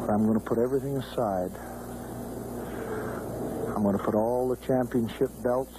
But 0.00 0.12
I'm 0.12 0.26
going 0.26 0.40
to 0.40 0.44
put 0.44 0.58
everything 0.58 0.96
aside. 0.96 1.52
I'm 3.84 3.90
going 3.90 3.98
to 3.98 4.04
put 4.06 4.14
all 4.14 4.48
the 4.48 4.56
championship 4.66 5.28
belts 5.42 5.76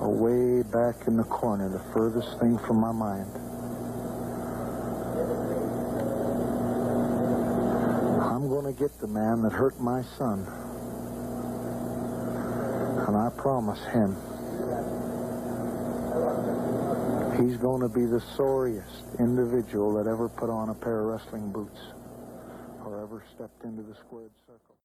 away 0.00 0.62
back 0.62 1.06
in 1.06 1.18
the 1.18 1.24
corner, 1.24 1.68
the 1.68 1.92
furthest 1.92 2.40
thing 2.40 2.56
from 2.56 2.80
my 2.80 2.90
mind. 2.90 3.30
I'm 8.18 8.48
going 8.48 8.64
to 8.64 8.72
get 8.72 8.98
the 8.98 9.08
man 9.08 9.42
that 9.42 9.52
hurt 9.52 9.78
my 9.78 10.00
son. 10.16 10.46
And 13.06 13.14
I 13.14 13.28
promise 13.36 13.84
him 13.92 14.16
he's 17.36 17.58
going 17.58 17.82
to 17.82 17.90
be 17.90 18.06
the 18.06 18.22
sorriest 18.38 19.04
individual 19.18 19.92
that 20.02 20.08
ever 20.08 20.30
put 20.30 20.48
on 20.48 20.70
a 20.70 20.74
pair 20.74 21.00
of 21.00 21.06
wrestling 21.08 21.52
boots 21.52 21.78
or 22.86 23.02
ever 23.02 23.22
stepped 23.34 23.64
into 23.64 23.82
the 23.82 23.94
squared 23.96 24.32
circle. 24.46 24.75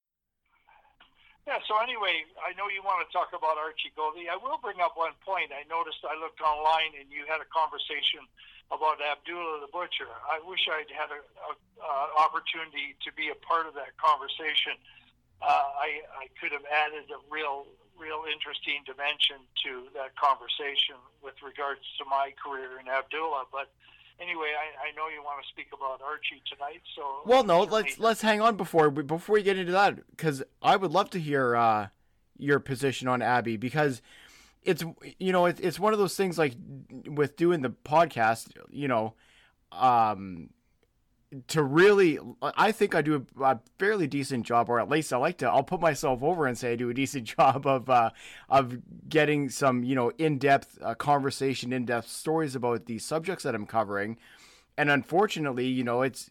Yeah, 1.50 1.58
so 1.66 1.82
anyway, 1.82 2.22
I 2.38 2.54
know 2.54 2.70
you 2.70 2.86
want 2.86 3.02
to 3.02 3.10
talk 3.10 3.34
about 3.34 3.58
Archie 3.58 3.90
Gouldie. 3.98 4.30
I 4.30 4.38
will 4.38 4.62
bring 4.62 4.78
up 4.78 4.94
one 4.94 5.18
point. 5.26 5.50
I 5.50 5.66
noticed 5.66 6.06
I 6.06 6.14
looked 6.14 6.40
online 6.40 6.94
and 6.94 7.10
you 7.10 7.26
had 7.26 7.42
a 7.42 7.50
conversation 7.50 8.22
about 8.70 9.02
Abdullah 9.02 9.60
the 9.60 9.72
Butcher. 9.74 10.08
I 10.30 10.38
wish 10.46 10.70
I'd 10.70 10.94
had 10.94 11.10
an 11.12 11.26
opportunity 12.16 12.94
to 13.04 13.10
be 13.18 13.34
a 13.34 13.38
part 13.42 13.66
of 13.66 13.74
that 13.74 13.98
conversation. 13.98 14.78
Uh, 15.42 15.82
I, 15.82 16.06
I 16.14 16.26
could 16.38 16.54
have 16.54 16.64
added 16.70 17.10
a 17.10 17.20
real, 17.28 17.66
real 17.98 18.24
interesting 18.30 18.86
dimension 18.86 19.42
to 19.66 19.90
that 19.98 20.14
conversation 20.16 21.02
with 21.26 21.36
regards 21.42 21.82
to 21.98 22.06
my 22.06 22.38
career 22.38 22.78
in 22.78 22.86
Abdullah. 22.86 23.50
But 23.50 23.74
anyway, 24.22 24.54
I, 24.58 24.90
I 24.90 24.96
know 24.96 25.08
you 25.14 25.24
want 25.24 25.44
to 25.44 25.50
speak 25.50 25.68
about 25.74 26.02
Archie 26.02 26.42
tonight, 26.52 26.82
so 26.96 27.22
well, 27.26 27.44
no, 27.44 27.64
let's 27.64 28.00
let's 28.00 28.22
hang 28.22 28.42
on 28.42 28.56
before 28.56 28.90
before 28.90 29.34
we 29.34 29.44
get 29.44 29.58
into 29.58 29.72
that 29.72 29.96
because 30.12 30.44
I 30.62 30.76
would 30.76 30.92
love 30.92 31.10
to 31.12 31.20
hear 31.20 31.56
uh, 31.56 31.88
your 32.38 32.60
position 32.60 33.08
on 33.08 33.22
Abby 33.22 33.58
because 33.58 34.02
it's 34.64 34.84
you 35.18 35.32
know 35.32 35.46
it's 35.46 35.60
it's 35.60 35.80
one 35.80 35.94
of 35.94 36.00
those 36.00 36.16
things 36.16 36.38
like 36.38 36.56
with 37.08 37.36
doing 37.36 37.62
the 37.62 37.72
podcast, 37.72 38.50
you 38.70 38.88
know, 38.88 39.14
um, 39.72 40.50
to 41.48 41.64
really 41.64 42.20
I 42.42 42.72
think 42.72 42.94
I 42.94 43.02
do 43.02 43.26
a, 43.40 43.60
fairly 43.80 44.08
decent 44.08 44.46
job, 44.46 44.70
or 44.70 44.80
at 44.80 44.90
least 44.90 45.14
I 45.14 45.18
like 45.18 45.38
to. 45.38 45.50
I'll 45.50 45.64
put 45.64 45.80
myself 45.80 46.22
over 46.22 46.46
and 46.46 46.58
say 46.58 46.74
I 46.74 46.76
do 46.76 46.90
a 46.90 46.94
decent 46.94 47.24
job 47.38 47.66
of 47.66 47.90
uh, 47.90 48.12
of 48.50 48.78
getting 49.08 49.50
some 49.50 49.84
you 49.84 49.96
know 49.96 50.12
in 50.18 50.38
depth 50.38 50.78
uh, 50.82 50.96
conversation, 50.96 51.72
in 51.72 51.86
depth 51.86 52.10
stories 52.10 52.56
about 52.56 52.86
these 52.86 53.06
subjects 53.06 53.44
that 53.44 53.56
I'm 53.56 53.66
covering. 53.66 54.18
And 54.78 54.90
unfortunately, 54.90 55.68
you 55.68 55.84
know, 55.84 56.02
it's 56.02 56.30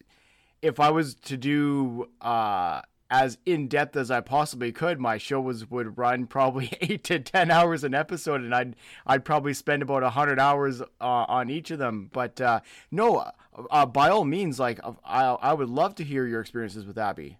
if 0.61 0.79
I 0.81 0.91
was 0.91 1.15
to 1.15 1.37
do 1.37 2.09
uh, 2.21 2.83
as 3.11 3.39
in 3.45 3.67
depth 3.67 3.97
as 3.97 4.11
I 4.11 4.21
possibly 4.21 4.71
could, 4.71 5.01
my 5.01 5.19
show 5.19 5.41
was 5.41 5.69
would 5.69 5.99
run 5.99 6.27
probably 6.27 6.73
eight 6.81 7.03
to 7.05 7.19
ten 7.19 7.51
hours 7.51 7.83
an 7.83 7.93
episode, 7.93 8.41
and 8.41 8.55
I'd 8.55 8.77
I'd 9.07 9.25
probably 9.25 9.53
spend 9.53 9.83
about 9.83 10.03
hundred 10.05 10.39
hours 10.39 10.81
uh, 10.81 10.85
on 11.01 11.51
each 11.51 11.71
of 11.71 11.79
them. 11.79 12.09
But 12.13 12.41
uh, 12.41 12.61
no, 12.91 13.31
uh, 13.71 13.87
by 13.87 14.09
all 14.09 14.25
means, 14.25 14.61
like 14.61 14.79
I 15.05 15.25
I 15.25 15.53
would 15.53 15.69
love 15.69 15.97
to 15.97 16.05
hear 16.05 16.27
your 16.27 16.41
experiences 16.41 16.87
with 16.87 16.97
Abby. 16.97 17.39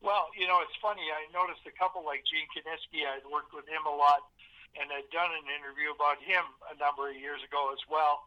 Well, 0.00 0.26
you 0.34 0.48
know, 0.48 0.58
it's 0.66 0.74
funny. 0.82 1.06
I 1.14 1.30
noticed 1.30 1.62
a 1.68 1.78
couple 1.78 2.02
like 2.04 2.24
Gene 2.26 2.48
Kiniski. 2.50 3.06
I'd 3.06 3.28
worked 3.30 3.54
with 3.54 3.68
him 3.68 3.86
a 3.86 3.94
lot, 3.94 4.26
and 4.80 4.90
I'd 4.90 5.06
done 5.12 5.30
an 5.30 5.46
interview 5.52 5.94
about 5.94 6.18
him 6.18 6.42
a 6.72 6.74
number 6.80 7.06
of 7.12 7.14
years 7.14 7.38
ago 7.46 7.70
as 7.70 7.78
well. 7.86 8.26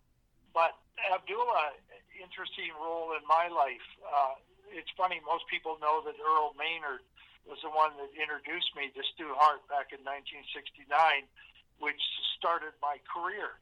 But 0.53 0.79
Abdullah, 1.11 1.75
interesting 2.15 2.71
role 2.79 3.11
in 3.11 3.27
my 3.27 3.51
life. 3.51 3.83
Uh, 4.07 4.39
it's 4.71 4.91
funny, 4.97 5.21
most 5.25 5.45
people 5.47 5.77
know 5.81 6.01
that 6.05 6.15
Earl 6.17 6.55
Maynard 6.57 7.03
was 7.45 7.61
the 7.61 7.69
one 7.69 7.93
that 8.01 8.09
introduced 8.17 8.73
me 8.73 8.89
to 8.93 9.01
Stu 9.13 9.29
Hart 9.37 9.61
back 9.69 9.93
in 9.93 10.01
1969, 10.01 10.89
which 11.77 12.01
started 12.37 12.73
my 12.81 12.97
career. 13.05 13.57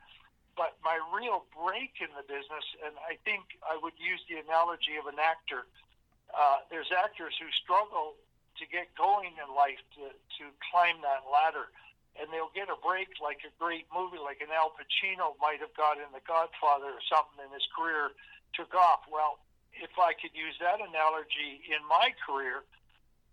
But 0.55 0.77
my 0.85 1.01
real 1.11 1.43
break 1.51 1.97
in 1.99 2.13
the 2.13 2.23
business, 2.23 2.63
and 2.85 2.93
I 3.01 3.17
think 3.25 3.57
I 3.65 3.75
would 3.75 3.97
use 3.97 4.21
the 4.29 4.37
analogy 4.39 4.95
of 5.01 5.09
an 5.09 5.17
actor. 5.17 5.65
Uh, 6.29 6.63
there's 6.69 6.93
actors 6.93 7.33
who 7.41 7.49
struggle 7.57 8.15
to 8.61 8.63
get 8.69 8.93
going 8.93 9.33
in 9.41 9.49
life 9.49 9.81
to, 9.97 10.13
to 10.13 10.43
climb 10.69 11.01
that 11.01 11.25
ladder. 11.25 11.73
And 12.13 12.29
they'll 12.29 12.53
get 12.53 12.69
a 12.69 12.77
break 12.77 13.17
like 13.17 13.41
a 13.41 13.49
great 13.57 13.89
movie, 13.89 14.21
like 14.21 14.37
an 14.45 14.53
Al 14.53 14.69
Pacino 14.77 15.33
might 15.41 15.57
have 15.65 15.73
got 15.73 15.97
in 15.97 16.05
The 16.13 16.21
Godfather 16.21 16.93
or 16.93 17.01
something, 17.09 17.41
and 17.41 17.49
his 17.49 17.65
career 17.73 18.13
took 18.53 18.77
off. 18.77 19.09
Well, 19.09 19.41
if 19.77 19.93
I 19.97 20.13
could 20.13 20.33
use 20.33 20.55
that 20.61 20.79
analogy 20.81 21.65
in 21.65 21.81
my 21.89 22.13
career, 22.25 22.63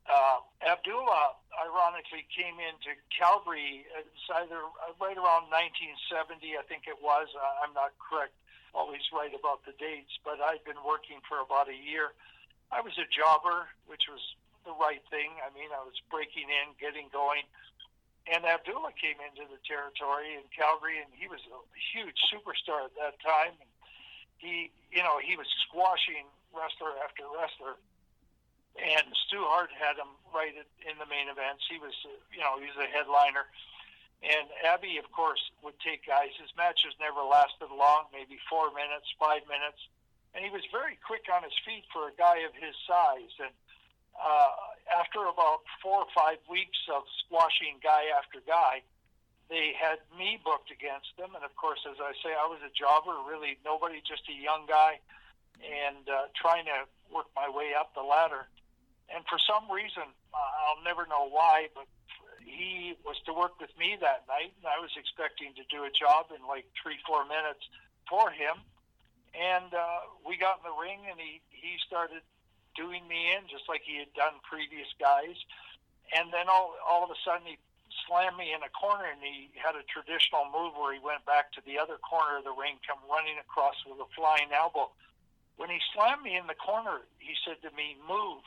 uh, 0.09 0.41
Abdullah 0.65 1.39
ironically 1.55 2.27
came 2.33 2.57
into 2.59 2.97
Calgary. 3.13 3.87
It's 3.95 4.27
either 4.43 4.65
right 4.99 5.19
around 5.19 5.53
1970, 5.53 6.57
I 6.57 6.65
think 6.67 6.89
it 6.89 6.99
was. 6.99 7.29
Uh, 7.37 7.63
I'm 7.63 7.75
not 7.77 7.95
correct, 8.01 8.35
always 8.75 9.05
right 9.13 9.31
about 9.31 9.63
the 9.69 9.77
dates, 9.77 10.17
but 10.25 10.41
I'd 10.41 10.65
been 10.65 10.81
working 10.83 11.21
for 11.29 11.39
about 11.45 11.69
a 11.69 11.77
year. 11.77 12.17
I 12.73 12.81
was 12.81 12.97
a 12.99 13.07
jobber, 13.07 13.71
which 13.87 14.07
was 14.11 14.23
the 14.65 14.75
right 14.75 15.03
thing. 15.11 15.39
I 15.43 15.51
mean, 15.55 15.71
I 15.71 15.83
was 15.83 15.97
breaking 16.11 16.51
in, 16.51 16.75
getting 16.79 17.11
going. 17.13 17.47
And 18.29 18.45
Abdullah 18.45 18.95
came 18.95 19.19
into 19.19 19.49
the 19.49 19.59
territory 19.65 20.37
in 20.37 20.45
Calgary, 20.53 21.01
and 21.01 21.11
he 21.15 21.27
was 21.27 21.41
a 21.51 21.59
huge 21.95 22.19
superstar 22.31 22.87
at 22.87 22.95
that 23.01 23.19
time. 23.25 23.57
And 23.59 23.70
he, 24.41 24.73
you 24.91 25.05
know, 25.05 25.21
he 25.21 25.37
was 25.37 25.47
squashing 25.69 26.25
wrestler 26.57 26.97
after 27.05 27.29
wrestler. 27.29 27.77
And 28.81 29.05
Stu 29.27 29.43
Hart 29.45 29.69
had 29.77 30.01
him 30.01 30.09
right 30.33 30.55
in 30.55 30.97
the 30.97 31.07
main 31.07 31.29
events. 31.29 31.67
He 31.69 31.77
was, 31.77 31.93
you 32.33 32.41
know, 32.41 32.57
he 32.57 32.71
was 32.71 32.81
a 32.81 32.89
headliner. 32.89 33.51
And 34.25 34.49
Abby, 34.65 34.97
of 34.97 35.11
course, 35.13 35.41
would 35.61 35.77
take 35.81 36.07
guys. 36.07 36.33
His 36.41 36.53
matches 36.57 36.93
never 37.01 37.21
lasted 37.21 37.73
long, 37.73 38.09
maybe 38.13 38.41
four 38.49 38.73
minutes, 38.73 39.09
five 39.21 39.45
minutes. 39.49 39.81
And 40.33 40.45
he 40.45 40.51
was 40.53 40.63
very 40.71 40.97
quick 41.03 41.27
on 41.33 41.43
his 41.43 41.57
feet 41.67 41.85
for 41.93 42.09
a 42.09 42.15
guy 42.15 42.47
of 42.47 42.55
his 42.55 42.77
size. 42.87 43.33
And 43.43 43.53
uh, 44.15 44.53
after 44.93 45.27
about 45.27 45.67
four 45.83 46.07
or 46.07 46.11
five 46.15 46.39
weeks 46.49 46.79
of 46.93 47.03
squashing 47.27 47.83
guy 47.83 48.13
after 48.15 48.39
guy, 48.47 48.87
they 49.51 49.75
had 49.75 49.99
me 50.15 50.39
booked 50.39 50.71
against 50.71 51.11
them. 51.19 51.35
And 51.35 51.43
of 51.45 51.53
course, 51.59 51.83
as 51.85 51.99
I 51.99 52.15
say, 52.23 52.31
I 52.31 52.47
was 52.47 52.63
a 52.63 52.71
jobber, 52.71 53.19
really 53.27 53.59
nobody, 53.67 53.99
just 54.07 54.23
a 54.31 54.37
young 54.37 54.65
guy, 54.71 55.03
and 55.59 56.07
uh, 56.07 56.31
trying 56.39 56.65
to 56.71 56.87
work 57.11 57.27
my 57.35 57.51
way 57.51 57.75
up 57.75 57.93
the 57.93 58.07
ladder. 58.07 58.47
And 59.11 59.27
for 59.27 59.43
some 59.43 59.67
reason, 59.67 60.07
uh, 60.31 60.39
I'll 60.71 60.83
never 60.87 61.05
know 61.11 61.27
why, 61.27 61.67
but 61.75 61.91
he 62.47 62.95
was 63.05 63.19
to 63.27 63.35
work 63.35 63.59
with 63.59 63.75
me 63.75 63.99
that 64.01 64.25
night, 64.31 64.55
and 64.63 64.71
I 64.71 64.79
was 64.79 64.95
expecting 64.95 65.53
to 65.59 65.65
do 65.67 65.83
a 65.83 65.93
job 65.93 66.31
in 66.31 66.47
like 66.47 66.71
three, 66.79 66.97
four 67.03 67.27
minutes 67.27 67.67
for 68.09 68.31
him. 68.31 68.55
And 69.35 69.75
uh, 69.75 70.11
we 70.27 70.39
got 70.39 70.63
in 70.63 70.65
the 70.67 70.79
ring, 70.79 71.07
and 71.11 71.19
he 71.19 71.43
he 71.51 71.79
started 71.87 72.23
doing 72.75 73.07
me 73.07 73.35
in 73.35 73.47
just 73.51 73.67
like 73.69 73.83
he 73.83 73.99
had 73.99 74.11
done 74.15 74.39
previous 74.47 74.91
guys. 74.99 75.39
And 76.15 76.35
then 76.35 76.51
all 76.51 76.75
all 76.83 77.03
of 77.07 77.11
a 77.11 77.19
sudden, 77.23 77.47
he 77.47 77.59
slammed 78.11 78.35
me 78.35 78.51
in 78.51 78.59
a 78.67 78.73
corner, 78.75 79.07
and 79.07 79.23
he 79.23 79.55
had 79.55 79.79
a 79.79 79.87
traditional 79.87 80.51
move 80.51 80.75
where 80.75 80.91
he 80.91 80.99
went 80.99 81.23
back 81.23 81.55
to 81.55 81.63
the 81.63 81.79
other 81.79 81.95
corner 82.03 82.43
of 82.43 82.45
the 82.45 82.51
ring, 82.51 82.83
come 82.83 82.99
running 83.07 83.39
across 83.39 83.79
with 83.87 84.03
a 84.03 84.11
flying 84.19 84.51
elbow. 84.51 84.91
When 85.55 85.71
he 85.71 85.79
slammed 85.95 86.27
me 86.27 86.35
in 86.35 86.51
the 86.51 86.59
corner, 86.59 87.07
he 87.23 87.39
said 87.47 87.63
to 87.63 87.71
me, 87.79 87.95
"Move." 88.03 88.43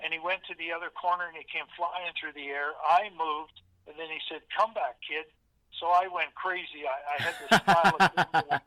And 0.00 0.10
he 0.10 0.18
went 0.18 0.42
to 0.48 0.56
the 0.56 0.72
other 0.72 0.90
corner 0.90 1.28
and 1.28 1.36
he 1.36 1.44
came 1.44 1.68
flying 1.76 2.10
through 2.16 2.32
the 2.32 2.48
air. 2.48 2.72
I 2.80 3.12
moved, 3.12 3.60
and 3.86 3.94
then 4.00 4.08
he 4.08 4.18
said, 4.26 4.40
"Come 4.56 4.72
back, 4.72 4.96
kid." 5.04 5.28
So 5.76 5.92
I 5.92 6.08
went 6.08 6.32
crazy. 6.34 6.88
I, 6.88 6.96
I 6.96 7.16
had 7.20 7.34
this 7.36 7.52
smile. 7.60 7.96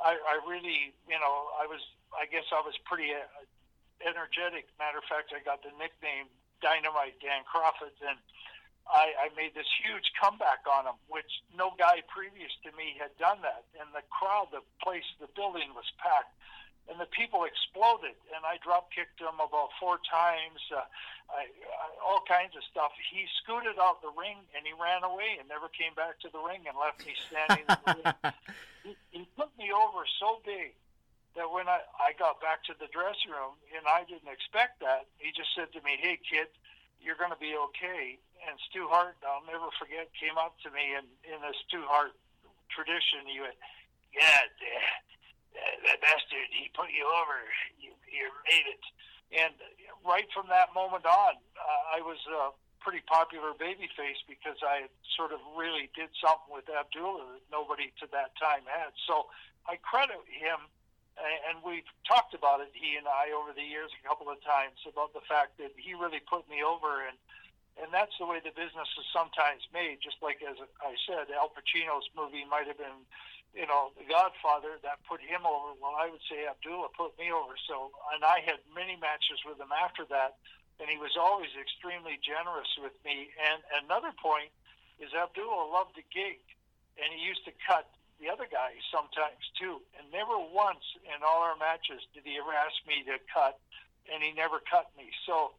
I, 0.00 0.12
I 0.16 0.34
really, 0.48 0.96
you 1.04 1.20
know, 1.20 1.52
I 1.60 1.68
was. 1.68 1.84
I 2.14 2.30
guess 2.30 2.46
I 2.54 2.62
was 2.62 2.78
pretty 2.86 3.10
uh, 3.10 3.26
energetic. 4.06 4.70
Matter 4.78 5.02
of 5.02 5.06
fact, 5.10 5.34
I 5.34 5.42
got 5.42 5.66
the 5.66 5.74
nickname 5.74 6.30
Dynamite 6.62 7.18
Dan 7.18 7.42
Kroffat, 7.42 7.98
and 8.06 8.18
I, 8.88 9.16
I 9.16 9.26
made 9.32 9.56
this 9.56 9.68
huge 9.80 10.12
comeback 10.20 10.68
on 10.68 10.84
him, 10.84 10.98
which 11.08 11.40
no 11.56 11.72
guy 11.80 12.04
previous 12.08 12.52
to 12.68 12.70
me 12.76 12.96
had 13.00 13.16
done 13.16 13.40
that. 13.40 13.64
And 13.80 13.88
the 13.96 14.04
crowd, 14.12 14.52
the 14.52 14.60
place, 14.84 15.08
the 15.20 15.28
building 15.32 15.72
was 15.72 15.88
packed, 15.96 16.36
and 16.92 17.00
the 17.00 17.08
people 17.08 17.48
exploded. 17.48 18.16
And 18.36 18.44
I 18.44 18.60
drop 18.60 18.92
kicked 18.92 19.20
him 19.20 19.40
about 19.40 19.72
four 19.80 19.96
times, 20.04 20.60
uh, 20.68 20.84
I, 21.32 21.48
I, 21.48 21.86
all 22.04 22.20
kinds 22.28 22.52
of 22.52 22.62
stuff. 22.68 22.92
He 23.00 23.24
scooted 23.40 23.80
out 23.80 24.04
the 24.04 24.12
ring 24.12 24.44
and 24.52 24.68
he 24.68 24.76
ran 24.76 25.00
away 25.00 25.40
and 25.40 25.48
never 25.48 25.72
came 25.72 25.96
back 25.96 26.20
to 26.20 26.28
the 26.28 26.40
ring 26.44 26.68
and 26.68 26.76
left 26.76 27.00
me 27.00 27.16
standing. 27.16 27.64
in 27.64 27.76
the 27.80 27.96
ring. 28.04 28.34
He, 28.84 28.92
he 29.16 29.24
put 29.32 29.48
me 29.56 29.72
over 29.72 30.04
so 30.20 30.44
big 30.44 30.76
that 31.40 31.48
when 31.48 31.66
I, 31.72 31.80
I 31.96 32.12
got 32.20 32.36
back 32.44 32.62
to 32.68 32.76
the 32.76 32.84
dressing 32.92 33.32
room 33.32 33.56
and 33.72 33.88
I 33.88 34.04
didn't 34.04 34.28
expect 34.28 34.84
that, 34.84 35.08
he 35.16 35.32
just 35.32 35.56
said 35.56 35.72
to 35.72 35.80
me, 35.80 35.96
"Hey 35.96 36.20
kid, 36.20 36.52
you're 37.04 37.20
going 37.20 37.34
to 37.34 37.40
be 37.40 37.54
okay." 37.70 38.18
And 38.44 38.60
Stu 38.68 38.88
Hart, 38.88 39.16
I'll 39.24 39.44
never 39.48 39.72
forget, 39.80 40.12
came 40.20 40.36
up 40.36 40.56
to 40.64 40.68
me 40.68 40.92
and 40.92 41.08
in 41.24 41.40
the 41.40 41.56
Stu 41.64 41.80
Hart 41.88 42.12
tradition, 42.68 43.28
he 43.28 43.40
went, 43.40 43.56
"Yeah, 44.12 44.48
that, 45.54 45.74
that 45.84 45.98
bastard, 46.00 46.48
he 46.50 46.72
put 46.74 46.90
you 46.90 47.04
over. 47.04 47.38
You, 47.78 47.92
you 48.08 48.28
made 48.48 48.68
it." 48.68 48.84
And 49.32 49.54
right 50.04 50.28
from 50.32 50.46
that 50.48 50.74
moment 50.74 51.06
on, 51.06 51.34
uh, 51.56 51.96
I 51.96 52.04
was 52.04 52.20
a 52.28 52.52
pretty 52.84 53.00
popular 53.08 53.56
babyface 53.56 54.20
because 54.28 54.60
I 54.60 54.92
sort 55.16 55.32
of 55.32 55.40
really 55.56 55.88
did 55.96 56.12
something 56.20 56.52
with 56.52 56.68
Abdullah 56.68 57.40
that 57.40 57.44
nobody 57.48 57.88
to 58.04 58.06
that 58.12 58.36
time 58.36 58.68
had. 58.68 58.92
So 59.08 59.32
I 59.64 59.80
credit 59.80 60.20
him 60.28 60.68
and 61.18 61.62
we've 61.62 61.86
talked 62.06 62.34
about 62.34 62.60
it, 62.60 62.74
he 62.74 62.98
and 62.98 63.06
I, 63.06 63.30
over 63.30 63.54
the 63.54 63.64
years 63.64 63.90
a 63.94 64.02
couple 64.02 64.26
of 64.30 64.42
times 64.42 64.82
about 64.86 65.14
the 65.14 65.22
fact 65.24 65.58
that 65.62 65.70
he 65.78 65.94
really 65.94 66.20
put 66.20 66.48
me 66.50 66.62
over, 66.62 67.06
and 67.06 67.16
and 67.74 67.90
that's 67.90 68.14
the 68.22 68.26
way 68.26 68.38
the 68.38 68.54
business 68.54 68.86
is 68.94 69.06
sometimes 69.10 69.66
made. 69.74 69.98
Just 69.98 70.22
like 70.22 70.38
as 70.46 70.58
I 70.78 70.94
said, 71.06 71.30
Al 71.34 71.50
Pacino's 71.50 72.06
movie 72.14 72.46
might 72.46 72.70
have 72.70 72.78
been, 72.78 73.02
you 73.50 73.66
know, 73.66 73.90
The 73.98 74.06
Godfather 74.06 74.78
that 74.86 75.02
put 75.10 75.18
him 75.18 75.42
over. 75.42 75.74
Well, 75.82 75.98
I 75.98 76.06
would 76.06 76.22
say 76.30 76.46
Abdullah 76.46 76.94
put 76.94 77.18
me 77.18 77.34
over. 77.34 77.58
So, 77.66 77.90
and 78.14 78.22
I 78.22 78.46
had 78.46 78.62
many 78.70 78.94
matches 78.94 79.42
with 79.42 79.58
him 79.58 79.74
after 79.74 80.06
that, 80.06 80.38
and 80.78 80.86
he 80.86 80.98
was 81.02 81.18
always 81.18 81.50
extremely 81.58 82.14
generous 82.22 82.70
with 82.78 82.94
me. 83.02 83.34
And 83.42 83.58
another 83.82 84.14
point 84.14 84.54
is 85.02 85.10
Abdullah 85.10 85.66
loved 85.74 85.98
the 85.98 86.06
gig, 86.14 86.38
and 86.94 87.10
he 87.10 87.26
used 87.26 87.42
to 87.50 87.54
cut 87.66 87.90
the 88.20 88.30
other 88.30 88.46
guy 88.50 88.78
sometimes 88.90 89.42
too. 89.58 89.82
And 89.98 90.10
never 90.12 90.36
once 90.38 90.84
in 91.04 91.22
all 91.22 91.42
our 91.42 91.56
matches 91.56 92.02
did 92.14 92.24
he 92.24 92.38
ever 92.38 92.52
ask 92.52 92.76
me 92.86 93.02
to 93.10 93.18
cut, 93.32 93.58
and 94.12 94.22
he 94.22 94.32
never 94.32 94.60
cut 94.62 94.90
me. 94.96 95.10
So 95.26 95.52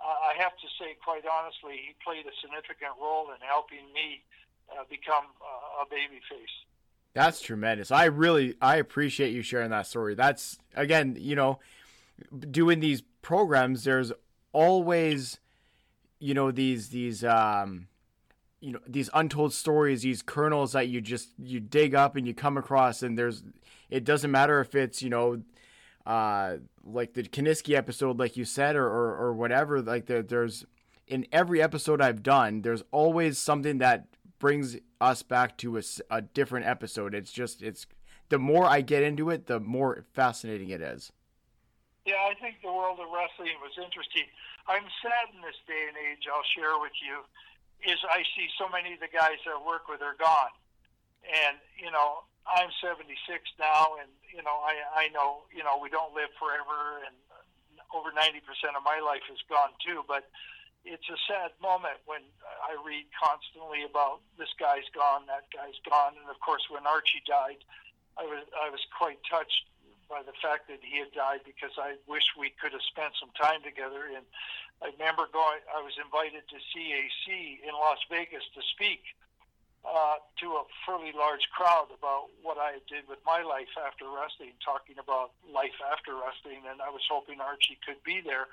uh, 0.00 0.32
I 0.32 0.40
have 0.40 0.56
to 0.56 0.68
say, 0.80 0.96
quite 1.02 1.24
honestly, 1.28 1.76
he 1.76 1.92
played 2.02 2.24
a 2.24 2.34
significant 2.40 2.96
role 3.00 3.28
in 3.30 3.40
helping 3.44 3.84
me 3.92 4.24
uh, 4.72 4.84
become 4.88 5.28
uh, 5.40 5.84
a 5.84 5.86
baby 5.88 6.20
face. 6.28 6.56
That's 7.12 7.40
tremendous. 7.40 7.90
I 7.90 8.04
really 8.04 8.54
I 8.62 8.76
appreciate 8.76 9.32
you 9.32 9.42
sharing 9.42 9.70
that 9.70 9.86
story. 9.86 10.14
That's 10.14 10.58
again, 10.76 11.16
you 11.18 11.34
know, 11.34 11.58
doing 12.38 12.80
these 12.80 13.02
programs. 13.20 13.84
There's 13.84 14.12
always, 14.52 15.40
you 16.20 16.34
know, 16.34 16.52
these 16.52 16.90
these 16.90 17.24
um, 17.24 17.88
you 18.60 18.72
know 18.72 18.80
these 18.86 19.10
untold 19.14 19.52
stories 19.52 20.02
these 20.02 20.22
kernels 20.22 20.72
that 20.72 20.88
you 20.88 21.00
just 21.00 21.30
you 21.38 21.60
dig 21.60 21.94
up 21.94 22.16
and 22.16 22.26
you 22.26 22.34
come 22.34 22.56
across 22.56 23.02
and 23.02 23.18
there's 23.18 23.42
it 23.88 24.04
doesn't 24.04 24.30
matter 24.30 24.60
if 24.60 24.74
it's 24.74 25.02
you 25.02 25.10
know 25.10 25.42
uh 26.06 26.56
like 26.84 27.14
the 27.14 27.22
Kiniski 27.22 27.74
episode 27.74 28.18
like 28.18 28.36
you 28.36 28.44
said 28.44 28.76
or 28.76 28.86
or, 28.86 29.16
or 29.16 29.32
whatever 29.32 29.80
like 29.80 30.06
there, 30.06 30.22
there's 30.22 30.64
in 31.06 31.26
every 31.32 31.60
episode 31.60 32.00
I've 32.00 32.22
done 32.22 32.62
there's 32.62 32.82
always 32.92 33.38
something 33.38 33.78
that 33.78 34.06
brings 34.40 34.76
us 35.00 35.22
back 35.22 35.56
to 35.58 35.78
a, 35.78 35.82
a 36.10 36.22
different 36.22 36.66
episode. 36.66 37.14
It's 37.14 37.30
just 37.30 37.62
it's 37.62 37.86
the 38.28 38.38
more 38.38 38.66
I 38.66 38.80
get 38.80 39.04
into 39.04 39.30
it 39.30 39.46
the 39.46 39.60
more 39.60 40.04
fascinating 40.12 40.70
it 40.70 40.80
is. 40.80 41.12
Yeah 42.04 42.14
I 42.28 42.34
think 42.40 42.56
the 42.62 42.72
world 42.72 42.98
of 42.98 43.06
wrestling 43.12 43.54
was 43.62 43.72
interesting. 43.76 44.24
I'm 44.66 44.84
sad 45.02 45.34
in 45.34 45.40
this 45.42 45.56
day 45.68 45.86
and 45.88 45.96
age 45.96 46.26
I'll 46.26 46.42
share 46.56 46.80
with 46.80 46.96
you 47.06 47.22
is 47.86 47.98
I 48.08 48.22
see 48.36 48.48
so 48.58 48.68
many 48.68 48.94
of 48.94 49.00
the 49.00 49.12
guys 49.12 49.40
that 49.44 49.56
I 49.56 49.60
work 49.60 49.88
with 49.88 50.02
are 50.02 50.16
gone. 50.18 50.52
And, 51.24 51.60
you 51.76 51.90
know, 51.92 52.24
I'm 52.48 52.72
76 52.80 53.12
now, 53.60 54.00
and, 54.00 54.08
you 54.32 54.42
know, 54.42 54.64
I, 54.64 55.06
I 55.06 55.08
know, 55.12 55.44
you 55.52 55.62
know, 55.62 55.76
we 55.76 55.92
don't 55.92 56.16
live 56.16 56.32
forever, 56.40 57.04
and 57.04 57.14
over 57.92 58.10
90% 58.10 58.40
of 58.76 58.82
my 58.84 59.00
life 59.04 59.24
is 59.28 59.40
gone 59.48 59.76
too. 59.84 60.02
But 60.08 60.30
it's 60.84 61.06
a 61.12 61.18
sad 61.28 61.52
moment 61.60 62.00
when 62.08 62.24
I 62.64 62.76
read 62.80 63.06
constantly 63.12 63.84
about 63.84 64.24
this 64.40 64.50
guy's 64.56 64.88
gone, 64.96 65.28
that 65.28 65.52
guy's 65.52 65.76
gone. 65.84 66.16
And 66.16 66.28
of 66.32 66.40
course, 66.40 66.64
when 66.72 66.88
Archie 66.88 67.22
died, 67.28 67.60
I 68.16 68.24
was, 68.24 68.44
I 68.56 68.72
was 68.72 68.80
quite 68.96 69.20
touched 69.28 69.68
by 70.10 70.26
the 70.26 70.34
fact 70.42 70.66
that 70.66 70.82
he 70.82 70.98
had 70.98 71.14
died 71.14 71.46
because 71.46 71.70
I 71.78 71.94
wish 72.10 72.26
we 72.34 72.50
could 72.58 72.74
have 72.74 72.82
spent 72.90 73.14
some 73.22 73.30
time 73.38 73.62
together. 73.62 74.10
And 74.10 74.26
I 74.82 74.90
remember 74.98 75.30
going, 75.30 75.62
I 75.70 75.78
was 75.80 75.94
invited 75.94 76.42
to 76.50 76.58
CAC 76.58 77.62
in 77.62 77.72
Las 77.78 78.02
Vegas 78.10 78.42
to 78.58 78.62
speak 78.74 79.06
uh, 79.86 80.18
to 80.42 80.60
a 80.60 80.64
fairly 80.84 81.14
large 81.14 81.46
crowd 81.54 81.88
about 81.94 82.28
what 82.42 82.58
I 82.58 82.82
did 82.90 83.06
with 83.08 83.22
my 83.24 83.40
life 83.46 83.70
after 83.78 84.10
wrestling, 84.10 84.58
talking 84.60 84.98
about 84.98 85.32
life 85.46 85.78
after 85.80 86.18
wrestling. 86.18 86.66
And 86.68 86.82
I 86.82 86.90
was 86.90 87.06
hoping 87.06 87.40
Archie 87.40 87.78
could 87.86 88.02
be 88.02 88.20
there. 88.20 88.50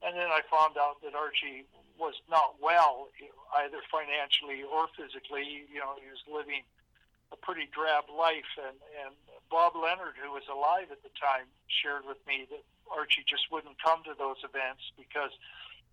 And 0.00 0.16
then 0.16 0.32
I 0.32 0.42
found 0.48 0.80
out 0.80 1.04
that 1.04 1.14
Archie 1.14 1.68
was 2.00 2.16
not 2.28 2.56
well, 2.60 3.08
either 3.62 3.80
financially 3.88 4.64
or 4.64 4.88
physically. 4.96 5.68
You 5.68 5.80
know, 5.80 5.96
he 6.00 6.08
was 6.08 6.24
living 6.28 6.64
a 7.32 7.36
pretty 7.36 7.68
drab 7.72 8.08
life. 8.12 8.50
And, 8.60 8.76
and 9.06 9.14
Bob 9.50 9.74
Leonard, 9.78 10.18
who 10.18 10.32
was 10.32 10.42
alive 10.50 10.90
at 10.90 11.02
the 11.02 11.14
time, 11.14 11.46
shared 11.70 12.02
with 12.02 12.18
me 12.26 12.46
that 12.50 12.64
Archie 12.90 13.24
just 13.26 13.46
wouldn't 13.50 13.78
come 13.82 14.02
to 14.04 14.14
those 14.18 14.42
events 14.42 14.82
because 14.98 15.30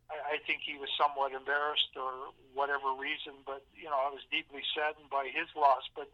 I, 0.10 0.36
I 0.36 0.38
think 0.46 0.66
he 0.66 0.78
was 0.78 0.90
somewhat 0.98 1.34
embarrassed 1.34 1.94
or 1.94 2.34
whatever 2.54 2.94
reason. 2.98 3.46
But, 3.46 3.62
you 3.78 3.86
know, 3.86 3.98
I 3.98 4.10
was 4.10 4.26
deeply 4.32 4.66
saddened 4.74 5.10
by 5.10 5.30
his 5.30 5.48
loss. 5.54 5.86
But 5.96 6.10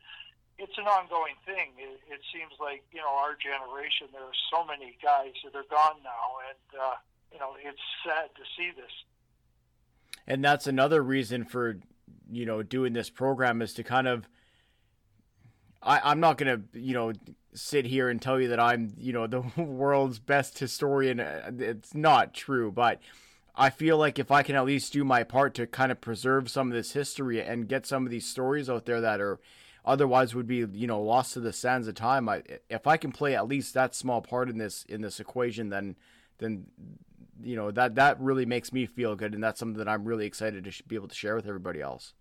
it's 0.60 0.78
an 0.78 0.88
ongoing 0.88 1.40
thing. 1.48 1.80
It, 1.80 2.00
it 2.12 2.22
seems 2.32 2.54
like, 2.60 2.84
you 2.92 3.00
know, 3.00 3.16
our 3.16 3.40
generation, 3.40 4.12
there 4.12 4.28
are 4.28 4.40
so 4.52 4.68
many 4.68 5.00
guys 5.00 5.36
that 5.48 5.56
are 5.56 5.68
gone 5.72 6.04
now. 6.04 6.44
And, 6.44 6.68
uh, 6.76 6.98
you 7.32 7.40
know, 7.40 7.56
it's 7.56 7.86
sad 8.04 8.36
to 8.36 8.44
see 8.58 8.72
this. 8.76 8.92
And 10.28 10.44
that's 10.44 10.68
another 10.68 11.02
reason 11.02 11.46
for, 11.46 11.80
you 12.30 12.46
know, 12.46 12.64
doing 12.64 12.94
this 12.94 13.10
program 13.10 13.62
is 13.62 13.74
to 13.80 13.84
kind 13.84 14.08
of– 14.08 14.28
I, 15.82 16.02
I'm 16.04 16.20
not 16.20 16.38
gonna, 16.38 16.62
you 16.74 16.94
know, 16.94 17.14
sit 17.54 17.86
here 17.86 18.10
and 18.10 18.22
tell 18.22 18.40
you 18.40 18.50
that 18.50 18.60
I'm, 18.60 18.94
you 18.98 19.14
know, 19.14 19.28
the 19.28 19.42
world's 19.58 20.20
best 20.20 20.60
historian. 20.60 21.20
Uh, 21.20 21.52
it's 21.58 21.94
not 21.94 22.34
true, 22.34 22.72
but 22.72 23.00
I 23.56 23.70
feel 23.70 23.98
like 23.98 24.20
if 24.20 24.32
I 24.32 24.44
can 24.44 24.56
at 24.56 24.66
least 24.66 24.94
do 24.94 25.04
my 25.04 25.24
part 25.24 25.54
to 25.56 25.68
kind 25.68 25.92
of 25.92 26.02
preserve 26.02 26.50
some 26.50 26.68
of 26.68 26.74
this 26.74 26.94
history 26.94 27.42
and 27.42 27.68
get 27.68 27.86
some 27.86 28.06
of 28.06 28.12
these 28.12 28.26
stories 28.26 28.70
out 28.70 28.86
there 28.86 29.02
that 29.02 29.20
are 29.20 29.40
otherwise 29.86 30.36
would 30.36 30.48
be, 30.48 30.66
you 30.72 30.88
know, 30.88 31.02
lost 31.02 31.34
to 31.34 31.40
the 31.40 31.54
sands 31.54 31.88
of 31.88 31.96
time. 31.96 32.30
I, 32.30 32.44
if 32.70 32.88
I 32.88 32.98
can 32.98 33.12
play 33.12 33.36
at 33.36 33.48
least 33.48 33.74
that 33.74 33.96
small 33.96 34.22
part 34.22 34.50
in 34.50 34.58
this 34.58 34.86
in 34.86 35.02
this 35.02 35.20
equation, 35.20 35.70
then 35.70 35.96
then 36.38 36.68
you 37.42 37.56
know 37.56 37.72
that 37.72 37.96
that 37.96 38.20
really 38.20 38.46
makes 38.46 38.72
me 38.72 38.86
feel 38.86 39.16
good, 39.16 39.34
and 39.34 39.44
that's 39.44 39.60
something 39.60 39.78
that 39.78 39.90
I'm 39.90 40.06
really 40.06 40.26
excited 40.26 40.64
to 40.64 40.84
be 40.84 40.96
able 40.96 41.08
to 41.08 41.16
share 41.16 41.36
with 41.36 41.48
everybody 41.48 41.82
else. 41.82 42.14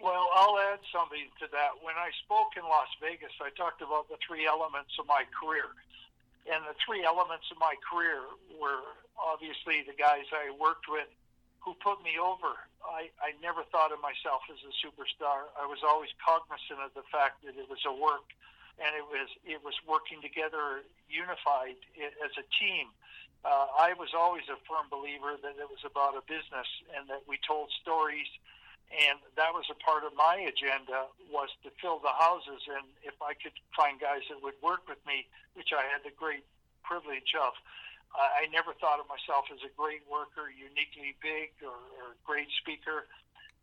Well, 0.00 0.32
I'll 0.32 0.56
add 0.72 0.80
something 0.88 1.28
to 1.44 1.46
that. 1.52 1.76
When 1.84 1.94
I 1.94 2.08
spoke 2.24 2.56
in 2.56 2.64
Las 2.64 2.88
Vegas, 3.04 3.32
I 3.40 3.52
talked 3.52 3.84
about 3.84 4.08
the 4.08 4.16
three 4.24 4.48
elements 4.48 4.96
of 4.96 5.04
my 5.04 5.28
career. 5.28 5.68
And 6.48 6.64
the 6.64 6.74
three 6.80 7.04
elements 7.04 7.44
of 7.52 7.60
my 7.60 7.76
career 7.84 8.24
were 8.56 8.96
obviously 9.20 9.84
the 9.84 9.92
guys 9.92 10.24
I 10.32 10.56
worked 10.56 10.88
with 10.88 11.08
who 11.60 11.76
put 11.84 12.00
me 12.00 12.16
over. 12.16 12.56
I, 12.80 13.12
I 13.20 13.36
never 13.44 13.60
thought 13.68 13.92
of 13.92 14.00
myself 14.00 14.40
as 14.48 14.56
a 14.64 14.72
superstar. 14.80 15.52
I 15.60 15.68
was 15.68 15.84
always 15.84 16.08
cognizant 16.16 16.80
of 16.80 16.96
the 16.96 17.04
fact 17.12 17.44
that 17.44 17.60
it 17.60 17.68
was 17.68 17.84
a 17.84 17.92
work 17.92 18.24
and 18.80 18.96
it 18.96 19.04
was 19.04 19.28
it 19.44 19.60
was 19.60 19.76
working 19.84 20.24
together 20.24 20.80
unified 21.12 21.76
as 22.00 22.32
a 22.40 22.46
team 22.56 22.88
uh, 23.44 23.72
I 23.72 23.96
was 23.96 24.12
always 24.12 24.44
a 24.52 24.58
firm 24.68 24.92
believer 24.92 25.32
that 25.40 25.56
it 25.56 25.68
was 25.68 25.80
about 25.84 26.12
a 26.12 26.20
business 26.28 26.68
and 26.92 27.08
that 27.08 27.24
we 27.24 27.40
told 27.40 27.72
stories, 27.80 28.28
and 28.90 29.22
that 29.38 29.54
was 29.54 29.70
a 29.70 29.78
part 29.78 30.02
of 30.02 30.10
my 30.18 30.34
agenda 30.42 31.06
was 31.30 31.48
to 31.62 31.70
fill 31.78 32.02
the 32.02 32.10
houses. 32.10 32.66
And 32.66 32.90
if 33.06 33.14
I 33.22 33.38
could 33.38 33.54
find 33.70 34.02
guys 34.02 34.26
that 34.26 34.42
would 34.42 34.58
work 34.58 34.90
with 34.90 34.98
me, 35.06 35.30
which 35.54 35.70
I 35.70 35.86
had 35.86 36.02
the 36.02 36.10
great 36.10 36.42
privilege 36.82 37.30
of, 37.38 37.54
uh, 38.10 38.42
I 38.42 38.50
never 38.50 38.74
thought 38.74 38.98
of 38.98 39.06
myself 39.06 39.46
as 39.54 39.62
a 39.62 39.70
great 39.78 40.02
worker, 40.10 40.50
uniquely 40.50 41.14
big, 41.22 41.54
or, 41.62 41.78
or 42.02 42.18
great 42.26 42.50
speaker. 42.58 43.06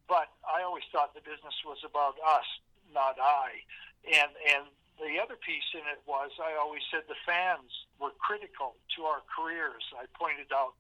But 0.08 0.32
I 0.48 0.64
always 0.64 0.88
thought 0.96 1.12
the 1.12 1.24
business 1.28 1.56
was 1.68 1.84
about 1.84 2.16
us, 2.24 2.48
not 2.96 3.20
I. 3.20 3.60
And 4.08 4.32
and 4.48 4.72
the 5.04 5.20
other 5.20 5.36
piece 5.36 5.68
in 5.76 5.84
it 5.92 6.00
was 6.08 6.32
I 6.40 6.56
always 6.56 6.82
said 6.88 7.04
the 7.12 7.20
fans 7.28 7.68
were 8.00 8.16
critical 8.24 8.80
to 8.96 9.04
our 9.04 9.20
careers. 9.28 9.84
I 10.00 10.08
pointed 10.16 10.48
out 10.56 10.80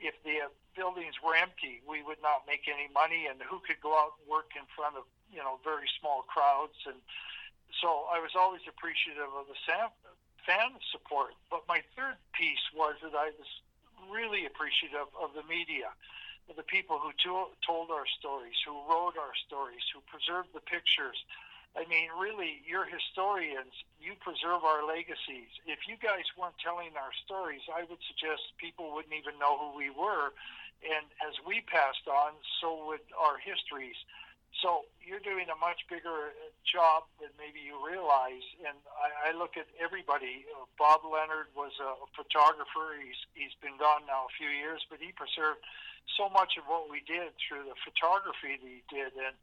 if 0.00 0.16
the 0.24 0.48
buildings 0.74 1.20
were 1.22 1.36
empty, 1.36 1.84
we 1.86 2.02
would 2.02 2.20
not 2.24 2.48
make 2.48 2.66
any 2.66 2.88
money, 2.92 3.28
and 3.28 3.40
who 3.44 3.60
could 3.60 3.80
go 3.80 3.92
out 3.94 4.16
and 4.18 4.26
work 4.28 4.56
in 4.56 4.64
front 4.74 4.96
of 4.96 5.04
you 5.30 5.38
know 5.38 5.60
very 5.62 5.86
small 6.00 6.24
crowds? 6.26 6.76
And 6.88 6.98
so 7.80 8.08
I 8.10 8.18
was 8.18 8.32
always 8.34 8.64
appreciative 8.66 9.30
of 9.30 9.46
the 9.46 9.58
fan 10.46 10.72
support. 10.90 11.36
But 11.50 11.68
my 11.68 11.82
third 11.94 12.16
piece 12.32 12.64
was 12.74 12.96
that 13.04 13.14
I 13.14 13.30
was 13.36 13.50
really 14.10 14.46
appreciative 14.46 15.06
of 15.20 15.36
the 15.36 15.44
media, 15.44 15.92
of 16.48 16.56
the 16.56 16.66
people 16.66 16.98
who 16.98 17.12
told 17.14 17.90
our 17.90 18.08
stories, 18.18 18.56
who 18.66 18.74
wrote 18.88 19.14
our 19.20 19.36
stories, 19.46 19.84
who 19.92 20.00
preserved 20.08 20.50
the 20.56 20.64
pictures 20.64 21.16
I 21.78 21.86
mean, 21.86 22.10
really, 22.18 22.58
you're 22.66 22.86
historians. 22.86 23.70
You 24.02 24.18
preserve 24.18 24.66
our 24.66 24.82
legacies. 24.82 25.54
If 25.66 25.86
you 25.86 25.94
guys 26.02 26.26
weren't 26.34 26.58
telling 26.58 26.98
our 26.98 27.14
stories, 27.24 27.62
I 27.70 27.86
would 27.86 28.02
suggest 28.10 28.58
people 28.58 28.90
wouldn't 28.90 29.14
even 29.14 29.38
know 29.38 29.54
who 29.54 29.78
we 29.78 29.90
were. 29.90 30.34
And 30.82 31.06
as 31.22 31.38
we 31.46 31.62
passed 31.70 32.10
on, 32.10 32.34
so 32.58 32.90
would 32.90 33.04
our 33.14 33.38
histories. 33.38 33.94
So 34.58 34.90
you're 34.98 35.22
doing 35.22 35.46
a 35.46 35.54
much 35.62 35.86
bigger 35.86 36.34
job 36.66 37.06
than 37.22 37.30
maybe 37.38 37.62
you 37.62 37.78
realize. 37.78 38.42
And 38.66 38.74
I, 38.98 39.30
I 39.30 39.38
look 39.38 39.54
at 39.54 39.70
everybody. 39.78 40.42
Uh, 40.50 40.66
Bob 40.74 41.06
Leonard 41.06 41.54
was 41.54 41.70
a 41.78 41.94
photographer. 42.18 42.98
He's 42.98 43.20
he's 43.38 43.54
been 43.62 43.78
gone 43.78 44.10
now 44.10 44.26
a 44.26 44.32
few 44.34 44.50
years, 44.50 44.82
but 44.90 44.98
he 44.98 45.14
preserved 45.14 45.62
so 46.18 46.26
much 46.26 46.58
of 46.58 46.66
what 46.66 46.90
we 46.90 46.98
did 47.06 47.30
through 47.38 47.70
the 47.70 47.78
photography 47.78 48.58
that 48.58 48.66
he 48.66 48.82
did. 48.90 49.14
And 49.14 49.38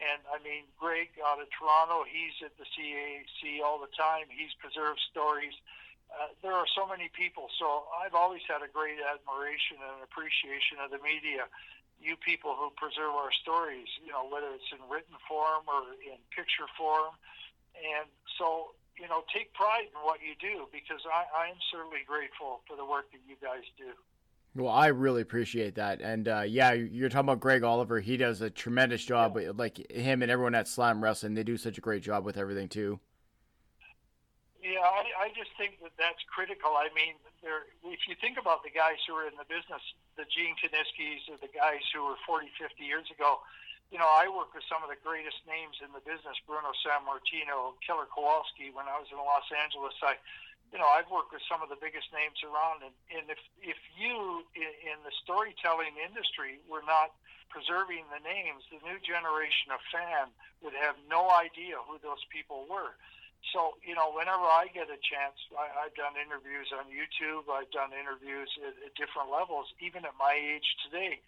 and 0.00 0.24
I 0.32 0.40
mean, 0.40 0.64
Greg 0.80 1.12
out 1.20 1.40
of 1.40 1.48
Toronto, 1.52 2.08
he's 2.08 2.32
at 2.40 2.56
the 2.56 2.64
CAC 2.64 3.60
all 3.60 3.76
the 3.76 3.92
time. 3.92 4.32
He's 4.32 4.52
preserved 4.56 5.00
stories. 5.12 5.52
Uh, 6.10 6.32
there 6.42 6.56
are 6.56 6.66
so 6.74 6.88
many 6.88 7.12
people. 7.12 7.52
So 7.60 7.86
I've 7.94 8.16
always 8.16 8.42
had 8.48 8.64
a 8.64 8.70
great 8.72 8.98
admiration 8.98 9.78
and 9.78 10.02
appreciation 10.02 10.80
of 10.82 10.90
the 10.90 10.98
media. 11.04 11.46
You 12.00 12.16
people 12.16 12.56
who 12.56 12.72
preserve 12.80 13.12
our 13.12 13.30
stories, 13.44 13.86
you 14.00 14.10
know, 14.10 14.24
whether 14.24 14.48
it's 14.56 14.72
in 14.72 14.80
written 14.88 15.14
form 15.28 15.68
or 15.68 15.92
in 16.00 16.16
picture 16.32 16.66
form. 16.74 17.12
And 17.76 18.08
so, 18.40 18.72
you 18.96 19.06
know, 19.06 19.22
take 19.28 19.52
pride 19.52 19.92
in 19.92 20.00
what 20.00 20.24
you 20.24 20.32
do 20.40 20.66
because 20.72 21.04
I, 21.04 21.28
I'm 21.44 21.60
certainly 21.68 22.02
grateful 22.08 22.64
for 22.64 22.74
the 22.74 22.88
work 22.88 23.12
that 23.12 23.20
you 23.28 23.36
guys 23.36 23.68
do. 23.76 23.92
Well, 24.56 24.72
I 24.72 24.88
really 24.88 25.22
appreciate 25.22 25.76
that, 25.76 26.00
and 26.00 26.26
uh, 26.26 26.42
yeah, 26.42 26.72
you're 26.72 27.08
talking 27.08 27.28
about 27.28 27.38
Greg 27.38 27.62
Oliver. 27.62 28.00
He 28.00 28.16
does 28.16 28.42
a 28.42 28.50
tremendous 28.50 29.04
job. 29.04 29.38
Yeah. 29.38 29.52
Like 29.54 29.78
him 29.92 30.22
and 30.22 30.30
everyone 30.30 30.56
at 30.56 30.66
Slam 30.66 31.02
Wrestling, 31.02 31.34
they 31.34 31.44
do 31.44 31.56
such 31.56 31.78
a 31.78 31.80
great 31.80 32.02
job 32.02 32.24
with 32.24 32.36
everything 32.36 32.68
too. 32.68 32.98
Yeah, 34.58 34.82
I, 34.82 35.06
I 35.24 35.28
just 35.38 35.54
think 35.56 35.78
that 35.86 35.94
that's 35.96 36.18
critical. 36.26 36.74
I 36.74 36.90
mean, 36.98 37.14
there, 37.46 37.70
if 37.86 38.04
you 38.10 38.18
think 38.18 38.42
about 38.42 38.66
the 38.66 38.74
guys 38.74 38.98
who 39.06 39.14
are 39.14 39.24
in 39.24 39.38
the 39.38 39.46
business, 39.46 39.80
the 40.18 40.26
Gene 40.26 40.58
Kiniskis 40.58 41.30
or 41.30 41.38
the 41.38 41.48
guys 41.48 41.80
who 41.94 42.04
were 42.04 42.18
40, 42.26 42.50
50 42.58 42.82
years 42.82 43.06
ago, 43.08 43.40
you 43.90 43.98
know, 43.98 44.06
I 44.06 44.30
worked 44.30 44.54
with 44.54 44.66
some 44.70 44.86
of 44.86 44.90
the 44.90 45.00
greatest 45.02 45.42
names 45.46 45.78
in 45.82 45.90
the 45.90 46.02
business, 46.02 46.38
Bruno 46.46 46.70
Sammartino, 46.82 47.74
Killer 47.82 48.06
Kowalski. 48.06 48.70
When 48.70 48.86
I 48.86 48.98
was 48.98 49.10
in 49.10 49.18
Los 49.18 49.46
Angeles, 49.50 49.94
I 50.02 50.14
you 50.70 50.78
know, 50.78 50.86
I've 50.86 51.10
worked 51.10 51.34
with 51.34 51.42
some 51.50 51.62
of 51.62 51.68
the 51.68 51.78
biggest 51.78 52.10
names 52.14 52.38
around, 52.46 52.86
and, 52.86 52.94
and 53.10 53.26
if 53.26 53.42
if 53.58 53.78
you 53.98 54.46
in, 54.54 54.70
in 54.86 54.98
the 55.02 55.14
storytelling 55.22 55.98
industry 55.98 56.62
were 56.70 56.86
not 56.86 57.10
preserving 57.50 58.06
the 58.14 58.22
names, 58.22 58.62
the 58.70 58.78
new 58.86 58.98
generation 59.02 59.74
of 59.74 59.82
fan 59.90 60.30
would 60.62 60.74
have 60.78 60.94
no 61.10 61.26
idea 61.34 61.74
who 61.82 61.98
those 61.98 62.22
people 62.30 62.66
were. 62.70 62.94
So, 63.50 63.74
you 63.82 63.96
know, 63.96 64.12
whenever 64.14 64.46
I 64.46 64.70
get 64.70 64.92
a 64.92 65.00
chance, 65.00 65.34
I, 65.56 65.66
I've 65.82 65.96
done 65.96 66.14
interviews 66.14 66.70
on 66.70 66.86
YouTube, 66.92 67.50
I've 67.50 67.72
done 67.72 67.90
interviews 67.90 68.52
at, 68.62 68.76
at 68.84 68.92
different 68.94 69.32
levels, 69.32 69.66
even 69.80 70.04
at 70.04 70.14
my 70.14 70.36
age 70.36 70.76
today. 70.86 71.18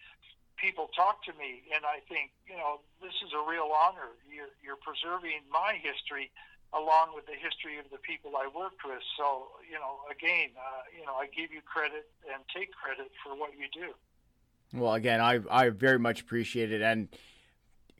People 0.55 0.93
talk 0.95 1.25
to 1.25 1.33
me, 1.35 1.65
and 1.73 1.83
I 1.83 1.99
think, 2.05 2.31
you 2.45 2.55
know, 2.55 2.79
this 3.01 3.17
is 3.25 3.33
a 3.33 3.43
real 3.43 3.73
honor. 3.73 4.13
You're, 4.29 4.53
you're 4.61 4.79
preserving 4.79 5.43
my 5.49 5.81
history 5.81 6.29
along 6.75 7.15
with 7.15 7.25
the 7.25 7.37
history 7.37 7.77
of 7.77 7.85
the 7.91 7.97
people 7.97 8.31
I 8.35 8.47
worked 8.47 8.83
with. 8.85 9.01
So, 9.17 9.47
you 9.69 9.75
know, 9.75 10.01
again, 10.09 10.49
uh, 10.57 10.81
you 10.97 11.05
know, 11.05 11.13
I 11.13 11.27
give 11.27 11.51
you 11.51 11.61
credit 11.61 12.09
and 12.33 12.43
take 12.55 12.71
credit 12.73 13.11
for 13.23 13.35
what 13.35 13.51
you 13.57 13.67
do. 13.73 13.93
Well, 14.73 14.93
again, 14.93 15.21
I 15.21 15.39
I 15.51 15.69
very 15.69 15.99
much 15.99 16.21
appreciate 16.21 16.71
it, 16.71 16.81
and 16.81 17.09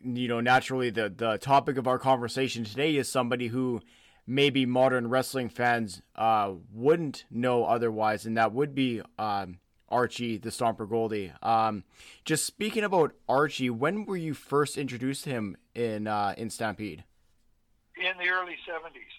you 0.03 0.27
know, 0.27 0.41
naturally, 0.41 0.89
the 0.89 1.09
the 1.09 1.37
topic 1.37 1.77
of 1.77 1.87
our 1.87 1.99
conversation 1.99 2.63
today 2.63 2.95
is 2.95 3.07
somebody 3.07 3.47
who 3.47 3.81
maybe 4.25 4.65
modern 4.65 5.07
wrestling 5.07 5.49
fans 5.49 6.01
uh, 6.15 6.51
wouldn't 6.73 7.25
know 7.29 7.65
otherwise, 7.65 8.25
and 8.25 8.37
that 8.37 8.53
would 8.53 8.73
be 8.73 9.01
um, 9.19 9.59
Archie 9.89 10.37
the 10.37 10.49
Stomper 10.49 10.89
Gouldie. 10.89 11.31
Um, 11.45 11.83
just 12.25 12.45
speaking 12.45 12.83
about 12.83 13.13
Archie, 13.29 13.69
when 13.69 14.05
were 14.05 14.17
you 14.17 14.33
first 14.33 14.77
introduced 14.77 15.25
to 15.25 15.29
him 15.29 15.57
in 15.75 16.07
uh, 16.07 16.33
in 16.37 16.49
Stampede? 16.49 17.03
In 18.05 18.17
the 18.17 18.29
early 18.29 18.57
70s. 18.67 19.13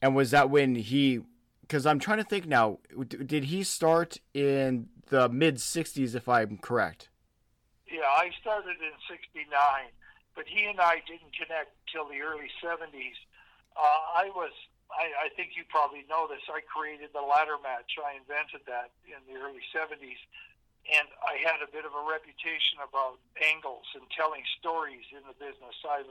And 0.00 0.14
was 0.14 0.30
that 0.32 0.50
when 0.50 0.74
he? 0.74 1.20
Because 1.62 1.86
I'm 1.86 1.98
trying 1.98 2.18
to 2.18 2.24
think 2.24 2.46
now. 2.46 2.78
Did 3.06 3.44
he 3.44 3.62
start 3.62 4.18
in 4.34 4.88
the 5.08 5.28
mid 5.28 5.56
60s, 5.56 6.14
if 6.14 6.28
I'm 6.28 6.58
correct? 6.58 7.08
Yeah, 7.86 8.08
I 8.08 8.32
started 8.40 8.80
in 8.80 8.96
'69, 9.06 9.46
but 10.34 10.48
he 10.48 10.64
and 10.64 10.80
I 10.80 11.04
didn't 11.06 11.36
connect 11.36 11.76
till 11.92 12.08
the 12.08 12.24
early 12.24 12.48
'70s. 12.58 13.20
Uh, 13.76 14.00
I 14.16 14.32
was, 14.34 14.50
I, 14.90 15.28
I 15.28 15.28
think 15.36 15.54
you 15.60 15.62
probably 15.68 16.08
know 16.08 16.26
this. 16.26 16.42
I 16.48 16.64
created 16.64 17.12
the 17.12 17.20
ladder 17.20 17.60
match. 17.62 18.00
I 18.00 18.16
invented 18.16 18.64
that 18.66 18.96
in 19.04 19.20
the 19.28 19.38
early 19.38 19.60
'70s, 19.70 20.18
and 20.90 21.06
I 21.22 21.38
had 21.38 21.62
a 21.62 21.70
bit 21.70 21.86
of 21.86 21.94
a 21.94 22.02
reputation 22.02 22.82
about 22.82 23.22
angles 23.38 23.86
and 23.94 24.02
telling 24.10 24.42
stories 24.58 25.06
in 25.14 25.22
the 25.26 25.36
business. 25.38 25.78
I 25.86 26.02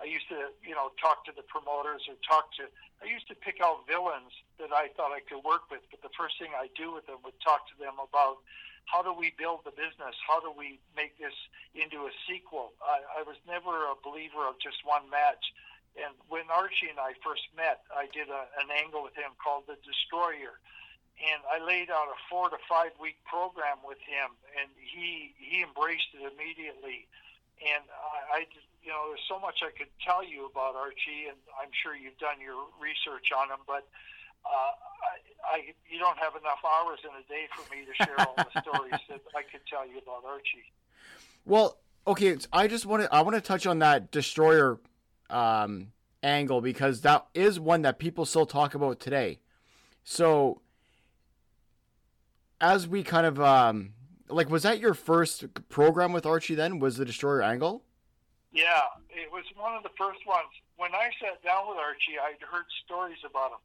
I 0.00 0.10
used 0.10 0.26
to, 0.34 0.50
you 0.66 0.74
know, 0.74 0.90
talk 0.98 1.22
to 1.30 1.32
the 1.34 1.46
promoters 1.46 2.02
or 2.10 2.18
talk 2.26 2.50
to. 2.58 2.66
I 2.98 3.06
used 3.06 3.30
to 3.30 3.38
pick 3.38 3.62
out 3.62 3.86
villains 3.86 4.34
that 4.58 4.74
I 4.74 4.90
thought 4.98 5.14
I 5.14 5.22
could 5.22 5.46
work 5.46 5.70
with. 5.70 5.82
But 5.94 6.02
the 6.02 6.10
first 6.18 6.42
thing 6.42 6.50
I 6.58 6.66
do 6.74 6.90
with 6.90 7.06
them 7.06 7.22
would 7.22 7.38
talk 7.38 7.70
to 7.70 7.76
them 7.78 8.02
about 8.02 8.42
how 8.90 9.02
do 9.02 9.14
we 9.14 9.30
build 9.38 9.62
the 9.62 9.70
business? 9.70 10.18
How 10.26 10.42
do 10.42 10.50
we 10.50 10.82
make 10.98 11.18
this 11.22 11.36
into 11.74 12.10
a 12.10 12.12
sequel? 12.26 12.74
I, 12.82 13.20
I 13.20 13.22
was 13.22 13.38
never 13.46 13.86
a 13.86 13.94
believer 14.02 14.42
of 14.48 14.58
just 14.58 14.82
one 14.82 15.06
match. 15.06 15.54
And 15.94 16.16
when 16.26 16.50
Archie 16.50 16.90
and 16.90 16.98
I 16.98 17.14
first 17.22 17.46
met, 17.54 17.84
I 17.92 18.08
did 18.10 18.26
a, 18.26 18.48
an 18.58 18.74
angle 18.74 19.04
with 19.04 19.14
him 19.14 19.38
called 19.38 19.70
The 19.70 19.78
Destroyer. 19.86 20.58
And 21.20 21.40
I 21.46 21.62
laid 21.62 21.90
out 21.90 22.08
a 22.08 22.18
four 22.30 22.50
to 22.50 22.58
five 22.68 22.92
week 22.98 23.20
program 23.28 23.78
with 23.86 24.00
him, 24.02 24.34
and 24.58 24.68
he 24.76 25.34
he 25.38 25.62
embraced 25.62 26.10
it 26.14 26.24
immediately. 26.24 27.06
And 27.62 27.84
I, 27.90 28.42
I 28.42 28.46
you 28.82 28.90
know, 28.90 29.14
there's 29.14 29.22
so 29.28 29.38
much 29.38 29.62
I 29.62 29.70
could 29.70 29.92
tell 30.02 30.26
you 30.26 30.50
about 30.50 30.74
Archie, 30.74 31.30
and 31.30 31.38
I'm 31.54 31.70
sure 31.70 31.94
you've 31.94 32.18
done 32.18 32.42
your 32.42 32.58
research 32.82 33.30
on 33.30 33.54
him, 33.54 33.62
but 33.66 33.86
uh, 34.44 34.48
I, 34.50 35.54
I, 35.54 35.56
you 35.88 35.98
don't 35.98 36.18
have 36.18 36.34
enough 36.34 36.58
hours 36.66 36.98
in 37.04 37.10
a 37.14 37.22
day 37.30 37.46
for 37.54 37.62
me 37.74 37.86
to 37.86 37.94
share 37.94 38.18
all 38.18 38.34
the 38.34 38.60
stories 38.66 39.00
that 39.08 39.22
I 39.36 39.42
could 39.42 39.62
tell 39.70 39.86
you 39.86 39.98
about 39.98 40.24
Archie. 40.26 40.66
Well, 41.44 41.78
okay, 42.06 42.36
I 42.52 42.66
just 42.66 42.86
want 42.86 43.02
to 43.04 43.14
I 43.14 43.22
want 43.22 43.36
to 43.36 43.40
touch 43.40 43.66
on 43.66 43.78
that 43.80 44.10
destroyer 44.10 44.80
um, 45.30 45.92
angle 46.22 46.60
because 46.60 47.00
that 47.02 47.26
is 47.34 47.58
one 47.58 47.82
that 47.82 47.98
people 47.98 48.26
still 48.26 48.46
talk 48.46 48.74
about 48.74 49.00
today. 49.00 49.40
So, 50.04 50.60
as 52.62 52.86
we 52.86 53.02
kind 53.02 53.26
of 53.26 53.40
um, 53.40 53.92
like, 54.30 54.48
was 54.48 54.62
that 54.62 54.78
your 54.78 54.94
first 54.94 55.44
program 55.68 56.12
with 56.12 56.24
Archie? 56.24 56.54
Then 56.54 56.78
was 56.78 56.96
the 56.96 57.04
destroyer 57.04 57.42
angle? 57.42 57.82
Yeah, 58.52 58.86
it 59.10 59.30
was 59.30 59.44
one 59.56 59.74
of 59.74 59.82
the 59.82 59.92
first 59.98 60.24
ones. 60.26 60.48
When 60.76 60.94
I 60.94 61.10
sat 61.20 61.42
down 61.42 61.68
with 61.68 61.78
Archie, 61.78 62.16
I'd 62.22 62.40
heard 62.40 62.64
stories 62.84 63.18
about 63.28 63.52
him. 63.52 63.64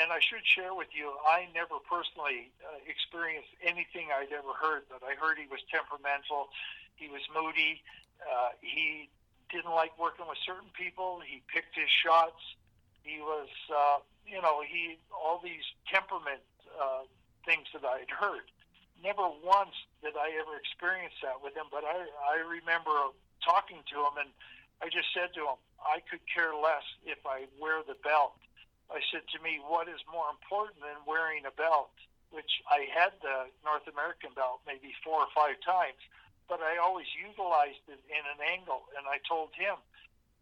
And 0.00 0.10
I 0.10 0.18
should 0.18 0.42
share 0.42 0.74
with 0.74 0.88
you, 0.96 1.12
I 1.28 1.46
never 1.54 1.76
personally 1.84 2.50
uh, 2.64 2.80
experienced 2.88 3.52
anything 3.62 4.08
I'd 4.10 4.32
ever 4.32 4.56
heard, 4.56 4.88
but 4.90 5.04
I 5.04 5.14
heard 5.14 5.38
he 5.38 5.46
was 5.46 5.60
temperamental, 5.70 6.48
he 6.96 7.08
was 7.08 7.20
moody, 7.30 7.84
uh, 8.24 8.56
he 8.60 9.08
didn't 9.52 9.70
like 9.70 9.92
working 10.00 10.26
with 10.26 10.38
certain 10.44 10.72
people, 10.72 11.20
he 11.20 11.44
picked 11.52 11.76
his 11.76 11.92
shots, 11.92 12.40
he 13.04 13.20
was, 13.20 13.52
uh, 13.70 14.00
you 14.26 14.40
know, 14.40 14.64
he 14.66 14.98
all 15.12 15.40
these 15.44 15.62
temperament 15.86 16.42
uh, 16.72 17.04
things 17.46 17.70
that 17.72 17.86
I 17.86 18.02
had 18.02 18.10
heard. 18.10 18.50
Never 19.00 19.30
once 19.40 19.76
did 20.02 20.18
I 20.18 20.34
ever 20.36 20.58
experience 20.58 21.14
that 21.22 21.38
with 21.40 21.54
him, 21.54 21.70
but 21.70 21.86
I, 21.86 22.04
I 22.26 22.42
remember 22.42 23.14
talking 23.40 23.80
to 23.94 23.96
him 24.02 24.18
and 24.18 24.30
I 24.82 24.92
just 24.92 25.08
said 25.14 25.32
to 25.38 25.46
him, 25.46 25.58
I 25.80 26.04
could 26.04 26.20
care 26.28 26.52
less 26.52 26.84
if 27.06 27.22
I 27.24 27.48
wear 27.56 27.80
the 27.86 27.96
belt. 28.04 28.36
I 28.90 29.00
said 29.10 29.24
to 29.32 29.38
me, 29.40 29.62
what 29.62 29.88
is 29.88 30.02
more 30.10 30.28
important 30.28 30.82
than 30.84 30.98
wearing 31.06 31.46
a 31.46 31.54
belt? 31.54 31.94
Which 32.34 32.60
I 32.68 32.90
had 32.90 33.14
the 33.22 33.48
North 33.62 33.86
American 33.86 34.34
belt 34.34 34.66
maybe 34.66 34.92
four 35.00 35.22
or 35.22 35.30
five 35.32 35.56
times, 35.62 35.98
but 36.50 36.60
I 36.60 36.76
always 36.82 37.06
utilized 37.14 37.82
it 37.86 38.02
in 38.10 38.24
an 38.26 38.40
angle. 38.42 38.90
And 38.98 39.06
I 39.06 39.22
told 39.24 39.54
him, 39.54 39.78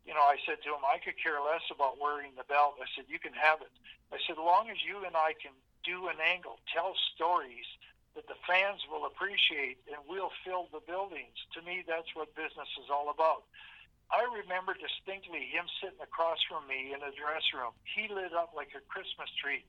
you 0.04 0.12
know, 0.12 0.24
I 0.24 0.36
said 0.44 0.60
to 0.64 0.76
him, 0.76 0.84
I 0.84 1.00
could 1.00 1.16
care 1.16 1.40
less 1.40 1.64
about 1.72 2.00
wearing 2.00 2.36
the 2.36 2.44
belt. 2.44 2.76
I 2.80 2.88
said, 2.92 3.08
you 3.08 3.20
can 3.20 3.32
have 3.32 3.60
it. 3.64 3.72
I 4.12 4.20
said, 4.24 4.36
as 4.36 4.44
long 4.44 4.68
as 4.68 4.80
you 4.84 5.04
and 5.04 5.16
I 5.16 5.32
can 5.36 5.52
do 5.84 6.08
an 6.08 6.18
angle, 6.20 6.58
tell 6.72 6.96
stories 7.14 7.68
that 8.16 8.26
the 8.26 8.38
fans 8.46 8.82
will 8.90 9.06
appreciate 9.06 9.78
and 9.90 10.00
we'll 10.08 10.32
fill 10.42 10.70
the 10.72 10.82
buildings. 10.82 11.34
To 11.54 11.62
me, 11.62 11.84
that's 11.86 12.10
what 12.14 12.34
business 12.34 12.70
is 12.80 12.88
all 12.90 13.10
about. 13.10 13.44
I 14.12 14.22
remember 14.44 14.76
distinctly 14.76 15.48
him 15.50 15.66
sitting 15.80 16.00
across 16.02 16.38
from 16.46 16.68
me 16.68 16.92
in 16.94 17.00
a 17.02 17.12
dress 17.14 17.44
room. 17.56 17.74
He 17.82 18.06
lit 18.06 18.32
up 18.36 18.52
like 18.54 18.70
a 18.76 18.82
Christmas 18.86 19.28
tree 19.40 19.64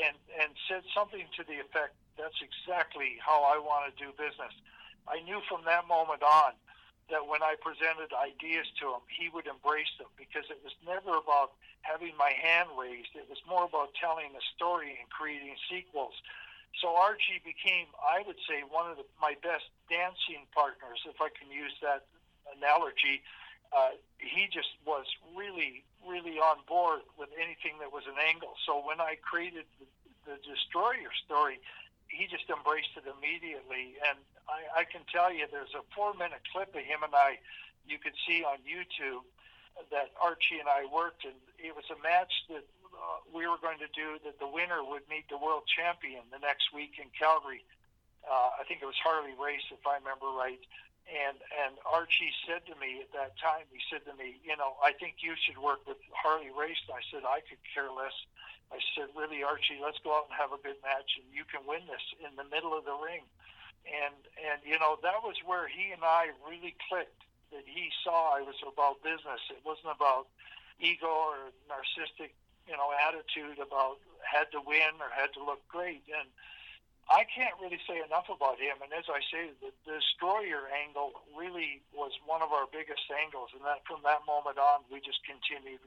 and, 0.00 0.16
and 0.40 0.50
said 0.66 0.82
something 0.94 1.26
to 1.38 1.42
the 1.44 1.62
effect, 1.62 1.94
that's 2.18 2.38
exactly 2.42 3.18
how 3.22 3.42
I 3.42 3.58
want 3.58 3.90
to 3.90 3.92
do 3.94 4.10
business. 4.14 4.54
I 5.06 5.20
knew 5.22 5.42
from 5.46 5.62
that 5.66 5.86
moment 5.86 6.22
on 6.22 6.54
that 7.10 7.28
when 7.28 7.42
I 7.42 7.56
presented 7.60 8.12
ideas 8.16 8.66
to 8.80 8.96
him, 8.96 9.04
he 9.08 9.28
would 9.28 9.46
embrace 9.46 9.92
them 10.00 10.08
because 10.16 10.48
it 10.48 10.60
was 10.64 10.72
never 10.86 11.16
about 11.18 11.52
having 11.82 12.16
my 12.16 12.32
hand 12.32 12.72
raised. 12.78 13.12
It 13.12 13.28
was 13.28 13.40
more 13.44 13.64
about 13.68 13.92
telling 13.98 14.32
a 14.32 14.44
story 14.56 14.96
and 14.96 15.06
creating 15.10 15.56
sequels. 15.68 16.16
So 16.80 16.96
Archie 16.96 17.44
became, 17.44 17.86
I 18.02 18.24
would 18.26 18.40
say, 18.48 18.64
one 18.66 18.90
of 18.90 18.96
the, 18.96 19.06
my 19.20 19.36
best 19.44 19.68
dancing 19.86 20.48
partners, 20.50 21.04
if 21.06 21.20
I 21.20 21.28
can 21.30 21.52
use 21.52 21.76
that 21.84 22.08
analogy 22.56 23.22
uh, 23.74 23.98
he 24.18 24.46
just 24.46 24.70
was 24.86 25.04
really, 25.34 25.82
really 26.06 26.38
on 26.38 26.62
board 26.68 27.02
with 27.18 27.28
anything 27.34 27.82
that 27.82 27.90
was 27.90 28.06
an 28.06 28.14
angle. 28.22 28.54
So 28.64 28.78
when 28.78 29.02
I 29.02 29.18
created 29.18 29.66
the, 29.82 29.86
the 30.30 30.36
Destroyer 30.46 31.10
story, 31.26 31.58
he 32.14 32.30
just 32.30 32.46
embraced 32.46 32.94
it 32.94 33.04
immediately. 33.10 33.98
And 34.06 34.18
I, 34.46 34.82
I 34.82 34.84
can 34.86 35.02
tell 35.10 35.34
you, 35.34 35.50
there's 35.50 35.74
a 35.74 35.82
four-minute 35.94 36.46
clip 36.54 36.70
of 36.70 36.86
him 36.86 37.02
and 37.02 37.14
I 37.14 37.42
you 37.86 37.98
could 38.00 38.16
see 38.26 38.44
on 38.44 38.64
YouTube 38.64 39.24
that 39.90 40.14
Archie 40.16 40.62
and 40.62 40.68
I 40.70 40.86
worked, 40.88 41.24
and 41.24 41.36
it 41.58 41.74
was 41.74 41.84
a 41.90 41.98
match 42.00 42.32
that 42.48 42.64
uh, 42.94 43.18
we 43.34 43.46
were 43.46 43.58
going 43.58 43.78
to 43.82 43.90
do 43.92 44.16
that 44.24 44.38
the 44.38 44.48
winner 44.48 44.80
would 44.80 45.04
meet 45.10 45.28
the 45.28 45.36
world 45.36 45.66
champion 45.66 46.22
the 46.30 46.38
next 46.38 46.72
week 46.72 46.96
in 46.96 47.10
Calgary. 47.12 47.66
Uh, 48.24 48.56
I 48.56 48.64
think 48.64 48.80
it 48.80 48.88
was 48.88 48.96
Harley 49.02 49.36
Race, 49.36 49.66
if 49.68 49.84
I 49.84 50.00
remember 50.00 50.32
right. 50.32 50.62
And 51.04 51.36
and 51.36 51.76
Archie 51.84 52.32
said 52.48 52.64
to 52.64 52.74
me 52.80 53.04
at 53.04 53.12
that 53.12 53.36
time, 53.36 53.68
he 53.68 53.80
said 53.92 54.08
to 54.08 54.14
me, 54.16 54.40
you 54.40 54.56
know, 54.56 54.80
I 54.80 54.96
think 54.96 55.20
you 55.20 55.36
should 55.36 55.60
work 55.60 55.84
with 55.84 56.00
Harley 56.16 56.48
Race. 56.48 56.80
I 56.88 57.04
said 57.12 57.28
I 57.28 57.44
could 57.44 57.60
care 57.76 57.92
less. 57.92 58.16
I 58.72 58.80
said, 58.96 59.12
really, 59.12 59.44
Archie, 59.44 59.76
let's 59.78 60.00
go 60.00 60.16
out 60.16 60.32
and 60.32 60.34
have 60.40 60.56
a 60.56 60.60
good 60.64 60.80
match, 60.80 61.20
and 61.20 61.28
you 61.28 61.44
can 61.44 61.68
win 61.68 61.84
this 61.84 62.02
in 62.24 62.32
the 62.40 62.48
middle 62.48 62.72
of 62.72 62.88
the 62.88 62.96
ring. 62.96 63.20
And 63.84 64.16
and 64.40 64.64
you 64.64 64.80
know 64.80 64.96
that 65.04 65.20
was 65.20 65.36
where 65.44 65.68
he 65.68 65.92
and 65.92 66.00
I 66.00 66.32
really 66.48 66.72
clicked. 66.88 67.20
That 67.52 67.68
he 67.68 67.92
saw 68.02 68.32
I 68.34 68.40
was 68.40 68.56
about 68.64 69.04
business. 69.04 69.44
It 69.52 69.60
wasn't 69.60 69.92
about 69.92 70.32
ego 70.80 71.06
or 71.06 71.52
narcissistic, 71.68 72.32
you 72.64 72.74
know, 72.74 72.90
attitude 72.96 73.60
about 73.60 74.00
had 74.24 74.50
to 74.52 74.60
win 74.64 74.96
or 75.04 75.12
had 75.12 75.32
to 75.36 75.44
look 75.44 75.60
great. 75.68 76.02
And 76.08 76.32
I 77.10 77.24
can't 77.28 77.54
really 77.60 77.80
say 77.86 78.00
enough 78.00 78.26
about 78.32 78.58
him. 78.58 78.80
And 78.82 78.92
as 78.92 79.04
I 79.08 79.20
say, 79.30 79.52
the, 79.60 79.70
the 79.84 80.00
destroyer 80.00 80.68
angle 80.72 81.12
really 81.36 81.82
was 81.92 82.12
one 82.26 82.42
of 82.42 82.52
our 82.52 82.64
biggest 82.72 83.04
angles, 83.12 83.50
and 83.52 83.62
that 83.64 83.84
from 83.86 84.00
that 84.04 84.20
moment 84.26 84.58
on, 84.58 84.80
we 84.90 85.00
just 85.00 85.20
continued 85.24 85.80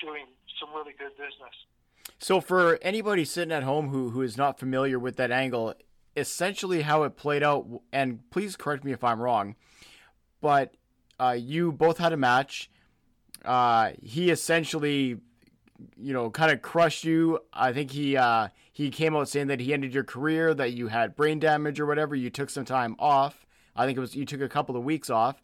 doing 0.00 0.26
some 0.60 0.74
really 0.74 0.92
good 0.98 1.14
business. 1.16 1.54
So, 2.18 2.40
for 2.40 2.78
anybody 2.82 3.24
sitting 3.24 3.52
at 3.52 3.62
home 3.62 3.88
who 3.88 4.10
who 4.10 4.22
is 4.22 4.36
not 4.36 4.58
familiar 4.58 4.98
with 4.98 5.16
that 5.16 5.30
angle, 5.30 5.74
essentially 6.16 6.82
how 6.82 7.04
it 7.04 7.16
played 7.16 7.42
out, 7.42 7.66
and 7.92 8.28
please 8.30 8.56
correct 8.56 8.84
me 8.84 8.92
if 8.92 9.04
I'm 9.04 9.20
wrong, 9.20 9.54
but 10.40 10.74
uh, 11.20 11.36
you 11.38 11.72
both 11.72 11.98
had 11.98 12.12
a 12.12 12.16
match. 12.16 12.70
Uh, 13.44 13.92
he 14.02 14.30
essentially 14.30 15.20
you 15.96 16.12
know, 16.12 16.30
kind 16.30 16.52
of 16.52 16.62
crushed 16.62 17.04
you. 17.04 17.40
I 17.52 17.72
think 17.72 17.90
he 17.90 18.16
uh, 18.16 18.48
he 18.76 18.90
came 18.90 19.16
out 19.16 19.26
saying 19.26 19.46
that 19.46 19.60
he 19.60 19.72
ended 19.72 19.94
your 19.94 20.04
career, 20.04 20.52
that 20.52 20.74
you 20.74 20.88
had 20.88 21.16
brain 21.16 21.38
damage 21.38 21.80
or 21.80 21.86
whatever. 21.86 22.14
You 22.14 22.28
took 22.28 22.50
some 22.50 22.66
time 22.66 22.94
off. 22.98 23.46
I 23.74 23.86
think 23.86 23.96
it 23.96 24.02
was 24.02 24.14
you 24.14 24.26
took 24.26 24.42
a 24.42 24.50
couple 24.50 24.76
of 24.76 24.84
weeks 24.84 25.08
off, 25.08 25.40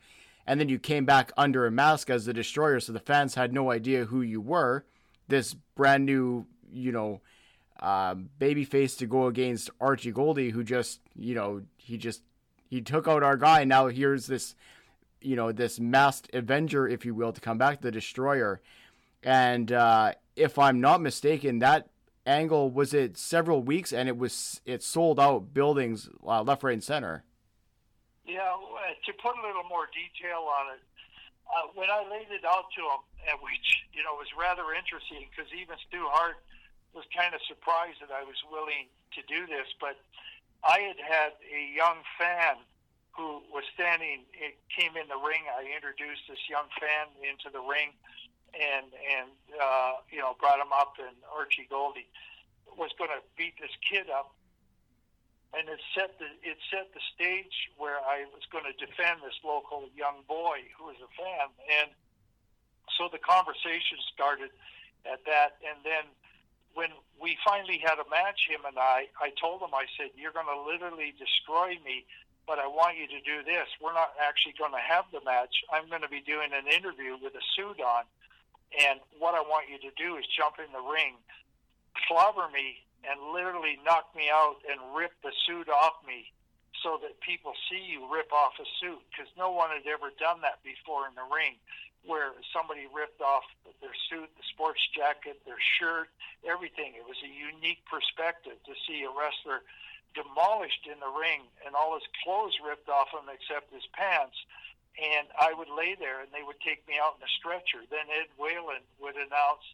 and 0.47 0.61
then 0.61 0.69
you 0.69 0.78
came 0.78 1.07
back 1.07 1.33
under 1.35 1.65
a 1.65 1.70
mask 1.70 2.11
as 2.11 2.27
the 2.27 2.35
destroyer, 2.35 2.78
so 2.78 2.93
the 2.93 3.01
fans 3.01 3.35
had 3.35 3.55
no 3.55 3.70
idea 3.70 4.05
who 4.05 4.20
you 4.20 4.43
were. 4.43 4.85
This 5.28 5.55
brand 5.55 6.05
new, 6.05 6.47
you 6.70 6.93
know, 6.93 7.23
uh, 7.81 8.17
baby 8.17 8.67
face 8.67 8.97
to 8.97 9.07
go 9.07 9.28
against 9.28 9.70
Archie 9.81 10.12
Gouldie, 10.12 10.52
who 10.52 10.62
just, 10.62 11.01
you 11.19 11.35
know, 11.35 11.62
he 11.78 11.97
just 11.97 12.20
he 12.69 12.83
took 12.83 13.09
out 13.09 13.23
our 13.23 13.39
guy. 13.39 13.65
Now 13.65 13.86
here's 13.86 14.27
this, 14.27 14.55
you 15.23 15.36
know, 15.36 15.52
this 15.52 15.81
masked 15.81 16.28
Avenger, 16.35 16.86
if 16.86 17.07
you 17.07 17.15
will, 17.15 17.33
to 17.33 17.41
come 17.41 17.57
back, 17.57 17.81
the 17.81 17.91
destroyer. 17.91 18.61
And 19.23 19.73
uh, 19.73 20.12
if 20.36 20.59
I'm 20.59 20.83
not 20.83 21.01
mistaken, 21.01 21.61
that 21.61 21.89
angle 22.26 22.70
was 22.70 22.94
it 22.94 23.17
several 23.17 23.62
weeks, 23.62 23.92
and 23.92 24.09
it 24.09 24.17
was 24.17 24.60
it 24.65 24.83
sold 24.83 25.18
out 25.18 25.55
buildings 25.55 26.09
uh, 26.26 26.42
left, 26.42 26.62
right, 26.62 26.75
and 26.75 26.84
center. 26.84 27.25
Yeah, 28.26 28.55
to 29.07 29.12
put 29.18 29.34
a 29.34 29.42
little 29.47 29.67
more 29.68 29.91
detail 29.91 30.47
on 30.47 30.78
it, 30.78 30.83
uh, 31.51 31.67
when 31.75 31.91
I 31.91 32.07
laid 32.07 32.31
it 32.31 32.44
out 32.47 32.70
to 32.78 32.83
him, 32.83 33.02
and 33.31 33.36
which 33.42 33.83
you 33.94 34.02
know 34.02 34.15
was 34.15 34.31
rather 34.39 34.73
interesting 34.75 35.26
because 35.31 35.51
even 35.52 35.76
Stu 35.89 36.02
Hart 36.10 36.39
was 36.94 37.05
kind 37.17 37.34
of 37.34 37.41
surprised 37.49 38.05
that 38.05 38.12
I 38.12 38.23
was 38.23 38.36
willing 38.52 38.92
to 39.17 39.20
do 39.25 39.49
this, 39.49 39.67
but 39.81 39.97
I 40.60 40.92
had 40.92 41.01
had 41.01 41.33
a 41.49 41.62
young 41.73 42.05
fan 42.20 42.60
who 43.17 43.44
was 43.52 43.65
standing. 43.75 44.25
It 44.33 44.57
came 44.73 44.97
in 44.97 45.09
the 45.09 45.20
ring. 45.20 45.44
I 45.49 45.68
introduced 45.68 46.28
this 46.28 46.41
young 46.49 46.68
fan 46.81 47.12
into 47.20 47.52
the 47.52 47.60
ring 47.60 47.92
and 48.55 48.87
and 48.93 49.31
uh, 49.57 50.01
you 50.11 50.19
know 50.21 50.37
brought 50.39 50.61
him 50.61 50.73
up, 50.73 50.95
and 51.01 51.17
Archie 51.33 51.69
Gouldie 51.71 52.09
was 52.77 52.91
going 52.97 53.11
to 53.11 53.21
beat 53.37 53.57
this 53.61 53.73
kid 53.81 54.09
up, 54.09 54.33
and 55.57 55.69
it 55.69 55.81
set 55.97 56.19
the 56.19 56.29
it 56.45 56.59
set 56.71 56.93
the 56.93 57.03
stage 57.15 57.73
where 57.77 58.01
I 58.01 58.25
was 58.33 58.45
going 58.53 58.65
to 58.69 58.77
defend 58.77 59.21
this 59.25 59.37
local 59.45 59.89
young 59.97 60.25
boy 60.29 60.69
who 60.77 60.93
was 60.93 61.01
a 61.01 61.11
fan, 61.17 61.49
and 61.81 61.91
so 62.97 63.09
the 63.09 63.21
conversation 63.21 63.97
started 64.13 64.53
at 65.09 65.25
that, 65.25 65.59
and 65.65 65.81
then 65.85 66.05
when 66.75 66.89
we 67.21 67.37
finally 67.45 67.77
had 67.85 68.01
a 68.01 68.09
match, 68.09 68.49
him 68.49 68.65
and 68.65 68.79
I, 68.79 69.09
I 69.21 69.29
told 69.37 69.61
him, 69.61 69.77
I 69.77 69.85
said, 69.97 70.13
"You're 70.17 70.33
going 70.33 70.49
to 70.49 70.61
literally 70.61 71.13
destroy 71.17 71.77
me." 71.85 72.05
But 72.43 72.59
I 72.59 72.67
want 72.67 72.99
you 72.99 73.07
to 73.07 73.23
do 73.23 73.47
this. 73.47 73.71
We're 73.79 73.95
not 73.95 74.19
actually 74.19 74.59
going 74.59 74.75
to 74.75 74.83
have 74.83 75.07
the 75.15 75.23
match. 75.23 75.63
I'm 75.71 75.87
going 75.87 76.03
to 76.03 76.11
be 76.11 76.19
doing 76.19 76.51
an 76.51 76.67
interview 76.67 77.15
with 77.23 77.39
a 77.39 77.45
suit 77.55 77.79
on 77.79 78.03
and 78.78 79.01
what 79.18 79.34
I 79.34 79.42
want 79.44 79.68
you 79.68 79.78
to 79.84 79.92
do 79.97 80.17
is 80.17 80.25
jump 80.33 80.57
in 80.57 80.70
the 80.73 80.81
ring, 80.81 81.20
clobber 82.09 82.49
me, 82.49 82.81
and 83.05 83.34
literally 83.34 83.78
knock 83.84 84.09
me 84.15 84.31
out 84.33 84.62
and 84.65 84.78
rip 84.94 85.12
the 85.23 85.34
suit 85.44 85.68
off 85.68 85.99
me 86.07 86.31
so 86.81 86.99
that 87.02 87.18
people 87.20 87.52
see 87.70 87.78
you 87.78 88.07
rip 88.10 88.33
off 88.33 88.59
a 88.59 88.67
suit 88.81 89.02
because 89.10 89.31
no 89.39 89.51
one 89.51 89.70
had 89.70 89.86
ever 89.86 90.10
done 90.18 90.42
that 90.42 90.62
before 90.67 91.07
in 91.07 91.15
the 91.15 91.26
ring 91.31 91.59
where 92.02 92.34
somebody 92.51 92.91
ripped 92.91 93.23
off 93.23 93.47
their 93.78 93.94
suit, 94.10 94.26
the 94.34 94.47
sports 94.51 94.83
jacket, 94.91 95.39
their 95.47 95.62
shirt, 95.78 96.10
everything. 96.42 96.99
It 96.99 97.07
was 97.07 97.18
a 97.23 97.31
unique 97.31 97.86
perspective 97.86 98.59
to 98.67 98.75
see 98.86 99.07
a 99.07 99.12
wrestler 99.15 99.62
demolished 100.10 100.84
in 100.91 100.99
the 100.99 101.09
ring 101.09 101.47
and 101.62 101.78
all 101.78 101.94
his 101.94 102.07
clothes 102.20 102.59
ripped 102.59 102.91
off 102.91 103.15
him 103.15 103.31
except 103.31 103.73
his 103.73 103.86
pants 103.94 104.36
and 105.01 105.27
I 105.39 105.55
would 105.57 105.73
lay 105.73 105.97
there, 105.97 106.21
and 106.21 106.29
they 106.33 106.45
would 106.45 106.61
take 106.61 106.85
me 106.87 107.01
out 107.01 107.17
in 107.17 107.23
a 107.25 107.33
stretcher. 107.41 107.81
Then 107.89 108.09
Ed 108.12 108.29
Whalen 108.37 108.85
would 109.01 109.17
announce 109.17 109.65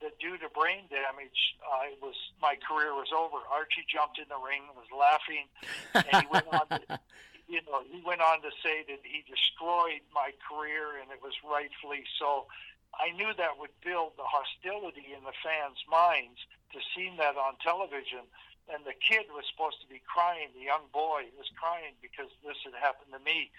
that 0.00 0.18
due 0.18 0.36
to 0.40 0.48
brain 0.50 0.88
damage, 0.90 1.56
I 1.62 1.94
was 2.02 2.16
my 2.40 2.58
career 2.58 2.92
was 2.92 3.12
over. 3.14 3.38
Archie 3.52 3.86
jumped 3.86 4.18
in 4.18 4.26
the 4.26 4.40
ring 4.40 4.66
and 4.66 4.74
was 4.74 4.90
laughing, 4.90 5.46
and 5.94 6.24
he 6.24 6.28
went 6.28 6.48
on. 6.50 6.66
To, 6.68 6.80
you 7.52 7.60
know, 7.68 7.84
he 7.84 8.00
went 8.00 8.20
on 8.24 8.40
to 8.42 8.50
say 8.64 8.82
that 8.88 9.02
he 9.04 9.22
destroyed 9.28 10.02
my 10.10 10.32
career, 10.40 10.98
and 10.98 11.12
it 11.12 11.20
was 11.22 11.36
rightfully 11.44 12.02
so. 12.18 12.48
I 12.92 13.12
knew 13.16 13.32
that 13.36 13.56
would 13.56 13.72
build 13.80 14.20
the 14.20 14.28
hostility 14.28 15.16
in 15.16 15.24
the 15.24 15.36
fans' 15.40 15.80
minds 15.88 16.44
to 16.76 16.78
see 16.92 17.08
that 17.16 17.40
on 17.40 17.56
television. 17.64 18.28
And 18.68 18.84
the 18.84 18.94
kid 18.94 19.26
was 19.32 19.48
supposed 19.48 19.80
to 19.82 19.88
be 19.88 20.00
crying. 20.04 20.52
The 20.54 20.64
young 20.64 20.86
boy 20.92 21.28
was 21.34 21.48
crying 21.56 21.98
because 22.04 22.30
this 22.44 22.56
had 22.62 22.76
happened 22.78 23.10
to 23.16 23.22
me. 23.24 23.50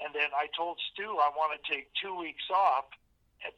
And 0.00 0.14
then 0.14 0.30
I 0.34 0.48
told 0.56 0.78
Stu 0.92 1.18
I 1.20 1.30
want 1.36 1.52
to 1.56 1.60
take 1.66 1.92
two 2.00 2.16
weeks 2.16 2.48
off, 2.52 2.86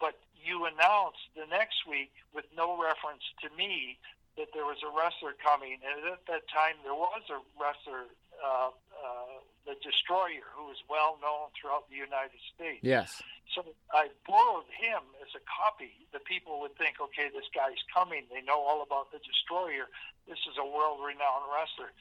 but 0.01 0.19
you 0.35 0.67
announced 0.67 1.25
the 1.37 1.47
next 1.47 1.87
week 1.89 2.13
with 2.35 2.45
no 2.57 2.77
reference 2.77 3.23
to 3.43 3.49
me 3.57 3.99
that 4.37 4.51
there 4.53 4.67
was 4.67 4.83
a 4.83 4.91
wrestler 4.91 5.33
coming, 5.39 5.79
and 5.79 6.11
at 6.11 6.27
that 6.27 6.45
time 6.51 6.75
there 6.83 6.95
was 6.95 7.23
a 7.31 7.39
wrestler, 7.55 8.11
uh, 8.43 8.75
uh, 8.75 9.39
the 9.63 9.79
Destroyer, 9.79 10.43
who 10.53 10.67
was 10.67 10.83
well 10.91 11.17
known 11.23 11.55
throughout 11.55 11.87
the 11.89 11.97
United 11.97 12.43
States. 12.53 12.83
Yes. 12.83 13.23
So 13.55 13.63
I 13.95 14.11
borrowed 14.27 14.67
him 14.75 15.07
as 15.23 15.31
a 15.39 15.43
copy. 15.47 16.05
The 16.13 16.19
people 16.19 16.59
would 16.61 16.75
think, 16.77 16.99
okay, 16.99 17.31
this 17.31 17.47
guy's 17.55 17.79
coming. 17.95 18.27
They 18.29 18.43
know 18.43 18.59
all 18.59 18.83
about 18.83 19.15
the 19.15 19.23
Destroyer. 19.23 19.87
This 20.27 20.43
is 20.51 20.59
a 20.59 20.67
world-renowned 20.67 21.47
wrestler. 21.49 21.95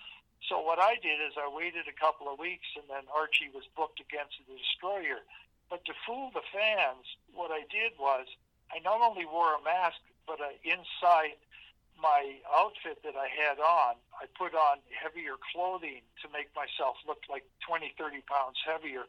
So 0.49 0.59
what 0.59 0.79
I 0.79 0.99
did 0.99 1.23
is 1.23 1.39
I 1.39 1.47
waited 1.47 1.87
a 1.87 1.95
couple 1.95 2.27
of 2.27 2.37
weeks, 2.39 2.67
and 2.75 2.83
then 2.91 3.07
Archie 3.15 3.51
was 3.53 3.63
booked 3.75 4.03
against 4.03 4.35
the 4.43 4.59
Destroyer. 4.59 5.23
But 5.69 5.85
to 5.85 5.93
fool 6.05 6.31
the 6.35 6.43
fans, 6.51 7.07
what 7.31 7.51
I 7.51 7.63
did 7.71 7.95
was 7.95 8.27
I 8.67 8.79
not 8.83 8.99
only 8.99 9.25
wore 9.25 9.55
a 9.55 9.61
mask, 9.63 9.99
but 10.27 10.41
uh, 10.41 10.51
inside 10.63 11.39
my 11.95 12.35
outfit 12.51 12.99
that 13.07 13.15
I 13.15 13.31
had 13.31 13.61
on, 13.61 13.95
I 14.17 14.27
put 14.35 14.51
on 14.51 14.83
heavier 14.91 15.39
clothing 15.39 16.03
to 16.21 16.27
make 16.33 16.51
myself 16.51 16.99
look 17.07 17.23
like 17.29 17.47
20, 17.63 17.95
30 17.95 18.19
pounds 18.27 18.59
heavier. 18.65 19.07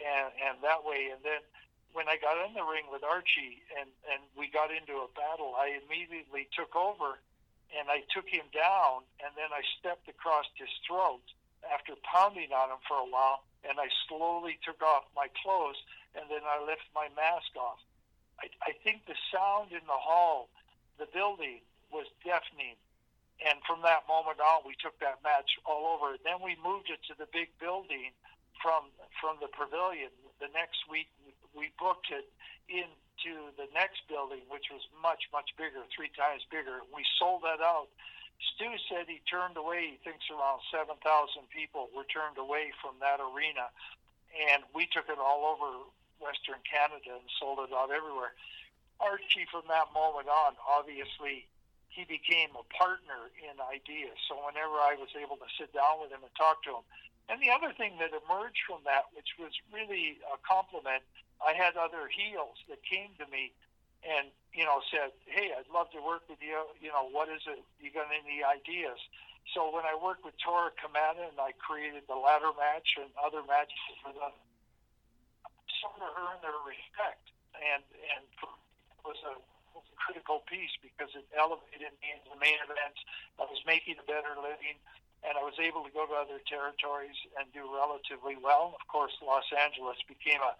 And, 0.00 0.32
and 0.40 0.54
that 0.64 0.80
way, 0.86 1.12
and 1.12 1.20
then 1.20 1.44
when 1.92 2.08
I 2.08 2.16
got 2.16 2.38
in 2.46 2.54
the 2.54 2.64
ring 2.64 2.88
with 2.88 3.04
Archie 3.04 3.60
and, 3.76 3.90
and 4.08 4.22
we 4.38 4.48
got 4.48 4.70
into 4.70 5.02
a 5.04 5.10
battle, 5.12 5.58
I 5.58 5.76
immediately 5.84 6.48
took 6.54 6.72
over 6.72 7.20
and 7.76 7.90
I 7.90 8.02
took 8.10 8.26
him 8.26 8.46
down 8.50 9.06
and 9.22 9.30
then 9.38 9.50
I 9.54 9.62
stepped 9.78 10.08
across 10.08 10.46
his 10.58 10.70
throat 10.86 11.22
after 11.68 11.94
pounding 12.02 12.50
on 12.50 12.70
him 12.72 12.82
for 12.86 12.98
a 12.98 13.08
while 13.08 13.44
and 13.62 13.78
I 13.78 13.88
slowly 14.08 14.58
took 14.64 14.80
off 14.82 15.04
my 15.14 15.28
clothes 15.42 15.78
and 16.16 16.26
then 16.26 16.42
I 16.42 16.58
lifted 16.64 16.90
my 16.94 17.08
mask 17.14 17.52
off. 17.54 17.78
I, 18.40 18.48
I 18.64 18.72
think 18.82 19.04
the 19.06 19.18
sound 19.30 19.70
in 19.70 19.84
the 19.84 20.00
hall, 20.00 20.48
the 20.98 21.06
building, 21.12 21.60
was 21.92 22.08
deafening. 22.24 22.78
And 23.40 23.60
from 23.64 23.80
that 23.88 24.04
moment 24.08 24.40
on, 24.40 24.64
we 24.68 24.76
took 24.76 24.96
that 25.00 25.20
match 25.24 25.56
all 25.64 25.96
over. 25.96 26.16
Then 26.20 26.44
we 26.44 26.56
moved 26.60 26.92
it 26.92 27.00
to 27.08 27.14
the 27.16 27.28
big 27.32 27.48
building 27.56 28.12
from 28.60 28.92
from 29.16 29.40
the 29.40 29.48
pavilion. 29.48 30.12
The 30.44 30.52
next 30.52 30.84
week, 30.92 31.08
we 31.56 31.72
booked 31.80 32.12
it 32.12 32.28
into 33.20 33.52
the 33.56 33.68
next 33.76 34.08
building, 34.08 34.40
which 34.48 34.72
was 34.72 34.80
much 35.02 35.28
much 35.32 35.52
bigger, 35.56 35.84
three 35.92 36.10
times 36.16 36.44
bigger. 36.48 36.80
We 36.94 37.04
sold 37.18 37.42
that 37.44 37.60
out. 37.60 37.88
Stu 38.40 38.72
said 38.88 39.04
he 39.04 39.20
turned 39.28 39.56
away. 39.60 39.96
He 39.96 39.98
thinks 40.00 40.24
around 40.32 40.64
seven 40.72 40.96
thousand 41.04 41.52
people 41.52 41.92
were 41.92 42.08
turned 42.08 42.40
away 42.40 42.72
from 42.80 42.96
that 43.04 43.20
arena, 43.20 43.68
and 44.32 44.64
we 44.72 44.88
took 44.88 45.08
it 45.12 45.20
all 45.20 45.52
over 45.52 45.84
Western 46.20 46.60
Canada 46.64 47.20
and 47.20 47.28
sold 47.36 47.60
it 47.60 47.72
out 47.72 47.92
everywhere. 47.92 48.32
Archie, 49.00 49.48
from 49.48 49.64
that 49.68 49.92
moment 49.96 50.28
on, 50.28 50.56
obviously 50.64 51.48
he 51.88 52.04
became 52.04 52.52
a 52.52 52.64
partner 52.72 53.32
in 53.40 53.56
ideas. 53.60 54.16
So 54.28 54.36
whenever 54.44 54.76
I 54.76 54.96
was 54.96 55.08
able 55.16 55.36
to 55.40 55.48
sit 55.56 55.72
down 55.72 56.00
with 56.00 56.12
him 56.12 56.20
and 56.20 56.32
talk 56.36 56.62
to 56.68 56.80
him, 56.80 56.84
and 57.28 57.40
the 57.40 57.52
other 57.52 57.72
thing 57.72 57.96
that 58.00 58.12
emerged 58.12 58.64
from 58.68 58.84
that, 58.84 59.08
which 59.12 59.36
was 59.40 59.52
really 59.72 60.20
a 60.28 60.36
compliment, 60.44 61.04
I 61.40 61.52
had 61.56 61.76
other 61.76 62.08
heels 62.08 62.56
that 62.68 62.84
came 62.84 63.16
to 63.18 63.26
me 63.32 63.52
and 64.04 64.32
you 64.52 64.64
know 64.64 64.80
said, 64.90 65.12
"Hey, 65.26 65.52
I'd 65.52 65.68
love 65.68 65.90
to 65.92 66.00
work 66.00 66.24
with 66.28 66.40
you. 66.40 66.56
You 66.80 66.88
know, 66.88 67.08
what 67.08 67.28
is 67.28 67.42
it? 67.46 67.60
You 67.80 67.90
got 67.92 68.08
any 68.08 68.44
ideas?" 68.44 68.98
So 69.52 69.72
when 69.74 69.84
I 69.84 69.96
worked 69.96 70.24
with 70.24 70.36
Tor 70.38 70.72
Kamata 70.78 71.28
and 71.28 71.40
I 71.40 71.52
created 71.58 72.04
the 72.08 72.16
ladder 72.16 72.52
match 72.56 72.96
and 72.96 73.10
other 73.18 73.42
matches 73.42 73.80
for 74.02 74.12
them, 74.12 74.32
sort 75.80 76.00
of 76.00 76.12
earned 76.16 76.42
their 76.44 76.60
respect, 76.64 77.32
and 77.56 77.82
and 78.16 78.24
it 78.24 79.04
was 79.04 79.20
a 79.24 79.36
critical 79.96 80.40
piece 80.48 80.72
because 80.80 81.12
it 81.14 81.28
elevated 81.36 81.92
me 82.00 82.08
into 82.16 82.32
the 82.32 82.40
main 82.40 82.56
events. 82.64 83.00
I 83.38 83.44
was 83.44 83.60
making 83.68 84.00
a 84.00 84.06
better 84.08 84.34
living, 84.40 84.80
and 85.22 85.36
I 85.36 85.42
was 85.44 85.54
able 85.60 85.84
to 85.84 85.92
go 85.92 86.08
to 86.08 86.16
other 86.16 86.40
territories 86.48 87.16
and 87.36 87.46
do 87.52 87.68
relatively 87.68 88.36
well. 88.40 88.74
Of 88.80 88.84
course, 88.88 89.12
Los 89.20 89.46
Angeles 89.52 90.00
became 90.08 90.40
a, 90.40 90.56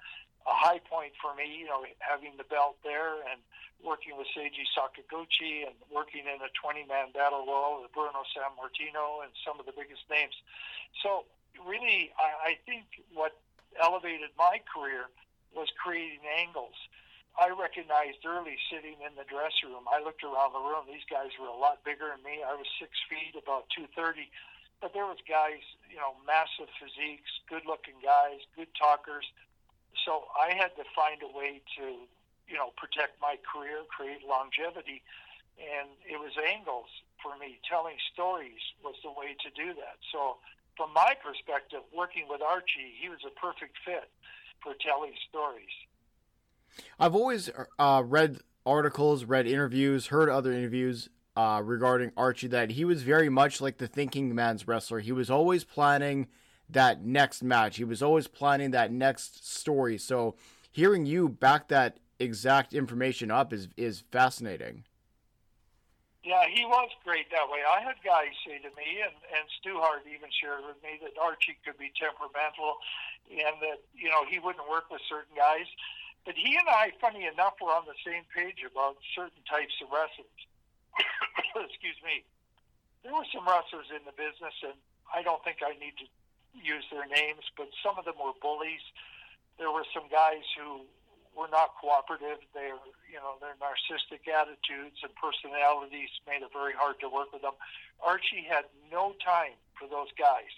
a 0.47 0.55
high 0.55 0.81
point 0.81 1.12
for 1.20 1.35
me, 1.35 1.65
you 1.65 1.67
know, 1.67 1.85
having 1.99 2.36
the 2.36 2.49
belt 2.49 2.81
there 2.85 3.20
and 3.28 3.41
working 3.85 4.17
with 4.17 4.28
Seiji 4.36 4.65
Sakaguchi 4.73 5.65
and 5.65 5.77
working 5.89 6.25
in 6.28 6.41
a 6.41 6.51
20-man 6.57 7.12
battle 7.12 7.44
royal 7.49 7.81
with 7.81 7.93
Bruno 7.93 8.25
Sammartino 8.33 9.25
and 9.25 9.33
some 9.44 9.60
of 9.60 9.65
the 9.65 9.73
biggest 9.73 10.05
names. 10.09 10.36
So 11.02 11.25
really, 11.60 12.12
I, 12.17 12.52
I 12.52 12.59
think 12.65 12.85
what 13.12 13.36
elevated 13.81 14.33
my 14.36 14.60
career 14.69 15.09
was 15.55 15.69
creating 15.81 16.25
angles 16.28 16.77
I 17.39 17.49
recognized 17.55 18.27
early 18.27 18.59
sitting 18.67 18.99
in 19.07 19.15
the 19.15 19.27
dressing 19.28 19.70
room. 19.70 19.86
I 19.86 20.02
looked 20.02 20.27
around 20.27 20.52
the 20.52 20.65
room. 20.65 20.91
These 20.91 21.07
guys 21.07 21.31
were 21.39 21.47
a 21.47 21.55
lot 21.55 21.85
bigger 21.86 22.10
than 22.10 22.25
me. 22.27 22.43
I 22.43 22.52
was 22.59 22.67
six 22.81 22.91
feet, 23.07 23.39
about 23.39 23.70
two 23.70 23.86
thirty, 23.94 24.33
but 24.83 24.93
there 24.97 25.07
was 25.07 25.20
guys, 25.28 25.62
you 25.86 26.01
know, 26.01 26.19
massive 26.27 26.73
physiques, 26.81 27.31
good-looking 27.47 28.02
guys, 28.02 28.43
good 28.57 28.73
talkers. 28.75 29.28
So 30.05 30.25
I 30.35 30.55
had 30.55 30.75
to 30.77 30.85
find 30.97 31.20
a 31.23 31.31
way 31.31 31.60
to, 31.78 32.07
you 32.49 32.57
know, 32.57 32.73
protect 32.77 33.20
my 33.20 33.36
career, 33.44 33.83
create 33.89 34.27
longevity, 34.27 35.02
and 35.59 35.89
it 36.09 36.19
was 36.19 36.33
angles 36.41 36.89
for 37.23 37.36
me. 37.36 37.60
Telling 37.69 37.97
stories 38.12 38.60
was 38.83 38.97
the 39.05 39.10
way 39.10 39.36
to 39.44 39.51
do 39.52 39.75
that. 39.75 40.01
So 40.12 40.36
from 40.77 40.93
my 40.94 41.15
perspective, 41.23 41.81
working 41.94 42.27
with 42.28 42.41
Archie, 42.41 42.97
he 43.01 43.09
was 43.09 43.20
a 43.27 43.31
perfect 43.39 43.77
fit 43.85 44.09
for 44.62 44.75
telling 44.81 45.12
stories. 45.28 45.75
I've 46.99 47.15
always 47.15 47.51
uh, 47.78 48.02
read 48.05 48.39
articles, 48.65 49.25
read 49.25 49.47
interviews, 49.47 50.07
heard 50.07 50.28
other 50.28 50.52
interviews 50.52 51.09
uh, 51.36 51.60
regarding 51.65 52.12
Archie 52.17 52.49
that 52.49 52.70
he 52.70 52.85
was 52.85 53.02
very 53.02 53.28
much 53.28 53.60
like 53.60 53.78
the 53.78 53.86
thinking 53.86 54.35
man's 54.35 54.67
wrestler. 54.67 55.01
He 55.01 55.12
was 55.12 55.31
always 55.31 55.65
planning 55.65 56.28
that 56.73 57.05
next 57.05 57.42
match. 57.42 57.76
He 57.76 57.84
was 57.84 58.02
always 58.02 58.26
planning 58.26 58.70
that 58.73 58.92
next 58.92 59.49
story. 59.49 59.99
So 59.99 60.36
hearing 60.70 61.07
you 61.07 61.28
back 61.28 61.68
that 61.68 61.99
exact 62.18 62.74
information 62.74 63.31
up 63.31 63.52
is 63.52 63.68
is 63.76 64.05
fascinating. 64.10 64.84
Yeah, 66.20 66.44
he 66.52 66.68
was 66.68 66.92
great 67.00 67.32
that 67.32 67.49
way. 67.49 67.65
I 67.65 67.81
had 67.81 67.97
guys 68.05 68.36
say 68.44 68.60
to 68.60 68.68
me, 68.76 69.00
and, 69.00 69.16
and 69.32 69.49
Stu 69.57 69.81
Hart 69.81 70.05
even 70.05 70.28
shared 70.28 70.60
with 70.68 70.76
me 70.84 71.00
that 71.00 71.16
Archie 71.16 71.57
could 71.65 71.81
be 71.81 71.89
temperamental 71.97 72.76
and 73.32 73.57
that, 73.65 73.81
you 73.97 74.12
know, 74.12 74.28
he 74.28 74.36
wouldn't 74.36 74.68
work 74.68 74.92
with 74.92 75.00
certain 75.08 75.32
guys. 75.32 75.65
But 76.28 76.36
he 76.36 76.60
and 76.60 76.68
I, 76.68 76.92
funny 77.00 77.24
enough, 77.24 77.57
were 77.57 77.73
on 77.73 77.89
the 77.89 77.97
same 78.05 78.28
page 78.36 78.60
about 78.60 79.00
certain 79.16 79.40
types 79.49 79.73
of 79.81 79.89
wrestlers. 79.89 80.40
Excuse 81.73 81.97
me. 82.05 82.20
There 83.00 83.16
were 83.16 83.24
some 83.32 83.49
wrestlers 83.49 83.89
in 83.89 84.05
the 84.05 84.12
business, 84.12 84.52
and 84.60 84.76
I 85.08 85.24
don't 85.24 85.40
think 85.40 85.65
I 85.65 85.73
need 85.81 85.97
to 86.05 86.07
use 86.55 86.85
their 86.91 87.07
names, 87.07 87.45
but 87.57 87.69
some 87.83 87.99
of 87.99 88.05
them 88.05 88.19
were 88.19 88.37
bullies. 88.41 88.83
There 89.59 89.70
were 89.70 89.85
some 89.93 90.09
guys 90.09 90.45
who 90.57 90.87
were 91.37 91.49
not 91.49 91.77
cooperative. 91.81 92.43
They're, 92.55 92.81
you 93.07 93.20
know, 93.23 93.39
their 93.39 93.55
narcissistic 93.62 94.27
attitudes 94.27 94.99
and 95.03 95.12
personalities 95.15 96.11
made 96.27 96.43
it 96.43 96.51
very 96.53 96.75
hard 96.75 96.99
to 97.01 97.09
work 97.09 97.33
with 97.33 97.43
them. 97.43 97.55
Archie 98.03 98.47
had 98.49 98.67
no 98.91 99.15
time 99.23 99.55
for 99.79 99.87
those 99.87 100.11
guys. 100.19 100.51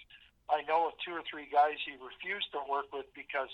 I 0.51 0.61
know 0.67 0.91
of 0.91 0.99
two 0.99 1.15
or 1.15 1.23
three 1.23 1.47
guys 1.47 1.79
he 1.85 1.95
refused 1.95 2.51
to 2.51 2.59
work 2.67 2.91
with 2.91 3.07
because, 3.15 3.51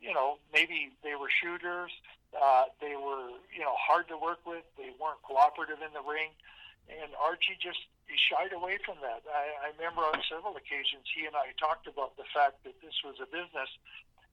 you 0.00 0.14
know, 0.14 0.40
maybe 0.52 0.88
they 1.04 1.14
were 1.14 1.28
shooters, 1.28 1.92
uh, 2.32 2.72
they 2.80 2.96
were, 2.96 3.36
you 3.52 3.60
know, 3.60 3.76
hard 3.76 4.08
to 4.08 4.16
work 4.16 4.40
with, 4.46 4.64
they 4.80 4.88
weren't 4.96 5.20
cooperative 5.20 5.84
in 5.84 5.92
the 5.92 6.00
ring, 6.00 6.32
and 6.88 7.12
Archie 7.20 7.60
just 7.60 7.84
he 8.10 8.18
shied 8.18 8.50
away 8.50 8.82
from 8.82 8.98
that. 9.06 9.22
I, 9.30 9.70
I 9.70 9.78
remember 9.78 10.02
on 10.02 10.18
several 10.26 10.58
occasions 10.58 11.06
he 11.14 11.30
and 11.30 11.38
I 11.38 11.54
talked 11.54 11.86
about 11.86 12.18
the 12.18 12.26
fact 12.34 12.66
that 12.66 12.74
this 12.82 12.98
was 13.06 13.22
a 13.22 13.28
business, 13.30 13.70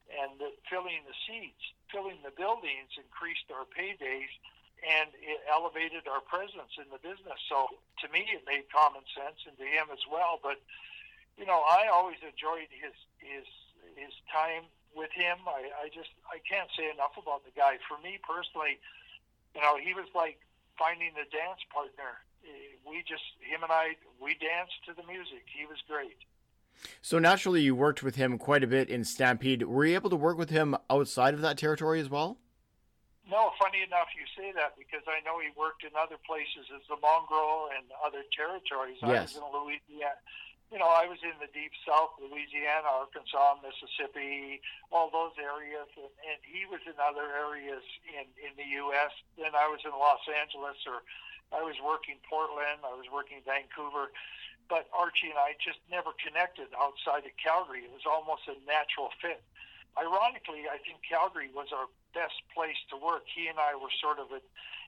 and 0.10 0.34
that 0.42 0.58
filling 0.66 1.06
the 1.06 1.14
seats, 1.30 1.62
filling 1.94 2.18
the 2.26 2.34
buildings 2.34 2.98
increased 2.98 3.46
our 3.54 3.70
paydays, 3.70 4.34
and 4.82 5.14
it 5.22 5.46
elevated 5.46 6.10
our 6.10 6.26
presence 6.26 6.74
in 6.82 6.90
the 6.90 6.98
business. 7.02 7.38
So 7.46 7.70
to 8.02 8.06
me, 8.10 8.26
it 8.34 8.42
made 8.50 8.66
common 8.74 9.06
sense, 9.14 9.46
and 9.46 9.54
to 9.62 9.68
him 9.70 9.94
as 9.94 10.02
well, 10.10 10.42
but 10.42 10.58
you 11.38 11.46
know, 11.46 11.62
I 11.70 11.86
always 11.94 12.18
enjoyed 12.26 12.74
his 12.74 12.98
his 13.22 13.46
his 13.94 14.14
time 14.26 14.66
with 14.98 15.14
him. 15.14 15.38
I, 15.46 15.86
I 15.86 15.94
just 15.94 16.10
I 16.26 16.42
can't 16.42 16.70
say 16.74 16.90
enough 16.90 17.14
about 17.14 17.46
the 17.46 17.54
guy. 17.54 17.78
For 17.86 18.02
me 18.02 18.18
personally, 18.26 18.82
you 19.54 19.62
know, 19.62 19.78
he 19.78 19.94
was 19.94 20.10
like 20.18 20.42
finding 20.82 21.14
a 21.14 21.30
dance 21.30 21.62
partner. 21.70 22.26
We 22.88 23.04
just 23.08 23.24
him 23.44 23.64
and 23.64 23.72
I 23.72 23.96
we 24.22 24.36
danced 24.40 24.80
to 24.88 24.94
the 24.94 25.06
music. 25.08 25.44
He 25.52 25.66
was 25.66 25.78
great. 25.88 26.18
So 27.02 27.20
naturally, 27.20 27.62
you 27.62 27.76
worked 27.76 28.04
with 28.04 28.16
him 28.16 28.38
quite 28.38 28.64
a 28.64 28.68
bit 28.68 28.90
in 28.90 29.04
Stampede. 29.04 29.64
Were 29.64 29.86
you 29.86 29.96
able 29.96 30.12
to 30.12 30.16
work 30.16 30.38
with 30.38 30.50
him 30.50 30.78
outside 30.90 31.34
of 31.34 31.42
that 31.42 31.58
territory 31.58 32.00
as 32.00 32.10
well? 32.10 32.38
No, 33.28 33.52
funny 33.60 33.84
enough, 33.84 34.08
you 34.16 34.24
say 34.40 34.54
that 34.56 34.78
because 34.78 35.04
I 35.04 35.20
know 35.26 35.42
he 35.42 35.50
worked 35.58 35.84
in 35.84 35.92
other 36.00 36.16
places 36.24 36.70
as 36.72 36.86
the 36.88 36.96
Mongrel 37.02 37.68
and 37.76 37.84
other 38.06 38.24
territories. 38.32 38.96
Yes. 39.02 39.04
I 39.04 39.22
was 39.22 39.36
in 39.36 39.44
Louisiana 39.52 40.22
you 40.72 40.76
know, 40.76 40.92
I 40.92 41.08
was 41.08 41.24
in 41.24 41.36
the 41.40 41.48
deep 41.56 41.72
south, 41.88 42.20
Louisiana, 42.20 42.92
Arkansas, 42.92 43.64
Mississippi, 43.64 44.60
all 44.92 45.08
those 45.08 45.32
areas, 45.40 45.88
and, 45.96 46.12
and 46.28 46.40
he 46.44 46.68
was 46.68 46.84
in 46.84 47.00
other 47.00 47.24
areas 47.24 47.84
in 48.04 48.28
in 48.36 48.52
the 48.60 48.68
U.S. 48.84 49.16
Then 49.40 49.56
I 49.56 49.72
was 49.72 49.80
in 49.88 49.96
Los 49.96 50.24
Angeles 50.28 50.76
or 50.84 51.08
I 51.52 51.64
was 51.64 51.76
working 51.80 52.20
Portland, 52.28 52.84
I 52.84 52.96
was 52.96 53.08
working 53.12 53.40
Vancouver, 53.46 54.12
but 54.68 54.92
Archie 54.92 55.32
and 55.32 55.40
I 55.40 55.56
just 55.64 55.80
never 55.88 56.12
connected 56.20 56.68
outside 56.76 57.24
of 57.24 57.34
Calgary. 57.40 57.88
It 57.88 57.94
was 57.96 58.04
almost 58.04 58.48
a 58.52 58.56
natural 58.68 59.16
fit. 59.24 59.40
Ironically, 59.96 60.70
I 60.70 60.78
think 60.84 61.02
Calgary 61.02 61.50
was 61.50 61.74
our 61.74 61.88
best 62.14 62.38
place 62.54 62.78
to 62.94 62.96
work. 63.00 63.26
He 63.26 63.48
and 63.48 63.58
I 63.58 63.74
were 63.74 63.90
sort 63.98 64.20
of 64.20 64.30
a, 64.30 64.44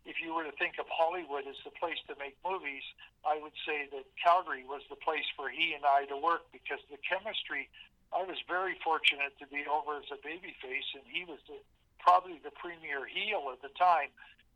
if 0.05 0.21
you 0.21 0.35
were 0.35 0.45
to 0.45 0.53
think 0.53 0.77
of 0.77 0.85
Hollywood 0.91 1.47
as 1.49 1.57
the 1.65 1.73
place 1.73 1.97
to 2.11 2.13
make 2.19 2.37
movies, 2.45 2.85
I 3.25 3.39
would 3.41 3.55
say 3.65 3.89
that 3.89 4.05
Calgary 4.21 4.67
was 4.67 4.83
the 4.91 4.99
place 4.99 5.25
for 5.33 5.49
he 5.49 5.73
and 5.73 5.81
I 5.83 6.05
to 6.11 6.17
work 6.19 6.45
because 6.51 6.79
the 6.91 7.01
chemistry. 7.01 7.71
I 8.13 8.25
was 8.25 8.41
very 8.49 8.73
fortunate 8.81 9.37
to 9.37 9.45
be 9.49 9.65
over 9.69 9.97
as 10.01 10.09
a 10.09 10.17
babyface, 10.21 10.89
and 10.97 11.05
he 11.05 11.25
was 11.25 11.37
the, 11.45 11.61
probably 12.01 12.41
the 12.41 12.53
premier 12.53 13.05
heel 13.05 13.49
at 13.53 13.61
the 13.61 13.69
time. 13.77 14.09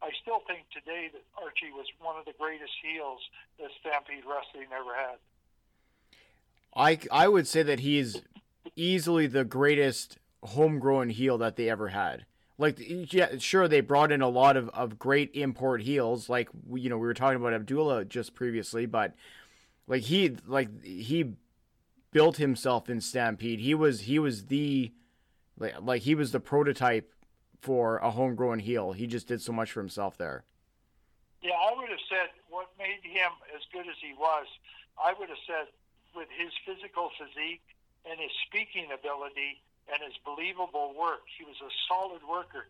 I 0.04 0.10
still 0.22 0.42
think 0.46 0.66
today 0.74 1.10
that 1.14 1.24
Archie 1.42 1.72
was 1.74 1.88
one 2.02 2.18
of 2.20 2.26
the 2.26 2.34
greatest 2.38 2.74
heels 2.84 3.22
that 3.58 3.70
Stampede 3.80 4.26
Wrestling 4.28 4.68
ever 4.76 4.94
had. 4.94 5.18
I, 6.76 7.00
I 7.10 7.28
would 7.30 7.48
say 7.48 7.64
that 7.64 7.80
he's 7.80 8.22
easily 8.76 9.28
the 9.28 9.46
greatest 9.46 10.18
homegrown 10.44 11.10
heel 11.10 11.38
that 11.38 11.56
they 11.56 11.70
ever 11.70 11.90
had. 11.90 12.26
Like, 12.58 12.78
yeah, 12.80 13.38
sure, 13.40 13.68
they 13.68 13.82
brought 13.82 14.12
in 14.12 14.22
a 14.22 14.28
lot 14.28 14.58
of, 14.58 14.70
of 14.70 15.00
great 15.00 15.32
import 15.34 15.82
heels, 15.82 16.30
like 16.30 16.50
you 16.74 16.90
know 16.90 16.98
we 16.98 17.08
were 17.08 17.14
talking 17.14 17.38
about 17.38 17.54
Abdullah 17.54 18.06
just 18.06 18.36
previously, 18.36 18.86
but 18.86 19.16
like 19.88 20.04
he 20.04 20.36
like 20.46 20.84
he 20.84 21.34
built 22.12 22.38
himself 22.38 22.90
in 22.90 23.02
Stampede. 23.02 23.60
He 23.60 23.74
was 23.74 24.02
he 24.02 24.20
was 24.20 24.46
the 24.46 24.92
like, 25.58 25.76
like 25.82 26.02
he 26.04 26.14
was 26.14 26.32
the 26.32 26.40
prototype 26.40 27.13
for 27.64 27.98
a 28.04 28.12
homegrown 28.12 28.60
heel. 28.60 28.92
He 28.92 29.08
just 29.08 29.26
did 29.26 29.42
so 29.42 29.54
much 29.56 29.72
for 29.72 29.80
himself 29.80 30.18
there. 30.20 30.44
Yeah, 31.42 31.56
I 31.56 31.72
would 31.80 31.88
have 31.88 32.04
said 32.12 32.28
what 32.52 32.68
made 32.78 33.00
him 33.08 33.32
as 33.56 33.64
good 33.72 33.88
as 33.88 33.96
he 34.04 34.12
was. 34.20 34.48
I 35.00 35.16
would 35.16 35.30
have 35.32 35.40
said 35.48 35.72
with 36.12 36.28
his 36.28 36.52
physical 36.68 37.10
physique 37.16 37.64
and 38.04 38.20
his 38.20 38.36
speaking 38.44 38.92
ability 38.92 39.64
and 39.88 40.04
his 40.04 40.20
believable 40.28 40.92
work, 40.92 41.24
he 41.32 41.48
was 41.48 41.56
a 41.64 41.72
solid 41.88 42.22
worker. 42.28 42.68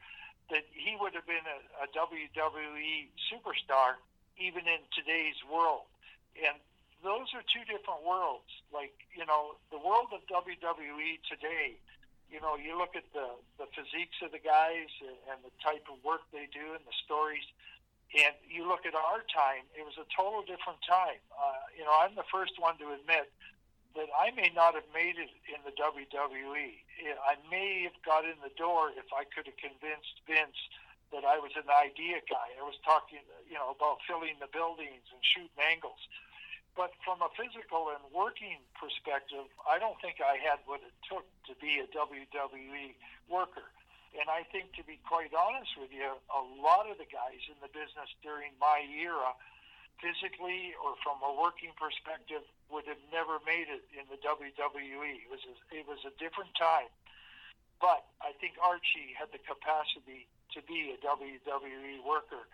That 0.51 0.69
he 0.69 0.93
would 0.99 1.17
have 1.17 1.25
been 1.25 1.47
a, 1.49 1.59
a 1.81 1.87
WWE 1.89 3.09
superstar 3.33 3.97
even 4.37 4.67
in 4.69 4.85
today's 4.93 5.39
world. 5.49 5.89
And 6.37 6.61
those 7.01 7.33
are 7.33 7.41
two 7.49 7.65
different 7.65 8.05
worlds. 8.05 8.49
Like 8.69 8.93
you 9.17 9.25
know, 9.25 9.57
the 9.73 9.81
world 9.81 10.13
of 10.13 10.21
WWE 10.29 11.17
today 11.25 11.81
you 12.33 12.41
know, 12.41 12.57
you 12.57 12.73
look 12.73 12.97
at 12.97 13.05
the 13.13 13.37
the 13.61 13.69
physiques 13.77 14.17
of 14.25 14.33
the 14.33 14.41
guys 14.41 14.89
and 15.29 15.37
the 15.45 15.53
type 15.61 15.85
of 15.85 16.01
work 16.01 16.25
they 16.33 16.49
do 16.49 16.73
and 16.73 16.81
the 16.81 16.97
stories, 17.05 17.45
and 18.17 18.33
you 18.49 18.65
look 18.65 18.89
at 18.89 18.97
our 18.97 19.21
time, 19.29 19.69
it 19.77 19.85
was 19.85 19.93
a 20.01 20.07
total 20.09 20.41
different 20.41 20.81
time. 20.81 21.21
Uh, 21.29 21.61
you 21.77 21.85
know, 21.85 21.93
I'm 21.93 22.17
the 22.17 22.25
first 22.33 22.57
one 22.57 22.81
to 22.81 22.89
admit 22.97 23.29
that 23.93 24.09
I 24.09 24.33
may 24.33 24.49
not 24.49 24.73
have 24.73 24.89
made 24.89 25.21
it 25.21 25.29
in 25.45 25.61
the 25.61 25.73
WWE. 25.77 26.81
I 27.21 27.37
may 27.53 27.85
have 27.85 27.97
got 28.01 28.25
in 28.25 28.41
the 28.41 28.53
door 28.57 28.89
if 28.97 29.05
I 29.13 29.29
could 29.29 29.45
have 29.45 29.57
convinced 29.61 30.17
Vince 30.25 30.57
that 31.13 31.21
I 31.21 31.37
was 31.37 31.53
an 31.53 31.69
idea 31.69 32.25
guy. 32.25 32.49
I 32.57 32.65
was 32.65 32.77
talking, 32.81 33.21
you 33.45 33.53
know, 33.53 33.69
about 33.69 34.01
filling 34.09 34.41
the 34.41 34.49
buildings 34.49 35.05
and 35.13 35.21
shooting 35.21 35.61
angles. 35.61 36.01
But 36.73 36.97
from 37.05 37.21
a 37.21 37.29
physical 37.37 37.93
and 37.93 38.01
working 38.09 38.57
perspective, 38.73 39.45
I 39.69 39.77
don't 39.77 39.97
think 40.01 40.17
I 40.25 40.41
had 40.41 40.57
what 40.65 40.81
it 40.81 40.95
took 41.05 41.25
to 41.45 41.53
be 41.61 41.77
a 41.77 41.85
WWE 41.93 42.97
worker. 43.29 43.69
And 44.17 44.29
I 44.29 44.45
think, 44.49 44.73
to 44.77 44.83
be 44.85 44.97
quite 45.05 45.33
honest 45.33 45.73
with 45.77 45.93
you, 45.93 46.17
a 46.29 46.43
lot 46.61 46.89
of 46.89 46.97
the 46.97 47.09
guys 47.09 47.41
in 47.49 47.57
the 47.61 47.69
business 47.69 48.09
during 48.21 48.53
my 48.61 48.85
era, 48.89 49.33
physically 50.01 50.73
or 50.81 50.97
from 51.01 51.21
a 51.21 51.33
working 51.33 51.73
perspective, 51.77 52.41
would 52.69 52.85
have 52.89 53.01
never 53.13 53.37
made 53.45 53.69
it 53.69 53.85
in 53.93 54.05
the 54.09 54.17
WWE. 54.21 55.25
It 55.25 55.29
was 55.29 55.41
a, 55.45 55.53
it 55.73 55.85
was 55.85 56.01
a 56.05 56.13
different 56.17 56.53
time. 56.57 56.89
But 57.81 58.05
I 58.21 58.33
think 58.37 58.57
Archie 58.61 59.13
had 59.13 59.29
the 59.33 59.41
capacity 59.41 60.29
to 60.57 60.61
be 60.65 60.93
a 60.93 60.97
WWE 61.01 62.01
worker 62.05 62.49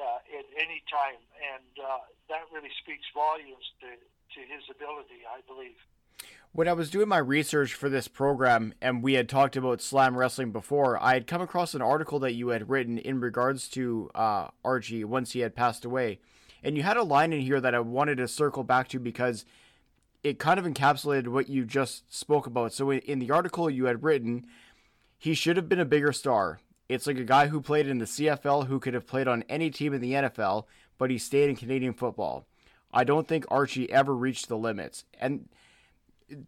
uh, 0.00 0.38
at 0.38 0.46
any 0.56 0.82
time, 0.90 1.20
and 1.38 1.84
uh, 1.84 1.98
that 2.28 2.42
really 2.52 2.70
speaks 2.82 3.06
volumes 3.14 3.64
to, 3.80 3.86
to 3.86 4.40
his 4.40 4.62
ability, 4.70 5.22
I 5.28 5.40
believe. 5.46 5.76
When 6.52 6.68
I 6.68 6.72
was 6.72 6.90
doing 6.90 7.08
my 7.08 7.18
research 7.18 7.74
for 7.74 7.88
this 7.88 8.06
program, 8.06 8.74
and 8.80 9.02
we 9.02 9.14
had 9.14 9.28
talked 9.28 9.56
about 9.56 9.82
slam 9.82 10.16
wrestling 10.16 10.52
before, 10.52 11.02
I 11.02 11.14
had 11.14 11.26
come 11.26 11.40
across 11.40 11.74
an 11.74 11.82
article 11.82 12.20
that 12.20 12.34
you 12.34 12.48
had 12.48 12.70
written 12.70 12.96
in 12.96 13.20
regards 13.20 13.68
to 13.70 14.08
uh, 14.14 14.48
Archie 14.64 15.02
once 15.02 15.32
he 15.32 15.40
had 15.40 15.56
passed 15.56 15.84
away. 15.84 16.20
And 16.62 16.76
you 16.76 16.84
had 16.84 16.96
a 16.96 17.02
line 17.02 17.32
in 17.32 17.40
here 17.40 17.60
that 17.60 17.74
I 17.74 17.80
wanted 17.80 18.18
to 18.18 18.28
circle 18.28 18.62
back 18.62 18.88
to 18.88 19.00
because 19.00 19.44
it 20.22 20.38
kind 20.38 20.58
of 20.58 20.64
encapsulated 20.64 21.28
what 21.28 21.48
you 21.48 21.64
just 21.64 22.12
spoke 22.14 22.46
about. 22.46 22.72
So 22.72 22.90
in, 22.90 23.00
in 23.00 23.18
the 23.18 23.32
article 23.32 23.68
you 23.68 23.86
had 23.86 24.04
written, 24.04 24.46
he 25.18 25.34
should 25.34 25.56
have 25.56 25.68
been 25.68 25.80
a 25.80 25.84
bigger 25.84 26.12
star. 26.12 26.60
It's 26.88 27.06
like 27.06 27.18
a 27.18 27.24
guy 27.24 27.46
who 27.46 27.60
played 27.60 27.86
in 27.86 27.98
the 27.98 28.04
CFL 28.04 28.66
who 28.66 28.78
could 28.78 28.94
have 28.94 29.06
played 29.06 29.26
on 29.28 29.44
any 29.48 29.70
team 29.70 29.94
in 29.94 30.00
the 30.00 30.12
NFL, 30.12 30.64
but 30.98 31.10
he 31.10 31.18
stayed 31.18 31.48
in 31.48 31.56
Canadian 31.56 31.94
football. 31.94 32.46
I 32.92 33.04
don't 33.04 33.26
think 33.26 33.44
Archie 33.48 33.90
ever 33.90 34.14
reached 34.14 34.48
the 34.48 34.56
limits. 34.56 35.04
And 35.18 35.48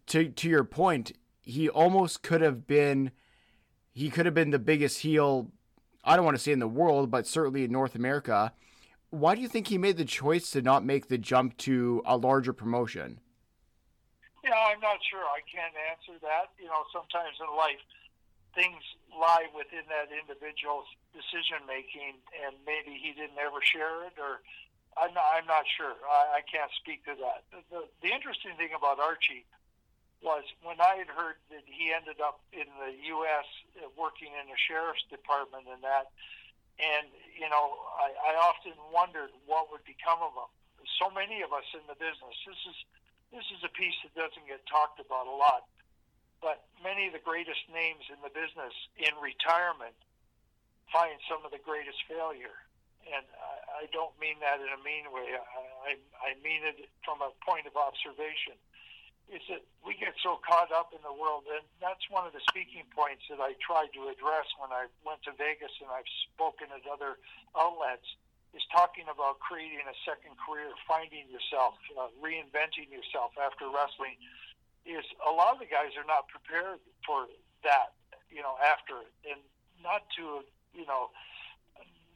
to 0.07 0.29
to 0.29 0.49
your 0.49 0.63
point, 0.63 1.13
he 1.41 1.69
almost 1.69 2.23
could 2.23 2.41
have 2.41 2.67
been 2.67 3.11
he 3.93 4.09
could 4.09 4.25
have 4.25 4.35
been 4.35 4.51
the 4.51 4.59
biggest 4.59 4.99
heel 4.99 5.51
I 6.03 6.15
don't 6.15 6.23
want 6.23 6.37
to 6.37 6.43
say 6.43 6.53
in 6.53 6.59
the 6.59 6.67
world, 6.67 7.11
but 7.11 7.27
certainly 7.27 7.65
in 7.65 7.71
North 7.71 7.93
America. 7.93 8.53
Why 9.09 9.35
do 9.35 9.41
you 9.41 9.47
think 9.47 9.67
he 9.67 9.77
made 9.77 9.97
the 9.97 10.05
choice 10.05 10.51
to 10.51 10.61
not 10.61 10.85
make 10.85 11.07
the 11.07 11.17
jump 11.17 11.57
to 11.59 12.01
a 12.05 12.15
larger 12.15 12.53
promotion? 12.53 13.19
Yeah, 14.43 14.55
I'm 14.71 14.79
not 14.79 14.99
sure. 15.09 15.19
I 15.19 15.43
can't 15.43 15.75
answer 15.91 16.19
that. 16.21 16.51
You 16.57 16.67
know, 16.67 16.83
sometimes 16.93 17.35
in 17.39 17.55
life 17.57 17.79
things 18.57 18.81
lie 19.13 19.45
within 19.53 19.85
that 19.93 20.09
individual's 20.09 20.89
decision 21.13 21.61
making, 21.69 22.17
and 22.41 22.57
maybe 22.65 22.97
he 22.97 23.13
didn't 23.13 23.37
ever 23.37 23.61
share 23.61 24.09
it, 24.09 24.17
or 24.17 24.41
I'm 24.97 25.13
not, 25.13 25.29
I'm 25.37 25.45
not 25.45 25.69
sure. 25.69 25.93
I, 26.01 26.41
I 26.41 26.49
can't 26.49 26.73
speak 26.73 27.05
to 27.05 27.13
that. 27.21 27.45
The, 27.69 27.85
the, 28.01 28.09
interesting 28.09 28.57
thing 28.57 28.73
about 28.73 28.97
Archie 28.97 29.45
was 30.25 30.41
when 30.65 30.81
I 30.81 30.97
had 30.97 31.13
heard 31.13 31.37
that 31.53 31.61
he 31.69 31.93
ended 31.93 32.17
up 32.17 32.41
in 32.49 32.65
the 32.81 32.97
U.S. 33.21 33.45
Uh, 33.77 33.93
working 33.93 34.33
in 34.33 34.49
the 34.49 34.57
sheriff's 34.57 35.05
department 35.13 35.69
and 35.69 35.85
that, 35.85 36.09
and 36.81 37.05
you 37.37 37.45
know, 37.45 37.77
I, 38.01 38.33
I 38.33 38.41
often 38.41 38.73
wondered 38.89 39.29
what 39.45 39.69
would 39.69 39.85
become 39.85 40.17
of 40.25 40.33
him. 40.33 40.49
So 40.97 41.13
many 41.13 41.45
of 41.45 41.53
us 41.53 41.65
in 41.77 41.85
the 41.85 41.97
business. 41.97 42.33
This 42.41 42.61
is 42.65 42.77
this 43.29 43.47
is 43.53 43.61
a 43.61 43.69
piece 43.77 43.97
that 44.01 44.17
doesn't 44.17 44.45
get 44.49 44.65
talked 44.65 44.97
about 44.97 45.29
a 45.29 45.35
lot 45.35 45.69
but 46.41 46.65
many 46.83 47.07
of 47.09 47.13
the 47.13 47.23
greatest 47.23 47.65
names 47.73 48.05
in 48.13 48.19
the 48.21 48.29
business 48.29 48.73
in 48.97 49.13
retirement 49.17 49.97
find 50.93 51.17
some 51.27 51.43
of 51.43 51.51
the 51.51 51.61
greatest 51.61 51.97
failure. 52.07 52.55
And 53.07 53.23
I, 53.23 53.83
I 53.83 53.91
don't 53.95 54.13
mean 54.19 54.39
that 54.43 54.59
in 54.59 54.67
a 54.71 54.81
mean 54.83 55.07
way. 55.11 55.35
I, 55.35 55.95
I, 56.19 56.35
mean 56.43 56.63
it 56.67 56.91
from 57.07 57.23
a 57.23 57.31
point 57.43 57.67
of 57.67 57.75
observation. 57.75 58.59
Is 59.27 59.43
that 59.51 59.63
we 59.83 59.91
get 59.99 60.15
so 60.23 60.39
caught 60.39 60.71
up 60.71 60.95
in 60.95 61.03
the 61.03 61.11
world, 61.11 61.43
and 61.51 61.59
that's 61.83 62.07
one 62.07 62.23
of 62.23 62.31
the 62.31 62.39
speaking 62.47 62.87
points 62.95 63.27
that 63.27 63.43
I 63.43 63.59
tried 63.59 63.91
to 63.91 64.07
address 64.07 64.47
when 64.55 64.71
I 64.71 64.87
went 65.03 65.19
to 65.27 65.35
Vegas 65.35 65.71
and 65.83 65.91
I've 65.91 66.07
spoken 66.31 66.71
at 66.71 66.87
other 66.87 67.19
outlets. 67.55 68.07
Is 68.55 68.63
talking 68.71 69.05
about 69.11 69.43
creating 69.43 69.83
a 69.85 69.97
second 70.07 70.33
career, 70.39 70.71
finding 70.87 71.27
yourself, 71.27 71.75
uh, 71.93 72.07
reinventing 72.23 72.87
yourself 72.89 73.35
after 73.35 73.67
wrestling 73.67 74.15
is 74.87 75.03
a 75.21 75.31
lot 75.31 75.53
of 75.53 75.59
the 75.59 75.69
guys 75.69 75.93
are 75.99 76.07
not 76.07 76.31
prepared 76.31 76.79
for 77.03 77.27
that, 77.63 77.93
you 78.31 78.41
know, 78.41 78.55
after 78.63 79.03
and 79.27 79.39
not 79.83 80.07
to, 80.15 80.41
you 80.73 80.87
know, 80.87 81.11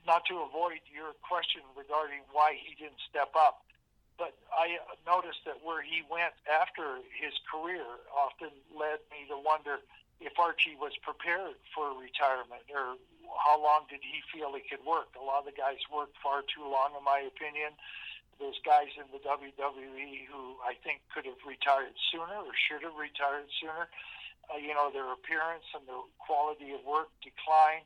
not 0.08 0.25
to 0.25 0.41
avoid 0.41 0.82
your 0.90 1.14
question 1.22 1.61
regarding 1.77 2.25
why 2.32 2.58
he 2.58 2.74
didn't 2.74 3.03
step 3.06 3.35
up. 3.38 3.67
But 4.17 4.33
I 4.53 4.82
noticed 5.06 5.45
that 5.45 5.61
where 5.66 5.82
he 5.82 6.01
went 6.06 6.33
after 6.45 7.01
his 7.14 7.33
career 7.50 7.85
often 8.14 8.53
led 8.74 9.01
me 9.09 9.25
to 9.30 9.38
wonder 9.38 9.82
if 10.22 10.38
Archie 10.38 10.77
was 10.77 10.93
prepared 11.01 11.58
for 11.74 11.93
retirement 11.98 12.66
or 12.69 12.98
how 13.41 13.58
long 13.58 13.90
did 13.90 14.06
he 14.06 14.22
feel 14.30 14.53
he 14.53 14.61
could 14.61 14.85
work. 14.85 15.17
A 15.17 15.24
lot 15.24 15.45
of 15.45 15.50
the 15.50 15.58
guys 15.58 15.82
worked 15.90 16.17
far 16.22 16.45
too 16.45 16.66
long, 16.66 16.93
in 16.93 17.01
my 17.01 17.25
opinion 17.25 17.74
there's 18.41 18.57
guys 18.65 18.89
in 18.97 19.05
the 19.13 19.21
WWE 19.21 20.25
who 20.25 20.57
I 20.65 20.73
think 20.81 21.05
could 21.13 21.29
have 21.29 21.37
retired 21.45 21.93
sooner 22.09 22.41
or 22.41 22.53
should 22.57 22.81
have 22.81 22.97
retired 22.97 23.45
sooner. 23.61 23.85
Uh, 24.49 24.57
you 24.57 24.73
know, 24.73 24.89
their 24.89 25.13
appearance 25.13 25.63
and 25.77 25.85
their 25.85 26.01
quality 26.17 26.73
of 26.73 26.81
work 26.81 27.13
declined. 27.21 27.85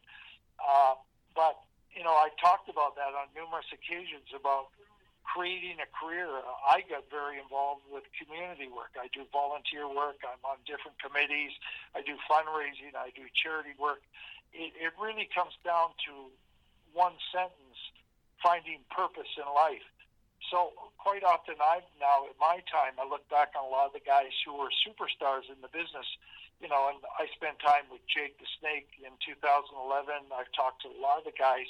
Uh, 0.56 0.96
but, 1.36 1.60
you 1.92 2.02
know, 2.02 2.16
I 2.16 2.32
talked 2.40 2.72
about 2.72 2.96
that 2.96 3.12
on 3.12 3.28
numerous 3.36 3.68
occasions 3.76 4.32
about 4.32 4.72
creating 5.28 5.84
a 5.84 5.90
career. 5.92 6.32
I 6.64 6.88
got 6.88 7.12
very 7.12 7.38
involved 7.38 7.84
with 7.92 8.08
community 8.16 8.72
work. 8.72 8.96
I 8.96 9.12
do 9.12 9.28
volunteer 9.36 9.84
work. 9.92 10.24
I'm 10.24 10.40
on 10.48 10.64
different 10.64 10.96
committees. 11.04 11.52
I 11.92 12.02
do 12.02 12.16
fundraising. 12.32 12.96
I 12.96 13.12
do 13.12 13.28
charity 13.36 13.76
work. 13.76 14.00
It, 14.56 14.72
it 14.80 14.96
really 14.96 15.28
comes 15.36 15.54
down 15.68 15.92
to 16.08 16.32
one 16.96 17.20
sentence 17.36 17.76
finding 18.40 18.80
purpose 18.94 19.30
in 19.36 19.44
life. 19.52 19.84
So 20.52 20.74
quite 20.98 21.24
often, 21.26 21.58
I've 21.62 21.88
now 22.02 22.26
at 22.30 22.38
my 22.38 22.62
time, 22.70 22.98
I 22.98 23.06
look 23.06 23.26
back 23.30 23.54
on 23.58 23.66
a 23.66 23.72
lot 23.72 23.90
of 23.90 23.94
the 23.94 24.04
guys 24.04 24.34
who 24.46 24.58
were 24.58 24.70
superstars 24.86 25.50
in 25.50 25.62
the 25.62 25.72
business. 25.72 26.06
You 26.64 26.72
know, 26.72 26.88
and 26.88 27.04
I 27.20 27.28
spent 27.36 27.60
time 27.60 27.92
with 27.92 28.00
Jake 28.08 28.40
the 28.40 28.48
Snake 28.60 28.88
in 29.04 29.12
2011. 29.20 29.76
I've 30.32 30.52
talked 30.56 30.88
to 30.88 30.90
a 30.90 31.00
lot 31.00 31.20
of 31.20 31.28
the 31.28 31.36
guys. 31.36 31.68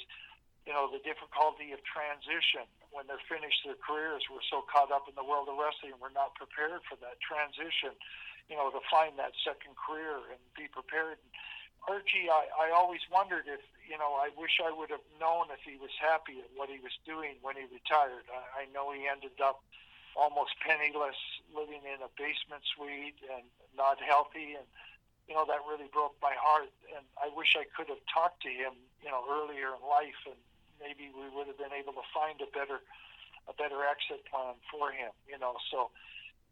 You 0.62 0.74
know, 0.74 0.90
the 0.90 1.02
difficulty 1.02 1.70
of 1.70 1.82
transition 1.86 2.66
when 2.96 3.06
they're 3.06 3.22
finished 3.28 3.60
their 3.66 3.78
careers. 3.78 4.24
We're 4.30 4.46
so 4.46 4.64
caught 4.64 4.88
up 4.88 5.04
in 5.04 5.14
the 5.18 5.26
world 5.26 5.52
of 5.52 5.60
wrestling, 5.60 6.00
we're 6.00 6.14
not 6.14 6.32
prepared 6.32 6.80
for 6.88 6.96
that 7.04 7.20
transition. 7.20 7.92
You 8.48 8.56
know, 8.56 8.70
to 8.70 8.80
find 8.86 9.18
that 9.18 9.34
second 9.42 9.74
career 9.74 10.22
and 10.30 10.38
be 10.54 10.70
prepared. 10.70 11.18
Archie, 11.86 12.26
I, 12.26 12.50
I 12.66 12.74
always 12.74 13.00
wondered 13.10 13.46
if, 13.46 13.62
you 13.86 13.94
know, 13.98 14.18
I 14.18 14.34
wish 14.34 14.58
I 14.58 14.74
would 14.74 14.90
have 14.90 15.06
known 15.22 15.54
if 15.54 15.62
he 15.62 15.78
was 15.78 15.94
happy 16.02 16.42
at 16.42 16.50
what 16.58 16.66
he 16.68 16.82
was 16.82 16.94
doing 17.06 17.38
when 17.42 17.54
he 17.54 17.62
retired. 17.70 18.26
I, 18.26 18.66
I 18.66 18.72
know 18.74 18.90
he 18.90 19.06
ended 19.06 19.38
up 19.38 19.62
almost 20.18 20.58
penniless, 20.66 21.18
living 21.54 21.86
in 21.86 22.02
a 22.02 22.10
basement 22.18 22.66
suite 22.74 23.22
and 23.30 23.46
not 23.78 24.02
healthy. 24.02 24.58
And, 24.58 24.66
you 25.30 25.38
know, 25.38 25.46
that 25.46 25.62
really 25.62 25.86
broke 25.86 26.18
my 26.18 26.34
heart. 26.34 26.74
And 26.90 27.06
I 27.22 27.30
wish 27.30 27.54
I 27.54 27.70
could 27.70 27.86
have 27.86 28.02
talked 28.10 28.42
to 28.42 28.50
him, 28.50 28.74
you 28.98 29.10
know, 29.10 29.22
earlier 29.30 29.78
in 29.78 29.82
life 29.86 30.18
and 30.26 30.38
maybe 30.82 31.08
we 31.14 31.30
would 31.30 31.46
have 31.46 31.58
been 31.58 31.72
able 31.72 31.94
to 31.94 32.06
find 32.10 32.42
a 32.42 32.50
better, 32.50 32.82
a 33.46 33.54
better 33.54 33.86
exit 33.86 34.26
plan 34.26 34.58
for 34.68 34.90
him, 34.90 35.14
you 35.30 35.38
know, 35.38 35.54
so, 35.70 35.94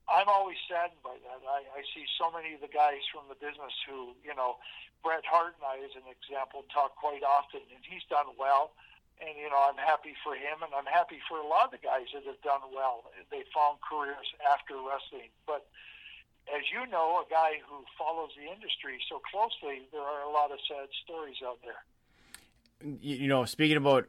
I'm 0.08 0.28
always 0.28 0.60
saddened 0.68 1.00
by 1.00 1.16
that. 1.16 1.40
I, 1.48 1.64
I 1.80 1.82
see 1.96 2.04
so 2.20 2.28
many 2.28 2.52
of 2.52 2.60
the 2.60 2.68
guys 2.68 3.00
from 3.08 3.24
the 3.32 3.38
business 3.40 3.72
who, 3.88 4.12
you 4.20 4.36
know, 4.36 4.60
Bret 5.00 5.24
Hart 5.24 5.56
and 5.56 5.64
I, 5.64 5.80
as 5.84 5.96
an 5.96 6.08
example, 6.08 6.64
talk 6.72 6.96
quite 6.96 7.24
often, 7.24 7.64
and 7.72 7.80
he's 7.84 8.04
done 8.08 8.36
well. 8.36 8.76
And 9.22 9.38
you 9.38 9.46
know, 9.46 9.62
I'm 9.70 9.78
happy 9.78 10.18
for 10.26 10.34
him, 10.34 10.60
and 10.60 10.74
I'm 10.74 10.90
happy 10.90 11.22
for 11.30 11.38
a 11.38 11.46
lot 11.46 11.70
of 11.70 11.78
the 11.78 11.84
guys 11.84 12.10
that 12.12 12.26
have 12.26 12.40
done 12.42 12.66
well. 12.74 13.06
They 13.30 13.46
found 13.54 13.78
careers 13.78 14.26
after 14.42 14.74
wrestling. 14.74 15.30
But 15.46 15.70
as 16.50 16.66
you 16.72 16.82
know, 16.90 17.22
a 17.22 17.26
guy 17.30 17.62
who 17.62 17.86
follows 17.96 18.34
the 18.34 18.50
industry 18.50 18.98
so 19.08 19.22
closely, 19.22 19.86
there 19.92 20.02
are 20.02 20.26
a 20.26 20.32
lot 20.32 20.50
of 20.50 20.58
sad 20.66 20.90
stories 21.04 21.38
out 21.46 21.62
there. 21.62 21.80
You 23.00 23.28
know, 23.28 23.44
speaking 23.44 23.78
about 23.78 24.08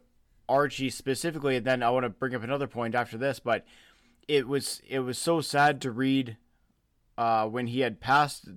Archie 0.49 0.89
specifically, 0.89 1.55
and 1.55 1.65
then 1.65 1.83
I 1.83 1.89
want 1.91 2.03
to 2.03 2.09
bring 2.09 2.33
up 2.33 2.43
another 2.43 2.67
point 2.67 2.95
after 2.95 3.17
this, 3.17 3.39
but 3.39 3.65
it 4.27 4.47
was 4.47 4.81
it 4.87 4.99
was 4.99 5.17
so 5.17 5.41
sad 5.41 5.81
to 5.81 5.91
read 5.91 6.37
uh, 7.17 7.47
when 7.47 7.67
he 7.67 7.81
had 7.81 7.99
passed 7.99 8.49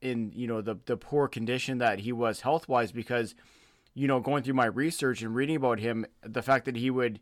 in 0.00 0.32
you 0.34 0.46
know 0.46 0.60
the 0.60 0.76
the 0.86 0.96
poor 0.96 1.28
condition 1.28 1.78
that 1.78 2.00
he 2.00 2.12
was 2.12 2.42
health 2.42 2.68
wise 2.68 2.92
because 2.92 3.34
you 3.94 4.06
know 4.06 4.20
going 4.20 4.42
through 4.42 4.54
my 4.54 4.66
research 4.66 5.22
and 5.22 5.34
reading 5.34 5.56
about 5.56 5.80
him 5.80 6.06
the 6.22 6.42
fact 6.42 6.64
that 6.64 6.76
he 6.76 6.90
would 6.90 7.18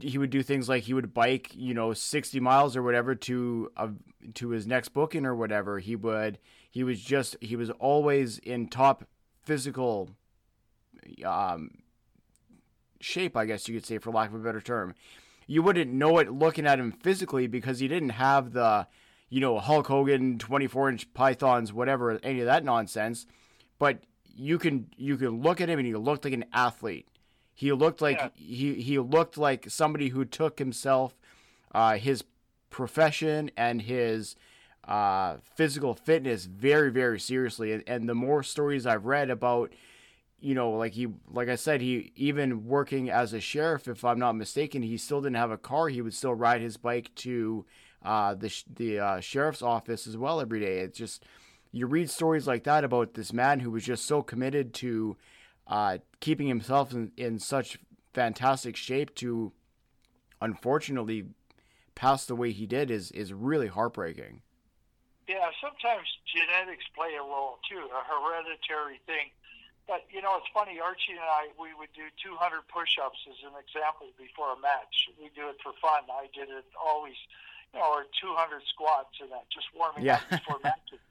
he 0.00 0.18
would 0.18 0.30
do 0.30 0.42
things 0.42 0.68
like 0.68 0.84
he 0.84 0.94
would 0.94 1.14
bike 1.14 1.50
you 1.54 1.74
know 1.74 1.92
60 1.92 2.40
miles 2.40 2.76
or 2.76 2.82
whatever 2.82 3.14
to 3.14 3.70
uh, 3.76 3.88
to 4.34 4.50
his 4.50 4.66
next 4.66 4.90
booking 4.90 5.26
or 5.26 5.34
whatever. 5.34 5.78
He 5.78 5.96
would 5.96 6.38
he 6.70 6.84
was 6.84 7.00
just 7.00 7.36
he 7.40 7.56
was 7.56 7.70
always 7.70 8.38
in 8.38 8.68
top 8.68 9.04
physical 9.42 10.10
um 11.24 11.70
shape 13.00 13.36
i 13.36 13.44
guess 13.44 13.68
you 13.68 13.74
could 13.74 13.84
say 13.84 13.98
for 13.98 14.12
lack 14.12 14.28
of 14.28 14.36
a 14.36 14.38
better 14.38 14.60
term 14.60 14.94
you 15.52 15.62
wouldn't 15.62 15.92
know 15.92 16.16
it 16.16 16.32
looking 16.32 16.66
at 16.66 16.78
him 16.78 16.90
physically 16.90 17.46
because 17.46 17.78
he 17.78 17.86
didn't 17.86 18.10
have 18.10 18.54
the, 18.54 18.86
you 19.28 19.38
know, 19.38 19.58
Hulk 19.58 19.86
Hogan 19.86 20.38
24 20.38 20.88
inch 20.88 21.12
pythons, 21.12 21.74
whatever, 21.74 22.18
any 22.22 22.40
of 22.40 22.46
that 22.46 22.64
nonsense. 22.64 23.26
But 23.78 23.98
you 24.34 24.58
can 24.58 24.86
you 24.96 25.18
can 25.18 25.42
look 25.42 25.60
at 25.60 25.68
him 25.68 25.78
and 25.78 25.86
he 25.86 25.94
looked 25.94 26.24
like 26.24 26.32
an 26.32 26.46
athlete. 26.54 27.06
He 27.52 27.70
looked 27.70 28.00
like 28.00 28.16
yeah. 28.16 28.28
he 28.34 28.74
he 28.76 28.98
looked 28.98 29.36
like 29.36 29.68
somebody 29.68 30.08
who 30.08 30.24
took 30.24 30.58
himself, 30.58 31.18
uh, 31.74 31.98
his 31.98 32.24
profession 32.70 33.50
and 33.54 33.82
his 33.82 34.36
uh, 34.88 35.36
physical 35.54 35.92
fitness 35.92 36.46
very 36.46 36.90
very 36.90 37.20
seriously. 37.20 37.74
And, 37.74 37.84
and 37.86 38.08
the 38.08 38.14
more 38.14 38.42
stories 38.42 38.86
I've 38.86 39.04
read 39.04 39.28
about 39.28 39.74
you 40.42 40.54
know, 40.54 40.72
like 40.72 40.92
he, 40.92 41.06
like 41.30 41.48
I 41.48 41.54
said, 41.54 41.80
he 41.80 42.12
even 42.16 42.66
working 42.66 43.08
as 43.08 43.32
a 43.32 43.40
sheriff, 43.40 43.86
if 43.86 44.04
I'm 44.04 44.18
not 44.18 44.32
mistaken, 44.32 44.82
he 44.82 44.96
still 44.96 45.20
didn't 45.20 45.36
have 45.36 45.52
a 45.52 45.56
car. 45.56 45.88
He 45.88 46.02
would 46.02 46.14
still 46.14 46.34
ride 46.34 46.60
his 46.60 46.76
bike 46.76 47.14
to 47.16 47.64
uh, 48.04 48.34
the 48.34 48.52
the 48.74 48.98
uh, 48.98 49.20
sheriff's 49.20 49.62
office 49.62 50.06
as 50.06 50.16
well 50.16 50.40
every 50.40 50.58
day. 50.58 50.80
It's 50.80 50.98
just 50.98 51.24
you 51.70 51.86
read 51.86 52.10
stories 52.10 52.48
like 52.48 52.64
that 52.64 52.82
about 52.82 53.14
this 53.14 53.32
man 53.32 53.60
who 53.60 53.70
was 53.70 53.84
just 53.84 54.04
so 54.04 54.20
committed 54.20 54.74
to 54.74 55.16
uh, 55.68 55.98
keeping 56.18 56.48
himself 56.48 56.92
in, 56.92 57.12
in 57.16 57.38
such 57.38 57.78
fantastic 58.12 58.74
shape 58.74 59.14
to, 59.14 59.52
unfortunately, 60.40 61.26
pass 61.94 62.26
the 62.26 62.34
way 62.34 62.50
he 62.50 62.66
did 62.66 62.90
is 62.90 63.12
is 63.12 63.32
really 63.32 63.68
heartbreaking. 63.68 64.42
Yeah, 65.28 65.48
sometimes 65.62 66.08
genetics 66.26 66.84
play 66.96 67.14
a 67.14 67.22
role 67.22 67.58
too, 67.70 67.78
a 67.78 68.02
hereditary 68.02 69.00
thing 69.06 69.30
but 69.86 70.06
you 70.10 70.22
know, 70.22 70.38
it's 70.38 70.50
funny. 70.54 70.78
Archie 70.78 71.18
and 71.18 71.26
I, 71.26 71.50
we 71.58 71.74
would 71.74 71.90
do 71.92 72.06
200 72.22 72.66
push-ups 72.70 73.18
as 73.26 73.38
an 73.42 73.58
example 73.58 74.08
before 74.14 74.54
a 74.54 74.58
match. 74.62 75.10
We 75.18 75.30
do 75.34 75.50
it 75.50 75.58
for 75.62 75.74
fun. 75.82 76.06
I 76.06 76.30
did 76.30 76.48
it 76.48 76.66
always, 76.78 77.18
you 77.74 77.82
know, 77.82 77.90
or 77.90 78.06
200 78.22 78.62
squats 78.70 79.18
and 79.18 79.30
that, 79.34 79.50
just 79.50 79.66
warming 79.74 80.06
yeah. 80.06 80.22
up 80.22 80.28
before 80.30 80.58
matches. 80.62 81.02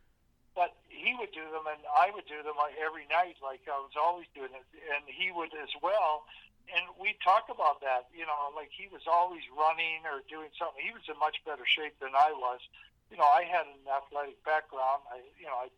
But 0.51 0.75
he 0.91 1.15
would 1.15 1.31
do 1.31 1.47
them, 1.47 1.63
and 1.63 1.79
I 1.87 2.11
would 2.11 2.27
do 2.27 2.43
them 2.43 2.59
every 2.75 3.07
night, 3.07 3.39
like 3.39 3.63
I 3.71 3.79
was 3.79 3.95
always 3.95 4.27
doing 4.35 4.51
it, 4.51 4.67
and 4.91 5.07
he 5.07 5.31
would 5.31 5.55
as 5.55 5.71
well. 5.79 6.27
And 6.75 6.91
we 6.99 7.15
talk 7.23 7.47
about 7.47 7.79
that, 7.87 8.11
you 8.11 8.27
know, 8.27 8.51
like 8.51 8.67
he 8.67 8.91
was 8.91 9.07
always 9.07 9.47
running 9.55 10.03
or 10.03 10.19
doing 10.27 10.51
something. 10.59 10.83
He 10.83 10.91
was 10.91 11.07
in 11.07 11.15
much 11.23 11.39
better 11.47 11.63
shape 11.63 11.95
than 12.03 12.11
I 12.11 12.35
was. 12.35 12.59
You 13.07 13.15
know, 13.15 13.27
I 13.27 13.47
had 13.47 13.63
an 13.63 13.79
athletic 13.87 14.43
background. 14.43 15.07
I, 15.07 15.23
you 15.39 15.47
know, 15.47 15.55
I 15.55 15.71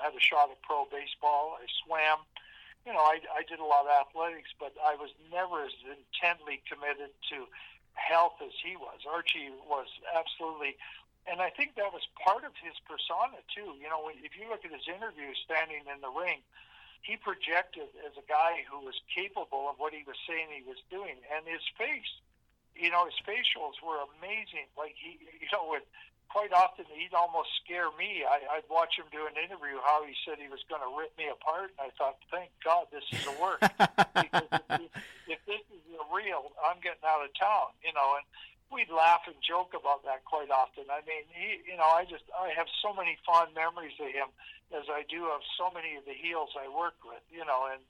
had 0.00 0.14
a 0.14 0.22
shot 0.22 0.50
at 0.50 0.60
pro 0.62 0.86
baseball. 0.86 1.58
I 1.60 1.66
swam. 1.84 2.24
You 2.86 2.92
know, 2.92 3.04
I, 3.04 3.22
I 3.30 3.42
did 3.46 3.62
a 3.62 3.68
lot 3.68 3.86
of 3.86 3.94
athletics, 3.94 4.50
but 4.58 4.74
I 4.82 4.98
was 4.98 5.14
never 5.30 5.62
as 5.62 5.74
intently 5.86 6.58
committed 6.66 7.14
to 7.30 7.46
health 7.94 8.40
as 8.42 8.54
he 8.58 8.74
was. 8.74 9.04
Archie 9.06 9.54
was 9.68 9.86
absolutely, 10.10 10.74
and 11.30 11.38
I 11.38 11.50
think 11.54 11.76
that 11.76 11.94
was 11.94 12.02
part 12.18 12.42
of 12.42 12.56
his 12.58 12.74
persona 12.88 13.38
too. 13.54 13.78
You 13.78 13.86
know, 13.86 14.10
if 14.10 14.34
you 14.34 14.50
look 14.50 14.64
at 14.66 14.74
his 14.74 14.88
interviews 14.90 15.38
standing 15.44 15.86
in 15.86 16.00
the 16.02 16.10
ring, 16.10 16.42
he 17.02 17.18
projected 17.18 17.90
as 18.06 18.14
a 18.14 18.26
guy 18.26 18.62
who 18.66 18.82
was 18.82 18.98
capable 19.10 19.66
of 19.70 19.78
what 19.78 19.94
he 19.94 20.06
was 20.06 20.18
saying 20.26 20.50
he 20.50 20.66
was 20.66 20.78
doing, 20.90 21.18
and 21.30 21.46
his 21.46 21.62
face, 21.78 22.10
you 22.74 22.90
know, 22.90 23.06
his 23.06 23.18
facials 23.26 23.78
were 23.82 24.02
amazing. 24.18 24.70
Like 24.78 24.94
he, 24.96 25.18
you 25.42 25.50
know, 25.52 25.70
with 25.70 25.86
quite 26.32 26.52
often 26.56 26.88
he'd 26.96 27.12
almost 27.12 27.52
scare 27.60 27.92
me. 28.00 28.24
I, 28.24 28.56
I'd 28.56 28.68
watch 28.72 28.96
him 28.96 29.04
do 29.12 29.28
an 29.28 29.36
interview 29.36 29.76
how 29.84 30.00
he 30.08 30.16
said 30.24 30.40
he 30.40 30.48
was 30.48 30.64
going 30.72 30.80
to 30.80 30.88
rip 30.96 31.12
me 31.20 31.28
apart, 31.28 31.76
and 31.76 31.80
I 31.84 31.92
thought, 32.00 32.16
thank 32.32 32.48
God 32.64 32.88
this 32.88 33.04
is 33.12 33.28
a 33.28 33.36
work. 33.36 33.60
because 34.16 34.48
if, 34.80 34.90
if 35.28 35.40
this 35.44 35.60
is 35.68 35.84
real, 36.08 36.56
I'm 36.64 36.80
getting 36.80 37.04
out 37.04 37.20
of 37.20 37.30
town, 37.36 37.76
you 37.84 37.92
know. 37.92 38.16
And 38.16 38.24
we'd 38.72 38.88
laugh 38.88 39.28
and 39.28 39.36
joke 39.44 39.76
about 39.76 40.08
that 40.08 40.24
quite 40.24 40.48
often. 40.48 40.88
I 40.88 41.04
mean, 41.04 41.28
he, 41.36 41.60
you 41.68 41.76
know, 41.76 41.86
I 41.92 42.08
just 42.08 42.24
I 42.32 42.56
have 42.56 42.66
so 42.80 42.96
many 42.96 43.20
fond 43.28 43.52
memories 43.52 43.94
of 44.00 44.08
him, 44.08 44.32
as 44.72 44.88
I 44.88 45.04
do 45.04 45.28
of 45.28 45.44
so 45.60 45.68
many 45.68 46.00
of 46.00 46.08
the 46.08 46.16
heels 46.16 46.56
I 46.56 46.72
worked 46.72 47.04
with, 47.04 47.20
you 47.28 47.44
know, 47.44 47.68
and 47.68 47.84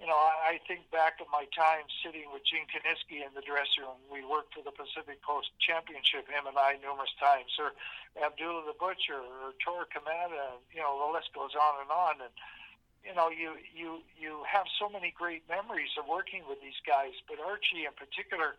you 0.00 0.06
know, 0.10 0.18
I, 0.18 0.58
I 0.58 0.64
think 0.66 0.90
back 0.90 1.22
of 1.22 1.30
my 1.30 1.46
time 1.54 1.86
sitting 2.02 2.26
with 2.34 2.42
Gene 2.42 2.66
Kiniski 2.66 3.22
in 3.22 3.30
the 3.32 3.44
dressing 3.46 3.86
room. 3.86 4.00
We 4.10 4.26
worked 4.26 4.54
for 4.54 4.62
the 4.66 4.74
Pacific 4.74 5.22
Coast 5.22 5.54
Championship, 5.62 6.26
him 6.26 6.50
and 6.50 6.58
I, 6.58 6.76
numerous 6.82 7.14
times. 7.22 7.54
Or 7.62 7.72
Abdullah 8.18 8.66
the 8.66 8.74
Butcher, 8.74 9.22
or 9.22 9.54
Tor 9.62 9.86
Kamata, 9.86 10.58
you 10.74 10.82
know, 10.82 10.98
the 10.98 11.10
list 11.14 11.30
goes 11.30 11.54
on 11.54 11.74
and 11.78 11.90
on. 11.94 12.14
And 12.26 12.34
you 13.06 13.14
know, 13.14 13.30
you 13.30 13.54
you 13.70 14.02
you 14.18 14.42
have 14.48 14.66
so 14.80 14.90
many 14.90 15.14
great 15.14 15.46
memories 15.46 15.94
of 15.94 16.10
working 16.10 16.42
with 16.48 16.58
these 16.58 16.78
guys. 16.82 17.14
But 17.30 17.38
Archie, 17.38 17.86
in 17.86 17.94
particular, 17.94 18.58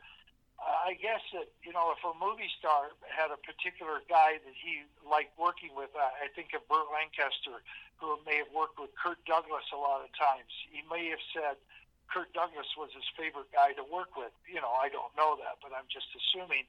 I 0.65 0.97
guess 0.97 1.21
that 1.37 1.53
you 1.61 1.73
know, 1.73 1.93
if 1.93 2.01
a 2.01 2.13
movie 2.17 2.49
star 2.57 2.89
had 3.05 3.29
a 3.29 3.37
particular 3.37 4.01
guy 4.09 4.41
that 4.41 4.55
he 4.57 4.81
liked 5.05 5.37
working 5.37 5.77
with, 5.77 5.93
I 5.93 6.25
think 6.33 6.57
of 6.57 6.65
Burt 6.65 6.89
Lancaster 6.89 7.61
who 8.01 8.19
may 8.27 8.43
have 8.43 8.51
worked 8.51 8.75
with 8.75 8.91
Kirk 8.97 9.21
Douglas 9.23 9.63
a 9.71 9.79
lot 9.79 10.03
of 10.03 10.11
times. 10.17 10.51
He 10.67 10.83
may 10.91 11.07
have 11.15 11.23
said 11.31 11.55
Kirk 12.11 12.33
Douglas 12.35 12.67
was 12.75 12.91
his 12.91 13.07
favorite 13.15 13.49
guy 13.55 13.71
to 13.79 13.85
work 13.87 14.17
with. 14.19 14.33
You 14.49 14.59
know, 14.59 14.73
I 14.75 14.91
don't 14.91 15.13
know 15.15 15.39
that, 15.39 15.63
but 15.63 15.71
I'm 15.71 15.87
just 15.87 16.11
assuming. 16.11 16.67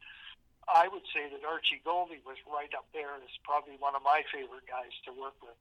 I 0.66 0.90
would 0.90 1.06
say 1.14 1.30
that 1.30 1.46
Archie 1.46 1.78
Gouldie 1.86 2.26
was 2.26 2.42
right 2.42 2.74
up 2.74 2.90
there 2.90 3.14
as 3.22 3.30
probably 3.46 3.78
one 3.78 3.94
of 3.94 4.02
my 4.02 4.26
favorite 4.34 4.66
guys 4.66 4.90
to 5.06 5.14
work 5.14 5.38
with. 5.38 5.54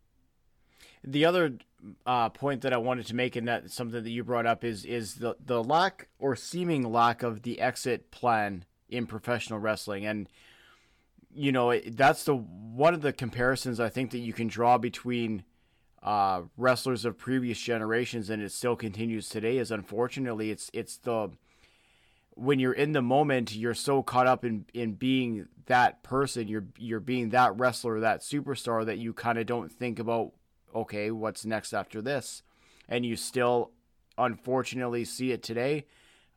The 1.04 1.26
other 1.26 1.58
uh, 2.06 2.30
point 2.30 2.62
that 2.62 2.74
I 2.74 2.78
wanted 2.78 3.06
to 3.08 3.16
make, 3.16 3.36
and 3.36 3.48
that 3.48 3.70
something 3.72 4.04
that 4.04 4.10
you 4.10 4.24
brought 4.24 4.46
up, 4.46 4.64
is 4.64 4.86
is 4.86 5.16
the 5.16 5.36
the 5.44 5.64
lack 5.64 6.08
or 6.20 6.36
seeming 6.36 6.92
lack 6.92 7.24
of 7.24 7.44
the 7.44 7.60
exit 7.60 8.12
plan 8.12 8.66
in 8.90 9.06
professional 9.06 9.60
wrestling, 9.60 10.06
and 10.06 10.30
you 11.34 11.52
know 11.52 11.78
that's 11.80 12.24
the 12.24 12.36
one 12.36 12.94
of 12.94 13.02
the 13.02 13.14
comparisons 13.14 13.80
I 13.80 13.90
think 13.90 14.12
that 14.12 14.20
you 14.20 14.34
can 14.34 14.48
draw 14.48 14.78
between 14.78 15.44
uh, 16.02 16.44
wrestlers 16.58 17.06
of 17.06 17.18
previous 17.18 17.60
generations, 17.60 18.30
and 18.30 18.42
it 18.42 18.52
still 18.52 18.76
continues 18.76 19.30
today. 19.30 19.58
Is 19.58 19.72
unfortunately, 19.72 20.52
it's 20.52 20.70
it's 20.74 20.98
the 20.98 21.32
when 22.36 22.60
you're 22.60 22.74
in 22.74 22.92
the 22.92 23.02
moment, 23.02 23.56
you're 23.56 23.74
so 23.74 24.04
caught 24.04 24.28
up 24.28 24.44
in 24.44 24.66
in 24.74 24.94
being 24.94 25.48
that 25.66 26.04
person, 26.04 26.48
you're 26.48 26.66
you're 26.78 27.00
being 27.00 27.30
that 27.30 27.58
wrestler, 27.58 28.00
that 28.00 28.22
superstar 28.22 28.86
that 28.86 28.98
you 28.98 29.14
kind 29.14 29.38
of 29.38 29.46
don't 29.46 29.72
think 29.72 30.00
about 30.00 30.34
okay, 30.76 31.10
what's 31.10 31.46
next 31.46 31.74
after 31.74 32.02
this, 32.02 32.44
and 32.88 33.06
you 33.06 33.16
still 33.16 33.72
unfortunately 34.18 35.06
see 35.06 35.32
it 35.32 35.42
today 35.42 35.86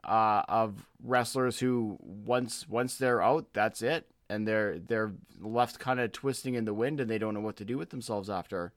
uh, 0.05 0.43
of 0.49 0.87
wrestlers 1.03 1.59
who 1.59 1.99
once 2.01 2.69
once 2.69 2.97
they're 2.97 3.23
out, 3.23 3.47
that's 3.53 3.83
it, 3.83 4.07
and 4.31 4.47
they're 4.47 4.79
they're 4.79 5.13
left 5.41 5.79
kind 5.79 6.01
of 6.01 6.13
twisting 6.13 6.55
in 6.55 6.65
the 6.65 6.75
wind, 6.75 7.01
and 7.01 7.11
they 7.11 7.19
don't 7.19 7.35
know 7.35 7.41
what 7.41 7.57
to 7.57 7.65
do 7.65 7.77
with 7.77 7.91
themselves 7.91 8.31
after. 8.31 8.73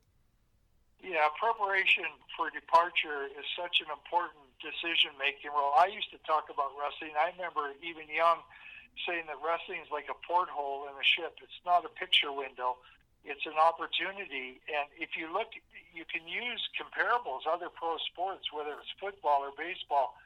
Yeah, 1.01 1.25
preparation 1.39 2.05
for 2.37 2.49
departure 2.49 3.25
is 3.25 3.45
such 3.57 3.81
an 3.81 3.89
important 3.89 4.45
decision 4.61 5.17
making 5.17 5.49
role. 5.49 5.73
I 5.73 5.89
used 5.89 6.11
to 6.13 6.21
talk 6.25 6.49
about 6.53 6.77
wrestling. 6.77 7.17
I 7.17 7.33
remember 7.33 7.73
even 7.81 8.05
young 8.05 8.45
saying 9.07 9.25
that 9.25 9.41
wrestling 9.41 9.81
is 9.81 9.89
like 9.89 10.09
a 10.13 10.17
porthole 10.25 10.85
in 10.85 10.93
a 10.93 11.05
ship. 11.05 11.41
It's 11.41 11.57
not 11.65 11.85
a 11.85 11.89
picture 11.89 12.29
window. 12.29 12.77
It's 13.23 13.45
an 13.45 13.57
opportunity. 13.57 14.61
And 14.65 14.89
if 14.97 15.13
you 15.13 15.29
look, 15.29 15.53
you 15.93 16.05
can 16.09 16.25
use 16.25 16.61
comparables, 16.73 17.45
other 17.45 17.69
pro 17.69 17.97
sports, 18.09 18.49
whether 18.49 18.73
it's 18.81 18.91
football 18.97 19.45
or 19.45 19.53
baseball, 19.53 20.17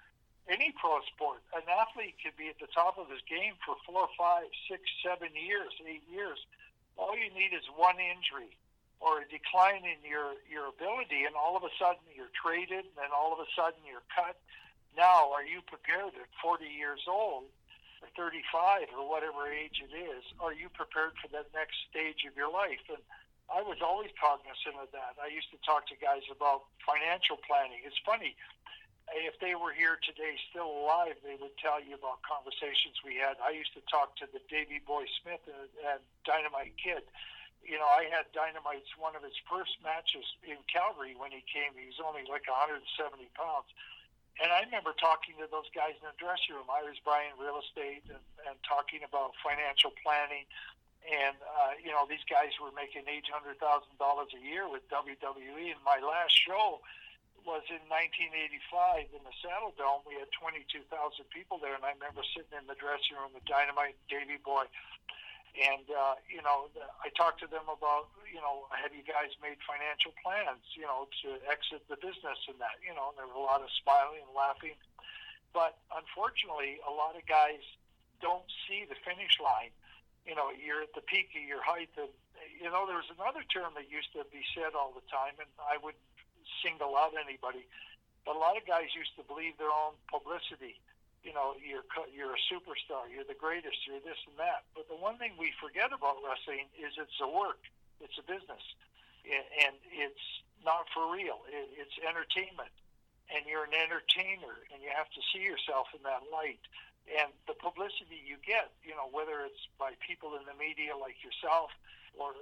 any 0.48 0.72
pro 0.78 1.02
sport. 1.12 1.42
An 1.52 1.66
athlete 1.68 2.16
could 2.22 2.38
be 2.38 2.48
at 2.48 2.60
the 2.62 2.70
top 2.72 2.98
of 2.98 3.10
his 3.10 3.22
game 3.26 3.58
for 3.66 3.76
four, 3.84 4.08
five, 4.18 4.48
six, 4.70 4.86
seven 5.04 5.34
years, 5.34 5.74
eight 5.84 6.06
years. 6.08 6.40
All 6.96 7.18
you 7.18 7.34
need 7.34 7.52
is 7.52 7.66
one 7.76 8.00
injury 8.00 8.56
or 9.04 9.20
a 9.22 9.28
decline 9.28 9.84
in 9.84 10.00
your, 10.08 10.40
your 10.48 10.72
ability, 10.72 11.28
and 11.28 11.36
all 11.36 11.58
of 11.60 11.64
a 11.68 11.74
sudden 11.76 12.02
you're 12.16 12.32
traded, 12.32 12.88
and 12.96 13.10
all 13.12 13.36
of 13.36 13.40
a 13.44 13.50
sudden 13.52 13.82
you're 13.84 14.06
cut. 14.14 14.40
Now, 14.96 15.36
are 15.36 15.44
you 15.44 15.60
prepared 15.68 16.16
at 16.16 16.32
40 16.40 16.64
years 16.64 17.04
old, 17.04 17.52
or 18.04 18.10
35, 18.16 18.92
or 18.96 19.08
whatever 19.08 19.48
age 19.48 19.84
it 19.84 19.94
is? 19.94 20.24
Are 20.40 20.54
you 20.54 20.68
prepared 20.72 21.16
for 21.22 21.28
that 21.36 21.52
next 21.54 21.76
stage 21.92 22.24
of 22.28 22.36
your 22.36 22.52
life? 22.52 22.82
And 22.90 23.02
I 23.48 23.62
was 23.62 23.80
always 23.80 24.10
cognizant 24.18 24.80
of 24.82 24.90
that. 24.92 25.16
I 25.22 25.30
used 25.30 25.52
to 25.54 25.60
talk 25.62 25.86
to 25.94 25.96
guys 26.00 26.26
about 26.32 26.68
financial 26.82 27.38
planning. 27.46 27.86
It's 27.86 28.00
funny, 28.02 28.34
eh, 29.14 29.30
if 29.30 29.38
they 29.40 29.54
were 29.54 29.72
here 29.72 30.02
today, 30.02 30.36
still 30.50 30.68
alive, 30.68 31.16
they 31.22 31.38
would 31.38 31.56
tell 31.62 31.78
you 31.78 31.96
about 31.96 32.26
conversations 32.26 33.00
we 33.06 33.22
had. 33.22 33.38
I 33.40 33.54
used 33.54 33.74
to 33.78 33.84
talk 33.86 34.18
to 34.24 34.26
the 34.28 34.42
Davy 34.50 34.82
Boy 34.82 35.06
Smith 35.22 35.46
and, 35.46 35.70
and 35.86 36.02
Dynamite 36.26 36.74
Kid 36.82 37.06
you 37.66 37.82
know, 37.82 37.90
I 37.90 38.06
had 38.14 38.30
Dynamite's 38.30 38.94
one 38.96 39.18
of 39.18 39.26
his 39.26 39.36
first 39.50 39.74
matches 39.82 40.24
in 40.46 40.62
Calgary 40.70 41.18
when 41.18 41.34
he 41.34 41.42
came. 41.50 41.74
He 41.74 41.90
was 41.90 41.98
only 41.98 42.22
like 42.30 42.46
170 42.46 42.86
pounds. 43.34 43.70
And 44.44 44.52
I 44.52 44.68
remember 44.68 44.92
talking 44.92 45.40
to 45.40 45.48
those 45.48 45.72
guys 45.72 45.96
in 45.96 46.06
the 46.12 46.18
dressing 46.20 46.60
room. 46.60 46.68
I 46.68 46.84
was 46.84 47.00
buying 47.08 47.32
real 47.40 47.56
estate 47.56 48.04
and, 48.12 48.20
and 48.44 48.56
talking 48.68 49.00
about 49.08 49.32
financial 49.40 49.96
planning. 50.04 50.44
And, 51.08 51.40
uh, 51.40 51.80
you 51.80 51.94
know, 51.96 52.04
these 52.04 52.26
guys 52.28 52.52
were 52.60 52.74
making 52.76 53.08
$800,000 53.08 53.56
a 53.56 54.42
year 54.44 54.68
with 54.68 54.84
WWE. 54.92 55.72
And 55.72 55.82
my 55.88 56.04
last 56.04 56.36
show 56.36 56.84
was 57.48 57.64
in 57.72 57.80
1985 57.88 59.14
in 59.14 59.22
the 59.24 59.36
Saddle 59.40 59.72
Dome. 59.80 60.04
We 60.04 60.20
had 60.20 60.28
22,000 60.36 60.84
people 61.32 61.62
there. 61.62 61.78
And 61.78 61.86
I 61.88 61.96
remember 61.96 62.26
sitting 62.36 62.58
in 62.60 62.68
the 62.68 62.76
dressing 62.76 63.16
room 63.16 63.32
with 63.32 63.48
Dynamite, 63.48 63.96
and 63.96 64.08
Davy 64.12 64.42
Boy, 64.42 64.68
and, 65.56 65.88
uh, 65.88 66.20
you 66.28 66.44
know, 66.44 66.68
I 67.00 67.08
talked 67.16 67.40
to 67.40 67.48
them 67.48 67.64
about, 67.72 68.12
you 68.28 68.44
know, 68.44 68.68
have 68.76 68.92
you 68.92 69.08
guys 69.08 69.32
made 69.40 69.56
financial 69.64 70.12
plans, 70.20 70.64
you 70.76 70.84
know, 70.84 71.08
to 71.24 71.40
exit 71.48 71.88
the 71.88 71.96
business 71.96 72.40
and 72.52 72.60
that, 72.60 72.76
you 72.84 72.92
know, 72.92 73.12
and 73.12 73.16
there 73.16 73.28
was 73.28 73.40
a 73.40 73.46
lot 73.46 73.64
of 73.64 73.72
smiling 73.72 74.28
and 74.28 74.36
laughing. 74.36 74.76
But 75.56 75.80
unfortunately, 75.96 76.84
a 76.84 76.92
lot 76.92 77.16
of 77.16 77.24
guys 77.24 77.64
don't 78.20 78.44
see 78.68 78.84
the 78.84 79.00
finish 79.08 79.40
line. 79.40 79.72
You 80.28 80.36
know, 80.36 80.52
you're 80.52 80.84
at 80.84 80.92
the 80.92 81.06
peak 81.06 81.32
of 81.40 81.48
your 81.48 81.64
height. 81.64 81.92
And, 81.96 82.12
you 82.60 82.68
know, 82.68 82.84
there 82.84 83.00
was 83.00 83.08
another 83.16 83.48
term 83.48 83.72
that 83.80 83.88
used 83.88 84.12
to 84.20 84.28
be 84.28 84.44
said 84.52 84.76
all 84.76 84.92
the 84.92 85.06
time, 85.08 85.40
and 85.40 85.48
I 85.64 85.80
wouldn't 85.80 86.04
single 86.60 87.00
out 87.00 87.16
anybody, 87.16 87.64
but 88.28 88.36
a 88.36 88.42
lot 88.42 88.58
of 88.58 88.68
guys 88.68 88.92
used 88.92 89.16
to 89.16 89.24
believe 89.24 89.56
their 89.56 89.72
own 89.72 89.96
publicity 90.12 90.82
you 91.26 91.34
know, 91.34 91.58
you're 91.58 91.84
you're 92.14 92.38
a 92.38 92.44
superstar, 92.46 93.10
you're 93.10 93.26
the 93.26 93.36
greatest, 93.36 93.82
you're 93.90 94.00
this 94.06 94.22
and 94.30 94.38
that. 94.38 94.70
But 94.78 94.86
the 94.86 94.96
one 94.96 95.18
thing 95.18 95.34
we 95.42 95.50
forget 95.58 95.90
about 95.90 96.22
wrestling 96.22 96.70
is 96.78 96.94
it's 97.02 97.18
a 97.18 97.26
work, 97.26 97.66
it's 97.98 98.16
a 98.22 98.26
business, 98.30 98.62
and 99.26 99.74
it's 99.90 100.26
not 100.62 100.86
for 100.94 101.10
real. 101.10 101.42
It's 101.50 101.98
entertainment, 102.06 102.72
and 103.34 103.42
you're 103.50 103.66
an 103.66 103.74
entertainer, 103.74 104.62
and 104.70 104.86
you 104.86 104.94
have 104.94 105.10
to 105.18 105.22
see 105.34 105.42
yourself 105.42 105.90
in 105.98 106.06
that 106.06 106.30
light. 106.30 106.62
And 107.06 107.34
the 107.50 107.58
publicity 107.58 108.22
you 108.22 108.38
get, 108.42 108.74
you 108.82 108.94
know, 108.94 109.10
whether 109.10 109.42
it's 109.46 109.66
by 109.78 109.94
people 110.02 110.38
in 110.38 110.46
the 110.46 110.58
media 110.58 110.94
like 110.98 111.22
yourself, 111.26 111.74
or 112.18 112.34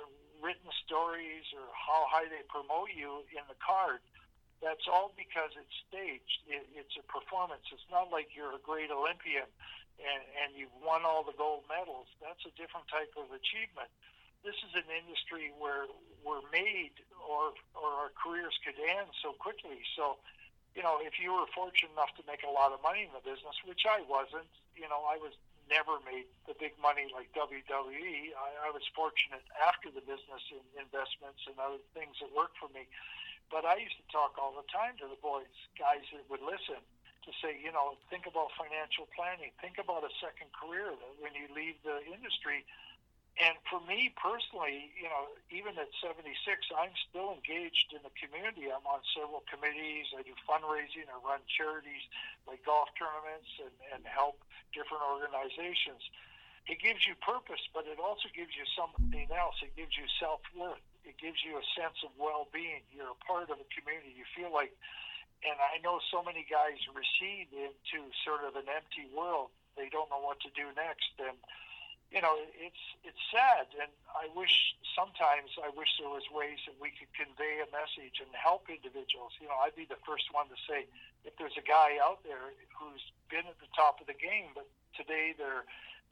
written 0.44 0.72
stories, 0.84 1.48
or 1.56 1.68
how 1.72 2.08
high 2.12 2.28
they 2.28 2.44
promote 2.52 2.92
you 2.92 3.24
in 3.32 3.44
the 3.48 3.60
card, 3.64 4.04
that's 4.64 4.88
all 4.88 5.12
because 5.20 5.52
it's 5.60 5.76
staged. 5.92 6.40
It, 6.48 6.64
it's 6.74 6.96
a 6.96 7.04
performance. 7.04 7.68
It's 7.70 7.86
not 7.92 8.08
like 8.10 8.32
you're 8.32 8.56
a 8.56 8.64
great 8.64 8.90
Olympian 8.90 9.46
and, 10.00 10.24
and 10.40 10.50
you've 10.56 10.74
won 10.80 11.04
all 11.04 11.22
the 11.22 11.36
gold 11.36 11.68
medals. 11.68 12.08
That's 12.24 12.42
a 12.48 12.54
different 12.56 12.88
type 12.88 13.12
of 13.20 13.30
achievement. 13.36 13.92
This 14.42 14.56
is 14.64 14.72
an 14.76 14.88
industry 14.88 15.52
where 15.60 15.88
we're 16.24 16.44
made 16.52 16.96
or, 17.20 17.52
or 17.76 17.90
our 18.08 18.12
careers 18.16 18.56
could 18.64 18.80
end 18.80 19.12
so 19.20 19.36
quickly. 19.36 19.84
So, 19.96 20.20
you 20.76 20.84
know, 20.84 21.00
if 21.04 21.20
you 21.20 21.36
were 21.36 21.48
fortunate 21.52 21.92
enough 21.94 22.16
to 22.20 22.24
make 22.24 22.44
a 22.44 22.52
lot 22.52 22.72
of 22.72 22.80
money 22.82 23.08
in 23.08 23.12
the 23.12 23.24
business, 23.24 23.56
which 23.68 23.84
I 23.88 24.04
wasn't, 24.08 24.50
you 24.76 24.88
know, 24.88 25.04
I 25.08 25.20
was 25.20 25.36
never 25.72 26.00
made 26.04 26.28
the 26.44 26.56
big 26.60 26.76
money 26.80 27.08
like 27.16 27.32
WWE. 27.32 28.36
I, 28.36 28.68
I 28.68 28.70
was 28.76 28.84
fortunate 28.92 29.44
after 29.64 29.88
the 29.88 30.04
business 30.04 30.44
in 30.52 30.64
investments 30.76 31.48
and 31.48 31.56
other 31.60 31.80
things 31.96 32.20
that 32.20 32.32
worked 32.36 32.60
for 32.60 32.68
me. 32.76 32.88
But 33.52 33.66
I 33.66 33.78
used 33.78 33.98
to 33.98 34.08
talk 34.12 34.38
all 34.38 34.54
the 34.54 34.66
time 34.70 34.98
to 35.00 35.08
the 35.08 35.20
boys, 35.22 35.52
guys 35.78 36.06
that 36.14 36.26
would 36.30 36.42
listen, 36.42 36.82
to 37.24 37.32
say, 37.40 37.56
you 37.56 37.72
know, 37.72 37.96
think 38.12 38.28
about 38.28 38.52
financial 38.60 39.08
planning. 39.16 39.56
Think 39.64 39.80
about 39.80 40.04
a 40.04 40.12
second 40.20 40.52
career 40.52 40.92
when 41.24 41.32
you 41.34 41.48
leave 41.56 41.80
the 41.88 42.04
industry. 42.04 42.68
And 43.42 43.58
for 43.66 43.82
me 43.90 44.14
personally, 44.14 44.94
you 44.94 45.10
know, 45.10 45.34
even 45.50 45.74
at 45.82 45.90
76, 46.06 46.30
I'm 46.78 46.94
still 47.10 47.34
engaged 47.34 47.90
in 47.90 48.06
the 48.06 48.14
community. 48.14 48.70
I'm 48.70 48.86
on 48.86 49.02
several 49.10 49.42
committees. 49.50 50.14
I 50.14 50.22
do 50.22 50.38
fundraising. 50.46 51.10
I 51.10 51.18
run 51.26 51.42
charities 51.50 52.06
like 52.46 52.62
golf 52.62 52.94
tournaments 52.94 53.50
and, 53.58 53.74
and 53.90 54.02
help 54.06 54.38
different 54.70 55.02
organizations. 55.02 56.06
It 56.70 56.78
gives 56.78 57.10
you 57.10 57.18
purpose, 57.26 57.64
but 57.74 57.90
it 57.90 57.98
also 57.98 58.30
gives 58.38 58.54
you 58.54 58.70
something 58.78 59.28
else. 59.34 59.58
It 59.66 59.74
gives 59.74 59.98
you 59.98 60.06
self 60.22 60.46
worth 60.54 60.86
it 61.04 61.20
gives 61.20 61.44
you 61.44 61.60
a 61.60 61.66
sense 61.76 62.00
of 62.04 62.12
well-being. 62.16 62.84
You're 62.92 63.12
a 63.12 63.22
part 63.24 63.52
of 63.52 63.60
a 63.60 63.68
community. 63.72 64.16
You 64.16 64.28
feel 64.32 64.52
like, 64.52 64.72
and 65.44 65.56
I 65.60 65.80
know 65.84 66.00
so 66.08 66.24
many 66.24 66.48
guys 66.48 66.80
recede 66.92 67.52
into 67.52 68.12
sort 68.24 68.48
of 68.48 68.56
an 68.56 68.72
empty 68.72 69.12
world. 69.12 69.52
They 69.76 69.92
don't 69.92 70.08
know 70.08 70.24
what 70.24 70.40
to 70.48 70.50
do 70.54 70.70
next, 70.78 71.12
and 71.20 71.36
you 72.14 72.22
know 72.22 72.38
it's 72.56 72.84
it's 73.02 73.20
sad. 73.34 73.68
And 73.76 73.90
I 74.14 74.30
wish 74.38 74.78
sometimes 74.94 75.58
I 75.58 75.74
wish 75.74 75.98
there 75.98 76.14
was 76.14 76.24
ways 76.30 76.62
that 76.70 76.78
we 76.78 76.94
could 76.94 77.10
convey 77.18 77.60
a 77.60 77.68
message 77.74 78.22
and 78.22 78.30
help 78.38 78.70
individuals. 78.70 79.34
You 79.42 79.50
know, 79.50 79.58
I'd 79.60 79.76
be 79.76 79.90
the 79.90 80.00
first 80.06 80.30
one 80.32 80.48
to 80.54 80.58
say 80.70 80.86
if 81.26 81.34
there's 81.42 81.58
a 81.58 81.66
guy 81.66 81.98
out 82.00 82.22
there 82.22 82.54
who's 82.78 83.04
been 83.34 83.50
at 83.50 83.58
the 83.60 83.72
top 83.74 83.98
of 84.00 84.06
the 84.06 84.16
game, 84.16 84.54
but 84.54 84.70
today 84.94 85.34
they're 85.34 85.66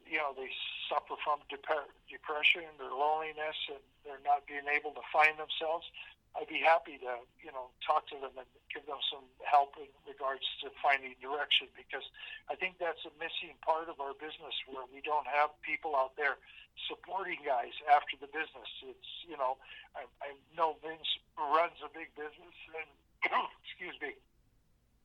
you 0.08 0.20
know, 0.20 0.34
they 0.36 0.50
suffer 0.90 1.16
from 1.24 1.40
dep- 1.48 1.92
depression 2.10 2.68
or 2.82 2.92
loneliness 2.92 3.58
and 3.70 3.82
they're 4.04 4.24
not 4.26 4.46
being 4.48 4.68
able 4.68 4.92
to 4.98 5.04
find 5.14 5.38
themselves, 5.38 5.88
I'd 6.32 6.48
be 6.48 6.64
happy 6.64 6.96
to, 7.04 7.28
you 7.44 7.52
know, 7.52 7.76
talk 7.84 8.08
to 8.08 8.16
them 8.16 8.32
and 8.40 8.48
give 8.72 8.88
them 8.88 9.04
some 9.12 9.28
help 9.44 9.76
in 9.76 9.92
regards 10.08 10.48
to 10.64 10.72
finding 10.80 11.12
direction 11.20 11.68
because 11.76 12.08
I 12.48 12.56
think 12.56 12.80
that's 12.80 13.04
a 13.04 13.12
missing 13.20 13.60
part 13.60 13.92
of 13.92 14.00
our 14.00 14.16
business 14.16 14.56
where 14.64 14.88
we 14.88 15.04
don't 15.04 15.28
have 15.28 15.52
people 15.60 15.92
out 15.92 16.16
there 16.16 16.40
supporting 16.88 17.44
guys 17.44 17.76
after 17.92 18.16
the 18.16 18.32
business. 18.32 18.70
It's, 18.80 19.12
you 19.28 19.36
know, 19.36 19.60
I, 19.92 20.08
I 20.24 20.32
know 20.56 20.80
Vince 20.80 21.20
runs 21.36 21.76
a 21.84 21.92
big 21.92 22.16
business 22.16 22.56
and, 22.80 22.90
excuse 23.68 24.00
me, 24.00 24.16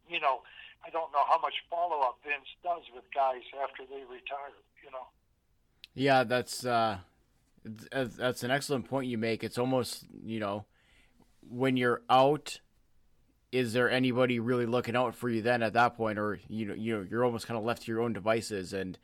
you 0.08 0.20
know, 0.20 0.42
I 0.84 0.90
don't 0.90 1.12
know 1.12 1.22
how 1.28 1.40
much 1.40 1.54
follow 1.70 2.00
up 2.02 2.18
Vince 2.24 2.48
does 2.62 2.82
with 2.94 3.04
guys 3.14 3.42
after 3.62 3.82
they 3.88 4.02
retire. 4.02 4.54
You 4.84 4.90
know. 4.92 5.06
Yeah, 5.94 6.24
that's 6.24 6.64
uh, 6.64 6.98
that's 7.90 8.42
an 8.42 8.50
excellent 8.50 8.88
point 8.88 9.08
you 9.08 9.18
make. 9.18 9.42
It's 9.42 9.58
almost 9.58 10.04
you 10.24 10.40
know, 10.40 10.64
when 11.48 11.76
you're 11.76 12.02
out, 12.08 12.60
is 13.52 13.72
there 13.72 13.90
anybody 13.90 14.38
really 14.38 14.66
looking 14.66 14.96
out 14.96 15.14
for 15.14 15.28
you 15.28 15.42
then 15.42 15.62
at 15.62 15.72
that 15.72 15.96
point, 15.96 16.18
or 16.18 16.40
you 16.48 16.66
know, 16.66 16.74
you 16.74 16.96
know, 16.96 17.06
you're 17.08 17.24
almost 17.24 17.46
kind 17.46 17.58
of 17.58 17.64
left 17.64 17.82
to 17.82 17.92
your 17.92 18.00
own 18.00 18.12
devices 18.12 18.72
and. 18.72 18.98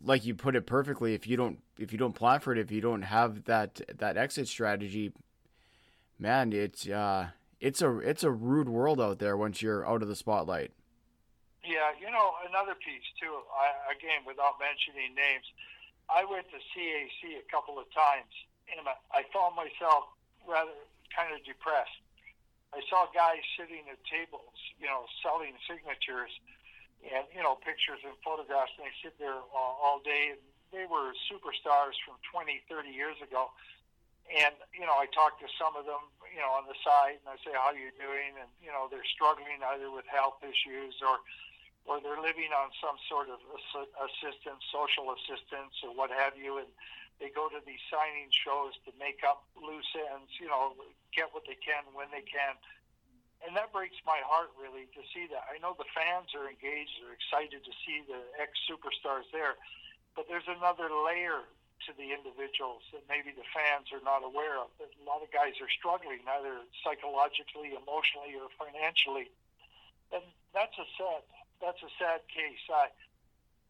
Like 0.00 0.24
you 0.24 0.36
put 0.36 0.54
it 0.54 0.64
perfectly, 0.64 1.14
if 1.14 1.26
you 1.26 1.36
don't 1.36 1.58
if 1.76 1.90
you 1.90 1.98
don't 1.98 2.14
plan 2.14 2.38
for 2.38 2.52
it, 2.52 2.58
if 2.60 2.70
you 2.70 2.80
don't 2.80 3.02
have 3.02 3.46
that 3.46 3.80
that 3.98 4.16
exit 4.16 4.46
strategy, 4.46 5.10
man, 6.20 6.52
it's 6.52 6.88
uh, 6.88 7.30
it's 7.60 7.82
a 7.82 7.98
it's 7.98 8.22
a 8.22 8.30
rude 8.30 8.68
world 8.68 9.00
out 9.00 9.18
there 9.18 9.36
once 9.36 9.62
you're 9.62 9.86
out 9.86 10.02
of 10.02 10.08
the 10.08 10.16
spotlight. 10.16 10.70
Yeah, 11.66 11.92
you 12.00 12.08
know, 12.08 12.32
another 12.48 12.74
piece 12.78 13.04
too. 13.20 13.44
I, 13.52 13.92
again, 13.92 14.24
without 14.24 14.56
mentioning 14.56 15.12
names, 15.12 15.44
I 16.08 16.24
went 16.24 16.48
to 16.54 16.58
CAC 16.72 17.36
a 17.36 17.46
couple 17.50 17.76
of 17.76 17.90
times, 17.92 18.32
and 18.72 18.80
I, 19.12 19.26
found 19.34 19.52
myself 19.52 20.08
rather 20.48 20.72
kind 21.12 21.34
of 21.36 21.44
depressed. 21.44 22.00
I 22.72 22.80
saw 22.88 23.10
guys 23.12 23.44
sitting 23.58 23.84
at 23.92 24.00
tables, 24.08 24.56
you 24.80 24.88
know, 24.88 25.04
selling 25.20 25.56
signatures 25.68 26.32
and 27.04 27.28
you 27.34 27.42
know 27.42 27.58
pictures 27.60 28.00
and 28.06 28.16
photographs, 28.24 28.72
and 28.78 28.86
they 28.88 28.94
sit 29.02 29.18
there 29.20 29.36
all, 29.52 29.76
all 29.82 29.98
day. 30.00 30.38
And 30.38 30.40
they 30.72 30.84
were 30.84 31.16
superstars 31.28 31.96
from 32.04 32.20
20, 32.32 32.60
30 32.68 32.92
years 32.92 33.16
ago. 33.24 33.50
And 34.28 34.52
you 34.76 34.84
know, 34.84 35.00
I 35.00 35.08
talk 35.08 35.40
to 35.40 35.48
some 35.56 35.72
of 35.72 35.88
them, 35.88 36.04
you 36.28 36.40
know, 36.40 36.52
on 36.52 36.68
the 36.68 36.76
side, 36.84 37.16
and 37.24 37.28
I 37.32 37.40
say, 37.40 37.56
"How 37.56 37.72
you 37.72 37.88
doing?" 37.96 38.36
And 38.36 38.50
you 38.60 38.68
know, 38.68 38.88
they're 38.92 39.06
struggling 39.08 39.64
either 39.64 39.88
with 39.88 40.04
health 40.04 40.44
issues 40.44 41.00
or 41.00 41.24
or 41.88 41.96
they're 42.04 42.20
living 42.20 42.52
on 42.52 42.68
some 42.84 43.00
sort 43.08 43.32
of 43.32 43.40
assistance, 43.96 44.60
social 44.68 45.08
assistance, 45.16 45.72
or 45.80 45.96
what 45.96 46.12
have 46.12 46.36
you, 46.36 46.60
and 46.60 46.68
they 47.16 47.32
go 47.32 47.48
to 47.48 47.64
these 47.64 47.80
signing 47.88 48.28
shows 48.28 48.76
to 48.84 48.92
make 49.00 49.24
up 49.24 49.48
loose 49.56 49.88
ends, 49.96 50.28
you 50.36 50.46
know, 50.46 50.76
get 51.16 51.32
what 51.32 51.48
they 51.48 51.56
can 51.56 51.88
when 51.96 52.12
they 52.12 52.22
can. 52.22 52.60
And 53.40 53.56
that 53.56 53.72
breaks 53.72 53.96
my 54.04 54.20
heart 54.20 54.52
really 54.60 54.84
to 54.92 55.02
see 55.16 55.24
that. 55.32 55.48
I 55.48 55.56
know 55.64 55.72
the 55.80 55.88
fans 55.96 56.36
are 56.36 56.44
engaged, 56.44 57.00
they're 57.00 57.16
excited 57.16 57.64
to 57.64 57.74
see 57.86 58.04
the 58.04 58.20
ex 58.36 58.52
superstars 58.68 59.24
there, 59.32 59.56
but 60.12 60.28
there's 60.28 60.46
another 60.46 60.92
layer 60.92 61.48
to 61.86 61.94
the 61.94 62.10
individuals 62.10 62.82
that 62.90 63.06
maybe 63.06 63.30
the 63.30 63.46
fans 63.54 63.92
are 63.94 64.02
not 64.02 64.26
aware 64.26 64.58
of. 64.58 64.72
A 64.82 64.88
lot 65.06 65.22
of 65.22 65.30
guys 65.30 65.58
are 65.62 65.70
struggling, 65.70 66.24
either 66.26 66.64
psychologically, 66.82 67.76
emotionally, 67.76 68.34
or 68.34 68.50
financially. 68.58 69.30
And 70.10 70.24
that's 70.54 70.74
a 70.78 70.88
sad 70.96 71.22
that's 71.60 71.82
a 71.82 71.92
sad 71.98 72.22
case. 72.30 72.62
I, 72.70 72.88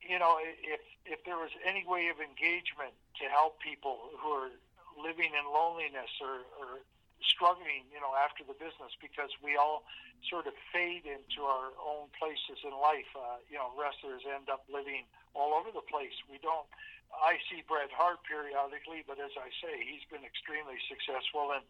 you 0.05 0.19
know, 0.19 0.39
if 0.41 0.81
if 1.05 1.25
there 1.25 1.37
was 1.37 1.51
any 1.65 1.85
way 1.89 2.09
of 2.09 2.21
engagement 2.21 2.95
to 3.21 3.25
help 3.29 3.61
people 3.61 4.13
who 4.21 4.29
are 4.29 4.53
living 4.97 5.33
in 5.33 5.45
loneliness 5.49 6.11
or, 6.21 6.45
or 6.61 6.85
struggling, 7.25 7.87
you 7.91 8.01
know, 8.01 8.13
after 8.15 8.45
the 8.45 8.55
business, 8.55 8.95
because 9.01 9.31
we 9.43 9.57
all 9.57 9.85
sort 10.27 10.47
of 10.47 10.55
fade 10.73 11.07
into 11.07 11.47
our 11.47 11.71
own 11.79 12.11
places 12.19 12.61
in 12.63 12.75
life. 12.75 13.09
Uh, 13.15 13.39
you 13.51 13.57
know, 13.57 13.71
wrestlers 13.79 14.23
end 14.27 14.51
up 14.51 14.67
living 14.71 15.07
all 15.35 15.55
over 15.55 15.71
the 15.71 15.85
place. 15.85 16.15
We 16.31 16.39
don't. 16.43 16.67
I 17.15 17.41
see 17.49 17.65
Bret 17.67 17.91
Hart 17.91 18.21
periodically, 18.29 19.03
but 19.07 19.19
as 19.19 19.33
I 19.37 19.49
say, 19.59 19.81
he's 19.81 20.05
been 20.13 20.25
extremely 20.25 20.79
successful, 20.89 21.53
and 21.57 21.65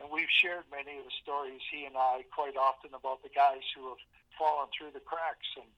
and 0.00 0.08
we've 0.08 0.32
shared 0.32 0.64
many 0.72 0.96
of 0.96 1.04
the 1.04 1.16
stories 1.20 1.60
he 1.68 1.84
and 1.84 1.96
I 1.96 2.24
quite 2.32 2.56
often 2.56 2.96
about 2.96 3.20
the 3.22 3.28
guys 3.28 3.60
who 3.76 3.92
have 3.92 4.00
fallen 4.40 4.72
through 4.72 4.96
the 4.96 5.04
cracks. 5.04 5.46
And 5.60 5.68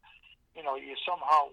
you 0.55 0.63
know, 0.63 0.79
you 0.79 0.95
somehow 1.03 1.51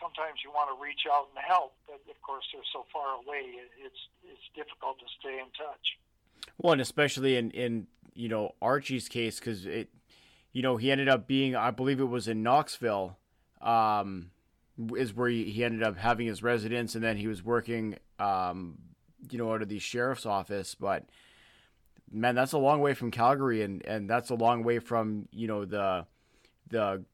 sometimes 0.00 0.40
you 0.44 0.50
want 0.50 0.70
to 0.70 0.76
reach 0.78 1.04
out 1.10 1.28
and 1.34 1.38
help, 1.44 1.74
but 1.86 2.00
of 2.08 2.18
course 2.22 2.44
they're 2.52 2.66
so 2.72 2.86
far 2.92 3.18
away. 3.20 3.58
It's 3.82 4.02
it's 4.24 4.46
difficult 4.54 4.98
to 5.00 5.08
stay 5.20 5.38
in 5.38 5.50
touch. 5.52 5.98
Well, 6.58 6.72
and 6.72 6.80
especially 6.80 7.36
in 7.36 7.50
in 7.50 7.86
you 8.14 8.28
know 8.28 8.54
Archie's 8.62 9.08
case 9.08 9.38
because 9.38 9.66
it, 9.66 9.88
you 10.52 10.62
know, 10.62 10.76
he 10.76 10.90
ended 10.90 11.08
up 11.08 11.26
being 11.26 11.56
I 11.56 11.70
believe 11.70 12.00
it 12.00 12.08
was 12.08 12.28
in 12.28 12.42
Knoxville, 12.42 13.18
um, 13.60 14.30
is 14.96 15.14
where 15.14 15.28
he, 15.28 15.64
ended 15.64 15.82
up 15.82 15.96
having 15.96 16.26
his 16.26 16.42
residence, 16.42 16.94
and 16.94 17.04
then 17.04 17.16
he 17.16 17.26
was 17.26 17.44
working, 17.44 17.98
um, 18.18 18.78
you 19.30 19.38
know, 19.38 19.52
out 19.52 19.62
of 19.62 19.68
the 19.68 19.78
sheriff's 19.78 20.26
office, 20.26 20.74
but. 20.74 21.04
Man, 22.14 22.34
that's 22.34 22.52
a 22.52 22.58
long 22.58 22.82
way 22.82 22.92
from 22.92 23.10
Calgary, 23.10 23.62
and, 23.62 23.82
and 23.86 24.10
that's 24.10 24.28
a 24.28 24.34
long 24.34 24.64
way 24.64 24.80
from 24.80 25.28
you 25.32 25.46
know 25.46 25.64
the 25.64 26.04
the 26.68 27.04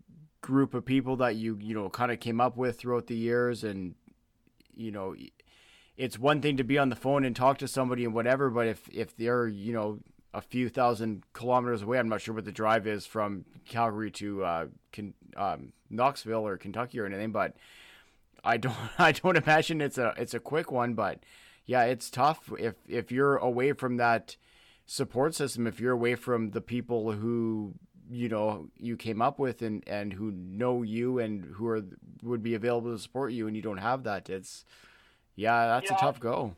group 0.41 0.75
of 0.75 0.85
people 0.85 1.17
that 1.17 1.37
you 1.37 1.59
you 1.61 1.75
know 1.75 1.89
kind 1.89 2.13
of 2.13 2.21
came 2.21 2.41
up 2.41 2.57
with 2.57 2.79
throughout 2.79 3.07
the 3.07 3.17
years 3.17 3.65
and 3.65 3.95
you 4.75 4.91
know 4.91 5.15
it's 5.97 6.19
one 6.19 6.41
thing 6.41 6.57
to 6.57 6.65
be 6.65 6.79
on 6.79 6.89
the 6.89 6.97
phone 6.97 7.25
and 7.25 7.35
talk 7.35 7.59
to 7.59 7.67
somebody 7.67 8.05
and 8.05 8.15
whatever 8.15 8.49
but 8.49 8.67
if 8.67 8.89
if 8.93 9.17
they're 9.17 9.49
you 9.49 9.73
know 9.73 9.99
a 10.35 10.41
few 10.41 10.69
thousand 10.69 11.25
kilometers 11.33 11.83
away. 11.83 11.99
I'm 11.99 12.09
not 12.09 12.21
sure 12.21 12.35
what 12.35 12.45
the 12.45 12.53
drive 12.53 12.87
is 12.87 13.07
from 13.07 13.45
calgary 13.67 14.11
to 14.13 14.45
uh, 14.45 14.67
Con- 14.93 15.15
um, 15.37 15.73
knoxville 15.91 16.47
or 16.47 16.57
kentucky 16.57 17.01
or 17.01 17.07
anything 17.07 17.33
but 17.33 17.57
i 18.45 18.57
don't 18.57 18.77
i 18.99 19.13
don't 19.13 19.37
imagine 19.37 19.81
it's 19.81 19.99
a 19.99 20.15
it's 20.17 20.35
a 20.35 20.41
quick 20.41 20.71
one 20.71 20.95
but 20.95 21.23
yeah 21.67 21.85
it's 21.85 22.11
tough. 22.11 22.51
If 22.59 22.75
if 22.89 23.13
you're 23.13 23.37
away 23.37 23.73
from 23.73 23.99
that 23.99 24.37
support 24.87 25.35
system 25.35 25.67
if 25.67 25.79
you're 25.79 25.93
away 25.93 26.15
from 26.15 26.51
the 26.51 26.63
people 26.63 27.13
who 27.13 27.75
you 28.11 28.29
know 28.29 28.69
you 28.79 28.97
came 28.97 29.21
up 29.21 29.39
with 29.39 29.61
and 29.61 29.87
and 29.87 30.15
who 30.15 30.33
know 30.33 30.83
you 30.83 31.19
and 31.19 31.45
who 31.45 31.69
are 31.69 31.83
would 32.23 32.43
be 32.43 32.55
available 32.55 32.91
to 32.91 32.99
support 32.99 33.33
you 33.33 33.47
and 33.47 33.55
you 33.55 33.63
don't 33.63 33.79
have 33.79 34.05
that 34.05 34.31
it's 34.31 34.65
yeah 35.37 35.67
that's 35.67 35.91
yeah, 35.91 35.97
a 35.97 36.01
tough 36.01 36.19
go. 36.19 36.57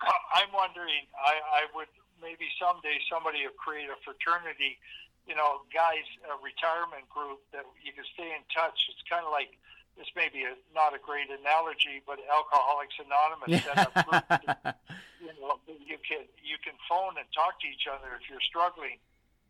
I'm 0.00 0.52
wondering 0.54 1.04
i 1.22 1.32
i 1.32 1.76
would 1.76 1.88
maybe 2.28 2.44
someday 2.60 3.00
somebody 3.08 3.40
will 3.48 3.56
create 3.56 3.88
a 3.88 3.96
fraternity 4.04 4.76
you 5.24 5.32
know 5.32 5.64
guys 5.72 6.04
a 6.28 6.36
retirement 6.44 7.08
group 7.08 7.40
that 7.56 7.64
you 7.80 7.96
can 7.96 8.04
stay 8.12 8.28
in 8.36 8.44
touch 8.52 8.76
it's 8.92 9.04
kind 9.08 9.24
of 9.24 9.32
like 9.32 9.56
this 9.96 10.12
may 10.14 10.28
be 10.30 10.46
a, 10.46 10.54
not 10.78 10.94
a 10.94 11.00
great 11.02 11.26
analogy, 11.26 11.98
but 12.06 12.22
Alcoholics 12.30 12.94
Anonymous 13.02 13.66
set 13.66 13.82
up 13.82 13.90
groups. 14.06 14.30
you 15.18 15.34
know, 15.42 15.58
you 15.66 15.98
can 16.06 16.22
you 16.38 16.54
can 16.62 16.78
phone 16.86 17.18
and 17.18 17.26
talk 17.34 17.58
to 17.58 17.66
each 17.66 17.90
other 17.90 18.14
if 18.14 18.30
you're 18.30 18.38
struggling 18.46 19.02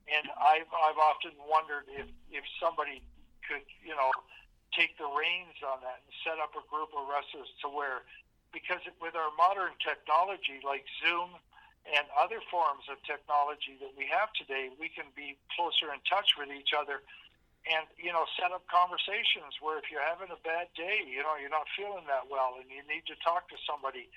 and 0.08 0.24
I've 0.40 0.68
I've 0.72 0.98
often 0.98 1.36
wondered 1.44 1.88
if 1.92 2.08
if 2.32 2.44
somebody 2.56 3.04
could 3.44 3.64
you 3.84 3.92
know 3.92 4.10
take 4.72 4.96
the 4.96 5.08
reins 5.08 5.56
on 5.64 5.80
that 5.84 6.04
and 6.04 6.12
set 6.24 6.40
up 6.40 6.52
a 6.56 6.64
group 6.68 6.92
of 6.96 7.08
wrestlers 7.08 7.48
to 7.64 7.68
where 7.68 8.04
because 8.52 8.80
with 9.00 9.16
our 9.16 9.32
modern 9.36 9.76
technology 9.80 10.60
like 10.64 10.84
Zoom 11.04 11.36
and 11.96 12.04
other 12.16 12.40
forms 12.52 12.84
of 12.92 13.00
technology 13.08 13.80
that 13.80 13.96
we 13.96 14.04
have 14.12 14.28
today, 14.36 14.68
we 14.76 14.88
can 14.92 15.08
be 15.16 15.36
closer 15.56 15.88
in 15.92 16.00
touch 16.04 16.36
with 16.36 16.52
each 16.52 16.76
other 16.76 17.00
and 17.66 17.84
you 17.98 18.12
know 18.14 18.24
set 18.38 18.54
up 18.54 18.64
conversations 18.70 19.58
where 19.60 19.76
if 19.76 19.90
you're 19.90 20.04
having 20.04 20.30
a 20.30 20.40
bad 20.46 20.70
day 20.78 21.02
you 21.04 21.20
know 21.20 21.34
you're 21.36 21.52
not 21.52 21.66
feeling 21.74 22.06
that 22.06 22.24
well 22.30 22.54
and 22.56 22.70
you 22.70 22.80
need 22.86 23.02
to 23.04 23.18
talk 23.20 23.50
to 23.50 23.58
somebody 23.66 24.08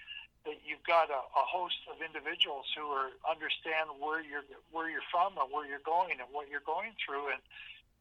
that 0.45 0.57
you've 0.65 0.81
got 0.85 1.09
a, 1.09 1.21
a 1.37 1.45
host 1.45 1.77
of 1.89 2.01
individuals 2.01 2.65
who 2.73 2.89
are 2.93 3.13
understand 3.25 3.89
where 3.97 4.21
you're 4.21 4.45
where 4.69 4.87
you're 4.93 5.05
from 5.09 5.35
and 5.41 5.49
where 5.49 5.65
you're 5.65 5.83
going 5.83 6.21
and 6.21 6.29
what 6.31 6.47
you're 6.47 6.63
going 6.63 6.93
through 7.01 7.33
and 7.33 7.41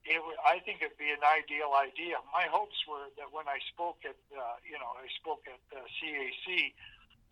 it 0.05 0.21
I 0.45 0.61
think 0.65 0.81
it'd 0.81 0.97
be 0.97 1.13
an 1.13 1.21
ideal 1.21 1.77
idea. 1.77 2.17
My 2.33 2.49
hopes 2.49 2.77
were 2.89 3.13
that 3.21 3.29
when 3.37 3.45
I 3.49 3.61
spoke 3.69 4.01
at 4.09 4.17
uh, 4.33 4.57
you 4.65 4.81
know 4.81 4.97
I 4.97 5.05
spoke 5.21 5.45
at 5.45 5.61
uh, 5.77 5.85
CAC 6.01 6.73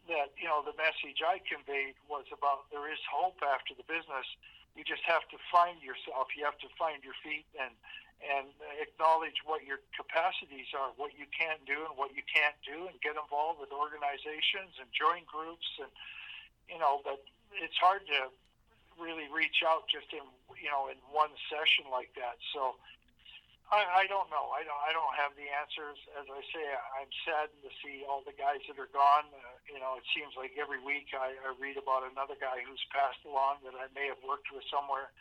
that 0.09 0.33
you 0.41 0.49
know 0.49 0.65
the 0.65 0.75
message 0.75 1.20
I 1.20 1.41
conveyed 1.45 1.97
was 2.09 2.25
about 2.33 2.69
there 2.73 2.89
is 2.89 3.01
hope 3.07 3.39
after 3.45 3.77
the 3.77 3.85
business. 3.85 4.27
You 4.77 4.85
just 4.85 5.05
have 5.05 5.25
to 5.31 5.39
find 5.53 5.81
yourself. 5.85 6.33
You 6.37 6.45
have 6.49 6.59
to 6.65 6.70
find 6.77 7.05
your 7.05 7.17
feet 7.23 7.47
and 7.57 7.73
and 8.19 8.51
acknowledge 8.83 9.47
what 9.47 9.62
your 9.62 9.78
capacities 9.95 10.75
are, 10.75 10.91
what 10.99 11.15
you 11.15 11.31
can 11.31 11.55
do 11.62 11.87
and 11.87 11.95
what 11.95 12.11
you 12.19 12.27
can't 12.27 12.59
do, 12.67 12.91
and 12.91 12.99
get 12.99 13.15
involved 13.15 13.62
with 13.62 13.70
organizations 13.70 14.75
and 14.83 14.91
join 14.91 15.23
groups. 15.23 15.69
And 15.78 15.93
you 16.67 16.81
know, 16.83 17.05
but 17.07 17.23
it's 17.55 17.78
hard 17.78 18.03
to 18.11 18.33
really 18.99 19.31
reach 19.31 19.62
out 19.62 19.87
just 19.87 20.11
in 20.11 20.25
you 20.59 20.70
know 20.73 20.91
in 20.91 20.99
one 21.15 21.31
session 21.47 21.87
like 21.93 22.11
that. 22.19 22.41
So 22.51 22.75
I, 23.69 23.85
I 23.85 24.05
don't 24.09 24.33
know. 24.33 24.49
I 24.57 24.65
don't. 24.65 24.81
I 24.81 24.97
don't 24.97 25.13
have 25.21 25.37
the 25.37 25.45
answers. 25.45 26.01
As 26.17 26.25
I 26.25 26.41
say, 26.57 26.65
I'm 26.97 27.13
saddened 27.29 27.61
to 27.61 27.73
see 27.85 28.01
all 28.09 28.25
the 28.25 28.33
guys 28.33 28.65
that 28.65 28.81
are 28.81 28.89
gone. 28.89 29.29
Uh, 29.29 29.61
you 29.69 29.77
know, 29.77 30.01
it 30.01 30.09
seems 30.17 30.33
like 30.41 30.57
every 30.57 30.81
week 30.81 31.13
I, 31.13 31.37
I 31.37 31.53
read 31.61 31.77
about 31.77 32.09
another 32.09 32.33
guy 32.41 32.65
who's 32.65 32.81
passed 32.89 33.21
along 33.29 33.61
that 33.69 33.77
I 33.77 33.93
may 33.93 34.09
have 34.09 34.21
worked 34.25 34.49
with 34.49 34.65
somewhere. 34.73 35.13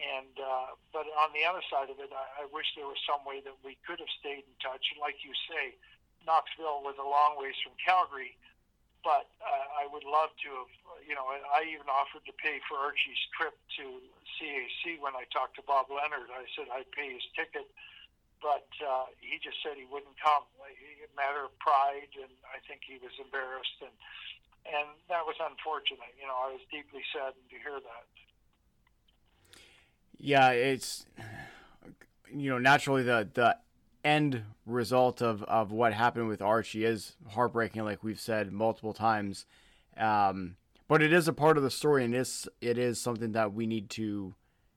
And 0.00 0.32
uh, 0.40 0.80
but 0.96 1.04
on 1.12 1.36
the 1.36 1.44
other 1.44 1.60
side 1.68 1.92
of 1.92 2.00
it, 2.00 2.08
I, 2.08 2.48
I 2.48 2.52
wish 2.56 2.72
there 2.72 2.88
was 2.88 2.98
some 3.04 3.20
way 3.28 3.44
that 3.44 3.54
we 3.60 3.76
could 3.84 4.00
have 4.00 4.12
stayed 4.16 4.48
in 4.48 4.56
touch. 4.64 4.88
And 4.96 4.98
like 5.04 5.20
you 5.20 5.36
say, 5.44 5.76
Knoxville 6.24 6.80
was 6.82 6.96
a 6.96 7.04
long 7.04 7.36
ways 7.36 7.54
from 7.60 7.76
Calgary, 7.76 8.32
but 9.04 9.28
uh, 9.44 9.66
I 9.78 9.84
would 9.92 10.02
love 10.02 10.32
to 10.42 10.48
have. 10.64 10.72
You 11.04 11.12
know, 11.12 11.28
I 11.28 11.68
even 11.68 11.86
offered 11.92 12.24
to 12.24 12.34
pay 12.40 12.64
for 12.64 12.80
Archie's 12.80 13.20
trip 13.36 13.52
to 13.76 14.00
CAC 14.40 14.96
when 15.04 15.12
I 15.12 15.28
talked 15.28 15.60
to 15.60 15.64
Bob 15.68 15.92
Leonard. 15.92 16.32
I 16.32 16.48
said 16.56 16.72
I'd 16.72 16.88
pay 16.96 17.12
his 17.12 17.24
ticket, 17.36 17.68
but 18.40 18.66
uh, 18.80 19.12
he 19.20 19.36
just 19.44 19.60
said 19.60 19.76
he 19.76 19.84
wouldn't 19.84 20.16
come. 20.16 20.48
A 20.64 21.12
matter 21.12 21.44
of 21.44 21.52
pride, 21.60 22.10
and 22.16 22.32
I 22.48 22.58
think 22.64 22.88
he 22.88 22.96
was 22.98 23.12
embarrassed, 23.20 23.84
and 23.84 23.94
and 24.64 24.88
that 25.12 25.28
was 25.28 25.36
unfortunate. 25.36 26.16
You 26.16 26.24
know, 26.24 26.40
I 26.40 26.56
was 26.56 26.64
deeply 26.72 27.04
saddened 27.12 27.52
to 27.52 27.58
hear 27.60 27.76
that 27.76 28.08
yeah, 30.24 30.50
it's 30.50 31.04
you 32.32 32.50
know 32.50 32.58
naturally 32.58 33.02
the 33.02 33.28
the 33.34 33.56
end 34.04 34.42
result 34.66 35.22
of 35.22 35.42
of 35.44 35.72
what 35.72 35.92
happened 35.92 36.28
with 36.28 36.42
Archie 36.42 36.84
is 36.84 37.16
heartbreaking, 37.30 37.84
like 37.84 38.04
we've 38.04 38.20
said 38.20 38.52
multiple 38.52 38.92
times. 38.92 39.46
Um, 39.96 40.56
but 40.86 41.02
it 41.02 41.12
is 41.12 41.28
a 41.28 41.32
part 41.32 41.56
of 41.56 41.62
the 41.62 41.70
story, 41.70 42.04
and 42.04 42.14
it's 42.14 42.46
it 42.60 42.78
is 42.78 43.00
something 43.00 43.32
that 43.32 43.54
we 43.54 43.66
need 43.66 43.90
to 43.90 44.34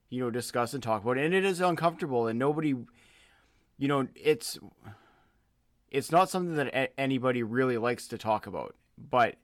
you 0.08 0.20
know 0.20 0.30
discuss 0.30 0.74
and 0.74 0.82
talk 0.82 1.02
about, 1.02 1.18
and 1.18 1.34
it 1.34 1.44
is 1.44 1.60
uncomfortable, 1.60 2.26
and 2.26 2.38
nobody 2.38 2.74
you 3.78 3.86
know, 3.86 4.08
it's 4.14 4.58
it's 5.90 6.10
not 6.10 6.28
something 6.28 6.56
that 6.56 6.74
a- 6.74 7.00
anybody 7.00 7.42
really 7.42 7.78
likes 7.78 8.08
to 8.08 8.18
talk 8.18 8.46
about, 8.46 8.74
but 8.98 9.36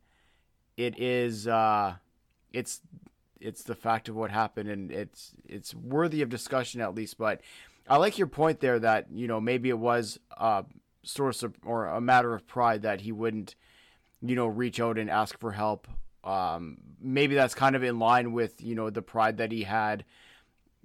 it 0.76 0.98
is 0.98 1.46
uh, 1.46 1.94
it's 2.52 2.82
it's 3.40 3.62
the 3.62 3.76
fact 3.76 4.08
of 4.08 4.16
what 4.16 4.30
happened, 4.30 4.68
and 4.68 4.90
it's 4.90 5.32
it's 5.48 5.72
worthy 5.74 6.20
of 6.20 6.28
discussion 6.28 6.80
at 6.80 6.94
least. 6.94 7.16
But 7.16 7.40
I 7.88 7.96
like 7.98 8.18
your 8.18 8.26
point 8.26 8.60
there 8.60 8.78
that 8.78 9.06
you 9.10 9.28
know 9.28 9.40
maybe 9.40 9.68
it 9.68 9.78
was 9.78 10.18
a 10.36 10.64
source 11.02 11.42
of 11.42 11.54
or 11.64 11.86
a 11.86 12.00
matter 12.00 12.34
of 12.34 12.46
pride 12.46 12.82
that 12.82 13.02
he 13.02 13.12
wouldn't 13.12 13.54
you 14.22 14.34
know 14.34 14.46
reach 14.46 14.80
out 14.80 14.98
and 14.98 15.10
ask 15.10 15.38
for 15.38 15.52
help. 15.52 15.88
Um, 16.22 16.78
maybe 17.00 17.34
that's 17.34 17.54
kind 17.54 17.76
of 17.76 17.82
in 17.82 17.98
line 17.98 18.32
with 18.32 18.62
you 18.62 18.74
know 18.74 18.90
the 18.90 19.02
pride 19.02 19.36
that 19.38 19.52
he 19.52 19.64
had 19.64 20.04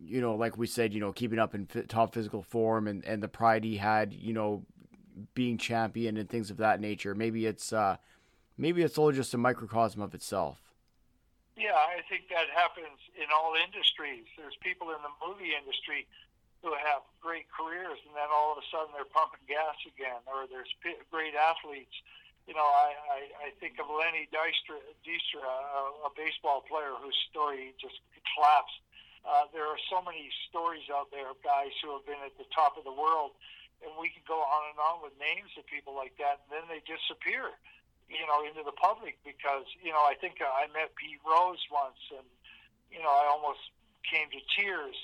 you 0.02 0.22
know, 0.22 0.36
like 0.36 0.58
we 0.58 0.68
said, 0.68 0.94
you 0.94 1.00
know, 1.00 1.12
keeping 1.12 1.40
up 1.40 1.54
in 1.54 1.68
top 1.88 2.14
physical 2.14 2.42
form 2.42 2.88
and, 2.88 3.04
and 3.06 3.22
the 3.22 3.28
pride 3.28 3.64
he 3.64 3.78
had, 3.78 4.14
you 4.14 4.34
know, 4.34 4.64
being 5.34 5.58
champion 5.58 6.18
and 6.18 6.30
things 6.30 6.50
of 6.50 6.58
that 6.58 6.80
nature. 6.80 7.14
Maybe 7.14 7.46
it's 7.46 7.74
uh, 7.74 7.98
maybe 8.58 8.82
it's 8.82 8.98
all 8.98 9.12
just 9.12 9.34
a 9.34 9.38
microcosm 9.38 10.02
of 10.02 10.14
itself. 10.14 10.60
Yeah, 11.58 11.76
I 11.76 12.00
think 12.08 12.30
that 12.30 12.48
happens 12.56 13.04
in 13.20 13.28
all 13.36 13.54
industries. 13.56 14.24
There's 14.38 14.56
people 14.64 14.92
in 14.92 14.98
the 15.04 15.28
movie 15.28 15.52
industry 15.60 16.08
who 16.62 16.76
have 16.76 17.08
great 17.24 17.48
careers, 17.48 18.00
and 18.04 18.14
then 18.16 18.28
all 18.32 18.52
of 18.52 18.60
a 18.60 18.66
sudden 18.68 18.92
they're 18.92 19.08
pumping 19.08 19.44
gas 19.48 19.80
again. 19.88 20.20
Or 20.28 20.44
there's 20.46 20.70
great 21.12 21.36
athletes. 21.36 21.96
You 22.48 22.58
know, 22.58 22.66
I, 22.66 22.98
I, 23.08 23.20
I 23.46 23.48
think 23.62 23.78
of 23.78 23.88
Lenny 23.88 24.26
Dykstra 24.34 24.82
a, 24.82 26.08
a 26.08 26.12
baseball 26.18 26.66
player 26.66 26.98
whose 26.98 27.16
story 27.30 27.78
just 27.78 28.02
collapsed 28.34 28.82
uh, 29.28 29.52
there 29.52 29.68
are 29.68 29.80
so 29.92 30.00
many 30.00 30.32
stories 30.48 30.88
out 30.88 31.12
there 31.12 31.28
of 31.28 31.40
guys 31.44 31.76
who 31.84 31.92
have 31.92 32.06
been 32.08 32.22
at 32.24 32.36
the 32.40 32.48
top 32.56 32.80
of 32.80 32.88
the 32.88 32.94
world, 32.94 33.36
and 33.84 33.92
we 34.00 34.08
can 34.12 34.24
go 34.24 34.40
on 34.40 34.72
and 34.72 34.80
on 34.80 35.04
with 35.04 35.16
names 35.20 35.52
of 35.60 35.68
people 35.68 35.96
like 35.96 36.16
that, 36.20 36.40
and 36.44 36.50
then 36.52 36.66
they 36.72 36.80
disappear, 36.88 37.52
you 38.08 38.24
know, 38.28 38.44
into 38.48 38.64
the 38.64 38.76
public 38.76 39.20
because, 39.28 39.68
you 39.84 39.92
know, 39.92 40.04
I 40.04 40.16
think 40.16 40.40
I 40.40 40.72
met 40.72 40.96
Pete 40.96 41.20
Rose 41.28 41.60
once, 41.68 42.00
and, 42.16 42.28
you 42.92 43.04
know, 43.04 43.12
I 43.12 43.28
almost 43.28 43.60
came 44.08 44.32
to 44.32 44.42
tears 44.56 44.96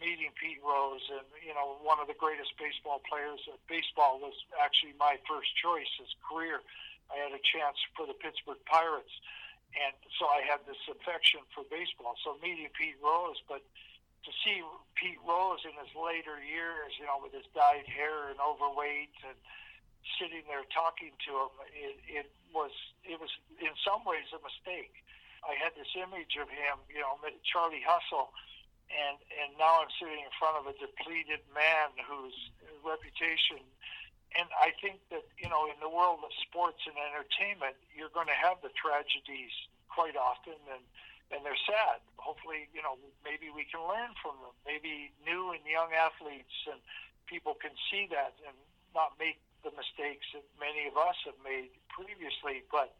meeting 0.00 0.30
Pete 0.38 0.60
Rose, 0.62 1.04
and, 1.10 1.26
you 1.42 1.54
know, 1.54 1.78
one 1.82 1.98
of 1.98 2.06
the 2.06 2.18
greatest 2.18 2.54
baseball 2.58 3.00
players. 3.04 3.40
Uh, 3.46 3.56
baseball 3.68 4.18
was 4.18 4.34
actually 4.58 4.94
my 4.98 5.18
first 5.26 5.50
choice 5.56 5.90
as 6.02 6.10
career. 6.22 6.60
I 7.12 7.20
had 7.20 7.32
a 7.36 7.42
chance 7.42 7.76
for 7.94 8.06
the 8.08 8.16
Pittsburgh 8.16 8.60
Pirates 8.64 9.12
and 9.74 9.94
so 10.18 10.30
I 10.30 10.46
had 10.46 10.62
this 10.70 10.78
affection 10.86 11.42
for 11.50 11.66
baseball. 11.66 12.14
So 12.22 12.38
meeting 12.38 12.70
Pete 12.78 12.98
Rose, 13.02 13.42
but 13.50 13.62
to 14.24 14.30
see 14.46 14.62
Pete 14.94 15.20
Rose 15.26 15.66
in 15.66 15.74
his 15.76 15.90
later 15.92 16.38
years, 16.40 16.94
you 16.96 17.04
know, 17.04 17.18
with 17.20 17.34
his 17.34 17.46
dyed 17.52 17.86
hair 17.90 18.30
and 18.30 18.38
overweight 18.38 19.12
and 19.26 19.36
sitting 20.16 20.46
there 20.46 20.64
talking 20.70 21.12
to 21.26 21.30
him, 21.46 21.52
it, 21.74 21.96
it 22.22 22.28
was 22.54 22.72
it 23.02 23.18
was 23.18 23.30
in 23.58 23.74
some 23.82 24.06
ways 24.06 24.30
a 24.30 24.40
mistake. 24.40 25.02
I 25.44 25.58
had 25.60 25.76
this 25.76 25.90
image 25.98 26.40
of 26.40 26.48
him, 26.48 26.80
you 26.88 27.04
know, 27.04 27.20
Charlie 27.44 27.84
Hustle, 27.84 28.32
and 28.90 29.16
and 29.40 29.56
now 29.56 29.82
I'm 29.82 29.92
sitting 29.96 30.20
in 30.20 30.32
front 30.36 30.60
of 30.60 30.64
a 30.68 30.74
depleted 30.76 31.44
man 31.52 31.94
whose 32.04 32.36
reputation. 32.84 33.62
And 34.34 34.50
I 34.58 34.74
think 34.82 34.98
that 35.14 35.24
you 35.38 35.48
know, 35.48 35.70
in 35.70 35.78
the 35.78 35.90
world 35.90 36.26
of 36.26 36.32
sports 36.42 36.82
and 36.84 36.98
entertainment, 36.98 37.78
you're 37.94 38.12
going 38.12 38.28
to 38.28 38.36
have 38.36 38.58
the 38.60 38.74
tragedies 38.74 39.54
quite 39.88 40.18
often, 40.18 40.58
and 40.68 40.82
and 41.32 41.40
they're 41.42 41.58
sad. 41.64 42.04
Hopefully, 42.20 42.68
you 42.76 42.82
know, 42.84 43.00
maybe 43.24 43.48
we 43.48 43.64
can 43.64 43.80
learn 43.84 44.12
from 44.20 44.36
them. 44.44 44.54
Maybe 44.68 45.10
new 45.24 45.50
and 45.56 45.64
young 45.64 45.90
athletes 45.96 46.52
and 46.68 46.78
people 47.26 47.56
can 47.56 47.72
see 47.90 48.06
that 48.12 48.36
and 48.44 48.56
not 48.92 49.16
make 49.16 49.40
the 49.64 49.72
mistakes 49.72 50.28
that 50.36 50.44
many 50.60 50.86
of 50.86 50.94
us 51.00 51.16
have 51.24 51.38
made 51.40 51.72
previously. 51.88 52.62
But 52.68 52.92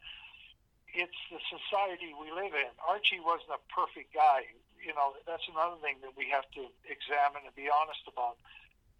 it's 0.91 1.19
the 1.29 1.39
society 1.47 2.15
we 2.17 2.33
live 2.33 2.55
in. 2.55 2.71
Archie 2.81 3.21
wasn't 3.21 3.53
a 3.55 3.61
perfect 3.69 4.11
guy. 4.15 4.49
You 4.85 4.93
know, 4.93 5.17
that's 5.25 5.49
another 5.49 5.81
thing 5.81 5.97
that 6.05 6.13
we 6.13 6.29
have 6.29 6.45
to 6.53 6.69
examine 6.85 7.41
and 7.49 7.55
be 7.57 7.65
honest 7.73 8.05
about 8.05 8.37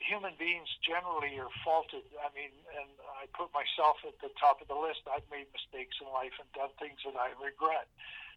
human 0.02 0.34
beings 0.36 0.68
generally 0.82 1.38
are 1.38 1.54
faulted. 1.64 2.04
I 2.20 2.34
mean, 2.34 2.52
and 2.74 2.90
I 3.22 3.30
put 3.38 3.54
myself 3.54 4.02
at 4.02 4.18
the 4.20 4.34
top 4.36 4.60
of 4.60 4.68
the 4.68 4.76
list. 4.76 5.06
I've 5.06 5.30
made 5.30 5.48
mistakes 5.54 6.02
in 6.02 6.10
life 6.10 6.36
and 6.42 6.50
done 6.58 6.74
things 6.82 7.06
that 7.06 7.16
I 7.16 7.32
regret. 7.38 7.86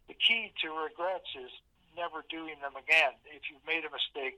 The 0.07 0.15
key 0.15 0.53
to 0.61 0.71
regrets 0.71 1.29
is 1.33 1.49
never 1.97 2.21
doing 2.29 2.61
them 2.61 2.77
again. 2.77 3.17
If 3.27 3.49
you've 3.49 3.65
made 3.65 3.83
a 3.83 3.91
mistake, 3.91 4.37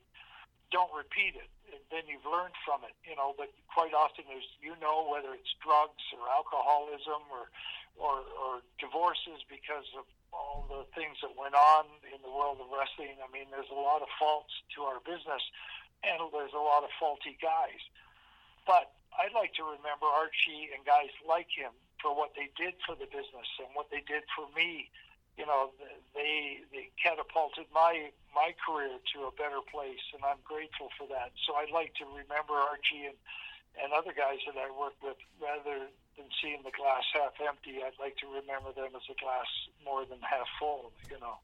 don't 0.72 0.92
repeat 0.96 1.36
it. 1.36 1.52
And 1.72 1.84
then 1.92 2.08
you've 2.08 2.28
learned 2.28 2.56
from 2.64 2.84
it, 2.88 2.96
you 3.04 3.16
know. 3.16 3.36
But 3.36 3.52
quite 3.68 3.92
often, 3.92 4.24
as 4.32 4.44
you 4.64 4.76
know, 4.80 5.08
whether 5.08 5.36
it's 5.36 5.52
drugs 5.60 6.04
or 6.16 6.28
alcoholism 6.32 7.28
or 7.32 7.52
or, 8.00 8.24
or 8.40 8.64
divorces 8.80 9.44
because 9.52 9.88
of 10.00 10.08
all 10.32 10.66
the 10.68 10.88
things 10.96 11.20
that 11.22 11.36
went 11.36 11.56
on 11.56 11.86
in 12.08 12.20
the 12.24 12.32
world 12.32 12.60
of 12.60 12.72
wrestling. 12.72 13.20
I 13.20 13.28
mean, 13.32 13.52
there's 13.52 13.72
a 13.72 13.78
lot 13.78 14.02
of 14.02 14.10
faults 14.20 14.52
to 14.76 14.88
our 14.88 15.00
business 15.04 15.44
and 16.04 16.18
there's 16.34 16.54
a 16.54 16.62
lot 16.62 16.84
of 16.84 16.90
faulty 16.98 17.38
guys. 17.38 17.82
But 18.66 18.94
I'd 19.18 19.36
like 19.36 19.54
to 19.60 19.66
remember 19.66 20.08
Archie 20.08 20.74
and 20.74 20.86
guys 20.86 21.14
like 21.26 21.50
him 21.52 21.74
for 22.02 22.14
what 22.16 22.34
they 22.34 22.50
did 22.58 22.74
for 22.86 22.98
the 22.98 23.10
business 23.10 23.50
and 23.62 23.70
what 23.74 23.90
they 23.94 24.02
did 24.06 24.26
for 24.34 24.50
me. 24.58 24.90
You 25.38 25.48
know, 25.48 25.72
they 26.14 26.60
they 26.76 26.92
catapulted 27.00 27.72
my 27.72 28.12
my 28.36 28.52
career 28.60 29.00
to 29.16 29.32
a 29.32 29.34
better 29.40 29.64
place, 29.64 30.04
and 30.14 30.22
I'm 30.28 30.44
grateful 30.44 30.92
for 31.00 31.08
that. 31.08 31.32
So 31.48 31.56
I'd 31.56 31.72
like 31.72 31.96
to 32.04 32.06
remember 32.06 32.54
Archie 32.54 33.08
and 33.08 33.18
and 33.80 33.96
other 33.96 34.12
guys 34.12 34.44
that 34.44 34.60
I 34.60 34.68
worked 34.76 35.00
with 35.00 35.16
rather 35.40 35.88
than 36.22 36.30
seeing 36.42 36.62
the 36.64 36.72
glass 36.72 37.04
half 37.14 37.34
empty. 37.48 37.82
I'd 37.84 38.00
like 38.00 38.16
to 38.18 38.28
remember 38.28 38.72
them 38.74 38.92
as 38.96 39.02
a 39.10 39.20
glass 39.20 39.48
more 39.84 40.06
than 40.06 40.20
half 40.22 40.48
full. 40.60 40.92
You 41.10 41.20
know. 41.20 41.38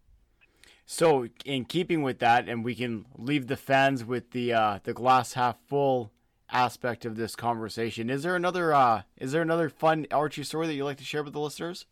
So, 0.86 1.28
in 1.44 1.66
keeping 1.66 2.02
with 2.02 2.20
that, 2.20 2.48
and 2.48 2.64
we 2.64 2.76
can 2.76 3.06
leave 3.18 3.48
the 3.48 3.58
fans 3.58 4.06
with 4.06 4.32
the 4.32 4.54
uh, 4.54 4.80
the 4.84 4.94
glass 4.94 5.34
half 5.34 5.58
full 5.68 6.12
aspect 6.50 7.06
of 7.06 7.18
this 7.18 7.36
conversation. 7.36 8.10
Is 8.10 8.24
there 8.24 8.36
another 8.36 8.74
uh, 8.74 9.02
is 9.18 9.32
there 9.32 9.42
another 9.42 9.70
fun 9.70 10.08
Archie 10.12 10.44
story 10.44 10.68
that 10.68 10.74
you'd 10.74 10.86
like 10.86 10.98
to 10.98 11.04
share 11.04 11.24
with 11.24 11.34
the 11.34 11.40
listeners? 11.40 11.86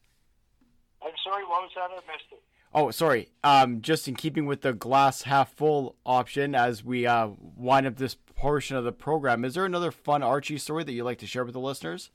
I'm 1.04 1.12
sorry, 1.24 1.44
what 1.44 1.62
was 1.62 1.72
that? 1.76 1.90
I 1.92 1.96
missed 2.12 2.32
it. 2.32 2.42
Oh, 2.74 2.92
sorry. 2.92 3.30
Um, 3.42 3.82
just 3.82 4.08
in 4.08 4.16
keeping 4.16 4.46
with 4.48 4.62
the 4.62 4.74
glass 4.74 5.22
half 5.22 5.54
full 5.54 5.96
option, 6.06 6.56
as 6.56 6.84
we 6.84 7.08
uh, 7.08 7.30
wind 7.40 7.88
up 7.88 7.96
this 7.96 8.18
portion 8.36 8.76
of 8.76 8.84
the 8.84 8.92
program, 8.92 9.46
is 9.46 9.54
there 9.54 9.64
another 9.64 9.92
fun 9.92 10.22
Archie 10.22 10.58
story 10.58 10.84
that 10.84 10.92
you'd 10.92 11.06
like 11.06 11.20
to 11.20 11.28
share 11.28 11.46
with 11.46 11.54
the 11.54 11.60
listeners? 11.60 12.12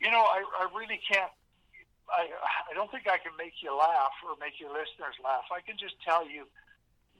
You 0.00 0.10
know, 0.10 0.22
I, 0.22 0.44
I 0.60 0.68
really 0.74 1.00
can't 1.02 1.32
I, 2.10 2.28
I 2.70 2.72
don't 2.74 2.90
think 2.90 3.04
I 3.06 3.20
can 3.20 3.36
make 3.36 3.60
you 3.60 3.76
laugh 3.76 4.16
or 4.24 4.36
make 4.40 4.56
your 4.56 4.72
listeners 4.72 5.16
laugh. 5.20 5.48
I 5.52 5.60
can 5.60 5.76
just 5.76 6.00
tell 6.00 6.24
you 6.24 6.48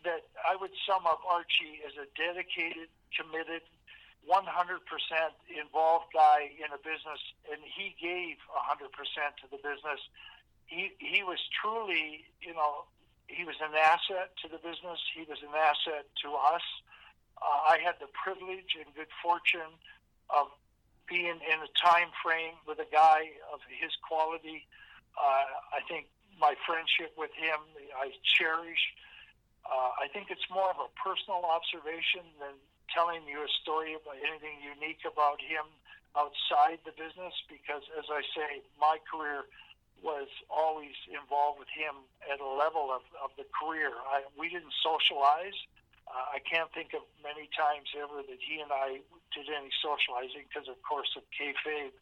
that 0.05 0.25
I 0.41 0.57
would 0.57 0.73
sum 0.89 1.05
up 1.05 1.21
Archie 1.29 1.85
as 1.85 1.93
a 2.01 2.09
dedicated, 2.17 2.89
committed, 3.13 3.63
100% 4.25 4.45
involved 5.49 6.09
guy 6.13 6.53
in 6.57 6.69
a 6.73 6.81
business, 6.81 7.21
and 7.49 7.61
he 7.65 7.97
gave 7.97 8.37
100% 8.49 8.93
to 9.41 9.47
the 9.49 9.61
business. 9.61 10.01
He, 10.67 10.93
he 10.99 11.23
was 11.25 11.41
truly, 11.49 12.29
you 12.41 12.53
know, 12.53 12.85
he 13.29 13.45
was 13.45 13.57
an 13.61 13.73
asset 13.77 14.37
to 14.45 14.49
the 14.49 14.61
business. 14.61 15.01
He 15.13 15.25
was 15.29 15.41
an 15.45 15.53
asset 15.53 16.09
to 16.25 16.29
us. 16.33 16.65
Uh, 17.41 17.73
I 17.73 17.79
had 17.81 17.97
the 18.01 18.09
privilege 18.13 18.77
and 18.77 18.89
good 18.97 19.13
fortune 19.23 19.77
of 20.29 20.49
being 21.09 21.41
in 21.41 21.59
a 21.65 21.71
time 21.75 22.13
frame 22.23 22.55
with 22.69 22.79
a 22.79 22.89
guy 22.93 23.33
of 23.53 23.61
his 23.69 23.93
quality. 24.05 24.69
Uh, 25.17 25.49
I 25.75 25.81
think 25.89 26.07
my 26.39 26.55
friendship 26.69 27.17
with 27.19 27.33
him, 27.35 27.59
I 27.97 28.13
cherish. 28.23 28.95
Uh, 29.67 29.93
I 29.99 30.07
think 30.13 30.31
it's 30.31 30.47
more 30.49 30.71
of 30.71 30.79
a 30.79 30.89
personal 30.97 31.45
observation 31.45 32.25
than 32.39 32.55
telling 32.93 33.27
you 33.29 33.45
a 33.45 33.51
story 33.61 33.93
about 33.93 34.17
anything 34.23 34.61
unique 34.65 35.05
about 35.05 35.41
him 35.41 35.67
outside 36.17 36.81
the 36.89 36.95
business 36.97 37.35
because, 37.49 37.85
as 37.99 38.09
I 38.09 38.23
say, 38.33 38.65
my 38.81 38.97
career 39.05 39.45
was 40.03 40.29
always 40.49 40.95
involved 41.11 41.59
with 41.59 41.69
him 41.69 42.07
at 42.33 42.41
a 42.41 42.47
level 42.47 42.91
of, 42.95 43.03
of 43.19 43.31
the 43.37 43.45
career. 43.51 43.93
I, 44.09 44.23
we 44.39 44.49
didn't 44.49 44.73
socialize. 44.83 45.59
Uh, 45.59 45.78
I 46.11 46.41
can't 46.41 46.73
think 46.73 46.95
of 46.95 47.03
many 47.23 47.49
times 47.53 47.93
ever 47.97 48.23
that 48.23 48.41
he 48.41 48.61
and 48.61 48.73
I 48.73 49.01
did 49.35 49.47
any 49.53 49.71
socializing 49.83 50.49
because, 50.49 50.69
of 50.69 50.81
course, 50.83 51.13
of 51.17 51.23
kayfabe. 51.35 51.93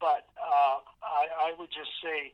But 0.00 0.30
uh, 0.40 0.80
I, 1.02 1.50
I 1.50 1.54
would 1.58 1.70
just 1.70 1.92
say 2.02 2.32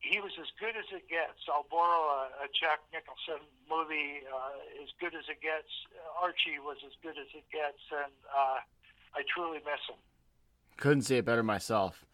he 0.00 0.20
was 0.20 0.32
as 0.40 0.48
good 0.58 0.74
as 0.76 0.88
it 0.90 1.08
gets. 1.08 1.46
I'll 1.48 1.66
borrow 1.70 2.26
a, 2.26 2.46
a 2.46 2.48
Jack 2.50 2.80
Nicholson 2.92 3.44
movie, 3.70 4.24
uh, 4.26 4.82
as 4.82 4.90
good 4.98 5.14
as 5.14 5.28
it 5.28 5.40
gets. 5.40 5.70
Archie 6.20 6.58
was 6.58 6.78
as 6.86 6.92
good 7.02 7.18
as 7.18 7.30
it 7.34 7.44
gets, 7.52 7.82
and 7.92 8.12
uh, 8.30 8.58
I 9.14 9.22
truly 9.32 9.58
miss 9.64 9.82
him. 9.88 10.00
Couldn't 10.76 11.02
say 11.02 11.18
it 11.18 11.24
better 11.24 11.42
myself. 11.42 12.04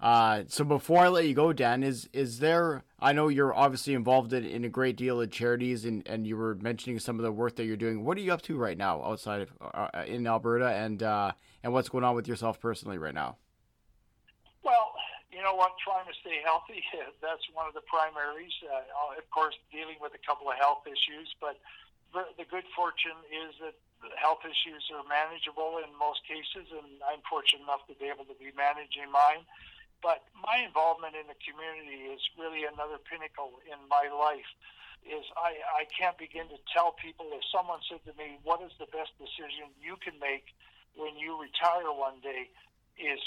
Uh, 0.00 0.44
so 0.48 0.64
before 0.64 1.00
I 1.00 1.08
let 1.08 1.26
you 1.26 1.34
go, 1.34 1.52
Dan, 1.52 1.82
is 1.82 2.08
is 2.12 2.38
there? 2.38 2.82
I 3.00 3.12
know 3.12 3.28
you're 3.28 3.54
obviously 3.54 3.94
involved 3.94 4.32
in, 4.32 4.44
in 4.44 4.64
a 4.64 4.68
great 4.68 4.96
deal 4.96 5.20
of 5.20 5.30
charities, 5.30 5.84
and, 5.84 6.06
and 6.06 6.26
you 6.26 6.36
were 6.36 6.54
mentioning 6.56 6.98
some 6.98 7.18
of 7.18 7.24
the 7.24 7.32
work 7.32 7.56
that 7.56 7.64
you're 7.64 7.76
doing. 7.76 8.04
What 8.04 8.18
are 8.18 8.20
you 8.20 8.32
up 8.32 8.42
to 8.42 8.56
right 8.56 8.76
now 8.76 9.02
outside 9.02 9.42
of 9.42 9.52
uh, 9.60 9.88
uh 9.94 10.04
in 10.06 10.26
Alberta, 10.26 10.68
and 10.68 11.02
uh, 11.02 11.32
and 11.62 11.72
what's 11.72 11.88
going 11.88 12.04
on 12.04 12.14
with 12.14 12.28
yourself 12.28 12.60
personally 12.60 12.98
right 12.98 13.14
now? 13.14 13.36
Well, 14.62 14.92
you 15.30 15.42
know 15.42 15.54
what? 15.54 15.72
Trying 15.82 16.06
to 16.06 16.16
stay 16.20 16.40
healthy. 16.44 16.82
That's 17.22 17.44
one 17.52 17.66
of 17.66 17.74
the 17.74 17.82
primaries. 17.82 18.52
Uh, 18.64 19.16
of 19.16 19.30
course, 19.30 19.54
dealing 19.72 19.96
with 20.00 20.12
a 20.14 20.22
couple 20.26 20.50
of 20.50 20.56
health 20.56 20.84
issues, 20.86 21.34
but 21.40 21.58
the 22.12 22.46
good 22.46 22.64
fortune 22.76 23.18
is 23.26 23.54
that 23.58 23.74
health 24.20 24.44
issues 24.44 24.84
are 24.92 25.02
manageable 25.08 25.80
in 25.80 25.88
most 25.98 26.20
cases, 26.28 26.68
and 26.70 27.00
I'm 27.08 27.24
fortunate 27.24 27.64
enough 27.64 27.86
to 27.88 27.94
be 27.96 28.06
able 28.12 28.28
to 28.28 28.36
be 28.36 28.52
managing 28.52 29.08
mine. 29.08 29.42
But 30.04 30.20
my 30.36 30.60
involvement 30.60 31.16
in 31.16 31.24
the 31.32 31.38
community 31.40 32.12
is 32.12 32.20
really 32.36 32.68
another 32.68 33.00
pinnacle 33.00 33.56
in 33.64 33.80
my 33.88 34.12
life. 34.12 34.44
Is 35.00 35.24
I, 35.32 35.56
I 35.80 35.88
can't 35.88 36.16
begin 36.20 36.48
to 36.52 36.60
tell 36.68 36.92
people 36.92 37.32
if 37.32 37.40
someone 37.48 37.80
said 37.88 38.04
to 38.04 38.12
me, 38.20 38.36
"What 38.44 38.60
is 38.60 38.72
the 38.76 38.88
best 38.92 39.16
decision 39.16 39.72
you 39.80 39.96
can 39.96 40.20
make 40.20 40.52
when 40.92 41.16
you 41.16 41.40
retire 41.40 41.88
one 41.88 42.20
day?" 42.20 42.52
Is 43.00 43.18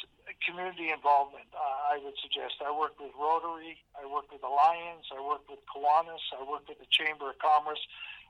community 0.48 0.94
involvement. 0.94 1.50
Uh, 1.52 1.94
I 1.94 2.00
would 2.00 2.16
suggest. 2.22 2.62
I 2.64 2.72
work 2.72 2.96
with 3.02 3.12
Rotary. 3.20 3.82
I 3.98 4.06
work 4.08 4.32
with 4.32 4.40
Alliance. 4.46 5.10
I 5.12 5.20
work 5.20 5.44
with 5.50 5.60
Kiwanis. 5.68 6.24
I 6.32 6.46
work 6.46 6.70
with 6.70 6.80
the 6.80 6.88
Chamber 6.88 7.34
of 7.34 7.38
Commerce. 7.42 7.82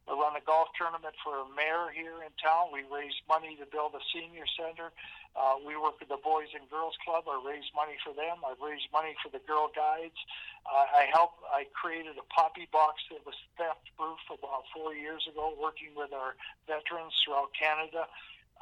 I 0.07 0.15
run 0.15 0.39
a 0.39 0.43
golf 0.47 0.71
tournament 0.79 1.19
for 1.19 1.43
a 1.43 1.47
mayor 1.51 1.91
here 1.91 2.23
in 2.23 2.31
town. 2.39 2.71
We 2.71 2.87
raise 2.87 3.15
money 3.27 3.59
to 3.59 3.67
build 3.67 3.91
a 3.91 4.03
senior 4.15 4.47
center. 4.55 4.95
Uh, 5.35 5.59
we 5.59 5.75
work 5.75 5.99
with 5.99 6.07
the 6.07 6.17
Boys 6.23 6.47
and 6.55 6.63
Girls 6.71 6.95
Club. 7.03 7.27
I 7.27 7.35
raise 7.43 7.67
money 7.75 7.99
for 7.99 8.15
them. 8.15 8.39
I've 8.47 8.63
raised 8.63 8.87
money 8.95 9.19
for 9.19 9.27
the 9.27 9.43
Girl 9.43 9.67
Guides. 9.67 10.15
Uh, 10.63 10.87
I 10.95 11.11
helped. 11.11 11.43
I 11.51 11.67
created 11.75 12.15
a 12.15 12.23
poppy 12.31 12.71
box 12.71 13.03
that 13.11 13.19
was 13.27 13.35
theft 13.59 13.83
proof 13.99 14.23
about 14.31 14.63
four 14.71 14.95
years 14.95 15.27
ago, 15.27 15.51
working 15.59 15.91
with 15.91 16.15
our 16.15 16.39
veterans 16.71 17.11
throughout 17.19 17.51
Canada. 17.51 18.07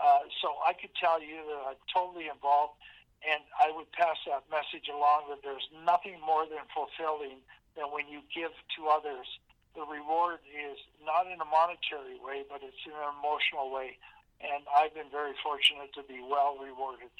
Uh, 0.01 0.25
so 0.41 0.57
I 0.65 0.73
could 0.73 0.97
tell 0.97 1.21
you 1.21 1.45
that 1.45 1.77
I'm 1.77 1.81
totally 1.93 2.25
involved, 2.25 2.73
and 3.21 3.45
I 3.61 3.69
would 3.69 3.87
pass 3.93 4.17
that 4.25 4.49
message 4.49 4.89
along 4.89 5.29
that 5.29 5.45
there's 5.45 5.69
nothing 5.85 6.17
more 6.25 6.49
than 6.49 6.65
fulfilling 6.73 7.45
than 7.77 7.93
when 7.93 8.09
you 8.09 8.25
give 8.33 8.51
to 8.75 8.89
others 8.89 9.29
the 9.75 9.85
reward 9.85 10.39
is 10.49 10.79
not 11.05 11.27
in 11.27 11.39
a 11.39 11.45
monetary 11.45 12.17
way, 12.23 12.43
but 12.49 12.61
it's 12.63 12.79
in 12.85 12.91
an 12.91 13.13
emotional 13.19 13.71
way. 13.71 13.97
And 14.41 14.63
I've 14.75 14.93
been 14.93 15.11
very 15.11 15.33
fortunate 15.43 15.93
to 15.95 16.03
be 16.03 16.19
well 16.19 16.57
rewarded. 16.57 17.11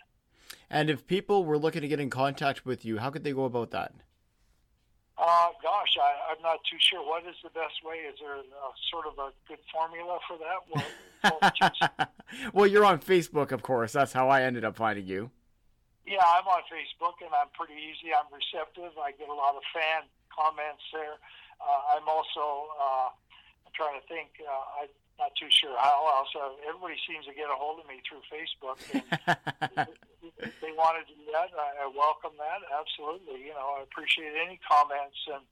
And 0.70 0.90
if 0.90 1.08
people 1.08 1.46
were 1.46 1.58
looking 1.58 1.82
to 1.82 1.88
get 1.88 2.00
in 2.00 2.10
contact 2.10 2.66
with 2.66 2.86
you, 2.86 2.98
how 2.98 3.10
could 3.10 3.24
they 3.24 3.34
go 3.34 3.46
about 3.46 3.72
that? 3.72 3.94
Uh, 5.18 5.48
gosh, 5.64 5.96
I, 5.96 6.34
I'm 6.34 6.42
not 6.42 6.60
too 6.70 6.76
sure. 6.80 7.00
What 7.00 7.24
is 7.24 7.36
the 7.42 7.50
best 7.52 7.80
way? 7.86 8.04
Is 8.04 8.20
there 8.20 8.36
a, 8.36 8.44
sort 8.92 9.08
of 9.08 9.18
a 9.18 9.32
good 9.48 9.64
formula 9.72 10.20
for 10.28 10.38
that? 10.44 10.60
Well, 10.68 12.10
well, 12.54 12.68
you're 12.68 12.84
on 12.84 13.00
Facebook, 13.00 13.52
of 13.52 13.64
course. 13.64 13.94
That's 13.94 14.12
how 14.12 14.28
I 14.28 14.44
ended 14.44 14.66
up 14.66 14.76
finding 14.76 15.06
you. 15.06 15.32
Yeah, 16.06 16.22
I'm 16.22 16.46
on 16.46 16.62
Facebook, 16.68 17.24
and 17.24 17.32
I'm 17.32 17.48
pretty 17.56 17.80
easy. 17.80 18.12
I'm 18.12 18.28
receptive. 18.28 18.92
I 19.00 19.12
get 19.12 19.30
a 19.30 19.34
lot 19.34 19.56
of 19.56 19.64
fan 19.74 20.04
comments 20.30 20.84
there. 20.92 21.16
Uh, 21.62 21.98
I'm 21.98 22.08
also 22.08 22.72
uh, 22.76 23.10
I'm 23.66 23.74
trying 23.74 24.00
to 24.00 24.06
think. 24.08 24.38
Uh, 24.40 24.84
I'm 24.84 24.92
not 25.20 25.32
too 25.40 25.48
sure 25.50 25.76
how 25.80 26.06
else. 26.20 26.32
Uh, 26.36 26.56
everybody 26.68 27.00
seems 27.08 27.26
to 27.26 27.34
get 27.34 27.48
a 27.48 27.58
hold 27.58 27.80
of 27.80 27.88
me 27.88 28.04
through 28.04 28.24
Facebook. 28.28 28.78
if 28.92 30.56
they 30.62 30.74
want 30.76 31.00
to 31.00 31.04
do 31.08 31.20
that, 31.32 31.52
I, 31.56 31.84
I 31.84 31.88
welcome 31.88 32.36
that. 32.38 32.60
Absolutely. 32.68 33.48
You 33.48 33.56
know, 33.56 33.80
I 33.80 33.84
appreciate 33.84 34.34
any 34.36 34.60
comments 34.64 35.18
and. 35.34 35.44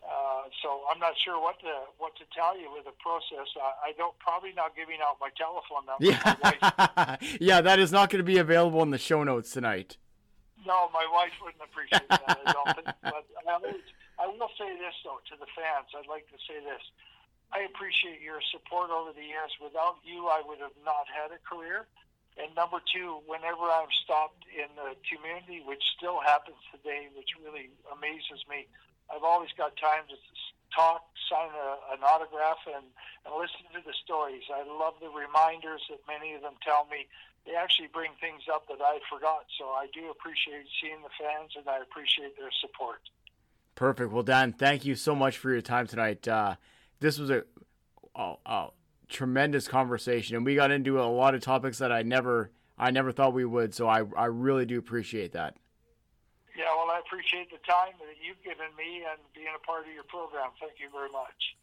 Uh, 0.00 0.48
so 0.62 0.80
I'm 0.90 0.98
not 0.98 1.12
sure 1.22 1.38
what 1.38 1.60
to 1.60 1.68
what 1.98 2.16
to 2.16 2.24
tell 2.34 2.58
you 2.58 2.72
with 2.72 2.86
the 2.86 2.96
process. 3.00 3.46
I, 3.60 3.90
I 3.90 3.92
don't 3.98 4.18
probably 4.18 4.50
not 4.56 4.74
giving 4.74 4.96
out 5.04 5.18
my 5.20 5.28
telephone 5.36 5.84
number. 5.84 6.00
Yeah, 6.00 7.16
yeah, 7.38 7.60
that 7.60 7.78
is 7.78 7.92
not 7.92 8.08
going 8.08 8.18
to 8.18 8.24
be 8.24 8.38
available 8.38 8.82
in 8.82 8.88
the 8.88 8.98
show 8.98 9.22
notes 9.24 9.52
tonight. 9.52 9.98
No, 10.66 10.88
my 10.92 11.06
wife 11.12 11.32
wouldn't 11.42 11.62
appreciate 11.62 12.08
that. 12.08 12.40
I 12.46 12.52
don't 12.52 12.74
think. 12.76 12.96
But 13.02 13.26
I 13.46 13.52
always, 13.52 13.74
I 14.20 14.28
will 14.28 14.52
say 14.60 14.68
this 14.76 14.92
though 15.00 15.24
to 15.32 15.34
the 15.40 15.48
fans. 15.56 15.88
I'd 15.96 16.04
like 16.04 16.28
to 16.28 16.38
say 16.44 16.60
this. 16.60 16.84
I 17.56 17.64
appreciate 17.64 18.20
your 18.20 18.44
support 18.52 18.92
over 18.92 19.16
the 19.16 19.24
years. 19.24 19.50
Without 19.58 19.98
you, 20.04 20.28
I 20.28 20.44
would 20.44 20.60
have 20.60 20.76
not 20.84 21.08
had 21.08 21.32
a 21.32 21.40
career. 21.40 21.88
And 22.36 22.54
number 22.54 22.78
two, 22.84 23.24
whenever 23.26 23.66
I'm 23.66 23.90
stopped 24.04 24.46
in 24.52 24.70
the 24.78 24.94
community, 25.08 25.64
which 25.64 25.82
still 25.96 26.22
happens 26.22 26.60
today, 26.70 27.10
which 27.16 27.34
really 27.40 27.74
amazes 27.90 28.46
me, 28.46 28.70
I've 29.10 29.26
always 29.26 29.50
got 29.58 29.74
time 29.80 30.06
to 30.06 30.16
talk, 30.70 31.02
sign 31.26 31.50
a, 31.50 31.68
an 31.90 32.06
autograph, 32.06 32.62
and, 32.70 32.86
and 33.26 33.32
listen 33.34 33.66
to 33.74 33.82
the 33.82 33.96
stories. 33.98 34.46
I 34.46 34.62
love 34.62 35.02
the 35.02 35.10
reminders 35.10 35.82
that 35.90 36.06
many 36.06 36.38
of 36.38 36.46
them 36.46 36.54
tell 36.62 36.86
me. 36.86 37.10
They 37.48 37.58
actually 37.58 37.90
bring 37.90 38.14
things 38.22 38.46
up 38.46 38.70
that 38.70 38.78
I 38.78 39.02
forgot. 39.10 39.50
So 39.58 39.74
I 39.74 39.90
do 39.90 40.12
appreciate 40.12 40.70
seeing 40.78 41.02
the 41.02 41.10
fans, 41.18 41.58
and 41.58 41.66
I 41.66 41.82
appreciate 41.82 42.38
their 42.38 42.54
support. 42.62 43.02
Perfect. 43.80 44.12
Well, 44.12 44.22
Dan, 44.22 44.52
thank 44.52 44.84
you 44.84 44.94
so 44.94 45.14
much 45.14 45.38
for 45.38 45.50
your 45.50 45.62
time 45.62 45.86
tonight. 45.86 46.28
Uh, 46.28 46.56
this 46.98 47.18
was 47.18 47.30
a, 47.30 47.44
a, 48.14 48.34
a, 48.44 48.68
tremendous 49.08 49.68
conversation, 49.68 50.36
and 50.36 50.44
we 50.44 50.54
got 50.54 50.70
into 50.70 51.00
a 51.00 51.08
lot 51.08 51.34
of 51.34 51.40
topics 51.40 51.78
that 51.78 51.90
I 51.90 52.02
never 52.02 52.50
I 52.76 52.90
never 52.90 53.10
thought 53.10 53.32
we 53.32 53.46
would. 53.46 53.74
So 53.74 53.88
I 53.88 54.02
I 54.18 54.26
really 54.26 54.66
do 54.66 54.78
appreciate 54.78 55.32
that. 55.32 55.56
Yeah, 56.54 56.66
well, 56.76 56.94
I 56.94 56.98
appreciate 56.98 57.50
the 57.50 57.56
time 57.66 57.94
that 58.00 58.16
you've 58.22 58.42
given 58.44 58.66
me 58.76 59.02
and 59.10 59.18
being 59.34 59.46
a 59.56 59.66
part 59.66 59.86
of 59.86 59.94
your 59.94 60.04
program. 60.04 60.50
Thank 60.60 60.72
you 60.78 60.88
very 60.92 61.10
much. 61.10 61.56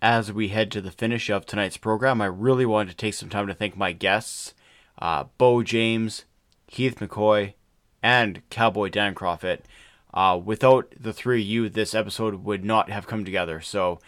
As 0.00 0.32
we 0.32 0.50
head 0.50 0.70
to 0.70 0.80
the 0.80 0.92
finish 0.92 1.28
of 1.28 1.44
tonight's 1.44 1.76
program, 1.76 2.20
I 2.20 2.26
really 2.26 2.66
wanted 2.66 2.90
to 2.90 2.96
take 2.96 3.14
some 3.14 3.28
time 3.28 3.48
to 3.48 3.54
thank 3.54 3.76
my 3.76 3.90
guests, 3.90 4.54
uh, 5.00 5.24
Beau 5.38 5.64
James, 5.64 6.24
Heath 6.68 7.00
McCoy, 7.00 7.54
and 8.00 8.48
Cowboy 8.48 8.90
Dan 8.90 9.16
Kroffat. 9.16 9.62
Uh, 10.12 10.40
without 10.42 10.92
the 10.98 11.12
three 11.12 11.40
of 11.42 11.46
you, 11.46 11.68
this 11.68 11.94
episode 11.94 12.44
would 12.44 12.64
not 12.64 12.90
have 12.90 13.06
come 13.06 13.24
together. 13.24 13.60
So 13.60 14.00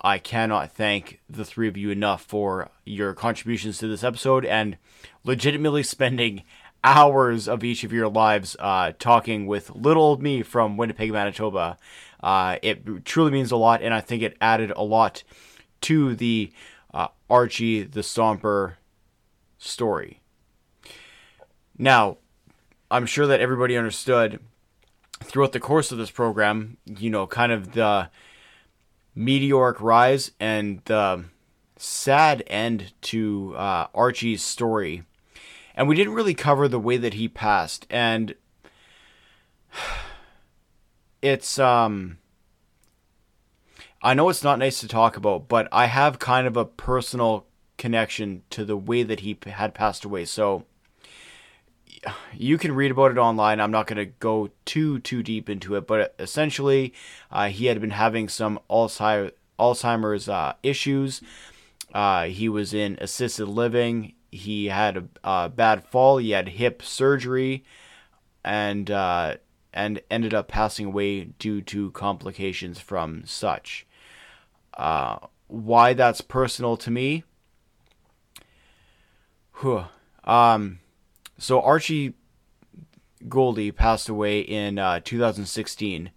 I 0.00 0.18
cannot 0.18 0.72
thank 0.72 1.20
the 1.28 1.44
three 1.44 1.68
of 1.68 1.76
you 1.76 1.90
enough 1.90 2.22
for 2.22 2.70
your 2.84 3.14
contributions 3.14 3.78
to 3.78 3.88
this 3.88 4.04
episode 4.04 4.44
and 4.44 4.76
legitimately 5.24 5.82
spending 5.82 6.44
hours 6.84 7.48
of 7.48 7.64
each 7.64 7.82
of 7.82 7.92
your 7.92 8.08
lives 8.08 8.56
uh, 8.60 8.92
talking 8.98 9.46
with 9.46 9.74
little 9.74 10.02
old 10.02 10.22
me 10.22 10.42
from 10.42 10.76
Winnipeg, 10.76 11.12
Manitoba. 11.12 11.76
Uh, 12.22 12.58
it 12.62 13.04
truly 13.04 13.30
means 13.32 13.50
a 13.50 13.56
lot, 13.56 13.82
and 13.82 13.92
I 13.92 14.00
think 14.00 14.22
it 14.22 14.36
added 14.40 14.72
a 14.76 14.82
lot 14.82 15.24
to 15.82 16.14
the 16.14 16.52
uh, 16.94 17.08
Archie 17.28 17.82
the 17.82 18.00
Stomper 18.00 18.74
story. 19.58 20.20
Now, 21.76 22.18
I'm 22.90 23.06
sure 23.06 23.26
that 23.26 23.40
everybody 23.40 23.76
understood 23.76 24.40
throughout 25.20 25.52
the 25.52 25.60
course 25.60 25.92
of 25.92 25.98
this 25.98 26.10
program, 26.10 26.76
you 26.84 27.10
know, 27.10 27.26
kind 27.26 27.52
of 27.52 27.72
the 27.72 28.10
meteoric 29.14 29.80
rise 29.80 30.30
and 30.38 30.80
the 30.84 31.24
sad 31.76 32.42
end 32.46 32.92
to 33.02 33.54
uh, 33.56 33.86
Archie's 33.94 34.42
story. 34.42 35.02
And 35.74 35.88
we 35.88 35.96
didn't 35.96 36.14
really 36.14 36.34
cover 36.34 36.68
the 36.68 36.80
way 36.80 36.96
that 36.96 37.14
he 37.14 37.28
passed. 37.28 37.86
And 37.90 38.34
it's, 41.22 41.58
um, 41.58 42.18
I 44.02 44.14
know 44.14 44.28
it's 44.28 44.44
not 44.44 44.58
nice 44.58 44.80
to 44.80 44.88
talk 44.88 45.16
about, 45.16 45.48
but 45.48 45.68
I 45.72 45.86
have 45.86 46.18
kind 46.18 46.46
of 46.46 46.56
a 46.56 46.64
personal 46.64 47.46
connection 47.76 48.42
to 48.50 48.64
the 48.64 48.76
way 48.76 49.02
that 49.02 49.20
he 49.20 49.36
had 49.46 49.74
passed 49.74 50.04
away. 50.04 50.24
So, 50.24 50.64
you 52.34 52.58
can 52.58 52.72
read 52.72 52.90
about 52.90 53.10
it 53.10 53.18
online. 53.18 53.60
I'm 53.60 53.70
not 53.70 53.86
going 53.86 53.96
to 53.96 54.12
go 54.18 54.50
too 54.64 55.00
too 55.00 55.22
deep 55.22 55.48
into 55.48 55.74
it, 55.76 55.86
but 55.86 56.14
essentially, 56.18 56.94
uh, 57.30 57.48
he 57.48 57.66
had 57.66 57.80
been 57.80 57.90
having 57.90 58.28
some 58.28 58.60
Alzheimer's 58.70 60.28
uh, 60.28 60.54
issues. 60.62 61.20
Uh, 61.92 62.24
he 62.24 62.48
was 62.48 62.74
in 62.74 62.98
assisted 63.00 63.46
living. 63.46 64.14
He 64.30 64.66
had 64.66 64.96
a, 64.96 65.04
a, 65.24 65.48
bad 65.48 65.84
fall. 65.84 66.18
He 66.18 66.30
had 66.30 66.48
hip 66.48 66.82
surgery, 66.82 67.64
and 68.44 68.90
uh, 68.90 69.36
and 69.72 70.00
ended 70.10 70.34
up 70.34 70.48
passing 70.48 70.86
away 70.86 71.24
due 71.38 71.62
to 71.62 71.90
complications 71.92 72.78
from 72.78 73.22
such. 73.24 73.86
Uh, 74.74 75.18
why 75.48 75.94
that's 75.94 76.20
personal 76.20 76.76
to 76.76 76.90
me? 76.90 77.24
Um 80.24 80.78
so 81.38 81.60
Archie 81.60 82.14
Gouldie 83.28 83.74
passed 83.74 84.08
away 84.08 84.40
in 84.40 84.78
uh, 84.78 85.00
2016. 85.04 86.10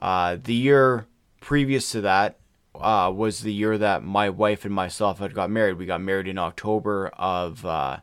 Uh, 0.00 0.36
the 0.42 0.54
year 0.54 1.06
previous 1.40 1.90
to 1.92 2.00
that 2.02 2.38
uh, 2.74 3.12
was 3.14 3.40
the 3.40 3.52
year 3.52 3.78
that 3.78 4.02
my 4.04 4.28
wife 4.28 4.64
and 4.64 4.74
myself 4.74 5.18
had 5.18 5.34
got 5.34 5.50
married. 5.50 5.78
We 5.78 5.86
got 5.86 6.00
married 6.00 6.28
in 6.28 6.38
October 6.38 7.08
of 7.08 7.64
uh, 7.64 7.98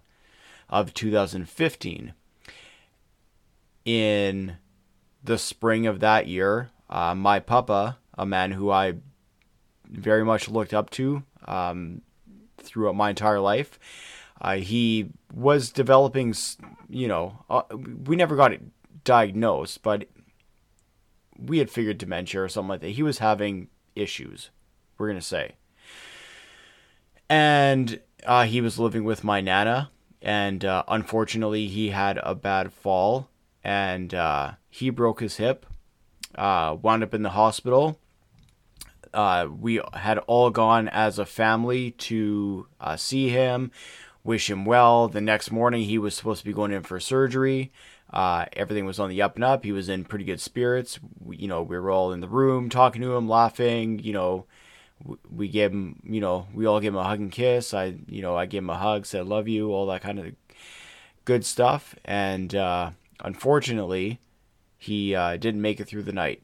of 0.70 0.94
2015. 0.94 2.14
in 3.86 4.58
the 5.24 5.38
spring 5.38 5.88
of 5.88 6.00
that 6.00 6.28
year, 6.28 6.70
uh, 6.90 7.16
my 7.16 7.40
papa, 7.40 7.98
a 8.18 8.26
man 8.26 8.52
who 8.52 8.70
I 8.72 8.96
very 9.90 10.24
much 10.24 10.50
looked 10.50 10.74
up 10.74 10.90
to 10.92 11.24
um, 11.48 12.02
throughout 12.58 12.96
my 12.96 13.10
entire 13.12 13.40
life, 13.40 13.80
uh, 14.42 14.56
he 14.56 15.10
was 15.36 15.70
developing, 15.70 16.34
you 16.90 17.08
know, 17.08 17.44
uh, 17.50 17.64
we 18.06 18.16
never 18.16 18.36
got 18.38 18.54
it 18.54 18.62
diagnosed, 19.04 19.84
but 19.84 20.08
we 21.38 21.58
had 21.58 21.70
figured 21.70 21.98
dementia 21.98 22.42
or 22.42 22.48
something 22.48 22.70
like 22.70 22.82
that. 22.82 22.92
He 22.92 23.04
was 23.04 23.20
having 23.20 23.68
issues, 23.96 24.50
we're 24.98 25.08
going 25.08 25.20
to 25.20 25.26
say. 25.26 25.56
And 27.30 28.00
uh, 28.26 28.46
he 28.46 28.62
was 28.62 28.80
living 28.80 29.04
with 29.04 29.24
my 29.24 29.42
nana, 29.42 29.92
and 30.22 30.64
uh, 30.64 30.84
unfortunately, 30.88 31.68
he 31.68 31.90
had 31.90 32.18
a 32.24 32.34
bad 32.34 32.72
fall 32.72 33.30
and 33.64 34.14
uh, 34.14 34.52
he 34.70 34.92
broke 34.92 35.20
his 35.20 35.38
hip, 35.38 35.66
uh, 36.36 36.78
wound 36.82 37.04
up 37.04 37.14
in 37.16 37.24
the 37.24 37.32
hospital. 37.32 38.00
Uh, 39.12 39.48
we 39.50 39.82
had 39.94 40.20
all 40.20 40.52
gone 40.52 40.88
as 40.88 41.18
a 41.18 41.26
family 41.26 41.92
to 41.92 42.68
see 42.96 43.30
him, 43.30 43.72
wish 44.26 44.50
him 44.50 44.66
well. 44.66 45.08
The 45.08 45.22
next 45.22 45.52
morning, 45.52 45.84
he 45.84 45.98
was 45.98 46.16
supposed 46.16 46.40
to 46.40 46.46
be 46.46 46.52
going 46.52 46.74
in 46.74 46.84
for 46.84 47.00
surgery. 47.00 47.72
Uh, 48.12 48.46
everything 48.54 48.86
was 48.86 49.00
on 49.00 49.10
the 49.10 49.22
up 49.22 49.36
and 49.36 49.44
up. 49.44 49.64
He 49.64 49.72
was 49.72 49.88
in 49.88 50.04
pretty 50.04 50.26
good 50.26 50.42
spirits. 50.42 51.00
We, 51.20 51.38
you 51.38 51.48
know, 51.48 51.62
we 51.62 51.78
were 51.78 51.92
all 51.92 52.12
in 52.12 52.20
the 52.20 52.28
room 52.28 52.70
talking 52.70 53.02
to 53.04 53.16
him, 53.16 53.30
laughing. 53.30 54.00
You 54.00 54.14
know, 54.14 54.46
we, 55.32 55.48
gave 55.48 55.72
him, 55.72 56.02
you 56.04 56.20
know, 56.20 56.48
we 56.54 56.66
all 56.66 56.80
gave 56.80 56.94
him 56.94 57.00
a 57.00 57.04
hug 57.04 57.20
and 57.20 57.32
kiss. 57.32 57.74
I, 57.74 57.96
you 58.08 58.22
know, 58.22 58.36
I 58.36 58.48
gave 58.48 58.64
him 58.64 58.70
a 58.70 58.78
hug, 58.78 59.06
said 59.06 59.28
love 59.28 59.48
you, 59.48 59.72
all 59.72 59.86
that 59.88 60.02
kind 60.02 60.20
of 60.20 60.34
good 61.24 61.46
stuff. 61.46 61.96
And 62.04 62.54
uh, 62.56 62.92
unfortunately, 63.24 64.20
he 64.78 65.14
uh, 65.14 65.38
didn't 65.38 65.62
make 65.62 65.80
it 65.80 65.86
through 65.86 66.04
the 66.04 66.14
night. 66.14 66.42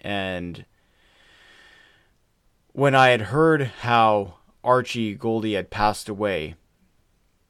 And 0.00 0.66
when 2.72 2.94
I 2.94 3.08
had 3.08 3.22
heard 3.22 3.62
how 3.80 4.34
Archie 4.62 5.16
Gouldie 5.16 5.54
had 5.54 5.70
passed 5.70 6.08
away, 6.08 6.56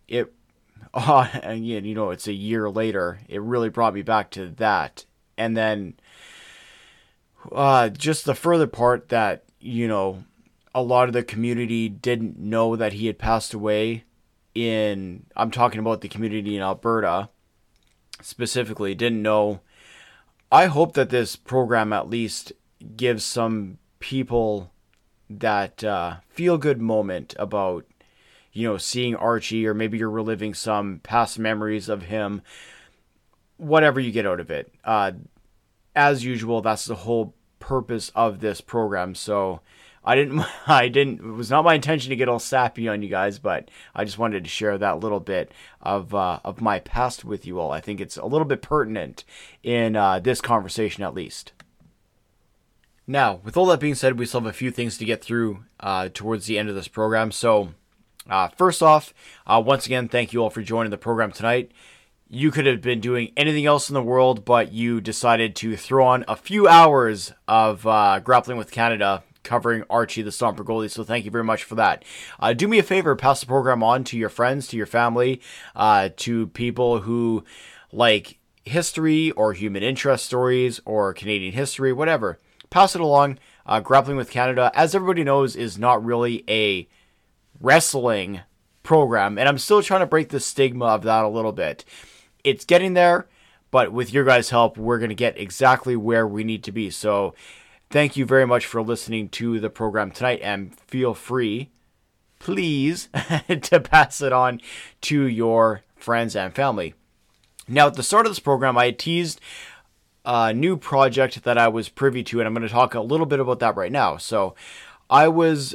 it, 0.08 0.32
uh, 0.94 1.28
again, 1.42 1.84
you 1.84 1.94
know, 1.94 2.10
it's 2.10 2.26
a 2.26 2.32
year 2.32 2.68
later, 2.70 3.20
it 3.28 3.40
really 3.40 3.68
brought 3.68 3.94
me 3.94 4.02
back 4.02 4.30
to 4.32 4.48
that. 4.48 5.04
And 5.36 5.56
then 5.56 5.94
uh, 7.52 7.88
just 7.88 8.24
the 8.24 8.34
further 8.34 8.66
part 8.66 9.08
that, 9.08 9.44
you 9.60 9.88
know, 9.88 10.24
a 10.74 10.82
lot 10.82 11.08
of 11.08 11.12
the 11.12 11.22
community 11.22 11.88
didn't 11.88 12.38
know 12.38 12.76
that 12.76 12.94
he 12.94 13.06
had 13.06 13.18
passed 13.18 13.54
away 13.54 14.04
in, 14.54 15.26
I'm 15.36 15.50
talking 15.50 15.80
about 15.80 16.00
the 16.00 16.08
community 16.08 16.56
in 16.56 16.62
Alberta 16.62 17.28
specifically, 18.20 18.94
didn't 18.94 19.22
know. 19.22 19.60
I 20.50 20.66
hope 20.66 20.94
that 20.94 21.10
this 21.10 21.36
program 21.36 21.92
at 21.92 22.08
least 22.08 22.52
gives 22.96 23.24
some 23.24 23.78
people 23.98 24.70
that 25.28 25.82
uh, 25.82 26.16
feel 26.28 26.58
good 26.58 26.80
moment 26.80 27.34
about 27.38 27.86
you 28.54 28.66
know 28.66 28.78
seeing 28.78 29.14
Archie 29.14 29.66
or 29.66 29.74
maybe 29.74 29.98
you're 29.98 30.08
reliving 30.08 30.54
some 30.54 31.00
past 31.02 31.38
memories 31.38 31.90
of 31.90 32.04
him 32.04 32.40
whatever 33.56 34.00
you 34.00 34.10
get 34.10 34.26
out 34.26 34.40
of 34.40 34.50
it. 34.50 34.72
Uh, 34.84 35.12
as 35.94 36.24
usual 36.24 36.62
that's 36.62 36.86
the 36.86 36.94
whole 36.94 37.34
purpose 37.58 38.10
of 38.14 38.40
this 38.40 38.60
program. 38.60 39.14
So 39.14 39.60
I 40.04 40.14
didn't 40.14 40.44
I 40.66 40.88
didn't 40.88 41.20
it 41.20 41.34
was 41.34 41.50
not 41.50 41.64
my 41.64 41.74
intention 41.74 42.10
to 42.10 42.16
get 42.16 42.28
all 42.28 42.38
sappy 42.38 42.88
on 42.88 43.02
you 43.02 43.08
guys 43.08 43.38
but 43.38 43.70
I 43.94 44.04
just 44.04 44.18
wanted 44.18 44.44
to 44.44 44.50
share 44.50 44.78
that 44.78 45.00
little 45.00 45.20
bit 45.20 45.52
of 45.82 46.14
uh, 46.14 46.38
of 46.44 46.62
my 46.62 46.78
past 46.78 47.24
with 47.24 47.46
you 47.46 47.58
all. 47.58 47.72
I 47.72 47.80
think 47.80 48.00
it's 48.00 48.16
a 48.16 48.26
little 48.26 48.46
bit 48.46 48.62
pertinent 48.62 49.24
in 49.62 49.96
uh, 49.96 50.20
this 50.20 50.40
conversation 50.40 51.02
at 51.02 51.14
least. 51.14 51.52
Now, 53.06 53.40
with 53.44 53.56
all 53.56 53.66
that 53.66 53.80
being 53.80 53.94
said, 53.94 54.18
we 54.18 54.24
still 54.24 54.40
have 54.40 54.48
a 54.48 54.52
few 54.52 54.70
things 54.70 54.96
to 54.96 55.04
get 55.04 55.22
through 55.22 55.64
uh, 55.78 56.08
towards 56.12 56.46
the 56.46 56.58
end 56.58 56.70
of 56.70 56.74
this 56.74 56.88
program. 56.88 57.32
So, 57.32 57.74
uh, 58.28 58.48
first 58.48 58.82
off, 58.82 59.14
uh, 59.46 59.62
once 59.64 59.86
again, 59.86 60.08
thank 60.08 60.32
you 60.32 60.42
all 60.42 60.50
for 60.50 60.62
joining 60.62 60.90
the 60.90 60.98
program 60.98 61.32
tonight. 61.32 61.72
You 62.28 62.50
could 62.50 62.66
have 62.66 62.80
been 62.80 63.00
doing 63.00 63.32
anything 63.36 63.66
else 63.66 63.88
in 63.88 63.94
the 63.94 64.02
world, 64.02 64.44
but 64.44 64.72
you 64.72 65.00
decided 65.00 65.54
to 65.56 65.76
throw 65.76 66.06
on 66.06 66.24
a 66.26 66.36
few 66.36 66.66
hours 66.66 67.32
of 67.46 67.86
uh, 67.86 68.20
grappling 68.20 68.56
with 68.56 68.72
Canada 68.72 69.22
covering 69.42 69.84
Archie 69.90 70.22
the 70.22 70.30
Stomper 70.30 70.64
Gouldie. 70.64 70.90
So 70.90 71.04
thank 71.04 71.26
you 71.26 71.30
very 71.30 71.44
much 71.44 71.64
for 71.64 71.74
that. 71.74 72.02
Uh, 72.40 72.54
do 72.54 72.66
me 72.66 72.78
a 72.78 72.82
favor, 72.82 73.14
pass 73.14 73.40
the 73.40 73.46
program 73.46 73.82
on 73.82 74.02
to 74.04 74.16
your 74.16 74.30
friends, 74.30 74.66
to 74.68 74.76
your 74.76 74.86
family, 74.86 75.42
uh, 75.76 76.08
to 76.16 76.46
people 76.48 77.00
who 77.00 77.44
like 77.92 78.38
history 78.64 79.30
or 79.32 79.52
human 79.52 79.82
interest 79.82 80.24
stories 80.24 80.80
or 80.86 81.12
Canadian 81.12 81.52
history, 81.52 81.92
whatever 81.92 82.38
pass 82.74 82.96
it 82.96 83.00
along. 83.00 83.38
Uh, 83.66 83.78
Grappling 83.78 84.16
with 84.16 84.30
Canada, 84.30 84.70
as 84.74 84.94
everybody 84.94 85.22
knows, 85.22 85.54
is 85.54 85.78
not 85.78 86.04
really 86.04 86.44
a 86.48 86.88
wrestling 87.64 88.42
program, 88.82 89.38
and 89.38 89.48
I'm 89.48 89.58
still 89.58 89.82
trying 89.82 90.00
to 90.00 90.06
break 90.06 90.28
the 90.28 90.38
stigma 90.38 90.84
of 90.84 91.02
that 91.02 91.24
a 91.24 91.28
little 91.28 91.52
bit. 91.52 91.84
It's 92.44 92.64
getting 92.64 92.92
there, 92.92 93.26
but 93.70 93.92
with 93.92 94.12
your 94.12 94.24
guys' 94.24 94.50
help, 94.50 94.76
we're 94.76 94.98
going 94.98 95.08
to 95.08 95.16
get 95.16 95.38
exactly 95.40 95.96
where 95.96 96.28
we 96.28 96.44
need 96.44 96.62
to 96.64 96.72
be. 96.72 96.90
So, 96.90 97.34
thank 97.90 98.16
you 98.16 98.26
very 98.26 98.46
much 98.46 98.66
for 98.66 98.82
listening 98.82 99.30
to 99.30 99.58
the 99.58 99.70
program 99.70 100.10
tonight, 100.10 100.40
and 100.42 100.78
feel 100.78 101.14
free, 101.14 101.70
please, 102.38 103.08
to 103.48 103.80
pass 103.80 104.20
it 104.20 104.32
on 104.32 104.60
to 105.00 105.26
your 105.26 105.82
friends 105.96 106.36
and 106.36 106.54
family. 106.54 106.94
Now, 107.66 107.86
at 107.86 107.94
the 107.94 108.02
start 108.02 108.26
of 108.26 108.30
this 108.30 108.38
program, 108.38 108.76
I 108.76 108.90
teased 108.90 109.40
a 110.26 110.52
new 110.52 110.76
project 110.76 111.44
that 111.44 111.56
I 111.56 111.68
was 111.68 111.88
privy 111.88 112.22
to, 112.24 112.40
and 112.40 112.46
I'm 112.46 112.54
going 112.54 112.66
to 112.66 112.72
talk 112.72 112.94
a 112.94 113.00
little 113.00 113.26
bit 113.26 113.40
about 113.40 113.60
that 113.60 113.76
right 113.76 113.92
now. 113.92 114.18
So, 114.18 114.54
I 115.08 115.28
was 115.28 115.74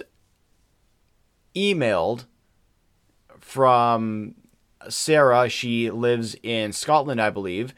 emailed 1.60 2.26
from 3.40 4.36
Sarah. 4.88 5.50
She 5.50 5.92
lives 5.92 6.36
in 6.42 6.72
Scotland, 6.72 7.22
I 7.22 7.30
believe, 7.30 7.74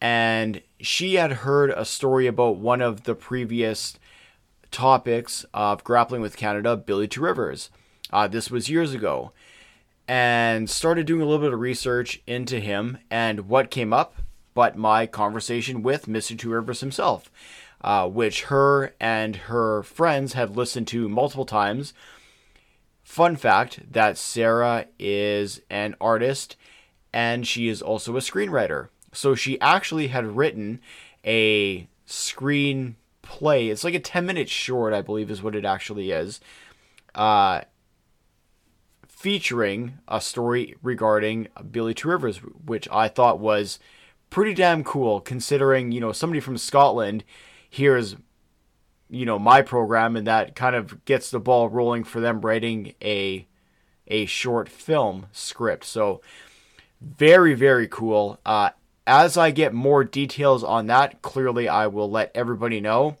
and 0.00 0.60
she 0.80 1.14
had 1.14 1.32
heard 1.32 1.70
a 1.70 1.84
story 1.84 2.26
about 2.26 2.56
one 2.56 2.80
of 2.80 3.04
the 3.04 3.14
previous 3.14 3.98
topics 4.70 5.44
of 5.54 5.84
grappling 5.84 6.22
with 6.22 6.36
Canada, 6.36 6.76
Billy 6.76 7.06
Two 7.06 7.22
Rivers. 7.22 7.70
Uh, 8.10 8.26
this 8.26 8.50
was 8.50 8.68
years 8.68 8.92
ago, 8.92 9.32
and 10.08 10.68
started 10.68 11.06
doing 11.06 11.22
a 11.22 11.24
little 11.24 11.46
bit 11.46 11.54
of 11.54 11.60
research 11.60 12.20
into 12.26 12.58
him. 12.58 12.98
And 13.10 13.48
what 13.48 13.70
came 13.70 13.92
up 13.92 14.16
but 14.54 14.76
my 14.76 15.06
conversation 15.06 15.82
with 15.82 16.06
Mr. 16.06 16.38
Two 16.38 16.50
Rivers 16.50 16.80
himself, 16.80 17.30
uh, 17.80 18.08
which 18.08 18.44
her 18.44 18.94
and 19.00 19.36
her 19.36 19.82
friends 19.82 20.34
had 20.34 20.56
listened 20.56 20.88
to 20.88 21.08
multiple 21.08 21.46
times. 21.46 21.94
Fun 23.12 23.36
fact 23.36 23.92
that 23.92 24.16
Sarah 24.16 24.86
is 24.98 25.60
an 25.68 25.94
artist 26.00 26.56
and 27.12 27.46
she 27.46 27.68
is 27.68 27.82
also 27.82 28.16
a 28.16 28.20
screenwriter. 28.20 28.88
So 29.12 29.34
she 29.34 29.60
actually 29.60 30.06
had 30.06 30.34
written 30.34 30.80
a 31.22 31.88
screenplay. 32.08 32.94
It's 33.70 33.84
like 33.84 33.92
a 33.92 34.00
10 34.00 34.24
minute 34.24 34.48
short, 34.48 34.94
I 34.94 35.02
believe, 35.02 35.30
is 35.30 35.42
what 35.42 35.54
it 35.54 35.66
actually 35.66 36.10
is. 36.10 36.40
Uh, 37.14 37.60
featuring 39.06 39.98
a 40.08 40.18
story 40.18 40.76
regarding 40.82 41.48
Billy 41.70 41.92
Two 41.92 42.08
Rivers, 42.08 42.38
which 42.38 42.88
I 42.90 43.08
thought 43.08 43.38
was 43.38 43.78
pretty 44.30 44.54
damn 44.54 44.82
cool 44.82 45.20
considering, 45.20 45.92
you 45.92 46.00
know, 46.00 46.12
somebody 46.12 46.40
from 46.40 46.56
Scotland 46.56 47.24
hears, 47.68 48.16
you 49.12 49.26
know, 49.26 49.38
my 49.38 49.60
program 49.60 50.16
and 50.16 50.26
that 50.26 50.56
kind 50.56 50.74
of 50.74 51.04
gets 51.04 51.30
the 51.30 51.38
ball 51.38 51.68
rolling 51.68 52.02
for 52.02 52.18
them 52.18 52.40
writing 52.40 52.94
a 53.02 53.46
a 54.08 54.24
short 54.24 54.70
film 54.70 55.26
script. 55.32 55.84
So 55.84 56.22
very, 57.00 57.52
very 57.54 57.86
cool. 57.86 58.40
Uh, 58.44 58.70
as 59.06 59.36
I 59.36 59.50
get 59.50 59.74
more 59.74 60.02
details 60.02 60.64
on 60.64 60.86
that, 60.86 61.20
clearly 61.20 61.68
I 61.68 61.88
will 61.88 62.10
let 62.10 62.30
everybody 62.34 62.80
know. 62.80 63.18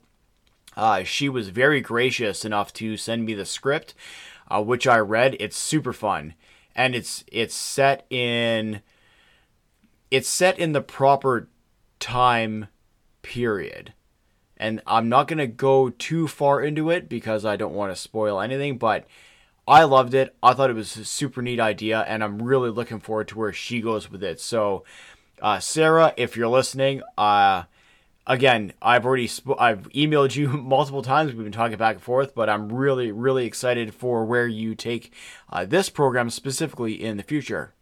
Uh, 0.76 1.02
she 1.02 1.28
was 1.28 1.50
very 1.50 1.82
gracious 1.82 2.44
enough 2.44 2.72
to 2.74 2.96
send 2.96 3.26
me 3.26 3.34
the 3.34 3.44
script, 3.44 3.92
uh, 4.50 4.62
which 4.62 4.86
I 4.86 4.98
read. 4.98 5.36
It's 5.40 5.58
super 5.58 5.92
fun, 5.92 6.32
and 6.74 6.94
it's 6.94 7.22
it's 7.30 7.54
set 7.54 8.06
in 8.08 8.80
it's 10.10 10.28
set 10.28 10.58
in 10.58 10.72
the 10.72 10.80
proper 10.80 11.48
time 12.00 12.68
period. 13.20 13.92
And 14.62 14.80
I'm 14.86 15.08
not 15.08 15.26
going 15.26 15.38
to 15.38 15.48
go 15.48 15.90
too 15.90 16.28
far 16.28 16.62
into 16.62 16.88
it 16.88 17.08
because 17.08 17.44
I 17.44 17.56
don't 17.56 17.74
want 17.74 17.90
to 17.90 18.00
spoil 18.00 18.40
anything, 18.40 18.78
but 18.78 19.08
I 19.66 19.82
loved 19.82 20.14
it. 20.14 20.36
I 20.40 20.54
thought 20.54 20.70
it 20.70 20.76
was 20.76 20.96
a 20.96 21.04
super 21.04 21.42
neat 21.42 21.58
idea, 21.58 22.02
and 22.02 22.22
I'm 22.22 22.40
really 22.40 22.70
looking 22.70 23.00
forward 23.00 23.26
to 23.28 23.38
where 23.38 23.52
she 23.52 23.80
goes 23.80 24.08
with 24.08 24.22
it. 24.22 24.40
So, 24.40 24.84
uh, 25.40 25.58
Sarah, 25.58 26.14
if 26.16 26.36
you're 26.36 26.46
listening, 26.46 27.02
uh, 27.18 27.64
again, 28.24 28.72
I've 28.80 29.04
already 29.04 29.26
sp- 29.26 29.58
I've 29.58 29.88
emailed 29.90 30.36
you 30.36 30.46
multiple 30.50 31.02
times. 31.02 31.34
We've 31.34 31.42
been 31.42 31.50
talking 31.50 31.76
back 31.76 31.96
and 31.96 32.02
forth, 32.04 32.32
but 32.32 32.48
I'm 32.48 32.72
really, 32.72 33.10
really 33.10 33.46
excited 33.46 33.92
for 33.92 34.24
where 34.24 34.46
you 34.46 34.76
take 34.76 35.12
uh, 35.50 35.64
this 35.64 35.88
program 35.88 36.30
specifically 36.30 37.02
in 37.02 37.16
the 37.16 37.24
future. 37.24 37.74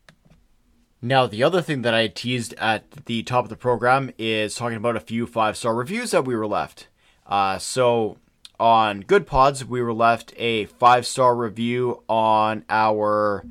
Now, 1.02 1.26
the 1.26 1.42
other 1.42 1.62
thing 1.62 1.80
that 1.82 1.94
I 1.94 2.08
teased 2.08 2.52
at 2.58 2.90
the 3.06 3.22
top 3.22 3.44
of 3.44 3.48
the 3.48 3.56
program 3.56 4.12
is 4.18 4.54
talking 4.54 4.76
about 4.76 4.96
a 4.96 5.00
few 5.00 5.26
five 5.26 5.56
star 5.56 5.74
reviews 5.74 6.10
that 6.10 6.26
we 6.26 6.36
were 6.36 6.46
left. 6.46 6.88
Uh, 7.26 7.56
so, 7.56 8.18
on 8.58 9.00
Good 9.00 9.26
Pods, 9.26 9.64
we 9.64 9.80
were 9.80 9.94
left 9.94 10.34
a 10.36 10.66
five 10.66 11.06
star 11.06 11.34
review 11.34 12.02
on 12.06 12.64
our 12.68 13.46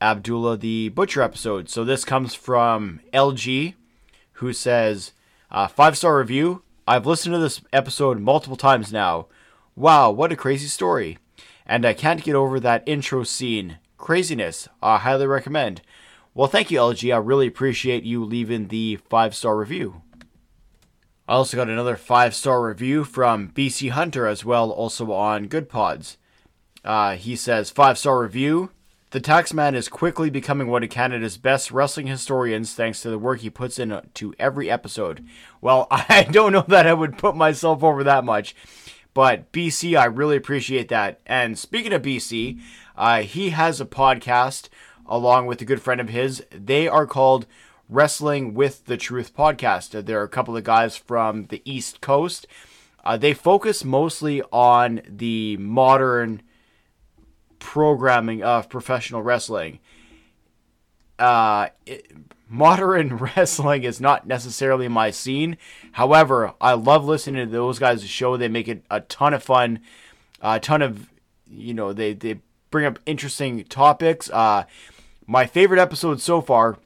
Abdullah 0.00 0.56
the 0.56 0.88
Butcher 0.88 1.20
episode. 1.20 1.68
So, 1.68 1.84
this 1.84 2.06
comes 2.06 2.34
from 2.34 3.00
LG, 3.12 3.74
who 4.34 4.54
says, 4.54 5.12
uh, 5.50 5.66
Five 5.66 5.98
star 5.98 6.16
review. 6.16 6.62
I've 6.86 7.06
listened 7.06 7.34
to 7.34 7.38
this 7.38 7.60
episode 7.74 8.20
multiple 8.20 8.56
times 8.56 8.90
now. 8.90 9.26
Wow, 9.76 10.10
what 10.12 10.32
a 10.32 10.36
crazy 10.36 10.68
story. 10.68 11.18
And 11.66 11.84
I 11.84 11.92
can't 11.92 12.24
get 12.24 12.34
over 12.34 12.58
that 12.58 12.84
intro 12.86 13.22
scene. 13.22 13.76
Craziness. 13.98 14.66
I 14.82 14.96
highly 14.96 15.26
recommend. 15.26 15.82
Well, 16.38 16.46
thank 16.46 16.70
you, 16.70 16.78
LG. 16.78 17.12
I 17.12 17.16
really 17.16 17.48
appreciate 17.48 18.04
you 18.04 18.24
leaving 18.24 18.68
the 18.68 19.00
five 19.10 19.34
star 19.34 19.56
review. 19.56 20.02
I 21.26 21.32
also 21.32 21.56
got 21.56 21.68
another 21.68 21.96
five 21.96 22.32
star 22.32 22.64
review 22.64 23.02
from 23.02 23.48
BC 23.48 23.90
Hunter 23.90 24.24
as 24.24 24.44
well, 24.44 24.70
also 24.70 25.10
on 25.10 25.48
Good 25.48 25.68
Pods. 25.68 26.16
Uh, 26.84 27.16
he 27.16 27.34
says, 27.34 27.72
five 27.72 27.98
star 27.98 28.20
review. 28.20 28.70
The 29.10 29.20
Taxman 29.20 29.74
is 29.74 29.88
quickly 29.88 30.30
becoming 30.30 30.68
one 30.68 30.84
of 30.84 30.90
Canada's 30.90 31.38
best 31.38 31.72
wrestling 31.72 32.06
historians 32.06 32.72
thanks 32.72 33.02
to 33.02 33.10
the 33.10 33.18
work 33.18 33.40
he 33.40 33.50
puts 33.50 33.80
into 33.80 34.32
every 34.38 34.70
episode. 34.70 35.26
Well, 35.60 35.88
I 35.90 36.22
don't 36.30 36.52
know 36.52 36.64
that 36.68 36.86
I 36.86 36.94
would 36.94 37.18
put 37.18 37.34
myself 37.34 37.82
over 37.82 38.04
that 38.04 38.22
much, 38.22 38.54
but 39.12 39.50
BC, 39.50 39.98
I 39.98 40.04
really 40.04 40.36
appreciate 40.36 40.88
that. 40.90 41.18
And 41.26 41.58
speaking 41.58 41.92
of 41.92 42.02
BC, 42.02 42.60
uh, 42.96 43.22
he 43.22 43.50
has 43.50 43.80
a 43.80 43.84
podcast 43.84 44.68
along 45.08 45.46
with 45.46 45.60
a 45.62 45.64
good 45.64 45.82
friend 45.82 46.00
of 46.00 46.10
his. 46.10 46.44
They 46.50 46.86
are 46.86 47.06
called 47.06 47.46
Wrestling 47.88 48.54
with 48.54 48.84
the 48.84 48.96
Truth 48.96 49.34
podcast. 49.34 50.04
There 50.04 50.20
are 50.20 50.24
a 50.24 50.28
couple 50.28 50.56
of 50.56 50.64
guys 50.64 50.96
from 50.96 51.46
the 51.46 51.62
East 51.64 52.00
Coast. 52.00 52.46
Uh, 53.04 53.16
they 53.16 53.32
focus 53.32 53.84
mostly 53.84 54.42
on 54.52 55.00
the 55.08 55.56
modern 55.56 56.42
programming 57.58 58.42
of 58.42 58.68
professional 58.68 59.22
wrestling. 59.22 59.78
Uh, 61.18 61.68
it, 61.86 62.12
modern 62.48 63.16
wrestling 63.36 63.84
is 63.84 64.00
not 64.00 64.26
necessarily 64.26 64.88
my 64.88 65.10
scene. 65.10 65.56
However, 65.92 66.52
I 66.60 66.74
love 66.74 67.06
listening 67.06 67.46
to 67.46 67.50
those 67.50 67.78
guys' 67.78 68.06
show. 68.06 68.36
They 68.36 68.48
make 68.48 68.68
it 68.68 68.84
a 68.90 69.00
ton 69.00 69.34
of 69.34 69.42
fun, 69.42 69.80
a 70.42 70.60
ton 70.60 70.82
of, 70.82 71.08
you 71.50 71.74
know, 71.74 71.92
they, 71.92 72.12
they 72.12 72.40
bring 72.70 72.86
up 72.86 72.98
interesting 73.06 73.64
topics. 73.64 74.28
Uh, 74.30 74.64
my 75.28 75.46
favorite 75.46 75.78
episode 75.78 76.22
so 76.22 76.40
far 76.40 76.78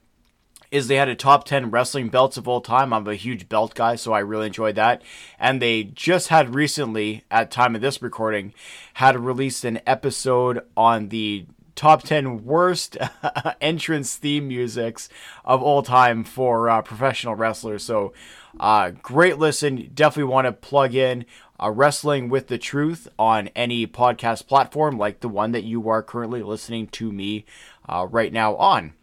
is 0.69 0.87
they 0.87 0.97
had 0.97 1.07
a 1.07 1.15
top 1.15 1.45
10 1.45 1.71
wrestling 1.71 2.09
belts 2.09 2.35
of 2.35 2.45
all 2.45 2.59
time. 2.59 2.91
I'm 2.91 3.07
a 3.07 3.15
huge 3.15 3.47
belt 3.47 3.73
guy, 3.73 3.95
so 3.95 4.11
I 4.11 4.19
really 4.19 4.47
enjoyed 4.47 4.75
that. 4.75 5.01
And 5.39 5.61
they 5.61 5.85
just 5.85 6.27
had 6.27 6.53
recently, 6.53 7.23
at 7.31 7.51
time 7.51 7.73
of 7.73 7.81
this 7.81 8.01
recording, 8.01 8.53
had 8.95 9.17
released 9.17 9.63
an 9.63 9.79
episode 9.87 10.61
on 10.75 11.07
the 11.07 11.45
top 11.75 12.03
10 12.03 12.43
worst 12.43 12.97
entrance 13.61 14.17
theme 14.17 14.49
musics 14.49 15.07
of 15.45 15.63
all 15.63 15.81
time 15.81 16.25
for 16.25 16.69
uh, 16.69 16.81
professional 16.81 17.35
wrestlers. 17.35 17.83
So, 17.83 18.11
uh, 18.59 18.91
great 18.91 19.39
listen. 19.39 19.89
Definitely 19.93 20.31
want 20.31 20.45
to 20.45 20.51
plug 20.51 20.93
in 20.93 21.25
uh, 21.59 21.71
Wrestling 21.71 22.29
with 22.29 22.47
the 22.47 22.57
Truth 22.57 23.07
on 23.17 23.47
any 23.55 23.87
podcast 23.87 24.47
platform 24.47 24.97
like 24.97 25.21
the 25.21 25.29
one 25.29 25.51
that 25.53 25.63
you 25.63 25.87
are 25.89 26.03
currently 26.03 26.43
listening 26.43 26.87
to 26.87 27.11
me 27.11 27.45
uh, 27.87 28.07
right 28.09 28.31
now 28.31 28.55
on. 28.55 28.93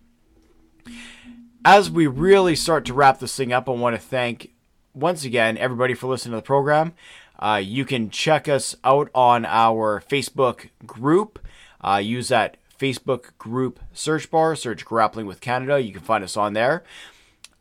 As 1.64 1.90
we 1.90 2.06
really 2.06 2.56
start 2.56 2.84
to 2.86 2.94
wrap 2.94 3.18
this 3.18 3.36
thing 3.36 3.52
up, 3.52 3.68
I 3.68 3.72
want 3.72 3.94
to 3.94 4.00
thank 4.00 4.52
once 4.94 5.24
again 5.24 5.58
everybody 5.58 5.94
for 5.94 6.06
listening 6.06 6.32
to 6.32 6.36
the 6.36 6.42
program. 6.42 6.94
Uh, 7.38 7.60
you 7.62 7.84
can 7.84 8.10
check 8.10 8.48
us 8.48 8.76
out 8.84 9.10
on 9.14 9.44
our 9.46 10.02
Facebook 10.08 10.70
group. 10.86 11.38
Uh, 11.82 12.00
use 12.02 12.28
that 12.28 12.56
Facebook 12.78 13.36
group 13.38 13.80
search 13.92 14.30
bar, 14.30 14.54
search 14.54 14.84
Grappling 14.84 15.26
with 15.26 15.40
Canada. 15.40 15.80
You 15.80 15.92
can 15.92 16.02
find 16.02 16.24
us 16.24 16.36
on 16.36 16.52
there. 16.52 16.82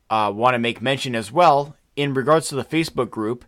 Uh, 0.09 0.31
want 0.33 0.55
to 0.55 0.59
make 0.59 0.81
mention 0.81 1.15
as 1.15 1.31
well 1.31 1.75
in 1.95 2.13
regards 2.13 2.49
to 2.49 2.55
the 2.55 2.63
Facebook 2.63 3.09
group. 3.09 3.45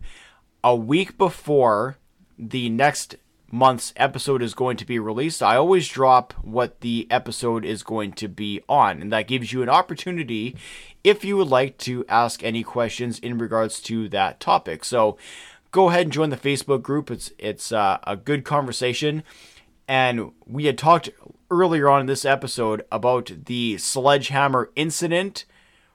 A 0.64 0.76
week 0.76 1.18
before 1.18 1.96
the 2.38 2.68
next 2.68 3.16
month's 3.52 3.92
episode 3.96 4.42
is 4.42 4.54
going 4.54 4.78
to 4.78 4.86
be 4.86 4.98
released, 4.98 5.42
I 5.42 5.56
always 5.56 5.86
drop 5.86 6.32
what 6.40 6.80
the 6.80 7.06
episode 7.10 7.64
is 7.64 7.82
going 7.82 8.12
to 8.14 8.26
be 8.26 8.62
on. 8.68 9.00
And 9.00 9.12
that 9.12 9.28
gives 9.28 9.52
you 9.52 9.62
an 9.62 9.68
opportunity 9.68 10.56
if 11.04 11.24
you 11.24 11.36
would 11.36 11.48
like 11.48 11.76
to 11.78 12.04
ask 12.08 12.42
any 12.42 12.64
questions 12.64 13.18
in 13.18 13.38
regards 13.38 13.80
to 13.82 14.08
that 14.08 14.40
topic. 14.40 14.84
So 14.84 15.18
go 15.70 15.90
ahead 15.90 16.02
and 16.02 16.12
join 16.12 16.30
the 16.30 16.36
Facebook 16.36 16.82
group. 16.82 17.10
It's 17.10 17.30
it's 17.38 17.70
uh, 17.70 17.98
a 18.04 18.16
good 18.16 18.44
conversation. 18.44 19.22
And 19.86 20.32
we 20.46 20.64
had 20.64 20.78
talked 20.78 21.10
earlier 21.50 21.88
on 21.90 22.00
in 22.00 22.06
this 22.06 22.24
episode 22.24 22.84
about 22.90 23.30
the 23.44 23.76
sledgehammer 23.76 24.70
incident 24.74 25.44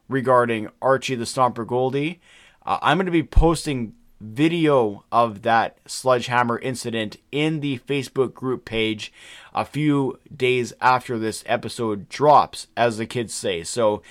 regarding 0.07 0.69
Archie 0.81 1.15
the 1.15 1.25
Stomper 1.25 1.65
Gouldie. 1.65 2.19
Uh, 2.63 2.77
I'm 2.83 2.97
going 2.97 3.07
to 3.07 3.11
be 3.11 3.23
posting 3.23 3.93
video 4.19 5.05
of 5.11 5.43
that 5.43 5.77
sledgehammer 5.85 6.57
incident 6.59 7.17
in 7.31 7.59
the 7.59 7.77
Facebook 7.79 8.33
group 8.33 8.65
page 8.65 9.13
a 9.53 9.63
few 9.63 10.17
days 10.35 10.73
after 10.81 11.19
this 11.19 11.43
episode 11.45 12.09
drops, 12.09 12.67
as 12.75 12.97
the 12.97 13.05
kids 13.05 13.33
say. 13.33 13.63
So 13.63 14.01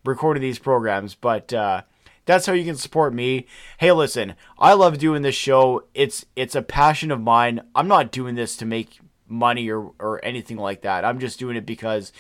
recording 0.05 0.41
these 0.41 0.59
programs, 0.59 1.15
but 1.15 1.53
uh, 1.53 1.83
that's 2.25 2.45
how 2.45 2.53
you 2.53 2.65
can 2.65 2.75
support 2.75 3.13
me. 3.13 3.47
Hey, 3.77 3.91
listen, 3.91 4.35
I 4.57 4.73
love 4.73 4.97
doing 4.97 5.21
this 5.21 5.35
show. 5.35 5.83
It's 5.93 6.25
it's 6.35 6.55
a 6.55 6.61
passion 6.61 7.11
of 7.11 7.21
mine. 7.21 7.61
I'm 7.75 7.87
not 7.87 8.11
doing 8.11 8.35
this 8.35 8.55
to 8.57 8.65
make 8.65 8.99
money 9.27 9.69
or, 9.69 9.91
or 9.99 10.23
anything 10.23 10.57
like 10.57 10.81
that. 10.81 11.05
I'm 11.05 11.19
just 11.19 11.39
doing 11.39 11.55
it 11.55 11.65
because 11.65 12.11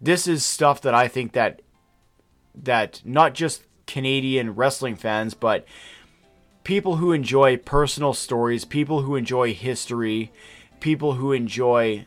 this 0.00 0.26
is 0.26 0.44
stuff 0.44 0.80
that 0.82 0.94
I 0.94 1.08
think 1.08 1.32
that 1.32 1.62
that 2.54 3.00
not 3.04 3.34
just 3.34 3.62
Canadian 3.86 4.54
wrestling 4.54 4.96
fans, 4.96 5.34
but 5.34 5.66
people 6.62 6.96
who 6.96 7.12
enjoy 7.12 7.56
personal 7.56 8.12
stories, 8.12 8.64
people 8.64 9.02
who 9.02 9.16
enjoy 9.16 9.52
history, 9.54 10.32
people 10.80 11.14
who 11.14 11.32
enjoy 11.32 12.06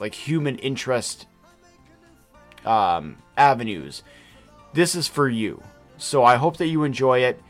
like 0.00 0.14
human 0.14 0.58
interest 0.58 1.26
um, 2.64 3.18
avenues. 3.36 4.02
This 4.72 4.94
is 4.94 5.08
for 5.08 5.28
you. 5.28 5.62
So 5.96 6.24
I 6.24 6.36
hope 6.36 6.58
that 6.58 6.66
you 6.66 6.84
enjoy 6.84 7.20
it. 7.20 7.42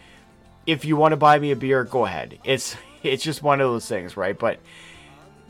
If 0.67 0.85
you 0.85 0.97
want 0.97 1.13
to 1.13 1.17
buy 1.17 1.39
me 1.39 1.51
a 1.51 1.57
beer, 1.57 1.85
go 1.85 2.05
ahead. 2.05 2.39
It's 2.45 2.77
it's 3.03 3.23
just 3.23 3.43
one 3.43 3.61
of 3.61 3.71
those 3.71 3.89
things, 3.89 4.17
right? 4.17 4.39
But 4.39 4.61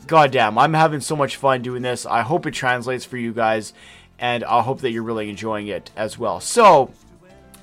goddamn, 0.07 0.57
I'm 0.57 0.73
having 0.73 1.01
so 1.01 1.15
much 1.15 1.35
fun 1.35 1.61
doing 1.61 1.81
this. 1.81 2.05
I 2.05 2.21
hope 2.21 2.45
it 2.45 2.51
translates 2.51 3.05
for 3.05 3.17
you 3.17 3.33
guys, 3.33 3.73
and 4.17 4.43
I 4.43 4.61
hope 4.61 4.81
that 4.81 4.91
you're 4.91 5.03
really 5.03 5.29
enjoying 5.29 5.67
it 5.67 5.91
as 5.95 6.17
well. 6.17 6.39
So, 6.39 6.91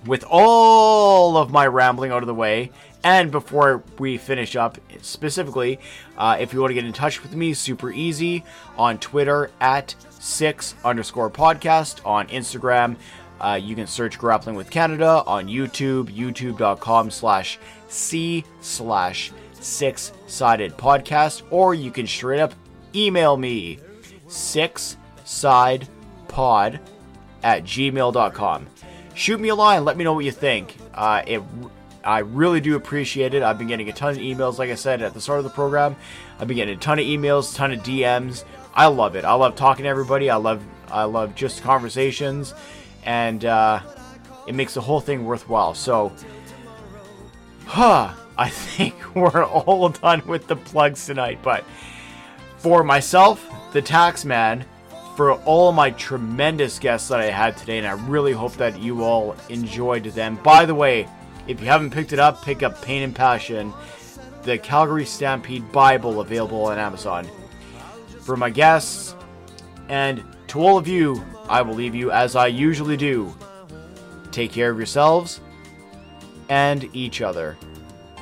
with 0.05 0.24
all 0.28 1.36
of 1.36 1.50
my 1.50 1.66
rambling 1.66 2.12
out 2.12 2.23
of 2.23 2.26
the 2.26 2.34
way, 2.34 2.70
and 3.02 3.31
before 3.31 3.84
we 3.98 4.18
finish 4.18 4.56
up, 4.56 4.78
specifically, 5.00 5.78
uh, 6.18 6.36
if 6.40 6.52
you 6.52 6.60
want 6.60 6.70
to 6.70 6.74
get 6.74 6.84
in 6.84 6.92
touch 6.92 7.23
with 7.23 7.34
me, 7.34 7.55
super 7.55 7.92
easy 7.92 8.44
on 8.76 8.98
Twitter 8.98 9.50
at 9.60 9.94
six 10.10 10.74
underscore 10.84 11.31
podcast, 11.31 12.05
on 12.05 12.26
Instagram, 12.28 12.97
uh, 13.40 13.58
you 13.62 13.74
can 13.76 13.86
search 13.86 14.18
Grappling 14.18 14.56
with 14.56 14.70
Canada 14.70 15.23
on 15.26 15.47
YouTube, 15.47 16.15
youtube.com 16.15 17.10
slash 17.10 17.58
C 17.89 18.44
slash 18.60 19.32
six 19.67 20.12
sided 20.27 20.77
podcast, 20.77 21.43
or 21.51 21.75
you 21.75 21.91
can 21.91 22.07
straight 22.07 22.41
up 22.41 22.55
email 22.95 23.36
me 23.36 23.78
six 24.28 24.97
side 25.25 25.89
pod 26.28 26.81
at 27.43 27.65
gmail.com. 27.65 28.67
Shoot 29.15 29.41
me 29.41 29.49
a 29.49 29.55
line, 29.55 29.85
let 29.85 29.97
me 29.97 30.05
know 30.05 30.12
what 30.12 30.25
you 30.25 30.33
think. 30.33 30.77
Uh, 30.95 31.23
it, 31.27 31.43
I 32.05 32.20
really 32.20 32.61
do 32.61 32.77
appreciate 32.77 33.35
it. 33.35 33.43
I've 33.43 33.59
been 33.59 33.67
getting 33.67 33.89
a 33.89 33.93
ton 33.93 34.12
of 34.12 34.19
emails, 34.19 34.59
like 34.59 34.70
I 34.70 34.75
said 34.75 35.03
at 35.03 35.15
the 35.15 35.20
start 35.20 35.39
of 35.39 35.45
the 35.45 35.51
program. 35.51 35.97
I've 36.39 36.47
been 36.47 36.57
getting 36.57 36.77
a 36.77 36.81
ton 36.81 36.99
of 36.99 37.05
emails, 37.05 37.55
ton 37.55 37.73
of 37.73 37.81
DMs. 37.81 38.45
I 38.75 38.86
love 38.86 39.17
it. 39.17 39.25
I 39.25 39.33
love 39.35 39.57
talking 39.57 39.85
to 39.85 39.89
everybody. 39.89 40.31
I 40.31 40.36
love 40.36 40.62
I 40.89 41.05
love 41.05 41.35
just 41.35 41.62
conversations, 41.62 42.55
and 43.05 43.45
uh, 43.45 43.81
it 44.47 44.55
makes 44.55 44.75
the 44.75 44.81
whole 44.81 45.01
thing 45.01 45.25
worthwhile. 45.25 45.75
So, 45.75 46.12
huh, 47.65 48.15
I 48.39 48.48
think 48.48 48.94
we're 49.15 49.44
all 49.44 49.89
done 49.89 50.23
with 50.26 50.47
the 50.47 50.56
plugs 50.56 51.06
tonight. 51.06 51.39
But 51.42 51.65
for 52.58 52.84
myself, 52.84 53.47
the 53.73 53.82
tax 53.82 54.24
man, 54.24 54.65
for 55.16 55.32
all 55.32 55.73
my 55.73 55.90
tremendous 55.92 56.78
guests 56.78 57.08
that 57.08 57.20
I 57.20 57.31
had 57.31 57.56
today, 57.56 57.78
and 57.78 57.86
I 57.86 57.92
really 57.92 58.32
hope 58.32 58.55
that 58.55 58.78
you 58.78 59.02
all 59.02 59.34
enjoyed 59.48 60.05
them. 60.05 60.36
By 60.42 60.66
the 60.66 60.74
way, 60.74 61.08
if 61.47 61.60
you 61.60 61.66
haven't 61.66 61.90
picked 61.90 62.12
it 62.12 62.18
up, 62.18 62.42
pick 62.42 62.62
up 62.62 62.82
Pain 62.82 63.02
and 63.02 63.15
Passion, 63.15 63.73
the 64.42 64.58
Calgary 64.58 65.06
Stampede 65.06 65.70
Bible 65.73 66.20
available 66.20 66.66
on 66.66 66.78
Amazon. 66.78 67.26
For 68.20 68.36
my 68.36 68.50
guests, 68.50 69.15
and 69.89 70.23
to 70.48 70.60
all 70.60 70.76
of 70.76 70.86
you, 70.86 71.24
I 71.48 71.62
will 71.62 71.74
leave 71.74 71.94
you 71.94 72.10
as 72.10 72.36
I 72.36 72.48
usually 72.48 72.97
do. 72.97 73.34
Take 74.32 74.52
care 74.52 74.70
of 74.70 74.76
yourselves 74.76 75.40
and 76.48 76.89
each 76.94 77.23
other. 77.23 77.56